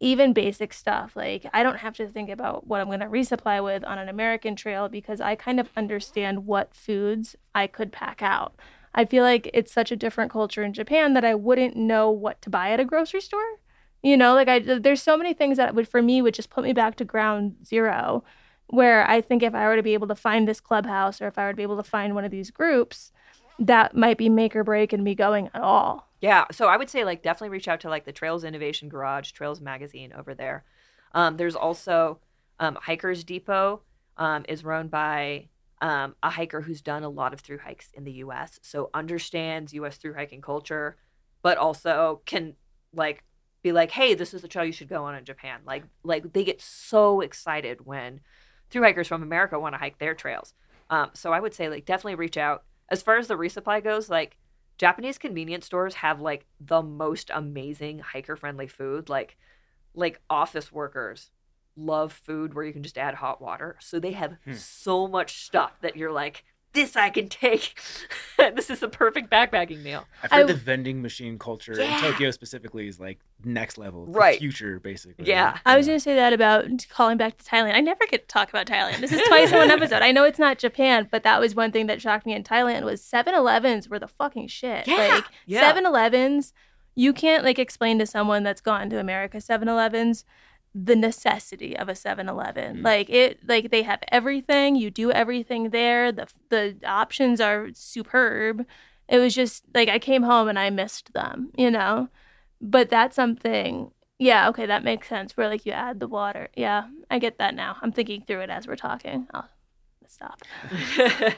even 0.00 0.32
basic 0.32 0.72
stuff. 0.72 1.14
Like, 1.14 1.44
I 1.52 1.62
don't 1.62 1.80
have 1.80 1.96
to 1.96 2.08
think 2.08 2.30
about 2.30 2.66
what 2.66 2.80
I'm 2.80 2.86
going 2.86 3.00
to 3.00 3.06
resupply 3.06 3.62
with 3.62 3.84
on 3.84 3.98
an 3.98 4.08
American 4.08 4.56
trail 4.56 4.88
because 4.88 5.20
I 5.20 5.34
kind 5.34 5.60
of 5.60 5.68
understand 5.76 6.46
what 6.46 6.74
foods 6.74 7.36
I 7.54 7.66
could 7.66 7.92
pack 7.92 8.22
out. 8.22 8.54
I 8.94 9.04
feel 9.04 9.22
like 9.22 9.50
it's 9.54 9.72
such 9.72 9.92
a 9.92 9.96
different 9.96 10.30
culture 10.30 10.62
in 10.62 10.72
Japan 10.72 11.14
that 11.14 11.24
I 11.24 11.34
wouldn't 11.34 11.76
know 11.76 12.10
what 12.10 12.42
to 12.42 12.50
buy 12.50 12.70
at 12.70 12.80
a 12.80 12.84
grocery 12.84 13.20
store. 13.20 13.58
You 14.02 14.16
know, 14.16 14.34
like 14.34 14.48
I 14.48 14.58
there's 14.58 15.02
so 15.02 15.16
many 15.16 15.34
things 15.34 15.58
that 15.58 15.74
would 15.74 15.88
for 15.88 16.02
me 16.02 16.22
would 16.22 16.34
just 16.34 16.50
put 16.50 16.64
me 16.64 16.72
back 16.72 16.96
to 16.96 17.04
ground 17.04 17.56
zero 17.64 18.24
where 18.68 19.08
I 19.08 19.20
think 19.20 19.42
if 19.42 19.54
I 19.54 19.66
were 19.66 19.76
to 19.76 19.82
be 19.82 19.94
able 19.94 20.08
to 20.08 20.14
find 20.14 20.46
this 20.46 20.60
clubhouse 20.60 21.20
or 21.20 21.26
if 21.26 21.36
I 21.36 21.44
were 21.44 21.52
to 21.52 21.56
be 21.56 21.62
able 21.62 21.76
to 21.76 21.82
find 21.82 22.14
one 22.14 22.24
of 22.24 22.30
these 22.30 22.50
groups, 22.50 23.12
that 23.58 23.96
might 23.96 24.16
be 24.16 24.28
make 24.28 24.54
or 24.56 24.64
break 24.64 24.92
in 24.92 25.02
me 25.02 25.14
going 25.14 25.50
at 25.52 25.60
all. 25.60 26.08
Yeah, 26.20 26.44
so 26.52 26.66
I 26.66 26.76
would 26.76 26.88
say 26.88 27.04
like 27.04 27.22
definitely 27.22 27.50
reach 27.50 27.68
out 27.68 27.80
to 27.80 27.88
like 27.88 28.04
the 28.04 28.12
Trails 28.12 28.44
Innovation 28.44 28.88
Garage, 28.88 29.32
Trails 29.32 29.60
Magazine 29.60 30.12
over 30.16 30.34
there. 30.34 30.64
Um, 31.12 31.36
there's 31.36 31.56
also 31.56 32.18
um, 32.58 32.78
Hikers 32.80 33.24
Depot 33.24 33.80
um, 34.16 34.44
is 34.48 34.64
run 34.64 34.88
by 34.88 35.48
um, 35.80 36.14
a 36.22 36.30
hiker 36.30 36.60
who's 36.60 36.82
done 36.82 37.02
a 37.02 37.08
lot 37.08 37.32
of 37.32 37.40
through 37.40 37.58
hikes 37.58 37.90
in 37.94 38.04
the 38.04 38.12
U.S. 38.12 38.58
So 38.62 38.90
understands 38.92 39.72
U.S. 39.74 39.96
through 39.96 40.14
hiking 40.14 40.42
culture, 40.42 40.96
but 41.42 41.58
also 41.58 42.20
can 42.26 42.54
like 42.94 43.24
be 43.62 43.72
like, 43.72 43.90
hey, 43.90 44.14
this 44.14 44.34
is 44.34 44.42
the 44.42 44.48
trail 44.48 44.64
you 44.64 44.72
should 44.72 44.88
go 44.88 45.04
on 45.04 45.14
in 45.14 45.24
Japan. 45.24 45.60
Like 45.66 45.84
like 46.02 46.32
they 46.32 46.44
get 46.44 46.60
so 46.60 47.20
excited 47.20 47.86
when 47.86 48.20
through 48.70 48.82
hikers 48.82 49.08
from 49.08 49.22
America 49.22 49.58
want 49.58 49.74
to 49.74 49.78
hike 49.78 49.98
their 49.98 50.14
trails. 50.14 50.54
Um, 50.90 51.10
so 51.14 51.32
I 51.32 51.40
would 51.40 51.54
say 51.54 51.68
like 51.68 51.84
definitely 51.84 52.16
reach 52.16 52.36
out. 52.36 52.64
As 52.88 53.02
far 53.02 53.18
as 53.18 53.28
the 53.28 53.36
resupply 53.36 53.82
goes, 53.82 54.10
like 54.10 54.36
Japanese 54.76 55.18
convenience 55.18 55.66
stores 55.66 55.94
have 55.94 56.20
like 56.20 56.46
the 56.60 56.82
most 56.82 57.30
amazing 57.32 58.00
hiker 58.00 58.36
friendly 58.36 58.66
food. 58.66 59.08
Like 59.08 59.36
like 59.94 60.20
office 60.28 60.70
workers 60.70 61.30
love 61.76 62.12
food 62.12 62.54
where 62.54 62.64
you 62.64 62.72
can 62.72 62.82
just 62.82 62.98
add 62.98 63.14
hot 63.14 63.40
water. 63.40 63.76
So 63.80 63.98
they 64.00 64.12
have 64.12 64.36
Hmm. 64.44 64.52
so 64.54 65.06
much 65.08 65.44
stuff 65.44 65.72
that 65.80 65.96
you're 65.96 66.12
like, 66.12 66.44
this 66.72 66.94
I 66.94 67.10
can 67.10 67.28
take. 67.28 67.74
this 68.38 68.70
is 68.70 68.78
the 68.78 68.86
perfect 68.88 69.28
backpacking 69.28 69.82
meal. 69.82 70.04
I've 70.22 70.30
heard 70.30 70.40
I- 70.42 70.52
the 70.52 70.54
vending 70.54 71.02
machine 71.02 71.36
culture 71.36 71.74
Yeah. 71.76 71.96
in 71.96 72.00
Tokyo 72.12 72.30
specifically 72.30 72.86
is 72.86 73.00
like 73.00 73.18
next 73.44 73.76
level. 73.76 74.04
It's 74.04 74.12
the 74.12 74.18
Right. 74.18 74.38
future, 74.38 74.78
basically. 74.78 75.26
Yeah. 75.26 75.58
I 75.66 75.76
was 75.76 75.86
going 75.86 75.96
to 75.98 76.02
say 76.02 76.14
that 76.14 76.32
about 76.32 76.66
calling 76.88 77.16
back 77.16 77.38
to 77.38 77.44
Thailand. 77.44 77.74
I 77.74 77.80
never 77.80 78.06
get 78.08 78.28
to 78.28 78.32
talk 78.32 78.50
about 78.50 78.66
Thailand. 78.66 79.00
This 79.00 79.10
is 79.10 79.20
twice 79.26 79.50
in 79.50 79.58
one 79.58 79.70
episode. 79.72 80.02
I 80.02 80.12
know 80.12 80.22
it's 80.22 80.38
not 80.38 80.58
Japan, 80.58 81.08
but 81.10 81.24
that 81.24 81.40
was 81.40 81.56
one 81.56 81.72
thing 81.72 81.86
that 81.88 82.00
shocked 82.00 82.24
me 82.24 82.34
in 82.34 82.44
Thailand 82.44 82.82
was 82.84 83.02
7-Elevens 83.02 83.88
were 83.88 83.98
the 83.98 84.06
fucking 84.08 84.46
shit. 84.46 84.86
Yeah. 84.86 85.08
Like 85.14 85.24
Yeah. 85.46 85.72
7-Elevens, 85.72 86.52
you 86.94 87.12
can't 87.12 87.42
like 87.42 87.58
explain 87.58 87.98
to 87.98 88.06
someone 88.06 88.44
that's 88.44 88.60
gone 88.60 88.90
to 88.90 89.00
America 89.00 89.38
7-Elevens 89.38 90.24
the 90.74 90.96
necessity 90.96 91.76
of 91.76 91.88
a 91.88 91.92
7-Eleven. 91.92 92.78
Mm. 92.78 92.84
Like 92.84 93.10
it 93.10 93.40
like 93.48 93.70
they 93.70 93.82
have 93.82 94.00
everything, 94.08 94.76
you 94.76 94.90
do 94.90 95.10
everything 95.10 95.70
there. 95.70 96.12
The 96.12 96.28
the 96.48 96.76
options 96.84 97.40
are 97.40 97.68
superb. 97.74 98.64
It 99.08 99.18
was 99.18 99.34
just 99.34 99.64
like 99.74 99.88
I 99.88 99.98
came 99.98 100.22
home 100.22 100.48
and 100.48 100.58
I 100.58 100.70
missed 100.70 101.12
them, 101.12 101.50
you 101.56 101.70
know. 101.70 102.08
But 102.60 102.90
that's 102.90 103.16
something 103.16 103.90
yeah, 104.20 104.50
okay, 104.50 104.66
that 104.66 104.84
makes 104.84 105.08
sense. 105.08 105.34
Where 105.36 105.48
like 105.48 105.64
you 105.64 105.72
add 105.72 105.98
the 105.98 106.06
water. 106.06 106.50
Yeah, 106.54 106.88
I 107.10 107.18
get 107.18 107.38
that 107.38 107.54
now. 107.54 107.76
I'm 107.80 107.90
thinking 107.90 108.22
through 108.26 108.42
it 108.42 108.50
as 108.50 108.68
we're 108.68 108.76
talking. 108.76 109.26
I'll 109.32 109.48
stop. 110.06 110.42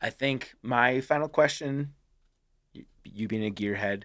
I 0.00 0.10
think 0.10 0.54
my 0.62 1.00
final 1.00 1.26
question, 1.26 1.94
you, 2.74 2.84
you 3.02 3.28
being 3.28 3.46
a 3.46 3.50
gearhead, 3.50 4.02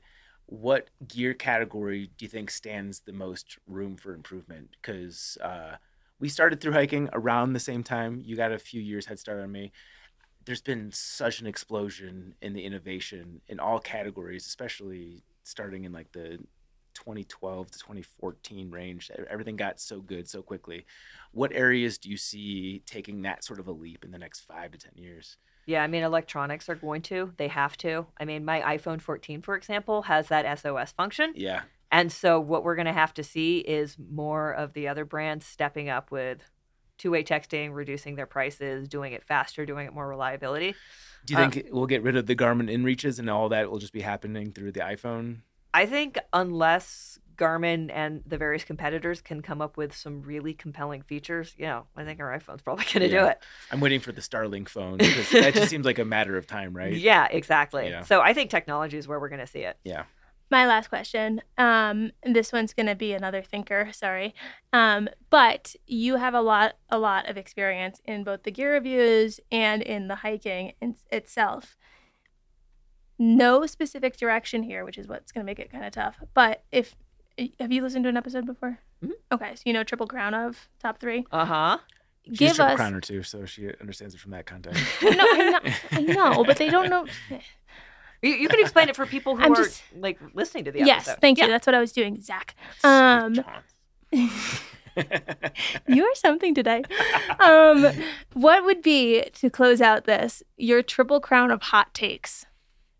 what 0.53 0.87
gear 1.07 1.33
category 1.33 2.11
do 2.15 2.25
you 2.25 2.29
think 2.29 2.51
stands 2.51 2.99
the 2.99 3.11
most 3.11 3.57
room 3.67 3.97
for 3.97 4.13
improvement? 4.13 4.69
Because 4.79 5.35
uh, 5.41 5.77
we 6.19 6.29
started 6.29 6.61
through 6.61 6.73
hiking 6.73 7.09
around 7.11 7.53
the 7.53 7.59
same 7.59 7.81
time. 7.81 8.21
You 8.23 8.35
got 8.35 8.51
a 8.51 8.59
few 8.59 8.79
years 8.79 9.07
head 9.07 9.17
start 9.17 9.39
on 9.39 9.51
me. 9.51 9.71
There's 10.45 10.61
been 10.61 10.91
such 10.91 11.41
an 11.41 11.47
explosion 11.47 12.35
in 12.43 12.53
the 12.53 12.63
innovation 12.63 13.41
in 13.47 13.59
all 13.59 13.79
categories, 13.79 14.45
especially 14.45 15.23
starting 15.41 15.85
in 15.85 15.91
like 15.91 16.11
the 16.11 16.37
2012 16.93 17.71
to 17.71 17.79
2014 17.79 18.69
range. 18.69 19.09
Everything 19.31 19.55
got 19.55 19.79
so 19.79 20.01
good 20.01 20.29
so 20.29 20.43
quickly. 20.43 20.85
What 21.31 21.51
areas 21.51 21.97
do 21.97 22.11
you 22.11 22.17
see 22.17 22.83
taking 22.85 23.23
that 23.23 23.43
sort 23.43 23.59
of 23.59 23.67
a 23.67 23.71
leap 23.71 24.05
in 24.05 24.11
the 24.11 24.19
next 24.19 24.41
five 24.41 24.71
to 24.73 24.77
10 24.77 24.91
years? 24.97 25.37
Yeah, 25.65 25.83
I 25.83 25.87
mean, 25.87 26.03
electronics 26.03 26.67
are 26.69 26.75
going 26.75 27.01
to. 27.03 27.33
They 27.37 27.47
have 27.47 27.77
to. 27.77 28.05
I 28.19 28.25
mean, 28.25 28.43
my 28.43 28.61
iPhone 28.61 29.01
14, 29.01 29.41
for 29.41 29.55
example, 29.55 30.03
has 30.03 30.27
that 30.27 30.59
SOS 30.59 30.91
function. 30.91 31.33
Yeah. 31.35 31.61
And 31.91 32.11
so, 32.11 32.39
what 32.39 32.63
we're 32.63 32.75
going 32.75 32.87
to 32.87 32.93
have 32.93 33.13
to 33.15 33.23
see 33.23 33.59
is 33.59 33.97
more 33.97 34.51
of 34.51 34.73
the 34.73 34.87
other 34.87 35.05
brands 35.05 35.45
stepping 35.45 35.89
up 35.89 36.11
with 36.11 36.49
two 36.97 37.11
way 37.11 37.23
texting, 37.23 37.73
reducing 37.73 38.15
their 38.15 38.25
prices, 38.25 38.87
doing 38.87 39.13
it 39.13 39.23
faster, 39.23 39.65
doing 39.65 39.85
it 39.85 39.93
more 39.93 40.07
reliability. 40.07 40.75
Do 41.25 41.33
you 41.33 41.39
Um, 41.39 41.51
think 41.51 41.67
we'll 41.71 41.85
get 41.85 42.03
rid 42.03 42.15
of 42.15 42.25
the 42.25 42.35
Garmin 42.35 42.69
InReaches 42.69 43.19
and 43.19 43.29
all 43.29 43.49
that 43.49 43.69
will 43.71 43.79
just 43.79 43.93
be 43.93 44.01
happening 44.01 44.51
through 44.51 44.71
the 44.73 44.81
iPhone? 44.81 45.41
I 45.73 45.85
think 45.85 46.17
unless 46.33 47.19
Garmin 47.37 47.89
and 47.93 48.21
the 48.25 48.37
various 48.37 48.63
competitors 48.63 49.21
can 49.21 49.41
come 49.41 49.61
up 49.61 49.77
with 49.77 49.95
some 49.95 50.21
really 50.21 50.53
compelling 50.53 51.01
features, 51.01 51.53
you 51.57 51.65
know, 51.65 51.85
I 51.95 52.03
think 52.03 52.19
our 52.19 52.37
iPhone's 52.37 52.61
probably 52.61 52.85
going 52.93 53.01
to 53.01 53.09
do 53.09 53.25
it. 53.25 53.39
I'm 53.71 53.79
waiting 53.79 53.99
for 53.99 54.11
the 54.11 54.21
Starlink 54.21 54.69
phone 54.69 54.97
because 54.97 55.29
that 55.31 55.53
just 55.53 55.69
seems 55.69 55.85
like 55.85 55.99
a 55.99 56.05
matter 56.05 56.37
of 56.37 56.47
time, 56.47 56.75
right? 56.75 56.93
Yeah, 57.03 57.27
exactly. 57.29 57.89
Yeah. 57.89 58.03
So 58.03 58.21
I 58.21 58.33
think 58.33 58.49
technology 58.49 58.97
is 58.97 59.07
where 59.07 59.19
we're 59.19 59.29
going 59.29 59.41
to 59.41 59.47
see 59.47 59.59
it. 59.59 59.77
Yeah. 59.83 60.03
My 60.53 60.67
last 60.67 60.89
question. 60.89 61.41
Um, 61.57 62.11
this 62.23 62.53
one's 62.53 62.75
gonna 62.75 62.93
be 62.93 63.13
another 63.13 63.41
thinker. 63.41 63.89
Sorry, 63.91 64.35
um, 64.71 65.09
but 65.31 65.75
you 65.87 66.17
have 66.17 66.35
a 66.35 66.41
lot, 66.41 66.73
a 66.91 66.99
lot 66.99 67.27
of 67.27 67.37
experience 67.37 68.01
in 68.05 68.23
both 68.23 68.43
the 68.43 68.51
gear 68.51 68.71
reviews 68.71 69.39
and 69.51 69.81
in 69.81 70.09
the 70.09 70.17
hiking 70.17 70.73
in, 70.79 70.95
itself. 71.11 71.75
No 73.17 73.65
specific 73.65 74.15
direction 74.15 74.61
here, 74.61 74.85
which 74.85 74.99
is 74.99 75.07
what's 75.07 75.31
gonna 75.31 75.43
make 75.43 75.57
it 75.57 75.71
kind 75.71 75.85
of 75.85 75.91
tough. 75.91 76.17
But 76.35 76.63
if 76.71 76.95
have 77.59 77.71
you 77.71 77.81
listened 77.81 78.03
to 78.05 78.09
an 78.09 78.17
episode 78.17 78.45
before? 78.45 78.79
Mhm. 79.03 79.11
Okay, 79.31 79.55
so 79.55 79.61
you 79.65 79.73
know 79.73 79.83
Triple 79.83 80.07
Crown 80.07 80.33
of 80.33 80.69
top 80.79 80.99
three. 80.99 81.25
Uh 81.31 81.45
huh. 81.45 81.77
She's 82.27 82.37
Give 82.39 82.55
Triple 82.55 82.71
us 82.73 82.77
Crown 82.77 82.93
or 82.95 83.01
two, 83.01 83.21
so 83.23 83.45
she 83.45 83.69
understands 83.81 84.13
it 84.15 84.19
from 84.21 84.31
that 84.31 84.45
context. 84.45 84.81
no, 85.01 85.09
I 85.11 85.49
know, 85.49 85.59
I 85.91 86.01
know, 86.35 86.43
but 86.45 86.57
they 86.57 86.69
don't 86.69 86.89
know. 86.89 87.05
You, 88.21 88.29
you 88.35 88.47
can 88.47 88.61
explain 88.61 88.87
it 88.87 88.95
for 88.95 89.05
people 89.05 89.35
who 89.35 89.43
I'm 89.43 89.51
are 89.51 89.55
just- 89.57 89.83
like 89.97 90.17
listening 90.33 90.63
to 90.63 90.71
the 90.71 90.79
Yes, 90.79 91.09
episode. 91.09 91.19
thank 91.19 91.37
Yeah. 91.39 91.43
you. 91.43 91.51
That's 91.51 91.67
what 91.67 91.73
I 91.75 91.81
was 91.81 91.91
doing, 91.91 92.21
Zach. 92.21 92.55
Um, 92.81 93.35
you 95.87 96.05
are 96.05 96.15
something 96.15 96.55
today. 96.55 96.83
Um, 97.41 97.85
what 98.33 98.63
would 98.63 98.81
be 98.81 99.23
to 99.33 99.49
close 99.49 99.81
out 99.81 100.05
this 100.05 100.41
your 100.55 100.81
triple 100.81 101.19
crown 101.19 101.51
of 101.51 101.63
hot 101.63 101.93
takes? 101.93 102.45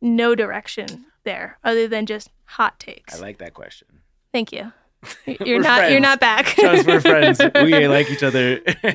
No 0.02 0.36
direction 0.36 1.06
there, 1.24 1.58
other 1.64 1.88
than 1.88 2.06
just 2.06 2.30
hot 2.44 2.78
takes. 2.80 3.16
I 3.16 3.20
like 3.22 3.38
that 3.38 3.54
question. 3.54 3.88
Thank 4.34 4.52
you. 4.52 4.74
You're 5.26 5.60
We're 5.60 5.64
not. 5.64 5.92
You're 5.92 6.00
not 6.00 6.20
back. 6.20 6.56
Just 6.56 6.88
we're 6.88 7.00
friends. 7.02 7.40
We 7.56 7.88
like 7.88 8.10
each 8.10 8.24
other. 8.24 8.60
Do 8.60 8.92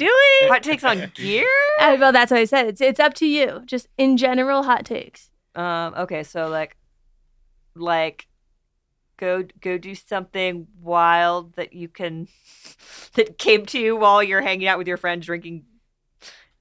we? 0.00 0.48
Hot 0.48 0.62
takes 0.62 0.84
on 0.84 1.10
gear? 1.14 1.46
Uh, 1.80 1.96
well, 1.98 2.12
that's 2.12 2.30
what 2.30 2.40
I 2.40 2.44
said. 2.44 2.66
It's 2.66 2.80
it's 2.80 3.00
up 3.00 3.14
to 3.14 3.26
you. 3.26 3.62
Just 3.64 3.88
in 3.96 4.16
general, 4.16 4.64
hot 4.64 4.84
takes. 4.84 5.30
Um, 5.54 5.94
okay, 5.96 6.22
so 6.22 6.48
like, 6.48 6.76
like, 7.74 8.26
go 9.16 9.44
go 9.60 9.78
do 9.78 9.94
something 9.94 10.66
wild 10.80 11.54
that 11.54 11.72
you 11.72 11.88
can 11.88 12.28
that 13.14 13.38
came 13.38 13.66
to 13.66 13.78
you 13.78 13.96
while 13.96 14.22
you're 14.22 14.42
hanging 14.42 14.68
out 14.68 14.78
with 14.78 14.88
your 14.88 14.96
friends 14.96 15.26
drinking, 15.26 15.64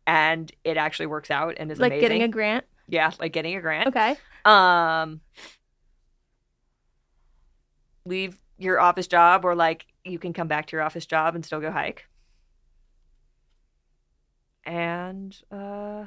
and 0.05 0.51
it 0.63 0.77
actually 0.77 1.07
works 1.07 1.31
out 1.31 1.55
and 1.57 1.71
is 1.71 1.79
like 1.79 1.91
amazing. 1.91 2.01
getting 2.07 2.23
a 2.23 2.27
grant. 2.27 2.65
yeah, 2.87 3.11
like 3.19 3.33
getting 3.33 3.55
a 3.55 3.61
grant. 3.61 3.87
Okay. 3.87 4.15
Um, 4.45 5.21
leave 8.07 8.39
your 8.57 8.79
office 8.79 9.07
job, 9.07 9.45
or 9.45 9.55
like 9.55 9.85
you 10.03 10.19
can 10.19 10.33
come 10.33 10.47
back 10.47 10.67
to 10.67 10.75
your 10.75 10.83
office 10.83 11.05
job 11.05 11.35
and 11.35 11.45
still 11.45 11.59
go 11.59 11.71
hike. 11.71 12.07
And 14.65 15.37
uh, 15.51 16.05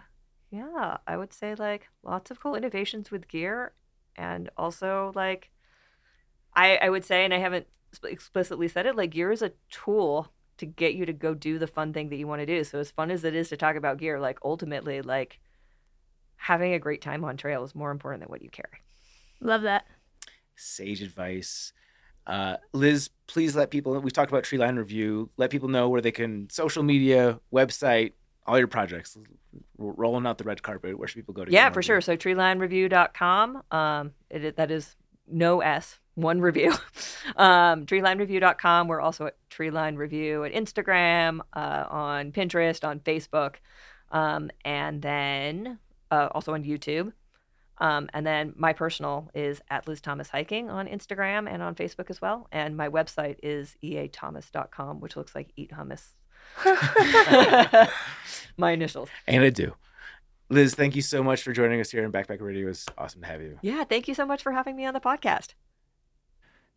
yeah, 0.51 0.98
I 1.06 1.16
would 1.16 1.32
say 1.32 1.55
like 1.55 1.89
lots 2.02 2.31
of 2.31 2.40
cool 2.40 2.55
innovations 2.56 3.10
with 3.10 3.28
gear, 3.28 3.72
and 4.16 4.51
also 4.56 5.12
like 5.14 5.51
I 6.55 6.77
I 6.77 6.90
would 6.90 7.05
say, 7.05 7.24
and 7.24 7.32
I 7.32 7.39
haven't 7.39 7.66
explicitly 8.05 8.68
said 8.68 8.86
it, 8.86 8.97
like 8.97 9.10
gear 9.10 9.31
is 9.32 9.43
a 9.43 9.52
tool 9.70 10.32
to 10.59 10.66
get 10.66 10.94
you 10.94 11.06
to 11.06 11.12
go 11.12 11.32
do 11.32 11.59
the 11.59 11.66
fun 11.66 11.93
thing 11.93 12.10
that 12.10 12.16
you 12.16 12.27
want 12.27 12.40
to 12.40 12.47
do. 12.47 12.62
So 12.64 12.78
as 12.78 12.90
fun 12.90 13.10
as 13.10 13.24
it 13.24 13.35
is 13.35 13.48
to 13.48 13.56
talk 13.56 13.77
about 13.77 13.98
gear, 13.98 14.20
like 14.20 14.39
ultimately, 14.44 15.01
like 15.01 15.40
having 16.36 16.74
a 16.74 16.78
great 16.78 17.01
time 17.01 17.24
on 17.24 17.36
trail 17.36 17.64
is 17.64 17.74
more 17.74 17.90
important 17.90 18.22
than 18.22 18.28
what 18.28 18.43
you 18.43 18.51
carry. 18.51 18.82
Love 19.40 19.62
that. 19.62 19.86
Sage 20.56 21.01
advice. 21.01 21.72
Uh, 22.26 22.56
Liz, 22.72 23.10
please 23.26 23.56
let 23.56 23.70
people. 23.70 23.98
We've 24.01 24.12
talked 24.12 24.30
about 24.30 24.44
Treeline 24.44 24.76
Review. 24.78 25.30
Let 25.36 25.51
people 25.51 25.68
know 25.68 25.88
where 25.88 26.01
they 26.01 26.12
can 26.12 26.48
social 26.51 26.82
media, 26.82 27.40
website, 27.52 28.12
all 28.47 28.59
your 28.59 28.68
projects. 28.68 29.16
Rolling 29.78 30.26
out 30.26 30.38
the 30.38 30.44
red 30.44 30.62
carpet. 30.62 30.98
Where 30.98 31.09
should 31.09 31.16
people 31.16 31.34
go 31.34 31.44
to? 31.44 31.51
Yeah, 31.52 31.70
for 31.70 31.82
sure. 31.82 32.01
So 32.01 32.16
treelinereview.com. 32.16 33.62
Um, 33.70 34.12
it, 34.28 34.44
it- 34.44 34.56
that 34.56 34.70
is 34.70 34.97
no 35.26 35.60
S, 35.60 35.98
one 36.14 36.40
review. 36.40 36.72
um, 37.36 37.86
treelinereview.com. 37.86 38.88
We're 38.88 39.01
also 39.01 39.26
at 39.26 39.36
Treeline 39.51 39.97
Review 39.97 40.44
at 40.44 40.52
Instagram, 40.52 41.40
uh, 41.55 41.84
on 41.88 42.32
Pinterest, 42.32 42.86
on 42.86 43.01
Facebook, 43.01 43.56
um, 44.12 44.51
and 44.64 45.01
then 45.02 45.78
uh, 46.10 46.28
also 46.32 46.55
on 46.55 46.64
YouTube. 46.64 47.12
Um, 47.81 48.11
and 48.12 48.27
then 48.27 48.52
my 48.57 48.73
personal 48.74 49.31
is 49.35 49.62
at 49.70 49.89
Liz 49.89 50.01
Thomas 50.01 50.28
Hiking 50.28 50.69
on 50.69 50.86
Instagram 50.86 51.51
and 51.51 51.62
on 51.62 51.74
Facebook 51.74 52.11
as 52.11 52.20
well. 52.20 52.47
And 52.52 52.77
my 52.77 52.89
website 52.89 53.36
is 53.43 53.77
eathomas.com, 53.82 55.01
which 55.01 55.16
looks 55.16 55.35
like 55.35 55.51
eat 55.57 55.73
hummus. 55.73 56.11
my 58.57 58.73
initials. 58.73 59.09
And 59.27 59.43
I 59.43 59.51
do. 59.51 59.74
Liz, 60.51 60.74
thank 60.74 60.97
you 60.97 61.02
so 61.02 61.23
much 61.23 61.43
for 61.43 61.52
joining 61.52 61.81
us 61.81 61.90
here 61.90 62.05
in 62.05 62.12
Backpacker 62.12 62.43
Radio. 62.43 62.65
It 62.66 62.70
was 62.70 62.86
awesome 62.98 63.23
to 63.23 63.27
have 63.28 63.40
you. 63.40 63.59
Yeah, 63.62 63.85
thank 63.85 64.09
you 64.09 64.15
so 64.15 64.27
much 64.27 64.43
for 64.43 64.52
having 64.52 64.77
me 64.77 64.85
on 64.85 64.94
the 64.94 65.01
podcast. 65.01 65.55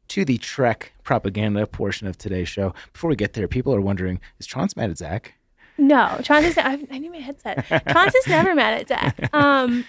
To 0.10 0.24
the 0.24 0.38
Trek 0.38 0.94
propaganda 1.04 1.66
portion 1.66 2.08
of 2.08 2.18
today's 2.18 2.48
show. 2.48 2.74
Before 2.94 3.10
we 3.10 3.16
get 3.16 3.34
there, 3.34 3.48
people 3.48 3.74
are 3.74 3.82
wondering: 3.82 4.20
Is 4.38 4.46
Chaunce 4.46 4.78
mad 4.78 4.92
at 4.92 4.98
Zach? 5.00 5.34
No, 5.78 6.20
Chaunce's. 6.22 6.58
I, 6.58 6.86
I 6.92 7.00
need 7.00 7.12
my 7.12 7.18
headset. 7.18 7.66
Chaunce's 7.88 8.28
never 8.28 8.54
mad 8.54 8.82
at 8.82 8.88
Zach. 8.88 9.30
Um, 9.34 9.86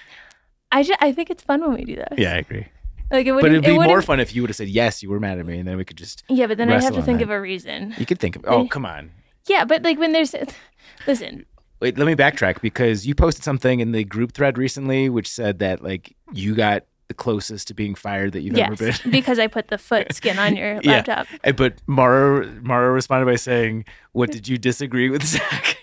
I 0.75 0.83
just, 0.83 1.03
I 1.03 1.13
think 1.13 1.31
it's 1.31 1.43
fun 1.43 1.63
when 1.63 1.75
we 1.75 1.85
do 1.85 1.97
this. 1.97 2.19
Yeah, 2.19 2.35
I 2.35 2.39
agree. 2.39 2.67
Like 3.11 3.27
it 3.27 3.33
would. 3.33 3.43
But 3.43 3.53
it'd 3.53 3.65
be 3.65 3.77
it 3.77 3.81
more 3.81 4.03
fun 4.03 4.21
if 4.21 4.35
you 4.35 4.43
would 4.43 4.51
have 4.51 4.57
said 4.57 4.69
yes, 4.69 5.03
you 5.03 5.09
were 5.09 5.21
mad 5.21 5.39
at 5.39 5.47
me, 5.47 5.59
and 5.59 5.69
then 5.69 5.77
we 5.77 5.85
could 5.85 5.97
just. 5.97 6.25
Yeah, 6.29 6.47
but 6.47 6.59
then 6.59 6.71
I'd 6.71 6.83
have 6.83 6.95
to 6.95 7.03
think 7.03 7.19
that. 7.19 7.25
of 7.25 7.31
a 7.31 7.41
reason. 7.41 7.95
You 7.97 8.05
could 8.05 8.19
think 8.19 8.37
of. 8.37 8.45
Oh, 8.47 8.67
come 8.67 8.85
on. 8.85 9.13
Yeah, 9.47 9.65
but 9.65 9.83
like 9.83 9.99
when 9.99 10.13
there's, 10.13 10.35
listen, 11.07 11.47
Wait, 11.81 11.99
let 11.99 12.07
me 12.07 12.15
backtrack 12.15 12.61
because 12.61 13.07
you 13.07 13.15
posted 13.15 13.45
something 13.45 13.81
in 13.81 13.93
the 13.93 14.05
group 14.05 14.33
thread 14.33 14.57
recently, 14.57 15.11
which 15.11 15.29
said 15.29 15.59
that 15.59 15.83
like 15.83 16.17
you 16.33 16.55
got 16.55 16.85
the 17.09 17.15
closest 17.15 17.69
to 17.69 17.75
being 17.75 17.95
fired 17.95 18.33
that 18.33 18.41
you've 18.41 18.57
ever 18.57 18.77
been. 18.77 18.95
because 19.11 19.39
I 19.39 19.47
put 19.47 19.69
the 19.69 19.79
foot 19.79 20.15
skin 20.15 20.39
on 20.39 20.57
your 20.57 20.81
Yeah. 20.83 20.93
laptop. 21.05 21.27
Uh, 21.45 21.53
But 21.53 21.75
Mara 21.87 22.47
Mara 22.63 22.91
responded 22.93 23.27
by 23.27 23.37
saying, 23.37 23.85
"What 24.13 24.31
did 24.31 24.49
you 24.49 24.57
disagree 24.59 25.11
with 25.11 25.23
Zach?" 25.35 25.77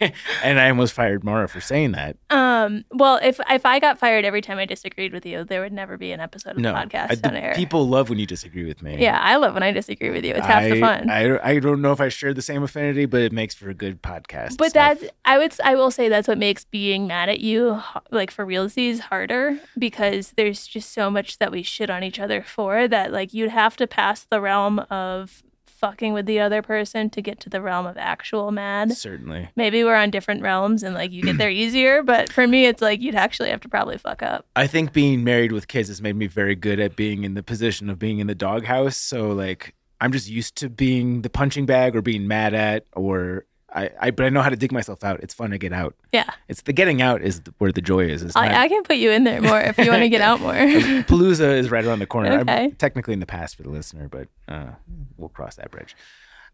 and 0.43 0.60
I 0.60 0.69
almost 0.69 0.93
fired 0.93 1.23
Mara 1.23 1.48
for 1.48 1.61
saying 1.61 1.91
that. 1.91 2.18
Um, 2.31 2.85
well, 2.91 3.19
if 3.22 3.39
if 3.49 3.65
I 3.65 3.80
got 3.80 3.99
fired 3.99 4.26
every 4.26 4.41
time 4.41 4.57
I 4.57 4.65
disagreed 4.65 5.14
with 5.14 5.26
you, 5.26 5.43
there 5.43 5.61
would 5.61 5.73
never 5.73 5.95
be 5.98 6.11
an 6.11 6.19
episode 6.19 6.52
of 6.53 6.57
No, 6.57 6.73
the 6.73 6.80
podcast 6.80 7.11
I- 7.11 7.15
the 7.15 7.27
on 7.30 7.35
air. 7.35 7.53
people 7.56 7.88
love 7.88 8.10
when 8.10 8.18
you 8.18 8.26
disagree 8.26 8.65
with 8.65 8.81
me. 8.81 8.98
yeah, 8.99 9.19
I 9.22 9.35
love 9.35 9.53
when 9.53 9.64
I 9.64 9.72
disagree 9.72 10.10
with 10.10 10.26
you. 10.26 10.34
It's 10.34 10.45
half 10.48 10.64
the 10.64 10.80
fun. 10.80 11.10
I, 11.10 11.38
I 11.48 11.60
don't 11.60 11.81
know 11.84 11.91
if 11.91 12.02
I 12.02 12.10
share 12.10 12.34
the 12.34 12.41
same 12.41 12.64
affinity, 12.64 13.06
but 13.06 13.22
it 13.22 13.31
makes 13.31 13.53
for 13.53 13.69
a 13.69 13.73
good 13.76 14.02
podcast. 14.02 14.57
but 14.57 14.72
stuff. 14.72 14.99
that's 14.99 15.11
I 15.26 15.38
would 15.38 15.53
I 15.64 15.76
will 15.76 15.91
say 15.91 16.10
that's 16.10 16.27
what 16.27 16.39
makes 16.39 16.65
being 16.65 17.06
mad 17.06 17.30
at 17.30 17.41
you 17.41 17.80
like 18.10 18.31
for 18.31 18.43
realsies 18.45 18.99
harder 18.99 19.60
because 19.77 20.31
there's 20.35 20.65
just 20.65 20.93
so 20.93 21.11
much 21.12 21.38
that 21.40 21.52
we 21.52 21.62
shit 21.62 21.90
on 21.90 22.04
each 22.04 22.20
other 22.20 22.42
for 22.42 22.88
that 22.88 23.12
like 23.12 23.34
you'd 23.34 23.50
have 23.50 23.76
to 23.78 23.86
pass 23.86 24.24
the 24.24 24.42
realm 24.42 24.80
of 24.90 25.44
fucking 25.66 26.14
with 26.14 26.28
the 26.28 26.40
other 26.40 26.62
person 26.62 27.10
to 27.10 27.24
get 27.24 27.40
to 27.40 27.50
the 27.50 27.60
realm 27.60 27.88
of 27.88 27.98
actual 27.98 28.52
mad. 28.52 28.96
certainly. 28.96 29.50
Maybe 29.56 29.84
we're 29.84 29.96
on 29.96 30.12
different 30.12 30.44
realms 30.44 30.84
and 30.84 30.94
like 30.94 31.12
you 31.12 31.24
get 31.24 31.40
there 31.40 31.50
easier, 31.50 32.04
but 32.04 32.32
for 32.32 32.48
me 32.48 32.68
it's 32.68 32.84
like 32.84 33.02
you'd 33.02 33.16
actually 33.16 33.50
have 33.50 33.62
to 33.62 33.70
probably 33.70 33.98
fuck 33.98 34.22
up. 34.22 34.46
I 34.56 34.68
think 34.68 34.94
being 34.94 35.24
married 35.24 35.52
with 35.52 35.68
kids 35.68 35.90
has 35.90 36.02
made 36.02 36.16
me 36.16 36.28
very 36.28 36.56
good 36.56 36.80
at 36.80 36.96
being 36.96 37.24
in 37.24 37.34
the 37.34 37.42
position 37.42 37.90
of 37.90 37.98
being 37.98 38.20
in 38.20 38.28
the 38.28 38.36
doghouse. 38.36 38.96
So 38.96 39.30
like 39.30 39.74
I'm 40.00 40.12
just 40.12 40.30
used 40.30 40.56
to 40.58 40.70
being 40.70 41.24
the 41.24 41.30
punching 41.30 41.66
bag 41.66 41.96
or 41.96 42.04
being 42.04 42.28
mad 42.28 42.54
at 42.54 42.86
or 42.96 43.46
I, 43.73 43.89
I 43.99 44.11
but 44.11 44.26
I 44.26 44.30
know 44.30 44.41
how 44.41 44.49
to 44.49 44.56
dig 44.56 44.72
myself 44.72 45.03
out. 45.03 45.22
It's 45.22 45.34
fun 45.34 45.52
to 45.52 45.57
get 45.57 45.73
out. 45.73 45.95
Yeah. 46.11 46.30
It's 46.48 46.61
the 46.61 46.73
getting 46.73 47.02
out 47.02 47.22
is 47.22 47.41
where 47.57 47.72
the 47.72 47.81
joy 47.81 48.06
is. 48.06 48.22
It's 48.22 48.35
not, 48.35 48.52
I, 48.52 48.64
I 48.64 48.68
can 48.68 48.84
put 48.84 48.98
you 48.98 49.11
in 49.11 49.23
there 49.23 49.41
more 49.41 49.61
if 49.61 49.77
you 49.77 49.89
want 49.89 50.02
to 50.02 50.10
get 50.10 50.22
out 50.30 50.41
more. 50.41 50.53
Palooza 50.53 51.57
is 51.57 51.72
right 51.72 51.85
around 51.85 51.99
the 51.99 52.06
corner. 52.06 52.39
Okay. 52.39 52.65
I'm 52.65 52.72
technically 52.73 53.14
in 53.14 53.19
the 53.19 53.26
past 53.26 53.56
for 53.56 53.64
the 53.64 53.69
listener, 53.69 54.07
but 54.10 54.27
uh, 54.48 54.72
we'll 55.18 55.30
cross 55.30 55.56
that 55.56 55.72
bridge. 55.72 55.95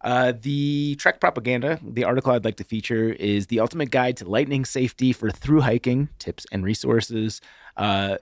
Uh, 0.02 0.34
the 0.41 0.95
Trek 0.95 1.19
propaganda, 1.19 1.80
the 1.84 2.03
article 2.03 2.31
I'd 2.31 2.45
like 2.45 2.57
to 2.57 2.64
feature 2.64 3.10
is 3.10 3.48
the 3.48 3.60
ultimate 3.60 3.89
guide 3.89 4.18
to 4.18 4.30
lightning 4.30 4.64
safety 4.64 5.11
for 5.11 5.31
through 5.31 5.61
hiking 5.61 6.10
tips 6.19 6.45
and 6.52 6.64
resources. 6.64 7.41
Uh, 7.76 8.18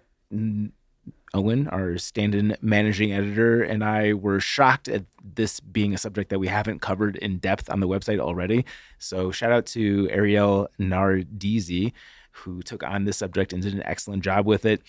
Owen, 1.34 1.68
our 1.68 1.98
stand-in 1.98 2.56
managing 2.62 3.12
editor, 3.12 3.62
and 3.62 3.84
I 3.84 4.14
were 4.14 4.40
shocked 4.40 4.88
at 4.88 5.04
this 5.22 5.60
being 5.60 5.94
a 5.94 5.98
subject 5.98 6.30
that 6.30 6.40
we 6.40 6.48
haven't 6.48 6.82
covered 6.82 7.18
in 7.18 7.40
depth 7.40 7.70
on 7.70 7.80
the 7.80 7.88
website 7.88 8.20
already. 8.20 8.66
So 9.00 9.32
shout 9.32 9.52
out 9.52 9.66
to 9.68 10.08
Ariel 10.12 10.70
Nardizi, 10.80 11.92
who 12.32 12.62
took 12.62 12.84
on 12.84 13.06
this 13.06 13.18
subject 13.18 13.52
and 13.52 13.62
did 13.62 13.74
an 13.74 13.84
excellent 13.84 14.24
job 14.24 14.46
with 14.46 14.66
it. 14.66 14.82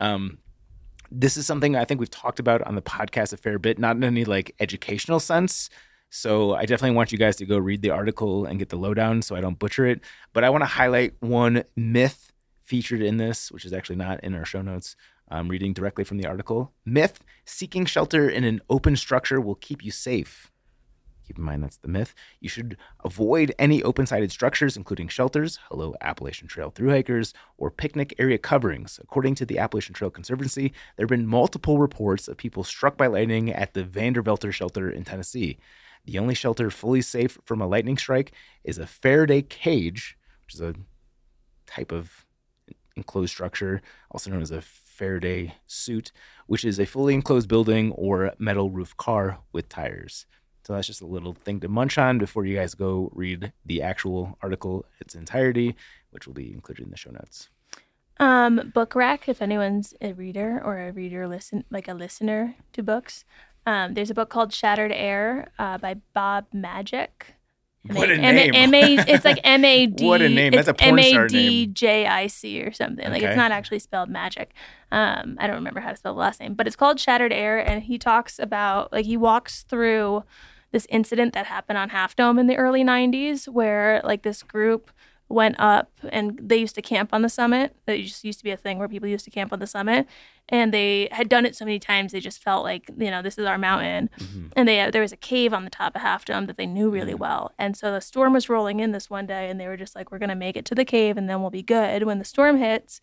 Um, 0.00 0.38
this 1.10 1.36
is 1.36 1.46
something 1.46 1.76
I 1.76 1.84
think 1.84 2.00
we've 2.00 2.10
talked 2.10 2.40
about 2.40 2.62
on 2.62 2.74
the 2.74 2.82
podcast 2.82 3.32
a 3.32 3.36
fair 3.36 3.58
bit, 3.58 3.78
not 3.78 3.96
in 3.96 4.04
any 4.04 4.24
like 4.24 4.54
educational 4.58 5.20
sense. 5.20 5.68
So 6.10 6.54
I 6.54 6.66
definitely 6.66 6.96
want 6.96 7.12
you 7.12 7.18
guys 7.18 7.36
to 7.36 7.46
go 7.46 7.58
read 7.58 7.82
the 7.82 7.90
article 7.90 8.44
and 8.44 8.58
get 8.58 8.68
the 8.68 8.76
lowdown 8.76 9.22
so 9.22 9.34
I 9.34 9.40
don't 9.40 9.58
butcher 9.58 9.86
it. 9.86 10.00
But 10.32 10.44
I 10.44 10.50
want 10.50 10.62
to 10.62 10.66
highlight 10.66 11.14
one 11.20 11.64
myth 11.76 12.32
featured 12.64 13.02
in 13.02 13.16
this, 13.16 13.50
which 13.50 13.64
is 13.64 13.72
actually 13.72 13.96
not 13.96 14.22
in 14.22 14.34
our 14.34 14.44
show 14.44 14.62
notes. 14.62 14.96
I'm 15.32 15.48
reading 15.48 15.72
directly 15.72 16.04
from 16.04 16.18
the 16.18 16.26
article. 16.26 16.72
Myth 16.84 17.24
seeking 17.46 17.86
shelter 17.86 18.28
in 18.28 18.44
an 18.44 18.60
open 18.68 18.96
structure 18.96 19.40
will 19.40 19.54
keep 19.54 19.82
you 19.82 19.90
safe. 19.90 20.52
Keep 21.26 21.38
in 21.38 21.44
mind 21.44 21.62
that's 21.62 21.78
the 21.78 21.88
myth. 21.88 22.14
You 22.40 22.50
should 22.50 22.76
avoid 23.02 23.54
any 23.58 23.82
open 23.82 24.04
sided 24.04 24.30
structures, 24.30 24.76
including 24.76 25.08
shelters, 25.08 25.58
hello, 25.70 25.94
Appalachian 26.02 26.48
Trail 26.48 26.70
through 26.70 26.90
hikers, 26.90 27.32
or 27.56 27.70
picnic 27.70 28.14
area 28.18 28.36
coverings. 28.36 29.00
According 29.02 29.36
to 29.36 29.46
the 29.46 29.58
Appalachian 29.58 29.94
Trail 29.94 30.10
Conservancy, 30.10 30.74
there 30.96 31.04
have 31.04 31.08
been 31.08 31.26
multiple 31.26 31.78
reports 31.78 32.28
of 32.28 32.36
people 32.36 32.62
struck 32.62 32.98
by 32.98 33.06
lightning 33.06 33.50
at 33.50 33.72
the 33.72 33.84
Vandeventer 33.84 34.52
shelter 34.52 34.90
in 34.90 35.04
Tennessee. 35.04 35.58
The 36.04 36.18
only 36.18 36.34
shelter 36.34 36.68
fully 36.68 37.00
safe 37.00 37.38
from 37.44 37.62
a 37.62 37.66
lightning 37.66 37.96
strike 37.96 38.32
is 38.64 38.76
a 38.76 38.86
Faraday 38.86 39.40
cage, 39.40 40.18
which 40.44 40.56
is 40.56 40.60
a 40.60 40.74
type 41.66 41.90
of 41.90 42.26
enclosed 42.96 43.30
structure, 43.30 43.80
also 44.10 44.30
known 44.30 44.42
as 44.42 44.50
a 44.50 44.60
Faraday 45.02 45.52
suit, 45.66 46.12
which 46.46 46.64
is 46.64 46.78
a 46.78 46.86
fully 46.86 47.12
enclosed 47.12 47.48
building 47.48 47.90
or 47.90 48.34
metal 48.38 48.70
roof 48.70 48.96
car 48.96 49.40
with 49.50 49.68
tires. 49.68 50.26
So 50.64 50.74
that's 50.74 50.86
just 50.86 51.00
a 51.00 51.06
little 51.06 51.34
thing 51.34 51.58
to 51.58 51.68
munch 51.68 51.98
on 51.98 52.18
before 52.18 52.46
you 52.46 52.54
guys 52.54 52.74
go 52.74 53.10
read 53.12 53.52
the 53.66 53.82
actual 53.82 54.38
article 54.40 54.86
its 55.00 55.16
entirety, 55.16 55.74
which 56.10 56.28
will 56.28 56.34
be 56.34 56.52
included 56.52 56.84
in 56.84 56.92
the 56.92 56.96
show 56.96 57.10
notes. 57.10 57.48
Um, 58.18 58.70
book 58.72 58.94
rack. 58.94 59.28
If 59.28 59.42
anyone's 59.42 59.92
a 60.00 60.12
reader 60.12 60.62
or 60.64 60.78
a 60.78 60.92
reader 60.92 61.26
listen 61.26 61.64
like 61.68 61.88
a 61.88 61.94
listener 61.94 62.54
to 62.72 62.84
books, 62.84 63.24
um, 63.66 63.94
there's 63.94 64.10
a 64.10 64.14
book 64.14 64.30
called 64.30 64.52
Shattered 64.52 64.92
Air 64.92 65.50
uh, 65.58 65.78
by 65.78 65.94
Bob 66.14 66.46
Madgic. 66.54 67.34
What 67.90 68.10
a 68.10 68.14
M- 68.14 68.34
name. 68.36 68.54
M- 68.54 68.74
M- 68.74 68.98
A. 68.98 69.12
It's 69.12 69.24
like 69.24 69.40
M 69.42 69.64
A 69.64 69.86
D. 69.86 70.04
What 70.06 70.22
a 70.22 70.28
name. 70.28 70.52
That's 70.52 70.68
a 70.68 70.74
porn 70.74 70.98
M 70.98 71.04
star 71.04 71.28
name. 71.28 71.74
J 71.74 72.06
I 72.06 72.26
C 72.28 72.62
or 72.62 72.72
something. 72.72 73.10
Like 73.10 73.22
it's 73.22 73.36
not 73.36 73.50
actually 73.50 73.80
spelled 73.80 74.08
magic. 74.08 74.52
Um, 74.92 75.36
I 75.40 75.46
don't 75.46 75.56
remember 75.56 75.80
how 75.80 75.90
to 75.90 75.96
spell 75.96 76.14
the 76.14 76.20
last 76.20 76.38
name, 76.38 76.54
but 76.54 76.66
it's 76.66 76.76
called 76.76 77.00
Shattered 77.00 77.32
Air, 77.32 77.58
and 77.58 77.82
he 77.82 77.98
talks 77.98 78.38
about 78.38 78.92
like 78.92 79.04
he 79.06 79.16
walks 79.16 79.62
through 79.64 80.22
this 80.70 80.86
incident 80.90 81.34
that 81.34 81.46
happened 81.46 81.76
on 81.78 81.88
Half 81.90 82.14
Dome 82.16 82.38
in 82.38 82.46
the 82.46 82.56
early 82.56 82.84
'90s, 82.84 83.48
where 83.48 84.00
like 84.04 84.22
this 84.22 84.42
group 84.42 84.90
went 85.32 85.56
up 85.58 85.90
and 86.10 86.38
they 86.42 86.56
used 86.56 86.74
to 86.74 86.82
camp 86.82 87.10
on 87.12 87.22
the 87.22 87.28
summit. 87.28 87.74
It 87.86 88.02
just 88.02 88.24
used 88.24 88.38
to 88.40 88.44
be 88.44 88.50
a 88.50 88.56
thing 88.56 88.78
where 88.78 88.88
people 88.88 89.08
used 89.08 89.24
to 89.24 89.30
camp 89.30 89.52
on 89.52 89.58
the 89.58 89.66
summit, 89.66 90.06
and 90.48 90.72
they 90.72 91.08
had 91.10 91.28
done 91.28 91.46
it 91.46 91.56
so 91.56 91.64
many 91.64 91.78
times 91.78 92.12
they 92.12 92.20
just 92.20 92.42
felt 92.42 92.64
like 92.64 92.90
you 92.96 93.10
know 93.10 93.22
this 93.22 93.38
is 93.38 93.46
our 93.46 93.58
mountain. 93.58 94.10
Mm-hmm. 94.18 94.46
And 94.56 94.68
they 94.68 94.80
uh, 94.80 94.90
there 94.90 95.02
was 95.02 95.12
a 95.12 95.16
cave 95.16 95.52
on 95.52 95.64
the 95.64 95.70
top 95.70 95.96
of 95.96 96.02
Half 96.02 96.24
Dome 96.26 96.46
that 96.46 96.56
they 96.56 96.66
knew 96.66 96.90
really 96.90 97.14
mm. 97.14 97.18
well, 97.18 97.52
and 97.58 97.76
so 97.76 97.90
the 97.90 98.00
storm 98.00 98.32
was 98.32 98.48
rolling 98.48 98.80
in 98.80 98.92
this 98.92 99.10
one 99.10 99.26
day, 99.26 99.48
and 99.48 99.58
they 99.58 99.66
were 99.66 99.76
just 99.76 99.94
like, 99.94 100.12
we're 100.12 100.18
gonna 100.18 100.34
make 100.36 100.56
it 100.56 100.64
to 100.66 100.74
the 100.74 100.84
cave, 100.84 101.16
and 101.16 101.28
then 101.28 101.40
we'll 101.40 101.50
be 101.50 101.62
good. 101.62 102.04
When 102.04 102.18
the 102.18 102.24
storm 102.24 102.58
hits. 102.58 103.00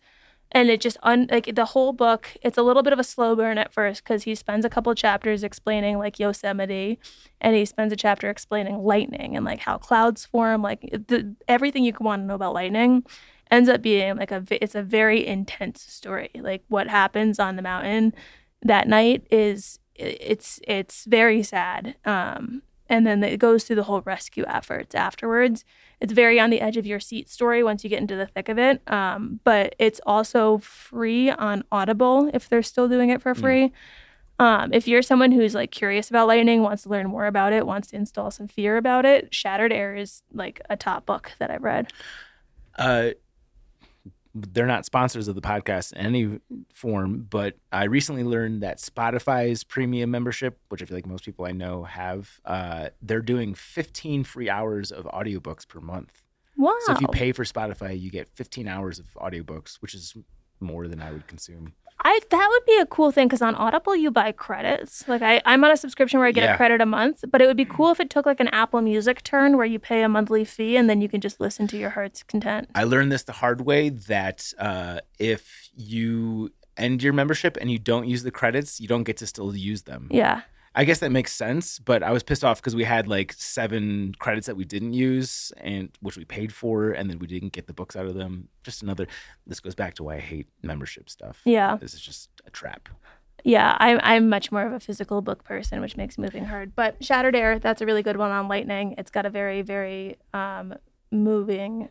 And 0.52 0.68
it 0.68 0.80
just 0.80 0.96
un- 1.02 1.28
like 1.30 1.54
the 1.54 1.64
whole 1.64 1.92
book. 1.92 2.28
It's 2.42 2.58
a 2.58 2.62
little 2.62 2.82
bit 2.82 2.92
of 2.92 2.98
a 2.98 3.04
slow 3.04 3.36
burn 3.36 3.56
at 3.58 3.72
first 3.72 4.02
because 4.02 4.24
he 4.24 4.34
spends 4.34 4.64
a 4.64 4.70
couple 4.70 4.92
chapters 4.94 5.44
explaining 5.44 5.98
like 5.98 6.18
Yosemite, 6.18 6.98
and 7.40 7.54
he 7.54 7.64
spends 7.64 7.92
a 7.92 7.96
chapter 7.96 8.28
explaining 8.28 8.78
lightning 8.78 9.36
and 9.36 9.44
like 9.44 9.60
how 9.60 9.78
clouds 9.78 10.24
form 10.26 10.62
like 10.62 10.80
the, 11.08 11.34
everything 11.46 11.84
you 11.84 11.92
could 11.92 12.04
want 12.04 12.22
to 12.22 12.26
know 12.26 12.34
about 12.34 12.54
lightning 12.54 13.04
ends 13.50 13.68
up 13.68 13.82
being 13.82 14.16
like 14.16 14.30
a 14.30 14.44
it's 14.50 14.74
a 14.74 14.82
very 14.82 15.26
intense 15.26 15.82
story 15.82 16.30
like 16.36 16.62
what 16.68 16.88
happens 16.88 17.38
on 17.38 17.56
the 17.56 17.62
mountain 17.62 18.14
that 18.62 18.86
night 18.86 19.26
is 19.30 19.78
it's 19.94 20.60
it's 20.66 21.04
very 21.04 21.42
sad 21.42 21.96
um 22.04 22.62
and 22.90 23.06
then 23.06 23.24
it 23.24 23.38
goes 23.38 23.64
through 23.64 23.76
the 23.76 23.84
whole 23.84 24.02
rescue 24.02 24.44
efforts 24.46 24.94
afterwards. 24.94 25.64
It's 26.00 26.12
very 26.12 26.38
on 26.38 26.50
the 26.50 26.60
edge 26.60 26.76
of 26.76 26.84
your 26.84 27.00
seat 27.00 27.30
story 27.30 27.62
once 27.62 27.84
you 27.84 27.90
get 27.90 28.00
into 28.00 28.16
the 28.16 28.26
thick 28.26 28.48
of 28.48 28.58
it 28.58 28.82
um, 28.90 29.40
but 29.44 29.74
it's 29.78 30.00
also 30.06 30.58
free 30.58 31.30
on 31.30 31.64
audible 31.70 32.30
if 32.34 32.48
they're 32.48 32.62
still 32.62 32.88
doing 32.88 33.10
it 33.10 33.22
for 33.22 33.34
free. 33.34 33.72
Um, 34.38 34.72
if 34.72 34.88
you're 34.88 35.02
someone 35.02 35.32
who's 35.32 35.54
like 35.54 35.70
curious 35.70 36.08
about 36.08 36.26
lightning, 36.26 36.62
wants 36.62 36.84
to 36.84 36.88
learn 36.88 37.08
more 37.08 37.26
about 37.26 37.52
it, 37.52 37.66
wants 37.66 37.88
to 37.88 37.96
install 37.96 38.30
some 38.30 38.48
fear 38.48 38.78
about 38.78 39.04
it, 39.04 39.34
Shattered 39.34 39.70
Air 39.72 39.94
is 39.94 40.22
like 40.32 40.62
a 40.70 40.76
top 40.76 41.04
book 41.04 41.32
that 41.38 41.50
I've 41.50 41.62
read. 41.62 41.92
Uh, 42.78 43.10
they're 44.34 44.66
not 44.66 44.84
sponsors 44.84 45.28
of 45.28 45.34
the 45.34 45.40
podcast 45.40 45.92
in 45.92 46.06
any 46.06 46.38
form, 46.72 47.26
but 47.28 47.56
I 47.72 47.84
recently 47.84 48.22
learned 48.22 48.62
that 48.62 48.78
Spotify's 48.78 49.64
premium 49.64 50.10
membership, 50.10 50.58
which 50.68 50.82
I 50.82 50.84
feel 50.84 50.96
like 50.96 51.06
most 51.06 51.24
people 51.24 51.44
I 51.44 51.52
know 51.52 51.84
have, 51.84 52.40
uh, 52.44 52.90
they're 53.02 53.22
doing 53.22 53.54
15 53.54 54.24
free 54.24 54.48
hours 54.48 54.92
of 54.92 55.04
audiobooks 55.06 55.66
per 55.66 55.80
month. 55.80 56.22
Wow. 56.56 56.76
So 56.80 56.92
if 56.92 57.00
you 57.00 57.08
pay 57.08 57.32
for 57.32 57.44
Spotify, 57.44 57.98
you 57.98 58.10
get 58.10 58.28
15 58.28 58.68
hours 58.68 58.98
of 58.98 59.06
audiobooks, 59.14 59.76
which 59.76 59.94
is 59.94 60.14
more 60.60 60.86
than 60.88 61.00
I 61.00 61.10
would 61.10 61.26
consume. 61.26 61.72
I 62.02 62.20
that 62.30 62.48
would 62.50 62.64
be 62.66 62.78
a 62.80 62.86
cool 62.86 63.10
thing 63.10 63.28
because 63.28 63.42
on 63.42 63.54
Audible 63.54 63.94
you 63.94 64.10
buy 64.10 64.32
credits. 64.32 65.06
Like 65.06 65.22
I, 65.22 65.40
I'm 65.44 65.62
on 65.64 65.70
a 65.70 65.76
subscription 65.76 66.18
where 66.18 66.28
I 66.28 66.32
get 66.32 66.44
Yeah. 66.44 66.54
a 66.54 66.56
credit 66.56 66.80
a 66.80 66.86
month, 66.86 67.24
but 67.30 67.42
it 67.42 67.46
would 67.46 67.56
be 67.56 67.64
cool 67.64 67.90
if 67.90 68.00
it 68.00 68.10
took 68.10 68.26
like 68.26 68.40
an 68.40 68.48
Apple 68.48 68.80
Music 68.82 69.22
turn 69.22 69.56
where 69.56 69.66
you 69.66 69.78
pay 69.78 70.02
a 70.02 70.08
monthly 70.08 70.44
fee 70.44 70.76
and 70.76 70.88
then 70.88 71.00
you 71.00 71.08
can 71.08 71.20
just 71.20 71.40
listen 71.40 71.66
to 71.68 71.76
your 71.76 71.90
heart's 71.90 72.22
content. 72.22 72.68
I 72.74 72.84
learned 72.84 73.12
this 73.12 73.24
the 73.24 73.32
hard 73.32 73.60
way 73.62 73.88
that 73.90 74.52
uh, 74.58 75.00
if 75.18 75.68
you 75.74 76.50
end 76.76 77.02
your 77.02 77.12
membership 77.12 77.58
and 77.60 77.70
you 77.70 77.78
don't 77.78 78.06
use 78.08 78.22
the 78.22 78.30
credits, 78.30 78.80
you 78.80 78.88
don't 78.88 79.04
get 79.04 79.18
to 79.18 79.26
still 79.26 79.54
use 79.54 79.82
them. 79.82 80.08
Yeah. 80.10 80.42
I 80.74 80.84
guess 80.84 81.00
that 81.00 81.10
makes 81.10 81.32
sense, 81.32 81.80
but 81.80 82.02
I 82.02 82.12
was 82.12 82.22
pissed 82.22 82.44
off 82.44 82.60
because 82.60 82.76
we 82.76 82.84
had 82.84 83.08
like 83.08 83.32
seven 83.32 84.14
credits 84.18 84.46
that 84.46 84.56
we 84.56 84.64
didn't 84.64 84.92
use 84.92 85.52
and 85.56 85.90
which 86.00 86.16
we 86.16 86.24
paid 86.24 86.52
for, 86.52 86.92
and 86.92 87.10
then 87.10 87.18
we 87.18 87.26
didn't 87.26 87.52
get 87.52 87.66
the 87.66 87.72
books 87.72 87.96
out 87.96 88.06
of 88.06 88.14
them. 88.14 88.48
Just 88.62 88.82
another. 88.82 89.08
This 89.46 89.58
goes 89.58 89.74
back 89.74 89.94
to 89.94 90.04
why 90.04 90.16
I 90.16 90.20
hate 90.20 90.46
membership 90.62 91.10
stuff. 91.10 91.40
Yeah. 91.44 91.76
this 91.76 91.94
is 91.94 92.00
just 92.00 92.30
a 92.46 92.50
trap. 92.50 92.88
Yeah, 93.44 93.76
I'm 93.80 93.98
I'm 94.02 94.28
much 94.28 94.52
more 94.52 94.64
of 94.66 94.72
a 94.72 94.80
physical 94.80 95.22
book 95.22 95.44
person, 95.44 95.80
which 95.80 95.96
makes 95.96 96.18
moving 96.18 96.44
hard. 96.44 96.74
But 96.76 97.02
Shattered 97.02 97.34
Air, 97.34 97.58
that's 97.58 97.80
a 97.80 97.86
really 97.86 98.02
good 98.02 98.16
one 98.16 98.30
on 98.30 98.48
lightning. 98.48 98.94
It's 98.98 99.10
got 99.10 99.26
a 99.26 99.30
very 99.30 99.62
very 99.62 100.18
um, 100.34 100.74
moving, 101.10 101.88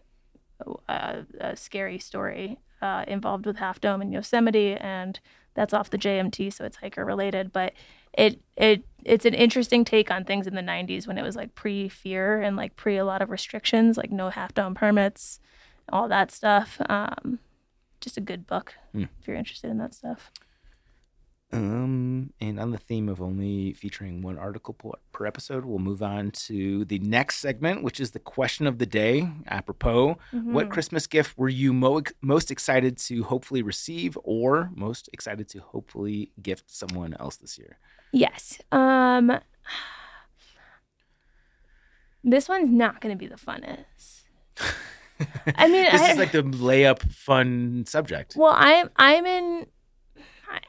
uh, 0.88 1.24
uh, 1.42 1.56
scary 1.56 2.00
story 2.00 2.60
uh, 2.82 3.04
involved 3.08 3.46
with 3.46 3.58
Half 3.58 3.82
Dome 3.82 4.02
and 4.02 4.14
Yosemite, 4.14 4.76
and 4.76 5.20
that's 5.54 5.74
off 5.74 5.90
the 5.90 5.98
JMT, 5.98 6.54
so 6.54 6.66
it's 6.66 6.78
hiker 6.78 7.04
related. 7.04 7.52
But 7.52 7.74
it 8.14 8.40
it 8.58 8.84
it's 9.06 9.26
an 9.26 9.34
interesting 9.34 9.86
take 9.86 10.12
on 10.12 10.26
things 10.26 10.46
in 10.46 10.56
the 10.56 10.62
90s 10.62 11.08
when 11.08 11.18
it 11.18 11.24
was 11.24 11.36
like 11.36 11.56
pre 11.56 11.88
fear 11.90 12.42
and 12.42 12.58
like 12.58 12.76
pre 12.76 12.98
a 12.98 13.06
lot 13.06 13.22
of 13.22 13.30
restrictions, 13.30 13.98
like 13.98 14.12
no 14.12 14.30
Half 14.30 14.54
Dome 14.54 14.76
permits, 14.76 15.40
all 15.90 16.08
that 16.10 16.32
stuff. 16.32 16.80
Um, 16.90 17.40
just 18.02 18.18
a 18.18 18.22
good 18.22 18.46
book 18.48 18.74
Hmm. 18.92 19.04
if 19.20 19.28
you're 19.28 19.38
interested 19.38 19.70
in 19.70 19.78
that 19.78 19.94
stuff. 19.94 20.32
Um, 21.52 22.32
and 22.40 22.60
on 22.60 22.70
the 22.72 22.78
theme 22.78 23.10
of 23.10 23.22
only 23.22 23.74
featuring 23.74 24.22
one 24.22 24.38
article 24.38 24.76
per, 24.76 24.92
per 25.12 25.26
episode, 25.26 25.66
we'll 25.66 25.80
move 25.80 26.04
on 26.04 26.30
to 26.32 26.86
the 26.86 27.00
next 27.00 27.38
segment, 27.38 27.82
which 27.82 28.00
is 28.00 28.12
the 28.12 28.20
question 28.20 28.68
of 28.68 28.78
the 28.78 28.86
day. 28.86 29.28
Apropos, 29.48 30.18
what 30.32 30.70
Christmas 30.70 31.08
gift 31.08 31.36
were 31.40 31.50
you 31.50 31.74
mo- 31.74 32.04
most 32.22 32.52
excited 32.52 32.98
to 33.00 33.24
hopefully 33.24 33.64
receive, 33.64 34.16
or 34.24 34.70
most 34.76 35.10
excited 35.12 35.50
to 35.50 35.60
hopefully 35.60 36.32
gift 36.40 36.70
someone 36.70 37.16
else 37.20 37.38
this 37.38 37.58
year? 37.58 37.80
Yes. 38.12 38.60
Um 38.72 39.32
This 42.24 42.50
one's 42.50 42.70
not 42.70 43.00
going 43.02 43.16
to 43.16 43.18
be 43.18 43.28
the 43.28 43.36
funnest. 43.36 44.24
I 45.56 45.68
mean, 45.70 45.84
This 45.92 46.02
I, 46.02 46.12
is 46.12 46.18
like 46.18 46.32
the 46.34 46.44
layup 46.44 47.12
fun 47.12 47.86
subject. 47.88 48.36
well, 48.38 48.54
I'm 48.56 48.90
I'm 48.98 49.26
in 49.26 49.68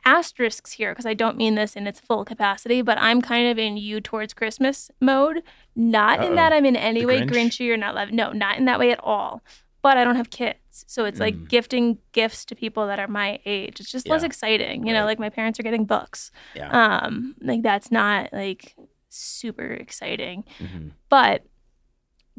asterisks 0.04 0.72
here 0.72 0.92
because 0.92 1.06
I 1.06 1.14
don't 1.14 1.36
mean 1.38 1.54
this 1.54 1.74
in 1.74 1.86
its 1.86 1.98
full 2.00 2.24
capacity, 2.24 2.82
but 2.82 2.98
I'm 2.98 3.20
kind 3.22 3.48
of 3.48 3.58
in 3.58 3.76
you 3.78 4.00
towards 4.00 4.34
Christmas 4.34 4.90
mode. 5.00 5.42
Not 5.74 6.22
in 6.24 6.34
that 6.34 6.52
I'm 6.52 6.66
in 6.66 6.76
any 6.76 7.00
The 7.00 7.06
way 7.06 7.20
Grinch? 7.22 7.30
grinchy 7.30 7.70
or 7.72 7.76
not 7.76 7.94
love. 7.94 8.10
No, 8.12 8.30
not 8.32 8.58
in 8.58 8.66
that 8.66 8.78
way 8.78 8.90
at 8.92 9.00
all. 9.02 9.42
But 9.82 9.96
I 9.96 10.04
don't 10.04 10.16
have 10.16 10.28
kids, 10.30 10.84
so 10.86 11.04
it's 11.06 11.18
like 11.20 11.34
Mm. 11.34 11.48
gifting 11.48 11.98
gifts 12.12 12.44
to 12.46 12.54
people 12.54 12.86
that 12.86 12.98
are 12.98 13.08
my 13.08 13.40
age. 13.46 13.80
It's 13.80 13.90
just 13.90 14.06
less 14.08 14.22
exciting, 14.22 14.86
you 14.86 14.92
know. 14.92 15.04
Like 15.06 15.18
my 15.18 15.30
parents 15.30 15.58
are 15.58 15.62
getting 15.62 15.86
books. 15.86 16.30
Yeah. 16.54 16.68
Um, 16.70 17.34
like 17.40 17.62
that's 17.62 17.90
not 17.90 18.30
like 18.32 18.74
super 19.08 19.64
exciting. 19.72 20.44
Mhm. 20.58 20.92
But 21.08 21.46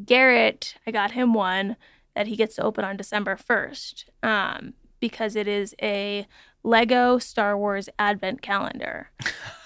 Garrett, 0.04 0.76
I 0.86 0.90
got 0.90 1.12
him 1.12 1.34
one 1.34 1.76
that 2.14 2.26
he 2.26 2.36
gets 2.36 2.56
to 2.56 2.62
open 2.62 2.84
on 2.84 2.96
December 2.96 3.36
1st. 3.36 4.08
Um, 4.22 4.74
because 5.00 5.34
it 5.36 5.48
is 5.48 5.74
a 5.82 6.26
Lego 6.64 7.18
Star 7.18 7.56
Wars 7.56 7.88
advent 7.98 8.42
calendar. 8.42 9.10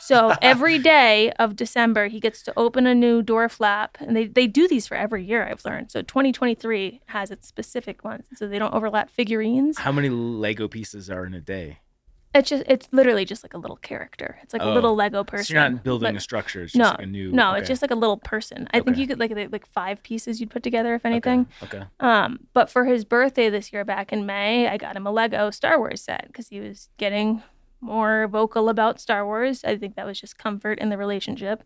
So 0.01 0.35
every 0.41 0.79
day 0.97 1.33
of 1.33 1.57
December, 1.57 2.09
he 2.09 2.21
gets 2.21 2.43
to 2.45 2.53
open 2.57 2.87
a 2.87 2.95
new 2.95 3.23
door 3.23 3.49
flap, 3.49 3.99
and 4.01 4.17
they, 4.17 4.27
they 4.27 4.47
do 4.47 4.69
these 4.69 4.87
for 4.87 4.97
every 4.97 5.25
year. 5.25 5.47
I've 5.47 5.65
learned. 5.65 5.91
So 5.91 6.03
2023 6.03 7.01
has 7.07 7.31
its 7.31 7.47
specific 7.47 8.05
ones, 8.05 8.27
so 8.35 8.47
they 8.47 8.59
don't 8.59 8.73
overlap 8.73 9.11
figurines. 9.11 9.79
How 9.79 9.93
many 9.93 10.09
Lego 10.09 10.69
pieces 10.69 11.11
are 11.11 11.27
in 11.27 11.35
a 11.35 11.41
day? 11.41 11.81
It's 12.39 12.49
just 12.51 12.65
it's 12.67 12.89
literally 12.93 13.25
just 13.25 13.43
like 13.43 13.55
a 13.55 13.59
little 13.59 13.77
character. 13.77 14.39
It's 14.43 14.53
like 14.53 14.63
a 14.63 14.67
Oh. 14.67 14.75
little 14.75 14.95
Lego 14.95 15.25
person. 15.25 15.45
So 15.45 15.55
you're 15.55 15.69
not 15.71 15.83
building 15.85 16.13
but- 16.13 16.17
a 16.17 16.21
structure. 16.21 16.63
It's 16.63 16.73
just 16.73 16.79
no, 16.79 16.91
like 16.91 17.03
a 17.03 17.07
new. 17.07 17.33
no, 17.33 17.51
okay. 17.51 17.59
it's 17.61 17.69
just 17.69 17.83
like 17.83 17.91
a 17.91 17.95
little 17.97 18.17
person. 18.19 18.69
I 18.73 18.81
think 18.81 18.97
you 18.99 19.07
could 19.07 19.19
like 19.19 19.33
like 19.53 19.67
five 19.67 20.03
pieces 20.03 20.41
you'd 20.41 20.51
put 20.51 20.63
together 20.63 20.95
if 20.95 21.03
Okay, 21.03 21.11
anything. 21.11 21.47
Okay. 21.63 21.83
Um, 22.01 22.41
but 22.53 22.71
for 22.71 22.85
his 22.85 23.05
birthday 23.05 23.49
this 23.51 23.73
year, 23.73 23.85
back 23.85 24.13
in 24.13 24.27
May, 24.27 24.69
I 24.69 24.77
got 24.77 24.97
him 24.97 25.07
a 25.07 25.11
Lego 25.11 25.51
Star 25.51 25.79
Wars 25.79 26.01
set 26.03 26.27
because 26.29 26.49
he 26.49 26.61
was 26.61 26.89
getting 26.99 27.43
more 27.81 28.27
vocal 28.27 28.69
about 28.69 29.01
Star 29.01 29.25
Wars. 29.27 29.63
I 29.65 29.77
think 29.77 29.95
that 29.97 30.07
was 30.07 30.19
just 30.21 30.39
comfort 30.39 30.79
in 30.79 30.89
the 30.89 30.97
relationship. 30.97 31.63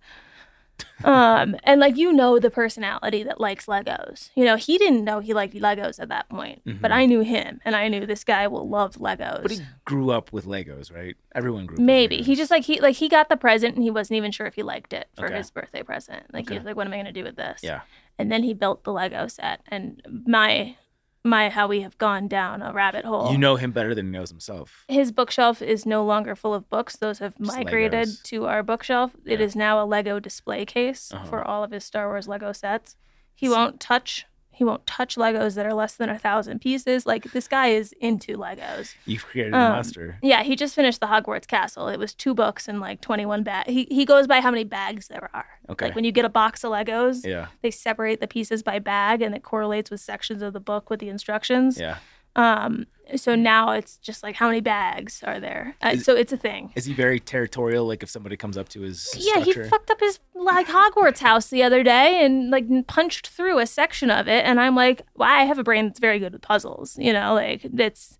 Um, 1.05 1.57
and 1.65 1.81
like 1.81 1.97
you 1.97 2.12
know 2.12 2.39
the 2.39 2.51
personality 2.51 3.23
that 3.23 3.40
likes 3.40 3.66
Legos. 3.66 4.31
You 4.35 4.44
know, 4.44 4.57
he 4.57 4.77
didn't 4.78 5.05
know 5.05 5.20
he 5.20 5.32
liked 5.32 5.55
Legos 5.55 5.98
at 5.98 6.09
that 6.09 6.28
point, 6.28 6.62
but 6.65 6.90
Mhm. 6.90 6.94
I 6.94 7.07
knew 7.07 7.20
him, 7.20 7.61
and 7.65 7.74
I 7.74 7.89
knew 7.89 8.05
this 8.07 8.23
guy 8.24 8.47
will 8.48 8.69
love 8.69 8.97
Legos. 8.97 9.43
But 9.43 9.51
he 9.52 9.61
grew 9.85 10.11
up 10.11 10.32
with 10.32 10.44
Legos, 10.44 10.93
right? 10.94 11.16
Everyone 11.35 11.65
grew 11.66 11.77
up. 11.77 11.82
Maybe 11.82 12.19
he 12.23 12.35
just 12.36 12.51
like 12.51 12.65
he 12.65 12.81
like 12.81 12.97
he 12.97 13.09
got 13.09 13.28
the 13.31 13.36
present 13.36 13.74
and 13.77 13.82
he 13.82 13.90
wasn't 13.90 14.19
even 14.19 14.31
sure 14.31 14.47
if 14.47 14.55
he 14.55 14.62
liked 14.62 14.93
it 14.93 15.09
for 15.16 15.27
Okay. 15.27 15.36
his 15.39 15.51
birthday 15.51 15.82
present. 15.82 16.32
Like 16.35 16.48
he 16.48 16.55
was 16.57 16.65
like, 16.65 16.77
"What 16.77 16.86
am 16.86 16.93
I 16.93 16.97
going 16.97 17.07
to 17.07 17.12
do 17.12 17.24
with 17.24 17.36
this?" 17.36 17.61
Yeah. 17.62 17.81
And 18.19 18.31
then 18.31 18.43
he 18.43 18.52
built 18.52 18.85
the 18.85 18.93
Lego 18.93 19.27
set, 19.27 19.61
and 19.69 20.02
my 20.27 20.77
my 21.25 21.49
how 21.51 21.67
we 21.69 21.83
have 21.83 21.99
gone 21.99 22.29
down 22.29 22.63
a 22.63 22.73
rabbit 22.73 23.05
hole. 23.05 23.31
You 23.31 23.39
know 23.39 23.57
him 23.57 23.73
better 23.73 23.95
than 23.95 24.07
he 24.07 24.13
knows 24.13 24.31
himself. 24.31 24.85
his 24.89 25.13
bookshelf 25.13 25.61
is 25.63 25.85
no 25.85 26.05
longer 26.05 26.35
full 26.35 26.55
of 26.55 26.69
books; 26.69 26.97
those 26.97 27.19
have 27.19 27.37
Just 27.39 27.57
migrated 27.57 28.09
Legos. 28.09 28.23
to 28.25 28.47
our 28.47 28.63
bookshelf. 28.63 29.13
It 29.27 29.39
Yeah. 29.41 29.47
is 29.47 29.55
now 29.57 29.83
a 29.83 29.85
Lego 29.85 30.19
display 30.21 30.65
case 30.65 31.13
Uh-huh. 31.13 31.25
for 31.27 31.45
all 31.47 31.63
of 31.63 31.71
his 31.73 31.85
Star 31.85 32.09
Wars 32.09 32.27
Lego 32.29 32.53
sets. 32.53 32.97
He 33.35 33.49
won't 33.49 33.81
touch. 33.81 34.27
He 34.61 34.65
won't 34.65 34.87
touch 34.87 35.16
Legos 35.16 35.55
that 35.55 35.65
are 35.65 35.73
less 35.73 35.95
than 35.95 36.11
a 36.11 36.19
thousand 36.19 36.61
pieces. 36.61 37.07
Like 37.07 37.32
this 37.32 37.49
guy 37.49 37.69
is 37.69 37.95
into 37.99 38.37
Legos. 38.37 38.95
You've 39.07 39.24
created 39.24 39.55
a 39.55 39.57
Um, 39.57 39.73
monster. 39.73 40.19
Yeah, 40.20 40.43
he 40.43 40.55
just 40.55 40.74
finished 40.74 41.01
the 41.01 41.07
Hogwarts 41.07 41.47
Castle. 41.47 41.89
It 41.89 41.99
was 41.99 42.12
two 42.12 42.35
books 42.35 42.69
and 42.69 42.78
like 42.78 43.01
21 43.01 43.43
bags. 43.43 43.70
He, 43.70 43.89
he 43.91 44.05
goes 44.05 44.27
by 44.27 44.43
how 44.43 44.51
many 44.51 44.65
bags 44.65 45.09
there 45.09 45.31
are. 45.32 45.47
Okay. 45.70 45.87
Like 45.87 45.95
when 45.95 46.05
you 46.05 46.12
get 46.12 46.27
a 46.27 46.28
box 46.28 46.62
of 46.62 46.73
Legos, 46.73 47.24
Yeah. 47.27 47.47
they 47.62 47.70
separate 47.70 48.20
the 48.20 48.27
pieces 48.28 48.62
by 48.62 48.81
bag 48.81 49.23
and 49.23 49.35
it 49.35 49.43
correlates 49.43 49.91
with 49.91 50.01
sections 50.03 50.43
of 50.43 50.53
the 50.53 50.61
book 50.61 50.91
with 50.91 51.01
the 51.01 51.09
instructions. 51.09 51.81
Yeah. 51.81 51.97
Um, 52.36 52.86
so 53.16 53.35
now 53.35 53.73
it's 53.73 53.97
just 53.97 54.23
like 54.23 54.36
how 54.36 54.47
many 54.47 54.61
bags 54.61 55.23
are 55.24 55.40
there? 55.40 55.74
Uh, 55.85 55.90
Is- 55.94 56.05
so 56.05 56.15
it's 56.15 56.32
a 56.32 56.36
thing. 56.36 56.73
Is 56.77 56.85
he 56.85 56.94
very 56.94 57.19
territorial? 57.19 57.86
Like 57.86 58.02
if 58.05 58.11
somebody 58.11 58.36
comes 58.36 58.57
up 58.57 58.69
to 58.70 58.82
his 58.82 59.12
Yeah, 59.19 59.40
he 59.43 59.52
fucked 59.52 59.90
up 59.90 59.98
his 60.01 60.20
like 60.35 60.69
Hogwarts 60.69 61.19
house 61.19 61.48
the 61.48 61.62
other 61.65 61.82
day 61.82 62.24
and 62.24 62.51
like 62.51 62.66
punched 62.86 63.28
through 63.28 63.59
a 63.59 63.66
section 63.66 64.11
of 64.11 64.28
it, 64.28 64.44
and 64.44 64.61
I'm 64.61 64.77
like, 64.77 65.02
well, 65.16 65.28
I 65.28 65.43
have 65.44 65.59
a 65.59 65.65
brain 65.65 65.86
that's 65.86 65.98
very 65.98 66.19
good 66.20 66.32
with 66.32 66.43
puzzles. 66.43 66.97
You 66.98 67.12
know, 67.12 67.35
like 67.35 67.65
it's 67.65 68.19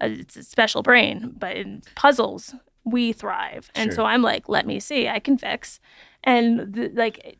a, 0.00 0.10
it's 0.10 0.36
a 0.36 0.42
special 0.42 0.82
brain, 0.82 1.34
but 1.36 1.56
in 1.56 1.82
puzzles 1.94 2.54
we 2.84 3.12
thrive, 3.12 3.70
and 3.74 3.90
Sure. 3.90 3.96
so 3.96 4.04
I'm 4.06 4.22
like, 4.22 4.48
let 4.48 4.66
me 4.66 4.80
see, 4.80 5.06
I 5.06 5.18
can 5.20 5.36
fix, 5.36 5.80
and 6.24 6.72
the, 6.72 6.88
like. 6.94 7.36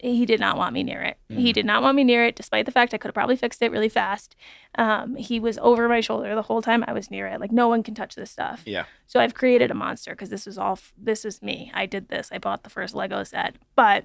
He 0.00 0.26
did 0.26 0.38
not 0.38 0.56
want 0.56 0.74
me 0.74 0.84
near 0.84 1.02
it. 1.02 1.16
Mm. 1.28 1.38
He 1.38 1.52
did 1.52 1.66
not 1.66 1.82
want 1.82 1.96
me 1.96 2.04
near 2.04 2.24
it, 2.24 2.36
despite 2.36 2.66
the 2.66 2.70
fact 2.72 2.94
I 2.94 2.98
could 2.98 3.08
have 3.08 3.14
probably 3.14 3.34
fixed 3.34 3.60
it 3.62 3.72
really 3.72 3.88
fast. 3.88 4.36
Um, 4.76 5.16
he 5.16 5.40
was 5.40 5.58
over 5.58 5.88
my 5.88 6.00
shoulder 6.00 6.34
the 6.36 6.42
whole 6.42 6.62
time 6.62 6.84
I 6.86 6.92
was 6.92 7.10
near 7.10 7.26
it. 7.26 7.40
Like 7.40 7.50
no 7.50 7.66
one 7.66 7.82
can 7.82 7.94
touch 7.96 8.14
this 8.14 8.30
stuff. 8.30 8.62
Yeah. 8.64 8.84
So 9.08 9.18
I've 9.18 9.34
created 9.34 9.72
a 9.72 9.74
monster 9.74 10.12
because 10.12 10.30
this 10.30 10.46
was 10.46 10.56
all 10.56 10.72
f- 10.72 10.92
this 10.96 11.24
was 11.24 11.42
me. 11.42 11.72
I 11.74 11.86
did 11.86 12.08
this. 12.10 12.28
I 12.30 12.38
bought 12.38 12.62
the 12.62 12.70
first 12.70 12.94
Lego 12.94 13.24
set, 13.24 13.56
but 13.74 14.04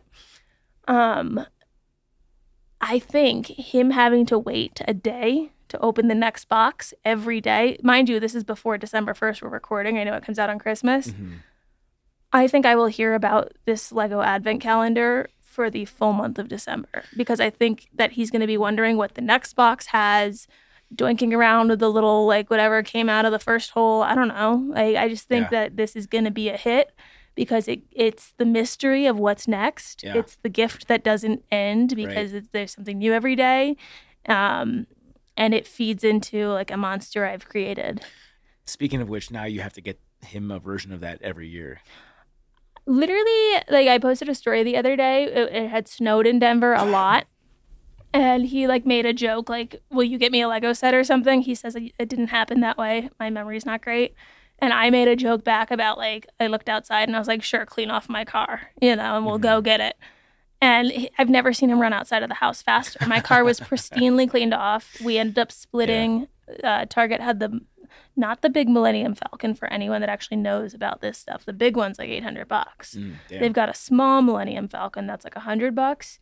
um, 0.87 1.45
I 2.81 2.97
think 2.99 3.47
him 3.47 3.91
having 3.91 4.25
to 4.27 4.39
wait 4.39 4.81
a 4.87 4.93
day 4.95 5.51
to 5.69 5.79
open 5.79 6.07
the 6.07 6.15
next 6.15 6.45
box 6.49 6.93
every 7.05 7.39
day. 7.39 7.77
Mind 7.83 8.09
you, 8.09 8.19
this 8.19 8.35
is 8.35 8.43
before 8.43 8.77
December 8.77 9.13
first. 9.13 9.41
We're 9.41 9.49
recording. 9.49 9.97
I 9.97 10.03
know 10.03 10.15
it 10.15 10.23
comes 10.25 10.39
out 10.39 10.49
on 10.49 10.59
Christmas. 10.59 11.07
Mhm. 11.09 11.35
I 12.31 12.47
think 12.47 12.65
I 12.65 12.75
will 12.75 12.87
hear 12.87 13.13
about 13.13 13.53
this 13.65 13.91
Lego 13.91 14.21
Advent 14.21 14.59
calendar 14.61 15.29
for 15.53 15.69
the 15.69 15.85
full 15.85 16.13
month 16.13 16.37
of 16.39 16.47
December 16.47 17.03
because 17.15 17.39
I 17.39 17.49
think 17.49 17.87
that 17.93 18.13
he's 18.13 18.31
going 18.31 18.41
to 18.41 18.47
be 18.47 18.57
wondering 18.57 18.97
what 18.97 19.15
the 19.15 19.21
next 19.21 19.53
box 19.53 19.87
has, 19.87 20.47
doinking 20.93 21.33
around 21.33 21.69
with 21.69 21.79
the 21.79 21.89
little 21.91 22.25
like 22.27 22.49
whatever 22.49 22.83
came 22.83 23.09
out 23.09 23.25
of 23.25 23.31
the 23.31 23.39
first 23.39 23.71
hole. 23.71 24.01
I 24.03 24.15
don't 24.15 24.27
know. 24.27 24.65
Like 24.69 24.95
I 24.95 25.07
just 25.07 25.27
think 25.27 25.45
Yeah. 25.51 25.61
that 25.61 25.77
this 25.77 25.95
is 25.95 26.07
going 26.07 26.25
to 26.25 26.31
be 26.31 26.49
a 26.49 26.57
hit 26.57 26.91
because 27.35 27.67
it 27.67 27.81
it's 27.91 28.33
the 28.37 28.45
mystery 28.45 29.05
of 29.05 29.17
what's 29.17 29.47
next. 29.47 30.03
Yeah. 30.03 30.17
It's 30.17 30.35
the 30.43 30.49
gift 30.49 30.87
that 30.87 31.03
doesn't 31.03 31.43
end 31.51 31.95
because 31.95 32.33
it's, 32.33 32.47
there's 32.51 32.73
something 32.73 32.97
new 32.99 33.13
every 33.13 33.35
day. 33.35 33.75
Um, 34.27 34.87
and 35.35 35.53
it 35.53 35.65
feeds 35.67 36.03
into 36.03 36.49
like 36.49 36.69
a 36.71 36.77
monster 36.77 37.25
I've 37.25 37.47
created. 37.49 38.01
Speaking 38.65 39.01
of 39.01 39.09
which, 39.09 39.31
now 39.31 39.45
you 39.45 39.61
have 39.61 39.73
to 39.73 39.81
get 39.81 39.99
him 40.21 40.51
a 40.51 40.59
version 40.59 40.93
of 40.93 41.01
that 41.01 41.21
every 41.21 41.47
year. 41.47 41.81
Literally 42.85 43.53
like 43.69 43.87
i 43.87 43.97
posted 43.97 44.29
a 44.29 44.35
story 44.35 44.63
the 44.63 44.77
other 44.77 44.95
day. 44.95 45.25
It, 45.25 45.53
it 45.53 45.69
had 45.69 45.87
snowed 45.87 46.27
in 46.27 46.39
denver 46.39 46.73
a 46.73 46.85
lot. 46.99 47.25
And 48.15 48.45
he 48.45 48.67
like 48.67 48.85
made 48.85 49.05
a 49.05 49.13
joke 49.13 49.49
like 49.49 49.81
will 49.89 50.03
you 50.03 50.17
get 50.17 50.31
me 50.31 50.41
a 50.41 50.47
lego 50.47 50.73
set 50.73 50.93
or 50.93 51.03
something? 51.03 51.41
He 51.41 51.55
says 51.55 51.75
it 51.75 51.93
it 51.97 52.09
didn't 52.09 52.27
happen 52.27 52.59
that 52.61 52.77
way. 52.77 53.09
My 53.19 53.29
memory's 53.29 53.65
not 53.65 53.81
great. 53.81 54.13
And 54.59 54.71
i 54.71 54.89
made 54.89 55.07
a 55.07 55.15
joke 55.15 55.43
back 55.43 55.71
about 55.71 55.97
like 55.97 56.27
i 56.39 56.47
looked 56.47 56.69
outside 56.69 57.09
and 57.09 57.15
i 57.15 57.19
was 57.19 57.27
like 57.27 57.43
sure 57.43 57.65
clean 57.65 57.89
off 57.89 58.07
my 58.07 58.23
car 58.23 58.61
you 58.81 58.95
know 58.95 59.17
and 59.17 59.25
we'll 59.25 59.39
go 59.39 59.61
get 59.61 59.81
it. 59.81 59.97
And 60.61 60.91
he, 60.91 61.09
I've 61.17 61.29
never 61.29 61.51
seen 61.51 61.69
him 61.69 61.81
run 61.81 61.91
outside 61.91 62.23
of 62.23 62.29
the 62.29 62.35
house 62.35 62.61
faster. 62.61 63.05
My 63.05 63.19
car 63.19 63.43
was 63.43 63.59
pristinely 63.69 64.29
cleaned 64.29 64.53
off. 64.53 64.95
We 65.03 65.17
ended 65.17 65.37
up 65.37 65.51
splitting. 65.51 66.29
Uh, 66.63 66.85
Target 66.89 67.19
had 67.19 67.41
the 67.41 67.59
not 68.15 68.41
the 68.41 68.49
big 68.49 68.69
Millennium 68.69 69.15
Falcon 69.15 69.55
for 69.55 69.71
anyone 69.71 70.01
that 70.01 70.09
actually 70.09 70.37
knows 70.37 70.73
about 70.73 71.01
this 71.01 71.17
stuff. 71.17 71.45
The 71.45 71.53
big 71.53 71.75
one's 71.75 71.97
like 71.97 72.09
800 72.09 72.47
bucks. 72.47 72.95
Mm. 72.95 73.15
They've 73.29 73.53
got 73.53 73.69
a 73.69 73.73
small 73.73 74.21
Millennium 74.21 74.67
Falcon 74.67 75.07
that's 75.07 75.23
like 75.23 75.35
100 75.35 75.75
bucks. 75.75 76.19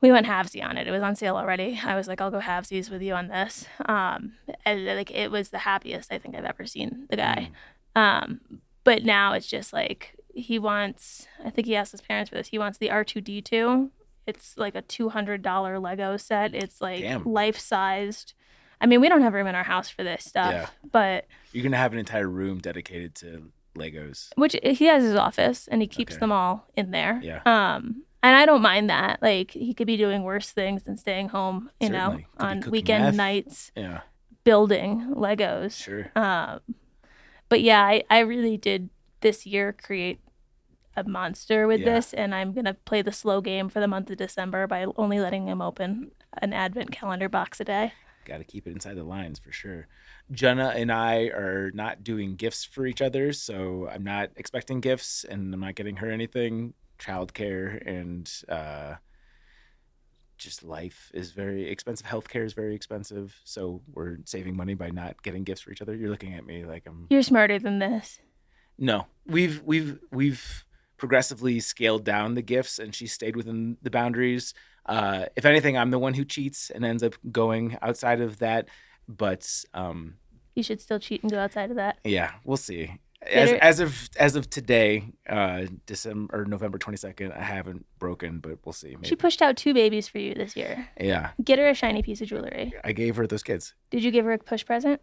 We 0.00 0.10
went 0.10 0.26
halvesy 0.26 0.64
on 0.64 0.76
it. 0.76 0.88
It 0.88 0.90
was 0.90 1.02
on 1.02 1.14
sale 1.14 1.36
already. 1.36 1.80
I 1.84 1.94
was 1.94 2.08
like, 2.08 2.20
I'll 2.20 2.30
go 2.30 2.40
halvesies 2.40 2.90
with 2.90 3.02
you 3.02 3.14
on 3.14 3.28
this. 3.28 3.66
Um, 3.86 4.34
and 4.64 4.84
like 4.84 5.10
it 5.10 5.30
was 5.30 5.50
the 5.50 5.58
happiest 5.58 6.12
I 6.12 6.18
think 6.18 6.34
I've 6.34 6.44
ever 6.44 6.66
seen 6.66 7.06
the 7.08 7.16
guy. 7.16 7.50
Um, 7.94 8.40
but 8.84 9.04
now 9.04 9.32
it's 9.32 9.46
just 9.46 9.72
like 9.72 10.16
he 10.34 10.58
wants. 10.58 11.28
I 11.44 11.50
think 11.50 11.66
he 11.66 11.76
asked 11.76 11.92
his 11.92 12.00
parents 12.00 12.30
for 12.30 12.36
this. 12.36 12.48
He 12.48 12.58
wants 12.58 12.78
the 12.78 12.90
R 12.90 13.04
two 13.04 13.20
D 13.20 13.40
two. 13.40 13.90
It's 14.26 14.56
like 14.56 14.74
a 14.74 14.82
two 14.82 15.10
hundred 15.10 15.42
dollar 15.42 15.78
Lego 15.78 16.16
set. 16.16 16.54
It's 16.54 16.80
like 16.80 17.24
life 17.24 17.58
sized. 17.58 18.34
I 18.82 18.86
mean, 18.86 19.00
we 19.00 19.08
don't 19.08 19.22
have 19.22 19.32
room 19.32 19.46
in 19.46 19.54
our 19.54 19.62
house 19.64 19.88
for 19.88 20.02
this 20.04 20.24
stuff, 20.24 20.52
Yeah. 20.52 20.66
but 20.90 21.26
You're 21.52 21.62
gonna 21.62 21.76
have 21.78 21.92
an 21.94 21.98
entire 21.98 22.28
room 22.28 22.58
dedicated 22.58 23.14
to 23.16 23.50
Legos. 23.78 24.28
which 24.36 24.54
he 24.62 24.84
has 24.86 25.02
his 25.02 25.14
office 25.14 25.68
and 25.68 25.80
he 25.80 25.86
keeps 25.88 26.14
Okay. 26.14 26.20
them 26.20 26.32
all 26.32 26.66
in 26.76 26.90
there. 26.90 27.20
Yeah. 27.22 27.40
Um, 27.46 28.02
and 28.22 28.36
I 28.36 28.44
don't 28.44 28.60
mind 28.60 28.90
that. 28.90 29.22
Like 29.22 29.52
he 29.52 29.72
could 29.72 29.86
be 29.86 29.96
doing 29.96 30.24
worse 30.24 30.50
things 30.50 30.82
than 30.82 30.96
staying 30.98 31.30
home, 31.30 31.70
you 31.80 31.88
know, 31.88 32.18
Could 32.38 32.64
on 32.66 32.70
weekend 32.70 33.04
meth. 33.04 33.14
nights 33.14 33.72
Yeah, 33.76 34.00
building 34.44 35.14
Legos. 35.14 35.82
sure. 35.82 36.10
Um, 36.16 36.60
but 37.48 37.60
yeah, 37.62 37.82
I, 37.82 38.02
I 38.10 38.18
really 38.20 38.56
did 38.56 38.90
this 39.20 39.46
year 39.46 39.72
create 39.72 40.20
a 40.96 41.04
monster 41.04 41.66
with 41.66 41.80
Yeah. 41.80 41.94
this, 41.94 42.12
and 42.12 42.34
I'm 42.34 42.52
gonna 42.52 42.74
play 42.74 43.00
the 43.02 43.12
slow 43.12 43.40
game 43.40 43.68
for 43.68 43.80
the 43.80 43.88
month 43.88 44.10
of 44.10 44.18
December 44.18 44.66
by 44.66 44.84
only 44.96 45.20
letting 45.20 45.46
him 45.48 45.62
open 45.62 46.10
an 46.38 46.52
advent 46.52 46.90
calendar 46.92 47.28
box 47.28 47.60
a 47.60 47.64
day. 47.64 47.92
Got 48.24 48.38
to 48.38 48.44
keep 48.44 48.66
it 48.66 48.70
inside 48.72 48.96
the 48.96 49.04
lines 49.04 49.38
for 49.38 49.52
sure. 49.52 49.88
Jenna 50.30 50.68
and 50.76 50.92
I 50.92 51.24
are 51.24 51.70
not 51.74 52.04
doing 52.04 52.36
gifts 52.36 52.64
for 52.64 52.86
each 52.86 53.02
other, 53.02 53.32
so 53.32 53.88
I'm 53.92 54.04
not 54.04 54.30
expecting 54.36 54.80
gifts, 54.80 55.24
and 55.24 55.52
I'm 55.52 55.60
not 55.60 55.74
getting 55.74 55.96
her 55.96 56.10
anything. 56.10 56.74
Childcare 56.98 57.84
and 57.86 58.30
uh, 58.48 58.94
just 60.38 60.62
life 60.62 61.10
is 61.14 61.32
very 61.32 61.68
expensive. 61.68 62.06
Healthcare 62.06 62.44
is 62.44 62.52
very 62.52 62.74
expensive, 62.74 63.40
so 63.44 63.82
we're 63.92 64.18
saving 64.24 64.56
money 64.56 64.74
by 64.74 64.90
not 64.90 65.22
getting 65.22 65.44
gifts 65.44 65.60
for 65.62 65.70
each 65.72 65.82
other. 65.82 65.94
You're 65.94 66.10
looking 66.10 66.34
at 66.34 66.46
me 66.46 66.64
like 66.64 66.84
I'm 66.86 67.06
You're 67.10 67.22
smarter 67.22 67.58
than 67.58 67.78
this. 67.78 68.20
no. 68.78 69.06
We've 69.26 69.62
we've 69.62 70.00
we've 70.10 70.64
progressively 70.96 71.60
scaled 71.60 72.04
down 72.04 72.34
the 72.34 72.42
gifts, 72.42 72.78
and 72.78 72.94
she 72.94 73.06
stayed 73.06 73.36
within 73.36 73.76
the 73.82 73.90
boundaries. 73.90 74.52
Uh, 74.86 75.26
if 75.36 75.44
anything, 75.44 75.76
I'm 75.78 75.90
the 75.90 75.98
one 75.98 76.14
who 76.14 76.24
cheats 76.24 76.70
and 76.70 76.84
ends 76.84 77.02
up 77.02 77.14
going 77.30 77.78
outside 77.82 78.20
of 78.20 78.38
that. 78.40 78.68
But 79.08 79.48
um, 79.74 80.14
You 80.54 80.62
should 80.62 80.80
still 80.80 80.98
cheat 80.98 81.22
and 81.22 81.30
go 81.30 81.38
outside 81.38 81.70
of 81.70 81.76
that. 81.76 81.98
yeah, 82.04 82.32
we'll 82.44 82.56
see. 82.56 82.98
As, 83.30 83.52
as 83.52 83.78
of 83.78 84.10
as 84.18 84.34
of 84.34 84.50
today, 84.50 85.04
uh, 85.28 85.66
December 85.86 86.40
or 86.40 86.44
November 86.44 86.76
22nd, 86.76 87.36
I 87.36 87.40
haven't 87.42 87.86
broken, 88.00 88.40
but 88.40 88.58
we'll 88.64 88.72
see. 88.72 88.96
Maybe. 88.96 89.06
She 89.06 89.14
pushed 89.14 89.40
out 89.40 89.56
two 89.56 89.72
babies 89.72 90.08
for 90.08 90.18
you 90.18 90.34
this 90.34 90.56
year. 90.56 90.88
yeah, 91.00 91.30
Get 91.44 91.60
her 91.60 91.68
a 91.68 91.74
shiny 91.74 92.02
piece 92.02 92.20
of 92.20 92.26
jewelry. 92.26 92.72
I 92.82 92.90
gave 92.90 93.14
her 93.14 93.28
those 93.28 93.44
kids. 93.44 93.74
Did 93.90 94.02
you 94.02 94.10
give 94.10 94.24
her 94.24 94.32
a 94.32 94.38
push 94.38 94.66
present? 94.66 95.00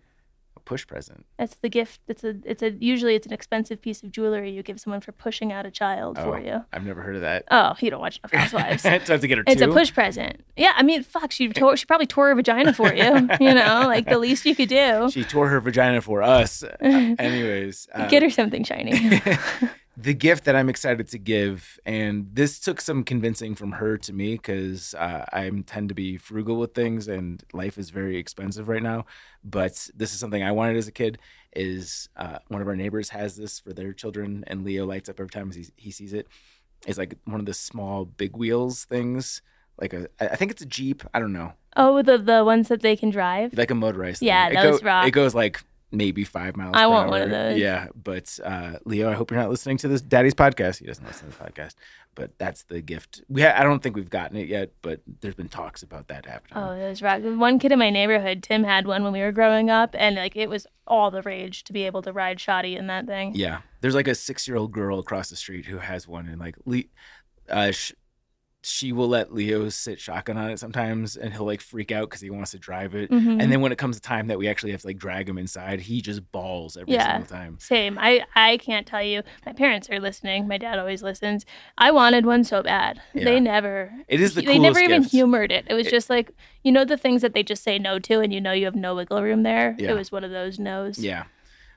Push 0.69 0.85
present? 0.87 1.25
That's 1.39 1.55
the 1.55 1.67
gift. 1.69 1.99
It's 2.07 2.23
a 2.23 2.35
it's 2.45 2.61
a 2.61 2.69
usually 2.79 3.15
it's 3.15 3.25
an 3.27 3.33
expensive 3.33 3.81
piece 3.81 4.03
of 4.03 4.11
jewelry 4.11 4.51
you 4.51 4.61
give 4.63 4.79
someone 4.79 5.01
for 5.01 5.11
pushing 5.11 5.51
out 5.51 5.65
a 5.65 5.71
child 5.71 6.17
Oh, 6.19 6.23
for 6.23 6.39
you. 6.39 6.63
I've 6.71 6.85
never 6.85 7.01
heard 7.01 7.15
of 7.15 7.21
that. 7.21 7.43
Oh, 7.49 7.73
you 7.79 7.89
don't 7.89 7.99
watch 7.99 8.19
enough 8.19 8.31
Housewives. 8.31 8.83
so 8.83 8.89
I 8.89 8.93
have 8.99 9.21
to 9.21 9.27
get 9.27 9.39
her 9.39 9.43
It's 9.47 9.61
two. 9.61 9.69
a 9.69 9.73
push 9.73 9.91
present. 9.93 10.45
Yeah, 10.55 10.73
I 10.75 10.83
mean, 10.83 11.01
fuck, 11.03 11.31
she 11.31 11.49
tore, 11.49 11.75
she 11.75 11.85
probably 11.85 12.05
tore 12.05 12.27
her 12.29 12.35
vagina 12.35 12.73
for 12.73 12.93
you. 12.93 13.27
You 13.39 13.53
know, 13.55 13.83
like 13.87 14.05
the 14.07 14.19
least 14.19 14.45
you 14.45 14.55
could 14.55 14.69
do. 14.69 15.09
She 15.11 15.23
tore 15.23 15.49
her 15.49 15.59
vagina 15.59 16.01
for 16.01 16.21
us. 16.21 16.63
Anyways, 16.81 17.87
uh, 17.95 18.07
Get 18.07 18.21
her 18.21 18.29
something 18.29 18.63
shiny. 18.63 19.21
The 20.01 20.13
gift 20.13 20.45
that 20.45 20.55
I'm 20.55 20.69
excited 20.69 21.07
to 21.09 21.17
give, 21.17 21.77
and 21.85 22.29
this 22.33 22.59
took 22.59 22.79
some 22.79 23.03
convincing 23.03 23.53
from 23.53 23.73
her 23.73 23.97
to 23.97 24.13
me 24.13 24.35
because 24.35 24.93
uh, 24.93 25.25
I 25.33 25.49
tend 25.65 25.89
to 25.89 25.95
be 25.95 26.15
frugal 26.15 26.55
with 26.57 26.73
things, 26.73 27.07
and 27.07 27.43
life 27.53 27.77
is 27.77 27.89
very 27.89 28.17
expensive 28.17 28.69
right 28.69 28.81
now. 28.83 29.05
But 29.43 29.89
this 29.95 30.13
is 30.13 30.19
something 30.19 30.41
I 30.41 30.53
wanted 30.53 30.77
as 30.77 30.87
a 30.87 30.91
kid. 30.91 31.19
Is 31.53 32.07
uh, 32.15 32.37
one 32.47 32.61
of 32.61 32.67
our 32.67 32.75
neighbors 32.75 33.09
has 33.09 33.35
this 33.35 33.59
for 33.59 33.73
their 33.73 33.91
children, 33.91 34.43
and 34.47 34.63
Leo 34.63 34.85
lights 34.85 35.09
up 35.09 35.19
every 35.19 35.29
time 35.29 35.51
he, 35.51 35.65
he 35.75 35.91
sees 35.91 36.13
it. 36.13 36.27
It's 36.87 36.97
like 36.97 37.15
one 37.25 37.39
of 37.39 37.45
the 37.45 37.53
small 37.53 38.05
big 38.05 38.37
wheels 38.37 38.85
things, 38.85 39.41
like 39.81 39.93
a 39.93 40.07
I 40.21 40.35
think 40.35 40.51
it's 40.51 40.61
a 40.61 40.67
Jeep. 40.67 41.03
I 41.13 41.19
don't 41.19 41.33
know, 41.33 41.53
oh, 41.75 42.01
the 42.03 42.17
the 42.17 42.45
ones 42.45 42.69
that 42.69 42.81
they 42.81 42.95
can 42.95 43.09
drive. 43.09 43.57
like 43.57 43.71
a 43.71 43.75
motorized. 43.75 44.21
Yeah, 44.21 44.47
thing. 44.47 44.59
It 44.59 44.61
those 44.61 44.79
go- 44.79 44.85
rock. 44.85 45.07
It 45.07 45.11
goes 45.11 45.35
like 45.35 45.61
maybe 45.91 46.23
five 46.23 46.55
miles. 46.55 46.73
I 46.75 46.87
want 46.87 47.09
one 47.09 47.19
hour. 47.21 47.25
of 47.25 47.31
those. 47.31 47.57
Yeah, 47.57 47.87
but 47.95 48.39
uh, 48.43 48.73
Leo, 48.85 49.09
I 49.09 49.13
hope 49.13 49.31
you're 49.31 49.39
not 49.39 49.49
listening 49.49 49.77
to 49.77 49.87
this 49.87 50.01
Daddy's 50.01 50.33
podcast. 50.33 50.79
He 50.79 50.85
doesn't 50.85 51.05
listen 51.05 51.31
to 51.31 51.37
the 51.37 51.43
podcast, 51.43 51.75
but 52.15 52.37
that's 52.37 52.63
the 52.63 52.81
gift. 52.81 53.21
We 53.29 53.41
ha- 53.41 53.53
I 53.55 53.63
don't 53.63 53.81
think 53.81 53.95
we've 53.95 54.09
gotten 54.09 54.37
it 54.37 54.47
yet, 54.47 54.71
but 54.81 55.01
there's 55.21 55.35
been 55.35 55.49
talks 55.49 55.83
about 55.83 56.07
that 56.09 56.25
happening. 56.25 56.63
Oh, 56.63 56.77
those 56.77 57.01
rock. 57.01 57.21
One 57.23 57.59
kid 57.59 57.71
in 57.71 57.79
my 57.79 57.89
neighborhood, 57.89 58.43
Tim, 58.43 58.63
had 58.63 58.85
one 58.87 59.03
when 59.03 59.13
we 59.13 59.21
were 59.21 59.31
growing 59.31 59.69
up, 59.69 59.95
and 59.97 60.15
like 60.15 60.35
it 60.35 60.49
was 60.49 60.67
all 60.87 61.11
the 61.11 61.21
rage 61.21 61.63
to 61.65 61.73
be 61.73 61.83
able 61.85 62.01
to 62.03 62.11
ride 62.13 62.39
shoddy 62.39 62.75
in 62.75 62.87
that 62.87 63.05
thing. 63.05 63.33
Yeah, 63.35 63.61
there's 63.81 63.95
like 63.95 64.07
a 64.07 64.15
six 64.15 64.47
year 64.47 64.57
old 64.57 64.71
girl 64.71 64.99
across 64.99 65.29
the 65.29 65.35
street 65.35 65.65
who 65.65 65.77
has 65.79 66.07
one, 66.07 66.27
and 66.27 66.39
like 66.39 66.55
Le- 66.65 66.83
uh, 67.49 67.71
sh- 67.71 67.93
she 68.61 68.91
will 68.91 69.07
let 69.07 69.33
Leo 69.33 69.69
sit 69.69 70.01
shotgun 70.01 70.37
on 70.37 70.49
it 70.51 70.59
sometimes, 70.59 71.15
and 71.15 71.31
he'll 71.33 71.45
like 71.45 71.61
freak 71.61 71.93
out 71.93 72.09
because 72.09 72.19
he 72.19 72.29
wants 72.29 72.51
to 72.51 72.59
drive 72.59 72.93
it. 72.93 73.09
Mhm. 73.09 73.41
And 73.41 73.49
then 73.51 73.61
when 73.61 73.71
it 73.71 73.77
comes 73.77 73.95
to 73.95 74.01
time 74.01 74.27
that 74.27 74.37
we 74.37 74.49
actually 74.49 74.71
have 74.71 74.81
to 74.81 74.87
like 74.87 74.97
drag 74.97 75.29
him 75.29 75.37
inside, 75.37 75.79
he 75.79 76.01
just 76.01 76.29
balls 76.33 76.75
every 76.75 76.93
Yeah. 76.93 77.13
single 77.13 77.27
time. 77.37 77.57
Same. 77.59 77.97
I 77.97 78.25
I 78.35 78.57
can't 78.57 78.85
tell 78.85 79.01
you. 79.01 79.23
My 79.45 79.53
parents 79.53 79.89
are 79.89 79.99
listening. 80.01 80.45
My 80.47 80.57
dad 80.57 80.77
always 80.77 81.01
listens. 81.01 81.45
I 81.77 81.91
wanted 81.91 82.25
one 82.25 82.43
so 82.43 82.61
bad. 82.61 83.01
Yeah. 83.13 83.23
They 83.23 83.39
never. 83.39 83.93
It 84.09 84.19
is 84.19 84.35
the 84.35 84.41
they 84.41 84.59
never 84.59 84.73
coolest 84.75 84.83
even 84.89 85.01
gift. 85.03 85.11
humored 85.11 85.51
it. 85.53 85.65
It 85.69 85.73
was 85.73 85.87
just 85.87 86.09
like 86.09 86.31
you 86.63 86.73
know 86.73 86.83
the 86.83 86.97
things 86.97 87.21
that 87.21 87.33
they 87.33 87.43
just 87.43 87.63
say 87.63 87.79
no 87.79 87.97
to, 87.99 88.19
and 88.19 88.33
you 88.33 88.41
know 88.41 88.51
you 88.51 88.65
have 88.65 88.75
no 88.75 88.93
wiggle 88.93 89.23
room 89.23 89.43
there. 89.43 89.75
Yeah. 89.79 89.91
It 89.91 89.93
was 89.95 90.11
one 90.11 90.25
of 90.25 90.31
those 90.31 90.59
no's. 90.59 90.99
Yeah, 90.99 91.23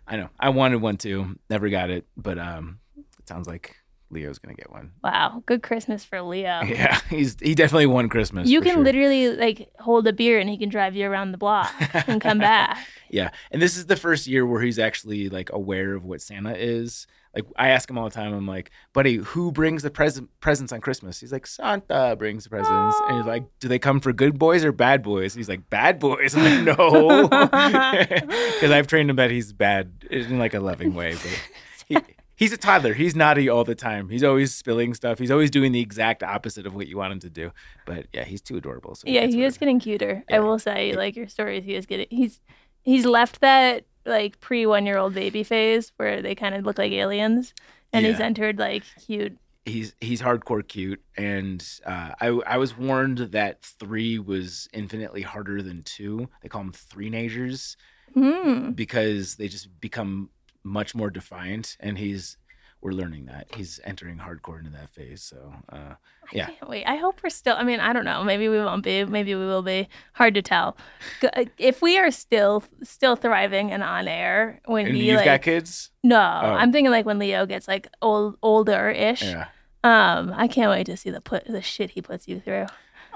I 0.08 0.16
know. 0.16 0.30
I 0.40 0.48
wanted 0.48 0.82
one 0.82 0.96
too. 0.96 1.38
Never 1.48 1.68
got 1.68 1.90
it, 1.90 2.06
but 2.16 2.38
um, 2.40 2.80
it 3.20 3.28
sounds 3.28 3.46
like 3.46 3.76
Leo's 4.12 4.38
gonna 4.38 4.54
get 4.54 4.70
one. 4.70 4.92
Wow. 5.02 5.42
Good 5.46 5.62
Christmas 5.62 6.04
for 6.04 6.20
Leo. 6.22 6.60
Yeah, 6.72 7.00
he's 7.10 7.36
he 7.40 7.54
definitely 7.54 7.86
won 7.86 8.08
Christmas. 8.08 8.48
You 8.48 8.60
can 8.60 8.74
sure. 8.74 8.84
literally 8.84 9.36
like 9.36 9.70
hold 9.78 10.06
a 10.06 10.12
beer 10.12 10.38
and 10.38 10.48
he 10.48 10.56
can 10.56 10.68
drive 10.68 10.96
you 10.96 11.06
around 11.06 11.32
the 11.32 11.38
block 11.38 11.70
and 12.08 12.20
come 12.20 12.38
back. 12.40 12.78
Yeah, 13.10 13.30
and 13.50 13.60
this 13.60 13.76
is 13.76 13.86
the 13.86 13.96
first 13.96 14.26
year 14.26 14.46
where 14.46 14.62
he's 14.62 14.78
actually 14.78 15.28
like 15.28 15.50
aware 15.52 15.94
of 15.94 16.04
what 16.04 16.22
Santa 16.22 16.56
is. 16.56 17.06
Like 17.34 17.44
I 17.56 17.68
ask 17.68 17.88
him 17.88 17.98
all 17.98 18.04
the 18.04 18.14
time. 18.14 18.32
I'm 18.32 18.46
like, 18.46 18.70
buddy, 18.92 19.16
who 19.16 19.52
brings 19.52 19.82
the 19.82 19.90
present 19.90 20.30
presents 20.40 20.72
on 20.72 20.80
Christmas? 20.80 21.20
He's 21.20 21.32
like, 21.32 21.46
Santa 21.46 22.16
brings 22.16 22.44
the 22.44 22.50
presents, 22.50 22.96
and 23.08 23.18
he's 23.18 23.26
like, 23.26 23.44
do 23.60 23.68
they 23.68 23.78
come 23.78 24.00
for 24.00 24.12
good 24.12 24.38
boys 24.38 24.64
or 24.64 24.72
bad 24.72 25.02
boys? 25.02 25.34
He's 25.34 25.48
like, 25.48 25.68
bad 25.68 25.98
boys. 25.98 26.34
I'm 26.34 26.64
like, 26.64 26.78
no, 26.78 27.28
because 27.28 28.70
I've 28.70 28.86
trained 28.86 29.10
him 29.10 29.16
that 29.16 29.30
he's 29.30 29.52
bad 29.52 29.92
in 30.10 30.38
like 30.38 30.54
a 30.54 30.60
loving 30.60 30.94
way, 30.94 31.12
but. 31.14 31.40
He, 31.88 31.98
He's 32.36 32.52
a 32.52 32.56
toddler. 32.56 32.94
He's 32.94 33.14
naughty 33.14 33.48
all 33.48 33.62
the 33.64 33.74
time. 33.74 34.08
He's 34.08 34.24
always 34.24 34.54
spilling 34.54 34.94
stuff. 34.94 35.18
He's 35.18 35.30
always 35.30 35.50
doing 35.50 35.72
the 35.72 35.80
exact 35.80 36.22
opposite 36.22 36.66
of 36.66 36.74
what 36.74 36.88
you 36.88 36.96
want 36.96 37.12
him 37.12 37.20
to 37.20 37.30
do. 37.30 37.52
But 37.86 38.06
yeah, 38.12 38.24
he's 38.24 38.40
too 38.40 38.56
adorable. 38.56 38.94
So 38.94 39.04
Yeah, 39.06 39.26
he 39.26 39.44
is 39.44 39.58
getting 39.58 39.78
cuter. 39.78 40.24
I 40.30 40.40
will 40.40 40.58
say, 40.58 40.94
like 40.94 41.14
your 41.14 41.28
stories, 41.28 41.64
he 41.64 41.74
is 41.74 41.86
getting. 41.86 42.06
He's 42.10 42.40
he's 42.82 43.04
left 43.06 43.40
that 43.42 43.84
like 44.04 44.40
pre 44.40 44.66
one 44.66 44.86
year 44.86 44.98
old 44.98 45.14
baby 45.14 45.44
phase 45.44 45.92
where 45.98 46.20
they 46.22 46.34
kind 46.34 46.54
of 46.54 46.64
look 46.64 46.78
like 46.78 46.90
aliens, 46.92 47.54
and 47.92 48.04
he's 48.06 48.18
entered 48.20 48.58
like 48.58 48.82
cute. 49.06 49.36
he's 49.64 49.94
he's 50.00 50.20
hardcore 50.20 50.66
cute 50.66 51.00
and 51.16 51.64
uh, 51.86 52.10
I 52.20 52.26
I 52.46 52.56
was 52.56 52.76
warned 52.76 53.18
that 53.18 53.62
three 53.62 54.18
was 54.18 54.68
infinitely 54.72 55.22
harder 55.22 55.62
than 55.62 55.82
two. 55.84 56.28
They 56.42 56.48
call 56.48 56.62
them 56.62 56.72
three 56.72 57.10
nagers 57.10 57.76
Hmm. 58.14 58.72
because 58.72 59.36
they 59.36 59.46
just 59.48 59.80
become 59.80 60.30
much 60.64 60.94
more 60.94 61.10
defiant. 61.10 61.76
And 61.80 61.98
he's 61.98 62.36
we're 62.80 62.90
learning 62.92 63.26
that 63.26 63.46
he's 63.54 63.78
entering 63.84 64.18
hardcore 64.18 64.58
into 64.58 64.70
that 64.72 64.90
phase. 64.90 65.22
So 65.22 65.54
uh, 65.68 65.94
yeah, 66.32 66.46
Can't 66.46 66.68
wait. 66.68 66.84
I 66.84 66.96
hope 66.96 67.20
we're 67.22 67.30
still. 67.30 67.54
I 67.56 67.62
mean, 67.62 67.78
I 67.78 67.92
don't 67.92 68.04
know. 68.04 68.24
Maybe 68.24 68.48
we 68.48 68.58
won't 68.58 68.82
be. 68.82 69.04
Maybe 69.04 69.36
we 69.36 69.46
will 69.46 69.62
be. 69.62 69.88
Hard 70.14 70.34
to 70.34 70.42
tell. 70.42 70.76
Uh, 71.22 71.44
If 71.58 71.80
we 71.80 71.96
are 71.98 72.10
still 72.10 72.64
still 72.82 73.14
thriving 73.14 73.70
and 73.70 73.84
on 73.84 74.08
air 74.08 74.60
when 74.64 74.86
and 74.86 74.96
he 74.96 75.06
you've 75.10 75.16
like 75.18 75.24
got 75.26 75.42
kids. 75.42 75.90
no, 76.02 76.16
Oh. 76.18 76.20
I'm 76.54 76.72
thinking 76.72 76.90
like 76.90 77.06
when 77.06 77.20
Leo 77.20 77.46
gets 77.46 77.68
like 77.68 77.88
old 78.02 78.36
older 78.42 78.90
ish. 78.90 79.22
Yeah. 79.22 79.46
Um, 79.84 80.32
I 80.36 80.46
can't 80.48 80.70
wait 80.70 80.86
to 80.86 80.96
see 80.96 81.10
the 81.10 81.20
put 81.20 81.44
the 81.44 81.62
shit 81.62 81.90
he 81.90 82.02
puts 82.02 82.26
you 82.26 82.40
through. 82.40 82.66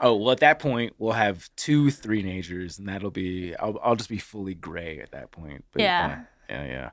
Oh 0.00 0.14
well, 0.14 0.30
at 0.30 0.40
that 0.40 0.58
point 0.60 0.92
we'll 0.98 1.12
have 1.12 1.48
two 1.56 1.90
three 1.90 2.22
nagers, 2.22 2.78
and 2.78 2.88
that'll 2.88 3.10
be 3.10 3.56
I'll 3.56 3.80
I'll 3.82 3.96
just 3.96 4.10
be 4.10 4.18
fully 4.18 4.54
gray 4.54 5.00
at 5.00 5.10
that 5.12 5.30
point. 5.32 5.64
But 5.72 5.82
Yeah. 5.82 6.20
yeah, 6.48 6.64
yeah. 6.64 6.68
yeah. 6.68 6.90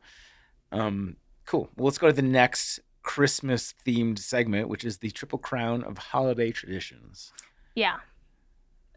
Um, 0.73 1.15
cool. 1.45 1.69
Well, 1.77 1.85
let's 1.85 1.97
go 1.97 2.07
to 2.07 2.13
the 2.13 2.21
next 2.21 2.79
Christmas 3.03 3.73
themed 3.85 4.19
segment, 4.19 4.67
which 4.67 4.83
is 4.83 4.97
the 4.97 5.11
Triple 5.11 5.39
Crown 5.39 5.83
of 5.83 5.97
holiday 5.97 6.51
traditions. 6.51 7.31
Yeah. 7.75 7.97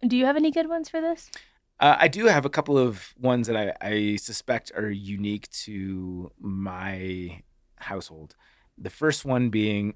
Do 0.07 0.17
you 0.17 0.27
have 0.27 0.37
any 0.37 0.51
good 0.51 0.69
ones 0.69 0.89
for 0.89 1.01
this? 1.01 1.31
Uh, 1.79 1.97
I 1.99 2.09
do 2.09 2.27
have 2.27 2.45
a 2.45 2.51
couple 2.51 2.79
of 2.79 3.15
ones 3.21 3.47
that 3.49 3.57
I, 3.57 3.87
I 3.87 4.17
suspect 4.17 4.73
are 4.75 4.91
unique 4.91 5.49
to 5.65 6.33
my 6.41 7.43
household. 7.77 8.35
The 8.79 8.91
first 8.91 9.25
one 9.25 9.51
being 9.51 9.95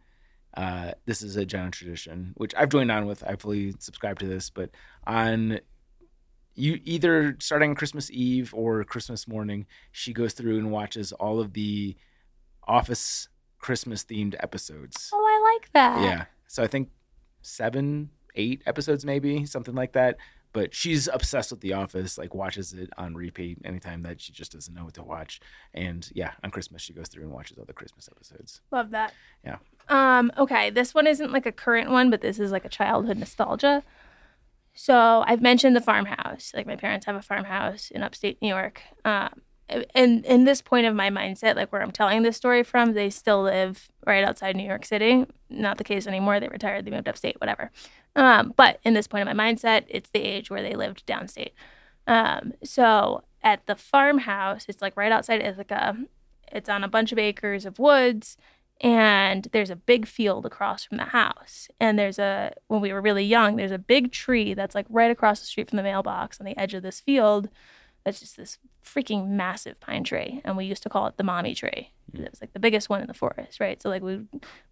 uh, 0.56 0.92
this 1.06 1.22
is 1.22 1.36
a 1.36 1.46
Jenna 1.46 1.70
tradition, 1.70 2.32
which 2.36 2.54
I've 2.56 2.70
joined 2.70 2.90
on 2.90 3.06
with. 3.06 3.22
I 3.24 3.36
fully 3.36 3.74
subscribe 3.78 4.18
to 4.18 4.26
this, 4.26 4.50
but 4.50 4.70
on 5.06 5.60
you 6.60 6.80
either 6.84 7.36
starting 7.40 7.70
on 7.70 7.76
Christmas 7.76 8.10
Eve 8.10 8.52
or 8.54 8.84
Christmas 8.84 9.26
morning, 9.26 9.66
she 9.92 10.12
goes 10.12 10.34
through 10.34 10.58
and 10.58 10.70
watches 10.70 11.12
all 11.12 11.40
of 11.40 11.54
the 11.54 11.96
Office 12.66 13.28
Christmas 13.58 14.04
themed 14.04 14.34
episodes. 14.40 15.10
Oh, 15.12 15.24
I 15.24 15.54
like 15.54 15.72
that. 15.72 16.02
Yeah. 16.02 16.24
So 16.46 16.62
I 16.62 16.66
think 16.66 16.90
seven, 17.42 18.10
eight 18.34 18.62
episodes, 18.66 19.04
maybe 19.04 19.44
something 19.46 19.74
like 19.74 19.92
that. 19.92 20.16
But 20.52 20.74
she's 20.74 21.06
obsessed 21.06 21.52
with 21.52 21.60
The 21.60 21.74
Office, 21.74 22.18
like 22.18 22.34
watches 22.34 22.72
it 22.72 22.90
on 22.98 23.14
repeat 23.14 23.58
anytime 23.64 24.02
that 24.02 24.20
she 24.20 24.32
just 24.32 24.50
doesn't 24.50 24.74
know 24.74 24.84
what 24.84 24.94
to 24.94 25.02
watch. 25.02 25.40
And 25.74 26.10
yeah, 26.12 26.32
on 26.42 26.50
Christmas 26.50 26.82
she 26.82 26.92
goes 26.92 27.06
through 27.06 27.22
and 27.22 27.32
watches 27.32 27.56
all 27.56 27.64
the 27.64 27.72
Christmas 27.72 28.08
episodes. 28.10 28.60
Love 28.72 28.90
that. 28.90 29.14
Yeah. 29.44 29.58
Um, 29.88 30.32
okay, 30.36 30.70
this 30.70 30.92
one 30.92 31.06
isn't 31.06 31.32
like 31.32 31.46
a 31.46 31.52
current 31.52 31.90
one, 31.90 32.10
but 32.10 32.20
this 32.20 32.40
is 32.40 32.50
like 32.50 32.64
a 32.64 32.68
childhood 32.68 33.18
nostalgia. 33.18 33.84
So 34.74 35.24
I've 35.26 35.42
mentioned 35.42 35.76
the 35.76 35.80
farmhouse. 35.80 36.52
Like 36.54 36.66
my 36.66 36.76
parents 36.76 37.06
have 37.06 37.16
a 37.16 37.22
farmhouse 37.22 37.90
in 37.90 38.02
upstate 38.02 38.40
New 38.40 38.48
York. 38.48 38.82
Um, 39.04 39.42
and 39.94 40.24
in 40.24 40.44
this 40.44 40.62
point 40.62 40.86
of 40.86 40.94
my 40.94 41.10
mindset, 41.10 41.54
like 41.56 41.70
where 41.70 41.82
I'm 41.82 41.92
telling 41.92 42.22
this 42.22 42.36
story 42.36 42.62
from, 42.62 42.94
they 42.94 43.10
still 43.10 43.42
live 43.42 43.88
right 44.06 44.24
outside 44.24 44.56
New 44.56 44.66
York 44.66 44.84
City. 44.84 45.26
Not 45.48 45.78
the 45.78 45.84
case 45.84 46.06
anymore. 46.06 46.40
They 46.40 46.48
retired. 46.48 46.84
They 46.84 46.90
moved 46.90 47.08
upstate. 47.08 47.40
Whatever. 47.40 47.70
Um, 48.16 48.52
but 48.56 48.80
in 48.84 48.94
this 48.94 49.06
point 49.06 49.28
of 49.28 49.34
my 49.34 49.52
mindset, 49.52 49.84
it's 49.88 50.10
the 50.10 50.22
age 50.22 50.50
where 50.50 50.62
they 50.62 50.74
lived 50.74 51.06
downstate. 51.06 51.52
Um, 52.06 52.54
so 52.64 53.22
at 53.42 53.66
the 53.66 53.76
farmhouse, 53.76 54.66
it's 54.68 54.82
like 54.82 54.96
right 54.96 55.12
outside 55.12 55.42
Ithaca. 55.42 55.96
It's 56.50 56.68
on 56.68 56.82
a 56.82 56.88
bunch 56.88 57.12
of 57.12 57.18
acres 57.18 57.64
of 57.64 57.78
woods 57.78 58.36
and 58.80 59.48
there's 59.52 59.70
a 59.70 59.76
big 59.76 60.06
field 60.06 60.46
across 60.46 60.84
from 60.84 60.96
the 60.96 61.04
house. 61.04 61.68
And 61.78 61.98
there's 61.98 62.18
a 62.18 62.54
when 62.68 62.80
we 62.80 62.92
were 62.92 63.00
really 63.00 63.24
young 63.24 63.56
there's 63.56 63.70
a 63.70 63.78
big 63.78 64.10
tree 64.10 64.54
that's 64.54 64.74
like 64.74 64.86
right 64.88 65.10
across 65.10 65.40
the 65.40 65.46
street 65.46 65.68
from 65.68 65.76
the 65.76 65.82
mailbox 65.82 66.40
on 66.40 66.46
the 66.46 66.58
edge 66.58 66.74
of 66.74 66.82
this 66.82 67.00
field 67.00 67.48
that's 68.04 68.20
just 68.20 68.38
this 68.38 68.56
freaking 68.82 69.28
massive 69.28 69.78
pine 69.80 70.04
tree. 70.04 70.40
And 70.44 70.56
we 70.56 70.64
used 70.64 70.82
to 70.84 70.88
call 70.88 71.06
it 71.06 71.18
the 71.18 71.24
mommy 71.24 71.54
tree. 71.54 71.92
Mm. 72.12 72.24
It 72.24 72.30
was 72.30 72.40
like 72.40 72.54
the 72.54 72.58
biggest 72.58 72.88
one 72.88 73.02
in 73.02 73.06
the 73.06 73.14
forest 73.14 73.60
right? 73.60 73.80
So 73.82 73.90
like 73.90 74.02
we 74.02 74.20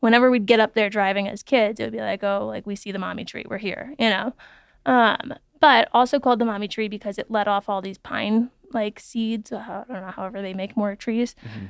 whenever 0.01 0.31
we'd 0.31 0.47
get 0.47 0.61
up 0.61 0.75
there 0.75 0.89
driving 0.89 1.29
as 1.29 1.43
kids 1.43 1.79
it 1.79 1.85
would 1.85 1.93
be 1.93 2.01
like 2.01 2.25
oh 2.25 2.47
like 2.47 2.67
we 2.67 2.77
see 2.77 2.93
the 2.93 2.99
mommy 2.99 3.25
tree. 3.25 3.45
We're 3.47 3.59
here 3.59 3.95
you 3.99 4.09
know? 4.09 4.33
Um 4.87 5.35
but 5.61 5.89
also 5.93 6.21
called 6.21 6.39
the 6.39 6.45
mommy 6.45 6.69
tree 6.69 6.89
because 6.89 7.19
it 7.19 7.31
let 7.31 7.49
off 7.49 7.69
all 7.69 7.83
these 7.83 7.99
pine 7.99 8.51
like 8.73 9.01
seeds 9.01 9.51
uh, 9.51 9.85
i 9.89 9.93
don't 9.93 10.03
know 10.03 10.11
however 10.11 10.43
they 10.43 10.53
make 10.53 10.77
more 10.77 10.95
trees 10.95 11.35
mm-hmm. 11.45 11.67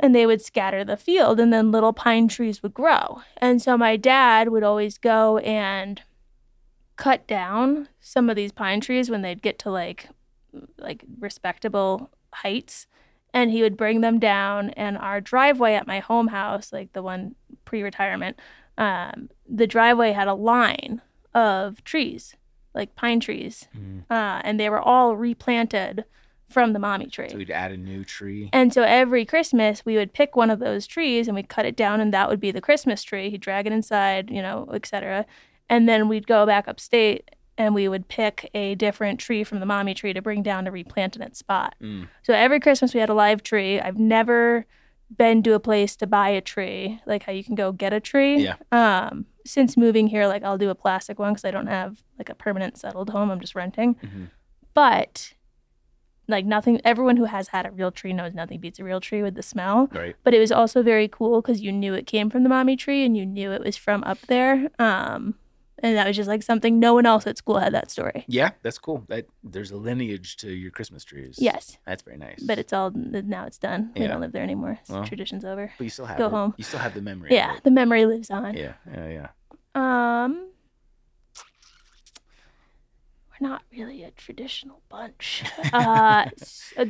And 0.00 0.14
they 0.14 0.26
would 0.26 0.42
scatter 0.42 0.82
the 0.82 0.96
field 0.96 1.38
and 1.38 1.52
then 1.52 1.70
little 1.70 1.92
pine 1.92 2.26
trees 2.26 2.62
would 2.62 2.74
grow. 2.74 3.20
And 3.36 3.62
so 3.62 3.76
my 3.76 3.96
dad 3.96 4.48
would 4.48 4.64
always 4.64 4.98
go 4.98 5.38
and 5.38 6.02
cut 6.96 7.26
down 7.26 7.88
some 8.00 8.28
of 8.28 8.36
these 8.36 8.50
pine 8.50 8.80
trees 8.80 9.10
when 9.10 9.22
they'd 9.22 9.42
get 9.42 9.58
to 9.60 9.70
like 9.70 10.08
like 10.78 11.04
respectable 11.20 12.10
heights 12.32 12.86
and 13.32 13.52
he 13.52 13.62
would 13.62 13.76
bring 13.76 14.00
them 14.00 14.18
down. 14.18 14.70
And 14.70 14.98
our 14.98 15.20
driveway 15.20 15.74
at 15.74 15.86
my 15.86 16.00
home 16.00 16.28
house 16.28 16.72
like 16.72 16.92
the 16.94 17.02
one 17.02 17.36
pre-retirement 17.64 18.38
um, 18.78 19.28
the 19.46 19.66
driveway 19.66 20.12
had 20.12 20.26
a 20.26 20.34
line 20.34 21.02
of 21.34 21.84
trees 21.84 22.34
like 22.74 22.96
pine 22.96 23.20
trees. 23.20 23.68
Uh, 24.10 24.40
and 24.44 24.58
they 24.58 24.70
were 24.70 24.80
all 24.80 25.16
replanted 25.16 26.04
from 26.50 26.72
the 26.72 26.78
mommy 26.78 27.06
tree 27.06 27.28
So 27.30 27.36
we'd 27.36 27.50
add 27.50 27.72
a 27.72 27.76
new 27.76 28.04
tree. 28.04 28.50
and 28.52 28.72
so 28.74 28.82
every 28.82 29.24
Christmas, 29.24 29.84
we 29.84 29.96
would 29.96 30.12
pick 30.12 30.36
one 30.36 30.50
of 30.50 30.58
those 30.58 30.86
trees 30.86 31.28
and 31.28 31.34
we'd 31.34 31.48
cut 31.48 31.64
it 31.66 31.76
down, 31.76 32.00
and 32.00 32.12
that 32.12 32.28
would 32.28 32.40
be 32.40 32.50
the 32.50 32.60
Christmas 32.60 33.02
tree. 33.02 33.30
He'd 33.30 33.40
drag 33.40 33.66
it 33.66 33.72
inside, 33.72 34.30
you 34.30 34.42
know, 34.42 34.68
etc. 34.72 35.26
And 35.68 35.88
then 35.88 36.08
we'd 36.08 36.26
go 36.26 36.44
back 36.46 36.66
upstate 36.68 37.30
and 37.56 37.74
we 37.74 37.88
would 37.88 38.08
pick 38.08 38.48
a 38.54 38.74
different 38.74 39.20
tree 39.20 39.44
from 39.44 39.60
the 39.60 39.66
mommy 39.66 39.92
tree 39.94 40.12
to 40.12 40.22
bring 40.22 40.42
down 40.42 40.64
to 40.64 40.70
replant 40.70 41.14
in 41.16 41.22
its 41.22 41.38
spot. 41.38 41.74
Mm. 41.82 42.08
So 42.22 42.32
every 42.32 42.58
Christmas, 42.58 42.94
we 42.94 43.00
had 43.00 43.10
a 43.10 43.14
live 43.14 43.42
tree. 43.42 43.78
I've 43.78 43.98
never 43.98 44.64
been 45.16 45.42
to 45.42 45.54
a 45.54 45.60
place 45.60 45.94
to 45.96 46.06
buy 46.06 46.30
a 46.30 46.40
tree, 46.40 47.00
like 47.06 47.24
how 47.24 47.32
you 47.32 47.44
can 47.44 47.54
go 47.56 47.70
get 47.72 47.92
a 47.92 48.00
tree. 48.00 48.44
Yeah. 48.44 48.56
Um, 48.72 49.26
since 49.44 49.76
moving 49.76 50.06
here, 50.06 50.26
like 50.26 50.42
I'll 50.42 50.56
do 50.58 50.70
a 50.70 50.74
plastic 50.74 51.18
one 51.18 51.32
because 51.32 51.44
I 51.44 51.50
don't 51.50 51.66
have 51.66 52.02
like 52.18 52.28
a 52.30 52.34
permanent 52.34 52.78
settled 52.78 53.10
home. 53.10 53.30
I'm 53.30 53.40
just 53.40 53.54
renting. 53.54 53.96
Mhm. 53.96 54.30
But 54.72 55.34
like 56.30 56.46
nothing, 56.46 56.80
everyone 56.84 57.16
who 57.16 57.24
has 57.24 57.48
had 57.48 57.66
a 57.66 57.70
real 57.70 57.90
tree 57.90 58.12
knows 58.12 58.34
nothing 58.34 58.60
beats 58.60 58.78
a 58.78 58.84
real 58.84 59.00
tree 59.00 59.22
with 59.22 59.34
the 59.34 59.42
smell. 59.42 59.88
Right. 59.92 60.16
But 60.24 60.34
it 60.34 60.38
was 60.38 60.52
also 60.52 60.82
very 60.82 61.08
cool 61.08 61.40
because 61.42 61.60
you 61.60 61.72
knew 61.72 61.94
it 61.94 62.06
came 62.06 62.30
from 62.30 62.42
the 62.42 62.48
mommy 62.48 62.76
tree 62.76 63.04
and 63.04 63.16
you 63.16 63.26
knew 63.26 63.52
it 63.52 63.62
was 63.62 63.76
from 63.76 64.02
up 64.04 64.18
there. 64.28 64.68
Um, 64.78 65.34
and 65.82 65.96
that 65.96 66.06
was 66.06 66.14
just 66.14 66.28
like 66.28 66.42
something 66.42 66.78
no 66.78 66.92
one 66.92 67.06
else 67.06 67.26
at 67.26 67.38
school 67.38 67.58
had 67.58 67.72
that 67.72 67.90
story. 67.90 68.24
Yeah, 68.28 68.50
that's 68.62 68.78
cool. 68.78 69.02
That 69.08 69.24
there's 69.42 69.70
a 69.70 69.76
lineage 69.78 70.36
to 70.38 70.50
your 70.52 70.70
Christmas 70.70 71.04
trees. 71.04 71.36
Yes, 71.38 71.78
That's 71.86 72.02
very 72.02 72.18
nice. 72.18 72.42
but 72.42 72.58
it's 72.58 72.72
all 72.74 72.90
now 72.94 73.46
it's 73.46 73.56
done. 73.56 73.90
We 73.94 74.02
Yeah. 74.02 74.08
don't 74.08 74.20
live 74.20 74.32
there 74.32 74.42
anymore. 74.42 74.78
So 74.84 74.94
Well, 74.94 75.04
tradition's 75.04 75.42
over. 75.42 75.72
but 75.78 75.84
you 75.84 75.88
still 75.90 76.04
have 76.04 76.18
go 76.18 76.26
it. 76.26 76.30
home. 76.32 76.54
You 76.58 76.64
still 76.64 76.80
have 76.80 76.92
the 76.92 77.00
memory. 77.00 77.30
Yeah, 77.32 77.56
the 77.62 77.70
memory 77.70 78.04
lives 78.04 78.30
on. 78.30 78.54
Yeah. 78.54 78.74
Yeah. 78.92 79.08
Yeah. 79.08 79.28
Um, 80.24 80.49
we're 83.40 83.48
not 83.48 83.62
really 83.72 84.02
a 84.02 84.10
traditional 84.10 84.82
bunch. 84.88 85.44
uh, 85.72 86.26
s- 86.40 86.72
uh, 86.76 86.84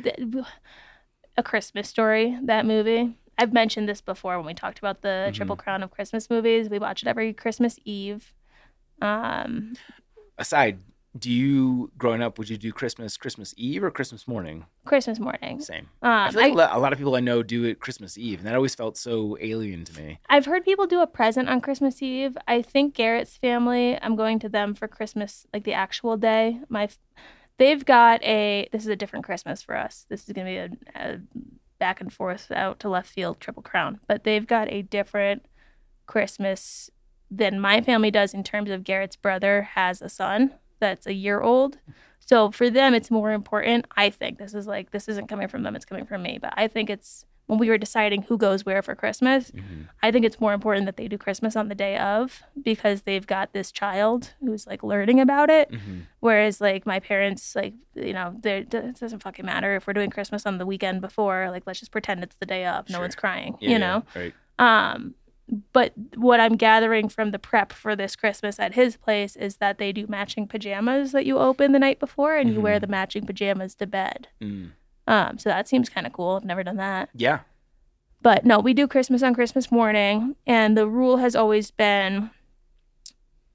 a 1.37 1.43
Christmas 1.43 1.89
Story, 1.89 2.39
that 2.45 2.67
movie. 2.67 3.17
I've 3.39 3.53
mentioned 3.53 3.89
this 3.89 4.01
before 4.01 4.37
when 4.37 4.47
we 4.47 4.55
talked 4.55 4.79
about 4.79 5.01
the 5.01 5.31
Triple 5.35 5.57
Crown 5.57 5.83
of 5.83 5.91
Christmas 5.91 6.29
movies. 6.29 6.69
We 6.69 6.79
watch 6.79 7.03
it 7.03 7.09
every 7.09 7.33
Christmas 7.33 7.79
Eve. 7.85 8.35
Um, 9.01 9.75
Aside, 10.37 10.81
do 11.19 11.31
you 11.31 11.91
growing 11.99 12.23
up? 12.23 12.39
Would 12.39 12.49
you 12.49 12.57
do 12.57 12.73
Christmas 12.73 13.17
Christmas 13.17 13.53
Eve 13.57 13.83
or 13.83 13.91
Christmas 13.91 14.29
morning? 14.29 14.67
Christmas 14.85 15.19
morning. 15.19 15.61
Same. 15.61 15.89
Um, 16.03 16.11
I 16.11 16.31
feel 16.31 16.41
like 16.41 16.71
I, 16.71 16.75
a 16.75 16.79
lot- 16.79 16.93
of 16.93 16.99
people 16.99 17.17
I 17.17 17.21
know 17.21 17.43
do 17.43 17.65
it 17.65 17.81
Christmas 17.81 18.17
Eve, 18.17 18.39
and 18.39 18.47
that 18.47 18.55
always 18.55 18.75
felt 18.77 18.97
so 18.97 19.37
alien 19.41 19.85
to 19.87 20.01
me. 20.01 20.21
I've 20.29 20.47
heard 20.47 20.65
people 20.65 20.87
do 20.87 21.01
a 21.01 21.07
present 21.07 21.49
on 21.49 21.61
Christmas 21.61 22.01
Eve. 22.01 22.37
I 22.47 22.63
think 22.63 22.95
Garrett's 22.95 23.37
family, 23.37 23.99
I'm 24.01 24.15
going 24.15 24.39
to 24.41 24.49
them 24.49 24.75
for 24.75 24.87
Christmas, 24.87 25.47
like 25.53 25.65
the 25.65 25.73
actual 25.73 26.17
day. 26.17 26.61
My, 26.69 26.89
they've 27.59 27.85
got 27.85 28.23
a. 28.23 28.69
This 28.71 28.83
is 28.83 28.89
a 28.89 28.97
different 28.97 29.25
Christmas 29.25 29.63
for 29.63 29.77
us. 29.77 30.07
This 30.09 30.29
is 30.29 30.33
going 30.33 30.47
to 30.47 30.53
be 30.53 30.59
a, 30.95 31.11
a 31.13 31.21
back 31.81 32.01
and 32.01 32.13
forth 32.13 32.53
out 32.53 32.79
to 32.81 32.89
left 32.89 33.11
field 33.11 33.41
triple 33.41 33.63
crown, 33.65 33.99
but 34.07 34.23
they've 34.23 34.47
got 34.47 34.71
a 34.71 34.83
different 34.83 35.45
Christmas 36.07 36.91
than 37.31 37.59
my 37.59 37.81
family 37.81 38.11
does 38.11 38.33
in 38.35 38.45
terms 38.45 38.71
of 38.71 38.85
Garrett's 38.85 39.17
brother 39.17 39.63
has 39.75 40.03
a 40.03 40.09
son 40.09 40.53
that's 40.81 41.07
a 41.07 41.13
year 41.15 41.41
old. 41.41 41.79
So 42.19 42.51
for 42.51 42.71
them, 42.71 42.95
it's 42.95 43.11
more 43.11 43.33
important. 43.33 43.87
I 43.97 44.11
think 44.11 44.39
this 44.39 44.55
is 44.55 44.67
like 44.67 44.91
this 44.91 45.09
isn't 45.09 45.29
coming 45.29 45.49
from 45.49 45.63
them; 45.63 45.75
it's 45.77 45.85
coming 45.85 46.07
from 46.07 46.23
me. 46.23 46.39
But 46.41 46.53
I 46.57 46.69
think 46.69 46.91
it's 46.91 47.25
when 47.47 47.59
we 47.59 47.69
were 47.69 47.79
deciding 47.79 48.23
who 48.23 48.39
goes 48.39 48.65
where 48.65 48.81
for 48.81 48.95
Christmas. 48.95 49.51
I 50.05 50.13
think 50.13 50.25
it's 50.25 50.41
more 50.41 50.53
important 50.53 50.87
that 50.87 50.97
they 50.97 51.09
do 51.09 51.19
Christmas 51.19 51.57
on 51.57 51.67
the 51.67 51.75
day 51.75 51.99
of 51.99 52.45
because 52.63 53.03
they've 53.03 53.27
got 53.27 53.53
this 53.53 53.73
child 53.73 54.35
who's 54.39 54.69
like 54.69 54.85
learning 54.85 55.19
about 55.19 55.51
it. 55.51 55.69
Mhm. 55.73 56.03
Whereas 56.21 56.61
like 56.61 56.87
my 56.87 57.01
parents, 57.01 57.57
like 57.57 57.75
you 57.97 58.13
know, 58.13 58.37
it 58.45 58.71
doesn't 58.71 59.21
fucking 59.25 59.45
matter 59.45 59.75
if 59.75 59.89
we're 59.89 59.95
doing 59.95 60.11
Christmas 60.11 60.47
on 60.47 60.59
the 60.59 60.67
weekend 60.67 61.01
before. 61.01 61.49
Like 61.51 61.65
let's 61.67 61.81
just 61.81 61.91
pretend 61.91 62.23
it's 62.23 62.37
the 62.37 62.47
day 62.47 62.65
of. 62.67 62.89
No 62.89 63.01
one's 63.01 63.17
crying, 63.17 63.57
Yeah, 63.61 63.67
you 63.69 63.73
yeah, 63.73 63.79
know. 63.79 64.05
Right. 64.15 64.35
Um, 64.61 65.15
but 65.73 65.93
what 66.17 66.41
I'm 66.41 66.57
gathering 66.57 67.09
from 67.09 67.31
the 67.31 67.39
prep 67.39 67.73
for 67.73 67.97
this 67.97 68.17
Christmas 68.17 68.59
at 68.59 68.75
his 68.75 68.97
place 68.97 69.37
is 69.37 69.57
that 69.57 69.79
they 69.79 69.93
do 69.93 70.07
matching 70.07 70.47
pajamas 70.47 71.13
that 71.13 71.27
you 71.27 71.39
open 71.39 71.73
the 71.73 71.79
night 71.79 72.01
before, 72.01 72.37
and 72.37 72.53
you 72.53 72.61
wear 72.61 72.79
the 72.79 72.87
matching 72.87 73.27
pajamas 73.27 73.75
to 73.77 73.87
bed. 73.87 74.29
Mm. 74.41 74.73
Um, 75.07 75.39
so 75.39 75.49
that 75.49 75.69
seems 75.69 75.89
kind 75.89 76.07
of 76.07 76.13
cool. 76.13 76.37
I've 76.37 76.45
never 76.45 76.63
done 76.63 76.77
that. 76.77 77.09
Yeah. 77.15 77.41
But 78.23 78.45
no, 78.45 78.59
we 78.59 78.75
do 78.75 78.87
Christmas 78.87 79.23
on 79.23 79.35
Christmas 79.35 79.73
morning, 79.73 80.37
and 80.47 80.77
the 80.77 80.87
rule 80.87 81.17
has 81.17 81.35
always 81.35 81.71
been 81.71 82.31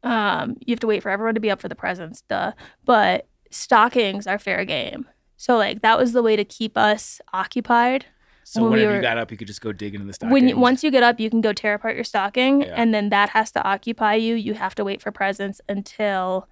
um, 0.06 0.56
you 0.66 0.72
have 0.72 0.80
to 0.82 0.88
wait 0.88 1.02
for 1.02 1.10
everyone 1.10 1.34
to 1.34 1.42
be 1.42 1.50
up 1.50 1.60
for 1.60 1.68
the 1.68 1.76
presents, 1.76 2.22
duh. 2.22 2.54
But 2.86 3.28
stockings 3.50 4.28
are 4.28 4.40
fair 4.40 4.64
game. 4.64 5.08
So 5.36 5.58
like 5.58 5.82
that 5.82 5.98
was 5.98 6.14
the 6.14 6.24
way 6.24 6.36
to 6.36 6.46
keep 6.46 6.78
us 6.78 7.20
occupied. 7.34 8.06
So 8.48 8.62
When 8.62 8.70
we 8.72 8.76
whenever 8.78 8.92
were- 8.92 8.96
you 8.98 9.02
got 9.02 9.18
up, 9.18 9.32
you 9.32 9.38
could 9.38 9.48
just 9.48 9.60
go 9.62 9.72
dig 9.74 9.96
into 9.96 10.06
the 10.06 10.14
stocking. 10.14 10.32
When 10.32 10.48
you, 10.48 10.56
once 10.56 10.84
you 10.84 10.92
get 10.92 11.02
up, 11.02 11.20
you 11.20 11.32
can 11.32 11.42
go 11.42 11.52
tear 11.52 11.74
apart 11.74 11.96
your 11.96 12.04
stocking, 12.04 12.62
Yeah. 12.62 12.76
and 12.78 12.94
then 12.94 13.10
that 13.10 13.30
has 13.30 13.52
to 13.54 13.64
occupy 13.64 14.14
you. 14.14 14.36
You 14.36 14.54
have 14.54 14.76
to 14.76 14.84
wait 14.84 15.02
for 15.02 15.12
presents 15.12 15.62
until 15.68 16.48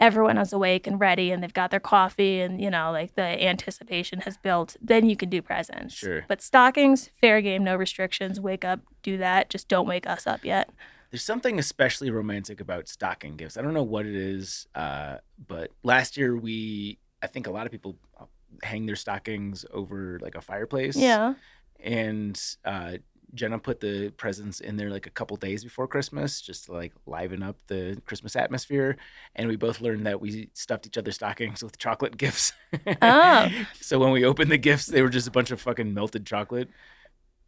everyone 0.00 0.38
is 0.38 0.54
awake 0.54 0.86
and 0.86 0.98
ready, 0.98 1.30
and 1.30 1.42
they've 1.42 1.52
got 1.52 1.70
their 1.70 1.80
coffee, 1.80 2.40
and 2.40 2.62
you 2.62 2.70
know, 2.70 2.90
like 2.92 3.14
the 3.14 3.22
anticipation 3.44 4.22
has 4.22 4.38
built. 4.38 4.76
Then 4.80 5.10
you 5.10 5.16
can 5.16 5.28
do 5.28 5.42
presents. 5.42 5.94
Sure. 5.94 6.24
But 6.28 6.40
stockings, 6.40 7.10
fair 7.20 7.42
game, 7.42 7.62
no 7.62 7.76
restrictions. 7.76 8.40
Wake 8.40 8.64
up, 8.64 8.80
do 9.02 9.18
that. 9.18 9.50
Just 9.50 9.68
don't 9.68 9.86
wake 9.86 10.06
us 10.06 10.26
up 10.26 10.46
yet. 10.46 10.70
There's 11.10 11.22
something 11.22 11.58
especially 11.58 12.10
romantic 12.10 12.58
about 12.58 12.88
stocking 12.88 13.36
gifts. 13.36 13.58
I 13.58 13.62
don't 13.62 13.74
know 13.74 13.82
what 13.84 14.06
it 14.06 14.16
is, 14.16 14.66
uh, 14.74 15.18
but 15.46 15.70
last 15.82 16.16
year 16.16 16.34
we, 16.36 16.98
I 17.22 17.26
think 17.26 17.46
a 17.46 17.50
lot 17.52 17.66
of 17.66 17.70
people 17.70 17.96
hang 18.62 18.86
their 18.86 18.96
stockings 18.96 19.64
over 19.72 20.18
like 20.22 20.34
a 20.34 20.40
fireplace. 20.40 20.96
Yeah. 20.96 21.34
And 21.80 22.40
uh, 22.64 22.98
Jenna 23.34 23.58
put 23.58 23.80
the 23.80 24.10
presents 24.10 24.60
in 24.60 24.76
there 24.76 24.90
like 24.90 25.06
a 25.06 25.10
couple 25.10 25.36
days 25.36 25.64
before 25.64 25.88
Christmas, 25.88 26.40
just 26.40 26.66
to 26.66 26.72
like 26.72 26.92
liven 27.06 27.42
up 27.42 27.56
the 27.66 28.00
Christmas 28.06 28.36
atmosphere. 28.36 28.96
And 29.34 29.48
we 29.48 29.56
both 29.56 29.80
learned 29.80 30.06
that 30.06 30.20
we 30.20 30.50
stuffed 30.54 30.86
each 30.86 30.96
other's 30.96 31.16
stockings 31.16 31.62
with 31.62 31.78
chocolate 31.78 32.16
gifts. 32.16 32.52
Oh. 33.02 33.48
so 33.80 33.98
when 33.98 34.12
we 34.12 34.24
opened 34.24 34.50
the 34.50 34.58
gifts, 34.58 34.86
they 34.86 35.02
were 35.02 35.08
just 35.08 35.28
a 35.28 35.32
bunch 35.32 35.50
of 35.50 35.60
fucking 35.60 35.92
melted 35.92 36.24
chocolate. 36.24 36.70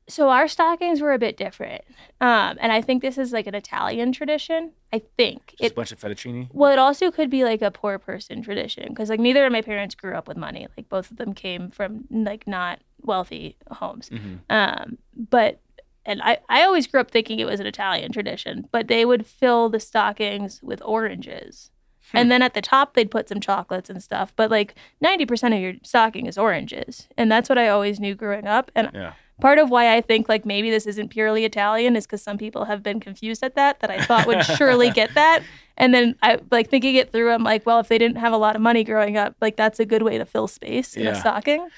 So 0.09 0.29
our 0.31 0.47
stockings 0.47 1.01
were 1.01 1.13
a 1.13 1.19
bit 1.19 1.37
different, 1.37 1.83
um, 2.21 2.57
and 2.61 2.71
I 2.71 2.81
think 2.81 3.03
this 3.03 3.19
is 3.19 3.33
like 3.33 3.47
an 3.49 3.55
Italian 3.57 4.13
tradition. 4.13 4.71
I 4.93 5.01
think 5.17 5.49
Just 5.59 5.63
it 5.63 5.73
a 5.73 5.75
bunch 5.75 5.91
of 5.91 5.99
fettuccine. 5.99 6.49
Well, 6.53 6.73
it 6.73 6.79
also 6.79 7.11
could 7.11 7.29
be 7.29 7.43
like 7.43 7.61
a 7.61 7.73
poor 7.73 7.99
person 7.99 8.41
tradition 8.41 8.87
because 8.91 9.11
like 9.11 9.19
neither 9.19 9.45
of 9.45 9.51
my 9.53 9.63
parents 9.63 9.97
grew 9.97 10.15
up 10.15 10.29
with 10.29 10.37
money. 10.37 10.69
Like 10.77 10.89
both 10.89 11.11
of 11.11 11.17
them 11.17 11.33
came 11.33 11.71
from 11.71 12.05
like 12.11 12.47
not 12.47 12.79
wealthy 13.03 13.57
homes. 13.71 14.09
Mhm. 14.11 14.39
Um, 14.49 14.99
but 15.17 15.61
and 16.05 16.23
I 16.23 16.39
I 16.49 16.63
always 16.63 16.87
grew 16.87 17.01
up 17.01 17.11
thinking 17.11 17.41
it 17.41 17.47
was 17.47 17.59
an 17.59 17.67
Italian 17.67 18.13
tradition, 18.13 18.69
but 18.71 18.87
they 18.87 19.05
would 19.05 19.27
fill 19.27 19.69
the 19.69 19.81
stockings 19.81 20.63
with 20.63 20.81
oranges. 20.85 21.71
And 22.15 22.31
then 22.31 22.41
at 22.41 22.55
the 22.55 22.63
top 22.63 22.95
they'd 22.95 23.11
put 23.11 23.29
some 23.29 23.41
chocolates 23.41 23.91
and 23.91 24.01
stuff, 24.01 24.33
but 24.37 24.49
like 24.49 24.77
90% 25.05 25.53
of 25.55 25.61
your 25.61 25.75
stocking 25.83 26.27
is 26.27 26.39
oranges. 26.39 27.09
And 27.19 27.31
that's 27.31 27.49
what 27.49 27.59
I 27.59 27.69
always 27.69 27.99
knew 27.99 28.15
growing 28.15 28.47
up. 28.47 28.71
And 28.77 28.91
Yeah. 28.95 29.15
Part 29.41 29.59
of 29.59 29.71
why 29.71 29.95
I 29.97 30.01
think 30.01 30.29
like 30.29 30.47
maybe 30.47 30.71
this 30.71 30.87
isn't 30.87 31.09
purely 31.09 31.45
Italian 31.45 31.97
is 31.97 32.07
because 32.07 32.23
some 32.23 32.39
people 32.39 32.65
have 32.65 32.83
been 32.83 33.01
confused 33.01 33.43
at 33.43 33.55
that 33.55 33.81
that 33.81 33.91
I 33.91 34.01
thought 34.03 34.27
would 34.27 34.45
surely 34.45 34.91
get 34.91 35.15
that. 35.15 35.43
And 35.77 35.93
then 35.93 36.15
I 36.23 36.39
like 36.51 36.71
thinking 36.71 36.95
it 36.95 37.13
through, 37.13 37.31
I'm 37.31 37.43
like, 37.45 37.67
well, 37.67 37.79
if 37.81 37.89
they 37.89 37.99
didn't 37.99 38.17
have 38.17 38.33
a 38.33 38.39
lot 38.39 38.57
of 38.57 38.63
money 38.63 38.83
growing 38.83 39.17
up, 39.19 39.37
like 39.43 39.57
that's 39.57 39.79
a 39.79 39.85
good 39.85 40.03
way 40.03 40.17
to 40.17 40.25
fill 40.25 40.49
space 40.49 40.97
in 40.97 41.03
Yeah. 41.05 41.11
a 41.11 41.15
stocking. 41.21 41.69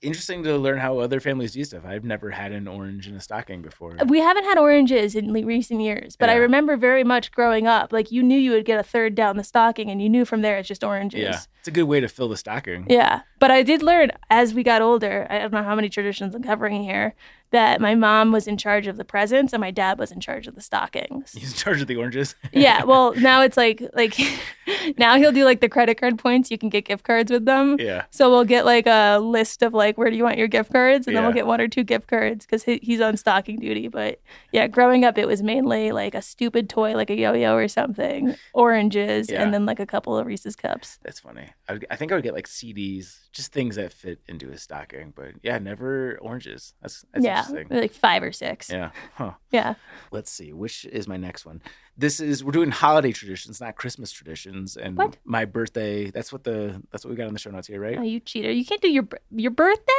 Interesting 0.00 0.44
to 0.44 0.56
learn 0.56 0.78
how 0.78 0.98
other 0.98 1.18
families 1.18 1.52
do 1.52 1.64
stuff. 1.64 1.84
I've 1.84 2.04
never 2.04 2.30
had 2.30 2.52
an 2.52 2.68
orange 2.68 3.08
in 3.08 3.16
a 3.16 3.20
stocking 3.20 3.62
before. 3.62 3.96
We 4.06 4.20
haven't 4.20 4.44
had 4.44 4.56
oranges 4.56 5.16
in 5.16 5.32
recent 5.32 5.80
years, 5.80 6.14
but 6.14 6.30
I 6.30 6.34
remember 6.34 6.76
very 6.76 7.02
much 7.02 7.32
growing 7.32 7.66
up, 7.66 7.92
like 7.92 8.12
you 8.12 8.22
knew 8.22 8.38
you 8.38 8.52
would 8.52 8.64
get 8.64 8.78
a 8.78 8.84
third 8.84 9.16
down 9.16 9.36
the 9.36 9.42
stocking 9.42 9.90
and 9.90 10.00
you 10.00 10.08
knew 10.08 10.24
from 10.24 10.42
there 10.42 10.56
it's 10.56 10.68
just 10.68 10.84
oranges. 10.84 11.20
Yeah, 11.20 11.40
it's 11.58 11.66
a 11.66 11.72
good 11.72 11.84
way 11.84 11.98
to 11.98 12.08
fill 12.08 12.28
the 12.28 12.36
stocking. 12.36 12.86
Yeah. 12.88 13.22
But 13.40 13.50
I 13.50 13.64
did 13.64 13.82
learn 13.82 14.12
as 14.30 14.54
we 14.54 14.62
got 14.62 14.82
older, 14.82 15.26
I 15.28 15.40
don't 15.40 15.52
know 15.52 15.64
how 15.64 15.74
many 15.74 15.88
traditions 15.88 16.32
I'm 16.32 16.44
covering 16.44 16.80
here, 16.84 17.14
that 17.50 17.80
my 17.80 17.94
mom 17.94 18.30
was 18.32 18.46
in 18.46 18.56
charge 18.56 18.86
of 18.86 18.96
the 18.96 19.04
presents 19.04 19.52
and 19.52 19.60
my 19.60 19.70
dad 19.70 19.98
was 19.98 20.10
in 20.12 20.20
charge 20.20 20.46
of 20.46 20.54
the 20.54 20.60
stockings. 20.60 21.32
He's 21.32 21.52
in 21.52 21.56
charge 21.56 21.80
of 21.80 21.86
the 21.86 21.96
oranges. 21.96 22.34
yeah, 22.52 22.84
well, 22.90 23.14
now 23.14 23.42
it's 23.42 23.56
like 23.56 23.82
like 23.94 24.14
now 24.98 25.16
he'll 25.16 25.32
do 25.32 25.44
like 25.44 25.60
the 25.60 25.68
credit 25.68 25.98
card 26.00 26.18
points. 26.18 26.50
You 26.50 26.58
can 26.58 26.68
get 26.68 26.84
gift 26.84 27.04
cards 27.04 27.30
with 27.30 27.44
them. 27.44 27.76
yeah. 27.78 28.04
So 28.10 28.30
we'll 28.30 28.44
get 28.44 28.64
like 28.64 28.86
a 28.86 29.18
list 29.18 29.62
of 29.62 29.72
like 29.74 29.96
where 29.96 30.10
do 30.10 30.16
you 30.16 30.24
want 30.24 30.38
your 30.38 30.48
gift 30.48 30.72
cards, 30.72 31.06
and 31.06 31.16
then 31.16 31.24
we'll 31.24 31.32
get 31.32 31.46
one 31.46 31.60
or 31.60 31.68
two 31.68 31.84
gift 31.84 32.06
cards 32.08 32.44
because 32.44 32.64
he, 32.64 32.78
he's 32.82 33.00
on 33.00 33.16
stocking 33.16 33.56
duty. 33.58 33.88
But 33.88 34.20
yeah, 34.52 34.66
growing 34.66 35.04
up, 35.04 35.16
it 35.18 35.26
was 35.26 35.42
mainly 35.42 35.90
like 35.92 36.14
a 36.14 36.22
stupid 36.22 36.68
toy, 36.68 36.94
like 36.94 37.10
a 37.10 37.16
yo-yo 37.16 37.54
or 37.54 37.68
something, 37.68 38.34
oranges, 38.52 39.30
Yeah. 39.30 39.42
and 39.42 39.54
then 39.54 39.64
like 39.66 39.80
a 39.80 39.86
couple 39.86 40.16
of 40.18 40.26
Reese's 40.26 40.56
cups. 40.56 40.98
That's 41.02 41.20
funny. 41.20 41.48
I, 41.68 41.72
would, 41.74 41.86
I 41.90 41.96
think 41.96 42.12
I 42.12 42.14
would 42.16 42.24
get 42.24 42.34
like 42.34 42.46
CDs, 42.46 43.18
just 43.38 43.52
things 43.52 43.76
that 43.76 43.92
fit 43.92 44.20
into 44.28 44.50
a 44.50 44.58
stocking. 44.58 45.12
But 45.16 45.28
yeah, 45.42 45.58
never 45.58 46.18
oranges. 46.20 46.74
That's, 46.82 47.06
that's 47.12 47.24
yeah, 47.24 47.46
interesting. 47.48 47.78
like 47.78 47.92
five 47.92 48.22
or 48.22 48.32
six. 48.32 48.68
Yeah. 48.68 48.90
Huh. 49.14 49.32
yeah. 49.50 49.74
Let's 50.10 50.30
see. 50.30 50.52
Which 50.52 50.84
is 50.84 51.08
my 51.08 51.16
next 51.16 51.46
one? 51.46 51.62
This 51.96 52.20
is 52.20 52.42
we're 52.44 52.52
doing 52.52 52.70
holiday 52.70 53.12
traditions, 53.12 53.60
not 53.60 53.76
Christmas 53.76 54.10
traditions. 54.12 54.76
And 54.76 54.96
What? 54.96 55.16
my 55.24 55.44
birthday. 55.44 56.10
That's 56.10 56.32
what 56.32 56.44
the 56.44 56.82
that's 56.92 57.04
what 57.04 57.10
we 57.10 57.16
got 57.16 57.28
on 57.28 57.32
the 57.32 57.38
show 57.38 57.50
notes 57.50 57.68
here, 57.68 57.80
right? 57.80 57.96
Oh, 57.98 58.02
you 58.02 58.20
cheater! 58.20 58.50
You 58.50 58.64
can't 58.64 58.80
do 58.82 58.90
your 58.90 59.08
your 59.30 59.50
birthday. 59.50 59.92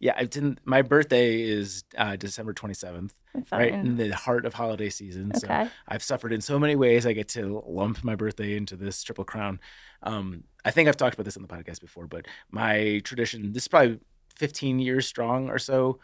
Yeah, 0.00 0.18
it's 0.18 0.36
in 0.36 0.58
my 0.64 0.80
birthday 0.82 1.42
is 1.42 1.84
uh, 1.96 2.16
December 2.16 2.52
twenty 2.54 2.74
seventh, 2.74 3.14
right 3.52 3.72
in 3.72 3.96
the 3.96 4.14
heart 4.16 4.46
of 4.46 4.54
holiday 4.54 4.88
season. 4.88 5.34
So 5.34 5.46
Okay. 5.46 5.68
I've 5.86 6.02
suffered 6.02 6.32
in 6.32 6.40
so 6.40 6.58
many 6.58 6.74
ways. 6.74 7.06
I 7.06 7.12
get 7.12 7.28
to 7.28 7.62
lump 7.66 8.02
my 8.02 8.14
birthday 8.16 8.56
into 8.56 8.76
this 8.76 9.02
triple 9.02 9.24
crown. 9.24 9.60
Um, 10.02 10.44
I 10.64 10.70
think 10.70 10.88
I've 10.88 10.96
talked 10.96 11.14
about 11.14 11.24
this 11.24 11.36
on 11.36 11.42
the 11.42 11.48
podcast 11.48 11.80
before, 11.82 12.06
but 12.06 12.26
my 12.50 13.00
tradition, 13.04 13.52
this 13.52 13.64
is 13.64 13.68
probably 13.68 14.00
15 14.36 14.78
years 14.78 15.06
strong 15.06 15.50
or 15.50 15.58
so, 15.58 15.98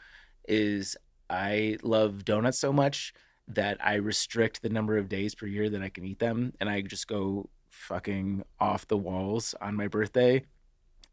is 0.46 0.96
I 1.30 1.78
love 1.82 2.24
donuts 2.24 2.58
so 2.58 2.72
much 2.72 3.14
that 3.48 3.78
I 3.80 3.94
restrict 3.94 4.60
the 4.62 4.68
number 4.68 4.98
of 4.98 5.08
days 5.08 5.34
per 5.34 5.46
year 5.46 5.70
that 5.70 5.82
I 5.82 5.88
can 5.88 6.04
eat 6.04 6.18
them. 6.18 6.52
And 6.60 6.68
I 6.68 6.82
just 6.82 7.06
go 7.08 7.48
fucking 7.70 8.44
off 8.60 8.86
the 8.88 8.96
walls 8.96 9.54
on 9.60 9.74
my 9.74 9.88
birthday. 9.88 10.44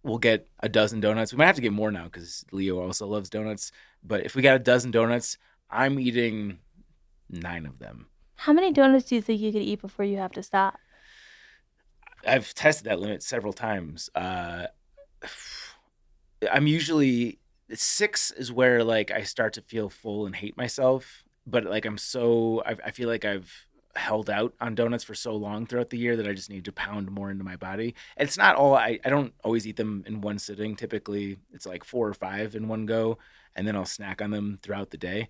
We'll 0.03 0.17
get 0.17 0.47
a 0.59 0.69
dozen 0.69 0.99
donuts. 0.99 1.31
We 1.31 1.37
might 1.37 1.45
have 1.45 1.55
to 1.55 1.61
get 1.61 1.71
more 1.71 1.91
now 1.91 2.05
because 2.05 2.45
Leo 2.51 2.81
also 2.81 3.07
loves 3.07 3.29
donuts. 3.29 3.71
But 4.03 4.25
if 4.25 4.35
we 4.35 4.41
got 4.41 4.55
a 4.55 4.59
dozen 4.59 4.91
donuts, 4.91 5.37
I'm 5.69 5.99
eating 5.99 6.59
nine 7.29 7.65
of 7.65 7.79
them. 7.79 8.07
How 8.35 8.51
many 8.51 8.73
donuts 8.73 9.05
do 9.05 9.15
you 9.15 9.21
think 9.21 9.39
you 9.39 9.51
could 9.51 9.61
eat 9.61 9.81
before 9.81 10.05
you 10.05 10.17
have 10.17 10.33
to 10.33 10.43
stop? 10.43 10.77
I've 12.25 12.53
tested 12.53 12.85
that 12.85 12.99
limit 12.99 13.23
several 13.23 13.53
times. 13.53 14.09
Uh, 14.13 14.67
I'm 16.51 16.67
usually 16.67 17.39
six 17.73 18.31
is 18.31 18.51
where 18.51 18.83
like 18.83 19.11
I 19.11 19.23
start 19.23 19.53
to 19.53 19.61
feel 19.61 19.89
full 19.89 20.25
and 20.25 20.35
hate 20.35 20.57
myself. 20.57 21.23
But 21.45 21.65
like 21.65 21.85
I'm 21.85 21.97
so 21.97 22.61
I, 22.65 22.75
I 22.85 22.91
feel 22.91 23.09
like 23.09 23.25
I've 23.25 23.67
held 23.95 24.29
out 24.29 24.53
on 24.59 24.75
donuts 24.75 25.03
for 25.03 25.13
so 25.13 25.35
long 25.35 25.65
throughout 25.65 25.89
the 25.89 25.97
year 25.97 26.15
that 26.15 26.27
I 26.27 26.33
just 26.33 26.49
need 26.49 26.65
to 26.65 26.71
pound 26.71 27.11
more 27.11 27.29
into 27.29 27.43
my 27.43 27.55
body. 27.55 27.95
It's 28.17 28.37
not 28.37 28.55
all 28.55 28.75
I, 28.75 28.99
I 29.05 29.09
don't 29.09 29.33
always 29.43 29.67
eat 29.67 29.77
them 29.77 30.03
in 30.07 30.21
one 30.21 30.39
sitting. 30.39 30.75
Typically 30.75 31.37
it's 31.51 31.65
like 31.65 31.83
four 31.83 32.07
or 32.07 32.13
five 32.13 32.55
in 32.55 32.67
one 32.67 32.85
go, 32.85 33.17
and 33.55 33.67
then 33.67 33.75
I'll 33.75 33.85
snack 33.85 34.21
on 34.21 34.31
them 34.31 34.59
throughout 34.61 34.89
the 34.89 34.97
day. 34.97 35.29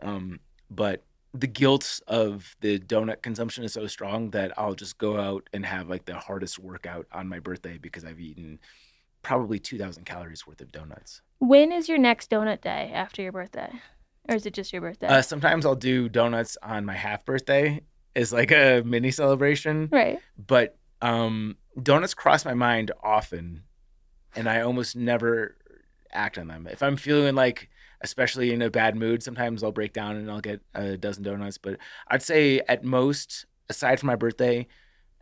Um, 0.00 0.40
but 0.70 1.04
the 1.32 1.46
guilt 1.46 2.00
of 2.08 2.56
the 2.60 2.78
donut 2.78 3.22
consumption 3.22 3.62
is 3.62 3.72
so 3.72 3.86
strong 3.86 4.30
that 4.30 4.52
I'll 4.58 4.74
just 4.74 4.98
go 4.98 5.18
out 5.18 5.48
and 5.52 5.64
have 5.64 5.88
like 5.88 6.04
the 6.04 6.16
hardest 6.16 6.58
workout 6.58 7.06
on 7.12 7.28
my 7.28 7.38
birthday 7.38 7.78
because 7.78 8.04
I've 8.04 8.20
eaten 8.20 8.58
probably 9.22 9.58
2,000 9.58 10.04
calories 10.04 10.46
worth 10.46 10.60
of 10.60 10.72
donuts. 10.72 11.22
When 11.38 11.70
is 11.70 11.88
your 11.88 11.98
next 11.98 12.30
donut 12.30 12.62
day 12.62 12.90
after 12.92 13.22
your 13.22 13.32
birthday, 13.32 13.70
or 14.28 14.34
is 14.34 14.46
it 14.46 14.54
just 14.54 14.72
your 14.72 14.82
birthday? 14.82 15.06
Uh, 15.06 15.22
sometimes 15.22 15.64
I'll 15.64 15.76
do 15.76 16.08
donuts 16.08 16.56
on 16.62 16.84
my 16.84 16.94
half 16.94 17.24
birthday 17.24 17.80
as 18.16 18.32
like 18.32 18.50
a 18.50 18.82
mini 18.84 19.10
celebration, 19.10 19.88
right. 19.92 20.18
but 20.36 20.76
um, 21.00 21.56
donuts 21.80 22.14
cross 22.14 22.44
my 22.44 22.54
mind 22.54 22.90
often, 23.02 23.62
and 24.34 24.48
I 24.48 24.60
almost 24.62 24.96
never 24.96 25.56
act 26.12 26.38
on 26.38 26.48
them. 26.48 26.66
If 26.70 26.82
I'm 26.82 26.96
feeling 26.96 27.34
like, 27.34 27.68
especially 28.00 28.52
in 28.52 28.62
a 28.62 28.70
bad 28.70 28.96
mood, 28.96 29.22
sometimes 29.22 29.62
I'll 29.62 29.72
break 29.72 29.92
down 29.92 30.16
and 30.16 30.30
I'll 30.30 30.40
get 30.40 30.60
a 30.74 30.96
dozen 30.96 31.22
donuts. 31.22 31.58
But 31.58 31.78
I'd 32.08 32.22
say 32.22 32.60
at 32.68 32.84
most, 32.84 33.46
aside 33.68 34.00
from 34.00 34.08
my 34.08 34.16
birthday, 34.16 34.66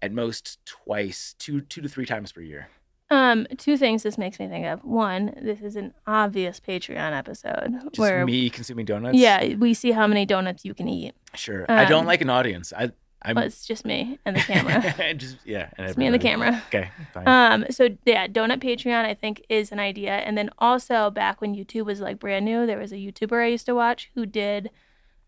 at 0.00 0.12
most 0.12 0.65
twice, 0.65 1.34
two 1.39 1.60
two 1.60 1.83
to 1.83 1.89
three 1.89 2.07
times 2.07 2.33
per 2.33 2.41
year. 2.41 2.68
Um, 3.11 3.47
two 3.57 3.77
things 3.78 4.03
this 4.03 4.19
makes 4.19 4.39
me 4.39 4.49
think 4.49 4.67
of. 4.67 4.85
One, 4.85 5.35
this 5.41 5.61
is 5.62 5.77
an 5.77 5.95
obvious 6.07 6.61
Patreon 6.61 7.17
episode 7.17 7.73
Just 7.85 7.99
where 7.99 8.27
me 8.27 8.51
consuming 8.51 8.85
donuts. 8.85 9.17
yeah, 9.17 9.55
we 9.55 9.73
see 9.75 9.93
how 9.93 10.07
many 10.07 10.27
donuts 10.27 10.65
you 10.65 10.75
can 10.75 10.89
eat. 10.89 11.15
sure. 11.35 11.65
I 11.70 11.85
don't 11.87 12.01
Um, 12.03 12.07
like 12.07 12.20
an 12.20 12.31
audience. 12.31 12.73
I 12.77 12.91
I'm 13.20 13.35
Well, 13.35 13.47
it's 13.47 13.67
just 13.67 13.85
me 13.85 14.19
and 14.25 14.37
the 14.37 14.41
camera. 14.41 15.15
just 15.17 15.39
yeah, 15.45 15.70
and 15.77 15.89
it's 15.89 15.97
me 15.97 16.07
and 16.07 16.15
the 16.15 16.19
camera. 16.20 16.62
Okay, 16.69 16.91
fine. 17.12 17.27
Um, 17.27 17.67
so 17.70 17.89
yeah, 18.05 18.28
donut 18.28 18.61
Patreon 18.62 19.05
I 19.05 19.15
think 19.15 19.45
is 19.49 19.73
an 19.73 19.81
idea. 19.81 20.12
And 20.12 20.37
then 20.39 20.51
also 20.59 21.11
back 21.11 21.41
when 21.41 21.55
YouTube 21.55 21.87
was 21.87 22.01
like 22.01 22.20
brand 22.20 22.45
new, 22.45 22.65
there 22.67 22.78
was 22.78 22.93
a 22.93 22.97
YouTuber 22.97 23.43
I 23.43 23.47
used 23.49 23.67
to 23.67 23.75
watch 23.75 24.11
who 24.15 24.25
did 24.27 24.70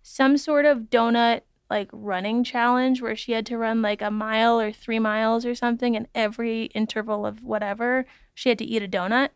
some 0.02 0.36
sort 0.36 0.67
of 0.67 0.83
donut 0.91 1.41
like 1.70 1.89
running 1.92 2.44
challenge 2.44 3.00
where 3.00 3.16
she 3.16 3.32
had 3.32 3.47
to 3.47 3.57
run 3.57 3.81
like 3.81 4.02
a 4.02 4.10
mile 4.10 4.60
or 4.60 4.73
three 4.73 4.99
miles 4.99 5.47
or 5.47 5.55
something, 5.55 5.97
and 5.97 6.08
every 6.15 6.65
interval 6.66 7.24
of 7.24 7.42
whatever 7.42 8.05
she 8.34 8.49
had 8.49 8.58
to 8.58 8.65
eat 8.65 8.82
a 8.82 8.89
donut. 8.89 9.31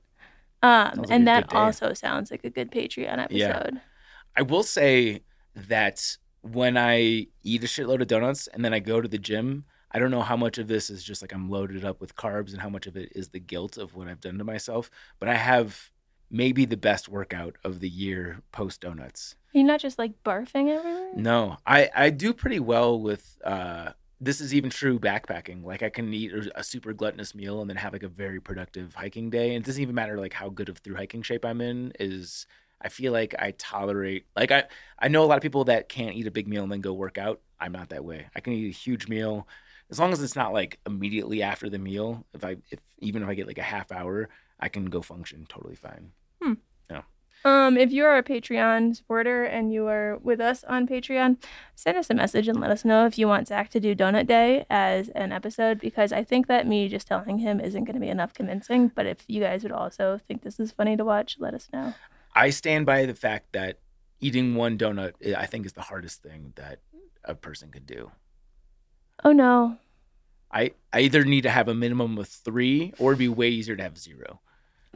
Um, 0.62 0.92
like 0.96 1.10
and 1.10 1.28
that 1.28 1.54
also 1.54 1.92
sounds 1.92 2.30
like 2.30 2.44
a 2.44 2.50
good 2.50 2.70
Patreon 2.70 3.18
episode. 3.18 3.74
Yeah. 3.74 3.80
I 4.36 4.42
will 4.42 4.62
say 4.62 5.22
that 5.54 6.16
when 6.40 6.76
I 6.76 7.26
eat 7.42 7.64
a 7.64 7.66
shitload 7.66 8.00
of 8.00 8.08
donuts 8.08 8.48
and 8.48 8.64
then 8.64 8.74
I 8.74 8.78
go 8.80 9.00
to 9.00 9.08
the 9.08 9.18
gym, 9.18 9.64
I 9.90 9.98
don't 9.98 10.10
know 10.10 10.22
how 10.22 10.36
much 10.36 10.58
of 10.58 10.66
this 10.66 10.90
is 10.90 11.04
just 11.04 11.22
like 11.22 11.32
I'm 11.32 11.48
loaded 11.48 11.84
up 11.84 12.00
with 12.00 12.16
carbs 12.16 12.52
and 12.52 12.60
how 12.60 12.68
much 12.68 12.86
of 12.86 12.96
it 12.96 13.12
is 13.14 13.28
the 13.28 13.40
guilt 13.40 13.78
of 13.78 13.94
what 13.94 14.08
I've 14.08 14.20
done 14.20 14.38
to 14.38 14.44
myself. 14.44 14.90
But 15.20 15.28
I 15.28 15.34
have 15.34 15.90
maybe 16.30 16.64
the 16.64 16.76
best 16.76 17.08
workout 17.08 17.56
of 17.62 17.80
the 17.80 17.88
year 17.88 18.42
post 18.50 18.80
donuts. 18.80 19.36
You're 19.54 19.64
not 19.64 19.80
just 19.80 19.98
like 19.98 20.12
barfing 20.24 20.68
everywhere. 20.68 21.12
No, 21.14 21.56
I 21.66 21.88
I 21.94 22.10
do 22.10 22.34
pretty 22.34 22.60
well 22.60 23.00
with. 23.00 23.38
uh 23.44 23.92
This 24.20 24.40
is 24.40 24.52
even 24.52 24.70
true 24.70 24.98
backpacking. 24.98 25.64
Like 25.64 25.82
I 25.82 25.90
can 25.90 26.12
eat 26.12 26.32
a, 26.54 26.62
super 26.64 26.92
gluttonous 26.92 27.34
meal 27.34 27.60
and 27.60 27.68
then 27.70 27.76
have 27.76 27.92
like 27.92 28.02
a 28.02 28.08
very 28.08 28.40
productive 28.40 28.94
hiking 28.94 29.30
day. 29.30 29.54
And 29.54 29.62
it 29.62 29.66
doesn't 29.66 29.82
even 29.82 29.94
matter 29.94 30.18
like 30.18 30.32
how 30.32 30.48
good 30.48 30.68
of 30.68 30.78
through 30.78 30.96
hiking 30.96 31.22
shape 31.22 31.44
I'm 31.44 31.60
in. 31.60 31.92
Is 32.00 32.46
I 32.80 32.88
feel 32.88 33.12
like 33.12 33.34
I 33.38 33.52
tolerate. 33.52 34.24
Like 34.36 34.50
I 34.50 34.64
I 34.98 35.08
know 35.08 35.22
a 35.24 35.28
lot 35.28 35.36
of 35.36 35.42
people 35.42 35.64
that 35.64 35.88
can't 35.88 36.16
eat 36.16 36.26
a 36.26 36.30
big 36.38 36.48
meal 36.48 36.62
and 36.64 36.72
then 36.72 36.80
go 36.80 36.92
work 36.92 37.18
out. 37.18 37.40
I'm 37.60 37.72
not 37.72 37.90
that 37.90 38.04
way. 38.04 38.26
I 38.34 38.40
can 38.40 38.52
eat 38.54 38.68
a 38.74 38.78
huge 38.86 39.08
meal 39.08 39.46
as 39.90 39.98
long 40.00 40.12
as 40.12 40.22
it's 40.22 40.36
not 40.36 40.52
like 40.52 40.78
immediately 40.86 41.42
after 41.42 41.68
the 41.70 41.78
meal. 41.78 42.24
If 42.34 42.44
I 42.44 42.56
if 42.70 42.80
even 42.98 43.22
if 43.22 43.28
I 43.28 43.34
get 43.34 43.46
like 43.46 43.58
a 43.58 43.62
half 43.62 43.92
hour, 43.92 44.28
I 44.58 44.68
can 44.68 44.86
go 44.86 45.00
function 45.02 45.46
totally 45.48 45.76
fine. 45.76 46.12
Um, 47.46 47.76
if 47.76 47.92
you 47.92 48.06
are 48.06 48.16
a 48.16 48.22
Patreon 48.22 48.96
supporter 48.96 49.44
and 49.44 49.70
you 49.70 49.86
are 49.86 50.16
with 50.22 50.40
us 50.40 50.64
on 50.64 50.88
Patreon, 50.88 51.36
send 51.74 51.98
us 51.98 52.08
a 52.08 52.14
message 52.14 52.48
and 52.48 52.58
let 52.58 52.70
us 52.70 52.86
know 52.86 53.04
if 53.04 53.18
you 53.18 53.28
want 53.28 53.48
Zach 53.48 53.68
to 53.70 53.80
do 53.80 53.94
Donut 53.94 54.26
Day 54.26 54.64
as 54.70 55.10
an 55.10 55.30
episode 55.30 55.78
because 55.78 56.10
I 56.10 56.24
think 56.24 56.46
that 56.46 56.66
me 56.66 56.88
just 56.88 57.06
telling 57.06 57.38
him 57.38 57.60
isn't 57.60 57.84
going 57.84 57.94
to 57.94 58.00
be 58.00 58.08
enough 58.08 58.32
convincing. 58.32 58.88
But 58.88 59.04
if 59.04 59.24
you 59.26 59.42
guys 59.42 59.62
would 59.62 59.72
also 59.72 60.18
think 60.26 60.42
this 60.42 60.58
is 60.58 60.72
funny 60.72 60.96
to 60.96 61.04
watch, 61.04 61.36
let 61.38 61.52
us 61.52 61.68
know. 61.70 61.92
I 62.34 62.48
stand 62.48 62.86
by 62.86 63.04
the 63.04 63.14
fact 63.14 63.52
that 63.52 63.78
eating 64.20 64.54
one 64.54 64.78
donut, 64.78 65.12
eh, 65.22 65.34
I 65.36 65.44
think, 65.44 65.66
is 65.66 65.74
the 65.74 65.82
hardest 65.82 66.22
thing 66.22 66.54
that 66.56 66.80
a 67.24 67.34
person 67.34 67.70
could 67.70 67.84
do. 67.84 68.10
Oh 69.22 69.32
no. 69.32 69.76
I, 70.50 70.70
I 70.94 71.00
either 71.00 71.24
need 71.24 71.42
to 71.42 71.50
have 71.50 71.68
a 71.68 71.74
minimum 71.74 72.16
of 72.16 72.26
three 72.26 72.94
or 72.98 73.12
it'd 73.12 73.18
be 73.18 73.28
way 73.28 73.50
easier 73.50 73.76
to 73.76 73.82
have 73.82 73.98
zero. 73.98 74.40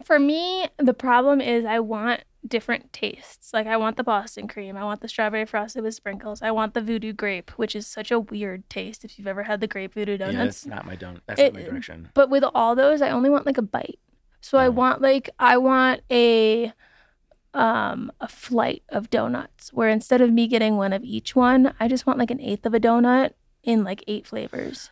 For 0.05 0.19
me, 0.19 0.69
the 0.79 0.95
problem 0.95 1.41
is 1.41 1.65
I 1.65 1.81
want 1.81 2.23
different 2.47 2.93
tastes. 2.93 3.53
Like 3.53 3.67
I 3.67 3.77
want 3.77 3.97
the 3.97 4.05
Boston 4.05 4.47
cream, 4.49 4.77
I 4.77 4.85
want 4.85 5.01
the 5.01 5.09
strawberry 5.09 5.45
frosted 5.45 5.83
with 5.83 5.95
sprinkles, 5.95 6.41
I 6.43 6.51
want 6.51 6.75
the 6.75 6.81
voodoo 6.81 7.13
grape, 7.13 7.51
which 7.59 7.75
is 7.75 7.87
such 7.87 8.11
a 8.11 8.21
weird 8.21 8.69
taste 8.71 9.05
if 9.05 9.19
you've 9.19 9.27
ever 9.27 9.43
had 9.43 9.61
the 9.61 9.67
grape 9.67 9.95
voodoo 9.95 10.13
Yeah, 10.13 10.27
donuts. 10.27 10.63
that's 10.63 10.67
not 10.67 10.87
my 10.87 10.97
donut. 10.97 11.21
That's 11.27 11.41
It- 11.41 11.53
not 11.55 11.63
my 11.63 11.69
direction. 11.69 12.11
But 12.15 12.31
with 12.31 12.45
all 12.55 12.75
those, 12.77 13.03
I 13.03 13.11
only 13.11 13.29
want 13.31 13.45
like 13.47 13.59
a 13.59 13.63
bite. 13.63 13.99
So 14.41 14.57
I 14.59 14.69
want 14.69 15.03
like 15.03 15.29
I 15.39 15.57
want 15.57 16.03
a 16.11 16.73
um 17.55 18.13
a 18.21 18.29
flight 18.29 18.83
of 18.91 19.11
donuts 19.11 19.73
where 19.73 19.89
instead 19.89 20.21
of 20.21 20.31
me 20.31 20.47
getting 20.47 20.77
one 20.77 20.93
of 20.93 21.03
each 21.03 21.35
one, 21.35 21.75
I 21.81 21.89
just 21.89 22.07
want 22.07 22.19
like 22.21 22.31
an 22.31 22.41
eighth 22.41 22.65
of 22.65 22.73
a 22.75 22.79
donut 22.81 23.33
in 23.65 23.83
like 23.83 24.05
eight 24.07 24.27
flavors. 24.27 24.91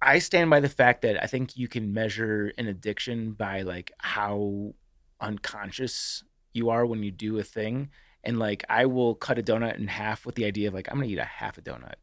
I 0.00 0.20
stand 0.20 0.48
by 0.48 0.60
the 0.60 0.68
fact 0.68 1.02
that 1.02 1.20
I 1.20 1.26
think 1.26 1.56
you 1.56 1.66
can 1.66 1.92
measure 1.92 2.52
an 2.56 2.68
addiction 2.68 3.32
by 3.32 3.62
like 3.62 3.90
how 3.98 4.74
unconscious 5.20 6.22
you 6.52 6.70
are 6.70 6.86
when 6.86 7.02
you 7.02 7.10
do 7.10 7.38
a 7.38 7.42
thing. 7.42 7.90
And 8.24 8.38
like 8.38 8.64
I 8.68 8.86
will 8.86 9.14
cut 9.14 9.38
a 9.38 9.42
donut 9.42 9.78
in 9.78 9.88
half 9.88 10.26
with 10.26 10.34
the 10.34 10.44
idea 10.44 10.68
of 10.68 10.74
like 10.74 10.88
I'm 10.88 10.96
gonna 10.96 11.06
eat 11.06 11.18
a 11.18 11.24
half 11.24 11.58
a 11.58 11.62
donut. 11.62 11.94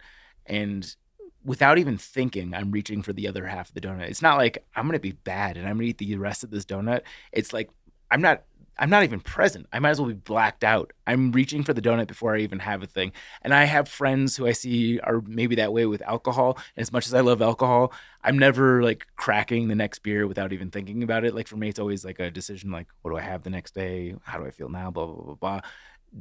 And 0.46 0.96
without 1.44 1.78
even 1.78 1.98
thinking, 1.98 2.54
I'm 2.54 2.72
reaching 2.72 3.02
for 3.02 3.14
the 3.14 3.28
other 3.28 3.46
half 3.46 3.70
of 3.70 3.76
the 3.76 3.82
donut. 3.82 4.10
It's 4.10 4.22
not 4.22 4.38
like 4.38 4.66
I'm 4.76 4.88
gonna 4.88 5.00
be 5.00 5.12
bad 5.12 5.58
and 5.58 5.68
I'm 5.68 5.76
gonna 5.76 5.90
eat 5.90 5.98
the 5.98 6.16
rest 6.16 6.44
of 6.44 6.52
this 6.52 6.66
donut. 6.66 7.02
It's 7.32 7.54
like 7.54 7.70
I'm 8.10 8.22
not 8.22 8.44
I'm 8.78 8.90
not 8.90 9.04
even 9.04 9.22
present. 9.22 9.68
I 9.72 9.80
might 9.80 9.92
as 9.92 10.02
well 10.02 10.10
be 10.10 10.16
blacked 10.16 10.64
out. 10.64 10.92
I'm 11.08 11.32
reaching 11.32 11.64
for 11.64 11.74
the 11.74 11.82
donut 11.82 12.08
before 12.08 12.36
I 12.36 12.40
even 12.40 12.60
have 12.60 12.84
a 12.84 12.88
thing. 12.88 13.14
And 13.42 13.54
I 13.54 13.64
have 13.64 13.88
friends 13.88 14.36
who 14.36 14.48
I 14.48 14.52
see 14.52 15.00
are 15.00 15.22
maybe 15.26 15.56
that 15.56 15.72
way 15.72 15.86
with 15.86 16.02
alcohol. 16.02 16.58
And 16.76 16.82
as 16.82 16.92
much 16.92 17.06
as 17.06 17.14
I 17.14 17.22
love 17.22 17.42
alcohol, 17.42 17.94
I'm 18.24 18.38
never 18.38 18.84
like 18.84 19.08
cracking 19.16 19.68
the 19.68 19.76
next 19.76 20.00
beer 20.00 20.28
without 20.28 20.52
even 20.52 20.72
thinking 20.72 21.04
about 21.04 21.24
it. 21.24 21.34
Like 21.34 21.48
for 21.48 21.56
me, 21.56 21.70
it's 21.70 21.80
always 21.80 22.04
like 22.04 22.20
a 22.20 22.30
decision 22.30 22.72
like, 22.72 22.88
what 23.02 23.12
do 23.12 23.18
I 23.18 23.22
have 23.22 23.44
the 23.44 23.50
next 23.50 23.76
day? 23.76 24.16
How 24.24 24.40
do 24.40 24.46
I 24.46 24.52
feel 24.52 24.70
now? 24.70 24.92
Blah, 24.92 25.06
blah, 25.06 25.24
blah, 25.24 25.36
blah. 25.36 25.62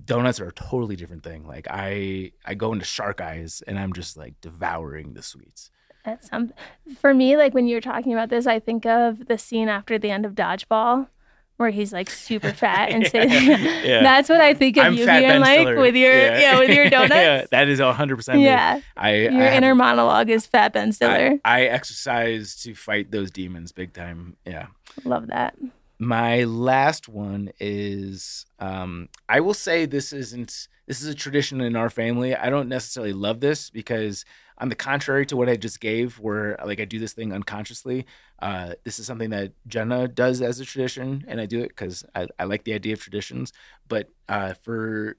Donuts 0.04 0.40
are 0.40 0.48
a 0.48 0.52
totally 0.52 0.96
different 0.96 1.22
thing. 1.22 1.46
Like 1.46 1.66
I 1.70 2.32
I 2.44 2.54
go 2.54 2.72
into 2.72 2.84
shark 2.84 3.20
eyes 3.20 3.62
and 3.66 3.78
I'm 3.78 3.92
just 3.92 4.16
like 4.16 4.34
devouring 4.40 5.14
the 5.14 5.22
sweets. 5.22 5.70
That's 6.04 6.28
some 6.28 6.52
for 7.00 7.14
me, 7.14 7.36
like 7.36 7.54
when 7.54 7.66
you're 7.66 7.80
talking 7.80 8.12
about 8.12 8.28
this, 8.28 8.46
I 8.46 8.60
think 8.60 8.84
of 8.86 9.26
the 9.26 9.38
scene 9.38 9.68
after 9.68 9.98
the 9.98 10.10
end 10.10 10.26
of 10.26 10.34
Dodgeball. 10.34 11.08
Where 11.56 11.70
he's 11.70 11.92
like 11.92 12.10
super 12.10 12.52
fat 12.52 12.90
and 12.90 13.06
there. 13.12 13.26
Yeah. 13.26 14.02
That's 14.02 14.28
what 14.28 14.40
I 14.40 14.54
think 14.54 14.76
of 14.76 14.86
I'm 14.86 14.94
you 14.94 15.04
fat 15.04 15.20
being 15.20 15.40
like 15.40 15.60
Stiller. 15.60 15.80
with 15.80 15.94
your 15.94 16.12
yeah. 16.12 16.58
with 16.58 16.70
your 16.70 16.90
donuts. 16.90 17.14
yeah, 17.14 17.44
that 17.52 17.68
is 17.68 17.78
100% 17.78 18.42
Yeah. 18.42 18.80
I, 18.96 19.14
Your 19.14 19.42
I 19.42 19.54
inner 19.54 19.74
monologue 19.76 20.30
is 20.30 20.46
fat 20.46 20.72
Ben 20.72 20.92
Stiller. 20.92 21.38
I, 21.44 21.60
I 21.60 21.62
exercise 21.66 22.56
to 22.62 22.74
fight 22.74 23.12
those 23.12 23.30
demons 23.30 23.70
big 23.70 23.92
time. 23.92 24.36
Yeah. 24.44 24.66
Love 25.04 25.28
that. 25.28 25.56
My 26.00 26.42
last 26.42 27.08
one 27.08 27.50
is 27.60 28.46
um, 28.58 29.08
I 29.28 29.38
will 29.40 29.54
say 29.54 29.86
this 29.86 30.12
isn't 30.12 30.66
this 30.86 31.00
is 31.00 31.06
a 31.06 31.14
tradition 31.14 31.60
in 31.60 31.76
our 31.76 31.88
family. 31.88 32.34
I 32.34 32.50
don't 32.50 32.68
necessarily 32.68 33.12
love 33.12 33.40
this 33.40 33.70
because 33.70 34.24
on 34.58 34.68
the 34.68 34.74
contrary 34.74 35.24
to 35.26 35.36
what 35.36 35.48
I 35.48 35.56
just 35.56 35.80
gave, 35.80 36.18
where 36.18 36.58
like 36.64 36.80
I 36.80 36.84
do 36.84 36.98
this 36.98 37.12
thing 37.12 37.32
unconsciously, 37.32 38.06
uh, 38.48 38.74
this 38.84 38.98
is 39.00 39.06
something 39.06 39.30
that 39.30 39.52
Jenna 39.66 40.06
does 40.06 40.42
as 40.42 40.60
a 40.60 40.64
tradition, 40.64 41.24
and 41.28 41.40
I 41.40 41.46
do 41.46 41.60
it 41.64 41.68
because 41.74 42.04
I, 42.14 42.22
I 42.38 42.44
like 42.44 42.64
the 42.64 42.74
idea 42.74 42.92
of 42.92 43.00
traditions. 43.00 43.52
But 43.88 44.04
uh, 44.28 44.52
for 44.64 45.16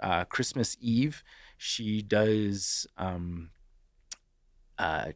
uh, 0.00 0.24
Christmas 0.34 0.76
Eve, 0.80 1.22
she 1.58 2.00
does 2.02 2.86
um, 2.96 3.50
uh, 4.78 5.12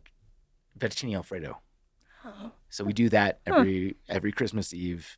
fettuccine 0.78 1.14
alfredo. 1.14 1.58
Oh. 2.24 2.52
So 2.68 2.84
we 2.84 2.92
do 2.92 3.08
that 3.10 3.40
Huh. 3.46 3.54
every 3.60 3.96
every 4.08 4.32
Christmas 4.32 4.74
Eve. 4.74 5.16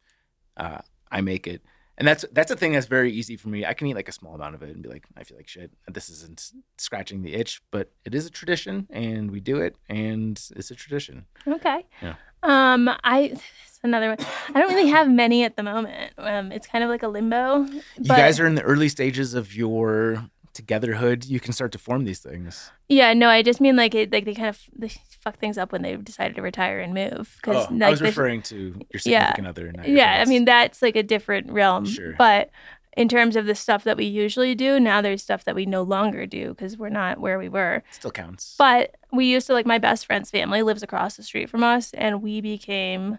Uh, 0.57 0.81
I 1.10 1.20
make 1.23 1.47
it, 1.47 1.62
and 1.97 2.07
that's 2.07 2.25
that's 2.33 2.50
a 2.50 2.57
thing 2.57 2.73
that's 2.73 2.86
very 2.86 3.10
easy 3.12 3.36
for 3.36 3.49
me. 3.49 3.65
I 3.65 3.75
can 3.75 3.86
eat 3.86 3.94
like 3.94 4.08
a 4.08 4.12
small 4.12 4.34
amount 4.34 4.55
of 4.55 4.62
it 4.62 4.70
and 4.75 4.83
be 4.83 4.89
like, 4.89 5.07
I 5.17 5.25
feel 5.25 5.36
like 5.36 5.49
shit. 5.49 5.70
This 5.89 6.08
isn't 6.10 6.52
scratching 6.76 7.23
the 7.23 7.34
itch, 7.34 7.62
but 7.70 7.91
it 8.05 8.15
is 8.15 8.26
a 8.26 8.31
tradition, 8.31 8.86
and 8.91 9.31
we 9.31 9.41
do 9.41 9.57
it, 9.67 9.76
and 9.89 10.39
it's 10.57 10.70
a 10.70 10.75
tradition. 10.75 11.26
Okay. 11.47 11.86
Yeah. 12.02 12.15
Um, 12.42 12.89
I 13.05 13.34
another 13.83 14.08
one. 14.08 14.18
I 14.55 14.60
don't 14.60 14.73
really 14.75 14.91
have 14.91 15.08
many 15.10 15.44
at 15.44 15.57
the 15.57 15.62
moment. 15.62 16.12
Um, 16.18 16.52
it's 16.52 16.67
kind 16.67 16.83
of 16.84 16.91
like 16.91 17.02
a 17.02 17.08
limbo. 17.08 17.65
You 17.65 17.83
guys 18.05 18.39
are 18.41 18.47
in 18.47 18.55
the 18.55 18.62
early 18.62 18.89
stages 18.89 19.34
of 19.34 19.55
your 19.55 20.25
togetherhood. 20.52 21.25
You 21.25 21.39
can 21.41 21.52
start 21.52 21.70
to 21.73 21.78
form 21.78 22.05
these 22.05 22.18
things. 22.18 22.70
Yeah, 22.89 23.12
no, 23.15 23.28
I 23.28 23.42
just 23.42 23.60
mean 23.60 23.76
like 23.76 23.94
it, 23.94 24.12
like 24.12 24.25
they 24.25 24.34
kind 24.34 24.49
of 24.49 24.60
they 24.76 24.91
fuck 25.20 25.39
things 25.39 25.58
up 25.58 25.73
when 25.73 25.83
they 25.83 25.94
decided 25.97 26.34
to 26.36 26.42
retire 26.42 26.81
and 26.81 26.94
move. 26.94 27.36
Oh, 27.47 27.68
like, 27.70 27.83
I 27.83 27.91
was 27.91 28.02
referring 28.02 28.42
to 28.42 28.57
your 28.57 29.00
Yeah. 29.05 29.34
other. 29.47 29.73
Yeah, 29.84 30.20
I 30.20 30.28
mean 30.28 30.44
that's 30.44 30.83
like 30.83 30.97
a 30.97 31.02
different 31.02 31.50
realm. 31.52 31.86
Sure. 31.86 32.15
But 32.18 32.50
in 32.97 33.08
terms 33.08 33.36
of 33.36 33.47
the 33.47 33.55
stuff 33.55 33.84
that 33.84 33.97
we 33.97 34.05
usually 34.05 34.55
do, 34.55 34.81
now 34.81 35.00
there's 35.00 35.23
stuff 35.23 35.44
that 35.44 35.55
we 35.55 35.67
no 35.67 35.83
longer 35.83 36.26
do 36.26 36.49
because 36.49 36.76
we're 36.76 36.89
not 36.89 37.18
where 37.20 37.39
we 37.39 37.49
were. 37.49 37.83
still 37.91 38.10
counts. 38.10 38.55
But 38.58 38.97
we 39.12 39.26
used 39.26 39.47
to 39.49 39.52
like 39.52 39.67
my 39.67 39.78
best 39.78 40.07
friend's 40.07 40.31
family 40.31 40.62
lives 40.62 40.83
across 40.83 41.17
the 41.17 41.23
street 41.23 41.49
from 41.49 41.62
us, 41.62 41.92
and 41.94 42.23
we 42.23 42.41
became 42.41 43.18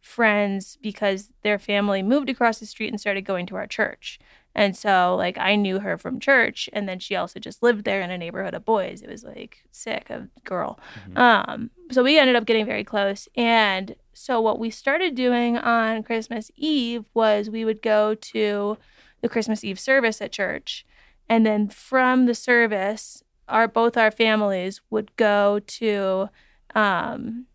friends 0.00 0.78
because 0.80 1.32
their 1.42 1.58
family 1.58 2.02
moved 2.02 2.30
across 2.30 2.58
the 2.58 2.66
street 2.66 2.88
and 2.88 3.00
started 3.00 3.22
going 3.22 3.46
to 3.46 3.56
our 3.56 3.66
church. 3.66 4.18
And 4.58 4.76
so 4.76 5.14
like 5.16 5.38
I 5.38 5.54
knew 5.54 5.78
her 5.78 5.96
from 5.96 6.18
church 6.18 6.68
and 6.72 6.88
then 6.88 6.98
she 6.98 7.14
also 7.14 7.38
just 7.38 7.62
lived 7.62 7.84
there 7.84 8.00
in 8.00 8.10
a 8.10 8.18
neighborhood 8.18 8.54
of 8.54 8.64
boys. 8.64 9.02
It 9.02 9.08
was 9.08 9.22
like 9.22 9.58
sick 9.70 10.10
a 10.10 10.28
girl. 10.42 10.80
Um 11.14 11.70
so 11.92 12.02
we 12.02 12.18
ended 12.18 12.34
up 12.34 12.44
getting 12.44 12.66
very 12.66 12.82
close 12.82 13.28
and 13.36 13.94
so 14.12 14.40
what 14.40 14.58
we 14.58 14.70
started 14.70 15.14
doing 15.14 15.56
on 15.56 16.02
Christmas 16.02 16.50
Eve 16.56 17.04
was 17.14 17.48
we 17.48 17.64
would 17.64 17.82
go 17.82 18.16
to 18.16 18.76
the 19.20 19.28
Christmas 19.28 19.62
Eve 19.62 19.78
service 19.78 20.20
at 20.20 20.32
church 20.32 20.84
and 21.28 21.46
then 21.46 21.68
from 21.68 22.26
the 22.26 22.34
service 22.34 23.22
our 23.48 23.68
both 23.68 23.96
our 23.96 24.10
families 24.10 24.80
would 24.90 25.14
go 25.14 25.60
to 25.78 26.30
um 26.74 27.46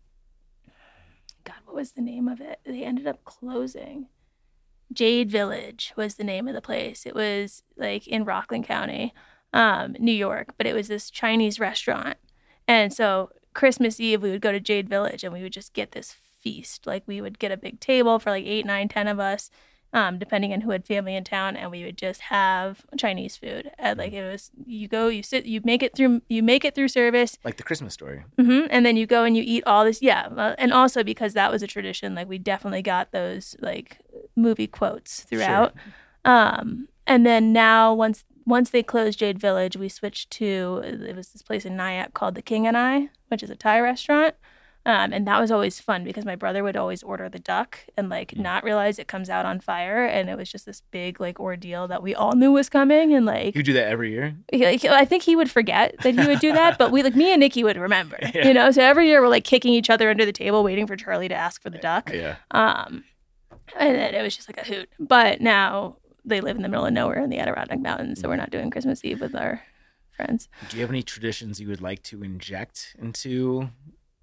God, 1.44 1.56
what 1.66 1.76
was 1.76 1.92
the 1.92 2.00
name 2.00 2.28
of 2.28 2.40
it? 2.40 2.60
They 2.64 2.82
ended 2.82 3.06
up 3.06 3.22
closing. 3.26 4.06
Jade 4.94 5.30
Village 5.30 5.92
was 5.96 6.14
the 6.14 6.24
name 6.24 6.48
of 6.48 6.54
the 6.54 6.62
place. 6.62 7.06
It 7.06 7.14
was 7.14 7.62
like 7.76 8.06
in 8.06 8.24
Rockland 8.24 8.64
County, 8.64 9.12
um, 9.52 9.96
New 9.98 10.12
York, 10.12 10.54
but 10.56 10.66
it 10.66 10.74
was 10.74 10.88
this 10.88 11.10
Chinese 11.10 11.60
restaurant. 11.60 12.16
And 12.66 12.92
so 12.92 13.30
Christmas 13.54 14.00
Eve, 14.00 14.22
we 14.22 14.30
would 14.30 14.40
go 14.40 14.52
to 14.52 14.60
Jade 14.60 14.88
Village 14.88 15.24
and 15.24 15.32
we 15.32 15.42
would 15.42 15.52
just 15.52 15.74
get 15.74 15.92
this 15.92 16.12
feast. 16.12 16.86
Like 16.86 17.02
we 17.06 17.20
would 17.20 17.38
get 17.38 17.52
a 17.52 17.56
big 17.56 17.80
table 17.80 18.18
for 18.18 18.30
like 18.30 18.44
eight, 18.46 18.66
nine, 18.66 18.88
ten 18.88 19.08
of 19.08 19.20
us, 19.20 19.50
um, 19.94 20.18
depending 20.18 20.52
on 20.52 20.60
who 20.62 20.70
had 20.72 20.84
family 20.86 21.14
in 21.16 21.24
town, 21.24 21.56
and 21.56 21.70
we 21.70 21.84
would 21.84 21.96
just 21.96 22.20
have 22.22 22.84
Chinese 22.98 23.36
food. 23.36 23.70
And 23.78 23.98
like 23.98 24.12
it 24.12 24.30
was, 24.30 24.50
you 24.66 24.88
go, 24.88 25.08
you 25.08 25.22
sit, 25.22 25.46
you 25.46 25.60
make 25.64 25.82
it 25.82 25.94
through, 25.96 26.20
you 26.28 26.42
make 26.42 26.64
it 26.64 26.74
through 26.74 26.88
service, 26.88 27.38
like 27.44 27.56
the 27.56 27.62
Christmas 27.62 27.94
story. 27.94 28.24
mm-hmm, 28.38 28.66
And 28.70 28.84
then 28.84 28.96
you 28.96 29.06
go 29.06 29.24
and 29.24 29.36
you 29.36 29.42
eat 29.46 29.64
all 29.66 29.84
this. 29.84 30.02
Yeah. 30.02 30.26
uh, 30.36 30.54
And 30.58 30.72
also 30.72 31.02
because 31.02 31.32
that 31.34 31.50
was 31.50 31.62
a 31.62 31.66
tradition, 31.66 32.14
like 32.14 32.28
we 32.28 32.38
definitely 32.38 32.82
got 32.82 33.12
those 33.12 33.56
like 33.60 33.98
movie 34.36 34.66
quotes 34.66 35.22
throughout. 35.22 35.74
Um, 36.24 36.88
and 37.06 37.24
then 37.24 37.52
now 37.52 37.94
once 37.94 38.24
once 38.46 38.68
they 38.70 38.82
closed 38.82 39.20
Jade 39.20 39.38
Village, 39.38 39.74
we 39.76 39.88
switched 39.88 40.30
to 40.32 40.82
it 40.84 41.16
was 41.16 41.28
this 41.28 41.42
place 41.42 41.64
in 41.64 41.76
Nyack 41.76 42.12
called 42.14 42.34
the 42.34 42.42
King 42.42 42.66
and 42.66 42.76
I, 42.76 43.08
which 43.28 43.42
is 43.42 43.48
a 43.50 43.56
Thai 43.56 43.80
restaurant. 43.80 44.34
Um, 44.86 45.14
and 45.14 45.26
that 45.26 45.40
was 45.40 45.50
always 45.50 45.80
fun 45.80 46.04
because 46.04 46.26
my 46.26 46.36
brother 46.36 46.62
would 46.62 46.76
always 46.76 47.02
order 47.02 47.30
the 47.30 47.38
duck 47.38 47.78
and 47.96 48.10
like 48.10 48.36
not 48.36 48.64
realize 48.64 48.98
it 48.98 49.08
comes 49.08 49.30
out 49.30 49.46
on 49.46 49.58
fire, 49.60 50.04
and 50.04 50.28
it 50.28 50.36
was 50.36 50.50
just 50.52 50.66
this 50.66 50.82
big 50.90 51.20
like 51.20 51.40
ordeal 51.40 51.88
that 51.88 52.02
we 52.02 52.14
all 52.14 52.34
knew 52.34 52.52
was 52.52 52.68
coming, 52.68 53.14
and 53.14 53.24
like 53.24 53.56
You 53.56 53.62
do 53.62 53.72
that 53.72 53.88
every 53.88 54.10
year. 54.12 54.36
he- 54.52 54.64
like, 54.64 54.84
I 54.84 55.06
think 55.06 55.22
he 55.22 55.36
would 55.36 55.50
forget 55.50 55.94
that 56.02 56.14
he 56.14 56.26
would 56.26 56.40
do 56.40 56.52
that, 56.52 56.76
but 56.76 56.90
we 56.92 57.02
like 57.02 57.14
me 57.16 57.32
and 57.32 57.40
Nikki 57.40 57.64
would 57.64 57.76
remember. 57.78 58.18
Yeah. 58.20 58.46
You 58.48 58.52
know, 58.52 58.70
so 58.72 58.82
every 58.82 59.08
year 59.08 59.22
we're 59.22 59.28
like 59.28 59.44
kicking 59.44 59.72
each 59.72 59.88
other 59.88 60.10
under 60.10 60.26
the 60.26 60.32
table, 60.32 60.62
waiting 60.62 60.86
for 60.86 60.96
Charlie 60.96 61.28
to 61.28 61.34
ask 61.34 61.62
for 61.62 61.70
the 61.70 61.78
duck. 61.78 62.12
Yeah. 62.12 62.36
Um, 62.50 63.04
and 63.78 63.96
then 63.96 64.14
it 64.14 64.20
was 64.22 64.36
just 64.36 64.48
like 64.50 64.58
a 64.60 64.68
hoot. 64.70 64.88
But 65.00 65.40
now 65.40 65.96
they 66.26 66.42
live 66.42 66.56
in 66.56 66.62
the 66.62 66.68
middle 66.68 66.84
of 66.84 66.92
nowhere 66.92 67.20
in 67.22 67.30
the 67.30 67.38
Adirondack 67.38 67.80
Mountains, 67.80 68.20
so 68.20 68.28
we're 68.28 68.36
not 68.36 68.50
doing 68.50 68.70
Christmas 68.70 69.02
Eve 69.02 69.22
with 69.22 69.34
our 69.34 69.62
friends. 70.12 70.48
Do 70.68 70.76
you 70.76 70.82
have 70.82 70.90
any 70.90 71.02
traditions 71.02 71.58
you 71.58 71.68
would 71.68 71.80
like 71.80 72.02
to 72.04 72.22
inject 72.22 72.94
into 72.98 73.70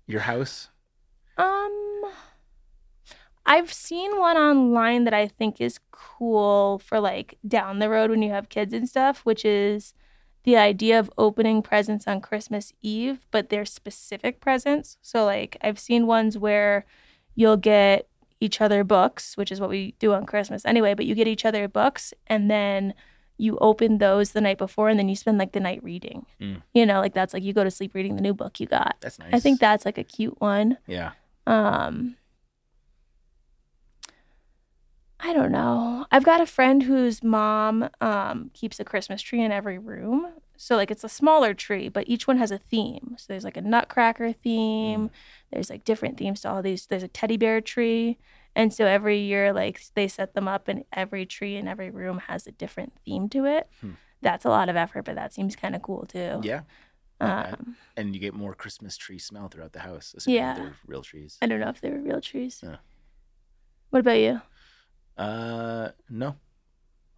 your 0.07 0.21
house? 0.21 0.69
Um, 1.37 2.03
I've 3.45 3.73
seen 3.73 4.19
one 4.19 4.37
online 4.37 5.03
that 5.05 5.13
I 5.13 5.27
think 5.27 5.59
is 5.59 5.79
cool 5.91 6.79
for 6.79 6.99
like 6.99 7.37
down 7.47 7.79
the 7.79 7.89
road 7.89 8.09
when 8.09 8.21
you 8.21 8.31
have 8.31 8.49
kids 8.49 8.73
and 8.73 8.87
stuff, 8.87 9.21
which 9.25 9.43
is 9.43 9.93
the 10.43 10.57
idea 10.57 10.99
of 10.99 11.11
opening 11.17 11.61
presents 11.61 12.07
on 12.07 12.21
Christmas 12.21 12.73
Eve, 12.81 13.19
but 13.31 13.49
they're 13.49 13.65
specific 13.65 14.41
presents. 14.41 14.97
So 15.01 15.25
like 15.25 15.57
I've 15.61 15.79
seen 15.79 16.07
ones 16.07 16.37
where 16.37 16.85
you'll 17.35 17.57
get 17.57 18.07
each 18.39 18.59
other 18.59 18.83
books, 18.83 19.37
which 19.37 19.51
is 19.51 19.61
what 19.61 19.69
we 19.69 19.95
do 19.99 20.13
on 20.13 20.25
Christmas 20.25 20.65
anyway, 20.65 20.93
but 20.93 21.05
you 21.05 21.15
get 21.15 21.27
each 21.27 21.45
other 21.45 21.67
books 21.67 22.13
and 22.27 22.49
then 22.49 22.93
you 23.41 23.57
open 23.59 23.97
those 23.97 24.31
the 24.31 24.41
night 24.41 24.59
before 24.59 24.87
and 24.87 24.99
then 24.99 25.09
you 25.09 25.15
spend 25.15 25.39
like 25.39 25.51
the 25.51 25.59
night 25.59 25.83
reading. 25.83 26.27
Mm. 26.39 26.61
You 26.73 26.85
know, 26.85 26.99
like 26.99 27.13
that's 27.13 27.33
like 27.33 27.43
you 27.43 27.53
go 27.53 27.63
to 27.63 27.71
sleep 27.71 27.95
reading 27.95 28.15
the 28.15 28.21
new 28.21 28.35
book 28.35 28.59
you 28.59 28.67
got. 28.67 28.97
That's 29.01 29.17
nice. 29.17 29.33
I 29.33 29.39
think 29.39 29.59
that's 29.59 29.83
like 29.83 29.97
a 29.97 30.03
cute 30.03 30.39
one. 30.39 30.77
Yeah. 30.85 31.13
Um, 31.47 32.17
I 35.19 35.33
don't 35.33 35.51
know. 35.51 36.05
I've 36.11 36.23
got 36.23 36.39
a 36.39 36.45
friend 36.45 36.83
whose 36.83 37.23
mom 37.23 37.89
um, 37.99 38.51
keeps 38.53 38.79
a 38.79 38.85
Christmas 38.85 39.23
tree 39.23 39.41
in 39.41 39.51
every 39.51 39.79
room. 39.79 40.27
So 40.55 40.75
like 40.75 40.91
it's 40.91 41.03
a 41.03 41.09
smaller 41.09 41.55
tree, 41.55 41.89
but 41.89 42.07
each 42.07 42.27
one 42.27 42.37
has 42.37 42.51
a 42.51 42.59
theme. 42.59 43.15
So 43.17 43.25
there's 43.27 43.43
like 43.43 43.57
a 43.57 43.61
nutcracker 43.61 44.33
theme. 44.33 45.09
There's 45.51 45.71
like 45.71 45.83
different 45.83 46.19
themes 46.19 46.41
to 46.41 46.49
all 46.51 46.61
these. 46.61 46.85
There's 46.85 47.01
a 47.01 47.07
teddy 47.07 47.37
bear 47.37 47.59
tree. 47.59 48.19
And 48.55 48.73
so 48.73 48.85
every 48.85 49.19
year, 49.19 49.53
like 49.53 49.81
they 49.95 50.07
set 50.07 50.33
them 50.33 50.47
up, 50.47 50.67
and 50.67 50.83
every 50.91 51.25
tree 51.25 51.55
in 51.55 51.67
every 51.67 51.89
room 51.89 52.19
has 52.27 52.47
a 52.47 52.51
different 52.51 52.93
theme 53.05 53.29
to 53.29 53.45
it. 53.45 53.69
Hmm. 53.79 53.91
That's 54.21 54.45
a 54.45 54.49
lot 54.49 54.69
of 54.69 54.75
effort, 54.75 55.05
but 55.05 55.15
that 55.15 55.33
seems 55.33 55.55
kind 55.55 55.75
of 55.75 55.81
cool 55.81 56.05
too. 56.05 56.41
Yeah. 56.43 56.61
Um, 57.19 57.75
And 57.95 58.13
you 58.15 58.19
get 58.19 58.33
more 58.33 58.53
Christmas 58.55 58.97
tree 58.97 59.19
smell 59.19 59.47
throughout 59.47 59.73
the 59.73 59.79
house. 59.79 60.13
assuming 60.17 60.37
Yeah. 60.37 60.55
They're 60.55 60.75
real 60.85 61.01
trees. 61.01 61.37
I 61.41 61.47
don't 61.47 61.59
know 61.59 61.69
if 61.69 61.79
they 61.81 61.89
were 61.89 62.01
real 62.01 62.21
trees. 62.21 62.59
Yeah. 62.63 62.77
What 63.91 63.99
about 63.99 64.19
you? 64.19 64.41
Uh, 65.17 65.89
no. 66.09 66.35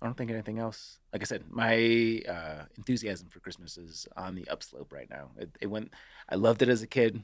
I 0.02 0.06
don't 0.06 0.18
think 0.18 0.32
anything 0.32 0.60
else. 0.60 1.00
Like 1.14 1.22
I 1.22 1.26
said, 1.26 1.45
my 1.50 2.22
uh, 2.28 2.66
enthusiasm 2.78 3.30
for 3.30 3.40
Christmas 3.40 3.78
is 3.78 4.06
on 4.18 4.36
the 4.36 4.45
upslope 4.50 4.92
right 4.92 5.10
now. 5.10 5.32
It, 5.38 5.50
it 5.62 5.68
went. 5.68 5.94
I 6.28 6.36
loved 6.36 6.62
it 6.62 6.68
as 6.68 6.82
a 6.82 6.88
kid. 6.88 7.24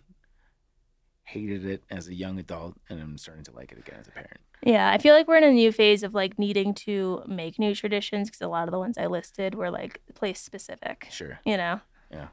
Hated 1.29 1.65
it 1.65 1.83
as 1.89 2.07
a 2.07 2.13
young 2.13 2.39
adult, 2.39 2.75
and 2.89 2.99
I'm 3.01 3.17
starting 3.17 3.43
to 3.45 3.51
like 3.51 3.71
it 3.71 3.77
again 3.77 3.99
as 3.99 4.07
a 4.07 4.11
parent. 4.11 4.39
Yeah, 4.63 4.91
I 4.91 4.97
feel 4.97 5.13
like 5.15 5.27
we're 5.27 5.37
in 5.37 5.43
a 5.43 5.51
new 5.51 5.71
phase 5.71 6.03
of 6.03 6.13
like 6.13 6.37
needing 6.37 6.73
to 6.85 7.23
make 7.27 7.57
new 7.59 7.73
traditions 7.73 8.27
because 8.29 8.41
a 8.41 8.47
lot 8.47 8.67
of 8.67 8.71
the 8.71 8.79
ones 8.79 8.97
I 8.97 9.05
listed 9.07 9.55
were 9.55 9.71
like 9.71 10.01
place 10.15 10.41
specific. 10.41 11.07
Sure. 11.11 11.39
You 11.45 11.57
know. 11.57 11.81
Yeah. 12.11 12.27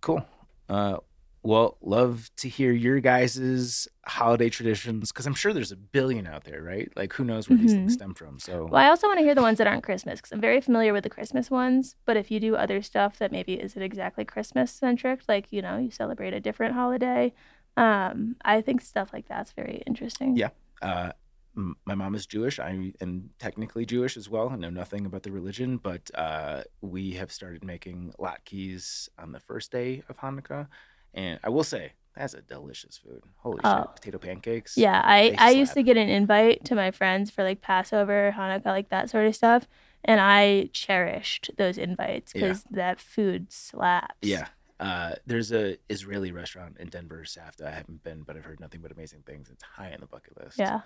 Cool. 0.00 0.26
Uh, 0.68 0.98
well, 1.42 1.76
love 1.82 2.30
to 2.38 2.48
hear 2.48 2.72
your 2.72 3.00
guys' 3.00 3.86
holiday 4.06 4.48
traditions 4.48 5.12
because 5.12 5.26
I'm 5.26 5.34
sure 5.34 5.52
there's 5.52 5.72
a 5.72 5.76
billion 5.76 6.26
out 6.26 6.44
there, 6.44 6.62
right? 6.62 6.90
Like, 6.96 7.12
who 7.12 7.24
knows 7.24 7.48
where 7.50 7.58
these 7.58 7.72
things 7.74 7.92
Mhm. 7.92 7.94
stem 7.94 8.14
from? 8.14 8.38
So, 8.40 8.64
Well, 8.66 8.82
I 8.82 8.88
also 8.88 9.06
want 9.06 9.18
to 9.18 9.24
hear 9.24 9.34
the 9.34 9.42
ones 9.42 9.58
that 9.58 9.66
aren't 9.66 9.84
Christmas 9.84 10.20
because 10.20 10.32
I'm 10.32 10.40
very 10.40 10.60
familiar 10.62 10.92
with 10.94 11.04
the 11.04 11.10
Christmas 11.10 11.50
ones. 11.50 11.96
But 12.06 12.16
if 12.16 12.30
you 12.30 12.40
do 12.40 12.56
other 12.56 12.80
stuff 12.80 13.18
that 13.18 13.30
maybe 13.30 13.60
isn't 13.60 13.80
exactly 13.82 14.24
Christmas 14.24 14.70
centric, 14.72 15.20
like 15.28 15.52
you 15.52 15.60
know, 15.62 15.76
you 15.78 15.90
celebrate 15.90 16.32
a 16.32 16.40
different 16.40 16.74
holiday, 16.74 17.32
um, 17.76 18.36
I 18.44 18.60
think 18.60 18.80
stuff 18.80 19.10
like 19.12 19.26
that's 19.28 19.52
very 19.52 19.82
interesting. 19.86 20.36
Yeah. 20.36 20.50
uh, 20.82 21.10
m- 21.56 21.76
my 21.84 21.94
mom 21.94 22.14
is 22.14 22.26
Jewish. 22.26 22.58
I 22.58 22.92
am 23.00 23.30
technically 23.38 23.84
Jewish 23.86 24.16
as 24.16 24.28
well. 24.28 24.50
I 24.50 24.56
know 24.56 24.70
nothing 24.70 25.06
about 25.06 25.22
the 25.22 25.32
religion, 25.32 25.76
but 25.78 26.10
uh, 26.14 26.62
we 26.80 27.12
have 27.12 27.30
started 27.32 27.64
making 27.64 28.12
latkes 28.18 29.08
on 29.18 29.32
the 29.32 29.40
first 29.40 29.70
day 29.72 30.02
of 30.08 30.18
Hanukkah, 30.18 30.68
and 31.14 31.38
I 31.42 31.48
will 31.48 31.64
say 31.64 31.92
that's 32.16 32.34
a 32.34 32.42
delicious 32.42 32.96
food. 32.98 33.22
Holy 33.36 33.60
Oh. 33.64 33.78
shit! 33.82 33.94
Potato 33.96 34.18
pancakes. 34.18 34.76
Yeah, 34.76 35.00
I, 35.04 35.34
I 35.38 35.50
used 35.50 35.74
to 35.74 35.82
get 35.82 35.96
an 35.96 36.08
invite 36.08 36.64
to 36.66 36.74
my 36.74 36.90
friends 36.92 37.30
for 37.30 37.42
like 37.42 37.60
Passover, 37.60 38.32
Hanukkah, 38.36 38.66
like 38.66 38.90
that 38.90 39.10
sort 39.10 39.26
of 39.26 39.34
stuff. 39.34 39.66
And 40.06 40.20
I 40.20 40.68
cherished 40.74 41.50
those 41.56 41.78
invites 41.78 42.32
Yeah. 42.34 42.40
because 42.42 42.62
that 42.70 43.00
food 43.00 43.50
slaps. 43.50 44.14
Yeah. 44.20 44.48
Uh, 44.80 45.12
there's 45.26 45.52
a 45.52 45.76
Israeli 45.88 46.32
restaurant 46.32 46.76
in 46.80 46.88
Denver, 46.88 47.22
Safta. 47.24 47.66
I 47.66 47.70
haven't 47.70 48.02
been, 48.02 48.22
but 48.22 48.36
I've 48.36 48.44
heard 48.44 48.60
nothing 48.60 48.80
but 48.80 48.90
amazing 48.92 49.22
things. 49.24 49.48
It's 49.50 49.62
high 49.62 49.92
on 49.92 50.00
the 50.00 50.06
bucket 50.06 50.36
list. 50.42 50.58
Yeah. 50.58 50.80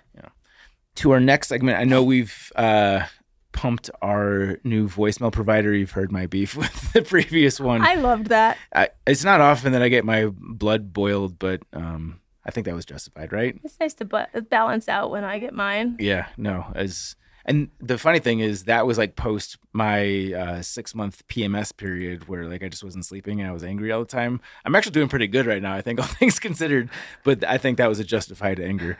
To 0.95 1.11
our 1.11 1.19
next 1.19 1.47
segment, 1.47 1.79
I 1.79 1.85
know 1.85 2.03
we've 2.03 2.51
uh, 2.55 3.05
pumped 3.51 3.89
our 4.01 4.57
new 4.63 4.87
voicemail 4.87 5.31
provider. 5.31 5.73
You've 5.73 5.91
heard 5.91 6.11
my 6.11 6.27
beef 6.27 6.55
with 6.55 6.93
the 6.93 7.01
previous 7.01 7.59
one. 7.59 7.81
I 7.81 7.95
loved 7.95 8.27
that. 8.27 8.57
I, 8.73 8.89
it's 9.07 9.23
not 9.23 9.41
often 9.41 9.71
that 9.73 9.81
I 9.81 9.89
get 9.89 10.05
my 10.05 10.27
blood 10.31 10.93
boiled, 10.93 11.39
but 11.39 11.61
um, 11.73 12.19
I 12.45 12.51
think 12.51 12.65
that 12.65 12.75
was 12.75 12.85
justified, 12.85 13.31
right? 13.33 13.59
It's 13.63 13.79
nice 13.79 13.93
to 13.95 14.05
bu- 14.05 14.41
balance 14.49 14.87
out 14.87 15.11
when 15.11 15.23
I 15.23 15.39
get 15.39 15.53
mine. 15.53 15.97
Yeah, 15.99 16.27
no, 16.37 16.71
as 16.75 17.15
and 17.49 17.69
the 17.79 17.97
funny 17.97 18.19
thing 18.19 18.41
is 18.41 18.65
that 18.65 18.85
was 18.85 18.99
like 18.99 19.15
post 19.15 19.57
my 19.73 20.33
uh, 20.33 20.61
six 20.61 20.93
month 20.93 21.27
PMS 21.27 21.75
period 21.75 22.27
where 22.27 22.45
like 22.45 22.63
I 22.63 22.69
just 22.69 22.83
wasn't 22.83 23.05
sleeping 23.05 23.41
and 23.41 23.49
I 23.49 23.51
was 23.51 23.63
angry 23.63 23.91
all 23.91 24.01
the 24.01 24.05
time. 24.05 24.39
I'm 24.63 24.75
actually 24.75 24.91
doing 24.91 25.09
pretty 25.09 25.25
good 25.25 25.47
right 25.47 25.61
now, 25.61 25.73
I 25.73 25.81
think, 25.81 25.99
all 25.99 26.05
things 26.05 26.37
considered. 26.37 26.91
But 27.23 27.43
I 27.43 27.57
think 27.57 27.79
that 27.79 27.89
was 27.89 27.99
a 27.99 28.03
justified 28.03 28.59
anger. 28.59 28.99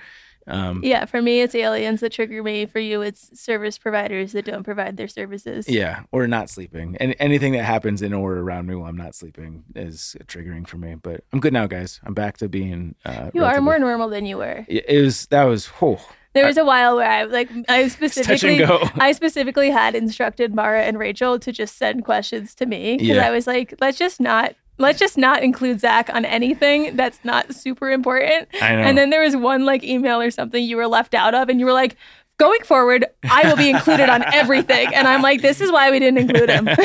Um, 0.50 0.82
Yeah, 0.84 1.06
for 1.06 1.22
me, 1.22 1.42
it's 1.42 1.56
aliens 1.56 2.00
that 2.02 2.12
trigger 2.12 2.42
me. 2.44 2.66
For 2.66 2.80
you, 2.80 3.02
it's 3.02 3.40
service 3.40 3.78
providers 3.78 4.32
that 4.34 4.46
don't 4.46 4.64
provide 4.64 4.98
their 4.98 5.08
services. 5.08 5.68
yeah, 5.70 6.04
or 6.12 6.28
not 6.28 6.50
sleeping, 6.50 6.98
and 7.00 7.16
anything 7.20 7.54
that 7.54 7.64
happens 7.64 8.02
in 8.02 8.14
or 8.14 8.38
around 8.38 8.68
me 8.68 8.76
while 8.76 8.90
I'm 8.90 8.98
not 8.98 9.16
sleeping 9.16 9.64
is 9.76 10.16
triggering 10.26 10.68
for 10.68 10.78
me. 10.78 10.96
But 10.96 11.24
I'm 11.32 11.40
good 11.40 11.54
now, 11.54 11.68
guys. 11.68 12.00
I'm 12.04 12.14
back 12.14 12.38
to 12.38 12.50
being. 12.50 12.96
Uh, 13.06 13.32
You 13.34 13.46
are 13.46 13.62
more 13.62 13.80
normal 13.80 14.10
than 14.10 14.26
you 14.26 14.38
were. 14.38 14.66
It 14.68 15.02
was 15.02 15.28
that 15.28 15.44
was. 15.44 15.70
Oh, 15.82 16.00
There 16.34 16.46
was 16.46 16.58
a 16.58 16.66
while 16.66 16.96
where 16.96 17.10
I 17.10 17.24
like 17.24 17.50
I 17.68 17.82
it's 17.82 17.96
touch 18.00 18.18
and 18.18 18.22
specifically. 18.62 18.92
I 19.00 19.12
specifically 19.14 19.70
had 19.72 19.96
instructed 19.96 20.54
Mara 20.54 20.84
and 20.84 20.98
Rachel 21.00 21.40
to 21.40 21.52
just 21.52 21.78
send 21.78 22.06
questions 22.06 22.54
to 22.56 22.66
me 22.66 22.98
because 22.98 23.08
Yeah. 23.18 23.28
I 23.28 23.32
was 23.32 23.48
like, 23.48 23.74
let's 23.82 23.98
just 23.98 24.20
not 24.20 24.56
let's 24.80 24.98
just 24.98 25.18
not 25.18 25.44
include 25.44 25.80
Zach 25.80 26.10
on 26.12 26.26
anything 26.26 26.96
that's 26.96 27.20
not 27.24 27.54
super 27.54 27.92
important. 27.92 28.48
I 28.62 28.76
know. 28.76 28.82
And 28.82 28.98
then 28.98 29.10
there 29.10 29.22
was 29.22 29.36
one 29.36 29.66
like 29.66 29.84
email 29.84 30.20
or 30.20 30.32
something 30.32 30.64
you 30.64 30.78
were 30.78 30.88
left 30.88 31.14
out 31.14 31.36
of, 31.36 31.50
and 31.50 31.60
you 31.60 31.66
were 31.66 31.74
like. 31.74 31.96
Going 32.38 32.64
forward, 32.64 33.06
I 33.30 33.46
will 33.50 33.58
be 33.58 33.70
included 33.70 34.08
on 34.08 34.24
everything, 34.34 34.96
and 34.96 35.10
I'm 35.10 35.22
like, 35.22 35.42
"This 35.42 35.60
is 35.60 35.74
why 35.74 35.92
we 35.92 36.00
didn't 36.00 36.20
include 36.20 36.50
him." 36.50 36.68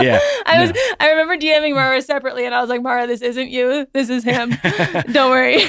yeah, 0.00 0.20
I 0.46 0.58
was, 0.60 0.72
I 1.00 1.10
remember 1.10 1.36
DMing 1.36 1.74
Mara 1.74 2.00
separately, 2.02 2.46
and 2.46 2.54
I 2.54 2.60
was 2.60 2.70
like, 2.70 2.82
"Mara, 2.82 3.08
this 3.08 3.20
isn't 3.20 3.50
you. 3.50 3.84
This 3.92 4.08
is 4.10 4.22
him. 4.22 4.52
Don't 5.12 5.30
worry." 5.32 5.64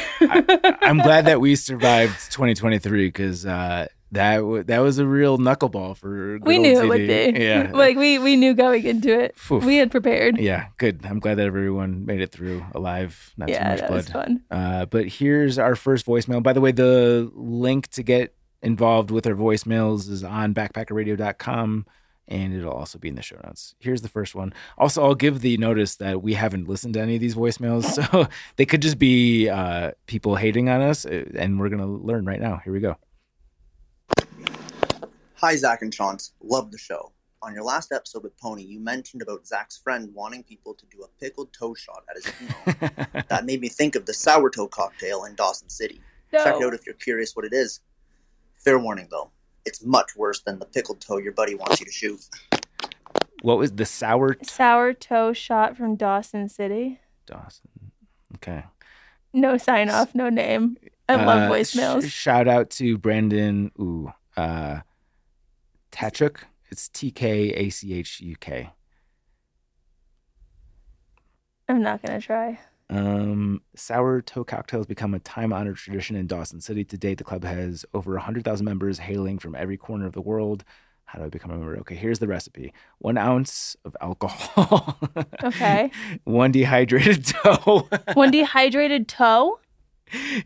I'm 0.83 0.99
glad 0.99 1.25
that 1.25 1.41
we 1.41 1.55
survived 1.69 2.31
2023 2.31 3.07
because 3.07 3.43
uh, 3.47 3.87
that 4.13 4.37
w- 4.37 4.63
that 4.63 4.79
was 4.79 4.99
a 4.99 5.05
real 5.05 5.37
knuckleball 5.37 5.97
for. 5.97 6.39
we 6.41 6.57
knew 6.57 6.79
it 6.81 6.87
would 6.87 7.07
be. 7.07 7.23
Yeah, 7.43 7.71
like 7.73 7.97
we 7.97 8.19
we 8.19 8.35
knew 8.35 8.53
going 8.53 8.83
into 8.85 9.17
it. 9.19 9.37
Phew. 9.37 9.57
We 9.57 9.77
had 9.77 9.91
prepared. 9.91 10.37
yeah, 10.37 10.67
good. 10.77 11.01
I'm 11.05 11.19
glad 11.19 11.35
that 11.35 11.45
everyone 11.45 12.05
made 12.05 12.21
it 12.21 12.31
through 12.31 12.65
alive. 12.73 13.33
Not 13.37 13.49
yeah, 13.49 13.63
too 13.63 13.69
much 13.69 13.79
that 13.79 13.87
blood. 13.87 13.97
was 13.97 14.09
fun. 14.09 14.41
Uh, 14.49 14.85
but 14.85 15.07
here's 15.07 15.59
our 15.59 15.75
first 15.75 16.05
voicemail. 16.05 16.41
By 16.41 16.53
the 16.53 16.61
way, 16.61 16.71
the 16.71 17.31
link 17.35 17.87
to 17.89 18.03
get 18.03 18.35
involved 18.61 19.11
with 19.11 19.27
our 19.27 19.35
voicemails 19.35 20.09
is 20.09 20.23
on 20.23 20.53
backpackerradio.com 20.53 21.85
and 22.27 22.53
it'll 22.53 22.71
also 22.71 22.97
be 22.97 23.09
in 23.09 23.15
the 23.15 23.21
show 23.21 23.37
notes. 23.43 23.75
Here's 23.79 24.01
the 24.01 24.09
first 24.09 24.33
one. 24.33 24.53
Also, 24.77 25.03
I'll 25.03 25.15
give 25.15 25.41
the 25.41 25.57
notice 25.57 25.95
that 25.97 26.21
we 26.21 26.33
haven't 26.35 26.67
listened 26.69 26.93
to 26.93 27.01
any 27.01 27.15
of 27.15 27.21
these 27.21 27.35
voicemails, 27.35 27.83
so 28.11 28.27
they 28.55 28.65
could 28.65 28.81
just 28.81 28.97
be 28.97 29.49
uh, 29.49 29.91
people 30.07 30.35
hating 30.35 30.69
on 30.69 30.81
us, 30.81 31.05
uh, 31.05 31.25
and 31.35 31.59
we're 31.59 31.69
going 31.69 31.81
to 31.81 31.85
learn 31.87 32.25
right 32.25 32.39
now. 32.39 32.61
Here 32.63 32.71
we 32.73 32.79
go. 32.79 32.95
Hi, 35.43 35.57
Zach 35.57 35.81
and 35.81 35.91
Chaunce. 35.91 36.31
Love 36.41 36.71
the 36.71 36.77
show. 36.77 37.11
On 37.41 37.53
your 37.53 37.63
last 37.65 37.91
episode 37.91 38.23
with 38.23 38.37
Pony, 38.37 38.63
you 38.63 38.79
mentioned 38.79 39.21
about 39.21 39.45
Zach's 39.45 39.77
friend 39.77 40.09
wanting 40.13 40.41
people 40.43 40.73
to 40.73 40.85
do 40.85 41.03
a 41.03 41.07
pickled 41.19 41.51
toe 41.51 41.73
shot 41.73 42.03
at 42.09 42.15
his 42.15 42.27
funeral. 42.27 43.25
that 43.27 43.43
made 43.45 43.59
me 43.59 43.67
think 43.67 43.95
of 43.95 44.05
the 44.05 44.13
sour 44.13 44.49
toe 44.49 44.67
cocktail 44.69 45.25
in 45.25 45.35
Dawson 45.35 45.67
City. 45.67 45.99
Check 46.31 46.55
it 46.55 46.63
out 46.63 46.73
if 46.73 46.85
you're 46.85 46.95
curious 46.95 47.35
what 47.35 47.43
it 47.43 47.51
is. 47.51 47.81
Fair 48.55 48.79
warning, 48.79 49.09
though. 49.11 49.31
It's 49.65 49.83
much 49.83 50.15
worse 50.15 50.39
than 50.43 50.59
the 50.59 50.65
pickled 50.65 51.01
toe 51.01 51.17
your 51.17 51.33
buddy 51.33 51.55
wants 51.55 51.77
you 51.81 51.85
to 51.87 51.91
shoot. 51.91 52.21
what 53.41 53.57
was 53.57 53.73
the 53.73 53.85
sour 53.85 54.35
t- 54.35 54.45
Sour 54.45 54.93
toe 54.93 55.33
shot 55.33 55.75
from 55.75 55.97
Dawson 55.97 56.47
City. 56.47 57.01
Dawson? 57.25 57.91
Okay. 58.35 58.63
No 59.33 59.57
sign 59.57 59.89
off, 59.89 60.15
no 60.15 60.29
name. 60.29 60.77
I 61.09 61.15
love 61.15 61.51
Uh, 61.51 61.53
voicemails. 61.53 62.05
sh- 62.07 62.13
shout 62.13 62.47
out 62.47 62.69
to 62.71 62.97
Brandon. 62.97 63.71
Ooh, 63.77 64.13
uh, 64.37 64.79
Tachuk. 65.93 66.37
It's 66.71 66.89
T 66.89 67.11
K 67.11 67.49
A 67.51 67.69
C 67.69 67.93
H 67.93 68.19
U 68.19 68.35
K. 68.35 68.71
I'm 71.69 71.81
not 71.81 72.01
gonna 72.01 72.19
try. 72.19 72.59
Um, 72.89 73.61
sour 73.75 74.21
toe 74.21 74.43
cocktails 74.43 74.85
become 74.85 75.13
a 75.13 75.19
time-honored 75.19 75.77
tradition 75.77 76.15
in 76.15 76.27
Dawson 76.27 76.59
City. 76.61 76.83
To 76.83 76.97
date, 76.97 77.17
the 77.17 77.23
club 77.23 77.43
has 77.43 77.85
over 77.93 78.11
100,000 78.13 78.65
members 78.65 78.99
hailing 78.99 79.39
from 79.39 79.55
every 79.55 79.77
corner 79.77 80.05
of 80.05 80.13
the 80.13 80.21
world. 80.21 80.65
How 81.05 81.19
do 81.19 81.25
I 81.25 81.29
become 81.29 81.51
a 81.51 81.57
member? 81.57 81.77
Okay, 81.79 81.95
here's 81.95 82.19
the 82.19 82.27
recipe: 82.27 82.73
one 82.97 83.17
ounce 83.17 83.77
of 83.85 83.95
alcohol. 84.01 84.99
Okay. 85.43 85.91
one 86.23 86.51
dehydrated 86.51 87.25
toe. 87.43 87.87
One 88.13 88.31
dehydrated 88.31 89.07
toe 89.07 89.59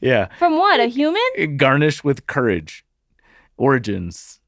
yeah. 0.01 0.27
from 0.38 0.58
what? 0.58 0.80
A 0.80 0.88
human? 0.88 1.58
Garnished 1.58 2.03
with 2.03 2.27
courage. 2.27 2.84
Origins. 3.58 4.40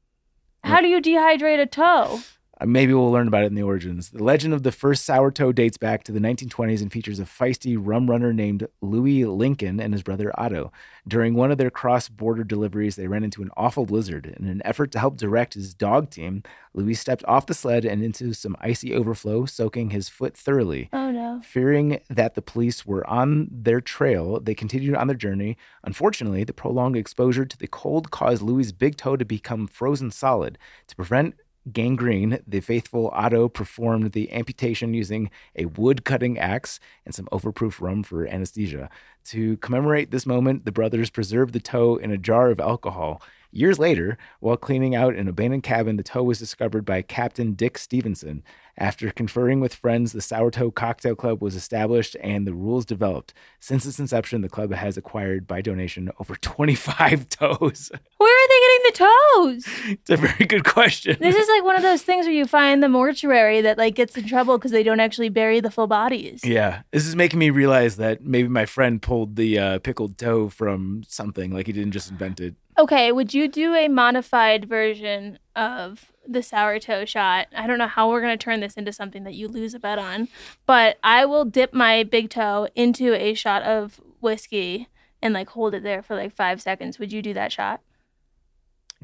How 0.64 0.80
do 0.80 0.88
you 0.88 1.00
dehydrate 1.00 1.60
a 1.60 1.66
toe? 1.66 2.20
Maybe 2.64 2.92
we'll 2.92 3.10
learn 3.10 3.28
about 3.28 3.44
it 3.44 3.46
in 3.46 3.54
the 3.54 3.62
origins. 3.62 4.10
The 4.10 4.22
legend 4.22 4.52
of 4.52 4.62
the 4.62 4.72
first 4.72 5.04
sour 5.04 5.30
toe 5.30 5.50
dates 5.50 5.78
back 5.78 6.04
to 6.04 6.12
the 6.12 6.20
1920s 6.20 6.82
and 6.82 6.92
features 6.92 7.18
a 7.18 7.24
feisty 7.24 7.76
rum 7.78 8.10
runner 8.10 8.32
named 8.32 8.68
Louis 8.82 9.24
Linken 9.24 9.80
and 9.80 9.94
his 9.94 10.02
brother 10.02 10.30
Otto. 10.38 10.70
During 11.08 11.34
one 11.34 11.50
of 11.50 11.58
their 11.58 11.70
cross 11.70 12.08
border 12.08 12.44
deliveries, 12.44 12.96
they 12.96 13.08
ran 13.08 13.24
into 13.24 13.42
an 13.42 13.50
awful 13.56 13.86
blizzard. 13.86 14.34
In 14.38 14.46
an 14.46 14.60
effort 14.64 14.92
to 14.92 14.98
help 14.98 15.16
direct 15.16 15.54
his 15.54 15.72
dog 15.72 16.10
team, 16.10 16.42
Louis 16.74 16.94
stepped 16.94 17.24
off 17.24 17.46
the 17.46 17.54
sled 17.54 17.84
and 17.84 18.02
into 18.02 18.34
some 18.34 18.56
icy 18.60 18.94
overflow, 18.94 19.46
soaking 19.46 19.90
his 19.90 20.08
foot 20.08 20.36
thoroughly. 20.36 20.90
Oh 20.92 21.10
no. 21.10 21.40
Fearing 21.42 22.00
that 22.10 22.34
the 22.34 22.42
police 22.42 22.84
were 22.84 23.08
on 23.08 23.48
their 23.50 23.80
trail, 23.80 24.38
they 24.38 24.54
continued 24.54 24.94
on 24.94 25.06
their 25.06 25.16
journey. 25.16 25.56
Unfortunately, 25.82 26.44
the 26.44 26.52
prolonged 26.52 26.96
exposure 26.96 27.46
to 27.46 27.58
the 27.58 27.66
cold 27.66 28.10
caused 28.10 28.42
Louis's 28.42 28.72
big 28.72 28.96
toe 28.96 29.16
to 29.16 29.24
become 29.24 29.66
frozen 29.66 30.10
solid. 30.10 30.58
To 30.88 30.96
prevent 30.96 31.34
gangrene, 31.72 32.40
the 32.46 32.60
faithful 32.60 33.10
Otto 33.12 33.48
performed 33.48 34.12
the 34.12 34.32
amputation 34.32 34.94
using 34.94 35.30
a 35.56 35.66
wood 35.66 36.04
cutting 36.04 36.38
axe 36.38 36.80
and 37.04 37.14
some 37.14 37.26
overproof 37.32 37.80
rum 37.80 38.02
for 38.02 38.26
anesthesia. 38.26 38.88
To 39.26 39.56
commemorate 39.58 40.10
this 40.10 40.26
moment, 40.26 40.64
the 40.64 40.72
brothers 40.72 41.10
preserved 41.10 41.52
the 41.52 41.60
toe 41.60 41.96
in 41.96 42.10
a 42.10 42.18
jar 42.18 42.50
of 42.50 42.60
alcohol. 42.60 43.22
Years 43.52 43.78
later, 43.78 44.16
while 44.38 44.56
cleaning 44.56 44.94
out 44.94 45.14
an 45.16 45.26
abandoned 45.26 45.64
cabin, 45.64 45.96
the 45.96 46.02
toe 46.04 46.22
was 46.22 46.38
discovered 46.38 46.84
by 46.84 47.02
Captain 47.02 47.54
Dick 47.54 47.78
Stevenson. 47.78 48.44
After 48.78 49.10
conferring 49.10 49.60
with 49.60 49.74
friends, 49.74 50.12
the 50.12 50.22
Sour 50.22 50.50
Toe 50.52 50.70
Cocktail 50.70 51.14
Club 51.14 51.42
was 51.42 51.54
established 51.54 52.16
and 52.22 52.46
the 52.46 52.54
rules 52.54 52.84
developed. 52.86 53.34
Since 53.58 53.84
its 53.84 53.98
inception, 53.98 54.40
the 54.40 54.48
club 54.48 54.72
has 54.72 54.96
acquired 54.96 55.46
by 55.46 55.60
donation 55.60 56.10
over 56.18 56.36
25 56.36 57.28
toes. 57.28 57.90
Where 58.18 58.44
are 58.44 58.48
they 58.48 58.60
getting 58.60 58.84
the 58.84 58.92
toes? 58.92 59.66
It's 60.00 60.10
a 60.10 60.16
very 60.16 60.46
good 60.46 60.64
question. 60.64 61.16
This 61.20 61.36
is 61.36 61.48
like 61.48 61.64
one 61.64 61.76
of 61.76 61.82
those 61.82 62.02
things 62.02 62.24
where 62.26 62.34
you 62.34 62.46
find 62.46 62.82
the 62.82 62.88
mortuary 62.88 63.60
that 63.60 63.76
like 63.76 63.94
gets 63.96 64.16
in 64.16 64.26
trouble 64.26 64.56
because 64.56 64.70
they 64.70 64.82
don't 64.82 65.00
actually 65.00 65.28
bury 65.28 65.60
the 65.60 65.70
full 65.70 65.86
bodies. 65.86 66.42
Yeah, 66.44 66.82
this 66.92 67.06
is 67.06 67.16
making 67.16 67.38
me 67.38 67.50
realize 67.50 67.96
that 67.96 68.22
maybe 68.24 68.48
my 68.48 68.66
friend 68.66 69.02
pulled 69.02 69.36
the 69.36 69.58
uh, 69.58 69.78
pickled 69.80 70.16
toe 70.16 70.48
from 70.48 71.02
something, 71.06 71.52
like 71.52 71.66
he 71.66 71.72
didn't 71.72 71.92
just 71.92 72.10
invent 72.10 72.40
it. 72.40 72.54
Okay, 72.80 73.12
would 73.12 73.34
you 73.34 73.46
do 73.46 73.74
a 73.74 73.88
modified 73.88 74.64
version 74.64 75.38
of 75.54 76.12
the 76.26 76.42
sour 76.42 76.78
toe 76.78 77.04
shot? 77.04 77.48
I 77.54 77.66
don't 77.66 77.76
know 77.76 77.86
how 77.86 78.08
we're 78.08 78.22
going 78.22 78.38
to 78.38 78.42
turn 78.42 78.60
this 78.60 78.72
into 78.72 78.90
something 78.90 79.24
that 79.24 79.34
you 79.34 79.48
lose 79.48 79.74
a 79.74 79.78
bet 79.78 79.98
on, 79.98 80.28
but 80.64 80.96
I 81.04 81.26
will 81.26 81.44
dip 81.44 81.74
my 81.74 82.04
big 82.04 82.30
toe 82.30 82.68
into 82.74 83.12
a 83.12 83.34
shot 83.34 83.62
of 83.64 84.00
whiskey 84.20 84.88
and 85.20 85.34
like 85.34 85.50
hold 85.50 85.74
it 85.74 85.82
there 85.82 86.00
for 86.00 86.16
like 86.16 86.34
five 86.34 86.62
seconds. 86.62 86.98
Would 86.98 87.12
you 87.12 87.20
do 87.20 87.34
that 87.34 87.52
shot? 87.52 87.82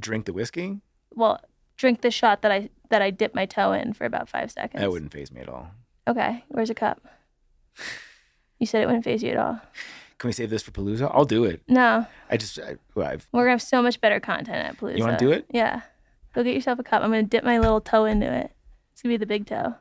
Drink 0.01 0.25
the 0.25 0.33
whiskey? 0.33 0.81
Well, 1.15 1.43
drink 1.77 2.01
the 2.01 2.11
shot 2.11 2.41
that 2.41 2.51
I 2.51 2.71
that 2.89 3.03
I 3.03 3.11
dip 3.11 3.35
my 3.35 3.45
toe 3.45 3.73
in 3.73 3.93
for 3.93 4.07
about 4.07 4.31
five 4.31 4.51
seconds. 4.51 4.81
That 4.81 4.91
wouldn't 4.91 5.13
phase 5.13 5.31
me 5.31 5.43
at 5.43 5.51
all. 5.51 5.73
Okay, 6.09 6.45
where's 6.49 6.71
a 6.71 6.75
cup? 6.75 7.07
You 8.59 8.67
said 8.67 8.83
it 8.83 8.87
wouldn't 8.87 9.05
phase 9.05 9.23
you 9.23 9.33
at 9.33 9.37
all. 9.37 9.61
Can 10.19 10.29
we 10.29 10.33
save 10.33 10.49
this 10.51 10.63
for 10.63 10.71
Palooza? 10.71 11.11
I'll 11.13 11.25
do 11.27 11.45
it. 11.45 11.63
No, 11.69 12.07
I 12.31 12.37
just, 12.37 12.59
I, 12.59 12.77
well, 12.95 13.07
I've, 13.07 13.29
we're 13.33 13.43
gonna 13.43 13.51
have 13.51 13.63
so 13.63 13.83
much 13.83 14.01
better 14.01 14.19
content 14.19 14.67
at 14.69 14.77
Palooza. 14.79 14.97
You 14.99 15.05
wanna 15.05 15.19
do 15.19 15.31
it? 15.31 15.47
Yeah. 15.51 15.83
Go 16.35 16.43
get 16.43 16.55
yourself 16.55 16.79
a 16.79 16.83
cup. 16.83 17.03
I'm 17.03 17.11
gonna 17.11 17.23
dip 17.23 17.45
my 17.45 17.59
little 17.59 17.81
toe 17.81 18.05
into 18.07 18.31
it. 18.33 18.51
It's 18.93 19.03
gonna 19.03 19.13
be 19.13 19.19
the 19.19 19.27
big 19.27 19.47
toe. 19.47 19.75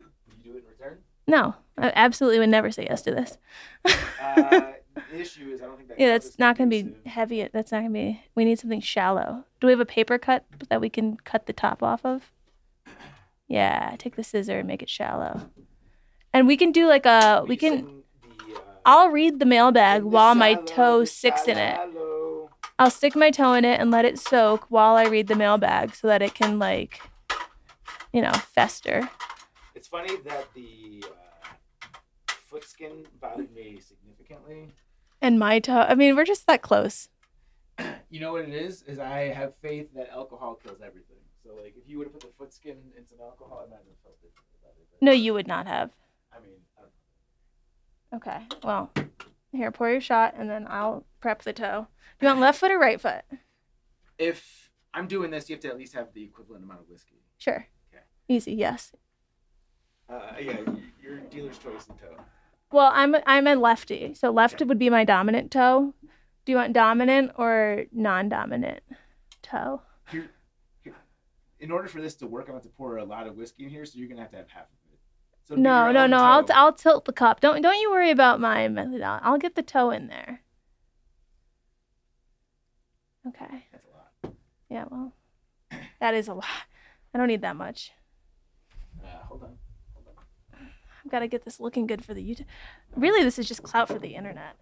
you 0.00 0.06
do 0.42 0.56
it 0.56 0.64
in 0.64 0.70
return? 0.70 0.98
No, 1.26 1.54
I 1.76 1.92
absolutely 1.94 2.38
would 2.38 2.48
never 2.48 2.70
say 2.70 2.86
yes 2.88 3.02
to 3.02 3.10
this. 3.10 3.38
Uh, 3.84 4.72
the 5.10 5.20
issue 5.20 5.50
is, 5.50 5.60
I 5.60 5.66
don't 5.66 5.76
think 5.76 5.88
that. 5.88 6.00
Yeah, 6.00 6.08
that's 6.08 6.38
not 6.38 6.56
gonna 6.56 6.70
be 6.70 6.94
heavy. 7.06 7.46
That's 7.52 7.72
not 7.72 7.78
gonna 7.80 7.90
be. 7.90 8.22
We 8.34 8.44
need 8.44 8.58
something 8.58 8.80
shallow. 8.80 9.44
Do 9.60 9.66
we 9.66 9.72
have 9.72 9.80
a 9.80 9.86
paper 9.86 10.18
cut 10.18 10.44
that 10.70 10.80
we 10.80 10.88
can 10.88 11.16
cut 11.18 11.46
the 11.46 11.52
top 11.52 11.82
off 11.82 12.04
of? 12.04 12.30
Yeah, 13.48 13.94
take 13.98 14.16
the 14.16 14.24
scissor 14.24 14.58
and 14.60 14.66
make 14.68 14.82
it 14.82 14.88
shallow. 14.88 15.50
And 16.32 16.46
we 16.46 16.56
can 16.56 16.72
do 16.72 16.86
like 16.86 17.04
a. 17.06 17.44
We 17.46 17.56
can. 17.56 18.03
I'll 18.86 19.08
read 19.10 19.38
the 19.38 19.46
mailbag 19.46 20.02
while 20.02 20.34
my 20.34 20.54
toe 20.54 21.04
sticks 21.04 21.48
in 21.48 21.56
it. 21.56 21.78
I'll 22.78 22.90
stick 22.90 23.16
my 23.16 23.30
toe 23.30 23.54
in 23.54 23.64
it 23.64 23.80
and 23.80 23.90
let 23.90 24.04
it 24.04 24.18
soak 24.18 24.66
while 24.70 24.96
I 24.96 25.04
read 25.04 25.28
the 25.28 25.36
mailbag 25.36 25.94
so 25.94 26.08
that 26.08 26.22
it 26.22 26.34
can 26.34 26.58
like, 26.58 27.00
you 28.12 28.20
know, 28.20 28.32
fester. 28.32 29.08
It's 29.74 29.88
funny 29.88 30.16
that 30.24 30.52
the 30.54 31.04
uh, 31.04 32.32
foot 32.46 32.64
skin 32.64 33.06
bothered 33.20 33.52
me 33.54 33.80
significantly. 33.80 34.72
And 35.22 35.38
my 35.38 35.60
toe. 35.60 35.86
I 35.88 35.94
mean, 35.94 36.16
we're 36.16 36.24
just 36.24 36.46
that 36.46 36.62
close. 36.62 37.08
You 38.10 38.20
know 38.20 38.30
what 38.30 38.42
it 38.42 38.54
is? 38.54 38.82
Is 38.82 39.00
I 39.00 39.22
have 39.34 39.56
faith 39.56 39.88
that 39.96 40.08
alcohol 40.10 40.54
kills 40.54 40.78
everything. 40.80 41.16
So 41.42 41.56
like, 41.60 41.74
if 41.76 41.88
you 41.88 41.98
would 41.98 42.04
have 42.06 42.12
put 42.12 42.22
the 42.22 42.28
foot 42.38 42.52
skin 42.52 42.76
in 42.96 43.04
some 43.04 43.18
alcohol, 43.20 43.64
I 43.66 43.70
might 43.70 43.78
have 43.78 43.98
felt 44.04 44.14
it. 44.22 44.30
No, 45.00 45.10
you 45.10 45.34
would 45.34 45.48
not 45.48 45.66
have. 45.66 45.90
I 46.32 46.38
mean, 46.40 46.52
I 46.52 46.52
don't 46.52 46.54
know. 46.54 46.63
Okay. 48.14 48.42
Well, 48.62 48.90
here, 49.52 49.70
pour 49.70 49.90
your 49.90 50.00
shot, 50.00 50.34
and 50.38 50.48
then 50.48 50.66
I'll 50.68 51.04
prep 51.20 51.42
the 51.42 51.52
toe. 51.52 51.88
You 52.20 52.28
want 52.28 52.40
left 52.40 52.60
foot 52.60 52.70
or 52.70 52.78
right 52.78 53.00
foot? 53.00 53.22
if 54.18 54.70
I'm 54.94 55.08
doing 55.08 55.30
this, 55.32 55.48
you 55.50 55.56
have 55.56 55.62
to 55.62 55.68
at 55.68 55.76
least 55.76 55.94
have 55.94 56.12
the 56.14 56.22
equivalent 56.22 56.62
amount 56.64 56.80
of 56.80 56.88
whiskey. 56.88 57.16
Sure. 57.38 57.66
Okay. 57.92 58.04
Easy. 58.28 58.52
Yes. 58.52 58.92
Uh, 60.08 60.20
yeah, 60.40 60.58
your 61.02 61.18
dealer's 61.30 61.58
choice 61.58 61.86
in 61.88 61.96
toe. 61.96 62.16
Well, 62.70 62.90
I'm 62.94 63.16
I'm 63.26 63.46
a 63.46 63.56
lefty, 63.56 64.14
so 64.14 64.30
left 64.30 64.54
Okay. 64.56 64.64
would 64.66 64.78
be 64.78 64.90
my 64.90 65.04
dominant 65.04 65.50
toe. 65.50 65.94
Do 66.44 66.52
you 66.52 66.56
want 66.56 66.72
dominant 66.74 67.32
or 67.36 67.84
non-dominant 67.92 68.80
toe? 69.42 69.80
Here, 70.10 70.30
here. 70.82 70.94
In 71.58 71.70
order 71.70 71.88
for 71.88 72.00
this 72.00 72.14
to 72.16 72.26
work, 72.26 72.46
I'm 72.46 72.52
going 72.52 72.62
to 72.62 72.68
pour 72.68 72.98
a 72.98 73.04
lot 73.04 73.26
of 73.26 73.36
whiskey 73.36 73.64
in 73.64 73.70
here, 73.70 73.84
so 73.86 73.98
you're 73.98 74.08
going 74.08 74.16
to 74.18 74.22
have 74.22 74.30
to 74.32 74.36
have 74.36 74.48
half 74.50 74.64
of 74.64 74.78
it. 74.83 74.83
So 75.46 75.56
No, 75.56 75.92
no, 75.92 76.06
no. 76.06 76.18
I'll. 76.18 76.46
I'll 76.54 76.72
tilt 76.72 77.04
the 77.04 77.12
cup. 77.12 77.40
Don't 77.40 77.60
don't 77.60 77.78
you 77.78 77.90
worry 77.90 78.10
about 78.10 78.40
my 78.40 78.66
method. 78.68 79.02
I'll, 79.02 79.38
get 79.38 79.54
the 79.54 79.62
toe 79.62 79.90
in 79.90 80.08
there. 80.08 80.40
Okay. 83.28 83.66
That's 83.72 83.86
a 83.86 83.90
lot. 84.28 84.34
Yeah. 84.70 84.84
Well, 84.90 85.12
that 86.00 86.14
is 86.14 86.28
a 86.28 86.34
lot. 86.34 86.46
I 87.14 87.18
don't 87.18 87.28
need 87.28 87.42
that 87.42 87.56
much. 87.56 87.92
Uh, 89.02 89.06
hold 89.28 89.42
on. 89.42 89.56
Hold 89.94 90.06
on. 90.16 90.68
I've 91.04 91.10
got 91.10 91.20
to 91.20 91.28
get 91.28 91.44
this 91.44 91.60
looking 91.60 91.86
good 91.86 92.04
for 92.04 92.14
the 92.14 92.22
YouTube. 92.22 92.46
Really, 92.96 93.22
this 93.22 93.38
is 93.38 93.46
just 93.46 93.62
clout 93.62 93.88
for 93.88 93.98
the 93.98 94.14
internet. 94.14 94.56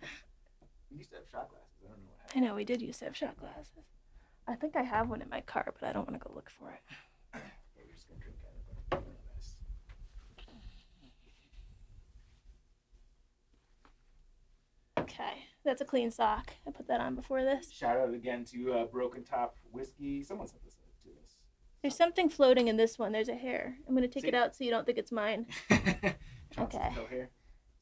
We 0.90 0.98
used 0.98 1.10
to 1.10 1.16
have 1.16 1.24
shot 1.30 1.48
glasses. 1.48 1.68
I 1.84 1.88
don't 1.88 2.04
know 2.04 2.10
what 2.18 2.36
I 2.36 2.40
know 2.40 2.54
we 2.54 2.64
did 2.64 2.82
used 2.82 2.98
to 2.98 3.04
have 3.06 3.16
shot 3.16 3.38
glasses. 3.38 3.84
I 4.46 4.54
think 4.56 4.74
I 4.76 4.82
have 4.82 5.08
one 5.08 5.22
in 5.22 5.28
my 5.28 5.40
car, 5.40 5.72
but 5.78 5.88
I 5.88 5.92
don't 5.92 6.08
want 6.08 6.20
to 6.20 6.28
go 6.28 6.34
look 6.34 6.50
for 6.50 6.70
it. 6.70 6.80
Yeah, 7.34 7.40
you're 7.86 7.94
just 7.94 8.08
going 8.08 8.20
to 8.20 8.24
drink 8.24 8.38
out 8.92 8.98
of 8.98 9.04
it. 9.04 9.06
Nice. 14.96 15.01
Okay, 15.12 15.44
that's 15.64 15.80
a 15.80 15.84
clean 15.84 16.10
sock. 16.10 16.52
I 16.66 16.70
put 16.70 16.88
that 16.88 17.00
on 17.00 17.14
before 17.14 17.44
this. 17.44 17.70
Shout 17.70 17.98
out 17.98 18.14
again 18.14 18.44
to 18.46 18.72
uh, 18.72 18.84
Broken 18.86 19.24
Top 19.24 19.56
Whiskey. 19.70 20.22
Someone 20.22 20.46
sent 20.48 20.64
this 20.64 20.74
to 21.04 21.10
us. 21.22 21.36
There's 21.82 21.96
something 21.96 22.28
floating 22.30 22.68
in 22.68 22.76
this 22.76 22.98
one. 22.98 23.12
There's 23.12 23.28
a 23.28 23.34
hair. 23.34 23.76
I'm 23.86 23.94
gonna 23.94 24.08
take 24.08 24.24
it 24.24 24.34
out 24.34 24.56
so 24.56 24.64
you 24.64 24.70
don't 24.70 24.86
think 24.86 24.98
it's 24.98 25.12
mine. 25.12 25.46
Okay. 26.58 26.90
toe 26.94 27.06
hair. 27.06 27.30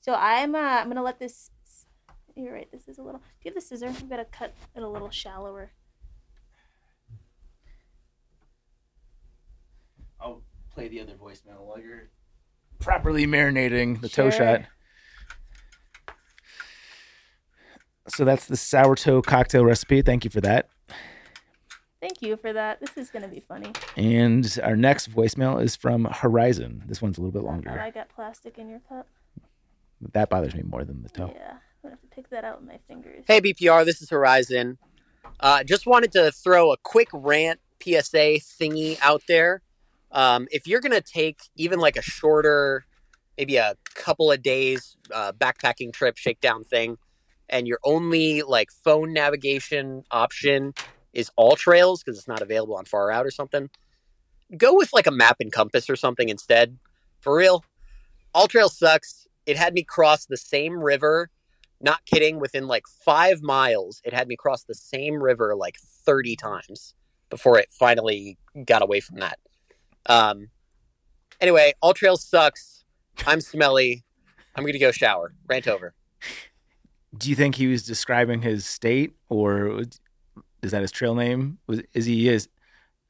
So 0.00 0.14
I'm 0.14 0.54
uh, 0.54 0.58
I'm 0.58 0.88
gonna 0.88 1.02
let 1.02 1.18
this. 1.18 1.50
You're 2.36 2.52
right. 2.54 2.70
This 2.70 2.88
is 2.88 2.98
a 2.98 3.02
little. 3.02 3.18
Do 3.20 3.24
you 3.42 3.50
have 3.50 3.54
the 3.56 3.60
scissor? 3.60 3.88
I've 3.88 4.08
got 4.08 4.18
to 4.18 4.24
cut 4.24 4.54
it 4.76 4.82
a 4.82 4.88
little 4.88 5.10
shallower. 5.10 5.72
I'll 10.20 10.42
play 10.72 10.88
the 10.88 11.00
other 11.00 11.14
voicemail 11.14 11.60
while 11.62 11.80
you're 11.80 12.10
properly 12.78 13.26
marinating 13.26 14.00
the 14.00 14.08
toe 14.08 14.30
shot. 14.30 14.62
So 18.08 18.24
that's 18.24 18.46
the 18.46 18.56
sour 18.56 18.96
toe 18.96 19.22
cocktail 19.22 19.64
recipe. 19.64 20.02
Thank 20.02 20.24
you 20.24 20.30
for 20.30 20.40
that. 20.40 20.68
Thank 22.00 22.22
you 22.22 22.36
for 22.38 22.52
that. 22.52 22.80
This 22.80 22.96
is 22.96 23.10
gonna 23.10 23.28
be 23.28 23.40
funny. 23.40 23.72
And 23.96 24.58
our 24.62 24.74
next 24.76 25.10
voicemail 25.10 25.62
is 25.62 25.76
from 25.76 26.06
Horizon. 26.06 26.82
This 26.86 27.02
one's 27.02 27.18
a 27.18 27.20
little 27.20 27.32
bit 27.32 27.46
Oh, 27.46 27.50
longer. 27.50 27.78
I 27.78 27.90
got 27.90 28.08
plastic 28.08 28.58
in 28.58 28.68
your 28.70 28.80
cup. 28.88 29.06
That 30.12 30.30
bothers 30.30 30.54
me 30.54 30.62
more 30.62 30.82
than 30.84 31.02
the 31.02 31.10
toe. 31.10 31.30
Yeah, 31.34 31.50
I'm 31.52 31.58
gonna 31.82 31.94
have 31.96 32.00
to 32.00 32.06
pick 32.08 32.30
that 32.30 32.42
out 32.42 32.60
with 32.60 32.70
my 32.70 32.78
fingers. 32.88 33.24
Hey 33.28 33.40
BPR, 33.40 33.84
this 33.84 34.00
is 34.00 34.08
Horizon. 34.08 34.78
Uh, 35.38 35.62
just 35.62 35.86
wanted 35.86 36.10
to 36.12 36.32
throw 36.32 36.72
a 36.72 36.78
quick 36.78 37.08
rant 37.12 37.60
PSA 37.82 38.38
thingy 38.40 38.98
out 39.02 39.22
there. 39.28 39.60
Um, 40.10 40.48
if 40.50 40.66
you're 40.66 40.80
gonna 40.80 41.02
take 41.02 41.40
even 41.54 41.78
like 41.80 41.96
a 41.98 42.02
shorter, 42.02 42.86
maybe 43.36 43.56
a 43.56 43.74
couple 43.94 44.32
of 44.32 44.42
days 44.42 44.96
uh, 45.14 45.32
backpacking 45.32 45.92
trip, 45.92 46.16
shakedown 46.16 46.64
thing, 46.64 46.96
and 47.50 47.68
your 47.68 47.78
only 47.84 48.42
like 48.42 48.70
phone 48.70 49.12
navigation 49.12 50.04
option 50.10 50.72
is 51.12 51.30
All 51.36 51.56
Trails 51.56 52.02
because 52.02 52.18
it's 52.18 52.28
not 52.28 52.40
available 52.40 52.76
on 52.76 52.86
Far 52.86 53.10
Out 53.10 53.26
or 53.26 53.30
something, 53.30 53.68
go 54.56 54.74
with 54.74 54.92
like 54.92 55.06
a 55.06 55.12
map 55.12 55.36
and 55.40 55.52
compass 55.52 55.90
or 55.90 55.96
something 55.96 56.28
instead. 56.28 56.78
For 57.20 57.36
real, 57.36 57.64
All 58.34 58.48
Trails 58.48 58.78
sucks. 58.78 59.26
It 59.44 59.56
had 59.56 59.74
me 59.74 59.82
cross 59.82 60.24
the 60.26 60.36
same 60.36 60.74
river 60.74 61.30
not 61.80 62.04
kidding, 62.04 62.38
within 62.38 62.68
like 62.68 62.86
five 62.86 63.42
miles, 63.42 64.00
it 64.04 64.12
had 64.12 64.28
me 64.28 64.36
cross 64.36 64.64
the 64.64 64.74
same 64.74 65.22
river 65.22 65.54
like 65.56 65.78
30 65.78 66.36
times 66.36 66.94
before 67.30 67.58
it 67.58 67.68
finally 67.70 68.38
got 68.66 68.82
away 68.82 69.00
from 69.00 69.20
that. 69.20 69.38
Um, 70.06 70.48
anyway, 71.40 71.72
All 71.80 71.94
Trails 71.94 72.24
sucks. 72.24 72.84
I'm 73.26 73.40
smelly. 73.40 74.04
I'm 74.54 74.66
to 74.66 74.78
go 74.78 74.90
shower. 74.90 75.32
Rant 75.48 75.68
over. 75.68 75.94
Do 77.16 77.28
you 77.28 77.36
think 77.36 77.56
he 77.56 77.66
was 77.66 77.82
describing 77.82 78.42
his 78.42 78.64
state, 78.64 79.16
or 79.28 79.82
is 80.62 80.70
that 80.70 80.82
his 80.82 80.92
trail 80.92 81.14
name? 81.14 81.58
Was 81.66 81.82
is 81.92 82.06
he 82.06 82.28
is 82.28 82.48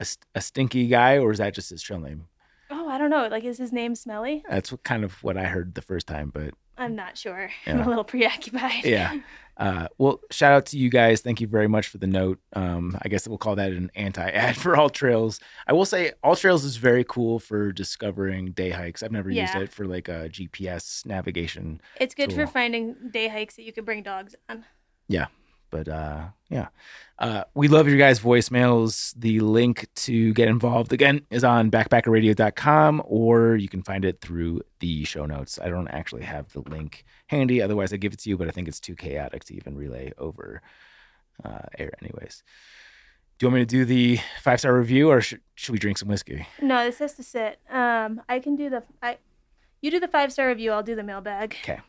a, 0.01 0.07
a 0.35 0.41
stinky 0.41 0.87
guy, 0.87 1.19
or 1.19 1.31
is 1.31 1.39
that 1.39 1.55
just 1.55 1.71
his 1.71 1.83
trail 1.83 2.01
name? 2.01 2.27
Oh, 2.71 2.89
I 2.89 2.99
don't 2.99 3.11
know. 3.11 3.29
Like, 3.29 3.45
is 3.45 3.59
his 3.59 3.73
name 3.73 3.95
Smelly? 3.95 4.45
That's 4.49 4.73
what, 4.73 4.85
kind 4.85 5.05
of 5.05 5.23
what 5.23 5.37
I 5.37 5.45
heard 5.45 5.75
the 5.75 5.83
first 5.83 6.07
time, 6.07 6.31
but 6.33 6.55
I'm 6.81 6.97
not 6.97 7.17
sure. 7.17 7.51
I'm 7.67 7.81
a 7.81 7.89
little 7.89 8.05
preoccupied. 8.05 8.85
yeah. 8.85 9.21
Uh, 9.57 9.89
well, 9.99 10.21
shout 10.31 10.53
out 10.53 10.65
to 10.65 10.79
you 10.79 10.89
guys. 10.89 11.21
Thank 11.21 11.39
you 11.39 11.47
very 11.47 11.69
much 11.69 11.89
for 11.89 11.99
the 11.99 12.07
note. 12.07 12.39
Um, 12.55 12.97
I 13.03 13.09
guess 13.11 13.29
we'll 13.29 13.37
call 13.37 13.57
that 13.57 13.73
an 13.73 13.91
anti-ad 13.95 14.57
for 14.63 14.75
All 14.75 14.89
Trails. 14.89 15.39
I 15.67 15.75
will 15.75 15.85
say 15.85 16.13
All 16.23 16.35
Trails 16.35 16.65
is 16.65 16.79
very 16.79 17.05
cool 17.05 17.39
for 17.39 17.71
discovering 17.71 18.53
day 18.53 18.71
hikes. 18.71 19.03
I've 19.03 19.13
never 19.13 19.29
used 19.31 19.55
it 19.57 19.71
for 19.71 19.85
like 19.85 20.09
a 20.09 20.31
GPS 20.31 21.05
navigation. 21.05 21.83
It's 22.01 22.15
good 22.15 22.33
for 22.33 22.47
finding 22.47 22.97
day 23.11 23.29
hikes 23.29 23.57
that 23.57 23.65
you 23.65 23.73
can 23.75 23.85
bring 23.85 24.03
dogs 24.03 24.35
on. 24.49 24.65
But 25.71 25.89
uh, 25.89 26.29
yeah, 26.49 26.69
uh, 27.19 27.45
we 27.55 27.69
love 27.69 27.89
your 27.89 27.99
guys' 27.99 28.21
voicemails. 28.21 29.15
The 29.17 29.41
link 29.41 29.89
to 29.97 30.33
get 30.35 30.49
involved 30.49 30.93
again 30.93 31.23
is 31.31 31.45
on 31.45 31.71
backpackerradio.com, 31.71 33.03
or 33.05 33.57
you 33.57 33.69
can 33.69 33.83
find 33.83 34.05
it 34.05 34.21
through 34.21 34.63
the 34.81 35.05
show 35.05 35.27
notes. 35.27 35.59
I 35.63 35.69
don't 35.69 35.89
actually 35.89 36.23
have 36.23 36.53
the 36.53 36.61
link 36.61 37.05
handy, 37.29 37.63
otherwise 37.63 37.93
I 37.93 37.97
give 37.97 38.13
it 38.13 38.19
to 38.21 38.31
you, 38.31 38.37
but 38.37 38.49
I 38.49 38.51
think 38.51 38.69
it's 38.69 38.81
too 38.81 38.97
chaotic 38.97 39.45
to 39.45 39.55
even 39.55 39.77
relay 39.77 40.13
over 40.19 40.61
uh, 41.45 41.67
air, 41.79 41.93
anyways. 42.03 42.43
Do 43.39 43.47
you 43.47 43.51
want 43.51 43.61
me 43.61 43.63
to 43.63 43.67
do 43.67 43.85
the 43.85 44.21
five 44.43 44.59
star 44.61 44.77
review, 44.77 45.09
or 45.11 45.21
should, 45.21 45.41
should 45.55 45.73
we 45.73 45.79
drink 45.79 45.99
some 45.99 46.09
whiskey? 46.09 46.47
No, 46.61 46.85
this 46.85 46.99
has 46.99 47.15
to 47.15 47.23
sit. 47.23 47.59
Um, 47.71 48.21
I 48.29 48.39
can 48.39 48.57
do 48.57 48.69
the 48.69 48.83
I. 49.03 49.19
You 49.81 49.91
do 49.91 49.99
the 50.01 50.09
five 50.09 50.33
star 50.33 50.49
review. 50.49 50.73
I'll 50.73 50.83
do 50.83 50.95
the 50.95 51.03
mailbag. 51.03 51.57
Okay. 51.63 51.81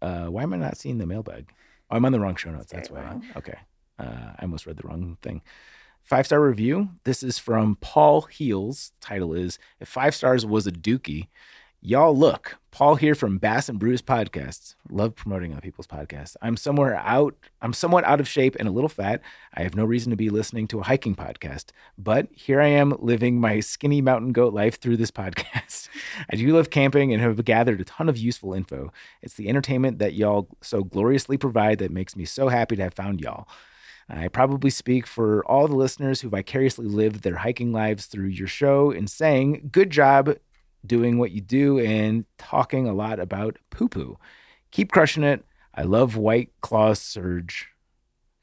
Uh, 0.00 0.26
why 0.26 0.44
am 0.44 0.54
I 0.54 0.58
not 0.58 0.76
seeing 0.76 0.98
the 0.98 1.06
mailbag? 1.06 1.52
Oh, 1.90 1.96
I'm 1.96 2.04
on 2.04 2.12
the 2.12 2.20
wrong 2.20 2.36
show 2.36 2.50
notes. 2.50 2.72
That's 2.72 2.88
very 2.88 3.02
why. 3.02 3.08
wrong. 3.10 3.24
Okay. 3.36 3.58
Uh, 3.98 4.32
I 4.38 4.42
almost 4.42 4.66
read 4.66 4.76
the 4.76 4.86
wrong 4.86 5.18
thing. 5.22 5.42
Five 6.02 6.26
star 6.26 6.40
review. 6.40 6.90
This 7.04 7.22
is 7.22 7.38
from 7.38 7.76
Paul 7.80 8.22
Heels. 8.22 8.92
Title 9.00 9.34
is 9.34 9.58
If 9.80 9.88
Five 9.88 10.14
Stars 10.14 10.46
Was 10.46 10.66
a 10.66 10.72
Dookie. 10.72 11.28
Y'all 11.82 12.14
look. 12.14 12.58
Paul 12.72 12.96
here 12.96 13.14
from 13.14 13.38
Bass 13.38 13.70
and 13.70 13.78
Brews 13.78 14.02
Podcasts. 14.02 14.74
Love 14.90 15.14
promoting 15.14 15.52
other 15.52 15.62
people's 15.62 15.86
podcasts. 15.86 16.36
I'm 16.42 16.58
somewhere 16.58 16.94
out. 16.96 17.34
I'm 17.62 17.72
somewhat 17.72 18.04
out 18.04 18.20
of 18.20 18.28
shape 18.28 18.54
and 18.58 18.68
a 18.68 18.70
little 18.70 18.90
fat. 18.90 19.22
I 19.54 19.62
have 19.62 19.74
no 19.74 19.86
reason 19.86 20.10
to 20.10 20.16
be 20.16 20.28
listening 20.28 20.68
to 20.68 20.80
a 20.80 20.82
hiking 20.82 21.14
podcast, 21.14 21.70
but 21.96 22.28
here 22.34 22.60
I 22.60 22.66
am 22.66 22.94
living 22.98 23.40
my 23.40 23.60
skinny 23.60 24.02
mountain 24.02 24.32
goat 24.32 24.52
life 24.52 24.78
through 24.78 24.98
this 24.98 25.10
podcast. 25.10 25.88
I 26.30 26.36
do 26.36 26.54
love 26.54 26.68
camping 26.68 27.14
and 27.14 27.22
have 27.22 27.42
gathered 27.46 27.80
a 27.80 27.84
ton 27.84 28.10
of 28.10 28.18
useful 28.18 28.52
info. 28.52 28.92
It's 29.22 29.34
the 29.34 29.48
entertainment 29.48 30.00
that 30.00 30.12
y'all 30.12 30.48
so 30.60 30.84
gloriously 30.84 31.38
provide 31.38 31.78
that 31.78 31.90
makes 31.90 32.14
me 32.14 32.26
so 32.26 32.48
happy 32.48 32.76
to 32.76 32.82
have 32.82 32.94
found 32.94 33.22
y'all. 33.22 33.48
I 34.06 34.28
probably 34.28 34.70
speak 34.70 35.06
for 35.06 35.42
all 35.46 35.66
the 35.66 35.76
listeners 35.76 36.20
who 36.20 36.28
vicariously 36.28 36.86
lived 36.86 37.22
their 37.22 37.36
hiking 37.36 37.72
lives 37.72 38.04
through 38.04 38.26
your 38.26 38.48
show 38.48 38.90
in 38.90 39.06
saying, 39.06 39.70
good 39.72 39.88
job 39.88 40.36
doing 40.86 41.18
what 41.18 41.30
you 41.32 41.40
do 41.40 41.78
and 41.78 42.24
talking 42.38 42.88
a 42.88 42.92
lot 42.94 43.18
about 43.20 43.58
poo 43.70 43.88
poo. 43.88 44.18
Keep 44.70 44.92
crushing 44.92 45.22
it. 45.24 45.44
I 45.74 45.82
love 45.82 46.16
White 46.16 46.50
Claw 46.60 46.94
Surge. 46.94 47.68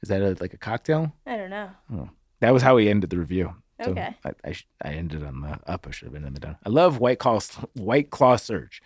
Is 0.02 0.08
that 0.08 0.22
a, 0.22 0.36
like 0.40 0.54
a 0.54 0.58
cocktail? 0.58 1.12
I 1.26 1.36
don't 1.36 1.50
know. 1.50 1.70
Oh, 1.92 2.10
that 2.40 2.52
was 2.52 2.62
how 2.62 2.76
we 2.76 2.88
ended 2.88 3.10
the 3.10 3.18
review. 3.18 3.54
So 3.82 3.90
Okay. 3.92 4.14
I, 4.24 4.32
I, 4.44 4.52
sh- 4.52 4.66
I 4.82 4.90
ended 4.90 5.22
on 5.24 5.40
the 5.40 5.58
up. 5.70 5.86
I 5.86 5.90
should 5.92 6.06
have 6.06 6.12
been 6.12 6.24
in 6.24 6.34
the 6.34 6.40
down. 6.40 6.56
I 6.64 6.68
love 6.68 6.98
White 6.98 7.18
Claw 7.18 7.40
White 7.74 8.10
Claw 8.10 8.36
Surge. 8.36 8.82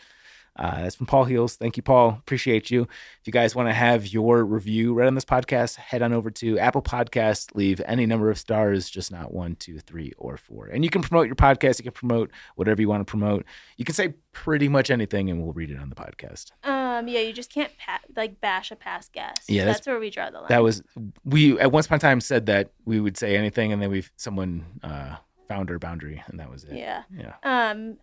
Uh, 0.54 0.82
that's 0.82 0.96
from 0.96 1.06
Paul 1.06 1.24
Heels. 1.24 1.56
Thank 1.56 1.76
you, 1.78 1.82
Paul. 1.82 2.10
Appreciate 2.10 2.70
you. 2.70 2.82
If 2.82 3.26
you 3.26 3.32
guys 3.32 3.54
want 3.56 3.68
to 3.70 3.72
have 3.72 4.06
your 4.06 4.44
review 4.44 4.92
read 4.92 5.06
on 5.06 5.14
this 5.14 5.24
podcast, 5.24 5.76
head 5.76 6.02
on 6.02 6.12
over 6.12 6.30
to 6.30 6.58
Apple 6.58 6.82
Podcasts. 6.82 7.54
Leave 7.54 7.80
any 7.86 8.04
number 8.04 8.30
of 8.30 8.36
stars, 8.38 8.90
just 8.90 9.10
not 9.10 9.32
one, 9.32 9.54
two, 9.56 9.78
three, 9.78 10.12
or 10.18 10.36
four. 10.36 10.66
And 10.66 10.84
you 10.84 10.90
can 10.90 11.00
promote 11.00 11.26
your 11.26 11.36
podcast. 11.36 11.78
You 11.78 11.84
can 11.84 11.92
promote 11.92 12.30
whatever 12.56 12.82
you 12.82 12.88
want 12.88 13.00
to 13.06 13.10
promote. 13.10 13.46
You 13.78 13.86
can 13.86 13.94
say 13.94 14.14
pretty 14.32 14.68
much 14.68 14.90
anything, 14.90 15.30
and 15.30 15.42
we'll 15.42 15.52
read 15.54 15.70
it 15.70 15.78
on 15.78 15.88
the 15.88 15.94
podcast. 15.96 16.50
Um, 16.64 17.08
yeah, 17.08 17.20
you 17.20 17.32
just 17.32 17.50
can't 17.50 17.72
pa- 17.78 18.00
like 18.14 18.40
bash 18.42 18.70
a 18.70 18.76
past 18.76 19.12
guest. 19.12 19.48
Yeah, 19.48 19.62
that's- 19.64 19.78
that's, 19.78 19.86
where 19.86 19.98
we 19.98 20.10
draw 20.10 20.30
the 20.30 20.38
line. 20.40 20.48
That 20.50 20.62
was 20.62 20.82
we 21.24 21.58
at 21.58 21.72
once 21.72 21.86
upon 21.86 21.96
a 21.96 22.00
time 22.00 22.20
said 22.20 22.44
that 22.46 22.72
we 22.84 23.00
would 23.00 23.16
say 23.16 23.36
anything, 23.36 23.72
and 23.72 23.80
then 23.80 23.90
we 23.90 24.04
someone 24.16 24.66
uh, 24.82 25.16
found 25.48 25.70
our 25.70 25.78
boundary, 25.78 26.22
and 26.26 26.38
that 26.40 26.50
was 26.50 26.64
it. 26.64 26.76
yeah. 26.76 27.04
Yeah. 27.16 27.32
Um, 27.42 27.96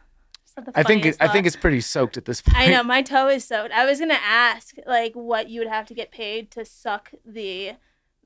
I 0.74 0.82
think 0.82 1.04
it, 1.06 1.16
I 1.20 1.28
think 1.28 1.46
it's 1.46 1.56
pretty 1.56 1.80
soaked 1.80 2.16
at 2.16 2.24
this 2.24 2.40
point. 2.42 2.56
I 2.56 2.66
know 2.68 2.82
my 2.82 3.02
toe 3.02 3.28
is 3.28 3.44
soaked. 3.44 3.72
I 3.72 3.84
was 3.84 3.98
gonna 4.00 4.18
ask 4.22 4.74
like 4.86 5.14
what 5.14 5.48
you 5.48 5.60
would 5.60 5.68
have 5.68 5.86
to 5.86 5.94
get 5.94 6.10
paid 6.10 6.50
to 6.52 6.64
suck 6.64 7.12
the 7.24 7.72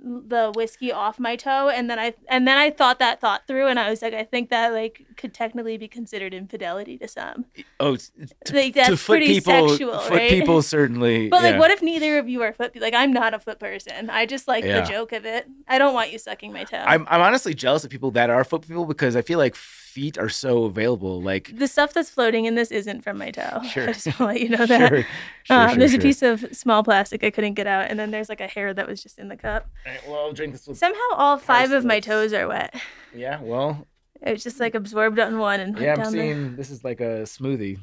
the 0.05 0.51
whiskey 0.57 0.91
off 0.91 1.21
my 1.21 1.37
toe, 1.37 1.69
and 1.69 1.89
then 1.89 1.97
I 1.97 2.15
and 2.29 2.47
then 2.49 2.59
I 2.59 2.71
thought 2.71 2.99
that 2.99 3.21
thought 3.21 3.47
through, 3.47 3.69
and 3.69 3.79
I 3.79 3.89
was 3.89 4.03
like, 4.03 4.15
I 4.15 4.25
think 4.25 4.51
that 4.51 4.73
like 4.73 5.07
could 5.17 5.33
technically 5.33 5.77
be 5.77 5.87
considered 5.87 6.35
infidelity 6.35 6.99
to 6.99 7.07
some. 7.07 7.45
Oh, 7.79 7.95
to, 7.97 8.53
Like, 8.53 8.75
to 8.75 8.97
foot 8.97 9.19
pretty 9.19 9.27
people, 9.35 9.69
sexual, 9.69 9.99
foot 10.01 10.11
right? 10.11 10.31
people 10.31 10.61
certainly. 10.63 11.29
But 11.31 11.45
like, 11.45 11.57
what 11.57 11.71
if 11.71 11.83
neither 11.83 12.19
of 12.19 12.29
you 12.29 12.43
are 12.43 12.53
foot? 12.53 12.75
Like, 12.81 12.95
I'm 12.95 13.13
not 13.13 13.33
a 13.33 13.39
foot 13.39 13.61
person. 13.61 14.11
I 14.11 14.27
just 14.27 14.49
like 14.49 14.65
Yeah. 14.65 14.81
the 14.81 14.87
joke 14.91 15.13
of 15.13 15.25
it. 15.25 15.47
I 15.69 15.79
don't 15.79 15.95
want 15.95 16.11
you 16.11 16.19
sucking 16.19 16.53
my 16.53 16.65
toe. 16.65 16.83
I'm 16.85 17.07
I'm 17.09 17.21
honestly 17.21 17.55
jealous 17.55 17.85
of 17.85 17.91
people 17.91 18.11
that 18.13 18.29
are 18.29 18.43
foot 18.43 18.63
people 18.67 18.87
because 18.87 19.15
I 19.15 19.23
feel 19.23 19.39
like 19.39 19.55
feet 19.93 20.17
are 20.17 20.29
so 20.29 20.65
available. 20.65 21.21
Like 21.21 21.57
the 21.57 21.69
stuff 21.69 21.93
that's 21.93 22.09
floating 22.09 22.47
in 22.47 22.55
this 22.55 22.71
isn't 22.71 23.03
from 23.03 23.19
my 23.19 23.31
toe. 23.31 23.61
Sure. 23.73 23.89
I 23.89 23.93
just 23.93 24.07
want 24.07 24.19
to 24.19 24.25
let 24.27 24.41
you 24.41 24.49
know 24.51 24.67
that. 24.67 24.89
sure, 24.89 25.07
sure, 25.45 25.57
um, 25.57 25.69
sure, 25.69 25.79
there's 25.79 25.91
sure. 25.93 26.01
a 26.01 26.03
piece 26.03 26.23
of 26.23 26.45
small 26.53 26.83
plastic 26.83 27.25
I 27.25 27.31
couldn't 27.31 27.55
get 27.55 27.67
out, 27.67 27.91
and 27.91 27.99
then 27.99 28.11
there's 28.11 28.29
like 28.29 28.41
a 28.41 28.47
hair 28.47 28.75
that 28.75 28.87
was 28.87 29.03
just 29.03 29.19
in 29.19 29.29
the 29.29 29.37
cup. 29.37 29.67
All 29.87 29.93
right, 29.93 30.09
well, 30.09 30.19
I'll 30.21 30.33
drink 30.33 30.53
this. 30.53 30.67
With, 30.67 30.79
Somehow, 30.79 31.01
all 31.15 31.39
five 31.39 31.73
of 31.73 31.85
my 31.85 32.01
toes 32.01 32.33
are 32.33 32.47
wet. 32.49 32.75
yeah, 33.15 33.41
well, 33.41 33.87
It's 34.21 34.43
just 34.43 34.61
like 34.61 34.75
absorbed 34.75 35.19
on 35.19 35.39
one 35.39 35.61
and 35.61 35.79
yeah, 35.79 35.93
I'm 35.93 36.03
down 36.03 36.13
seeing 36.13 36.57
this 36.57 36.71
is 36.71 36.85
like 36.85 37.01
a 37.01 37.23
smoothie. 37.23 37.79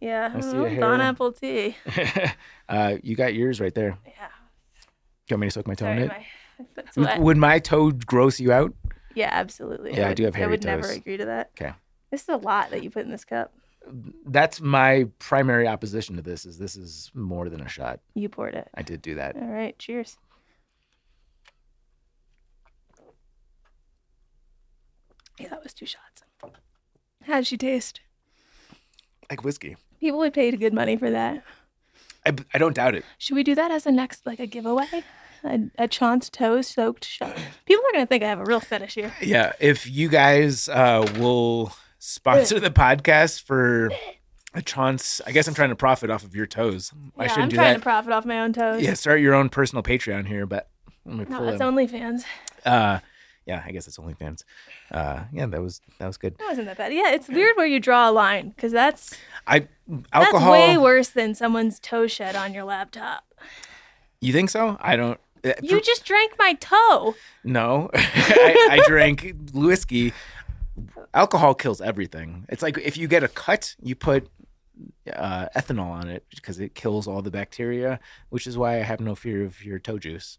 Yeah. 0.00 0.32
I 0.34 0.40
see 0.40 0.56
a 0.56 0.60
oh, 0.60 0.64
hair. 0.64 0.80
Pineapple 0.80 1.32
tea. 1.32 1.76
uh, 2.68 2.96
you 3.02 3.14
got 3.14 3.34
yours 3.34 3.60
right 3.60 3.74
there. 3.74 3.98
Yeah. 4.06 4.28
You 5.28 5.34
want 5.34 5.40
me 5.40 5.46
to 5.48 5.50
soak 5.50 5.66
my 5.66 5.74
toe 5.74 5.86
Sorry, 5.86 5.96
in 5.96 6.02
it? 6.04 6.08
my, 6.08 6.26
my 6.96 7.02
wet. 7.04 7.20
Would 7.20 7.36
my 7.36 7.58
toe 7.58 7.90
gross 7.90 8.40
you 8.40 8.52
out? 8.52 8.72
Yeah, 9.16 9.30
absolutely. 9.32 9.94
Yeah, 9.94 10.04
I 10.04 10.08
would, 10.08 10.16
do 10.16 10.24
have 10.24 10.34
I 10.36 10.38
hairy 10.38 10.50
would 10.52 10.64
never 10.64 10.88
agree 10.88 11.16
to 11.16 11.24
that. 11.24 11.50
Okay. 11.60 11.72
This 12.10 12.22
is 12.22 12.28
a 12.28 12.36
lot 12.36 12.70
that 12.70 12.84
you 12.84 12.90
put 12.90 13.04
in 13.04 13.10
this 13.10 13.24
cup. 13.24 13.52
That's 14.26 14.60
my 14.60 15.08
primary 15.18 15.66
opposition 15.66 16.16
to 16.16 16.22
this. 16.22 16.44
Is 16.44 16.58
this 16.58 16.76
is 16.76 17.10
more 17.14 17.48
than 17.48 17.60
a 17.60 17.68
shot? 17.68 18.00
You 18.14 18.28
poured 18.28 18.54
it. 18.54 18.68
I 18.74 18.82
did 18.82 19.00
do 19.00 19.14
that. 19.14 19.36
All 19.36 19.48
right. 19.48 19.76
Cheers. 19.78 20.18
Yeah, 25.38 25.48
that 25.48 25.62
was 25.62 25.72
two 25.74 25.86
shots. 25.86 26.22
How 27.22 27.36
did 27.36 27.46
she 27.46 27.56
taste? 27.56 28.00
Like 29.30 29.42
whiskey. 29.42 29.76
People 30.00 30.18
would 30.18 30.34
pay 30.34 30.50
good 30.52 30.74
money 30.74 30.96
for 30.96 31.10
that. 31.10 31.42
I, 32.24 32.34
I 32.54 32.58
don't 32.58 32.74
doubt 32.74 32.94
it. 32.94 33.04
Should 33.18 33.34
we 33.34 33.42
do 33.42 33.54
that 33.54 33.70
as 33.70 33.86
a 33.86 33.92
next, 33.92 34.26
like 34.26 34.40
a 34.40 34.46
giveaway? 34.46 35.04
A, 35.46 35.84
a 35.84 35.88
Chaunce 35.88 36.28
toe 36.30 36.60
soaked 36.62 37.04
shot. 37.04 37.36
People 37.66 37.84
are 37.84 37.92
gonna 37.92 38.06
think 38.06 38.22
I 38.22 38.28
have 38.28 38.40
a 38.40 38.44
real 38.44 38.60
fetish 38.60 38.94
here. 38.94 39.12
Yeah, 39.20 39.52
if 39.60 39.88
you 39.88 40.08
guys 40.08 40.68
uh, 40.68 41.10
will 41.18 41.72
sponsor 41.98 42.60
the 42.60 42.70
podcast 42.70 43.42
for 43.42 43.90
a 44.54 44.62
chance, 44.62 45.20
I 45.26 45.32
guess 45.32 45.46
I'm 45.48 45.54
trying 45.54 45.70
to 45.70 45.76
profit 45.76 46.10
off 46.10 46.24
of 46.24 46.34
your 46.34 46.46
toes. 46.46 46.92
I 47.18 47.26
shouldn't 47.26 47.44
I'm 47.44 47.48
do 47.50 47.56
trying 47.56 47.72
that. 47.74 47.78
to 47.78 47.82
profit 47.82 48.12
off 48.12 48.24
my 48.24 48.40
own 48.40 48.52
toes. 48.52 48.82
yeah, 48.82 48.94
start 48.94 49.20
your 49.20 49.34
own 49.34 49.48
personal 49.48 49.82
Patreon 49.82 50.26
here, 50.26 50.46
but 50.46 50.68
let 51.04 51.16
me 51.16 51.24
no, 51.28 51.38
pull 51.38 51.48
it's 51.48 51.60
it. 51.60 51.64
OnlyFans. 51.64 52.24
Uh, 52.64 52.98
yeah, 53.44 53.62
I 53.64 53.70
guess 53.70 53.86
it's 53.86 53.96
OnlyFans. 53.96 54.42
Uh, 54.90 55.24
yeah, 55.32 55.46
that 55.46 55.62
was 55.62 55.80
that 55.98 56.06
was 56.06 56.16
good. 56.16 56.36
That 56.38 56.48
wasn't 56.48 56.66
that 56.66 56.76
bad. 56.78 56.92
Yeah, 56.92 57.12
it's 57.12 57.28
weird 57.28 57.56
where 57.56 57.66
you 57.66 57.78
draw 57.78 58.10
a 58.10 58.12
line 58.12 58.50
because 58.50 58.72
that's 58.72 59.16
I 59.46 59.68
alcohol. 60.12 60.52
that's 60.52 60.68
way 60.68 60.78
worse 60.78 61.08
than 61.10 61.34
someone's 61.34 61.78
toe 61.78 62.06
shed 62.08 62.34
on 62.34 62.52
your 62.54 62.64
laptop. 62.64 63.24
You 64.20 64.32
think 64.32 64.50
so? 64.50 64.76
I 64.80 64.96
don't. 64.96 65.20
Uh, 65.44 65.52
You 65.62 65.80
just 65.80 66.04
drank 66.04 66.34
my 66.38 66.54
toe. 66.54 67.14
No, 67.44 67.90
I, 67.94 68.68
I 68.82 68.88
drank 68.88 69.34
whiskey. 69.52 70.12
Alcohol 71.14 71.54
kills 71.54 71.80
everything. 71.80 72.44
It's 72.48 72.62
like 72.62 72.76
if 72.78 72.96
you 72.96 73.08
get 73.08 73.22
a 73.22 73.28
cut, 73.28 73.74
you 73.80 73.94
put 73.94 74.28
uh, 75.12 75.46
ethanol 75.56 75.90
on 75.90 76.08
it 76.08 76.26
because 76.34 76.60
it 76.60 76.74
kills 76.74 77.06
all 77.06 77.22
the 77.22 77.30
bacteria, 77.30 77.98
which 78.28 78.46
is 78.46 78.58
why 78.58 78.74
I 78.74 78.82
have 78.82 79.00
no 79.00 79.14
fear 79.14 79.44
of 79.44 79.64
your 79.64 79.78
toe 79.78 79.98
juice. 79.98 80.38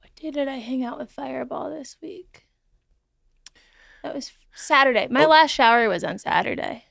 What 0.00 0.14
day 0.14 0.30
did 0.30 0.46
I 0.48 0.56
hang 0.56 0.84
out 0.84 0.98
with 0.98 1.10
Fireball 1.10 1.70
this 1.70 1.96
week? 2.00 2.46
That 4.04 4.14
was 4.14 4.30
Saturday. 4.54 5.08
My 5.10 5.24
Oh. 5.24 5.28
last 5.28 5.50
shower 5.50 5.88
was 5.88 6.04
on 6.04 6.18
Saturday. 6.18 6.84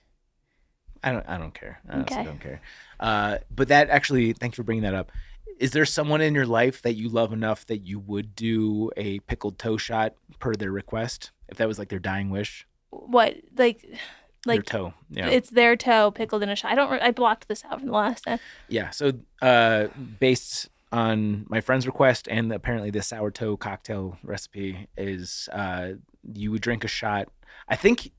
I 1.02 1.12
don't. 1.12 1.30
I 1.30 1.38
don't 1.38 1.54
care. 1.54 1.80
I 1.88 2.00
Okay. 2.02 2.24
don't 2.24 2.42
care. 2.42 2.62
Uh, 3.00 3.38
but 3.50 3.68
that 3.70 3.90
actually, 3.90 4.34
thanks 4.34 4.56
for 4.58 4.64
bringing 4.64 4.84
that 4.84 4.96
up. 4.96 5.12
Is 5.60 5.72
there 5.72 5.86
someone 5.86 6.22
in 6.22 6.36
your 6.36 6.46
life 6.46 6.82
that 6.82 6.94
you 6.94 7.10
love 7.10 7.32
enough 7.32 7.66
that 7.68 7.80
you 7.80 8.00
would 8.00 8.36
do 8.36 8.92
a 8.98 9.20
pickled 9.20 9.58
toe 9.58 9.78
shot 9.78 10.14
per 10.40 10.54
their 10.54 10.72
request, 10.72 11.32
if 11.48 11.58
that 11.58 11.68
was 11.68 11.80
like 11.80 11.90
their 11.90 12.00
dying 12.00 12.30
wish? 12.30 12.68
What 12.90 13.36
like 13.58 13.82
their 14.46 14.58
like 14.58 14.66
toe. 14.66 14.94
Yeah. 15.10 15.28
it's 15.28 15.50
their 15.50 15.76
toe 15.76 16.12
pickled 16.12 16.44
in 16.44 16.50
a 16.50 16.56
shot. 16.56 16.72
I 16.72 16.76
don't. 16.76 16.92
re- 16.92 17.00
I 17.00 17.12
blocked 17.12 17.48
this 17.48 17.64
out 17.66 17.80
from 17.80 17.88
the 17.88 17.94
last 17.94 18.24
time. 18.24 18.40
Yeah. 18.68 18.90
So, 18.92 19.14
uh, 19.42 19.88
based 20.20 20.70
on 20.92 21.46
my 21.50 21.62
friend's 21.62 21.86
request 21.86 22.28
and 22.30 22.54
apparently 22.54 22.90
the 22.90 23.02
sour 23.02 23.32
toe 23.32 23.58
cocktail 23.58 24.18
recipe 24.24 24.88
is, 24.98 25.50
uh, 25.52 25.94
you 26.34 26.52
would 26.52 26.62
drink 26.62 26.84
a 26.84 26.88
shot. 26.88 27.28
I 27.68 27.76
think, 27.76 28.12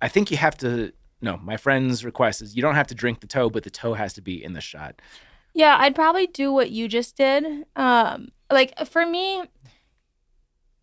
I 0.00 0.08
think 0.08 0.30
you 0.30 0.36
have 0.36 0.56
to. 0.58 0.92
No, 1.20 1.38
my 1.38 1.56
friend's 1.56 2.04
request 2.04 2.42
is 2.42 2.54
you 2.54 2.62
don't 2.62 2.74
have 2.74 2.88
to 2.88 2.94
drink 2.94 3.20
the 3.20 3.26
toe, 3.26 3.48
but 3.48 3.64
the 3.64 3.70
toe 3.70 3.94
has 3.94 4.12
to 4.14 4.20
be 4.20 4.42
in 4.42 4.52
the 4.52 4.60
shot. 4.60 5.00
Yeah, 5.56 5.78
I'd 5.80 5.94
probably 5.94 6.26
do 6.26 6.52
what 6.52 6.70
you 6.70 6.86
just 6.86 7.16
did. 7.16 7.64
Um, 7.76 8.28
like 8.52 8.86
for 8.86 9.06
me, 9.06 9.42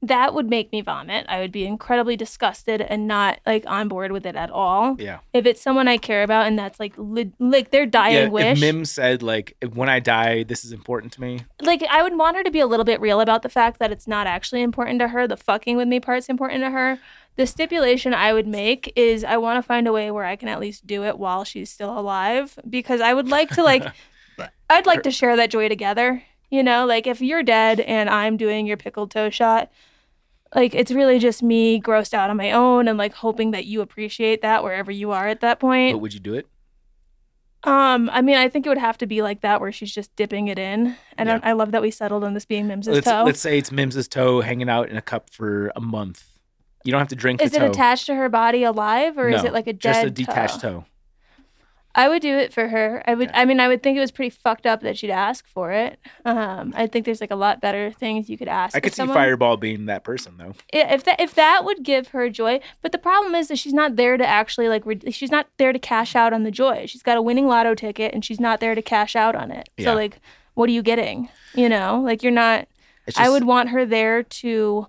that 0.01 0.33
would 0.33 0.49
make 0.49 0.71
me 0.71 0.81
vomit. 0.81 1.27
I 1.29 1.39
would 1.41 1.51
be 1.51 1.65
incredibly 1.67 2.17
disgusted 2.17 2.81
and 2.81 3.07
not 3.07 3.39
like 3.45 3.65
on 3.67 3.87
board 3.87 4.11
with 4.11 4.25
it 4.25 4.35
at 4.35 4.49
all. 4.49 4.95
Yeah. 4.99 5.19
If 5.31 5.45
it's 5.45 5.61
someone 5.61 5.87
I 5.87 5.97
care 5.97 6.23
about 6.23 6.47
and 6.47 6.57
that's 6.57 6.79
like 6.79 6.93
li- 6.97 7.33
like 7.37 7.69
their 7.69 7.85
dying 7.85 8.15
yeah, 8.15 8.29
wish, 8.29 8.57
if 8.57 8.59
Mim 8.59 8.83
said 8.83 9.21
like, 9.21 9.55
when 9.73 9.89
I 9.89 9.99
die, 9.99 10.41
this 10.41 10.65
is 10.65 10.71
important 10.71 11.13
to 11.13 11.21
me. 11.21 11.41
like 11.61 11.83
I 11.83 12.01
would 12.01 12.17
want 12.17 12.35
her 12.35 12.43
to 12.43 12.51
be 12.51 12.59
a 12.59 12.67
little 12.67 12.83
bit 12.83 12.99
real 12.99 13.21
about 13.21 13.43
the 13.43 13.49
fact 13.49 13.77
that 13.77 13.91
it's 13.91 14.07
not 14.07 14.25
actually 14.25 14.63
important 14.63 14.99
to 15.01 15.09
her. 15.09 15.27
The 15.27 15.37
fucking 15.37 15.77
with 15.77 15.87
me 15.87 15.99
part's 15.99 16.29
important 16.29 16.63
to 16.63 16.71
her. 16.71 16.97
The 17.35 17.45
stipulation 17.45 18.13
I 18.15 18.33
would 18.33 18.47
make 18.47 18.91
is 18.95 19.23
I 19.23 19.37
want 19.37 19.57
to 19.57 19.61
find 19.61 19.87
a 19.87 19.93
way 19.93 20.09
where 20.09 20.25
I 20.25 20.35
can 20.35 20.49
at 20.49 20.59
least 20.59 20.87
do 20.87 21.03
it 21.03 21.19
while 21.19 21.43
she's 21.43 21.69
still 21.69 21.97
alive 21.97 22.57
because 22.67 23.01
I 23.01 23.13
would 23.13 23.29
like 23.29 23.51
to 23.51 23.63
like 23.63 23.85
I'd 24.69 24.85
like 24.85 25.03
to 25.03 25.11
share 25.11 25.35
that 25.35 25.51
joy 25.51 25.69
together. 25.69 26.23
You 26.49 26.63
know, 26.63 26.85
like 26.85 27.07
if 27.07 27.21
you're 27.21 27.43
dead 27.43 27.79
and 27.79 28.09
I'm 28.09 28.37
doing 28.37 28.65
your 28.65 28.77
pickled 28.77 29.11
toe 29.11 29.29
shot, 29.29 29.71
like 30.55 30.75
it's 30.75 30.91
really 30.91 31.19
just 31.19 31.41
me 31.41 31.81
grossed 31.81 32.13
out 32.13 32.29
on 32.29 32.37
my 32.37 32.51
own 32.51 32.87
and 32.87 32.97
like 32.97 33.13
hoping 33.13 33.51
that 33.51 33.65
you 33.65 33.81
appreciate 33.81 34.41
that 34.41 34.63
wherever 34.63 34.91
you 34.91 35.11
are 35.11 35.27
at 35.27 35.41
that 35.41 35.59
point. 35.59 35.95
But 35.95 35.99
would 35.99 36.13
you 36.13 36.19
do 36.19 36.35
it? 36.35 36.47
Um, 37.63 38.09
I 38.11 38.21
mean, 38.21 38.35
I 38.35 38.49
think 38.49 38.65
it 38.65 38.69
would 38.69 38.77
have 38.77 38.97
to 38.97 39.07
be 39.07 39.21
like 39.21 39.41
that 39.41 39.61
where 39.61 39.71
she's 39.71 39.93
just 39.93 40.13
dipping 40.15 40.49
it 40.49 40.59
in. 40.59 40.95
And 41.17 41.29
Yeah. 41.29 41.39
I, 41.43 41.51
I 41.51 41.53
love 41.53 41.71
that 41.71 41.81
we 41.81 41.91
settled 41.91 42.23
on 42.23 42.33
this 42.33 42.45
being 42.45 42.67
Mims's 42.67 42.93
let's 42.95 43.07
toe. 43.07 43.23
let's 43.23 43.39
say 43.39 43.57
it's 43.57 43.71
Mims's 43.71 44.07
toe 44.07 44.41
hanging 44.41 44.69
out 44.69 44.89
in 44.89 44.97
a 44.97 45.01
cup 45.01 45.29
for 45.29 45.71
a 45.75 45.81
month. 45.81 46.25
You 46.83 46.91
don't 46.91 46.99
have 46.99 47.07
to 47.09 47.15
drink 47.15 47.41
is 47.41 47.53
it 47.53 47.59
toe. 47.59 47.69
attached 47.69 48.07
to 48.07 48.15
her 48.15 48.27
body 48.27 48.63
alive 48.63 49.17
or 49.17 49.29
is 49.29 49.43
it 49.45 49.53
like 49.53 49.67
a 49.67 49.73
dead 49.73 49.81
just 49.81 50.03
a 50.03 50.09
detached 50.09 50.59
toe? 50.59 50.69
toe. 50.81 50.85
I 51.95 52.09
would 52.09 52.21
do 52.21 52.35
it 52.35 52.51
for 52.51 52.69
her. 52.69 53.03
I 53.05 53.13
would. 53.13 53.29
Okay. 53.29 53.39
I 53.39 53.45
mean, 53.45 53.59
I 53.59 53.67
would 53.67 53.83
think 53.83 53.97
it 53.97 53.99
was 53.99 54.11
pretty 54.11 54.31
fucked 54.31 54.65
up 54.65 54.81
that 54.81 54.97
she'd 54.97 55.11
ask 55.11 55.47
for 55.47 55.71
it. 55.71 55.99
Um, 56.25 56.73
I 56.75 56.87
think 56.87 57.05
there's 57.05 57.21
like 57.21 57.31
a 57.31 57.35
lot 57.35 57.61
better 57.61 57.91
things 57.91 58.29
you 58.29 58.37
could 58.37 58.47
ask. 58.47 58.75
I 58.75 58.79
could 58.79 58.93
see 58.93 58.97
someone. 58.97 59.15
Fireball 59.15 59.57
being 59.57 59.85
that 59.85 60.03
person 60.03 60.37
though. 60.37 60.55
If 60.71 61.03
that 61.03 61.19
if 61.19 61.35
that 61.35 61.63
would 61.63 61.83
give 61.83 62.07
her 62.09 62.29
joy, 62.29 62.61
but 62.81 62.91
the 62.91 62.97
problem 62.97 63.35
is 63.35 63.47
that 63.49 63.57
she's 63.57 63.73
not 63.73 63.95
there 63.95 64.17
to 64.17 64.25
actually 64.25 64.69
like. 64.69 64.85
Re- 64.85 65.11
she's 65.11 65.31
not 65.31 65.47
there 65.57 65.71
to 65.71 65.79
cash 65.79 66.15
out 66.15 66.33
on 66.33 66.43
the 66.43 66.51
joy. 66.51 66.85
She's 66.87 67.03
got 67.03 67.17
a 67.17 67.21
winning 67.21 67.47
lotto 67.47 67.75
ticket 67.75 68.13
and 68.13 68.25
she's 68.25 68.39
not 68.39 68.59
there 68.59 68.73
to 68.73 68.81
cash 68.81 69.15
out 69.15 69.35
on 69.35 69.51
it. 69.51 69.69
Yeah. 69.77 69.85
So 69.85 69.93
like, 69.95 70.19
what 70.55 70.69
are 70.69 70.73
you 70.73 70.81
getting? 70.81 71.29
You 71.53 71.69
know, 71.69 72.01
like 72.03 72.23
you're 72.23 72.31
not. 72.31 72.67
It's 73.05 73.19
I 73.19 73.29
would 73.29 73.43
want 73.43 73.69
her 73.69 73.85
there 73.85 74.23
to, 74.23 74.87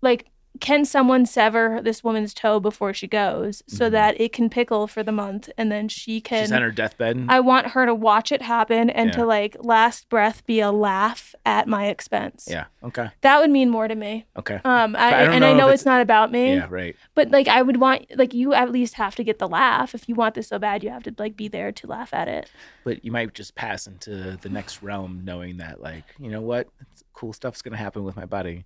like, 0.00 0.26
can 0.60 0.84
someone 0.84 1.26
sever 1.26 1.80
this 1.82 2.02
woman's 2.04 2.32
toe 2.34 2.58
before 2.60 2.92
she 2.94 3.06
goes 3.06 3.62
so 3.66 3.88
Mhm. 3.88 3.92
that 3.92 4.20
it 4.20 4.32
can 4.32 4.48
pickle 4.48 4.86
for 4.86 5.02
the 5.02 5.12
month 5.12 5.48
and 5.58 5.70
then 5.70 5.88
she 5.88 6.20
can. 6.20 6.44
She's 6.44 6.52
on 6.52 6.62
her 6.62 6.70
deathbed. 6.70 7.26
I 7.28 7.40
want 7.40 7.68
her 7.68 7.86
to 7.86 7.94
watch 7.94 8.32
it 8.32 8.42
happen 8.42 8.90
and 8.90 9.08
Yeah. 9.10 9.16
to 9.16 9.26
like 9.26 9.56
last 9.60 10.08
breath 10.08 10.44
be 10.46 10.60
a 10.60 10.70
laugh 10.70 11.34
at 11.44 11.66
my 11.68 11.86
expense. 11.86 12.48
yeah. 12.50 12.64
Okay. 12.82 13.08
That 13.22 13.40
would 13.40 13.50
mean 13.50 13.68
more 13.70 13.88
to 13.88 13.94
me. 13.94 14.26
Okay. 14.36 14.60
Um, 14.64 14.94
I, 14.96 15.08
I 15.10 15.22
and 15.24 15.34
I 15.34 15.38
know 15.38 15.50
if 15.52 15.56
know 15.58 15.64
it's- 15.68 15.80
it's 15.80 15.86
not 15.86 16.00
about 16.00 16.30
me, 16.32 16.54
Yeah. 16.54 16.66
Right. 16.70 16.96
but 17.14 17.30
like 17.30 17.48
I 17.48 17.62
would 17.62 17.78
want 17.78 18.06
like 18.16 18.32
you 18.34 18.54
at 18.54 18.70
least 18.70 18.94
have 18.94 19.14
to 19.16 19.24
get 19.24 19.38
the 19.38 19.48
laugh. 19.48 19.94
If 19.94 20.08
you 20.08 20.14
want 20.14 20.34
this 20.34 20.48
so 20.48 20.58
bad, 20.58 20.82
you 20.84 20.90
have 20.90 21.02
to 21.04 21.14
like 21.18 21.36
be 21.36 21.48
there 21.48 21.72
to 21.72 21.86
laugh 21.86 22.14
at 22.14 22.28
it. 22.28 22.50
But 22.84 23.04
you 23.04 23.10
might 23.12 23.34
just 23.34 23.54
pass 23.56 23.86
into 23.86 24.38
the 24.40 24.48
next 24.48 24.82
realm 24.82 25.22
knowing 25.24 25.56
that, 25.56 25.80
like, 25.82 26.04
you 26.20 26.30
know 26.30 26.40
what, 26.40 26.68
cool 27.12 27.32
stuff's 27.32 27.62
gonna 27.62 27.76
happen 27.76 28.04
with 28.04 28.14
my 28.16 28.24
body. 28.26 28.64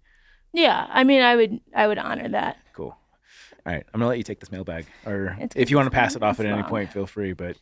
Yeah, 0.53 0.87
I 0.91 1.05
mean, 1.05 1.23
I 1.23 1.37
would 1.37 1.61
I 1.75 1.87
would 1.87 1.99
honor 1.99 2.29
that. 2.31 2.57
Cool. 2.73 2.89
All 3.67 3.73
right, 3.73 3.85
I'm 3.93 4.01
gonna 4.01 4.09
let 4.09 4.19
you 4.19 4.25
take 4.25 4.41
this 4.41 4.51
mailbag, 4.51 4.87
or 5.07 5.37
It's 5.41 5.55
if 5.57 5.71
you 5.71 5.77
want 5.77 5.87
to 5.87 5.91
pass 5.95 6.17
it 6.17 6.23
off 6.23 6.41
at 6.41 6.47
it's 6.47 6.53
any 6.53 6.63
long. 6.63 6.71
point, 6.71 6.93
feel 6.93 7.07
free. 7.07 7.33
But 7.35 7.57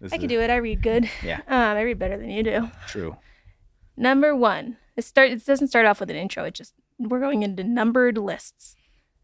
this 0.00 0.12
I 0.12 0.16
is 0.16 0.20
could 0.20 0.28
do 0.28 0.40
it. 0.40 0.50
I 0.50 0.56
read 0.56 0.82
good. 0.82 1.08
Yeah. 1.22 1.40
Um, 1.48 1.76
I 1.76 1.82
read 1.82 1.98
better 1.98 2.16
than 2.16 2.30
you 2.30 2.42
do. 2.42 2.70
True. 2.88 3.16
Number 3.96 4.34
one. 4.34 4.76
It 4.96 5.04
start. 5.04 5.30
It 5.30 5.44
doesn't 5.44 5.68
start 5.68 5.86
off 5.86 6.00
with 6.00 6.10
an 6.10 6.16
intro. 6.16 6.44
It 6.44 6.54
just 6.54 6.72
we're 6.98 7.20
going 7.20 7.42
into 7.42 7.62
numbered 7.64 8.16
lists. 8.18 8.74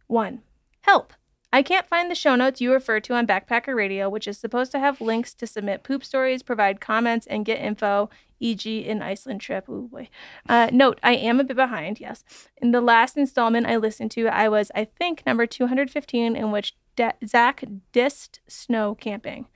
One. 0.07 0.43
Help. 0.83 1.13
I 1.53 1.63
can't 1.63 1.87
find 1.87 2.11
the 2.11 2.15
show 2.15 2.37
notes 2.37 2.61
you 2.61 2.73
refer 2.73 3.01
to 3.01 3.15
on 3.15 3.27
Backpacker 3.27 3.75
Radio, 3.75 4.09
which 4.09 4.29
is 4.29 4.39
supposed 4.39 4.71
to 4.73 4.79
have 4.79 5.01
links 5.01 5.35
to 5.35 5.47
submit 5.47 5.83
poop 5.83 6.05
stories, 6.05 6.45
provide 6.45 6.81
comments, 6.81 7.27
and 7.27 7.45
get 7.45 7.59
info, 7.59 8.09
e.g., 8.39 8.89
an 8.89 9.03
Iceland 9.03 9.41
trip. 9.41 9.69
Ooh 9.69 9.89
boy. 9.89 10.09
Uh, 10.49 10.69
note: 10.73 11.01
I 11.03 11.17
am 11.17 11.41
a 11.41 11.45
bit 11.45 11.57
behind. 11.57 11.99
Yes. 11.99 12.25
In 12.59 12.71
the 12.71 12.81
last 12.81 13.17
installment 13.17 13.67
I 13.67 13.77
listened 13.77 14.13
to, 14.13 14.29
I 14.29 14.49
was, 14.49 14.71
I 14.75 14.85
think, 14.85 15.25
number 15.27 15.45
215, 15.47 16.37
in 16.37 16.53
which 16.53 16.77
De- 16.95 17.15
Zach 17.27 17.65
dissed 17.93 18.39
snow 18.47 18.95
camping. 18.95 19.47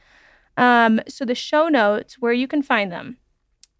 Um, 0.56 1.00
so 1.08 1.24
the 1.24 1.34
show 1.34 1.68
notes, 1.68 2.14
where 2.18 2.32
you 2.32 2.48
can 2.48 2.62
find 2.62 2.90
them, 2.90 3.18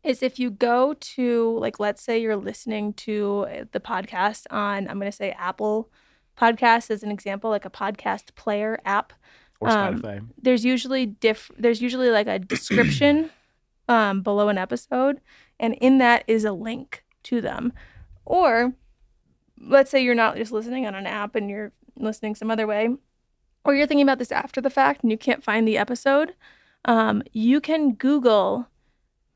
is 0.04 0.22
if 0.22 0.38
you 0.38 0.50
go 0.50 0.94
to 0.94 1.58
like 1.58 1.80
let's 1.80 2.02
say 2.02 2.18
you're 2.20 2.36
listening 2.36 2.92
to 2.92 3.66
the 3.72 3.80
podcast 3.80 4.44
on 4.50 4.86
I'm 4.86 4.98
going 4.98 5.10
to 5.10 5.16
say 5.16 5.32
Apple 5.32 5.88
Podcasts 6.38 6.90
as 6.90 7.02
an 7.02 7.10
example, 7.10 7.50
like 7.50 7.64
a 7.64 7.70
podcast 7.70 8.34
player 8.34 8.80
app. 8.84 9.12
Or 9.60 9.68
Um, 9.70 10.00
There's 10.40 10.64
usually 10.64 11.06
diff. 11.06 11.50
There's 11.56 11.80
usually 11.80 12.10
like 12.10 12.26
a 12.26 12.38
description 12.38 13.30
um, 13.88 14.22
below 14.22 14.48
an 14.48 14.58
episode, 14.58 15.20
and 15.60 15.74
in 15.74 15.98
that 15.98 16.24
is 16.26 16.44
a 16.44 16.52
link 16.52 17.04
to 17.24 17.40
them. 17.40 17.72
Or 18.24 18.74
let's 19.60 19.90
say 19.90 20.02
you're 20.02 20.14
not 20.14 20.36
just 20.36 20.52
listening 20.52 20.86
on 20.86 20.94
an 20.94 21.06
app 21.06 21.34
and 21.34 21.48
you're 21.48 21.72
listening 21.96 22.34
some 22.34 22.50
other 22.50 22.66
way, 22.66 22.88
or 23.64 23.74
you're 23.74 23.86
thinking 23.86 24.02
about 24.06 24.18
this 24.18 24.32
after 24.32 24.60
the 24.60 24.70
fact 24.70 25.02
and 25.02 25.10
you 25.10 25.18
can't 25.18 25.44
find 25.44 25.66
the 25.66 25.78
episode. 25.78 26.34
Um, 26.84 27.22
you 27.32 27.60
can 27.60 27.94
Google 27.94 28.68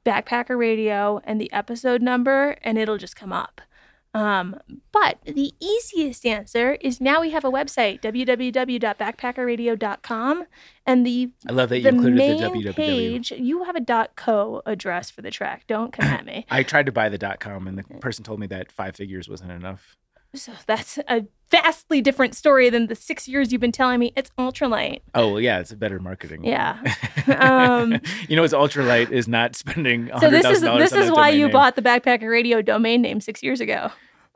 Backpacker 0.04 0.58
Radio 0.58 1.20
and 1.24 1.40
the 1.40 1.52
episode 1.52 2.02
number, 2.02 2.56
and 2.62 2.76
it'll 2.76 2.98
just 2.98 3.16
come 3.16 3.32
up. 3.32 3.60
Um, 4.18 4.58
but 4.90 5.18
the 5.24 5.54
easiest 5.60 6.26
answer 6.26 6.72
is 6.80 7.00
now 7.00 7.20
we 7.20 7.30
have 7.30 7.44
a 7.44 7.50
website, 7.50 8.00
www.backpackerradio.com, 8.00 10.44
and 10.86 11.06
the 11.06 11.30
I 11.48 11.52
love 11.52 11.68
that 11.68 11.76
you 11.76 11.84
the 11.84 11.90
included 11.90 12.18
main 12.18 12.40
the 12.40 12.48
www. 12.48 12.74
page. 12.74 13.30
You 13.30 13.62
have 13.62 13.76
a 13.76 14.08
.co 14.16 14.60
address 14.66 15.08
for 15.10 15.22
the 15.22 15.30
Trek. 15.30 15.62
Don't 15.68 15.92
come 15.92 16.06
at 16.06 16.24
me. 16.24 16.46
I 16.50 16.64
tried 16.64 16.86
to 16.86 16.92
buy 16.92 17.08
the 17.08 17.36
.com, 17.38 17.68
and 17.68 17.78
the 17.78 17.84
person 18.00 18.24
told 18.24 18.40
me 18.40 18.48
that 18.48 18.72
five 18.72 18.96
figures 18.96 19.28
wasn't 19.28 19.52
enough. 19.52 19.94
So 20.34 20.52
that's 20.66 20.98
a 21.08 21.24
vastly 21.50 22.02
different 22.02 22.34
story 22.34 22.68
than 22.70 22.88
the 22.88 22.94
six 22.94 23.28
years 23.28 23.52
you've 23.52 23.60
been 23.60 23.72
telling 23.72 24.00
me. 24.00 24.12
It's 24.16 24.30
ultralight. 24.36 25.00
Oh 25.14 25.28
well, 25.28 25.40
yeah, 25.40 25.60
it's 25.60 25.70
a 25.70 25.76
better 25.76 26.00
marketing. 26.00 26.44
Yeah. 26.44 26.82
Um, 27.28 28.00
you 28.26 28.36
know, 28.36 28.42
it's 28.42 28.54
ultralight 28.54 29.10
is 29.10 29.28
not 29.28 29.54
spending. 29.54 30.10
So 30.18 30.30
this 30.30 30.46
is 30.46 30.62
this 30.62 30.92
is 30.92 31.10
why 31.10 31.28
you 31.28 31.44
name. 31.44 31.52
bought 31.52 31.76
the 31.76 31.82
Backpacker 31.82 32.30
Radio 32.30 32.62
domain 32.62 33.02
name 33.02 33.20
six 33.20 33.42
years 33.42 33.60
ago. 33.60 33.90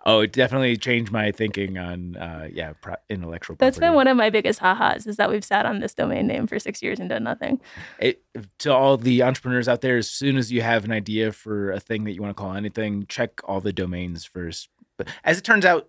Oh, 0.05 0.21
it 0.21 0.33
definitely 0.33 0.77
changed 0.77 1.13
my 1.13 1.31
thinking 1.31 1.79
on, 1.79 2.17
uh, 2.17 2.49
yeah, 2.53 2.73
pro- 2.81 2.97
intellectual 3.09 3.57
property. 3.57 3.67
That's 3.67 3.79
been 3.79 3.95
one 3.95 4.09
of 4.09 4.17
my 4.17 4.31
biggest 4.31 4.59
ha-has 4.59 5.07
is 5.07 5.17
that 5.17 5.31
we've 5.31 5.45
sat 5.45 5.65
on 5.65 5.79
this 5.81 5.95
domain 5.95 6.27
name 6.27 6.47
for 6.47 6.59
six 6.59 6.83
years 6.83 6.99
and 6.99 7.09
done 7.09 7.23
nothing. 7.25 7.61
it, 8.01 8.23
to 8.59 8.75
all 8.75 8.97
the 8.97 9.23
entrepreneurs 9.23 9.69
out 9.69 9.81
there, 9.81 9.97
as 9.99 10.11
soon 10.11 10.37
as 10.37 10.51
you 10.51 10.63
have 10.63 10.85
an 10.85 10.93
idea 10.93 11.31
for 11.33 11.71
a 11.71 11.79
thing 11.81 12.05
that 12.05 12.13
you 12.15 12.23
want 12.23 12.37
to 12.37 12.41
call 12.41 12.55
anything, 12.55 13.07
check 13.09 13.41
all 13.45 13.61
the 13.61 13.73
domains 13.73 14.25
first. 14.25 14.69
But 14.99 15.09
as 15.25 15.39
it 15.39 15.45
turns 15.45 15.65
out, 15.65 15.89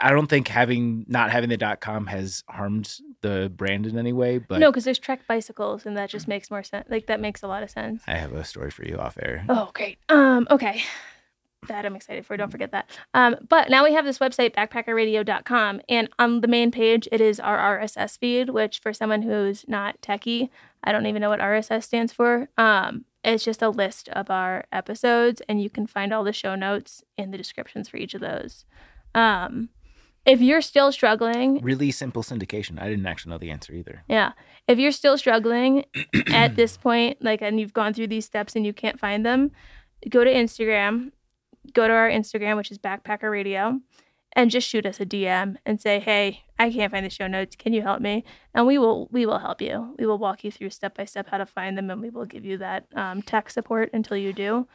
I 0.00 0.10
don't 0.10 0.26
think 0.28 0.48
having 0.48 1.04
not 1.08 1.30
having 1.30 1.50
the 1.50 1.76
.com 1.80 2.06
has 2.06 2.42
harmed 2.48 2.98
the 3.20 3.52
brand 3.54 3.86
in 3.86 3.98
any 3.98 4.14
way. 4.14 4.38
But 4.38 4.60
no, 4.60 4.70
because 4.70 4.84
there's 4.84 4.98
Trek 4.98 5.20
bicycles, 5.28 5.84
and 5.84 5.94
that 5.96 6.08
just 6.08 6.26
makes 6.26 6.50
more 6.50 6.62
sense. 6.62 6.88
Like 6.88 7.06
that 7.06 7.20
makes 7.20 7.42
a 7.42 7.46
lot 7.48 7.62
of 7.62 7.70
sense. 7.70 8.02
I 8.06 8.16
have 8.16 8.32
a 8.32 8.42
story 8.44 8.70
for 8.70 8.84
you 8.84 8.96
off 8.96 9.18
air. 9.20 9.44
Oh, 9.48 9.70
great. 9.74 9.98
Um, 10.08 10.46
okay. 10.50 10.82
That 11.68 11.84
I'm 11.84 11.94
excited 11.94 12.24
for. 12.24 12.36
Don't 12.36 12.50
forget 12.50 12.72
that. 12.72 12.88
Um, 13.12 13.36
but 13.48 13.68
now 13.68 13.84
we 13.84 13.92
have 13.92 14.04
this 14.06 14.18
website, 14.18 14.54
backpackerradio.com, 14.54 15.82
and 15.88 16.08
on 16.18 16.40
the 16.40 16.48
main 16.48 16.70
page, 16.70 17.06
it 17.12 17.20
is 17.20 17.38
our 17.38 17.78
RSS 17.78 18.18
feed, 18.18 18.50
which 18.50 18.78
for 18.78 18.92
someone 18.92 19.22
who's 19.22 19.64
not 19.68 20.00
techie, 20.00 20.48
I 20.82 20.92
don't 20.92 21.06
even 21.06 21.20
know 21.20 21.28
what 21.28 21.40
RSS 21.40 21.84
stands 21.84 22.12
for. 22.12 22.48
Um, 22.56 23.04
it's 23.22 23.44
just 23.44 23.60
a 23.60 23.68
list 23.68 24.08
of 24.10 24.30
our 24.30 24.64
episodes, 24.72 25.42
and 25.48 25.62
you 25.62 25.68
can 25.68 25.86
find 25.86 26.12
all 26.12 26.24
the 26.24 26.32
show 26.32 26.54
notes 26.54 27.04
in 27.18 27.30
the 27.30 27.36
descriptions 27.38 27.88
for 27.90 27.98
each 27.98 28.14
of 28.14 28.22
those. 28.22 28.64
Um, 29.14 29.68
if 30.24 30.40
you're 30.40 30.62
still 30.62 30.92
struggling, 30.92 31.60
Really 31.62 31.90
simple 31.90 32.22
syndication. 32.22 32.80
I 32.80 32.88
didn't 32.88 33.06
actually 33.06 33.32
know 33.32 33.38
the 33.38 33.50
answer 33.50 33.74
either. 33.74 34.04
yeah. 34.08 34.32
If 34.66 34.78
you're 34.78 34.92
still 34.92 35.18
struggling 35.18 35.84
at 36.32 36.56
this 36.56 36.76
point, 36.78 37.18
like, 37.20 37.42
and 37.42 37.60
you've 37.60 37.72
gone 37.74 37.92
through 37.92 38.06
these 38.06 38.24
steps 38.24 38.56
and 38.56 38.64
you 38.64 38.72
can't 38.72 38.98
find 39.00 39.26
them, 39.26 39.50
go 40.08 40.24
to 40.24 40.32
Instagram, 40.32 41.10
go 41.72 41.86
to 41.88 41.94
our 41.94 42.08
Instagram, 42.10 42.56
which 42.56 42.70
is 42.70 42.78
Backpacker 42.78 43.30
Radio, 43.30 43.80
and 44.34 44.50
just 44.50 44.68
shoot 44.68 44.86
us 44.86 45.00
a 45.00 45.06
DM 45.06 45.56
and 45.66 45.80
say, 45.80 45.98
"Hey, 46.00 46.42
I 46.58 46.70
can't 46.70 46.90
find 46.92 47.04
the 47.04 47.10
show 47.10 47.26
notes. 47.26 47.56
Can 47.56 47.72
you 47.72 47.82
help 47.82 48.00
me?" 48.00 48.24
And 48.54 48.66
we 48.66 48.78
will 48.78 49.08
we 49.10 49.26
will 49.26 49.38
help 49.40 49.60
you. 49.60 49.94
We 49.98 50.06
will 50.06 50.18
walk 50.18 50.44
you 50.44 50.50
through 50.50 50.70
step 50.70 50.96
by 50.96 51.04
step 51.04 51.28
how 51.30 51.38
to 51.38 51.46
find 51.46 51.76
them, 51.76 51.90
and 51.90 52.00
we 52.00 52.10
will 52.10 52.24
give 52.26 52.44
you 52.44 52.58
that 52.58 52.86
um, 52.94 53.22
tech 53.22 53.50
support 53.50 53.90
until 53.92 54.16
you 54.16 54.32
do. 54.32 54.66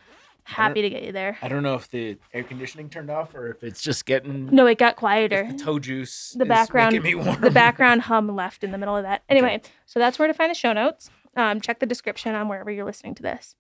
Happy 0.48 0.84
to 0.84 0.90
get 0.92 1.02
you 1.02 1.12
there. 1.12 1.40
I 1.42 1.48
don't 1.48 1.64
know 1.64 1.74
if 1.74 1.90
the 1.90 2.20
air 2.32 2.44
conditioning 2.44 2.88
turned 2.88 3.10
off 3.10 3.34
or 3.34 3.50
if 3.50 3.64
it's 3.64 3.82
just 3.82 4.06
getting 4.06 4.46
No, 4.52 4.68
it 4.68 4.78
got 4.78 4.96
quieter. 4.96 5.48
the 5.52 5.58
toe 5.58 5.80
juice. 5.80 6.36
the 6.38 6.44
is 6.44 6.48
background 6.48 6.92
making 6.94 7.04
me 7.04 7.16
warm. 7.26 7.42
the 7.42 7.50
background 7.50 8.02
hum 8.04 8.28
left 8.36 8.64
in 8.64 8.70
the 8.72 8.78
middle 8.78 8.96
of 8.96 9.02
that. 9.02 9.24
Anyway, 9.28 9.60
so 9.88 10.00
that's 10.00 10.20
where 10.20 10.28
to 10.28 10.36
find 10.36 10.52
the 10.52 10.54
show 10.56 10.72
notes. 10.72 11.10
Um, 11.36 11.60
check 11.62 11.80
the 11.80 11.88
description 11.88 12.36
on 12.36 12.48
wherever 12.48 12.70
you're 12.70 12.86
listening 12.86 13.16
to 13.16 13.24
this. 13.24 13.56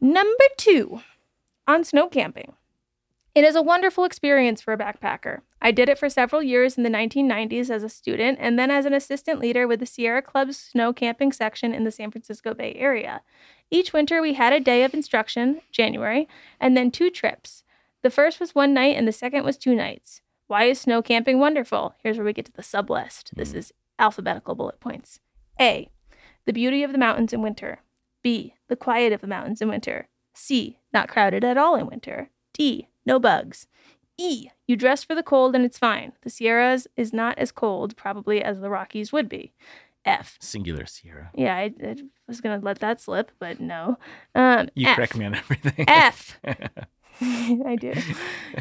Number 0.00 0.44
two, 0.56 1.00
on 1.70 1.84
snow 1.84 2.08
camping. 2.08 2.54
It 3.32 3.44
is 3.44 3.54
a 3.54 3.62
wonderful 3.62 4.02
experience 4.02 4.60
for 4.60 4.72
a 4.72 4.78
backpacker. 4.78 5.42
I 5.62 5.70
did 5.70 5.88
it 5.88 5.98
for 5.98 6.10
several 6.10 6.42
years 6.42 6.76
in 6.76 6.82
the 6.82 6.90
1990s 6.90 7.70
as 7.70 7.84
a 7.84 7.88
student 7.88 8.38
and 8.40 8.58
then 8.58 8.72
as 8.72 8.86
an 8.86 8.92
assistant 8.92 9.38
leader 9.38 9.68
with 9.68 9.78
the 9.78 9.86
Sierra 9.86 10.20
Club's 10.20 10.56
snow 10.56 10.92
camping 10.92 11.30
section 11.30 11.72
in 11.72 11.84
the 11.84 11.92
San 11.92 12.10
Francisco 12.10 12.54
Bay 12.54 12.74
Area. 12.76 13.22
Each 13.70 13.92
winter, 13.92 14.20
we 14.20 14.34
had 14.34 14.52
a 14.52 14.58
day 14.58 14.82
of 14.82 14.94
instruction, 14.94 15.60
January, 15.70 16.28
and 16.58 16.76
then 16.76 16.90
two 16.90 17.08
trips. 17.08 17.62
The 18.02 18.10
first 18.10 18.40
was 18.40 18.52
one 18.52 18.74
night 18.74 18.96
and 18.96 19.06
the 19.06 19.12
second 19.12 19.44
was 19.44 19.56
two 19.56 19.76
nights. 19.76 20.22
Why 20.48 20.64
is 20.64 20.80
snow 20.80 21.02
camping 21.02 21.38
wonderful? 21.38 21.94
Here's 22.02 22.16
where 22.16 22.26
we 22.26 22.32
get 22.32 22.46
to 22.46 22.52
the 22.52 22.64
sub 22.64 22.90
list. 22.90 23.30
This 23.36 23.52
hmm. 23.52 23.58
is 23.58 23.72
alphabetical 23.96 24.56
bullet 24.56 24.80
points. 24.80 25.20
A. 25.60 25.88
The 26.46 26.52
beauty 26.52 26.82
of 26.82 26.90
the 26.90 26.98
mountains 26.98 27.32
in 27.32 27.42
winter. 27.42 27.82
B. 28.22 28.54
The 28.66 28.74
quiet 28.74 29.12
of 29.12 29.20
the 29.20 29.28
mountains 29.28 29.62
in 29.62 29.68
winter. 29.68 30.08
C. 30.40 30.78
Not 30.92 31.08
crowded 31.08 31.44
at 31.44 31.58
all 31.58 31.76
in 31.76 31.86
winter. 31.86 32.30
D. 32.54 32.88
No 33.04 33.18
bugs. 33.18 33.66
E. 34.18 34.48
You 34.66 34.76
dress 34.76 35.04
for 35.04 35.14
the 35.14 35.22
cold 35.22 35.54
and 35.54 35.64
it's 35.64 35.78
fine. 35.78 36.12
The 36.22 36.30
Sierras 36.30 36.86
is 36.96 37.12
not 37.12 37.38
as 37.38 37.52
cold, 37.52 37.96
probably, 37.96 38.42
as 38.42 38.60
the 38.60 38.70
Rockies 38.70 39.12
would 39.12 39.28
be. 39.28 39.52
F. 40.04 40.38
Singular 40.40 40.86
Sierra. 40.86 41.30
Yeah, 41.34 41.54
I, 41.54 41.72
I 41.84 41.96
was 42.26 42.40
going 42.40 42.58
to 42.58 42.64
let 42.64 42.78
that 42.78 43.00
slip, 43.00 43.30
but 43.38 43.60
no. 43.60 43.98
Um, 44.34 44.70
You 44.74 44.88
F. 44.88 44.96
correct 44.96 45.16
me 45.16 45.26
on 45.26 45.34
everything. 45.34 45.84
F. 45.86 46.40
I 47.66 47.76
do. 47.78 47.92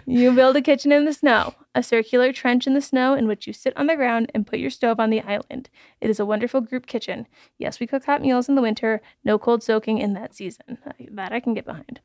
You 0.05 0.33
build 0.33 0.55
a 0.57 0.61
kitchen 0.61 0.91
in 0.91 1.05
the 1.05 1.13
snow, 1.13 1.53
a 1.73 1.81
circular 1.81 2.33
trench 2.33 2.67
in 2.67 2.73
the 2.73 2.81
snow 2.81 3.13
in 3.13 3.27
which 3.27 3.47
you 3.47 3.53
sit 3.53 3.75
on 3.77 3.87
the 3.87 3.95
ground 3.95 4.31
and 4.33 4.45
put 4.45 4.59
your 4.59 4.69
stove 4.69 4.99
on 4.99 5.09
the 5.09 5.21
island. 5.21 5.69
It 6.01 6.09
is 6.09 6.19
a 6.19 6.25
wonderful 6.25 6.61
group 6.61 6.85
kitchen. 6.85 7.27
Yes, 7.57 7.79
we 7.79 7.87
cook 7.87 8.03
hot 8.05 8.21
meals 8.21 8.49
in 8.49 8.55
the 8.55 8.61
winter, 8.61 9.01
no 9.23 9.37
cold 9.37 9.63
soaking 9.63 9.99
in 9.99 10.13
that 10.13 10.35
season. 10.35 10.77
That 11.11 11.31
I 11.31 11.39
can 11.39 11.53
get 11.53 11.65
behind. 11.65 12.01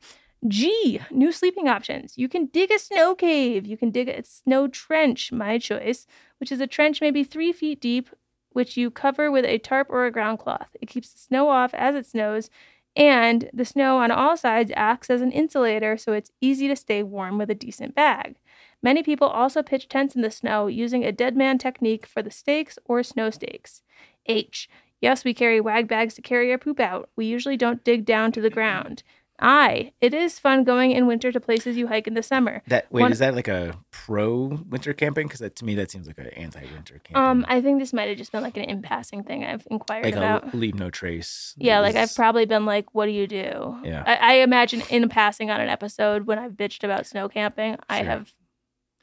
G, 0.47 0.99
new 1.11 1.31
sleeping 1.31 1.67
options. 1.67 2.17
You 2.17 2.29
can 2.29 2.45
dig 2.45 2.71
a 2.71 2.79
snow 2.79 3.15
cave. 3.15 3.65
You 3.65 3.77
can 3.77 3.89
dig 3.89 4.07
a 4.07 4.23
snow 4.23 4.67
trench, 4.67 5.31
my 5.31 5.57
choice, 5.57 6.07
which 6.39 6.51
is 6.51 6.61
a 6.61 6.67
trench 6.67 7.01
maybe 7.01 7.23
three 7.23 7.51
feet 7.51 7.81
deep, 7.81 8.09
which 8.51 8.77
you 8.77 8.89
cover 8.91 9.31
with 9.31 9.43
a 9.43 9.57
tarp 9.57 9.87
or 9.89 10.05
a 10.05 10.11
ground 10.11 10.39
cloth. 10.39 10.69
It 10.79 10.87
keeps 10.87 11.11
the 11.11 11.19
snow 11.19 11.49
off 11.49 11.73
as 11.73 11.95
it 11.95 12.05
snows, 12.05 12.49
and 12.95 13.49
the 13.53 13.65
snow 13.65 13.97
on 13.97 14.11
all 14.11 14.37
sides 14.37 14.71
acts 14.75 15.09
as 15.09 15.21
an 15.21 15.31
insulator, 15.31 15.97
so 15.97 16.13
it's 16.13 16.31
easy 16.39 16.67
to 16.67 16.75
stay 16.75 17.03
warm 17.03 17.37
with 17.37 17.49
a 17.49 17.55
decent 17.55 17.93
bag. 17.93 18.37
Many 18.81 19.03
people 19.03 19.27
also 19.27 19.63
pitch 19.63 19.89
tents 19.89 20.15
in 20.15 20.21
the 20.21 20.31
snow 20.31 20.67
using 20.67 21.03
a 21.03 21.11
dead 21.11 21.35
man 21.35 21.57
technique 21.57 22.05
for 22.05 22.21
the 22.21 22.31
stakes 22.31 22.77
or 22.85 23.03
snow 23.03 23.29
stakes. 23.29 23.81
H. 24.27 24.69
Yes, 25.01 25.25
we 25.25 25.33
carry 25.33 25.59
wag 25.59 25.87
bags 25.87 26.13
to 26.15 26.21
carry 26.21 26.51
our 26.51 26.57
poop 26.57 26.79
out. 26.79 27.09
We 27.15 27.25
usually 27.25 27.57
don't 27.57 27.83
dig 27.83 28.05
down 28.05 28.31
to 28.33 28.41
the 28.41 28.49
ground. 28.49 29.03
I. 29.39 29.91
It 30.01 30.13
is 30.13 30.39
fun 30.39 30.63
going 30.63 30.91
in 30.91 31.07
winter 31.07 31.31
to 31.31 31.39
places 31.39 31.75
you 31.77 31.87
hike 31.87 32.07
in 32.07 32.13
the 32.13 32.23
summer. 32.23 32.61
That 32.67 32.85
wait, 32.91 33.01
One- 33.01 33.11
is 33.11 33.19
that 33.19 33.35
like 33.35 33.47
a 33.47 33.77
pro 33.91 34.63
winter 34.69 34.93
camping? 34.93 35.27
Because 35.27 35.41
to 35.53 35.65
me 35.65 35.75
that 35.75 35.91
seems 35.91 36.07
like 36.07 36.17
an 36.17 36.27
anti 36.27 36.61
winter 36.73 36.99
camping. 37.03 37.15
Um, 37.17 37.45
I 37.49 37.61
think 37.61 37.79
this 37.79 37.91
might 37.93 38.07
have 38.09 38.17
just 38.17 38.31
been 38.31 38.43
like 38.43 38.55
an 38.57 38.63
in 38.63 38.81
passing 38.81 39.23
thing 39.23 39.43
I've 39.43 39.67
inquired 39.69 40.05
like 40.05 40.15
about. 40.15 40.53
a 40.53 40.57
leave 40.57 40.75
no 40.75 40.89
trace. 40.89 41.53
Yeah, 41.57 41.79
like 41.81 41.95
I've 41.95 42.15
probably 42.15 42.45
been 42.45 42.65
like, 42.65 42.93
"What 42.95 43.05
do 43.07 43.11
you 43.11 43.27
do?" 43.27 43.77
Yeah. 43.83 44.03
I, 44.05 44.15
I 44.15 44.33
imagine 44.35 44.81
in 44.89 45.09
passing 45.09 45.49
on 45.51 45.59
an 45.59 45.69
episode 45.69 46.27
when 46.27 46.39
I've 46.39 46.53
bitched 46.53 46.83
about 46.83 47.05
snow 47.05 47.27
camping, 47.27 47.77
I 47.89 48.03
have, 48.03 48.33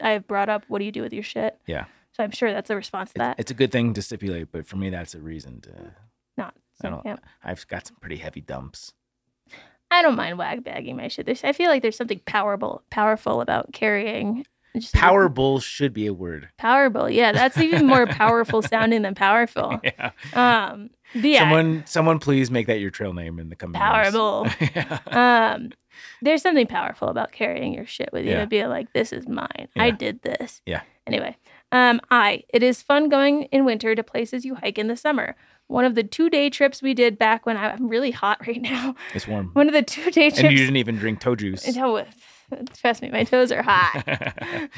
I 0.01 0.11
have 0.11 0.25
brought 0.27 0.49
up, 0.49 0.63
"What 0.67 0.79
do 0.79 0.85
you 0.85 0.91
do 0.91 1.01
with 1.03 1.13
your 1.13 1.23
shit?" 1.23 1.59
Yeah. 1.67 1.85
So 2.11 2.23
I'm 2.23 2.31
sure 2.31 2.51
that's 2.51 2.69
a 2.69 2.75
response 2.75 3.11
to 3.13 3.19
It's, 3.19 3.23
that. 3.25 3.39
it's 3.39 3.51
a 3.51 3.55
good 3.55 3.71
thing 3.71 3.93
to 3.95 4.01
stipulate, 4.01 4.51
but 4.51 4.65
for 4.67 4.77
me 4.77 4.89
that's 4.89 5.13
a 5.15 5.19
reason 5.19 5.61
to. 5.61 5.93
Not 6.37 6.53
I 6.83 6.89
don't. 6.89 7.03
camp. 7.03 7.21
I've 7.43 7.67
got 7.67 7.87
some 7.87 7.97
pretty 8.01 8.17
heavy 8.17 8.41
dumps. 8.41 8.93
I 9.93 10.01
don't 10.01 10.15
mind 10.15 10.37
wag 10.37 10.63
bagging 10.63 10.97
my 10.97 11.07
shit. 11.07 11.25
There's, 11.25 11.43
I 11.43 11.53
feel 11.53 11.69
like 11.69 11.81
there's 11.81 11.95
something 11.97 12.21
powerful, 12.25 12.83
powerful 12.89 13.41
about 13.41 13.71
carrying. 13.73 14.45
just- 14.75 14.93
Power 14.93 15.29
bull 15.29 15.59
should 15.59 15.93
be 15.93 16.07
a 16.07 16.13
word. 16.13 16.49
powerful. 16.57 17.09
Yeah, 17.09 17.31
that's 17.31 17.57
even 17.59 17.85
more 17.85 18.07
powerful 18.07 18.61
sounding 18.61 19.03
than 19.03 19.15
powerful. 19.15 19.79
Yeah. 19.83 20.11
Um, 20.33 20.89
yeah, 21.15 21.41
Someone, 21.41 21.83
someone, 21.85 22.17
please 22.17 22.49
make 22.49 22.65
that 22.65 22.79
your 22.79 22.89
trail 22.89 23.13
name 23.13 23.37
in 23.37 23.49
the 23.49 23.55
coming. 23.55 23.79
Powerful. 23.79 24.47
yeah. 24.75 24.97
um, 25.55 25.69
there's 26.23 26.41
something 26.41 26.65
powerful 26.65 27.07
about 27.09 27.31
carrying 27.31 27.71
your 27.71 27.85
shit 27.85 28.09
with 28.11 28.25
you 28.25 28.31
Yeah. 28.31 28.45
being 28.45 28.69
like, 28.69 28.91
"This 28.93 29.13
is 29.13 29.27
mine. 29.27 29.67
I 29.77 29.91
did 29.91 30.23
this." 30.23 30.63
Yeah. 30.65 30.81
Anyway, 31.05 31.37
um, 31.71 32.01
I. 32.09 32.45
It 32.51 32.63
is 32.63 32.81
fun 32.81 33.09
going 33.09 33.43
in 33.51 33.63
winter 33.63 33.93
to 33.93 34.01
places 34.01 34.43
you 34.43 34.55
hike 34.55 34.79
in 34.79 34.87
the 34.87 34.97
summer. 34.97 35.35
One 35.67 35.85
of 35.85 35.95
the 35.95 36.03
two 36.03 36.29
day 36.29 36.49
trips 36.49 36.81
we 36.81 36.93
did 36.93 37.17
back 37.17 37.45
when 37.45 37.57
I, 37.57 37.71
I'm 37.71 37.87
really 37.87 38.11
hot 38.11 38.45
right 38.47 38.61
now. 38.61 38.95
It's 39.13 39.27
warm. 39.27 39.49
One 39.53 39.67
of 39.67 39.73
the 39.73 39.81
two 39.81 40.11
day 40.11 40.29
trips. 40.29 40.39
and 40.39 40.51
you 40.51 40.57
didn't 40.57 40.77
even 40.77 40.97
drink 40.97 41.19
toe 41.19 41.35
juice. 41.35 41.75
No, 41.75 42.05
trust 42.75 43.01
me, 43.01 43.09
my 43.09 43.23
toes 43.23 43.51
are 43.51 43.63
hot. 43.63 44.03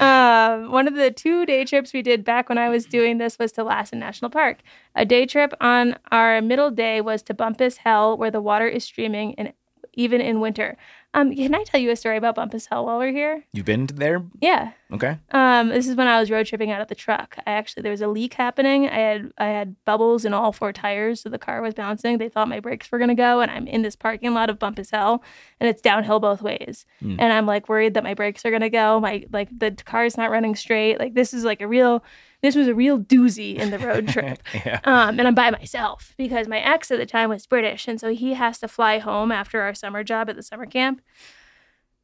um, 0.00 0.70
one 0.70 0.88
of 0.88 0.94
the 0.94 1.10
two 1.10 1.46
day 1.46 1.64
trips 1.64 1.92
we 1.92 2.02
did 2.02 2.24
back 2.24 2.48
when 2.48 2.58
I 2.58 2.68
was 2.68 2.86
doing 2.86 3.18
this 3.18 3.38
was 3.38 3.52
to 3.52 3.64
Lassen 3.64 3.98
National 3.98 4.30
Park. 4.30 4.58
A 4.94 5.04
day 5.04 5.26
trip 5.26 5.52
on 5.60 5.98
our 6.10 6.40
middle 6.40 6.70
day 6.70 7.00
was 7.00 7.22
to 7.22 7.34
Bumpass 7.34 7.78
Hell, 7.78 8.16
where 8.16 8.30
the 8.30 8.40
water 8.40 8.66
is 8.66 8.84
streaming, 8.84 9.34
and 9.36 9.52
even 9.94 10.20
in 10.20 10.40
winter. 10.40 10.76
Um, 11.16 11.34
can 11.34 11.54
I 11.54 11.64
tell 11.64 11.80
you 11.80 11.90
a 11.90 11.96
story 11.96 12.18
about 12.18 12.36
Bumpass 12.36 12.68
Hell 12.68 12.84
while 12.84 12.98
we're 12.98 13.10
here? 13.10 13.42
You've 13.54 13.64
been 13.64 13.86
there? 13.86 14.22
Yeah. 14.38 14.72
Okay. 14.92 15.18
Um, 15.30 15.70
this 15.70 15.88
is 15.88 15.96
when 15.96 16.06
I 16.06 16.20
was 16.20 16.30
road 16.30 16.44
tripping 16.44 16.70
out 16.70 16.82
of 16.82 16.88
the 16.88 16.94
truck. 16.94 17.38
I 17.46 17.52
actually 17.52 17.84
there 17.84 17.90
was 17.90 18.02
a 18.02 18.06
leak 18.06 18.34
happening. 18.34 18.86
I 18.86 18.98
had 18.98 19.32
I 19.38 19.46
had 19.46 19.82
bubbles 19.86 20.26
in 20.26 20.34
all 20.34 20.52
four 20.52 20.74
tires, 20.74 21.22
so 21.22 21.30
the 21.30 21.38
car 21.38 21.62
was 21.62 21.72
bouncing. 21.72 22.18
They 22.18 22.28
thought 22.28 22.48
my 22.48 22.60
brakes 22.60 22.92
were 22.92 22.98
gonna 22.98 23.14
go, 23.14 23.40
and 23.40 23.50
I'm 23.50 23.66
in 23.66 23.80
this 23.80 23.96
parking 23.96 24.34
lot 24.34 24.50
of 24.50 24.58
Bumpass 24.58 24.90
Hell, 24.90 25.24
and 25.58 25.70
it's 25.70 25.80
downhill 25.80 26.20
both 26.20 26.42
ways. 26.42 26.84
Hmm. 27.00 27.16
And 27.18 27.32
I'm 27.32 27.46
like 27.46 27.66
worried 27.66 27.94
that 27.94 28.04
my 28.04 28.12
brakes 28.12 28.44
are 28.44 28.50
gonna 28.50 28.68
go. 28.68 29.00
My 29.00 29.24
like 29.32 29.48
the 29.58 29.70
car's 29.70 30.18
not 30.18 30.30
running 30.30 30.54
straight. 30.54 30.98
Like 30.98 31.14
this 31.14 31.32
is 31.32 31.44
like 31.44 31.62
a 31.62 31.66
real 31.66 32.04
this 32.42 32.54
was 32.54 32.68
a 32.68 32.74
real 32.74 32.98
doozy 32.98 33.56
in 33.56 33.70
the 33.70 33.78
road 33.78 34.08
trip. 34.10 34.42
yeah. 34.54 34.80
Um, 34.84 35.18
and 35.18 35.28
I'm 35.28 35.34
by 35.34 35.50
myself 35.50 36.14
because 36.16 36.48
my 36.48 36.58
ex 36.58 36.90
at 36.90 36.98
the 36.98 37.06
time 37.06 37.30
was 37.30 37.46
British, 37.46 37.88
and 37.88 38.00
so 38.00 38.12
he 38.14 38.34
has 38.34 38.58
to 38.58 38.68
fly 38.68 38.98
home 38.98 39.32
after 39.32 39.60
our 39.60 39.74
summer 39.74 40.04
job 40.04 40.28
at 40.28 40.36
the 40.36 40.42
summer 40.42 40.66
camp 40.66 41.00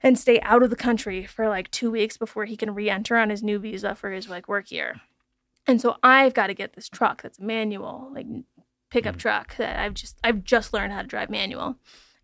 and 0.02 0.18
stay 0.18 0.40
out 0.40 0.62
of 0.62 0.70
the 0.70 0.76
country 0.76 1.24
for 1.24 1.48
like 1.48 1.70
two 1.70 1.90
weeks 1.90 2.16
before 2.16 2.44
he 2.44 2.56
can 2.56 2.74
re-enter 2.74 3.16
on 3.16 3.30
his 3.30 3.42
new 3.42 3.58
visa 3.58 3.94
for 3.94 4.10
his 4.10 4.28
like 4.28 4.48
work 4.48 4.70
year. 4.70 5.00
And 5.66 5.80
so 5.80 5.96
I've 6.02 6.34
got 6.34 6.48
to 6.48 6.54
get 6.54 6.72
this 6.74 6.88
truck 6.88 7.22
that's 7.22 7.38
a 7.38 7.44
manual, 7.44 8.10
like 8.12 8.26
pickup 8.90 9.16
truck 9.16 9.56
that 9.56 9.78
I've 9.78 9.94
just 9.94 10.18
I've 10.24 10.44
just 10.44 10.72
learned 10.72 10.92
how 10.92 11.02
to 11.02 11.08
drive 11.08 11.30
manual. 11.30 11.76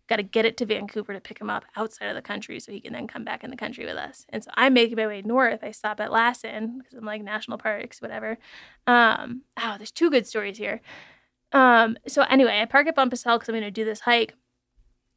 Got 0.09 0.15
to 0.15 0.23
get 0.23 0.45
it 0.45 0.57
to 0.57 0.65
Vancouver 0.65 1.13
to 1.13 1.21
pick 1.21 1.39
him 1.39 1.51
up 1.51 1.65
outside 1.75 2.07
of 2.07 2.15
the 2.15 2.21
country 2.23 2.59
so 2.59 2.71
he 2.71 2.81
can 2.81 2.93
then 2.93 3.05
come 3.05 3.23
back 3.23 3.43
in 3.43 3.51
the 3.51 3.55
country 3.55 3.85
with 3.85 3.95
us. 3.95 4.25
And 4.29 4.43
so 4.43 4.49
I'm 4.55 4.73
making 4.73 4.95
my 4.95 5.05
way 5.05 5.21
north. 5.21 5.59
I 5.63 5.69
stop 5.69 5.99
at 5.99 6.11
Lassen 6.11 6.79
because 6.79 6.97
I'm 6.97 7.05
like 7.05 7.23
national 7.23 7.59
parks, 7.59 8.01
whatever. 8.01 8.39
Um, 8.87 9.43
oh, 9.61 9.75
there's 9.77 9.91
two 9.91 10.09
good 10.09 10.25
stories 10.25 10.57
here. 10.57 10.81
Um, 11.51 11.95
so 12.07 12.23
anyway, 12.23 12.59
I 12.59 12.65
park 12.65 12.87
at 12.87 12.95
Bumpass 12.95 13.23
Hill 13.23 13.37
because 13.37 13.49
I'm 13.49 13.53
going 13.53 13.63
to 13.63 13.71
do 13.71 13.85
this 13.85 14.01
hike. 14.01 14.33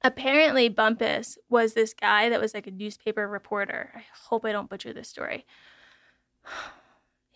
Apparently, 0.04 0.68
Bumpass 0.68 1.38
was 1.48 1.72
this 1.72 1.94
guy 1.94 2.28
that 2.28 2.40
was 2.40 2.52
like 2.52 2.66
a 2.66 2.70
newspaper 2.70 3.26
reporter. 3.26 3.92
I 3.96 4.02
hope 4.28 4.44
I 4.44 4.52
don't 4.52 4.68
butcher 4.68 4.92
this 4.92 5.08
story. 5.08 5.46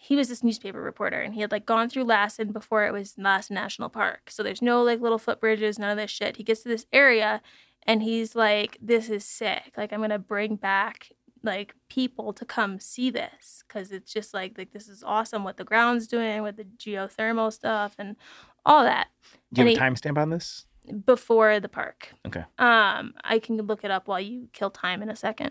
He 0.06 0.16
was 0.16 0.28
this 0.28 0.44
newspaper 0.44 0.80
reporter, 0.80 1.20
and 1.20 1.34
he 1.34 1.40
had 1.40 1.50
like 1.50 1.66
gone 1.66 1.88
through 1.88 2.04
Lassen 2.04 2.52
before 2.52 2.86
it 2.86 2.92
was 2.92 3.16
Lassen 3.18 3.54
National 3.54 3.88
Park. 3.88 4.30
So 4.30 4.42
there's 4.42 4.62
no 4.62 4.82
like 4.82 5.00
little 5.00 5.18
footbridges, 5.18 5.78
none 5.78 5.90
of 5.90 5.96
this 5.96 6.10
shit. 6.10 6.36
He 6.36 6.44
gets 6.44 6.62
to 6.62 6.68
this 6.68 6.86
area, 6.92 7.42
and 7.82 8.02
he's 8.02 8.36
like, 8.36 8.78
"This 8.80 9.10
is 9.10 9.24
sick. 9.24 9.72
Like 9.76 9.92
I'm 9.92 10.00
gonna 10.00 10.18
bring 10.18 10.56
back 10.56 11.10
like 11.42 11.74
people 11.88 12.32
to 12.34 12.44
come 12.44 12.78
see 12.80 13.10
this 13.10 13.62
because 13.66 13.90
it's 13.92 14.12
just 14.12 14.32
like 14.34 14.56
like 14.58 14.72
this 14.72 14.88
is 14.88 15.02
awesome 15.04 15.44
what 15.44 15.56
the 15.56 15.64
ground's 15.64 16.06
doing 16.06 16.42
with 16.42 16.56
the 16.56 16.64
geothermal 16.64 17.52
stuff 17.52 17.94
and 17.98 18.16
all 18.64 18.82
that 18.82 19.08
Do 19.52 19.62
you 19.62 19.68
and 19.68 19.78
have 19.78 19.92
a 19.92 19.94
timestamp 19.94 20.18
on 20.18 20.30
this? 20.30 20.66
before 21.04 21.60
the 21.60 21.68
park. 21.68 22.12
Okay. 22.26 22.44
Um, 22.58 23.14
I 23.24 23.38
can 23.40 23.56
look 23.56 23.84
it 23.84 23.90
up 23.90 24.08
while 24.08 24.20
you 24.20 24.48
kill 24.52 24.70
time 24.70 25.02
in 25.02 25.10
a 25.10 25.16
second. 25.16 25.50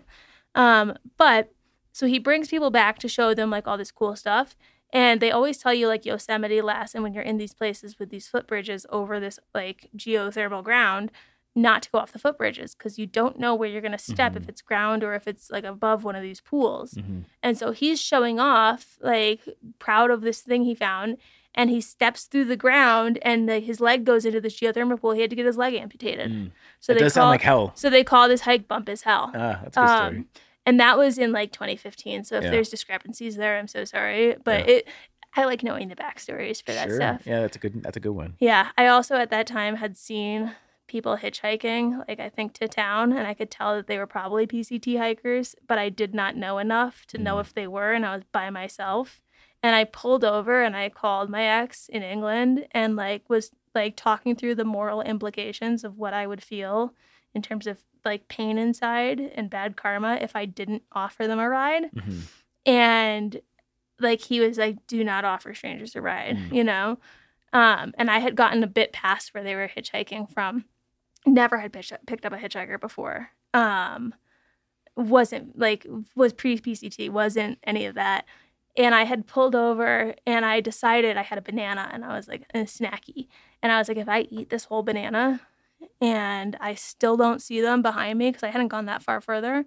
Um, 0.54 0.94
but 1.18 1.52
so 1.96 2.04
he 2.06 2.18
brings 2.18 2.48
people 2.48 2.68
back 2.68 2.98
to 2.98 3.08
show 3.08 3.32
them 3.32 3.48
like 3.48 3.66
all 3.66 3.78
this 3.78 3.90
cool 3.90 4.14
stuff. 4.16 4.54
And 4.92 5.18
they 5.18 5.30
always 5.30 5.56
tell 5.56 5.72
you 5.72 5.88
like 5.88 6.04
Yosemite 6.04 6.60
Lassen 6.60 7.02
when 7.02 7.14
you're 7.14 7.22
in 7.22 7.38
these 7.38 7.54
places 7.54 7.98
with 7.98 8.10
these 8.10 8.28
footbridges 8.28 8.84
over 8.90 9.18
this 9.18 9.38
like 9.54 9.88
geothermal 9.96 10.62
ground, 10.62 11.10
not 11.54 11.84
to 11.84 11.90
go 11.90 11.96
off 11.98 12.12
the 12.12 12.18
footbridges 12.18 12.76
because 12.76 12.98
you 12.98 13.06
don't 13.06 13.38
know 13.38 13.54
where 13.54 13.66
you're 13.70 13.80
gonna 13.80 13.96
step 13.96 14.36
if 14.36 14.46
it's 14.46 14.60
ground 14.60 15.02
or 15.02 15.14
if 15.14 15.26
it's 15.26 15.50
like 15.50 15.64
above 15.64 16.04
one 16.04 16.14
of 16.14 16.20
these 16.20 16.42
pools. 16.42 16.92
Mhm. 16.92 17.24
And 17.42 17.56
so 17.56 17.72
he's 17.72 17.98
showing 17.98 18.38
off, 18.38 18.98
like 19.00 19.40
proud 19.78 20.10
of 20.10 20.20
this 20.20 20.42
thing 20.42 20.64
he 20.64 20.74
found, 20.74 21.16
and 21.54 21.70
he 21.70 21.80
steps 21.80 22.24
through 22.24 22.44
the 22.44 22.58
ground, 22.58 23.18
and 23.22 23.48
the, 23.48 23.58
his 23.58 23.80
leg 23.80 24.04
goes 24.04 24.26
into 24.26 24.42
this 24.42 24.60
geothermal 24.60 25.00
pool. 25.00 25.12
He 25.12 25.22
had 25.22 25.30
to 25.30 25.36
get 25.36 25.46
his 25.46 25.56
leg 25.56 25.72
amputated. 25.72 26.30
Mm. 26.30 26.50
So 26.78 26.92
it 26.92 26.96
they 26.96 27.00
does 27.00 27.14
call, 27.14 27.22
sound 27.22 27.30
like 27.30 27.40
hell. 27.40 27.72
So 27.74 27.88
they 27.88 28.04
call 28.04 28.28
this 28.28 28.42
hike 28.42 28.68
bump 28.68 28.90
as 28.90 29.00
hell. 29.00 29.30
Ah, 29.34 29.60
that's 29.62 29.76
a 29.78 29.80
good 29.80 29.88
story. 29.88 30.24
And 30.66 30.78
that 30.80 30.98
was 30.98 31.16
in 31.16 31.32
like 31.32 31.52
2015. 31.52 32.24
So 32.24 32.36
if 32.36 32.44
Yeah. 32.44 32.50
there's 32.50 32.68
discrepancies 32.68 33.36
there, 33.36 33.56
I'm 33.58 33.68
so 33.68 33.84
sorry. 33.84 34.36
But 34.42 34.68
Yeah. 34.68 34.74
it, 34.74 34.88
I 35.36 35.44
like 35.44 35.62
knowing 35.62 35.88
the 35.88 35.96
backstories 35.96 36.62
for 36.64 36.72
that 36.72 36.88
sure. 36.88 36.96
stuff. 36.96 37.22
Yeah, 37.26 37.40
that's 37.42 37.56
a 37.56 37.58
good. 37.60 37.82
That's 37.82 37.96
a 37.96 38.00
good 38.00 38.12
one. 38.12 38.34
Yeah, 38.40 38.70
I 38.76 38.86
also 38.88 39.16
at 39.16 39.30
that 39.30 39.46
time 39.46 39.76
had 39.76 39.96
seen 39.96 40.52
people 40.88 41.16
hitchhiking, 41.18 42.06
like 42.08 42.20
I 42.20 42.28
think 42.28 42.52
to 42.54 42.68
town, 42.68 43.12
and 43.12 43.26
I 43.26 43.34
could 43.34 43.50
tell 43.50 43.74
that 43.76 43.86
they 43.86 43.98
were 43.98 44.06
probably 44.06 44.46
PCT 44.46 44.96
hikers, 44.98 45.54
but 45.66 45.78
I 45.78 45.88
did 45.88 46.14
not 46.14 46.36
know 46.36 46.58
enough 46.58 47.06
to 47.08 47.18
know 47.18 47.36
Mhm. 47.36 47.40
if 47.40 47.54
they 47.54 47.66
were, 47.66 47.92
and 47.92 48.06
I 48.06 48.14
was 48.16 48.24
by 48.32 48.50
myself. 48.50 49.20
And 49.62 49.74
I 49.74 49.84
pulled 49.84 50.24
over 50.24 50.62
and 50.62 50.76
I 50.76 50.88
called 50.90 51.28
my 51.28 51.42
ex 51.44 51.88
in 51.88 52.02
England 52.02 52.68
and 52.70 52.94
like 52.94 53.28
was 53.28 53.50
like 53.74 53.96
talking 53.96 54.36
through 54.36 54.54
the 54.54 54.64
moral 54.64 55.02
implications 55.02 55.82
of 55.82 55.98
what 55.98 56.14
I 56.14 56.26
would 56.26 56.42
feel 56.42 56.94
in 57.34 57.42
terms 57.42 57.66
of 57.66 57.82
like 58.06 58.28
pain 58.28 58.56
inside 58.56 59.20
and 59.20 59.50
bad 59.50 59.76
karma 59.76 60.16
if 60.22 60.34
I 60.34 60.46
didn't 60.46 60.84
offer 60.92 61.26
them 61.26 61.38
a 61.38 61.48
ride. 61.48 61.90
Mhm. 61.94 62.22
and 62.64 63.40
like 64.00 64.20
he 64.20 64.40
was 64.40 64.56
like 64.58 64.86
do 64.86 65.02
not 65.04 65.24
offer 65.24 65.54
strangers 65.54 65.94
a 65.96 66.00
ride 66.00 66.36
Mm. 66.36 66.52
you 66.54 66.64
know? 66.64 66.98
Um 67.52 67.92
and 67.98 68.10
i 68.10 68.18
had 68.18 68.34
gotten 68.36 68.62
a 68.62 68.66
bit 68.66 68.92
past 68.92 69.32
where 69.34 69.42
they 69.44 69.54
were 69.54 69.68
hitchhiking 69.68 70.32
from. 70.32 70.64
Never 71.26 71.58
had 71.58 71.72
pitched, 71.72 71.92
picked 72.06 72.24
up 72.26 72.32
a 72.32 72.36
hitchhiker 72.38 72.80
before. 72.80 73.30
Um 73.54 74.14
wasn't 74.96 75.58
like 75.58 75.86
was 76.14 76.32
pre 76.32 76.58
pct 76.58 77.10
wasn't 77.10 77.58
any 77.64 77.84
of 77.86 77.94
that. 77.96 78.24
And 78.76 78.94
i 78.94 79.04
had 79.04 79.26
pulled 79.26 79.54
over 79.54 80.14
and 80.26 80.44
i 80.44 80.60
decided 80.60 81.16
i 81.16 81.22
had 81.22 81.38
a 81.38 81.42
banana 81.42 81.88
and 81.92 82.04
i 82.04 82.16
was 82.16 82.28
like 82.28 82.44
a 82.54 82.58
snacky. 82.60 83.28
And 83.62 83.72
i 83.72 83.78
was 83.78 83.88
like 83.88 83.96
if 83.98 84.08
i 84.08 84.20
eat 84.30 84.50
this 84.50 84.64
whole 84.64 84.82
banana 84.82 85.40
and 86.00 86.56
i 86.60 86.74
still 86.74 87.16
don't 87.16 87.42
see 87.42 87.60
them 87.60 87.82
behind 87.82 88.18
me 88.18 88.28
because 88.28 88.42
i 88.42 88.50
hadn't 88.50 88.68
gone 88.68 88.86
that 88.86 89.02
far 89.02 89.20
further 89.20 89.64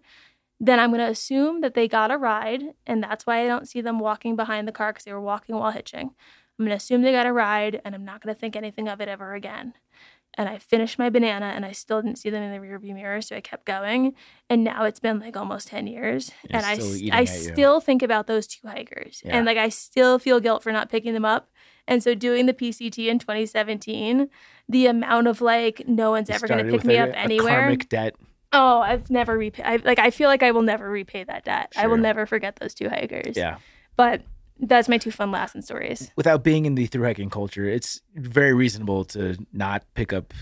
then 0.61 0.77
I'm 0.77 0.89
going 0.89 0.99
to 0.99 1.09
assume 1.09 1.61
that 1.61 1.73
they 1.73 1.87
got 1.87 2.11
a 2.11 2.17
ride, 2.17 2.73
and 2.85 3.01
that's 3.01 3.25
why 3.25 3.41
I 3.43 3.47
don't 3.47 3.65
see 3.65 3.79
them 3.79 3.97
walking 3.97 4.35
behind 4.35 4.67
the 4.67 4.73
car 4.73 4.91
because 4.91 5.05
they 5.05 5.13
were 5.13 5.21
walking 5.21 5.55
while 5.55 5.71
hitching. 5.71 6.09
I'm 6.59 6.65
going 6.65 6.71
to 6.71 6.75
assume 6.75 7.01
they 7.01 7.13
got 7.13 7.25
a 7.25 7.31
ride, 7.31 7.81
and 7.85 7.95
I'm 7.95 8.03
not 8.03 8.19
going 8.21 8.35
to 8.35 8.37
think 8.37 8.57
anything 8.57 8.89
of 8.89 8.99
it 8.99 9.07
ever 9.07 9.35
again. 9.35 9.75
And 10.33 10.49
I 10.49 10.57
finished 10.57 10.99
my 10.99 11.09
banana, 11.09 11.45
and 11.55 11.65
I 11.65 11.71
still 11.71 12.01
didn't 12.01 12.17
see 12.17 12.29
them 12.29 12.43
in 12.43 12.51
the 12.51 12.57
rearview 12.59 12.93
mirror, 12.93 13.21
so 13.21 13.37
I 13.37 13.39
kept 13.39 13.65
going. 13.65 14.15
And 14.49 14.65
now 14.65 14.83
it's 14.83 14.99
been 14.99 15.21
like 15.21 15.37
almost 15.37 15.69
ten 15.69 15.87
years, 15.87 16.31
You're 16.49 16.57
and 16.57 16.65
I 16.65 16.73
I 17.17 17.21
you. 17.21 17.25
still 17.27 17.79
think 17.79 18.03
about 18.03 18.27
those 18.27 18.45
two 18.45 18.67
hikers, 18.67 19.21
Yeah. 19.23 19.37
and 19.37 19.45
like 19.45 19.57
I 19.57 19.69
still 19.69 20.19
feel 20.19 20.41
guilt 20.41 20.61
for 20.61 20.73
not 20.73 20.89
picking 20.89 21.13
them 21.13 21.23
up. 21.23 21.49
And 21.89 22.01
so 22.01 22.13
doing 22.15 22.45
the 22.45 22.53
PCT 22.53 23.07
in 23.09 23.19
2017, 23.19 24.29
the 24.69 24.85
amount 24.85 25.27
of 25.27 25.41
like 25.41 25.85
no 25.87 26.11
one's 26.11 26.29
You 26.29 26.35
ever 26.35 26.47
going 26.47 26.65
to 26.65 26.71
pick 26.71 26.85
me 26.85 26.95
a- 26.95 27.05
up 27.05 27.11
anywhere. 27.15 27.61
karmic 27.61 27.89
debt. 27.89 28.15
Oh, 28.53 28.79
I've 28.79 29.09
never 29.09 29.37
repaid. 29.37 29.65
I, 29.65 29.75
like 29.77 29.99
I 29.99 30.09
feel 30.11 30.29
like 30.29 30.41
I 30.43 30.51
will 30.51 30.61
never 30.61 30.89
repay 30.89 31.23
that 31.25 31.43
debt. 31.45 31.73
I 31.75 31.87
will 31.87 31.97
never 31.97 32.25
forget 32.25 32.55
those 32.55 32.73
two 32.73 32.89
hikers. 32.89 33.35
Yeah. 33.35 33.57
But 33.95 34.21
that's 34.59 34.89
my 34.89 34.97
two 34.97 35.11
fun 35.11 35.31
Lassen 35.31 35.61
stories. 35.61 36.11
Without 36.15 36.43
being 36.43 36.65
in 36.65 36.75
the 36.75 36.85
through 36.87 37.05
hiking 37.05 37.29
culture, 37.29 37.65
it's 37.65 38.01
very 38.15 38.53
reasonable 38.53 39.05
to 39.05 39.37
not 39.53 39.83
pick 39.93 40.11
up 40.13 40.33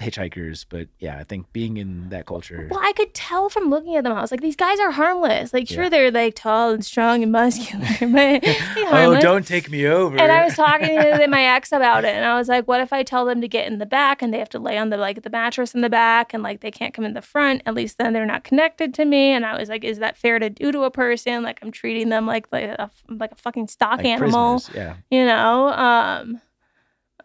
hitchhikers. 0.00 0.64
But 0.68 0.88
yeah, 0.98 1.18
I 1.18 1.24
think 1.24 1.52
being 1.52 1.76
in 1.76 2.08
that 2.08 2.26
culture. 2.26 2.66
Well, 2.70 2.80
I 2.82 2.92
could 2.92 3.14
tell 3.14 3.48
from 3.48 3.70
looking 3.70 3.94
at 3.96 4.04
them. 4.04 4.12
I 4.12 4.20
was 4.20 4.30
like, 4.30 4.40
these 4.40 4.56
guys 4.56 4.80
are 4.80 4.90
harmless. 4.90 5.52
Like, 5.52 5.68
sure, 5.68 5.84
Yeah. 5.84 5.88
they're 5.90 6.10
like 6.10 6.34
tall 6.34 6.70
and 6.70 6.84
strong 6.84 7.22
and 7.22 7.30
muscular, 7.30 7.86
but 8.00 8.42
oh, 8.90 9.18
don't 9.20 9.46
take 9.46 9.70
me 9.70 9.86
over. 9.86 10.18
And 10.18 10.32
I 10.32 10.44
was 10.44 10.54
talking 10.54 10.88
to 10.88 11.26
my 11.30 11.44
ex 11.44 11.72
about 11.72 12.04
it, 12.04 12.14
and 12.14 12.24
I 12.24 12.36
was 12.36 12.48
like, 12.48 12.66
"What 12.66 12.80
if 12.80 12.92
I 12.92 13.02
tell 13.02 13.24
them 13.26 13.40
to 13.40 13.48
get 13.48 13.66
in 13.66 13.78
the 13.78 13.86
back, 13.86 14.22
and 14.22 14.32
they 14.34 14.38
have 14.38 14.48
to 14.50 14.58
lay 14.58 14.76
on 14.78 14.90
the 14.90 14.96
like 14.96 15.22
the 15.22 15.30
mattress 15.30 15.74
in 15.74 15.80
the 15.82 15.90
back, 15.90 16.34
and 16.34 16.42
like 16.42 16.60
they 16.60 16.70
can't 16.70 16.92
come 16.94 17.04
in 17.04 17.14
the 17.14 17.22
front? 17.22 17.62
At 17.66 17.74
least 17.74 17.98
then 17.98 18.12
they're 18.12 18.26
not 18.26 18.44
connected 18.44 18.94
to 18.94 19.04
me." 19.04 19.32
And 19.32 19.44
I 19.46 19.58
was 19.58 19.68
like, 19.68 19.84
"Is 19.84 19.98
that 19.98 20.16
fair 20.16 20.38
to 20.38 20.50
do 20.50 20.72
to 20.72 20.82
a 20.82 20.90
person? 20.90 21.42
Like 21.42 21.58
I'm 21.62 21.70
treating 21.70 22.08
them 22.08 22.26
like 22.26 22.46
like 22.52 22.64
a 22.64 22.90
like 23.08 23.32
a 23.32 23.36
fucking 23.36 23.68
stock 23.68 23.98
Like 23.98 24.06
animal, 24.06 24.54
prisoners, 24.54 24.70
Yeah. 24.76 24.94
you 25.10 25.24
know?" 25.24 25.68
Um, 25.68 26.40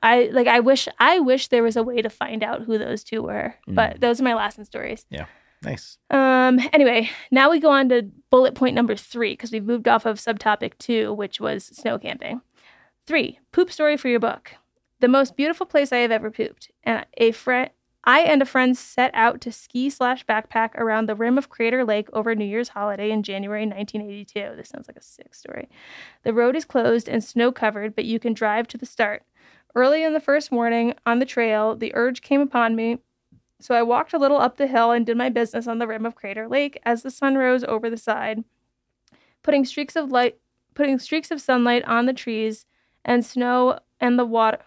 I 0.04 0.30
like 0.32 0.48
I 0.48 0.60
wish 0.60 0.88
I 1.00 1.20
wish 1.20 1.48
there 1.48 1.64
was 1.64 1.76
a 1.76 1.84
way 1.84 2.02
to 2.02 2.10
find 2.10 2.44
out 2.44 2.64
who 2.64 2.78
those 2.78 3.04
two 3.04 3.24
were, 3.24 3.56
but 3.68 4.00
those 4.02 4.20
are 4.20 4.24
my 4.24 4.34
last 4.34 4.64
stories. 4.66 5.06
Yeah. 5.10 5.26
Nice. 5.64 5.98
Um. 6.10 6.60
Anyway, 6.74 7.10
now 7.32 7.50
we 7.50 7.60
go 7.60 7.72
on 7.72 7.90
to 7.90 8.04
bullet 8.30 8.56
point 8.56 8.76
number 8.76 8.96
three 8.96 9.34
because 9.34 9.52
we've 9.52 9.66
moved 9.66 9.88
off 9.88 10.06
of 10.06 10.18
subtopic 10.18 10.78
two, 10.78 11.14
which 11.14 11.40
was 11.40 11.66
snow 11.66 11.98
camping. 11.98 12.42
Three 13.06 13.40
poop 13.52 13.72
story 13.72 13.98
for 13.98 14.08
your 14.08 14.20
book. 14.20 14.52
The 15.00 15.08
most 15.08 15.36
beautiful 15.36 15.66
place 15.66 15.92
I 15.92 15.98
have 15.98 16.12
ever 16.12 16.32
pooped, 16.32 16.72
and 16.84 17.06
a 17.18 17.32
friend. 17.32 17.72
I 18.04 18.22
and 18.22 18.42
a 18.42 18.46
friend 18.46 18.78
set 18.78 19.12
out 19.14 19.42
to 19.42 19.52
ski 19.52 19.90
slash 19.90 20.26
backpack 20.26 20.76
around 20.76 21.10
the 21.10 21.16
rim 21.16 21.38
of 21.38 21.50
Crater 21.50 21.84
Lake 21.84 22.08
over 22.14 22.34
New 22.34 22.46
Year's 22.46 22.70
holiday 22.70 23.12
in 23.12 23.22
January 23.22 23.66
1982. 23.66 24.56
This 24.56 24.70
sounds 24.70 24.88
like 24.88 24.96
a 24.96 25.02
sick 25.02 25.36
story. 25.36 25.68
The 26.24 26.34
road 26.34 26.56
is 26.56 26.64
closed 26.64 27.10
and 27.10 27.22
snow 27.22 27.52
covered, 27.52 27.96
but 27.96 28.06
you 28.06 28.18
can 28.18 28.34
drive 28.34 28.66
to 28.70 28.78
the 28.78 28.86
start. 28.86 29.24
Early 29.76 30.04
in 30.04 30.14
the 30.14 30.20
first 30.20 30.52
morning 30.52 30.94
on 31.06 31.20
the 31.20 31.26
trail, 31.26 31.76
the 31.76 31.94
urge 31.96 32.22
came 32.22 32.42
upon 32.42 32.76
me 32.76 33.00
so 33.60 33.74
I 33.74 33.82
walked 33.82 34.14
a 34.14 34.20
little 34.20 34.38
up 34.38 34.58
the 34.58 34.68
hill 34.68 34.92
and 34.92 35.04
did 35.04 35.18
my 35.18 35.30
business 35.30 35.66
on 35.68 35.80
the 35.80 35.88
rim 35.88 36.06
of 36.06 36.14
Crater 36.14 36.48
Lake 36.48 36.80
as 36.84 37.02
the 37.02 37.10
sun 37.10 37.36
rose 37.38 37.64
over 37.64 37.90
the 37.90 37.98
side, 37.98 38.44
putting 39.42 39.66
streaks 39.66 39.96
of 39.96 40.12
light 40.12 40.38
putting 40.76 41.00
streaks 41.00 41.32
of 41.32 41.42
sunlight 41.42 41.84
on 41.86 42.06
the 42.06 42.14
trees 42.14 42.68
and 43.04 43.26
snow 43.26 43.80
and 44.00 44.20
the 44.20 44.26
water 44.26 44.60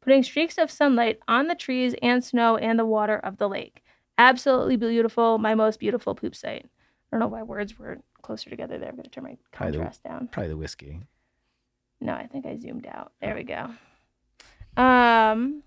putting 0.00 0.24
streaks 0.24 0.58
of 0.58 0.68
sunlight 0.68 1.20
on 1.28 1.46
the 1.46 1.54
trees 1.54 1.94
and 2.02 2.24
snow 2.24 2.56
and 2.56 2.76
the 2.76 2.84
water 2.84 3.18
of 3.18 3.36
the 3.38 3.48
lake. 3.48 3.84
Absolutely 4.18 4.76
beautiful, 4.76 5.38
my 5.38 5.54
most 5.54 5.78
beautiful 5.78 6.14
poop 6.16 6.34
site. 6.34 6.64
I 6.64 6.68
don't 7.12 7.20
know 7.20 7.28
why 7.28 7.44
words 7.44 7.78
were 7.78 7.98
closer 8.22 8.50
together 8.50 8.78
there. 8.78 8.88
I'm 8.88 8.96
gonna 8.96 9.08
turn 9.10 9.22
my 9.24 9.36
Probably 9.52 9.72
the- 9.72 9.78
contrast 9.78 10.02
down. 10.02 10.28
Probably 10.32 10.48
the 10.50 10.56
whiskey. 10.56 11.00
No, 12.00 12.12
I 12.12 12.26
think 12.26 12.46
I 12.46 12.56
zoomed 12.56 12.86
out. 12.86 13.12
There 13.20 13.34
we 13.34 13.44
go. 13.44 13.70
Um 14.80 15.62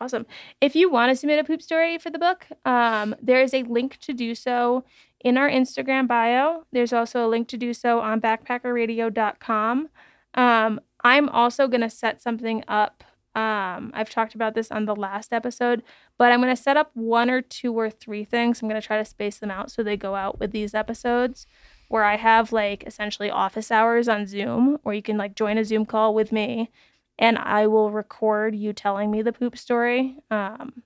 awesome. 0.00 0.26
If 0.60 0.76
you 0.76 0.90
want 0.90 1.10
to 1.10 1.16
submit 1.16 1.38
a 1.38 1.44
poop 1.44 1.62
story 1.62 1.98
for 1.98 2.10
the 2.10 2.18
book, 2.18 2.46
um, 2.64 3.14
there 3.20 3.40
is 3.40 3.54
a 3.54 3.62
link 3.62 3.98
to 4.00 4.12
do 4.12 4.34
so 4.34 4.84
in 5.20 5.36
our 5.36 5.48
Instagram 5.48 6.06
bio. 6.06 6.64
There's 6.72 6.92
also 6.92 7.26
a 7.26 7.28
link 7.28 7.48
to 7.48 7.56
do 7.56 7.72
so 7.72 8.00
on 8.00 8.20
backpackerradio.com. 8.20 9.88
Um, 10.34 10.80
I'm 11.02 11.28
also 11.28 11.66
going 11.66 11.80
to 11.80 11.90
set 11.90 12.20
something 12.20 12.62
up. 12.68 13.04
Um, 13.34 13.90
I've 13.94 14.10
talked 14.10 14.34
about 14.34 14.54
this 14.54 14.70
on 14.70 14.86
the 14.86 14.96
last 14.96 15.32
episode, 15.32 15.82
but 16.18 16.32
I'm 16.32 16.40
going 16.40 16.54
to 16.54 16.60
set 16.60 16.76
up 16.76 16.90
one 16.94 17.30
or 17.30 17.42
two 17.42 17.72
or 17.78 17.90
three 17.90 18.24
things. 18.24 18.62
I'm 18.62 18.68
going 18.68 18.80
to 18.80 18.86
try 18.86 18.98
to 18.98 19.04
space 19.04 19.38
them 19.38 19.50
out 19.50 19.70
so 19.70 19.82
they 19.82 19.96
go 19.96 20.14
out 20.14 20.38
with 20.38 20.52
these 20.52 20.74
episodes 20.74 21.46
where 21.88 22.04
I 22.04 22.16
have 22.16 22.52
like 22.52 22.84
essentially 22.86 23.30
office 23.30 23.70
hours 23.70 24.08
on 24.08 24.26
Zoom, 24.26 24.78
where 24.82 24.94
you 24.94 25.02
can 25.02 25.16
like 25.16 25.34
join 25.34 25.58
a 25.58 25.64
Zoom 25.64 25.86
call 25.86 26.14
with 26.14 26.32
me 26.32 26.70
and 27.18 27.38
I 27.38 27.66
will 27.66 27.90
record 27.90 28.54
you 28.54 28.72
telling 28.72 29.10
me 29.10 29.22
the 29.22 29.32
poop 29.32 29.56
story. 29.56 30.16
Um, 30.30 30.82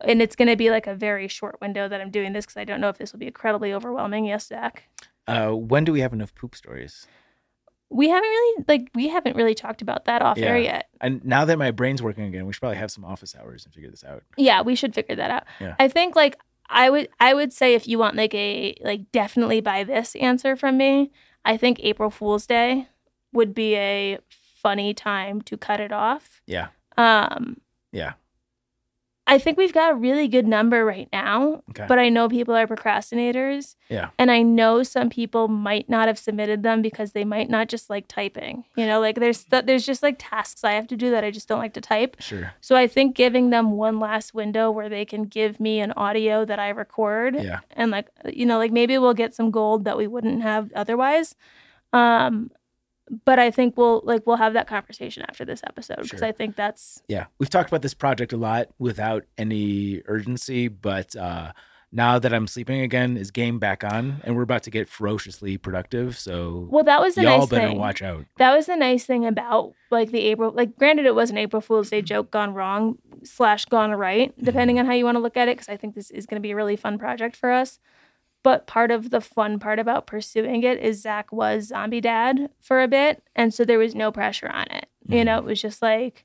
and 0.00 0.20
it's 0.20 0.36
going 0.36 0.48
to 0.48 0.56
be 0.56 0.70
like 0.70 0.86
a 0.86 0.94
very 0.94 1.28
short 1.28 1.60
window 1.60 1.88
that 1.88 2.00
I'm 2.00 2.10
doing 2.10 2.32
this 2.32 2.44
because 2.44 2.56
I 2.56 2.64
don't 2.64 2.80
know 2.80 2.88
if 2.88 2.98
this 2.98 3.12
will 3.12 3.20
be 3.20 3.28
incredibly 3.28 3.72
overwhelming. 3.72 4.24
Yes, 4.24 4.46
Zach. 4.46 4.84
Uh, 5.26 5.50
when 5.50 5.84
do 5.84 5.92
we 5.92 6.00
have 6.00 6.12
enough 6.12 6.34
poop 6.34 6.54
stories? 6.54 7.06
We 7.88 8.08
haven't 8.08 8.28
really 8.28 8.64
like 8.68 8.88
we 8.94 9.08
haven't 9.08 9.36
really 9.36 9.54
talked 9.54 9.82
about 9.82 10.06
that 10.06 10.22
off 10.22 10.38
air 10.38 10.56
yet. 10.58 10.88
And 11.02 11.22
now 11.24 11.44
that 11.44 11.58
my 11.58 11.70
brain's 11.70 12.02
working 12.02 12.24
again, 12.24 12.46
we 12.46 12.54
should 12.54 12.60
probably 12.60 12.78
have 12.78 12.90
some 12.90 13.04
office 13.04 13.36
hours 13.38 13.66
and 13.66 13.74
figure 13.74 13.90
this 13.90 14.02
out. 14.02 14.22
Yeah, 14.38 14.62
we 14.62 14.74
should 14.74 14.94
figure 14.94 15.14
that 15.14 15.30
out. 15.30 15.44
Yeah. 15.60 15.76
I 15.78 15.88
think 15.88 16.16
like 16.16 16.38
I 16.72 16.90
would 16.90 17.08
I 17.20 17.34
would 17.34 17.52
say 17.52 17.74
if 17.74 17.86
you 17.86 17.98
want 17.98 18.16
like 18.16 18.34
a 18.34 18.74
like 18.82 19.12
definitely 19.12 19.60
buy 19.60 19.84
this 19.84 20.14
answer 20.16 20.56
from 20.56 20.76
me, 20.76 21.12
I 21.44 21.56
think 21.56 21.78
April 21.80 22.10
Fool's 22.10 22.46
Day 22.46 22.88
would 23.32 23.54
be 23.54 23.76
a 23.76 24.18
funny 24.62 24.94
time 24.94 25.42
to 25.42 25.56
cut 25.56 25.80
it 25.80 25.92
off. 25.92 26.40
Yeah. 26.46 26.68
Um 26.96 27.60
Yeah. 27.92 28.14
I 29.24 29.38
think 29.38 29.56
we've 29.56 29.72
got 29.72 29.92
a 29.92 29.94
really 29.94 30.26
good 30.26 30.48
number 30.48 30.84
right 30.84 31.08
now, 31.12 31.62
Okay. 31.70 31.84
but 31.88 31.96
I 31.98 32.08
know 32.08 32.28
people 32.28 32.54
are 32.56 32.66
procrastinators. 32.66 33.76
Yeah. 33.88 34.10
And 34.18 34.30
I 34.32 34.42
know 34.42 34.82
some 34.82 35.10
people 35.10 35.46
might 35.46 35.88
not 35.88 36.08
have 36.08 36.18
submitted 36.18 36.62
them 36.64 36.82
because 36.82 37.12
they 37.12 37.24
might 37.24 37.48
not 37.48 37.68
just 37.68 37.88
like 37.88 38.08
typing. 38.08 38.64
You 38.76 38.84
know, 38.86 38.98
like 39.00 39.16
there's 39.20 39.44
th- 39.44 39.64
there's 39.66 39.86
just 39.86 40.02
like 40.02 40.16
tasks 40.18 40.64
I 40.64 40.72
have 40.72 40.88
to 40.88 40.96
do 40.96 41.10
that 41.12 41.22
I 41.22 41.30
just 41.30 41.46
don't 41.48 41.60
like 41.60 41.74
to 41.74 41.80
type. 41.80 42.16
Sure. 42.20 42.52
So 42.60 42.74
I 42.74 42.88
think 42.88 43.14
giving 43.14 43.50
them 43.50 43.72
one 43.72 44.00
last 44.00 44.34
window 44.34 44.70
where 44.72 44.88
they 44.88 45.04
can 45.04 45.22
give 45.24 45.60
me 45.60 45.78
an 45.80 45.92
audio 45.92 46.44
that 46.44 46.58
I 46.58 46.70
record 46.70 47.36
Yeah. 47.36 47.60
and 47.72 47.90
like 47.92 48.08
you 48.28 48.44
know, 48.44 48.58
like 48.58 48.72
maybe 48.72 48.98
we'll 48.98 49.14
get 49.14 49.34
some 49.34 49.50
gold 49.52 49.84
that 49.84 49.96
we 49.96 50.08
wouldn't 50.08 50.42
have 50.42 50.72
otherwise. 50.74 51.36
Um 51.92 52.50
but 53.24 53.38
I 53.38 53.50
think 53.50 53.76
we'll 53.76 54.00
like 54.04 54.26
we'll 54.26 54.36
have 54.36 54.54
that 54.54 54.66
conversation 54.68 55.24
after 55.28 55.44
this 55.44 55.60
episode 55.66 56.02
because 56.02 56.20
Sure. 56.20 56.28
I 56.28 56.32
think 56.32 56.56
that's 56.56 57.02
Yeah. 57.08 57.26
We've 57.38 57.50
talked 57.50 57.68
about 57.68 57.82
this 57.82 57.94
project 57.94 58.32
a 58.32 58.36
lot 58.36 58.68
without 58.78 59.24
any 59.36 60.02
urgency, 60.06 60.68
but 60.68 61.14
uh, 61.16 61.52
now 61.94 62.18
that 62.18 62.32
I'm 62.32 62.46
sleeping 62.46 62.80
again, 62.80 63.18
is 63.18 63.30
game 63.30 63.58
back 63.58 63.84
on, 63.84 64.22
and 64.24 64.34
we're 64.34 64.44
about 64.44 64.62
to 64.62 64.70
get 64.70 64.88
ferociously 64.88 65.58
productive. 65.58 66.16
So 66.16 66.66
well 66.70 66.84
that 66.84 67.00
was 67.00 67.16
the 67.16 67.22
y'all 67.22 67.40
nice 67.40 67.48
better 67.48 67.68
thing. 67.68 67.78
watch 67.78 68.02
out. 68.02 68.24
That 68.38 68.54
was 68.54 68.66
the 68.66 68.76
nice 68.76 69.04
thing 69.04 69.26
about 69.26 69.74
like 69.90 70.10
the 70.10 70.20
April 70.20 70.52
like 70.52 70.76
granted 70.78 71.04
it 71.06 71.14
was 71.14 71.30
an 71.30 71.36
April 71.38 71.60
Fool's 71.60 71.90
Day 71.90 72.00
joke 72.02 72.30
gone 72.30 72.54
wrong 72.54 72.98
slash 73.24 73.66
gone 73.66 73.90
right, 73.92 74.32
depending 74.42 74.78
on 74.78 74.86
how 74.86 74.92
you 74.92 75.04
want 75.04 75.16
to 75.16 75.20
look 75.20 75.36
at 75.36 75.48
it, 75.48 75.56
because 75.56 75.68
I 75.68 75.76
think 75.76 75.94
this 75.94 76.10
is 76.10 76.24
gonna 76.24 76.40
be 76.40 76.52
a 76.52 76.56
really 76.56 76.76
fun 76.76 76.98
project 76.98 77.36
for 77.36 77.50
us. 77.50 77.78
But 78.42 78.66
part 78.66 78.90
of 78.90 79.10
the 79.10 79.20
fun 79.20 79.58
part 79.58 79.78
about 79.78 80.06
pursuing 80.06 80.64
it 80.64 80.80
is 80.80 81.02
Zach 81.02 81.32
was 81.32 81.68
zombie 81.68 82.00
dad 82.00 82.50
for 82.60 82.82
a 82.82 82.88
bit, 82.88 83.22
and 83.36 83.54
so 83.54 83.64
there 83.64 83.78
was 83.78 83.94
no 83.94 84.10
pressure 84.10 84.48
on 84.48 84.66
it. 84.70 84.86
You 85.06 85.16
mm-hmm. 85.16 85.26
know, 85.26 85.38
it 85.38 85.44
was 85.44 85.62
just 85.62 85.80
like 85.80 86.24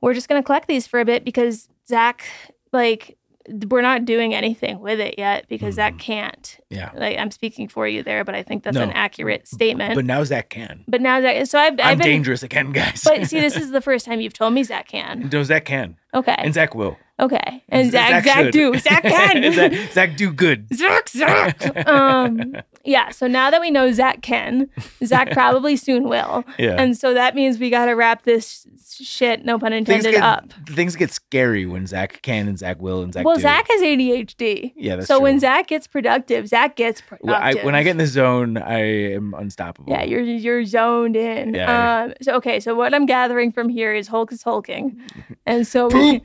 we're 0.00 0.14
just 0.14 0.28
gonna 0.28 0.42
collect 0.42 0.68
these 0.68 0.86
for 0.86 1.00
a 1.00 1.04
bit 1.04 1.24
because 1.24 1.68
Zach, 1.88 2.24
like, 2.72 3.16
we're 3.68 3.82
not 3.82 4.04
doing 4.04 4.34
anything 4.34 4.80
with 4.80 4.98
it 4.98 5.16
yet 5.18 5.46
because 5.48 5.76
Zach 5.76 5.92
mm-hmm. 5.92 6.00
can't. 6.00 6.58
Yeah. 6.68 6.90
Like, 6.94 7.16
I'm 7.16 7.30
speaking 7.30 7.68
for 7.68 7.86
you 7.86 8.02
there, 8.02 8.24
but 8.24 8.34
I 8.34 8.42
think 8.42 8.64
that's 8.64 8.74
No. 8.74 8.82
an 8.82 8.90
accurate 8.90 9.46
statement. 9.46 9.94
But 9.94 10.04
now 10.04 10.24
Zach 10.24 10.50
can. 10.50 10.84
But 10.88 11.00
now 11.00 11.20
Zach, 11.20 11.46
so 11.46 11.58
I've, 11.58 11.74
I've 11.74 11.80
I'm 11.80 11.98
been, 11.98 12.06
dangerous 12.06 12.42
again, 12.42 12.72
guys. 12.72 13.02
But 13.04 13.26
see, 13.28 13.40
this 13.40 13.56
is 13.56 13.70
the 13.70 13.80
first 13.80 14.04
time 14.04 14.20
you've 14.20 14.32
told 14.32 14.52
me 14.52 14.64
Zach 14.64 14.88
can. 14.88 15.28
no, 15.32 15.42
Zach 15.44 15.64
can. 15.64 15.96
Okay. 16.12 16.34
And 16.38 16.54
Zach 16.54 16.74
will. 16.74 16.98
Okay. 17.20 17.62
And 17.68 17.90
Zach, 17.90 18.24
Zach, 18.24 18.44
should. 18.44 18.52
do. 18.52 18.78
Zach 18.78 19.02
can. 19.02 19.52
Zach, 19.52 19.72
Zach 19.92 20.16
do 20.16 20.32
good. 20.32 20.66
Zach, 20.74 21.08
Zach. 21.08 21.86
um, 21.88 22.56
yeah. 22.84 23.10
So 23.10 23.26
now 23.26 23.50
that 23.50 23.60
we 23.60 23.70
know 23.70 23.92
Zach 23.92 24.22
can, 24.22 24.68
Zach 25.04 25.30
probably 25.32 25.76
soon 25.76 26.08
will. 26.08 26.44
Yeah. 26.58 26.76
And 26.80 26.96
so 26.96 27.14
that 27.14 27.34
means 27.34 27.58
we 27.58 27.70
got 27.70 27.86
to 27.86 27.92
wrap 27.92 28.22
this 28.24 28.66
shit, 28.98 29.44
no 29.44 29.58
pun 29.58 29.72
Things 29.72 29.88
intended, 29.88 30.12
get, 30.12 30.22
up. 30.22 30.52
things 30.68 30.96
get 30.96 31.10
scary 31.10 31.66
when 31.66 31.86
Zach 31.86 32.22
can 32.22 32.48
and 32.48 32.58
Zach 32.58 32.80
will 32.80 33.02
and 33.02 33.12
Zach 33.12 33.24
well, 33.24 33.36
do. 33.36 33.42
Zach 33.42 33.66
has 33.68 33.80
ADHD. 33.82 34.72
Yeah, 34.76 35.00
so 35.00 35.20
when 35.20 35.34
true. 35.34 35.40
Zach 35.40 35.66
gets 35.66 35.86
productive, 35.86 36.48
Zach 36.48 36.76
gets 36.76 37.00
productive. 37.00 37.28
Well, 37.28 37.40
I, 37.40 37.54
when 37.64 37.74
I 37.74 37.82
get 37.82 37.90
in 37.92 37.98
the 37.98 38.06
zone, 38.06 38.56
I 38.56 38.80
am 39.12 39.34
unstoppable. 39.34 39.92
yeah, 39.92 40.02
you're 40.02 40.22
you're 40.22 40.64
zoned 40.64 41.16
in. 41.16 41.54
Yeah. 41.54 42.04
Um, 42.04 42.14
so 42.22 42.34
okay, 42.36 42.60
so 42.60 42.74
what 42.74 42.94
I'm 42.94 43.06
gathering 43.06 43.52
from 43.52 43.68
here 43.68 43.94
is 43.94 44.08
Hulk 44.08 44.32
is 44.32 44.42
hulking, 44.42 45.00
and 45.44 45.66
so 45.66 45.88
we, 45.88 46.22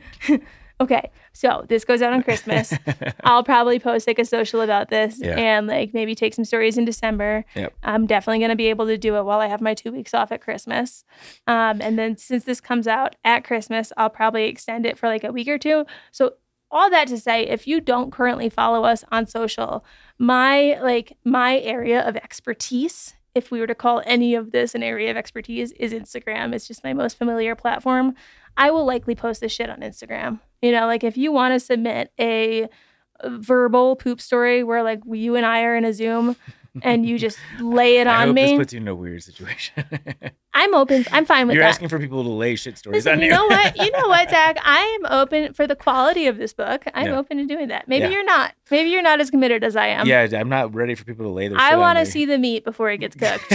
okay, 0.81 1.11
so 1.31 1.63
this 1.69 1.85
goes 1.85 2.01
out 2.01 2.11
on 2.11 2.23
Christmas. 2.23 2.73
I'll 3.23 3.43
probably 3.43 3.79
post 3.79 4.07
like 4.07 4.19
a 4.19 4.25
social 4.25 4.61
about 4.61 4.89
this 4.89 5.19
Yeah. 5.21 5.37
and 5.37 5.67
like 5.67 5.93
maybe 5.93 6.15
take 6.15 6.33
some 6.33 6.43
stories 6.45 6.77
in 6.77 6.85
December. 6.85 7.45
Yep. 7.55 7.73
I'm 7.83 8.05
definitely 8.07 8.39
gonna 8.39 8.55
be 8.55 8.67
able 8.67 8.87
to 8.87 8.97
do 8.97 9.15
it 9.15 9.23
while 9.23 9.39
I 9.39 9.47
have 9.47 9.61
my 9.61 9.73
two 9.73 9.91
weeks 9.91 10.13
off 10.13 10.31
at 10.31 10.41
Christmas. 10.41 11.03
Um, 11.47 11.81
and 11.81 11.97
then 11.97 12.17
since 12.17 12.43
this 12.43 12.59
comes 12.59 12.87
out 12.87 13.15
at 13.23 13.43
Christmas, 13.43 13.93
I'll 13.95 14.09
probably 14.09 14.45
extend 14.45 14.85
it 14.85 14.97
for 14.97 15.07
like 15.07 15.23
a 15.23 15.31
week 15.31 15.47
or 15.47 15.57
two. 15.57 15.85
So 16.11 16.33
all 16.71 16.89
that 16.89 17.07
to 17.09 17.19
say, 17.19 17.43
if 17.47 17.67
you 17.67 17.81
don't 17.81 18.11
currently 18.11 18.49
follow 18.49 18.83
us 18.85 19.03
on 19.11 19.27
social, 19.27 19.85
my 20.17 20.79
like 20.81 21.17
my 21.25 21.59
area 21.59 22.01
of 22.01 22.15
expertise, 22.15 23.13
if 23.35 23.51
we 23.51 23.59
were 23.59 23.67
to 23.67 23.75
call 23.75 24.01
any 24.05 24.35
of 24.35 24.51
this 24.51 24.73
an 24.75 24.83
area 24.83 25.11
of 25.11 25.17
expertise, 25.17 25.71
is 25.73 25.93
Instagram. 25.93 26.53
It's 26.53 26.67
just 26.67 26.83
my 26.83 26.93
most 26.93 27.17
familiar 27.17 27.55
platform. 27.55 28.15
I 28.57 28.71
will 28.71 28.85
likely 28.85 29.15
post 29.15 29.41
this 29.41 29.51
shit 29.51 29.69
on 29.69 29.79
Instagram. 29.81 30.39
You 30.61 30.71
know, 30.71 30.85
like 30.85 31.03
if 31.03 31.17
you 31.17 31.31
want 31.31 31.53
to 31.53 31.59
submit 31.59 32.11
a 32.19 32.67
verbal 33.25 33.95
poop 33.95 34.19
story 34.21 34.63
where 34.63 34.83
like 34.83 34.99
you 35.11 35.35
and 35.35 35.45
I 35.45 35.61
are 35.63 35.75
in 35.75 35.85
a 35.85 35.93
Zoom 35.93 36.35
and 36.83 37.05
you 37.05 37.19
just 37.19 37.37
lay 37.59 37.97
it 37.97 38.07
I 38.07 38.21
on 38.21 38.27
hope 38.29 38.35
me, 38.35 38.41
this 38.43 38.57
puts 38.57 38.73
you 38.73 38.79
in 38.81 38.87
a 38.87 38.95
weird 38.95 39.21
situation. 39.23 39.83
I'm 40.53 40.73
open. 40.75 41.05
I'm 41.11 41.25
fine 41.25 41.47
with 41.47 41.53
it. 41.53 41.55
You're 41.57 41.63
that. 41.63 41.69
asking 41.69 41.89
for 41.89 41.97
people 41.99 42.23
to 42.23 42.29
lay 42.29 42.55
shit 42.55 42.77
stories 42.77 43.05
Listen, 43.05 43.13
on 43.13 43.19
you 43.19 43.25
you. 43.25 43.31
know 43.31 43.45
what? 43.45 43.75
You 43.81 43.91
know 43.91 44.07
what, 44.09 44.29
Zach? 44.29 44.57
I 44.63 44.97
am 45.01 45.11
open 45.11 45.53
for 45.53 45.65
the 45.65 45.75
quality 45.75 46.27
of 46.27 46.37
this 46.37 46.53
book. 46.53 46.83
I'm 46.93 47.07
Yeah. 47.07 47.17
open 47.17 47.37
to 47.37 47.45
doing 47.45 47.69
that. 47.69 47.87
Maybe 47.87 48.03
Yeah. 48.05 48.09
you're 48.11 48.25
not. 48.25 48.53
Maybe 48.69 48.89
you're 48.89 49.01
not 49.01 49.19
as 49.21 49.29
committed 49.31 49.63
as 49.63 49.75
I 49.75 49.87
am. 49.87 50.07
yeah, 50.07 50.27
I'm 50.33 50.49
not 50.49 50.73
ready 50.75 50.93
for 50.95 51.03
people 51.03 51.25
to 51.25 51.31
lay 51.31 51.47
their 51.47 51.57
I 51.59 51.75
want 51.77 51.99
to 51.99 52.05
see 52.05 52.25
the 52.25 52.37
meat 52.37 52.63
before 52.63 52.89
it 52.91 52.97
gets 52.99 53.15
cooked. 53.15 53.51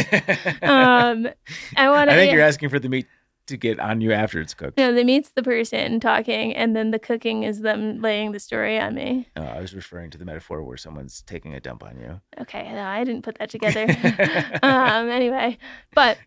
um, 0.63 1.29
I 1.77 1.91
want 1.91 2.11
to 2.11 2.15
I 2.15 2.17
think 2.17 2.33
you're 2.33 2.43
asking 2.43 2.69
for 2.71 2.79
the 2.79 2.89
meat 2.89 3.07
to 3.47 3.57
get 3.57 3.79
on 3.79 4.01
you 4.01 4.13
after 4.13 4.41
it's 4.41 4.55
cooked. 4.55 4.79
No, 4.79 4.93
the 4.93 5.05
meat's 5.05 5.31
the 5.31 5.43
person 5.43 6.01
talking, 6.01 6.55
and 6.55 6.75
then 6.75 6.91
the 6.91 6.99
cooking 6.99 7.43
is 7.43 7.61
them 7.61 8.01
laying 8.01 8.33
the 8.33 8.41
story 8.41 8.79
on 8.79 8.95
me. 8.95 9.29
No, 9.37 9.45
I 9.45 9.61
was 9.61 9.75
referring 9.75 10.11
to 10.11 10.19
the 10.19 10.25
metaphor 10.25 10.63
where 10.63 10.77
someone's 10.77 11.23
taking 11.23 11.55
a 11.55 11.61
dump 11.61 11.85
on 11.85 11.99
you. 11.99 12.21
Okay, 12.41 12.71
no, 12.73 12.83
I 12.83 13.05
didn't 13.05 13.23
put 13.23 13.39
that 13.39 13.51
together. 13.51 13.87
um, 14.63 15.09
anyway, 15.09 15.59
but 15.95 16.19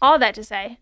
all 0.00 0.18
that 0.18 0.34
to 0.34 0.44
say, 0.44 0.78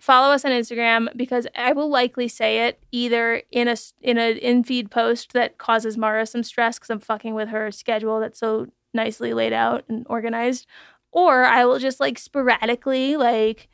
follow 0.00 0.34
us 0.34 0.44
on 0.44 0.50
Instagram 0.50 1.08
because 1.16 1.46
I 1.56 1.72
will 1.72 1.88
likely 1.88 2.28
say 2.28 2.66
it 2.66 2.78
either 2.92 3.42
in 3.50 3.68
a 3.68 3.76
in 4.02 4.18
a 4.18 4.32
in 4.32 4.64
feed 4.64 4.90
post 4.90 5.32
that 5.32 5.58
causes 5.58 5.96
Mara 5.96 6.26
some 6.26 6.42
stress 6.42 6.78
because 6.78 6.90
I'm 6.90 7.00
fucking 7.00 7.34
with 7.34 7.48
her 7.48 7.70
schedule 7.70 8.20
that's 8.20 8.38
so 8.38 8.66
nicely 8.92 9.32
laid 9.32 9.52
out 9.52 9.84
and 9.88 10.06
organized, 10.08 10.66
or 11.10 11.44
I 11.44 11.64
will 11.64 11.78
just 11.78 12.00
like 12.00 12.18
sporadically 12.18 13.16
like 13.16 13.68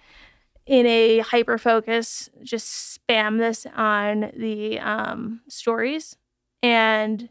in 0.71 0.87
a 0.87 1.19
hyper 1.19 1.59
focus 1.59 2.31
just 2.45 2.97
spam 2.97 3.39
this 3.39 3.67
on 3.75 4.31
the 4.37 4.79
um, 4.79 5.41
stories 5.49 6.17
and 6.63 7.29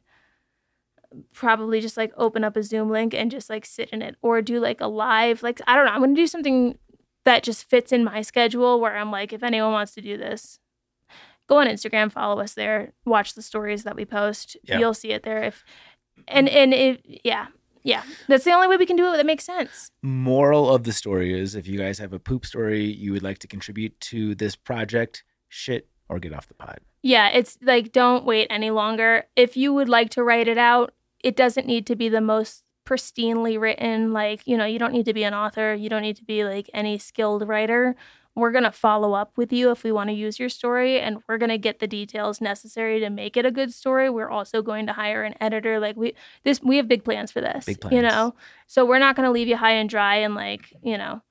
probably 1.34 1.80
just 1.80 1.96
like 1.96 2.12
open 2.18 2.44
up 2.44 2.58
a 2.58 2.62
Zoom 2.62 2.90
link 2.90 3.14
and 3.14 3.32
just 3.32 3.50
like 3.50 3.66
sit 3.66 3.90
in 3.92 4.02
it 4.02 4.18
or 4.22 4.42
do 4.42 4.60
like 4.60 4.82
a 4.82 4.88
live 4.88 5.42
like 5.42 5.62
I 5.68 5.78
don't 5.78 5.86
know 5.86 5.92
I'm 5.92 6.02
going 6.02 6.14
to 6.14 6.22
do 6.22 6.28
something 6.28 6.78
that 7.24 7.42
just 7.42 7.64
fits 7.70 7.94
in 7.94 8.04
my 8.04 8.22
schedule 8.24 8.82
where 8.82 8.98
I'm 8.98 9.10
like 9.10 9.32
if 9.32 9.42
anyone 9.42 9.72
wants 9.72 9.94
to 9.94 10.02
do 10.02 10.18
this 10.18 10.60
go 11.48 11.60
on 11.60 11.68
Instagram 11.68 12.12
follow 12.12 12.42
us 12.42 12.56
there 12.56 12.92
watch 13.06 13.36
the 13.36 13.42
stories 13.42 13.86
that 13.86 13.96
we 13.96 14.04
post. 14.04 14.58
Yeah. 14.66 14.80
you'll 14.80 14.94
see 14.94 15.12
it 15.12 15.24
there 15.24 15.44
if 15.44 15.64
and 16.28 16.50
and 16.50 16.74
it 16.74 17.22
yeah 17.24 17.48
yeah 17.84 18.04
that's 18.28 18.44
the 18.44 18.52
only 18.52 18.68
way 18.68 18.78
we 18.78 18.86
can 18.86 18.96
do 18.96 19.14
it 19.14 19.18
that 19.18 19.26
makes 19.26 19.46
sense 19.46 19.92
Moral 20.02 20.74
of 20.74 20.84
the 20.84 20.94
story 20.94 21.40
is 21.40 21.56
if 21.56 21.68
you 21.68 21.78
guys 21.78 22.00
have 22.00 22.14
a 22.14 22.20
poop 22.20 22.46
story 22.46 22.86
you 22.86 23.12
would 23.12 23.24
like 23.24 23.40
to 23.40 23.48
contribute 23.48 24.00
to 24.00 24.36
this 24.36 24.56
project, 24.56 25.24
shit 25.48 25.88
or 26.08 26.20
get 26.20 26.34
off 26.34 26.48
the 26.48 26.54
pod. 26.54 26.80
Yeah, 27.02 27.30
it's 27.30 27.58
like 27.62 27.92
don't 27.92 28.26
wait 28.26 28.48
any 28.50 28.72
longer. 28.72 29.26
If 29.36 29.56
you 29.56 29.74
would 29.74 29.90
like 29.90 30.10
to 30.12 30.24
write 30.24 30.48
it 30.48 30.58
out, 30.58 30.94
it 31.24 31.36
doesn't 31.36 31.68
need 31.68 31.86
to 31.88 31.96
be 31.96 32.10
the 32.10 32.22
most 32.22 32.64
pristinely 32.86 33.60
written. 33.60 34.12
Like, 34.12 34.42
you 34.46 34.58
know, 34.58 34.66
you 34.66 34.80
don't 34.80 34.94
need 34.94 35.06
to 35.06 35.14
be 35.14 35.24
an 35.24 35.34
author, 35.34 35.74
you 35.74 35.90
don't 35.90 36.02
need 36.02 36.18
to 36.18 36.26
be 36.26 36.44
like 36.44 36.70
any 36.74 36.98
skilled 36.98 37.48
writer. 37.48 37.96
We're 38.36 38.52
going 38.52 38.64
to 38.64 38.72
follow 38.72 39.14
up 39.14 39.34
with 39.36 39.52
you 39.52 39.72
if 39.72 39.84
we 39.84 39.92
want 39.92 40.10
to 40.10 40.14
use 40.14 40.40
your 40.40 40.50
story 40.50 41.00
and 41.00 41.18
we're 41.28 41.38
going 41.38 41.50
to 41.50 41.58
get 41.58 41.80
the 41.80 41.88
details 41.88 42.40
necessary 42.40 43.00
to 43.00 43.10
make 43.10 43.36
it 43.36 43.46
a 43.46 43.52
good 43.52 43.74
story. 43.74 44.10
We're 44.10 44.30
also 44.30 44.62
going 44.62 44.88
to 44.88 44.94
hire 44.94 45.24
an 45.24 45.36
editor. 45.42 45.80
Like 45.80 45.96
we 45.98 46.14
this 46.44 46.62
we 46.62 46.78
have 46.78 46.88
big 46.88 47.04
plans 47.04 47.32
for 47.32 47.42
this. 47.42 47.66
Big 47.66 47.82
plans. 47.82 47.96
You 47.96 48.02
know. 48.02 48.36
So 48.68 48.86
we're 48.86 49.00
not 49.00 49.16
going 49.16 49.26
to 49.26 49.32
leave 49.32 49.48
you 49.48 49.58
high 49.58 49.74
and 49.74 49.90
dry 49.90 50.18
and 50.18 50.36
like, 50.36 50.74
you 50.82 50.98
know. 50.98 51.22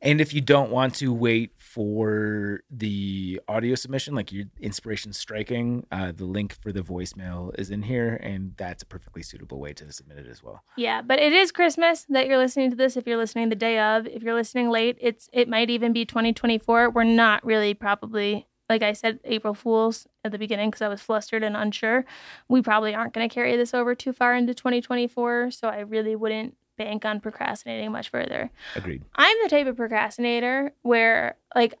And 0.00 0.20
if 0.20 0.34
you 0.34 0.40
don't 0.40 0.70
want 0.70 0.96
to 0.96 1.12
wait 1.12 1.51
for 1.72 2.60
the 2.70 3.40
audio 3.48 3.74
submission, 3.74 4.14
like 4.14 4.30
your 4.30 4.44
inspiration 4.60 5.12
striking, 5.12 5.86
uh, 5.90 6.12
the 6.14 6.26
link 6.26 6.52
for 6.60 6.70
the 6.70 6.82
voicemail 6.82 7.58
is 7.58 7.70
in 7.70 7.82
here, 7.82 8.16
and 8.22 8.52
that's 8.58 8.82
a 8.82 8.86
perfectly 8.86 9.22
suitable 9.22 9.58
way 9.58 9.72
to 9.72 9.90
submit 9.90 10.18
it 10.18 10.26
as 10.28 10.42
well. 10.42 10.62
Yeah, 10.76 11.00
but 11.00 11.18
it 11.18 11.32
is 11.32 11.50
Christmas 11.50 12.04
that 12.10 12.26
you're 12.26 12.36
listening 12.36 12.68
to 12.70 12.76
this. 12.76 12.96
If 12.96 13.06
you're 13.06 13.16
listening 13.16 13.48
the 13.48 13.54
day 13.54 13.78
of, 13.78 14.06
if 14.06 14.22
you're 14.22 14.34
listening 14.34 14.68
late, 14.68 14.98
it's 15.00 15.30
it 15.32 15.48
might 15.48 15.70
even 15.70 15.94
be 15.94 16.04
2024. 16.04 16.90
We're 16.90 17.04
not 17.04 17.42
really 17.44 17.72
probably 17.72 18.46
like 18.68 18.82
I 18.82 18.92
said 18.92 19.20
April 19.24 19.54
Fools 19.54 20.06
at 20.24 20.32
the 20.32 20.38
beginning 20.38 20.70
because 20.70 20.82
I 20.82 20.88
was 20.88 21.00
flustered 21.00 21.42
and 21.42 21.56
unsure. 21.56 22.04
We 22.48 22.62
probably 22.62 22.94
aren't 22.94 23.12
going 23.12 23.28
to 23.28 23.34
carry 23.34 23.56
this 23.56 23.74
over 23.74 23.94
too 23.94 24.12
far 24.12 24.34
into 24.34 24.54
2024, 24.54 25.50
so 25.50 25.68
I 25.68 25.80
really 25.80 26.16
wouldn't 26.16 26.56
bank 26.76 27.04
on 27.04 27.20
procrastinating 27.20 27.92
much 27.92 28.08
further. 28.10 28.50
Agreed. 28.76 29.02
I'm 29.14 29.36
the 29.42 29.48
type 29.48 29.66
of 29.66 29.76
procrastinator 29.76 30.72
where, 30.82 31.36
like, 31.54 31.74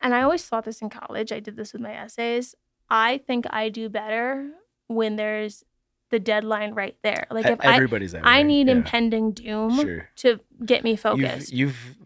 and 0.00 0.14
I 0.14 0.22
always 0.22 0.44
thought 0.44 0.64
this 0.64 0.80
in 0.82 0.90
college. 0.90 1.30
I 1.32 1.40
did 1.40 1.56
this 1.56 1.72
with 1.72 1.82
my 1.82 1.94
essays. 1.94 2.54
I 2.88 3.18
think 3.18 3.46
I 3.50 3.68
do 3.68 3.88
better 3.88 4.50
when 4.88 5.16
there's 5.16 5.64
the 6.10 6.18
deadline 6.18 6.74
right 6.74 6.96
there. 7.02 7.26
Like, 7.30 7.46
if 7.46 7.60
Everybody's 7.62 8.12
that 8.12 8.22
I 8.26 8.42
need 8.42 8.66
Yeah. 8.66 8.74
impending 8.74 9.30
doom 9.32 9.76
Sure. 9.80 10.08
to 10.16 10.40
get 10.64 10.82
me 10.82 10.90
You've, 10.92 11.00
focused. 11.00 11.52
you've 11.52 11.96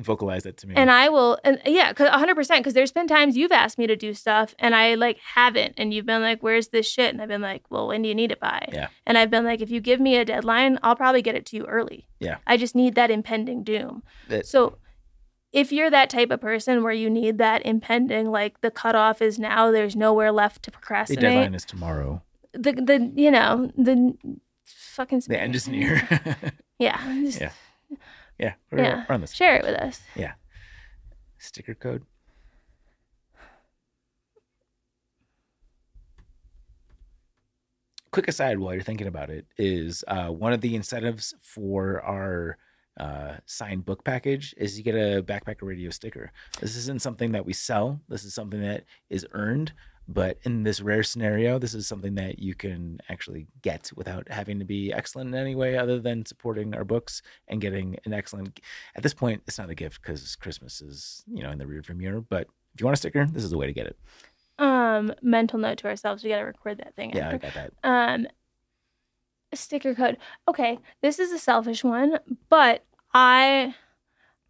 vocalized 0.00 0.46
that 0.46 0.56
to 0.58 0.66
me. 0.66 0.74
and 0.76 0.90
I 0.90 1.08
will, 1.08 1.38
and 1.44 1.60
yeah, 1.64 1.92
cause 1.92 2.08
100%. 2.08 2.58
Because 2.58 2.74
there's 2.74 2.92
been 2.92 3.06
times 3.06 3.36
you've 3.36 3.52
asked 3.52 3.78
me 3.78 3.86
to 3.86 3.96
do 3.96 4.12
stuff 4.14 4.54
and 4.58 4.74
I 4.74 4.94
like 4.94 5.18
haven't. 5.34 5.74
And 5.76 5.92
you've 5.94 6.06
been 6.06 6.22
like, 6.22 6.42
where's 6.42 6.68
this 6.68 6.90
shit? 6.90 7.12
And 7.12 7.20
I've 7.22 7.28
been 7.28 7.42
like, 7.42 7.62
well, 7.70 7.88
when 7.88 8.02
do 8.02 8.08
you 8.08 8.14
need 8.14 8.32
it 8.32 8.40
by? 8.40 8.68
Yeah. 8.72 8.88
And 9.06 9.16
I've 9.18 9.30
been 9.30 9.44
like, 9.44 9.60
if 9.60 9.70
you 9.70 9.80
give 9.80 10.00
me 10.00 10.16
a 10.16 10.24
deadline, 10.24 10.78
I'll 10.82 10.96
probably 10.96 11.22
get 11.22 11.34
it 11.34 11.46
to 11.46 11.56
you 11.56 11.64
early. 11.66 12.06
Yeah. 12.18 12.36
I 12.46 12.56
just 12.56 12.74
need 12.74 12.94
that 12.96 13.10
impending 13.10 13.62
doom. 13.64 14.02
That- 14.28 14.46
So 14.46 14.78
if 15.52 15.72
you're 15.72 15.90
that 15.90 16.10
type 16.10 16.30
of 16.30 16.40
person 16.40 16.82
where 16.82 16.92
you 16.92 17.10
need 17.10 17.38
that 17.38 17.64
impending, 17.66 18.30
like 18.30 18.60
the 18.60 18.70
cutoff 18.70 19.20
is 19.20 19.38
now, 19.38 19.70
there's 19.70 19.96
nowhere 19.96 20.30
left 20.30 20.62
to 20.64 20.70
procrastinate. 20.70 21.20
the 21.22 21.26
deadline 21.28 21.54
is 21.54 21.64
tomorrow. 21.64 22.22
The, 22.52 22.72
the, 22.72 23.12
you 23.16 23.30
know, 23.30 23.70
the 23.76 24.14
fucking, 24.64 25.22
The 25.26 25.40
end 25.40 25.54
is 25.56 25.66
near. 25.68 26.06
yeah. 26.78 27.00
just 27.22 27.40
Yeah. 27.40 27.50
Yeah. 28.40 28.54
We're, 28.72 28.82
Yeah. 28.82 29.04
we're 29.08 29.14
on 29.14 29.20
this. 29.20 29.32
Share 29.32 29.56
it 29.56 29.64
with 29.64 29.74
us. 29.76 30.00
Yeah. 30.16 30.32
Sticker 31.38 31.74
code. 31.74 32.04
Quick 38.12 38.26
aside 38.26 38.58
while 38.58 38.74
you're 38.74 38.82
thinking 38.82 39.06
about 39.06 39.30
it 39.30 39.46
is 39.56 40.02
uh, 40.08 40.28
one 40.28 40.52
of 40.52 40.60
the 40.60 40.74
incentives 40.74 41.32
for 41.40 42.00
our 42.02 42.58
uh, 42.98 43.36
signed 43.46 43.84
book 43.84 44.02
package 44.04 44.52
is 44.56 44.76
you 44.76 44.82
get 44.82 44.96
a 44.96 45.22
backpacker 45.22 45.62
radio 45.62 45.90
sticker. 45.90 46.32
This 46.60 46.74
isn't 46.76 47.02
something 47.02 47.30
that 47.32 47.46
we 47.46 47.52
sell. 47.52 48.00
This 48.08 48.24
is 48.24 48.34
something 48.34 48.60
that 48.62 48.84
is 49.10 49.24
earned. 49.32 49.72
But 50.12 50.38
in 50.42 50.64
this 50.64 50.80
rare 50.80 51.04
scenario, 51.04 51.58
this 51.60 51.72
is 51.72 51.86
something 51.86 52.16
that 52.16 52.40
you 52.40 52.54
can 52.56 52.98
actually 53.08 53.46
get 53.62 53.92
without 53.94 54.28
having 54.28 54.58
to 54.58 54.64
be 54.64 54.92
excellent 54.92 55.28
in 55.32 55.40
any 55.40 55.54
way 55.54 55.78
other 55.78 56.00
than 56.00 56.26
supporting 56.26 56.74
our 56.74 56.82
books 56.84 57.22
and 57.46 57.60
getting 57.60 57.96
an 58.04 58.12
excellent. 58.12 58.58
At 58.96 59.04
this 59.04 59.14
point, 59.14 59.42
it's 59.46 59.56
not 59.58 59.70
a 59.70 59.74
gift 59.76 60.02
because 60.02 60.34
Christmas 60.34 60.80
is 60.80 61.22
you 61.32 61.44
know 61.44 61.50
in 61.50 61.58
the 61.58 61.64
rearview 61.64 61.96
mirror. 61.96 62.20
But 62.20 62.48
If 62.74 62.80
you 62.80 62.86
want 62.86 62.96
a 62.96 62.98
sticker, 62.98 63.24
this 63.26 63.44
is 63.44 63.50
the 63.50 63.58
way 63.58 63.66
to 63.68 63.72
get 63.72 63.86
it. 63.86 63.96
Um, 64.58 65.14
mental 65.22 65.58
note 65.60 65.78
to 65.78 65.86
ourselves: 65.86 66.24
we 66.24 66.30
got 66.30 66.38
to 66.38 66.44
record 66.44 66.78
that 66.78 66.94
thing. 66.96 67.14
Yeah, 67.14 67.28
I 67.28 67.32
after. 67.34 67.38
got 67.38 67.54
that. 67.54 67.72
Um, 67.84 68.26
sticker 69.54 69.94
code. 69.94 70.16
Okay, 70.48 70.78
this 71.02 71.18
is 71.18 71.30
a 71.32 71.38
selfish 71.38 71.84
one, 71.84 72.18
but 72.48 72.84
I 73.14 73.74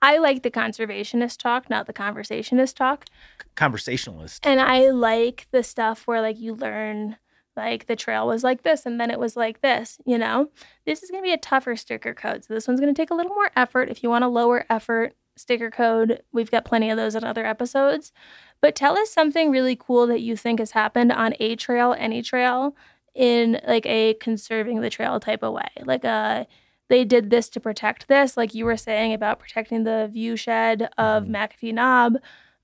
I 0.03 0.19
like 0.19 0.43
the 0.43 0.51
conservationist 0.51 1.39
talk, 1.39 1.69
not 1.69 1.87
the 1.87 1.93
conversationist 1.93 2.77
talk. 2.77 3.07
Conversationalist. 3.55 4.47
And 4.47 4.61
I 4.61 4.91
like 4.91 5.47
the 5.51 5.63
stuff 5.63 6.07
where 6.07 6.21
like 6.21 6.39
you 6.39 6.55
learn 6.55 7.17
like 7.57 7.87
the 7.87 7.97
trail 7.97 8.27
was 8.27 8.43
like 8.43 8.63
this 8.63 8.87
and 8.87 9.01
then 9.01 9.11
it 9.11 9.19
was 9.19 9.37
like 9.37 9.61
this, 9.61 9.99
you 10.07 10.17
know? 10.17 10.51
This 10.87 11.03
is 11.03 11.11
going 11.11 11.23
to 11.23 11.27
be 11.27 11.33
a 11.33 11.39
tougher 11.39 11.77
sticker 11.77 12.15
code. 12.15 12.45
So 12.45 12.55
this 12.55 12.67
one's 12.67 12.81
going 12.81 12.95
to 12.95 13.01
take 13.01 13.11
a 13.11 13.15
little 13.15 13.35
more 13.35 13.51
effort. 13.57 13.91
If 13.91 14.03
you 14.03 14.09
want 14.09 14.25
a 14.25 14.29
lower 14.29 14.65
effort 14.71 15.15
sticker 15.37 15.71
code, 15.71 16.23
we've 16.33 16.51
got 16.51 16.65
plenty 16.65 16.91
of 16.91 16.97
those 16.97 17.15
in 17.15 17.25
other 17.25 17.45
episodes. 17.45 18.13
But 18.61 18.75
tell 18.75 18.97
us 18.97 19.11
something 19.11 19.51
really 19.51 19.77
cool 19.77 20.07
that 20.07 20.21
you 20.21 20.37
think 20.37 20.61
has 20.61 20.73
happened 20.73 21.13
on 21.13 21.35
a 21.41 21.57
trail, 21.57 21.95
any 21.99 22.23
trail, 22.23 22.75
in 23.15 23.61
like 23.67 23.87
a 23.87 24.15
conserving 24.15 24.81
the 24.81 24.91
trail 24.91 25.19
type 25.19 25.43
of 25.43 25.53
way. 25.53 25.69
Like 25.83 26.05
a 26.05 26.47
they 26.91 27.05
did 27.07 27.31
this 27.31 27.49
to 27.51 27.61
protect 27.61 28.07
this, 28.09 28.37
like 28.37 28.55
you 28.55 28.67
were 28.67 28.77
saying 28.77 29.15
about 29.15 29.39
protecting 29.39 29.85
the 29.85 30.09
view 30.13 30.37
shed 30.37 30.91
of 30.99 31.25
Mhm. 31.25 31.31
McAfee 31.31 31.73
Knob. 31.73 32.17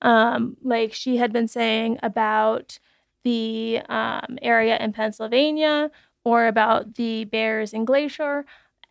Um, 0.02 0.58
like 0.62 0.92
she 0.92 1.16
had 1.16 1.32
been 1.32 1.48
saying 1.48 1.98
about 2.02 2.78
the 3.24 3.80
um, 3.88 4.38
area 4.42 4.76
in 4.78 4.92
Pennsylvania 4.92 5.90
or 6.24 6.46
about 6.46 6.96
the 6.96 7.24
bears 7.24 7.72
in 7.72 7.84
Glacier 7.86 8.44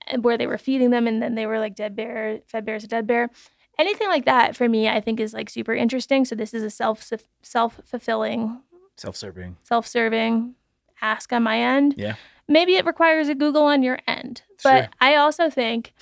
and 0.07 0.23
where 0.23 0.37
they 0.37 0.47
were 0.47 0.57
feeding 0.57 0.89
them 0.89 1.05
and 1.07 1.21
then 1.21 1.35
they 1.35 1.45
were 1.45 1.59
like 1.59 1.75
dead 1.75 1.95
bear, 1.95 2.39
fed 2.47 2.65
bears 2.65 2.83
a 2.83 2.87
dead 2.87 3.05
bear. 3.05 3.29
Anything 3.77 4.07
like 4.07 4.25
that 4.25 4.55
for 4.55 4.67
me, 4.69 4.87
I 4.89 4.99
think 5.01 5.19
is 5.19 5.33
like 5.33 5.49
super 5.49 5.73
interesting. 5.75 6.25
So 6.25 6.33
this 6.35 6.53
is 6.53 6.63
a 6.63 6.69
self 6.69 7.11
self 7.41 7.79
fulfilling, 7.85 8.61
Self 8.97 9.15
serving. 9.17 9.57
self 9.63 9.85
serving 9.85 10.55
ask 11.01 11.31
on 11.33 11.43
my 11.43 11.59
end. 11.59 11.93
Yeah. 11.97 12.15
Maybe 12.47 12.75
it 12.75 12.85
requires 12.85 13.27
a 13.29 13.35
Google 13.35 13.63
on 13.63 13.81
your 13.83 13.99
end, 14.07 14.43
but 14.63 14.83
Sure. 14.85 14.89
I 15.01 15.15
also 15.15 15.49
think 15.49 15.93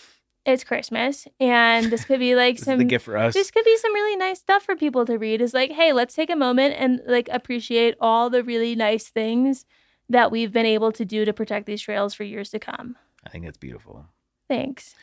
it's 0.45 0.63
Christmas 0.65 1.25
and 1.39 1.85
this 1.91 2.03
could 2.03 2.19
be 2.19 2.35
like 2.43 2.59
some 2.59 2.77
the 2.77 2.83
gift 2.83 3.05
for 3.05 3.17
us. 3.17 3.33
this 3.33 3.49
could 3.49 3.63
be 3.63 3.77
some 3.77 3.93
really 3.93 4.17
nice 4.17 4.39
stuff 4.39 4.63
for 4.63 4.75
people 4.75 5.05
to 5.05 5.17
read 5.17 5.39
is 5.41 5.53
like 5.53 5.71
hey 5.71 5.93
let's 5.93 6.13
take 6.13 6.29
a 6.29 6.35
moment 6.35 6.75
and 6.77 6.99
like 7.07 7.29
appreciate 7.31 7.95
all 8.01 8.29
the 8.29 8.43
really 8.43 8.75
nice 8.75 9.07
things 9.07 9.65
that 10.09 10.31
we've 10.31 10.51
been 10.51 10.65
able 10.65 10.91
to 10.91 11.05
do 11.05 11.23
to 11.23 11.31
protect 11.31 11.65
these 11.65 11.81
trails 11.81 12.13
for 12.13 12.23
years 12.25 12.49
to 12.49 12.59
come 12.59 12.97
I 13.25 13.29
think 13.29 13.45
that's 13.45 13.57
beautiful. 13.57 14.05
thanks 14.49 14.95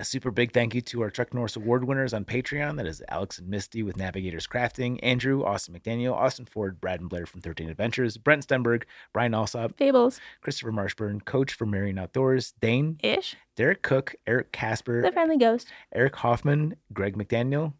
A 0.00 0.04
super 0.04 0.30
big 0.30 0.52
thank 0.52 0.76
you 0.76 0.80
to 0.82 1.02
our 1.02 1.10
Truck 1.10 1.34
Norris 1.34 1.56
Award 1.56 1.82
winners 1.82 2.14
on 2.14 2.24
Patreon. 2.24 2.76
That 2.76 2.86
is 2.86 3.02
Alex 3.08 3.40
and 3.40 3.48
Misty 3.48 3.82
with 3.82 3.96
Navigators 3.96 4.46
Crafting, 4.46 5.00
Andrew, 5.02 5.42
Austin 5.42 5.74
McDaniel, 5.74 6.12
Austin 6.12 6.44
Ford, 6.44 6.80
Brad 6.80 7.00
and 7.00 7.10
Blair 7.10 7.26
from 7.26 7.40
13 7.40 7.68
Adventures, 7.68 8.16
Brent 8.16 8.46
Stenberg, 8.46 8.84
Brian 9.12 9.34
Alsop, 9.34 9.76
fables. 9.76 10.20
Christopher 10.40 10.70
Marshburn, 10.70 11.24
Coach 11.24 11.52
for 11.52 11.66
Marion 11.66 11.98
Outdoors, 11.98 12.54
Dane, 12.60 13.00
ish. 13.02 13.34
Derek 13.56 13.82
Cook, 13.82 14.14
Eric 14.24 14.52
Casper, 14.52 15.02
the 15.02 15.10
friendly 15.10 15.36
ghost. 15.36 15.66
Eric 15.92 16.14
Hoffman, 16.14 16.76
Greg 16.92 17.18
McDaniel, 17.18 17.72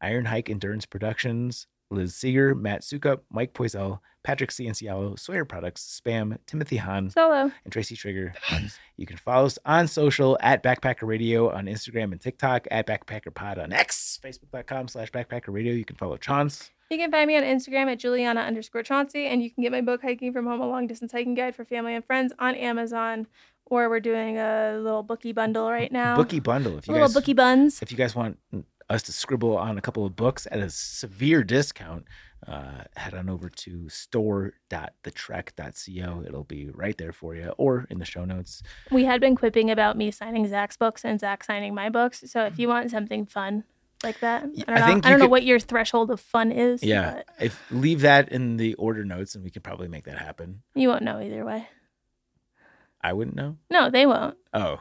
Iron 0.00 0.26
Hike 0.26 0.48
Endurance 0.48 0.86
Productions, 0.86 1.66
Liz 1.90 2.14
Seeger, 2.14 2.54
Matt 2.54 2.82
Sukup, 2.82 3.20
Mike 3.30 3.54
Poisel, 3.54 4.00
Patrick 4.22 4.50
Ciancialo, 4.50 5.18
Sawyer 5.18 5.44
Products, 5.44 6.00
Spam, 6.04 6.36
Timothy 6.46 6.76
Hahn, 6.76 7.08
solo 7.10 7.50
and 7.64 7.72
Tracy 7.72 7.96
Trigger. 7.96 8.34
You 8.96 9.06
can 9.06 9.16
follow 9.16 9.46
us 9.46 9.58
on 9.64 9.86
social 9.88 10.36
at 10.40 10.62
Backpacker 10.62 11.06
Radio 11.06 11.50
on 11.50 11.66
Instagram 11.66 12.12
and 12.12 12.20
TikTok, 12.20 12.66
at 12.70 12.86
Backpacker 12.86 13.32
Pod 13.34 13.58
on 13.58 13.72
X, 13.72 14.18
Facebook.com 14.22 14.88
slash 14.88 15.10
Backpacker 15.12 15.48
Radio. 15.48 15.72
You 15.72 15.84
can 15.84 15.96
follow 15.96 16.16
Chaunce. 16.18 16.70
you 16.90 16.98
can 16.98 17.10
find 17.10 17.28
me 17.28 17.36
on 17.36 17.42
instagram 17.42 17.90
at 17.92 17.98
juliana 17.98 18.40
underscore 18.40 18.82
chauncey 18.82 19.26
and 19.26 19.42
you 19.42 19.50
can 19.50 19.62
get 19.62 19.70
my 19.70 19.82
book 19.82 20.00
hiking 20.00 20.32
from 20.32 20.46
home 20.46 20.60
a 20.62 20.66
long 20.66 20.86
distance 20.86 21.12
hiking 21.12 21.34
guide 21.34 21.54
for 21.54 21.64
family 21.66 21.94
and 21.94 22.02
friends 22.04 22.32
on 22.38 22.54
amazon 22.54 23.26
or 23.66 23.90
we're 23.90 24.00
doing 24.00 24.38
a 24.38 24.78
little 24.80 25.02
bookie 25.02 25.32
bundle 25.32 25.70
right 25.70 25.92
now 25.92 26.16
Bookie 26.16 26.40
Bundle. 26.40 26.78
If 26.78 26.86
you 26.88 26.94
little 26.94 27.08
guys 27.08 27.14
bookie 27.14 27.34
buns 27.34 27.82
if 27.82 27.90
you 27.92 27.98
guys 27.98 28.14
want 28.14 28.38
mm, 28.54 28.64
us 28.90 29.02
to 29.02 29.12
scribble 29.12 29.56
on 29.56 29.78
a 29.78 29.80
couple 29.80 30.04
of 30.06 30.16
books 30.16 30.46
at 30.50 30.58
a 30.60 30.70
severe 30.70 31.42
discount, 31.44 32.06
uh, 32.46 32.84
head 32.96 33.14
on 33.14 33.28
over 33.28 33.48
to 33.50 33.88
store.thetrek.co. 33.88 36.22
It'll 36.26 36.44
be 36.44 36.70
right 36.70 36.96
there 36.96 37.12
for 37.12 37.34
you 37.34 37.52
or 37.58 37.86
in 37.90 37.98
the 37.98 38.04
show 38.04 38.24
notes. 38.24 38.62
we 38.90 39.04
had 39.04 39.20
been 39.20 39.36
quipping 39.36 39.70
about 39.70 39.96
me 39.96 40.10
signing 40.10 40.46
Zach's 40.46 40.76
books 40.76 41.04
and 41.04 41.20
Zach 41.20 41.44
signing 41.44 41.74
my 41.74 41.88
books. 41.90 42.24
So 42.26 42.44
if 42.44 42.58
you 42.58 42.68
want 42.68 42.90
something 42.90 43.26
fun 43.26 43.64
like 44.02 44.20
that, 44.20 44.44
I 44.44 44.46
don't 44.46 44.68
I 44.68 44.94
know. 44.94 45.00
I 45.04 45.10
don't 45.10 45.18
know 45.18 45.28
what 45.28 45.42
your 45.42 45.58
threshold 45.58 46.10
of 46.10 46.20
fun 46.20 46.52
is. 46.52 46.82
Yeah. 46.82 47.14
but 47.14 47.26
If 47.44 47.60
leave 47.70 48.00
that 48.02 48.30
in 48.30 48.56
the 48.56 48.74
order 48.74 49.04
notes 49.04 49.34
and 49.34 49.44
we 49.44 49.50
could 49.50 49.64
probably 49.64 49.88
make 49.88 50.04
that 50.04 50.18
happen. 50.18 50.62
you 50.74 50.88
won't 50.88 51.02
know 51.02 51.20
either 51.20 51.44
way. 51.44 51.68
I 53.00 53.12
wouldn't 53.12 53.36
know. 53.36 53.56
No, 53.70 53.90
they 53.90 54.06
won't. 54.06 54.36
Oh, 54.52 54.80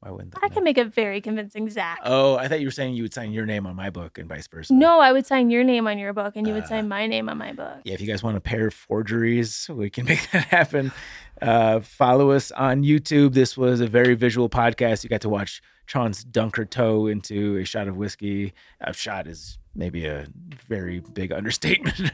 why 0.00 0.10
wouldn't 0.10 0.34
they 0.34 0.40
I 0.42 0.48
can 0.48 0.62
make 0.64 0.78
a 0.78 0.84
very 0.84 1.20
convincing 1.20 1.68
Zach. 1.70 1.98
Oh, 2.04 2.36
I 2.36 2.48
thought 2.48 2.60
you 2.60 2.66
were 2.66 2.70
saying 2.72 2.94
you 2.94 3.02
would 3.02 3.14
sign 3.14 3.32
your 3.32 3.46
name 3.46 3.66
on 3.66 3.74
my 3.74 3.90
book 3.90 4.18
and 4.18 4.28
vice 4.28 4.46
versa. 4.46 4.72
no, 4.74 5.00
I 5.00 5.12
would 5.12 5.26
sign 5.26 5.50
your 5.50 5.64
name 5.64 5.86
on 5.86 5.98
your 5.98 6.12
book, 6.12 6.36
and 6.36 6.46
you 6.46 6.52
would 6.54 6.64
Uh, 6.64 6.68
sign 6.68 6.88
my 6.88 7.06
name 7.06 7.28
on 7.28 7.38
my 7.38 7.52
book. 7.52 7.78
Yeah, 7.84 7.94
if 7.94 8.00
you 8.00 8.06
guys 8.06 8.22
want 8.22 8.36
a 8.36 8.40
pair 8.40 8.66
of 8.68 8.74
forgeries, 8.74 9.68
we 9.72 9.88
can 9.90 10.04
make 10.12 10.30
that 10.32 10.44
happen. 10.44 10.92
Uh, 11.40 11.80
follow 11.80 12.30
us 12.30 12.50
on 12.52 12.82
YouTube. 12.82 13.32
This 13.34 13.56
was 13.56 13.80
a 13.80 13.86
very 13.86 14.14
visual 14.14 14.48
podcast. 14.48 15.02
You 15.04 15.10
got 15.10 15.20
to 15.22 15.28
watch 15.28 15.60
Chaunce 15.86 16.24
dunk 16.24 16.56
her 16.56 16.64
toe 16.64 17.06
into 17.06 17.56
a 17.58 17.64
shot 17.64 17.86
of 17.88 17.96
whiskey. 17.96 18.52
A 18.80 18.92
shot 18.92 19.26
is 19.26 19.58
maybe 19.74 20.04
a 20.06 20.26
very 20.66 21.00
big 21.00 21.30
understatement. 21.40 22.12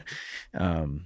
um, 0.53 1.05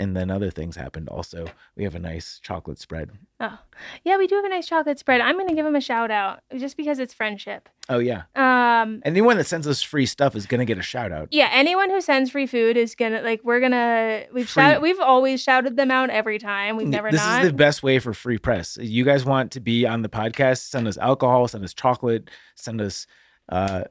and 0.00 0.16
then 0.16 0.30
other 0.30 0.50
things 0.50 0.76
happened 0.76 1.08
also. 1.10 1.46
We 1.76 1.84
have 1.84 1.94
a 1.94 1.98
nice 1.98 2.40
chocolate 2.42 2.78
spread. 2.78 3.10
Oh, 3.38 3.58
yeah, 4.02 4.16
we 4.16 4.26
do 4.26 4.34
have 4.36 4.44
a 4.44 4.48
nice 4.48 4.66
chocolate 4.66 4.98
spread. 4.98 5.20
I'm 5.20 5.36
gonna 5.36 5.54
give 5.54 5.66
him 5.66 5.76
a 5.76 5.80
shout 5.80 6.10
out 6.10 6.40
just 6.56 6.76
because 6.76 6.98
it's 6.98 7.12
friendship. 7.12 7.68
Oh, 7.90 7.98
yeah. 7.98 8.22
Um, 8.34 9.02
Anyone 9.04 9.36
that 9.36 9.46
sends 9.46 9.66
us 9.66 9.82
free 9.82 10.06
stuff 10.06 10.34
is 10.36 10.46
going 10.46 10.60
to 10.60 10.64
get 10.64 10.78
a 10.78 10.82
shout 10.82 11.10
out. 11.10 11.28
yeah, 11.32 11.48
anyone 11.52 11.90
who 11.90 12.00
sends 12.00 12.30
free 12.30 12.46
food 12.46 12.76
is 12.76 12.94
gonna 12.94 13.20
like 13.22 13.40
we're 13.42 13.58
gonna 13.60 14.24
we've 14.32 14.48
Free. 14.48 14.62
shout, 14.62 14.80
we've 14.80 15.00
always 15.00 15.42
shouted 15.42 15.76
them 15.76 15.90
out 15.90 16.08
every 16.08 16.38
time. 16.38 16.76
We've 16.76 16.86
never 16.86 17.10
this 17.10 17.20
not. 17.20 17.42
is 17.42 17.48
the 17.50 17.54
best 17.54 17.82
way 17.82 17.98
for 17.98 18.14
free 18.14 18.38
press. 18.38 18.78
You 18.80 19.04
guys 19.04 19.24
want 19.24 19.50
to 19.52 19.60
be 19.60 19.86
on 19.86 20.02
the 20.02 20.08
podcast? 20.08 20.68
Send 20.70 20.86
us 20.88 20.96
alcohol, 20.98 21.48
send 21.48 21.64
us 21.64 21.74
chocolate, 21.74 22.30
send 22.54 22.80
us. 22.80 23.06
Uh, 23.48 23.84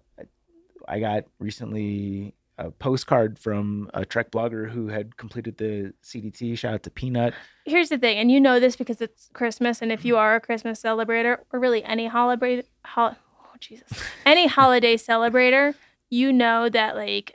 I 0.88 1.00
got 1.00 1.26
recently 1.40 2.34
a 2.60 2.72
postcard 2.72 3.40
from 3.40 3.90
a 3.94 4.06
Trek 4.06 4.32
blogger 4.32 4.70
who 4.70 4.90
had 4.90 5.16
completed 5.16 5.58
the 5.58 5.94
CDT. 6.04 6.58
Shout 6.58 6.74
out 6.74 6.84
to 6.84 6.90
Peanut. 6.92 7.34
Here's 7.66 7.90
the 7.90 7.98
thing, 7.98 8.18
and 8.18 8.30
you 8.30 8.40
know 8.40 8.60
this 8.60 8.76
because 8.76 9.02
it's 9.02 9.30
Christmas, 9.34 9.82
and 9.82 9.92
if 9.92 10.04
you 10.04 10.18
are 10.18 10.36
a 10.36 10.42
Christmas 10.42 10.82
celebrator, 10.82 11.38
or 11.54 11.60
really 11.60 11.84
any 11.86 12.08
holiday, 12.08 12.64
hol- 12.84 13.16
oh 13.42 13.56
Jesus, 13.60 13.88
any 14.26 14.48
holiday 14.60 14.98
celebrator, 14.98 15.74
you 16.10 16.34
know 16.34 16.68
that 16.68 16.96
like 16.96 17.34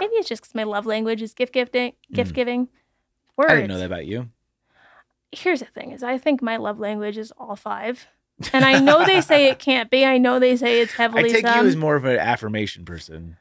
maybe 0.00 0.12
it's 0.14 0.28
just 0.28 0.42
because 0.42 0.54
my 0.54 0.62
love 0.62 0.86
language 0.86 1.20
is 1.20 1.34
gift 1.34 1.52
gifting, 1.52 1.94
gift 2.12 2.32
giving. 2.32 2.68
Words. 3.36 3.50
Mm. 3.50 3.52
I 3.52 3.56
didn't 3.56 3.70
know 3.70 3.78
that 3.78 3.86
about 3.86 4.06
you. 4.06 4.28
Here's 5.32 5.60
the 5.60 5.66
thing: 5.66 5.90
is 5.90 6.04
I 6.04 6.16
think 6.16 6.42
my 6.42 6.58
love 6.58 6.78
language 6.78 7.18
is 7.18 7.32
all 7.36 7.56
five, 7.56 8.06
and 8.52 8.64
I 8.64 8.78
know 8.78 9.04
they 9.04 9.20
say 9.20 9.46
it 9.46 9.58
can't 9.58 9.90
be. 9.90 10.04
I 10.04 10.18
know 10.18 10.38
they 10.38 10.56
say 10.56 10.80
it's 10.80 10.92
heavily. 10.92 11.24
I 11.24 11.28
take 11.28 11.44
you 11.44 11.66
as 11.66 11.74
more 11.74 11.96
of 11.96 12.04
an 12.04 12.18
affirmation 12.18 12.84
person. 12.84 13.36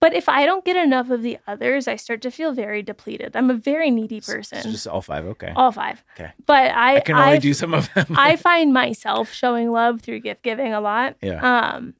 But 0.00 0.14
if 0.14 0.28
I 0.28 0.46
don't 0.46 0.64
get 0.64 0.76
enough 0.76 1.10
of 1.10 1.22
the 1.22 1.38
others, 1.46 1.86
I 1.86 1.96
start 1.96 2.22
to 2.22 2.30
feel 2.30 2.52
very 2.52 2.82
depleted. 2.82 3.36
I'm 3.36 3.50
a 3.50 3.54
very 3.54 3.90
needy 3.90 4.20
So- 4.20 4.34
person. 4.34 4.62
so 4.62 4.70
just 4.70 4.86
all 4.88 5.02
five. 5.02 5.24
Okay. 5.26 5.52
all 5.54 5.72
five. 5.72 6.02
Okay. 6.18 6.32
But 6.46 6.72
I, 6.72 6.96
I 6.96 7.00
can 7.00 7.16
only 7.16 7.32
I 7.34 7.38
do 7.38 7.52
some 7.54 7.74
of 7.74 7.92
them. 7.94 8.06
I 8.16 8.36
find 8.48 8.72
myself 8.72 9.32
showing 9.32 9.70
love 9.70 10.00
through 10.00 10.20
gift 10.20 10.42
giving 10.42 10.72
a 10.72 10.80
lot. 10.80 11.16
yeah. 11.22 11.40
Um, 11.76 11.94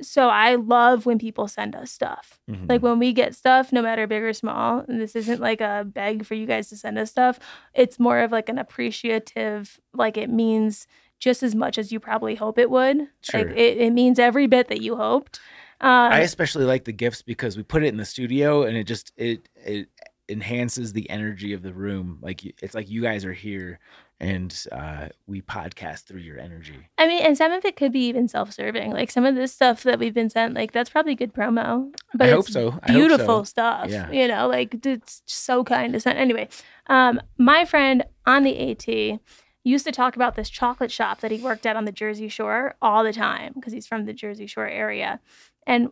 so 0.00 0.28
I 0.28 0.54
love 0.54 1.06
when 1.06 1.18
people 1.18 1.48
send 1.48 1.74
us 1.74 1.90
stuff. 1.90 2.38
Mhm. 2.48 2.68
Like 2.68 2.82
when 2.82 3.00
we 3.00 3.12
get 3.12 3.34
stuff, 3.34 3.72
no 3.72 3.82
matter 3.82 4.06
big 4.06 4.22
or 4.22 4.32
small, 4.32 4.84
and 4.86 5.00
this 5.00 5.16
isn't 5.16 5.40
like 5.40 5.60
a 5.60 5.84
beg 5.84 6.24
for 6.24 6.34
you 6.34 6.46
guys 6.46 6.68
to 6.68 6.76
send 6.76 6.98
us 6.98 7.10
stuff. 7.10 7.40
It's 7.74 7.98
more 7.98 8.20
of 8.20 8.30
like 8.30 8.48
an 8.48 8.58
appreciative, 8.58 9.80
like 9.92 10.16
it 10.16 10.30
means 10.30 10.86
just 11.18 11.42
as 11.42 11.54
much 11.54 11.78
as 11.78 11.90
you 11.90 11.98
probably 11.98 12.36
hope 12.36 12.58
it 12.58 12.70
would. 12.70 13.08
Sure. 13.22 13.44
Like 13.44 13.56
it, 13.56 13.78
it 13.78 13.92
means 13.92 14.18
every 14.20 14.46
bit 14.46 14.68
that 14.68 14.80
you 14.82 14.96
hoped. 14.96 15.40
Um, 15.80 16.12
I 16.12 16.20
especially 16.20 16.64
like 16.64 16.84
the 16.84 16.92
gifts 16.92 17.22
because 17.22 17.56
we 17.56 17.62
put 17.62 17.84
it 17.84 17.88
in 17.88 17.96
the 17.96 18.04
studio 18.04 18.64
and 18.64 18.76
it 18.76 18.84
just 18.84 19.12
it 19.16 19.48
it 19.56 19.88
enhances 20.28 20.92
the 20.92 21.08
energy 21.08 21.52
of 21.52 21.62
the 21.62 21.72
room. 21.72 22.18
Like 22.20 22.44
it's 22.44 22.74
like 22.74 22.90
you 22.90 23.02
guys 23.02 23.24
are 23.24 23.32
here 23.32 23.78
and 24.20 24.64
uh, 24.72 25.08
we 25.26 25.40
podcast 25.40 26.04
through 26.04 26.20
your 26.20 26.38
energy. 26.38 26.88
I 26.98 27.06
mean, 27.06 27.22
and 27.22 27.38
some 27.38 27.52
of 27.52 27.64
it 27.64 27.76
could 27.76 27.92
be 27.92 28.06
even 28.06 28.26
self-serving. 28.26 28.90
Like 28.90 29.10
some 29.10 29.24
of 29.24 29.36
this 29.36 29.52
stuff 29.52 29.84
that 29.84 29.98
we've 29.98 30.14
been 30.14 30.30
sent, 30.30 30.54
like 30.54 30.72
that's 30.72 30.90
probably 30.90 31.14
good 31.14 31.32
promo. 31.32 31.92
But 32.14 32.28
I 32.28 32.32
hope 32.32 32.48
so. 32.48 32.68
I 32.68 32.72
hope 32.72 32.84
Beautiful 32.86 33.44
so. 33.44 33.44
stuff. 33.44 33.90
Yeah. 33.90 34.10
You 34.10 34.26
know, 34.28 34.48
like 34.48 34.84
it's 34.84 35.22
so 35.26 35.62
kind 35.62 35.92
to 35.92 36.00
send. 36.00 36.18
Anyway, 36.18 36.48
um, 36.88 37.20
my 37.38 37.64
friend 37.64 38.04
on 38.26 38.42
the 38.42 38.70
AT 38.70 39.20
used 39.64 39.84
to 39.84 39.92
talk 39.92 40.16
about 40.16 40.34
this 40.34 40.50
chocolate 40.50 40.90
shop 40.90 41.20
that 41.20 41.30
he 41.30 41.38
worked 41.38 41.66
at 41.66 41.76
on 41.76 41.84
the 41.84 41.92
Jersey 41.92 42.28
Shore 42.28 42.74
all 42.80 43.04
the 43.04 43.12
time 43.12 43.52
because 43.54 43.72
he's 43.72 43.86
from 43.86 44.06
the 44.06 44.12
Jersey 44.12 44.46
Shore 44.46 44.66
area. 44.66 45.20
And 45.68 45.90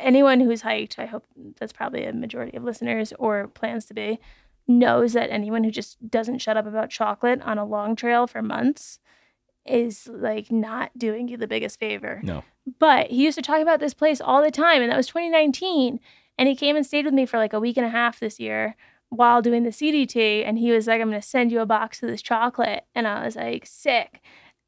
anyone 0.00 0.40
who's 0.40 0.62
hiked, 0.62 0.98
I 0.98 1.04
hope 1.04 1.26
that's 1.58 1.74
probably 1.74 2.04
a 2.06 2.12
majority 2.12 2.56
of 2.56 2.64
listeners 2.64 3.12
or 3.18 3.48
plans 3.48 3.84
to 3.84 3.94
be, 3.94 4.18
knows 4.66 5.12
that 5.12 5.30
anyone 5.30 5.62
who 5.62 5.70
just 5.70 5.98
doesn't 6.10 6.38
shut 6.38 6.56
up 6.56 6.66
about 6.66 6.88
chocolate 6.88 7.42
on 7.42 7.58
a 7.58 7.66
long 7.66 7.94
trail 7.94 8.26
for 8.26 8.40
months 8.40 8.98
is 9.66 10.08
like 10.10 10.50
not 10.50 10.96
doing 10.96 11.28
you 11.28 11.36
the 11.36 11.46
biggest 11.46 11.78
favor. 11.78 12.20
No. 12.24 12.42
But 12.78 13.10
he 13.10 13.24
used 13.24 13.36
to 13.36 13.42
talk 13.42 13.60
about 13.60 13.78
this 13.78 13.92
place 13.92 14.22
all 14.22 14.42
the 14.42 14.50
time, 14.50 14.80
and 14.80 14.90
that 14.90 14.96
was 14.96 15.08
2019. 15.08 16.00
And 16.38 16.48
he 16.48 16.56
came 16.56 16.74
and 16.74 16.86
stayed 16.86 17.04
with 17.04 17.12
me 17.12 17.26
for 17.26 17.36
like 17.36 17.52
a 17.52 17.60
week 17.60 17.76
and 17.76 17.84
a 17.84 17.90
half 17.90 18.20
this 18.20 18.40
year 18.40 18.74
while 19.10 19.42
doing 19.42 19.64
the 19.64 19.70
CDT. 19.70 20.46
And 20.46 20.58
he 20.58 20.72
was 20.72 20.86
like, 20.86 21.02
I'm 21.02 21.10
going 21.10 21.20
to 21.20 21.26
send 21.26 21.52
you 21.52 21.60
a 21.60 21.66
box 21.66 22.02
of 22.02 22.08
this 22.08 22.22
chocolate. 22.22 22.84
And 22.94 23.06
I 23.06 23.22
was 23.22 23.36
like, 23.36 23.66
sick. 23.66 24.22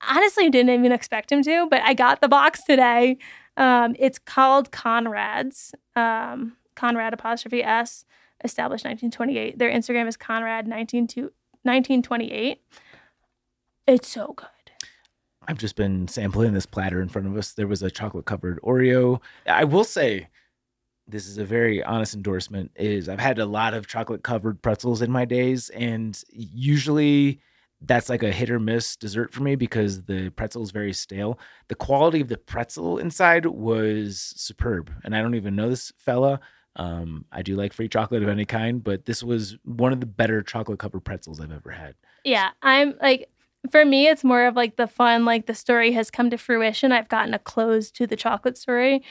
Honestly, 0.07 0.51
didn't 0.51 0.75
even 0.75 0.93
expect 0.93 1.33
him 1.33 1.43
to, 1.45 1.69
but 1.71 1.81
I 1.83 1.95
got 1.95 2.21
the 2.21 2.29
box 2.29 2.63
today. 2.65 3.17
Um, 3.57 3.95
it's 3.99 4.19
called 4.19 4.71
Conrad's, 4.71 5.75
um, 5.95 6.57
Conrad 6.75 7.13
apostrophe 7.13 7.63
S, 7.63 8.05
established 8.45 8.85
1928. 8.85 9.59
Their 9.59 9.71
Instagram 9.71 10.09
is 10.09 10.17
Conrad 10.17 10.67
19 10.67 11.07
to- 11.09 11.33
1928. 11.63 12.61
It's 13.87 14.09
so 14.09 14.33
good. 14.37 14.49
I've 15.49 15.59
just 15.59 15.77
been 15.77 16.07
sampling 16.09 16.53
this 16.53 16.67
platter 16.67 17.03
in 17.03 17.09
front 17.09 17.27
of 17.27 17.37
us. 17.37 17.53
There 17.53 17.67
was 17.67 17.83
a 17.83 17.91
chocolate 17.91 18.27
covered 18.27 18.61
Oreo. 18.63 19.21
I 19.47 19.65
will 19.65 19.85
say, 19.85 20.29
this 21.09 21.27
is 21.27 21.37
a 21.37 21.45
very 21.45 21.83
honest 21.83 22.15
endorsement. 22.15 22.71
Is 22.77 23.09
I've 23.09 23.19
had 23.21 23.39
a 23.39 23.47
lot 23.47 23.75
of 23.75 23.89
chocolate 23.89 24.23
covered 24.23 24.63
pretzels 24.63 25.03
in 25.03 25.11
my 25.11 25.25
days, 25.25 25.69
and 25.71 26.21
usually 26.31 27.41
that's 27.85 28.09
like 28.09 28.23
a 28.23 28.31
hit 28.31 28.51
or 28.51 28.59
miss 28.59 28.97
dessert 28.97 29.33
for 29.33 29.43
me 29.43 29.57
because 29.57 30.03
the 30.03 30.31
pretzel 30.31 30.63
is 30.63 30.71
very 30.71 30.93
stale. 30.93 31.39
The 31.69 31.75
quality 31.75 32.21
of 32.21 32.29
the 32.29 32.39
pretzel 32.39 32.99
inside 32.99 33.47
was 33.47 34.33
superb, 34.37 34.91
and 35.05 35.17
I 35.17 35.23
don't 35.23 35.35
even 35.35 35.57
know 35.57 35.69
this 35.69 35.93
fella. 35.99 36.41
Um, 36.77 37.27
I 37.31 37.43
do 37.43 37.55
like 37.57 37.73
free 37.73 37.89
chocolate 37.89 38.23
of 38.23 38.29
any 38.29 38.45
kind, 38.45 38.83
but 38.83 39.05
this 39.05 39.23
was 39.23 39.57
one 39.65 39.93
of 39.93 40.01
the 40.01 40.07
better 40.07 40.43
chocolate 40.43 40.79
covered 40.79 41.05
pretzels 41.05 41.41
I've 41.41 41.53
ever 41.53 41.71
had. 41.71 41.95
Yeah, 42.25 42.51
I'm 42.63 42.95
like 43.01 43.29
for 43.71 43.85
me 43.85 44.09
it's 44.09 44.25
more 44.25 44.47
of 44.47 44.57
like 44.57 44.75
the 44.77 44.89
fun 44.89 45.25
like 45.25 45.47
the 45.47 45.55
story 45.55 45.93
has 45.93 46.11
come 46.11 46.31
to 46.31 46.39
fruition. 46.39 46.93
I've 46.93 47.09
gotten 47.09 47.35
a 47.35 47.39
close 47.39 47.91
to 47.93 48.07
the 48.07 48.17
chocolate 48.17 48.57
story. 48.57 49.03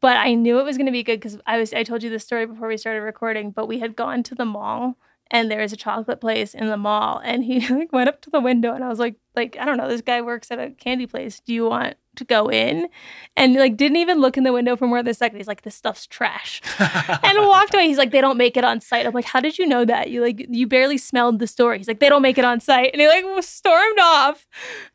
But 0.00 0.16
I 0.16 0.34
knew 0.34 0.60
it 0.60 0.64
was 0.64 0.76
going 0.76 0.86
to 0.86 0.92
be 0.92 1.02
good 1.02 1.20
cuz 1.20 1.38
I 1.44 1.58
was 1.58 1.74
I 1.74 1.82
told 1.82 2.02
you 2.02 2.10
this 2.10 2.22
story 2.22 2.46
before 2.46 2.68
we 2.68 2.76
started 2.76 3.00
recording, 3.00 3.50
but 3.50 3.66
we 3.66 3.80
had 3.80 3.96
gone 3.96 4.22
to 4.24 4.34
the 4.34 4.44
mall 4.44 4.96
and 5.32 5.50
there 5.50 5.60
was 5.60 5.72
a 5.72 5.76
chocolate 5.76 6.20
place 6.20 6.54
in 6.54 6.68
the 6.68 6.76
mall 6.76 7.20
and 7.24 7.42
he 7.42 7.66
like 7.74 7.92
went 7.92 8.08
up 8.08 8.20
to 8.22 8.30
the 8.30 8.38
window 8.40 8.72
and 8.74 8.84
I 8.84 8.88
was 8.88 9.00
like 9.00 9.16
like 9.34 9.56
I 9.58 9.64
don't 9.64 9.78
know, 9.78 9.88
this 9.88 10.02
guy 10.02 10.20
works 10.20 10.50
at 10.52 10.60
a 10.60 10.70
candy 10.70 11.06
place. 11.06 11.40
Do 11.40 11.52
you 11.52 11.64
want 11.68 11.96
to 12.16 12.24
go 12.24 12.48
in? 12.50 12.88
And 13.36 13.54
like 13.54 13.76
didn't 13.78 13.96
even 13.96 14.20
look 14.20 14.36
in 14.36 14.44
the 14.44 14.52
window 14.52 14.76
for 14.76 14.86
more 14.86 15.02
than 15.02 15.10
a 15.10 15.14
second. 15.14 15.38
He's 15.38 15.48
like 15.48 15.62
this 15.62 15.74
stuff's 15.74 16.06
trash. 16.06 16.60
and 16.78 17.38
walked 17.48 17.72
away. 17.74 17.88
He's 17.88 17.96
like, 17.96 18.10
they 18.12 18.20
don't 18.20 18.36
make 18.36 18.56
it 18.58 18.64
on 18.64 18.80
site. 18.80 19.06
I'm 19.06 19.14
like, 19.14 19.24
how 19.24 19.40
did 19.40 19.58
you 19.58 19.66
know 19.66 19.84
that? 19.86 20.10
You 20.10 20.20
like, 20.22 20.46
you 20.50 20.66
barely 20.66 20.98
smelled 20.98 21.38
the 21.38 21.46
store. 21.46 21.74
He's 21.74 21.88
like, 21.88 22.00
they 22.00 22.10
don't 22.10 22.20
make 22.22 22.36
it 22.36 22.44
on 22.44 22.60
site, 22.60 22.90
and 22.92 23.00
he 23.00 23.08
like 23.08 23.24
stormed 23.42 23.98
off. 24.00 24.46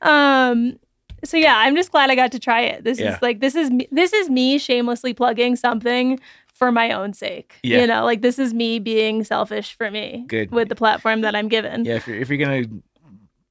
Um, 0.01 0.79
so 1.23 1.37
yeah, 1.37 1.57
I'm 1.57 1.75
just 1.75 1.91
glad 1.91 2.11
I 2.11 2.15
got 2.15 2.31
to 2.33 2.39
try 2.39 2.61
it. 2.61 2.83
This 2.83 2.99
Yeah. 2.99 3.15
is 3.15 3.21
like, 3.23 3.39
this 3.39 3.55
is 3.55 3.71
me, 3.71 3.87
this 3.91 4.13
is 4.13 4.29
me 4.29 4.59
shamelessly 4.59 5.13
plugging 5.15 5.55
something 5.55 6.19
for 6.57 6.71
my 6.71 6.91
own 6.91 7.13
sake. 7.13 7.55
Yeah. 7.63 7.81
You 7.81 7.87
know, 7.87 8.03
like 8.05 8.21
this 8.21 8.39
is 8.39 8.53
me 8.53 8.79
being 8.79 9.23
selfish 9.23 9.75
for 9.77 9.89
me. 9.91 10.25
Good. 10.27 10.51
with 10.51 10.69
the 10.69 10.75
platform 10.75 11.21
that 11.21 11.35
I'm 11.35 11.47
given. 11.47 11.85
Yeah, 11.85 11.95
if 11.95 12.07
you're 12.07 12.17
if 12.19 12.29
you're 12.29 12.37
gonna 12.37 12.63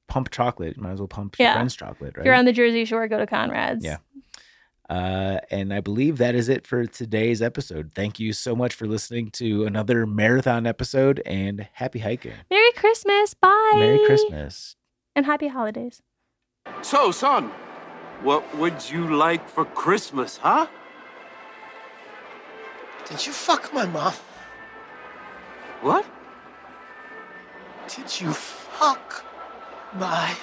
pump 0.07 0.29
chocolate, 0.31 0.77
you 0.77 0.83
might 0.83 0.91
as 0.91 0.99
well 0.99 1.07
pump 1.07 1.37
your 1.39 1.47
Yeah. 1.47 1.53
friend's 1.55 1.75
chocolate, 1.75 2.15
right? 2.15 2.21
If 2.21 2.25
you're 2.25 2.35
on 2.35 2.45
the 2.45 2.53
Jersey 2.53 2.85
Shore, 2.85 3.07
go 3.07 3.17
to 3.17 3.25
Conrad's. 3.25 3.83
Yeah. 3.83 3.97
Uh, 4.89 5.39
and 5.51 5.73
I 5.73 5.81
believe 5.81 6.17
that 6.19 6.33
is 6.33 6.47
it 6.47 6.65
for 6.65 6.85
today's 6.85 7.41
episode. 7.41 7.91
Thank 7.93 8.21
you 8.21 8.31
so 8.31 8.55
much 8.55 8.73
for 8.73 8.87
listening 8.87 9.31
to 9.31 9.65
another 9.65 10.05
marathon 10.07 10.65
episode 10.65 11.21
and 11.25 11.67
happy 11.73 11.99
hiking. 11.99 12.31
Merry 12.49 12.71
Christmas. 12.71 13.33
Bye. 13.33 13.73
Merry 13.75 14.05
Christmas. 14.05 14.77
and 15.13 15.25
happy 15.25 15.47
holidays. 15.49 16.01
So, 16.83 17.11
son, 17.11 17.51
what 18.21 18.55
would 18.57 18.89
you 18.89 19.13
like 19.15 19.49
for 19.49 19.65
Christmas, 19.65 20.37
huh? 20.37 20.67
Did 23.09 23.25
you 23.25 23.31
fuck 23.31 23.73
my 23.73 23.85
mom? 23.85 24.13
What? 25.81 26.05
Did 27.87 28.19
you 28.19 28.33
fuck 28.33 29.23
my 29.93 30.35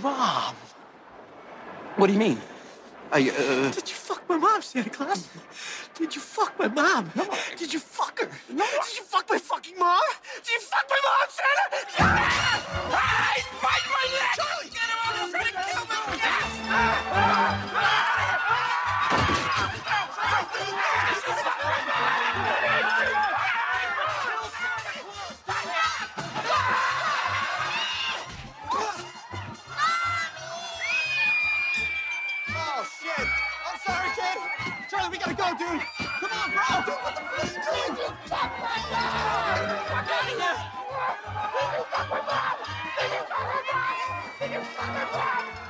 mom? 0.00 0.54
What 1.96 2.06
do 2.06 2.12
you 2.12 2.18
mean? 2.18 2.40
I, 3.10 3.30
uh, 3.30 3.72
Did 3.72 3.88
you 3.88 3.94
fuck 3.96 4.28
my 4.28 4.36
mom, 4.36 4.62
Santa 4.62 4.90
Claus? 4.90 5.28
Did 5.94 6.14
you 6.14 6.20
fuck 6.20 6.56
my 6.60 6.68
mom? 6.68 7.10
No. 7.16 7.26
Did 7.56 7.72
you 7.72 7.80
fuck 7.80 8.20
her? 8.20 8.30
No. 8.48 8.64
Did 8.64 8.96
you 8.98 9.02
fuck 9.02 9.28
my 9.28 9.38
fucking 9.38 9.78
mom? 9.78 10.00
Did 10.36 10.52
you 10.52 10.60
fuck 10.60 10.86
my 10.88 11.00
mom, 11.08 11.28
Santa? 11.28 11.86
Yeah! 11.98 12.94
Ah, 12.94 13.32
he's 13.34 13.46
biting 13.62 13.92
my 13.96 14.06
leg! 14.14 14.36
Charlie, 14.36 14.70
get 14.70 14.88
him! 14.92 14.98
He's 15.24 15.32
gonna 15.32 15.52
kill 15.66 15.84
me! 15.90 16.18
Yes! 16.22 16.44
Oh 17.10 18.07
Charlie, 35.08 35.18
we 35.18 35.34
gotta 35.34 35.34
go, 35.34 35.48
dude. 35.58 35.82
Come 35.98 36.32
on, 36.32 36.50
bro. 36.50 36.68
Dude, 36.84 37.02
what 37.02 37.14
the 37.14 37.20
fuck 37.20 37.38
are 37.38 37.46
you 37.46 37.52
doing? 37.52 37.94
Dude, 37.96 38.14
fuck 38.28 38.52
my 38.60 38.76
mom! 38.90 39.56
Fuck 39.88 40.08
out 40.12 40.22
of 40.22 40.28
here! 40.28 40.56
Did 41.54 41.78
you 41.78 41.84
fuck 41.88 42.08
my 42.10 42.20
mom? 42.28 42.56
Did 42.98 43.08
you 43.12 43.22
fuck 43.28 43.46
my 43.48 43.60
mom? 43.72 43.96
Did 44.38 44.50
you 44.50 44.60
fuck 44.60 44.88
my 44.88 45.04
mom? 45.12 45.67